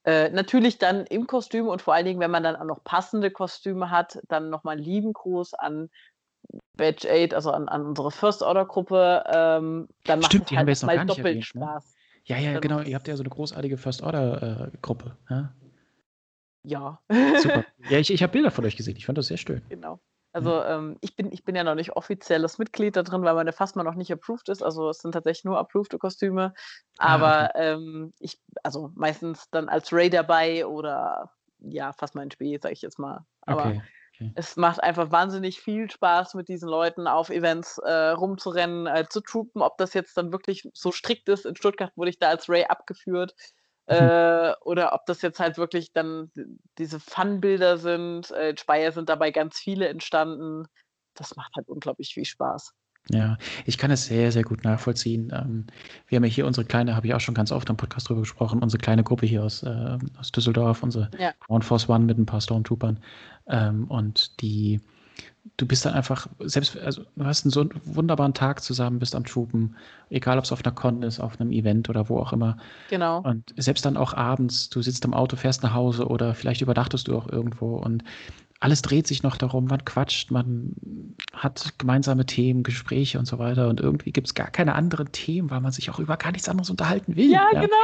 Äh, 0.04 0.30
natürlich 0.30 0.78
dann 0.78 1.06
im 1.06 1.26
Kostüm 1.26 1.68
und 1.68 1.80
vor 1.80 1.94
allen 1.94 2.06
Dingen, 2.06 2.20
wenn 2.20 2.30
man 2.30 2.42
dann 2.42 2.56
auch 2.56 2.64
noch 2.64 2.82
passende 2.82 3.30
Kostüme 3.30 3.90
hat, 3.90 4.18
dann 4.28 4.50
nochmal 4.50 4.76
einen 4.76 4.84
lieben 4.84 5.12
Gruß 5.12 5.54
an 5.54 5.90
Badge 6.76 7.08
8, 7.08 7.34
also 7.34 7.52
an, 7.52 7.68
an 7.68 7.86
unsere 7.86 8.10
First 8.10 8.42
Order 8.42 8.66
Gruppe. 8.66 9.22
Ähm, 9.26 9.88
dann 10.04 10.22
Stimmt, 10.22 10.50
macht 10.50 10.68
es 10.68 10.82
halt 10.82 10.98
mal 10.98 11.06
doppelt 11.06 11.26
erwähnt, 11.26 11.54
ne? 11.54 11.62
Spaß. 11.62 11.84
Ne? 11.84 12.02
Ja, 12.24 12.38
ja, 12.38 12.60
genau. 12.60 12.80
Ihr 12.80 12.94
habt 12.94 13.08
ja 13.08 13.16
so 13.16 13.22
eine 13.22 13.30
großartige 13.30 13.76
First 13.78 14.02
Order 14.02 14.70
äh, 14.72 14.76
Gruppe. 14.80 15.16
Ja. 15.28 15.54
ja. 16.64 17.00
Super. 17.40 17.64
Ja, 17.90 17.98
ich, 17.98 18.12
ich 18.12 18.22
habe 18.22 18.32
Bilder 18.32 18.50
von 18.50 18.64
euch 18.64 18.76
gesehen. 18.76 18.96
Ich 18.96 19.06
fand 19.06 19.18
das 19.18 19.26
sehr 19.26 19.36
schön. 19.36 19.62
Genau. 19.68 20.00
Also 20.32 20.62
ähm, 20.62 20.96
ich, 21.02 21.14
bin, 21.14 21.30
ich 21.30 21.44
bin 21.44 21.54
ja 21.54 21.62
noch 21.62 21.74
nicht 21.74 21.94
offizielles 21.94 22.58
Mitglied 22.58 22.96
da 22.96 23.02
drin, 23.02 23.22
weil 23.22 23.34
meine 23.34 23.52
Phasma 23.52 23.82
noch 23.82 23.94
nicht 23.94 24.10
approved 24.10 24.48
ist. 24.48 24.62
Also 24.62 24.88
es 24.88 24.98
sind 24.98 25.12
tatsächlich 25.12 25.44
nur 25.44 25.58
approved 25.58 25.98
Kostüme. 25.98 26.54
Ah, 26.98 27.14
Aber 27.14 27.50
okay. 27.50 27.72
ähm, 27.72 28.12
ich, 28.18 28.40
also 28.62 28.90
meistens 28.94 29.50
dann 29.50 29.68
als 29.68 29.92
Ray 29.92 30.08
dabei 30.08 30.66
oder 30.66 31.30
ja, 31.58 31.92
Phasma 31.92 32.22
in 32.22 32.30
Spiel, 32.30 32.60
sage 32.60 32.72
ich 32.72 32.82
jetzt 32.82 32.98
mal. 32.98 33.26
Aber 33.42 33.66
okay. 33.66 33.82
Okay. 34.14 34.32
es 34.34 34.56
macht 34.56 34.82
einfach 34.82 35.10
wahnsinnig 35.10 35.60
viel 35.60 35.90
Spaß, 35.90 36.34
mit 36.34 36.48
diesen 36.48 36.68
Leuten 36.68 37.06
auf 37.06 37.30
Events 37.30 37.78
äh, 37.78 38.10
rumzurennen, 38.10 38.86
äh, 38.86 39.06
zu 39.08 39.20
troopen. 39.20 39.62
Ob 39.62 39.78
das 39.78 39.94
jetzt 39.94 40.16
dann 40.16 40.32
wirklich 40.32 40.68
so 40.74 40.92
strikt 40.92 41.28
ist. 41.28 41.46
In 41.46 41.56
Stuttgart 41.56 41.92
wurde 41.96 42.10
ich 42.10 42.18
da 42.18 42.28
als 42.28 42.48
Ray 42.48 42.64
abgeführt. 42.64 43.34
Mhm. 43.88 43.94
Äh, 43.96 44.52
oder 44.62 44.92
ob 44.92 45.06
das 45.06 45.22
jetzt 45.22 45.40
halt 45.40 45.58
wirklich 45.58 45.92
dann 45.92 46.30
diese 46.78 47.00
Fun-Bilder 47.00 47.78
sind. 47.78 48.30
Äh, 48.30 48.50
in 48.50 48.56
Speyer 48.56 48.92
sind 48.92 49.08
dabei 49.08 49.30
ganz 49.30 49.58
viele 49.58 49.88
entstanden. 49.88 50.66
Das 51.14 51.36
macht 51.36 51.52
halt 51.56 51.68
unglaublich 51.68 52.14
viel 52.14 52.24
Spaß. 52.24 52.74
Ja, 53.10 53.36
ich 53.66 53.78
kann 53.78 53.90
es 53.90 54.04
sehr, 54.04 54.30
sehr 54.30 54.44
gut 54.44 54.62
nachvollziehen. 54.62 55.32
Ähm, 55.34 55.66
wir 56.06 56.16
haben 56.16 56.24
ja 56.24 56.30
hier 56.30 56.46
unsere 56.46 56.64
kleine, 56.64 56.94
habe 56.94 57.06
ich 57.06 57.14
auch 57.14 57.20
schon 57.20 57.34
ganz 57.34 57.50
oft 57.50 57.68
am 57.68 57.76
Podcast 57.76 58.08
drüber 58.08 58.20
gesprochen, 58.20 58.62
unsere 58.62 58.80
kleine 58.80 59.02
Gruppe 59.02 59.26
hier 59.26 59.42
aus, 59.42 59.64
äh, 59.64 59.98
aus 60.18 60.30
Düsseldorf, 60.30 60.82
unsere 60.82 61.10
ja. 61.18 61.32
Ground 61.40 61.64
Force 61.64 61.88
One 61.88 62.04
mit 62.04 62.18
ein 62.18 62.26
paar 62.26 62.40
Stormtroopern. 62.40 63.00
Ähm, 63.48 63.88
und 63.88 64.40
die, 64.40 64.80
du 65.56 65.66
bist 65.66 65.84
dann 65.84 65.94
einfach, 65.94 66.28
selbst, 66.40 66.78
also 66.78 67.02
du 67.16 67.24
hast 67.24 67.44
einen 67.44 67.50
so 67.50 67.68
wunderbaren 67.84 68.34
Tag 68.34 68.62
zusammen, 68.62 68.98
bist 68.98 69.14
am 69.14 69.24
Troopen, 69.24 69.76
egal 70.08 70.38
ob 70.38 70.44
es 70.44 70.52
auf 70.52 70.64
einer 70.64 70.74
Con 70.74 71.02
ist, 71.02 71.20
auf 71.20 71.40
einem 71.40 71.52
Event 71.52 71.88
oder 71.88 72.08
wo 72.08 72.18
auch 72.18 72.32
immer. 72.32 72.56
Genau. 72.90 73.20
Und 73.22 73.52
selbst 73.56 73.84
dann 73.84 73.96
auch 73.96 74.14
abends, 74.14 74.68
du 74.70 74.82
sitzt 74.82 75.04
im 75.04 75.14
Auto, 75.14 75.36
fährst 75.36 75.62
nach 75.62 75.74
Hause 75.74 76.06
oder 76.06 76.34
vielleicht 76.34 76.62
übernachtest 76.62 77.08
du 77.08 77.16
auch 77.16 77.28
irgendwo 77.28 77.76
und 77.76 78.04
alles 78.60 78.80
dreht 78.80 79.08
sich 79.08 79.24
noch 79.24 79.36
darum, 79.36 79.64
man 79.64 79.84
quatscht, 79.84 80.30
man 80.30 80.76
hat 81.32 81.74
gemeinsame 81.78 82.26
Themen, 82.26 82.62
Gespräche 82.62 83.18
und 83.18 83.26
so 83.26 83.40
weiter 83.40 83.68
und 83.68 83.80
irgendwie 83.80 84.12
gibt 84.12 84.28
es 84.28 84.34
gar 84.34 84.52
keine 84.52 84.76
anderen 84.76 85.10
Themen, 85.10 85.50
weil 85.50 85.60
man 85.60 85.72
sich 85.72 85.90
auch 85.90 85.98
über 85.98 86.16
gar 86.16 86.30
nichts 86.30 86.48
anderes 86.48 86.70
unterhalten 86.70 87.16
will. 87.16 87.28
Ja, 87.28 87.48
ja. 87.52 87.62
genau. 87.62 87.74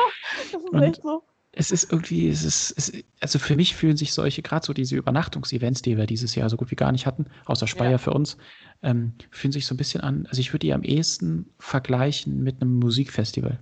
Das 0.52 0.62
ist 0.62 0.70
und 0.70 0.82
echt 0.82 1.02
so 1.02 1.24
es 1.58 1.72
ist 1.72 1.90
irgendwie, 1.90 2.28
es 2.28 2.44
ist, 2.44 2.72
es, 2.76 2.92
also 3.18 3.40
für 3.40 3.56
mich 3.56 3.74
fühlen 3.74 3.96
sich 3.96 4.12
solche, 4.12 4.42
gerade 4.42 4.64
so 4.64 4.72
diese 4.72 4.94
Übernachtungsevents, 4.94 5.82
die 5.82 5.96
wir 5.96 6.06
dieses 6.06 6.36
Jahr 6.36 6.48
so 6.48 6.56
gut 6.56 6.70
wie 6.70 6.76
gar 6.76 6.92
nicht 6.92 7.04
hatten, 7.04 7.26
außer 7.46 7.66
Speyer 7.66 7.90
ja. 7.90 7.98
für 7.98 8.12
uns, 8.12 8.36
ähm, 8.82 9.14
fühlen 9.32 9.50
sich 9.50 9.66
so 9.66 9.74
ein 9.74 9.76
bisschen 9.76 10.00
an, 10.00 10.26
also 10.28 10.40
ich 10.40 10.52
würde 10.52 10.66
die 10.66 10.72
am 10.72 10.84
ehesten 10.84 11.46
vergleichen 11.58 12.44
mit 12.44 12.62
einem 12.62 12.78
Musikfestival. 12.78 13.58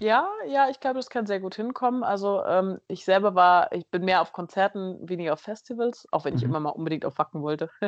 Ja, 0.00 0.28
ja, 0.46 0.70
ich 0.70 0.80
glaube, 0.80 0.96
das 0.96 1.10
kann 1.10 1.26
sehr 1.26 1.40
gut 1.40 1.54
hinkommen. 1.54 2.02
Also 2.02 2.42
ähm, 2.44 2.80
ich 2.88 3.04
selber 3.04 3.34
war, 3.34 3.70
ich 3.72 3.86
bin 3.90 4.04
mehr 4.04 4.22
auf 4.22 4.32
Konzerten, 4.32 4.96
weniger 5.06 5.34
auf 5.34 5.40
Festivals, 5.40 6.08
auch 6.10 6.24
wenn 6.24 6.36
ich 6.36 6.42
mhm. 6.42 6.48
immer 6.48 6.60
mal 6.60 6.70
unbedingt 6.70 7.04
auf 7.04 7.18
Wacken 7.18 7.42
wollte. 7.42 7.70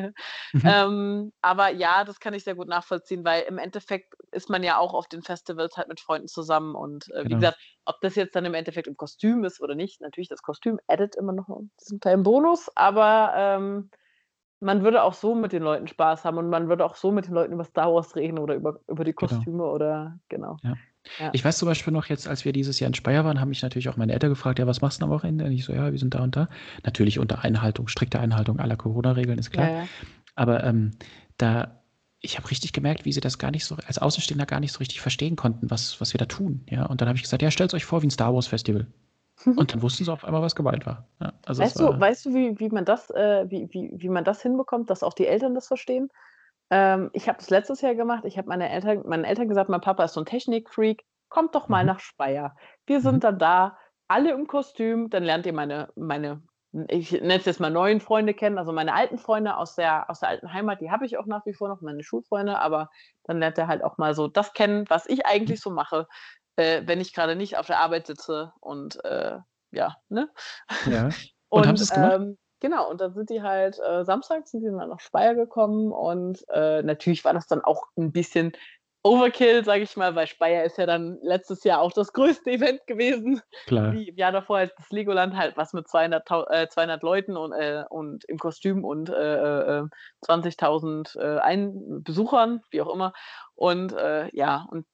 mhm. 0.52 0.62
ähm, 0.64 1.32
aber 1.40 1.70
ja, 1.70 2.04
das 2.04 2.20
kann 2.20 2.34
ich 2.34 2.44
sehr 2.44 2.54
gut 2.54 2.68
nachvollziehen, 2.68 3.24
weil 3.24 3.44
im 3.44 3.56
Endeffekt 3.56 4.14
ist 4.30 4.50
man 4.50 4.62
ja 4.62 4.76
auch 4.76 4.92
auf 4.92 5.08
den 5.08 5.22
Festivals 5.22 5.76
halt 5.76 5.88
mit 5.88 6.00
Freunden 6.00 6.28
zusammen. 6.28 6.74
Und 6.74 7.10
äh, 7.12 7.24
wie 7.24 7.28
genau. 7.28 7.36
gesagt, 7.36 7.58
ob 7.86 8.00
das 8.02 8.14
jetzt 8.14 8.36
dann 8.36 8.44
im 8.44 8.54
Endeffekt 8.54 8.88
im 8.88 8.96
Kostüm 8.96 9.44
ist 9.44 9.62
oder 9.62 9.74
nicht, 9.74 10.02
natürlich 10.02 10.28
das 10.28 10.42
Kostüm 10.42 10.78
addet 10.88 11.16
immer 11.16 11.32
noch 11.32 11.48
diesen 11.80 11.98
kleinen 11.98 12.24
Bonus, 12.24 12.70
aber 12.76 13.32
ähm, 13.34 13.90
man 14.60 14.84
würde 14.84 15.02
auch 15.02 15.14
so 15.14 15.34
mit 15.34 15.52
den 15.52 15.62
Leuten 15.62 15.88
Spaß 15.88 16.24
haben 16.24 16.38
und 16.38 16.48
man 16.48 16.68
würde 16.68 16.84
auch 16.84 16.94
so 16.94 17.10
mit 17.10 17.26
den 17.26 17.34
Leuten 17.34 17.52
über 17.52 17.64
Star 17.64 17.92
Wars 17.92 18.14
reden 18.14 18.38
oder 18.38 18.54
über, 18.54 18.78
über 18.86 19.02
die 19.02 19.14
genau. 19.14 19.32
Kostüme 19.32 19.58
genau. 19.58 19.72
oder 19.72 20.18
genau. 20.28 20.56
Ja. 20.62 20.74
Ja. 21.18 21.30
Ich 21.32 21.44
weiß 21.44 21.58
zum 21.58 21.66
Beispiel 21.66 21.92
noch 21.92 22.06
jetzt, 22.06 22.28
als 22.28 22.44
wir 22.44 22.52
dieses 22.52 22.78
Jahr 22.80 22.88
in 22.88 22.94
Speyer 22.94 23.24
waren, 23.24 23.40
haben 23.40 23.48
mich 23.48 23.62
natürlich 23.62 23.88
auch 23.88 23.96
meine 23.96 24.12
Eltern 24.12 24.30
gefragt, 24.30 24.58
ja, 24.58 24.66
was 24.66 24.80
machst 24.80 25.00
du 25.00 25.04
am 25.04 25.10
Wochenende? 25.10 25.44
Und 25.44 25.52
ich 25.52 25.64
so, 25.64 25.72
ja, 25.72 25.90
wir 25.90 25.98
sind 25.98 26.14
da 26.14 26.22
und 26.22 26.36
da. 26.36 26.48
Natürlich 26.84 27.18
unter 27.18 27.44
Einhaltung, 27.44 27.88
strikter 27.88 28.20
Einhaltung 28.20 28.60
aller 28.60 28.76
Corona-Regeln, 28.76 29.38
ist 29.38 29.50
klar. 29.50 29.68
Ja, 29.68 29.76
ja. 29.78 29.88
Aber 30.34 30.64
ähm, 30.64 30.92
da, 31.36 31.82
ich 32.20 32.38
habe 32.38 32.50
richtig 32.50 32.72
gemerkt, 32.72 33.04
wie 33.04 33.12
sie 33.12 33.20
das 33.20 33.38
gar 33.38 33.50
nicht 33.50 33.64
so, 33.64 33.76
als 33.86 33.98
Außenstehender 33.98 34.46
gar 34.46 34.60
nicht 34.60 34.72
so 34.72 34.78
richtig 34.78 35.00
verstehen 35.00 35.36
konnten, 35.36 35.70
was, 35.70 36.00
was 36.00 36.14
wir 36.14 36.18
da 36.18 36.26
tun. 36.26 36.64
Ja, 36.70 36.86
und 36.86 37.00
dann 37.00 37.08
habe 37.08 37.16
ich 37.16 37.22
gesagt, 37.22 37.42
ja, 37.42 37.50
stellt 37.50 37.74
euch 37.74 37.84
vor 37.84 38.02
wie 38.02 38.06
ein 38.06 38.10
Star 38.10 38.34
Wars 38.34 38.46
Festival. 38.46 38.86
Und 39.56 39.72
dann 39.72 39.82
wussten 39.82 40.04
sie 40.04 40.12
auf 40.12 40.24
einmal, 40.24 40.42
was 40.42 40.54
gemeint 40.54 40.86
war. 40.86 41.08
Ja, 41.20 41.32
also 41.46 41.62
weißt, 41.62 41.80
war 41.80 41.94
du, 41.94 42.00
weißt 42.00 42.26
du, 42.26 42.34
wie, 42.34 42.60
wie 42.60 42.68
man 42.68 42.84
das, 42.84 43.10
äh, 43.10 43.46
wie, 43.48 43.66
wie, 43.72 43.90
wie 43.94 44.08
man 44.08 44.24
das 44.24 44.42
hinbekommt, 44.42 44.88
dass 44.90 45.02
auch 45.02 45.14
die 45.14 45.26
Eltern 45.26 45.54
das 45.54 45.66
verstehen? 45.66 46.10
Ähm, 46.70 47.10
ich 47.12 47.28
habe 47.28 47.38
das 47.38 47.50
letztes 47.50 47.80
Jahr 47.80 47.94
gemacht. 47.94 48.24
Ich 48.24 48.38
habe 48.38 48.48
meine 48.48 48.68
Eltern, 48.70 49.02
meinen 49.06 49.24
Eltern 49.24 49.48
gesagt, 49.48 49.68
mein 49.70 49.80
Papa 49.80 50.04
ist 50.04 50.14
so 50.14 50.20
ein 50.20 50.26
Technikfreak. 50.26 51.04
Kommt 51.28 51.54
doch 51.54 51.68
mal 51.68 51.82
Mhm. 51.82 51.86
nach 51.86 52.00
Speyer. 52.00 52.56
Wir 52.86 53.00
Mhm. 53.02 53.02
sind 53.02 53.24
dann 53.24 53.38
da, 53.38 53.78
alle 54.08 54.32
im 54.32 54.46
Kostüm. 54.46 55.10
Dann 55.10 55.24
lernt 55.24 55.46
ihr 55.46 55.52
meine, 55.52 55.88
meine 55.96 56.42
ich 56.88 57.12
nenne 57.12 57.36
es 57.36 57.44
jetzt 57.44 57.60
mal 57.60 57.70
neuen 57.70 58.00
Freunde 58.00 58.32
kennen, 58.32 58.56
also 58.56 58.72
meine 58.72 58.94
alten 58.94 59.18
Freunde 59.18 59.56
aus 59.58 59.74
der, 59.74 60.08
aus 60.08 60.20
der 60.20 60.30
alten 60.30 60.52
Heimat, 60.54 60.80
die 60.80 60.90
habe 60.90 61.04
ich 61.04 61.18
auch 61.18 61.26
nach 61.26 61.44
wie 61.44 61.52
vor 61.52 61.68
noch, 61.68 61.82
meine 61.82 62.02
Schulfreunde, 62.02 62.58
aber 62.58 62.88
dann 63.24 63.40
lernt 63.40 63.58
er 63.58 63.66
halt 63.66 63.84
auch 63.84 63.98
mal 63.98 64.14
so 64.14 64.26
das 64.26 64.54
kennen, 64.54 64.86
was 64.88 65.06
ich 65.06 65.26
eigentlich 65.26 65.60
so 65.60 65.70
mache, 65.70 66.06
äh, 66.56 66.82
wenn 66.86 67.00
ich 67.00 67.12
gerade 67.12 67.36
nicht 67.36 67.58
auf 67.58 67.66
der 67.66 67.80
Arbeit 67.80 68.06
sitze 68.06 68.52
und 68.60 69.04
äh, 69.04 69.36
ja, 69.70 69.96
ne? 70.08 70.30
Ja. 70.84 71.08
Und 71.50 71.66
haben 71.66 71.76
sie 71.76 71.84
es 71.84 71.92
gemacht? 71.92 72.14
ähm, 72.14 72.38
genau, 72.62 72.88
und 72.88 73.00
dann 73.00 73.12
sind 73.12 73.28
die 73.28 73.42
halt 73.42 73.78
äh, 73.78 74.04
Samstag 74.04 74.48
sind 74.48 74.62
die 74.62 74.70
dann 74.70 74.88
nach 74.88 75.00
Speyer 75.00 75.34
gekommen 75.34 75.92
und 75.92 76.42
äh, 76.48 76.82
natürlich 76.82 77.24
war 77.24 77.34
das 77.34 77.46
dann 77.46 77.60
auch 77.62 77.88
ein 77.98 78.12
bisschen 78.12 78.52
Overkill, 79.04 79.64
sage 79.64 79.82
ich 79.82 79.96
mal, 79.96 80.14
weil 80.14 80.28
Speyer 80.28 80.62
ist 80.62 80.78
ja 80.78 80.86
dann 80.86 81.18
letztes 81.22 81.64
Jahr 81.64 81.80
auch 81.80 81.92
das 81.92 82.12
größte 82.12 82.52
Event 82.52 82.86
gewesen, 82.86 83.42
Klar. 83.66 83.92
wie 83.92 84.10
im 84.10 84.16
Jahr 84.16 84.30
davor 84.30 84.58
halt 84.58 84.72
das 84.78 84.90
Legoland 84.90 85.36
halt 85.36 85.56
was 85.56 85.72
mit 85.72 85.88
200, 85.88 86.26
tau- 86.26 86.46
äh, 86.48 86.68
200 86.68 87.02
Leuten 87.02 87.36
und, 87.36 87.52
äh, 87.52 87.82
und 87.90 88.24
im 88.26 88.38
Kostüm 88.38 88.84
und 88.84 89.10
äh, 89.10 89.80
äh, 89.80 89.84
20.000 90.24 91.16
äh, 91.16 91.38
Ein 91.40 92.04
Besuchern, 92.04 92.60
wie 92.70 92.80
auch 92.80 92.94
immer. 92.94 93.12
Und 93.56 93.92
äh, 93.92 94.28
ja, 94.36 94.66
und 94.70 94.86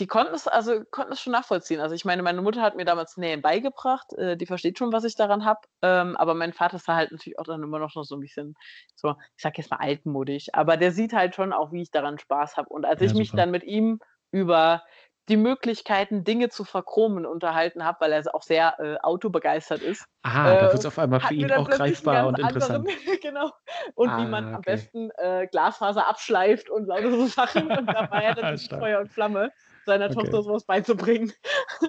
die 0.00 0.06
konnten 0.08 0.34
es, 0.34 0.48
also 0.48 0.82
konnten 0.90 1.12
es 1.12 1.20
schon 1.20 1.32
nachvollziehen. 1.32 1.80
Also 1.80 1.94
ich 1.94 2.04
meine, 2.04 2.22
meine 2.22 2.42
Mutter 2.42 2.62
hat 2.62 2.76
mir 2.76 2.84
damals 2.84 3.16
Nähen 3.16 3.42
beigebracht, 3.42 4.12
äh, 4.14 4.36
die 4.36 4.46
versteht 4.46 4.78
schon, 4.78 4.92
was 4.92 5.04
ich 5.04 5.14
daran 5.14 5.44
habe. 5.44 5.60
Ähm, 5.82 6.16
aber 6.16 6.34
mein 6.34 6.52
Vater 6.52 6.76
ist 6.76 6.88
da 6.88 6.96
halt 6.96 7.12
natürlich 7.12 7.38
auch 7.38 7.44
dann 7.44 7.62
immer 7.62 7.78
noch 7.78 7.90
so 7.92 8.16
ein 8.16 8.20
bisschen, 8.20 8.54
so, 8.96 9.10
ich 9.36 9.42
sag 9.42 9.58
jetzt 9.58 9.70
mal 9.70 9.78
altmodisch, 9.78 10.48
aber 10.52 10.76
der 10.76 10.92
sieht 10.92 11.12
halt 11.12 11.34
schon 11.34 11.52
auch, 11.52 11.72
wie 11.72 11.82
ich 11.82 11.90
daran 11.90 12.18
Spaß 12.18 12.56
habe. 12.56 12.68
Und 12.70 12.84
als 12.86 13.00
Ja, 13.00 13.12
ich 13.12 13.14
mich 13.14 13.34
super. 13.34 13.36
dann 13.36 13.50
mit 13.50 13.62
ihm 13.64 14.00
über 14.32 14.82
die 15.28 15.36
Möglichkeiten, 15.36 16.24
Dinge 16.24 16.48
zu 16.48 16.64
verchromen, 16.64 17.26
unterhalten 17.26 17.84
habe, 17.84 17.98
weil 18.00 18.12
er 18.12 18.34
auch 18.34 18.42
sehr 18.42 18.80
äh, 18.80 18.96
autobegeistert 19.00 19.82
ist, 19.82 20.06
Ah, 20.22 20.56
da 20.56 20.70
äh, 20.70 20.70
wird 20.70 20.82
es 20.82 20.86
auf 20.86 20.98
einmal 20.98 21.20
für 21.20 21.34
ihn 21.34 21.52
auch 21.52 21.68
greifbar 21.70 22.26
und 22.26 22.38
interessant. 22.38 22.86
anderen, 22.86 22.86
genau, 23.22 23.50
und 23.94 24.16
wie 24.16 24.26
man 24.26 24.44
Ah, 24.44 24.54
am 24.54 24.62
okay. 24.62 24.64
besten 24.64 25.10
äh, 25.16 25.46
Glasfaser 25.50 26.06
abschleift 26.08 26.70
und 26.70 26.86
lauter 26.86 27.10
so 27.10 27.26
Sachen. 27.26 27.70
Und 27.70 27.92
da 27.92 28.06
war 28.10 28.22
er 28.22 28.34
dann. 28.34 28.48
Feuer 28.78 29.00
und 29.00 29.12
Flamme, 29.12 29.52
seiner 29.86 30.06
Okay. 30.06 30.14
Tochter 30.14 30.42
sowas 30.42 30.64
beizubringen. 30.64 31.32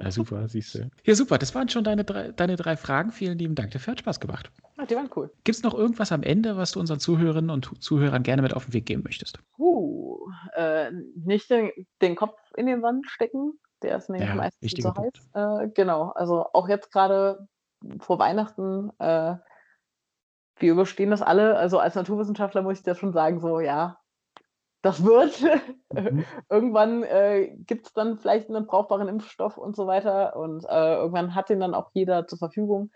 Ja, 0.02 0.12
super, 0.12 0.48
siehst 0.48 0.76
du. 0.76 0.90
Ja, 1.04 1.16
super. 1.16 1.38
Das 1.38 1.54
waren 1.54 1.70
schon 1.70 1.84
deine 1.84 2.04
drei, 2.04 2.32
deine 2.32 2.56
drei 2.56 2.78
Fragen. 2.78 3.12
Vielen 3.12 3.38
lieben 3.38 3.56
Dank. 3.56 3.72
Dafür 3.72 3.92
hat 3.92 4.00
Spaß 4.00 4.20
gemacht. 4.20 4.52
Ach, 4.78 4.88
die 4.88 4.96
waren 4.96 5.10
cool. 5.16 5.32
Gibt 5.44 5.58
es 5.58 5.64
noch 5.64 5.74
irgendwas 5.74 6.12
am 6.12 6.24
Ende, 6.24 6.58
was 6.58 6.72
du 6.72 6.80
unseren 6.80 7.00
Zuhörerinnen 7.00 7.50
und 7.50 7.84
Zuhörern 7.84 8.24
gerne 8.24 8.42
mit 8.42 8.56
auf 8.56 8.66
den 8.66 8.74
Weg 8.74 8.86
geben 8.86 9.04
möchtest? 9.04 9.40
Puh, 9.56 10.20
äh, 10.56 10.92
nicht 11.24 11.50
den, 11.50 11.72
den 12.02 12.16
Kopf 12.16 12.40
in 12.56 12.66
den 12.66 12.82
Sand 12.82 13.06
stecken. 13.10 13.60
Der 13.84 13.98
ist 13.98 14.10
nämlich 14.10 14.30
Ja, 14.30 14.36
meistens 14.36 14.62
wichtiger 14.62 14.94
so 14.96 15.02
heiß. 15.02 15.12
Punkt. 15.34 15.64
Äh, 15.64 15.70
genau, 15.74 16.10
also 16.10 16.46
auch 16.54 16.70
jetzt 16.70 16.92
gerade 16.92 17.48
vor 18.00 18.20
Weihnachten, 18.20 18.92
äh, 19.00 19.36
wir 20.58 20.72
überstehen 20.72 21.10
das 21.10 21.22
alle. 21.24 21.58
Also 21.58 21.80
als 21.80 21.96
Naturwissenschaftler 21.96 22.62
muss 22.62 22.78
ich 22.78 22.84
das 22.84 23.00
schon 23.00 23.14
sagen, 23.14 23.40
so 23.40 23.60
ja, 23.60 23.98
das 24.82 25.04
wird. 25.04 25.42
Mhm. 25.94 26.24
irgendwann 26.50 27.04
äh, 27.04 27.54
gibt 27.68 27.88
es 27.88 27.92
dann 27.92 28.18
vielleicht 28.18 28.48
einen 28.48 28.66
brauchbaren 28.66 29.10
Impfstoff 29.10 29.58
und 29.58 29.76
so 29.76 29.88
weiter. 29.88 30.38
Und 30.38 30.64
äh, 30.64 30.96
irgendwann 30.96 31.36
hat 31.36 31.50
den 31.50 31.60
dann 31.60 31.74
auch 31.74 31.90
jeder 31.94 32.28
zur 32.28 32.38
Verfügung, 32.38 32.92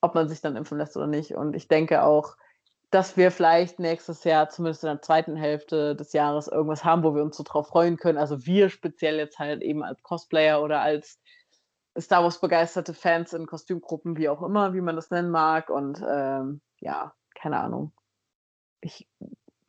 ob 0.00 0.14
man 0.14 0.28
sich 0.28 0.40
dann 0.40 0.54
impfen 0.54 0.78
lässt 0.78 0.96
oder 0.96 1.08
nicht. 1.08 1.34
Und 1.34 1.56
ich 1.56 1.66
denke 1.66 2.04
auch, 2.04 2.36
dass 2.92 3.16
wir 3.16 3.32
vielleicht 3.32 3.80
nächstes 3.80 4.22
Jahr, 4.22 4.50
zumindest 4.50 4.84
in 4.84 4.90
der 4.90 5.02
zweiten 5.02 5.34
Hälfte 5.34 5.96
des 5.96 6.12
Jahres, 6.12 6.46
irgendwas 6.46 6.84
haben, 6.84 7.02
wo 7.02 7.12
wir 7.12 7.24
uns 7.24 7.36
so 7.36 7.42
drauf 7.42 7.68
freuen 7.68 7.96
können. 7.96 8.18
Also 8.18 8.46
wir 8.46 8.68
speziell 8.68 9.16
jetzt 9.16 9.40
halt 9.40 9.62
eben 9.62 9.82
als 9.82 10.00
Cosplayer 10.04 10.62
oder 10.62 10.80
als 10.80 11.18
Star 11.98 12.22
Wars 12.22 12.40
begeisterte 12.40 12.94
Fans 12.94 13.32
in 13.32 13.46
Kostümgruppen, 13.46 14.16
wie 14.16 14.28
auch 14.28 14.42
immer, 14.42 14.74
wie 14.74 14.80
man 14.80 14.94
das 14.94 15.10
nennen 15.10 15.30
mag. 15.30 15.70
Und 15.70 16.00
ähm, 16.08 16.60
ja, 16.78 17.14
keine 17.34 17.58
Ahnung. 17.58 17.92
Ich 18.80 19.08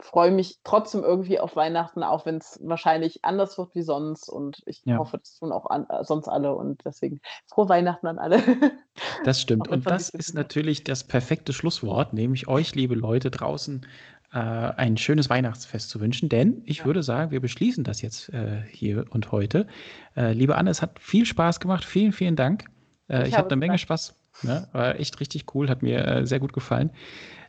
freue 0.03 0.31
mich 0.31 0.59
trotzdem 0.63 1.03
irgendwie 1.03 1.39
auf 1.39 1.55
Weihnachten, 1.55 2.03
auch 2.03 2.25
wenn 2.25 2.37
es 2.37 2.59
wahrscheinlich 2.63 3.23
anders 3.25 3.57
wird 3.57 3.73
wie 3.75 3.81
sonst. 3.83 4.29
Und 4.29 4.61
ich 4.65 4.83
Ja. 4.85 4.97
hoffe, 4.97 5.17
das 5.17 5.35
tun 5.39 5.51
auch 5.51 5.65
an, 5.67 5.87
äh, 5.89 6.03
sonst 6.03 6.27
alle. 6.27 6.55
Und 6.55 6.81
deswegen 6.85 7.19
frohe 7.47 7.69
Weihnachten 7.69 8.07
an 8.07 8.19
alle. 8.19 8.37
Das 9.23 9.41
stimmt. 9.41 9.67
Und 9.67 9.89
das 9.89 10.09
ist 10.09 10.33
natürlich 10.33 10.83
das 10.83 11.03
perfekte 11.05 11.53
Schlusswort, 11.53 12.13
nämlich 12.13 12.47
euch, 12.47 12.75
liebe 12.75 12.93
Leute 12.95 13.31
draußen, 13.31 13.85
äh, 14.33 14.37
ein 14.37 14.97
schönes 14.97 15.29
Weihnachtsfest 15.29 15.89
zu 15.89 15.99
wünschen. 16.01 16.29
Denn 16.29 16.61
ich 16.65 16.79
Ja. 16.79 16.85
würde 16.85 17.03
sagen, 17.03 17.31
wir 17.31 17.39
beschließen 17.41 17.83
das 17.83 18.01
jetzt 18.01 18.29
äh, 18.29 18.63
hier 18.69 19.05
und 19.11 19.31
heute. 19.31 19.67
Äh, 20.15 20.33
liebe 20.33 20.55
Anne, 20.57 20.69
es 20.69 20.81
hat 20.81 20.99
viel 20.99 21.25
Spaß 21.25 21.59
gemacht. 21.59 21.85
Vielen, 21.85 22.11
vielen 22.11 22.35
Dank. 22.35 22.65
Äh, 23.09 23.23
Ich 23.23 23.29
ich 23.29 23.37
habe 23.37 23.47
eine 23.49 23.55
Menge. 23.57 23.77
Spaß. 23.77 24.15
Ne? 24.41 24.67
War 24.71 24.99
echt 24.99 25.19
richtig 25.19 25.53
cool, 25.53 25.69
hat 25.69 25.83
mir 25.83 26.05
äh, 26.05 26.25
sehr 26.25 26.39
gut 26.39 26.53
gefallen. 26.53 26.91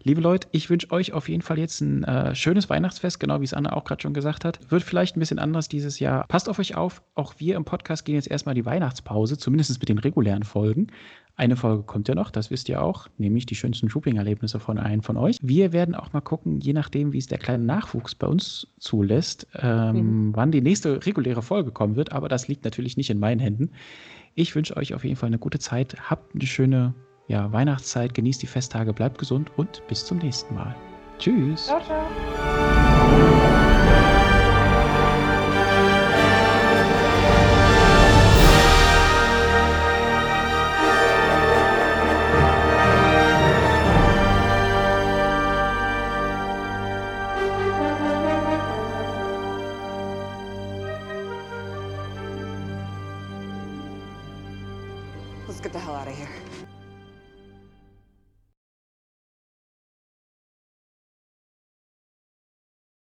Liebe 0.06 0.20
Leute, 0.20 0.48
ich 0.52 0.68
wünsche 0.68 0.90
euch 0.90 1.14
auf 1.14 1.30
jeden 1.30 1.40
Fall 1.40 1.58
jetzt 1.58 1.80
ein 1.80 2.04
äh, 2.04 2.34
schönes 2.34 2.68
Weihnachtsfest, 2.68 3.18
genau 3.18 3.40
wie 3.40 3.44
es 3.44 3.54
Anne 3.54 3.74
auch 3.74 3.84
gerade 3.84 4.02
schon 4.02 4.12
gesagt 4.12 4.44
hat. 4.44 4.60
Wird 4.70 4.82
vielleicht 4.82 5.16
ein 5.16 5.20
bisschen 5.20 5.38
anders 5.38 5.66
dieses 5.66 5.98
Jahr. 5.98 6.26
Passt 6.28 6.50
auf 6.50 6.58
euch 6.58 6.76
auf. 6.76 7.02
Auch 7.14 7.34
wir 7.38 7.56
im 7.56 7.64
Podcast 7.64 8.04
gehen 8.04 8.14
jetzt 8.14 8.30
erstmal 8.30 8.54
die 8.54 8.66
Weihnachtspause, 8.66 9.38
zumindest 9.38 9.80
mit 9.80 9.88
den 9.88 9.98
regulären 9.98 10.42
Folgen. 10.42 10.88
Eine 11.36 11.56
Folge 11.56 11.82
kommt 11.82 12.06
ja 12.06 12.14
noch, 12.14 12.30
das 12.30 12.50
wisst 12.50 12.68
ihr 12.68 12.80
auch, 12.80 13.08
nämlich 13.18 13.44
die 13.46 13.56
schönsten 13.56 13.88
Shopping-Erlebnisse 13.88 14.60
von 14.60 14.78
einem 14.78 15.02
von 15.02 15.16
euch. 15.16 15.38
Wir 15.42 15.72
werden 15.72 15.96
auch 15.96 16.12
mal 16.12 16.20
gucken, 16.20 16.60
je 16.60 16.72
nachdem, 16.74 17.12
wie 17.12 17.18
es 17.18 17.26
der 17.26 17.38
kleine 17.38 17.64
Nachwuchs 17.64 18.14
bei 18.14 18.28
uns 18.28 18.68
zulässt, 18.78 19.48
ähm, 19.54 20.30
wann 20.36 20.52
die 20.52 20.60
nächste 20.60 21.04
reguläre 21.04 21.42
Folge 21.42 21.72
kommen 21.72 21.96
wird. 21.96 22.12
Aber 22.12 22.28
das 22.28 22.46
liegt 22.46 22.64
natürlich 22.64 22.96
nicht 22.96 23.10
in 23.10 23.18
meinen 23.18 23.40
Händen. 23.40 23.70
Ich 24.34 24.54
wünsche 24.54 24.76
euch 24.76 24.94
auf 24.94 25.04
jeden 25.04 25.16
Fall 25.16 25.28
eine 25.28 25.38
gute 25.38 25.58
Zeit. 25.58 25.96
Habt 26.10 26.34
eine 26.34 26.46
schöne 26.46 26.94
ja, 27.28 27.52
Weihnachtszeit, 27.52 28.14
genießt 28.14 28.42
die 28.42 28.46
Festtage, 28.46 28.92
bleibt 28.92 29.18
gesund 29.18 29.50
und 29.56 29.82
bis 29.88 30.04
zum 30.04 30.18
nächsten 30.18 30.54
Mal. 30.54 30.74
Tschüss. 31.18 31.66
Ciao, 31.66 31.80
ciao. 31.80 33.60